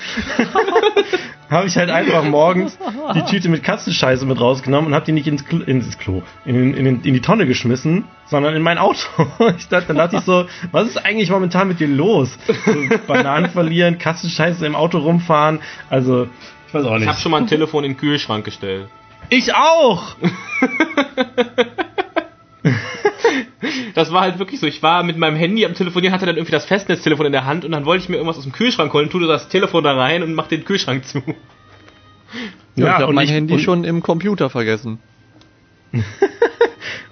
habe 1.50 1.66
ich 1.66 1.76
halt 1.76 1.90
einfach 1.90 2.22
morgens 2.24 2.78
die 3.14 3.22
Tüte 3.24 3.48
mit 3.48 3.62
Katzenscheiße 3.62 4.24
mit 4.26 4.40
rausgenommen 4.40 4.88
und 4.88 4.94
habe 4.94 5.04
die 5.04 5.12
nicht 5.12 5.26
ins 5.26 5.44
Klo, 5.44 5.60
ins 5.64 5.98
Klo 5.98 6.22
in, 6.44 6.74
in, 6.74 6.86
in 7.02 7.14
die 7.14 7.20
Tonne 7.20 7.46
geschmissen, 7.46 8.04
sondern 8.26 8.54
in 8.54 8.62
mein 8.62 8.78
Auto. 8.78 8.98
Ich 9.58 9.68
dachte, 9.68 9.88
dann 9.88 9.96
dachte 9.96 10.16
ich 10.16 10.22
so, 10.22 10.46
was 10.72 10.88
ist 10.88 11.04
eigentlich 11.04 11.30
momentan 11.30 11.68
mit 11.68 11.80
dir 11.80 11.88
los? 11.88 12.38
So, 12.46 12.74
Bananen 13.06 13.50
verlieren, 13.50 13.98
Katzenscheiße 13.98 14.64
im 14.66 14.74
Auto 14.76 14.98
rumfahren, 14.98 15.60
also 15.88 16.28
ich 16.68 16.74
weiß 16.74 16.84
auch 16.84 16.92
Ich 16.94 17.00
nicht. 17.00 17.08
habe 17.08 17.18
schon 17.20 17.32
mal 17.32 17.38
ein 17.38 17.46
Telefon 17.46 17.84
in 17.84 17.92
den 17.92 17.98
Kühlschrank 17.98 18.44
gestellt. 18.44 18.88
Ich 19.28 19.54
auch! 19.54 20.14
Das 23.94 24.12
war 24.12 24.22
halt 24.22 24.38
wirklich 24.38 24.60
so. 24.60 24.66
Ich 24.66 24.82
war 24.82 25.02
mit 25.02 25.16
meinem 25.16 25.36
Handy 25.36 25.64
am 25.66 25.74
Telefonieren, 25.74 26.14
hatte 26.14 26.26
dann 26.26 26.36
irgendwie 26.36 26.52
das 26.52 26.64
Festnetztelefon 26.66 27.26
in 27.26 27.32
der 27.32 27.44
Hand 27.44 27.64
und 27.64 27.72
dann 27.72 27.84
wollte 27.84 28.02
ich 28.04 28.08
mir 28.08 28.16
irgendwas 28.16 28.38
aus 28.38 28.44
dem 28.44 28.52
Kühlschrank 28.52 28.92
holen, 28.92 29.10
tue 29.10 29.26
das 29.26 29.48
Telefon 29.48 29.84
da 29.84 29.94
rein 29.96 30.22
und 30.22 30.34
mach 30.34 30.46
den 30.48 30.64
Kühlschrank 30.64 31.04
zu. 31.04 31.22
Ja, 32.76 32.86
ich 32.86 32.92
habe 32.92 33.06
und 33.08 33.14
mein 33.16 33.24
ich- 33.26 33.32
Handy 33.32 33.54
und- 33.54 33.60
schon 33.60 33.84
im 33.84 34.02
Computer 34.02 34.50
vergessen. 34.50 34.98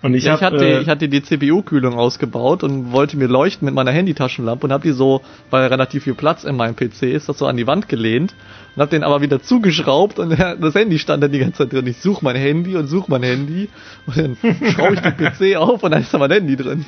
Und 0.02 0.14
ich, 0.14 0.24
Ich, 0.24 0.30
hab, 0.30 0.40
hatte, 0.40 0.64
äh, 0.64 0.80
ich 0.80 0.88
hatte 0.88 1.08
die 1.08 1.22
CPU-Kühlung 1.22 1.94
ausgebaut 1.94 2.62
und 2.62 2.92
wollte 2.92 3.16
mir 3.16 3.26
leuchten 3.26 3.66
mit 3.66 3.74
meiner 3.74 3.90
Handytaschenlampe 3.90 4.66
und 4.66 4.72
habe 4.72 4.82
die 4.82 4.92
so, 4.92 5.22
weil 5.50 5.66
relativ 5.66 6.04
viel 6.04 6.14
Platz 6.14 6.44
in 6.44 6.56
meinem 6.56 6.76
PC 6.76 7.02
ist, 7.02 7.28
das 7.28 7.38
so 7.38 7.46
an 7.46 7.56
die 7.56 7.66
Wand 7.66 7.88
gelehnt 7.88 8.34
und 8.76 8.80
habe 8.82 8.90
den 8.90 9.02
aber 9.02 9.20
wieder 9.22 9.42
zugeschraubt 9.42 10.18
und 10.18 10.30
das 10.38 10.74
Handy 10.74 10.98
stand 10.98 11.22
dann 11.22 11.32
die 11.32 11.40
ganze 11.40 11.64
Zeit 11.64 11.72
drin. 11.72 11.86
Ich 11.86 11.98
suche 11.98 12.24
mein 12.24 12.36
Handy 12.36 12.76
und 12.76 12.86
suche 12.86 13.10
mein 13.10 13.22
Handy 13.22 13.68
und 14.06 14.16
dann 14.16 14.36
schraube 14.72 14.94
ich 14.94 15.00
den 15.00 15.16
PC 15.16 15.56
auf 15.60 15.82
und 15.82 15.90
dann 15.90 16.02
ist 16.02 16.14
da 16.14 16.18
mein 16.18 16.30
Handy 16.30 16.56
drin. 16.56 16.84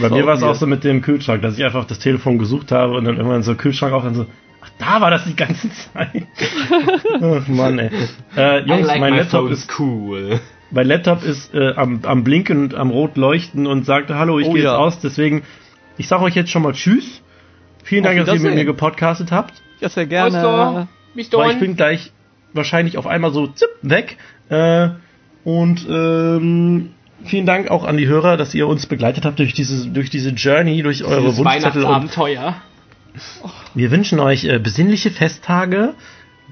Bei 0.00 0.10
mir 0.10 0.26
war 0.26 0.34
es 0.34 0.42
auch 0.42 0.54
so 0.54 0.66
mit 0.66 0.84
dem 0.84 1.02
Kühlschrank, 1.02 1.42
dass 1.42 1.58
ich 1.58 1.64
einfach 1.64 1.86
das 1.86 1.98
Telefon 1.98 2.38
gesucht 2.38 2.70
habe 2.70 2.92
und 2.92 3.04
dann 3.04 3.16
irgendwann 3.16 3.42
so 3.42 3.54
Kühlschrank 3.54 3.92
auf 3.92 4.04
und 4.04 4.14
so, 4.14 4.26
da 4.78 5.00
war 5.00 5.10
das 5.10 5.24
die 5.24 5.36
ganze 5.36 5.68
Zeit. 5.92 6.26
ach 7.20 7.48
Mann, 7.48 7.78
ey. 7.78 7.90
Äh, 8.36 8.60
Jungs, 8.64 8.88
mein 8.98 9.14
Laptop 9.16 9.50
ist 9.50 9.78
cool. 9.78 10.40
mein 10.70 10.86
Laptop 10.86 11.24
ist 11.24 11.54
äh, 11.54 11.74
am, 11.74 12.00
am 12.04 12.24
Blinken 12.24 12.58
und 12.64 12.74
am 12.74 12.90
Rot 12.90 13.16
leuchten 13.16 13.66
und 13.66 13.84
sagte, 13.84 14.16
hallo, 14.18 14.38
ich 14.38 14.46
Oh 14.46 14.52
gehe 14.52 14.64
ja. 14.64 14.72
jetzt 14.72 14.78
aus, 14.78 15.00
deswegen, 15.00 15.42
ich 15.96 16.08
sage 16.08 16.22
euch 16.24 16.34
jetzt 16.34 16.50
schon 16.50 16.62
mal 16.62 16.72
Tschüss. 16.72 17.22
Vielen 17.82 18.04
Dank, 18.04 18.18
dass 18.24 18.34
ihr 18.34 18.40
mit 18.40 18.54
mir 18.54 18.64
gepodcastet 18.64 19.32
habt. 19.32 19.54
Ja, 19.80 19.88
sehr 19.88 20.06
gerne. 20.06 20.88
Bis 21.14 21.32
Weil 21.32 21.52
ich 21.52 21.58
bin 21.58 21.74
gleich 21.76 22.12
wahrscheinlich 22.52 22.98
auf 22.98 23.06
einmal 23.06 23.32
so 23.32 23.46
zipp, 23.46 23.70
weg. 23.82 24.18
Äh, 24.50 24.90
und 25.44 25.86
ähm, 25.88 26.90
vielen 27.24 27.46
Dank 27.46 27.70
auch 27.70 27.84
an 27.84 27.96
die 27.96 28.06
Hörer, 28.06 28.36
dass 28.36 28.54
ihr 28.54 28.66
uns 28.66 28.86
begleitet 28.86 29.24
habt 29.24 29.38
durch 29.38 29.54
diese, 29.54 29.88
durch 29.88 30.10
diese 30.10 30.30
Journey, 30.30 30.82
durch 30.82 31.04
eure 31.04 31.36
Wunschzettel. 31.36 31.84
Und 31.84 31.90
Weihnachtsabenteuer. 31.92 32.56
Wir 33.74 33.90
wünschen 33.90 34.20
euch 34.20 34.44
äh, 34.44 34.58
besinnliche 34.58 35.10
Festtage. 35.10 35.94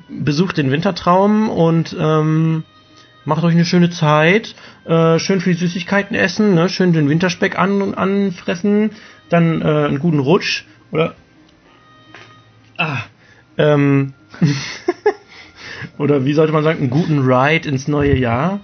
Besucht 0.09 0.57
den 0.59 0.71
Wintertraum 0.71 1.49
und 1.49 1.97
ähm, 1.99 2.65
macht 3.25 3.45
euch 3.45 3.55
eine 3.55 3.65
schöne 3.65 3.91
Zeit. 3.91 4.55
Äh, 4.85 5.19
schön 5.19 5.41
viel 5.41 5.57
Süßigkeiten 5.57 6.15
essen, 6.15 6.55
ne? 6.55 6.69
schön 6.69 6.93
den 6.93 7.09
Winterspeck 7.09 7.59
an, 7.59 7.95
anfressen. 7.95 8.91
Dann 9.29 9.63
äh, 9.63 9.65
einen 9.65 9.99
guten 9.99 10.21
Rutsch. 10.21 10.65
Oder. 10.93 11.15
Ah. 12.77 12.99
Ähm. 13.59 14.15
oder 15.99 16.25
wie 16.25 16.35
sollte 16.35 16.53
man 16.53 16.63
sagen, 16.63 16.81
einen 16.81 16.91
guten 16.91 17.21
Ride 17.21 17.69
ins 17.69 17.89
neue 17.89 18.17
Jahr. 18.17 18.61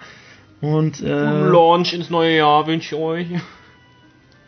Und 0.61 1.03
äh, 1.03 1.09
Launch 1.09 1.93
ins 1.93 2.09
neue 2.09 2.37
Jahr 2.37 2.67
wünsche 2.67 2.95
ich 2.95 3.01
euch. 3.01 3.27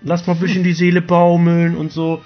lasst 0.02 0.28
mal 0.28 0.34
ein 0.34 0.40
bisschen 0.40 0.62
die 0.62 0.72
Seele 0.72 1.02
baumeln 1.02 1.76
und 1.76 1.90
so. 1.90 2.22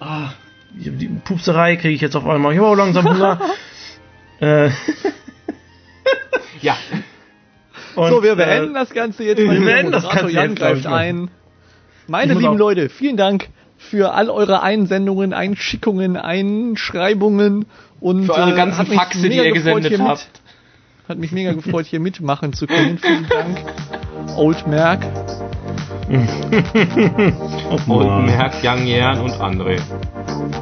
Ah, 0.00 0.30
die, 0.74 1.08
Pupserei 1.08 1.76
kriege 1.76 1.94
ich 1.94 2.00
jetzt 2.00 2.14
auf 2.16 2.26
einmal. 2.26 2.52
Ich 2.52 2.58
habe 2.58 2.68
auch 2.68 2.74
langsam 2.76 3.08
Hunger. 3.08 3.40
äh, 4.40 4.70
Ja. 6.60 6.76
und, 7.94 8.08
so, 8.10 8.22
wir 8.22 8.32
äh, 8.32 8.36
beenden 8.36 8.74
das 8.74 8.90
Ganze 8.90 9.24
jetzt. 9.24 9.38
wir 9.38 9.48
beenden 9.60 9.92
das 9.92 10.08
Ganze 10.08 10.30
Jan 10.30 10.50
jetzt, 10.50 10.58
greift 10.58 10.86
ein. 10.86 11.30
Meine 12.08 12.34
lieben 12.34 12.56
Leute, 12.58 12.88
vielen 12.88 13.16
Dank 13.16 13.48
für 13.76 14.12
all 14.14 14.28
eure 14.28 14.62
Einsendungen, 14.62 15.32
Einschickungen, 15.32 16.16
Einschreibungen 16.16 17.66
und 18.00 18.26
Für 18.26 18.34
eure 18.34 18.52
äh, 18.52 18.56
ganzen 18.56 18.88
mich 18.88 18.98
Faxe, 18.98 19.28
die 19.28 19.36
ihr 19.36 19.52
gesendet 19.52 19.86
hier 19.88 19.98
mit- 19.98 20.08
habt. 20.08 20.28
Hat 21.08 21.18
mich 21.18 21.32
mega 21.32 21.52
gefreut, 21.52 21.86
hier 21.86 22.00
mitmachen 22.00 22.52
zu 22.52 22.66
können. 22.66 22.98
Vielen 22.98 23.26
Dank. 23.28 23.64
Old 24.36 24.66
Merk. 24.66 25.06
Und 27.86 28.26
Merk, 28.26 28.54
Young 28.62 28.86
Jan 28.86 29.20
und 29.20 29.32
André. 29.40 29.78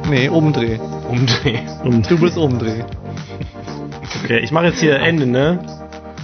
Nee, 0.09 0.27
Umdreh. 0.27 0.77
Umdreh. 1.07 1.59
und, 1.85 2.11
Du 2.11 2.19
bist 2.19 2.37
Umdreh. 2.37 2.83
okay, 4.23 4.39
ich 4.39 4.51
mache 4.51 4.65
jetzt 4.65 4.81
hier 4.81 4.97
Ende, 4.99 5.25
ne? 5.25 5.59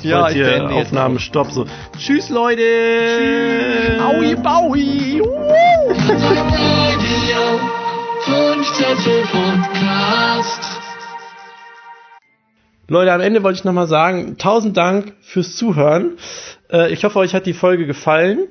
Ja, 0.02 0.28
ich 0.28 0.36
hier 0.36 0.52
jetzt 0.52 0.72
Aufnahmen. 0.74 1.20
Stopp, 1.20 1.52
so. 1.52 1.66
Tschüss, 1.98 2.30
Leute! 2.30 2.64
Aui, 4.02 4.36
Baui. 4.36 5.22
Leute, 12.90 13.14
am 13.14 13.22
Ende 13.22 13.42
wollte 13.44 13.60
ich 13.60 13.64
nochmal 13.64 13.88
sagen, 13.88 14.38
tausend 14.38 14.76
Dank 14.76 15.14
fürs 15.22 15.56
Zuhören. 15.56 16.18
Äh, 16.70 16.92
ich 16.92 17.06
hoffe, 17.06 17.20
euch 17.20 17.34
hat 17.34 17.46
die 17.46 17.54
Folge 17.54 17.86
gefallen. 17.86 18.48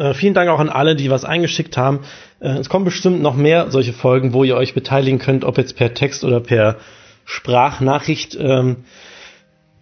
Äh, 0.00 0.14
vielen 0.14 0.32
Dank 0.32 0.48
auch 0.48 0.60
an 0.60 0.70
alle, 0.70 0.96
die 0.96 1.10
was 1.10 1.26
eingeschickt 1.26 1.76
haben. 1.76 2.00
Äh, 2.40 2.52
es 2.52 2.70
kommen 2.70 2.86
bestimmt 2.86 3.20
noch 3.20 3.36
mehr 3.36 3.70
solche 3.70 3.92
Folgen, 3.92 4.32
wo 4.32 4.44
ihr 4.44 4.56
euch 4.56 4.72
beteiligen 4.72 5.18
könnt, 5.18 5.44
ob 5.44 5.58
jetzt 5.58 5.76
per 5.76 5.92
Text 5.92 6.24
oder 6.24 6.40
per 6.40 6.76
Sprachnachricht. 7.26 8.34
Ähm, 8.40 8.76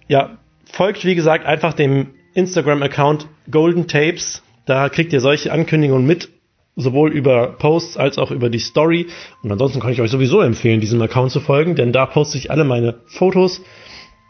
ja, 0.09 0.39
folgt, 0.65 1.05
wie 1.05 1.15
gesagt, 1.15 1.47
einfach 1.47 1.73
dem 1.73 2.09
Instagram-Account 2.35 3.29
Golden 3.49 3.87
Tapes. 3.87 4.43
Da 4.67 4.89
kriegt 4.89 5.13
ihr 5.13 5.21
solche 5.21 5.53
Ankündigungen 5.53 6.05
mit, 6.05 6.31
sowohl 6.75 7.13
über 7.13 7.53
Posts 7.57 7.97
als 7.97 8.19
auch 8.19 8.33
über 8.33 8.51
die 8.51 8.59
Story. 8.59 9.07
Und 9.45 9.53
ansonsten 9.53 9.79
kann 9.79 9.93
ich 9.93 10.01
euch 10.01 10.11
sowieso 10.11 10.41
empfehlen, 10.41 10.81
diesem 10.81 11.01
Account 11.01 11.31
zu 11.31 11.39
folgen, 11.39 11.77
denn 11.77 11.93
da 11.93 12.07
poste 12.07 12.39
ich 12.39 12.51
alle 12.51 12.65
meine 12.65 12.97
Fotos 13.07 13.63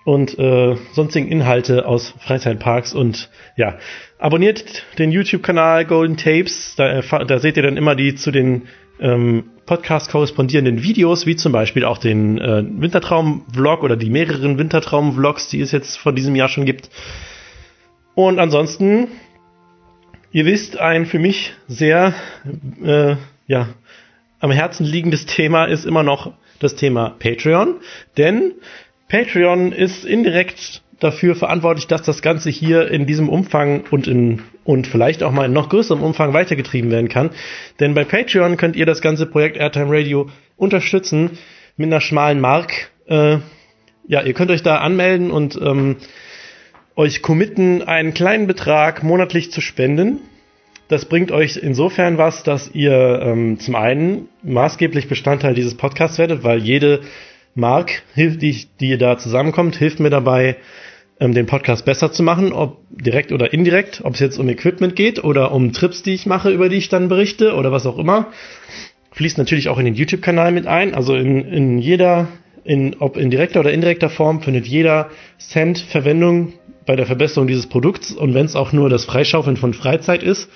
und 0.09 0.39
äh, 0.39 0.75
sonstigen 0.95 1.29
Inhalte 1.29 1.85
aus 1.85 2.15
Freizeitparks 2.21 2.95
und 2.95 3.29
ja, 3.57 3.77
abonniert 4.19 4.65
den 4.97 5.13
YouTube-Kanal 5.13 5.85
Golden 5.85 6.17
Tapes, 6.17 6.77
da, 6.79 7.03
da 7.03 7.39
seht 7.39 7.59
ihr 7.59 7.63
dann 7.63 7.77
immer 7.77 7.95
die 7.95 8.15
zu 8.15 8.31
den 8.31 8.69
ähm, 9.01 9.51
Podcast 9.67 10.11
korrespondierenden 10.11 10.83
Videos, 10.83 11.27
wie 11.27 11.37
zum 11.37 11.53
Beispiel 11.53 11.85
auch 11.85 11.99
den 11.99 12.39
äh, 12.39 12.65
Wintertraum-Vlog 12.67 13.83
oder 13.83 13.99
die 13.99 14.09
mehreren 14.09 14.57
Wintertraum-Vlogs, 14.57 15.51
die 15.51 15.61
es 15.61 15.73
jetzt 15.73 15.99
von 15.99 16.17
diesem 16.17 16.35
Jahr 16.35 16.49
schon 16.49 16.65
gibt. 16.65 16.89
Und 18.15 18.39
ansonsten, 18.39 19.09
ihr 20.33 20.47
wisst, 20.47 20.79
ein 20.79 21.05
für 21.05 21.19
mich 21.19 21.53
sehr 21.67 22.15
äh, 22.83 23.17
ja, 23.47 23.69
am 24.41 24.53
Herzen 24.53 24.87
liegendes 24.87 25.27
Thema 25.27 25.67
ist 25.67 25.85
immer 25.85 26.03
noch 26.03 26.33
das 26.61 26.77
Thema 26.77 27.11
Patreon, 27.19 27.75
denn 28.17 28.55
Patreon 29.09 29.73
ist 29.73 30.05
indirekt 30.05 30.83
dafür 31.01 31.37
verantwortlich, 31.37 31.87
dass 31.87 32.03
das 32.03 32.23
Ganze 32.23 32.51
hier 32.51 32.91
in 32.91 33.07
diesem 33.07 33.29
Umfang 33.29 33.85
und 33.91 34.07
in 34.07 34.43
und 34.65 34.87
vielleicht 34.87 35.23
auch 35.23 35.33
mal 35.33 35.47
in 35.47 35.53
noch 35.53 35.71
größerem 35.71 36.03
Umfang 36.03 36.35
weitergetrieben 36.35 36.91
werden 36.91 37.09
kann. 37.09 37.31
Denn 37.81 37.95
bei 37.95 38.05
Patreon 38.05 38.59
könnt 38.59 38.77
ihr 38.77 38.85
das 38.85 39.01
ganze 39.01 39.25
Projekt 39.25 39.57
Airtime 39.57 39.89
Radio 39.89 40.29
unterstützen 40.57 41.39
mit 41.77 41.87
einer 41.87 42.03
schmalen 42.03 42.41
Mark. 42.41 42.91
Äh, 43.07 43.39
ja, 44.09 44.23
ihr 44.23 44.35
könnt 44.35 44.51
euch 44.51 44.63
da 44.63 44.79
anmelden 44.79 45.31
und 45.31 45.59
ähm, 45.63 45.97
euch 46.97 47.23
committen, 47.23 47.83
einen 47.83 48.13
kleinen 48.13 48.47
Betrag 48.47 49.03
monatlich 49.03 49.53
zu 49.53 49.61
spenden. 49.61 50.19
Das 50.89 51.05
bringt 51.05 51.31
euch 51.31 51.57
insofern 51.57 52.19
was, 52.19 52.43
dass 52.43 52.71
ihr 52.75 53.21
ähm, 53.23 53.61
zum 53.61 53.75
einen 53.75 54.29
maßgeblich 54.43 55.09
Bestandteil 55.09 55.55
dieses 55.55 55.77
Podcasts 55.77 56.19
werdet, 56.19 56.45
weil 56.45 56.59
jede 56.59 57.01
Mark, 57.55 58.03
die, 58.17 58.67
die 58.81 58.99
da 58.99 59.19
zusammenkommt, 59.19 59.77
hilft 59.77 60.01
mir 60.01 60.11
dabei, 60.11 60.57
ähm, 61.21 61.35
den 61.35 61.47
Podcast 61.47 61.85
besser 61.85 62.13
zu 62.13 62.23
machen, 62.23 62.53
ob 62.53 62.79
direkt 62.91 63.33
oder 63.33 63.53
indirekt, 63.53 64.03
ob 64.05 64.15
es 64.15 64.21
jetzt 64.21 64.39
um 64.39 64.49
Equipment 64.49 64.95
geht 64.95 65.23
oder 65.23 65.53
um 65.53 65.73
Trips, 65.73 66.03
die 66.03 66.15
ich 66.15 66.27
mache, 66.27 66.51
über 66.51 66.69
die 66.69 66.77
ich 66.77 66.89
dann 66.89 67.09
berichte 67.09 67.55
oder 67.55 67.73
was 67.73 67.87
auch 67.87 67.99
immer. 67.99 68.29
Fließt 69.13 69.39
natürlich 69.39 69.69
auch 69.69 69.79
in 69.79 69.85
den 69.85 69.95
YouTube-Kanal 69.95 70.53
mit 70.53 70.67
ein. 70.67 70.95
Also 70.95 71.17
in, 71.17 71.45
in 71.45 71.79
jeder, 71.79 72.29
in, 72.65 72.97
ob 73.01 73.17
in 73.17 73.31
direkter 73.31 73.61
oder 73.61 73.73
indirekter 73.73 74.11
Form, 74.11 74.43
findet 74.43 74.67
jeder 74.67 75.11
Cent 75.39 75.79
Verwendung 75.79 76.53
bei 76.87 76.95
der 76.97 77.07
Verbesserung 77.07 77.49
dieses 77.49 77.67
Produkts 77.67 78.13
und 78.13 78.35
wenn 78.35 78.47
es 78.47 78.57
auch 78.57 78.73
nur 78.73 78.89
das 78.89 79.05
Freischaufeln 79.05 79.57
von 79.57 79.75
Freizeit 79.75 80.23
ist, 80.23 80.49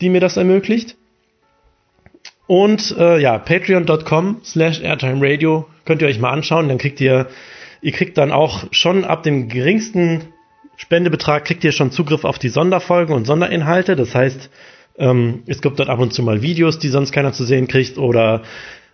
die 0.00 0.08
mir 0.08 0.20
das 0.20 0.36
ermöglicht. 0.36 0.96
Und 2.52 2.94
äh, 2.98 3.18
ja, 3.18 3.38
patreon.com 3.38 4.42
slash 4.44 4.82
airtime 4.82 5.26
radio 5.26 5.66
könnt 5.86 6.02
ihr 6.02 6.08
euch 6.08 6.18
mal 6.18 6.32
anschauen, 6.32 6.68
dann 6.68 6.76
kriegt 6.76 7.00
ihr 7.00 7.28
Ihr 7.80 7.92
kriegt 7.92 8.18
dann 8.18 8.30
auch 8.30 8.64
schon 8.72 9.06
ab 9.06 9.22
dem 9.22 9.48
geringsten 9.48 10.20
Spendebetrag 10.76 11.46
kriegt 11.46 11.64
ihr 11.64 11.72
schon 11.72 11.92
Zugriff 11.92 12.24
auf 12.24 12.38
die 12.38 12.50
Sonderfolgen 12.50 13.14
und 13.14 13.24
Sonderinhalte. 13.24 13.96
Das 13.96 14.14
heißt, 14.14 14.50
ähm, 14.98 15.44
es 15.46 15.62
gibt 15.62 15.78
dort 15.78 15.88
ab 15.88 15.98
und 15.98 16.12
zu 16.12 16.22
mal 16.22 16.42
Videos, 16.42 16.78
die 16.78 16.88
sonst 16.88 17.10
keiner 17.10 17.32
zu 17.32 17.44
sehen 17.44 17.68
kriegt 17.68 17.96
oder 17.96 18.42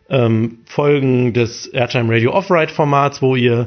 ähm, 0.09 0.61
Folgen 0.65 1.33
des 1.33 1.67
Airtime 1.67 2.15
Radio 2.15 2.35
Off-Ride 2.35 2.73
Formats, 2.73 3.23
wo 3.23 3.35
ihr 3.35 3.67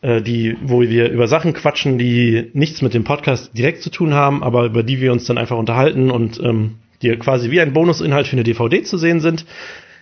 äh, 0.00 0.20
die, 0.20 0.56
wo 0.62 0.80
wir 0.80 1.10
über 1.10 1.28
Sachen 1.28 1.52
quatschen, 1.52 1.96
die 1.96 2.50
nichts 2.54 2.82
mit 2.82 2.92
dem 2.92 3.04
Podcast 3.04 3.56
direkt 3.56 3.82
zu 3.82 3.90
tun 3.90 4.14
haben, 4.14 4.42
aber 4.42 4.64
über 4.64 4.82
die 4.82 5.00
wir 5.00 5.12
uns 5.12 5.26
dann 5.26 5.38
einfach 5.38 5.56
unterhalten 5.56 6.10
und 6.10 6.40
ähm, 6.42 6.80
die 7.02 7.14
quasi 7.16 7.50
wie 7.50 7.60
ein 7.60 7.72
Bonusinhalt 7.72 8.26
für 8.26 8.34
eine 8.34 8.44
DVD 8.44 8.82
zu 8.82 8.98
sehen 8.98 9.20
sind. 9.20 9.46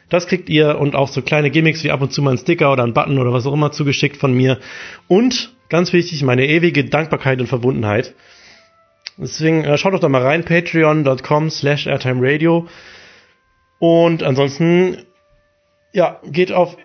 Das 0.08 0.26
kriegt 0.26 0.48
ihr 0.48 0.78
und 0.78 0.94
auch 0.94 1.08
so 1.08 1.22
kleine 1.22 1.50
Gimmicks 1.50 1.82
wie 1.82 1.90
ab 1.90 2.02
und 2.02 2.12
zu 2.12 2.22
mal 2.22 2.32
ein 2.32 2.38
Sticker 2.38 2.72
oder 2.72 2.84
ein 2.84 2.92
Button 2.92 3.18
oder 3.18 3.32
was 3.32 3.46
auch 3.46 3.54
immer 3.54 3.72
zugeschickt 3.72 4.16
von 4.16 4.34
mir. 4.34 4.58
Und 5.08 5.54
ganz 5.68 5.92
wichtig, 5.92 6.22
meine 6.22 6.46
ewige 6.46 6.84
Dankbarkeit 6.84 7.40
und 7.40 7.46
Verbundenheit. 7.46 8.14
Deswegen 9.16 9.64
äh, 9.64 9.78
schaut 9.78 9.94
doch 9.94 10.00
da 10.00 10.08
mal 10.08 10.22
rein, 10.22 10.44
patreon.com 10.44 11.50
slash 11.50 11.86
airtimeradio. 11.86 12.68
Und 13.78 14.22
ansonsten, 14.22 14.98
ja, 15.92 16.20
geht 16.24 16.52
auf 16.52 16.76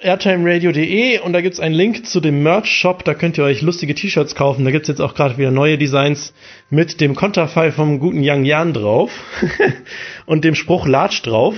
airtimeradio.de 0.00 1.18
und 1.20 1.32
da 1.32 1.40
gibt's 1.40 1.58
einen 1.58 1.74
Link 1.74 2.06
zu 2.06 2.20
dem 2.20 2.42
Merch-Shop, 2.42 3.04
da 3.04 3.14
könnt 3.14 3.36
ihr 3.36 3.44
euch 3.44 3.62
lustige 3.62 3.94
T-Shirts 3.94 4.34
kaufen. 4.36 4.64
Da 4.64 4.70
gibt's 4.70 4.88
jetzt 4.88 5.00
auch 5.00 5.14
gerade 5.14 5.38
wieder 5.38 5.50
neue 5.50 5.76
Designs 5.76 6.32
mit 6.70 7.00
dem 7.00 7.16
Konterfei 7.16 7.72
vom 7.72 7.98
guten 7.98 8.22
Yang 8.22 8.44
Yan 8.44 8.72
drauf 8.72 9.10
und 10.26 10.44
dem 10.44 10.54
Spruch 10.54 10.86
Latsch 10.86 11.26
drauf. 11.26 11.56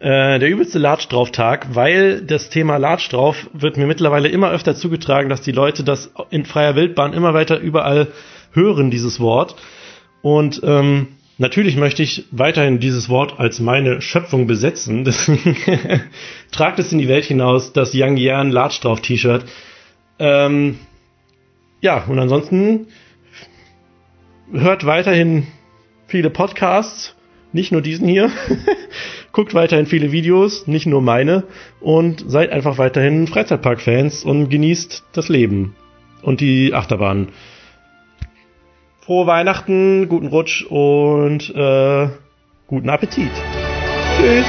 Äh, 0.00 0.40
der 0.40 0.48
übelste 0.48 0.78
Latsch 0.78 1.06
drauf 1.08 1.30
Tag, 1.30 1.74
weil 1.74 2.20
das 2.22 2.50
Thema 2.50 2.78
Latsch 2.78 3.12
drauf 3.12 3.48
wird 3.52 3.76
mir 3.76 3.86
mittlerweile 3.86 4.28
immer 4.28 4.50
öfter 4.50 4.74
zugetragen, 4.74 5.30
dass 5.30 5.40
die 5.40 5.52
Leute 5.52 5.84
das 5.84 6.12
in 6.30 6.44
freier 6.44 6.74
Wildbahn 6.74 7.12
immer 7.12 7.32
weiter 7.32 7.58
überall 7.58 8.08
hören, 8.52 8.90
dieses 8.90 9.20
Wort. 9.20 9.54
Und 10.20 10.60
ähm, 10.64 11.15
natürlich 11.38 11.76
möchte 11.76 12.02
ich 12.02 12.24
weiterhin 12.30 12.80
dieses 12.80 13.08
Wort 13.08 13.38
als 13.38 13.60
meine 13.60 14.00
Schöpfung 14.00 14.46
besetzen. 14.46 15.04
Tragt 16.52 16.78
es 16.78 16.92
in 16.92 16.98
die 16.98 17.08
Welt 17.08 17.24
hinaus, 17.24 17.72
das 17.72 17.92
Young 17.94 18.16
Yan 18.16 18.50
Latsch 18.50 18.82
drauf 18.82 19.00
T-Shirt. 19.00 19.44
Ähm, 20.18 20.78
ja, 21.80 22.04
und 22.04 22.18
ansonsten 22.18 22.86
hört 24.52 24.86
weiterhin 24.86 25.46
viele 26.06 26.30
Podcasts, 26.30 27.14
nicht 27.52 27.72
nur 27.72 27.82
diesen 27.82 28.08
hier. 28.08 28.30
Guckt 29.32 29.54
weiterhin 29.54 29.86
viele 29.86 30.12
Videos, 30.12 30.66
nicht 30.66 30.86
nur 30.86 31.02
meine, 31.02 31.44
und 31.80 32.24
seid 32.26 32.50
einfach 32.50 32.78
weiterhin 32.78 33.26
Freizeitpark-Fans 33.26 34.24
und 34.24 34.48
genießt 34.48 35.04
das 35.12 35.28
Leben 35.28 35.74
und 36.22 36.40
die 36.40 36.72
Achterbahn. 36.72 37.28
Frohe 39.06 39.28
Weihnachten, 39.28 40.08
guten 40.08 40.26
Rutsch 40.26 40.64
und 40.68 41.54
äh, 41.54 42.08
guten 42.66 42.90
Appetit. 42.90 43.30
Tschüss. 44.16 44.44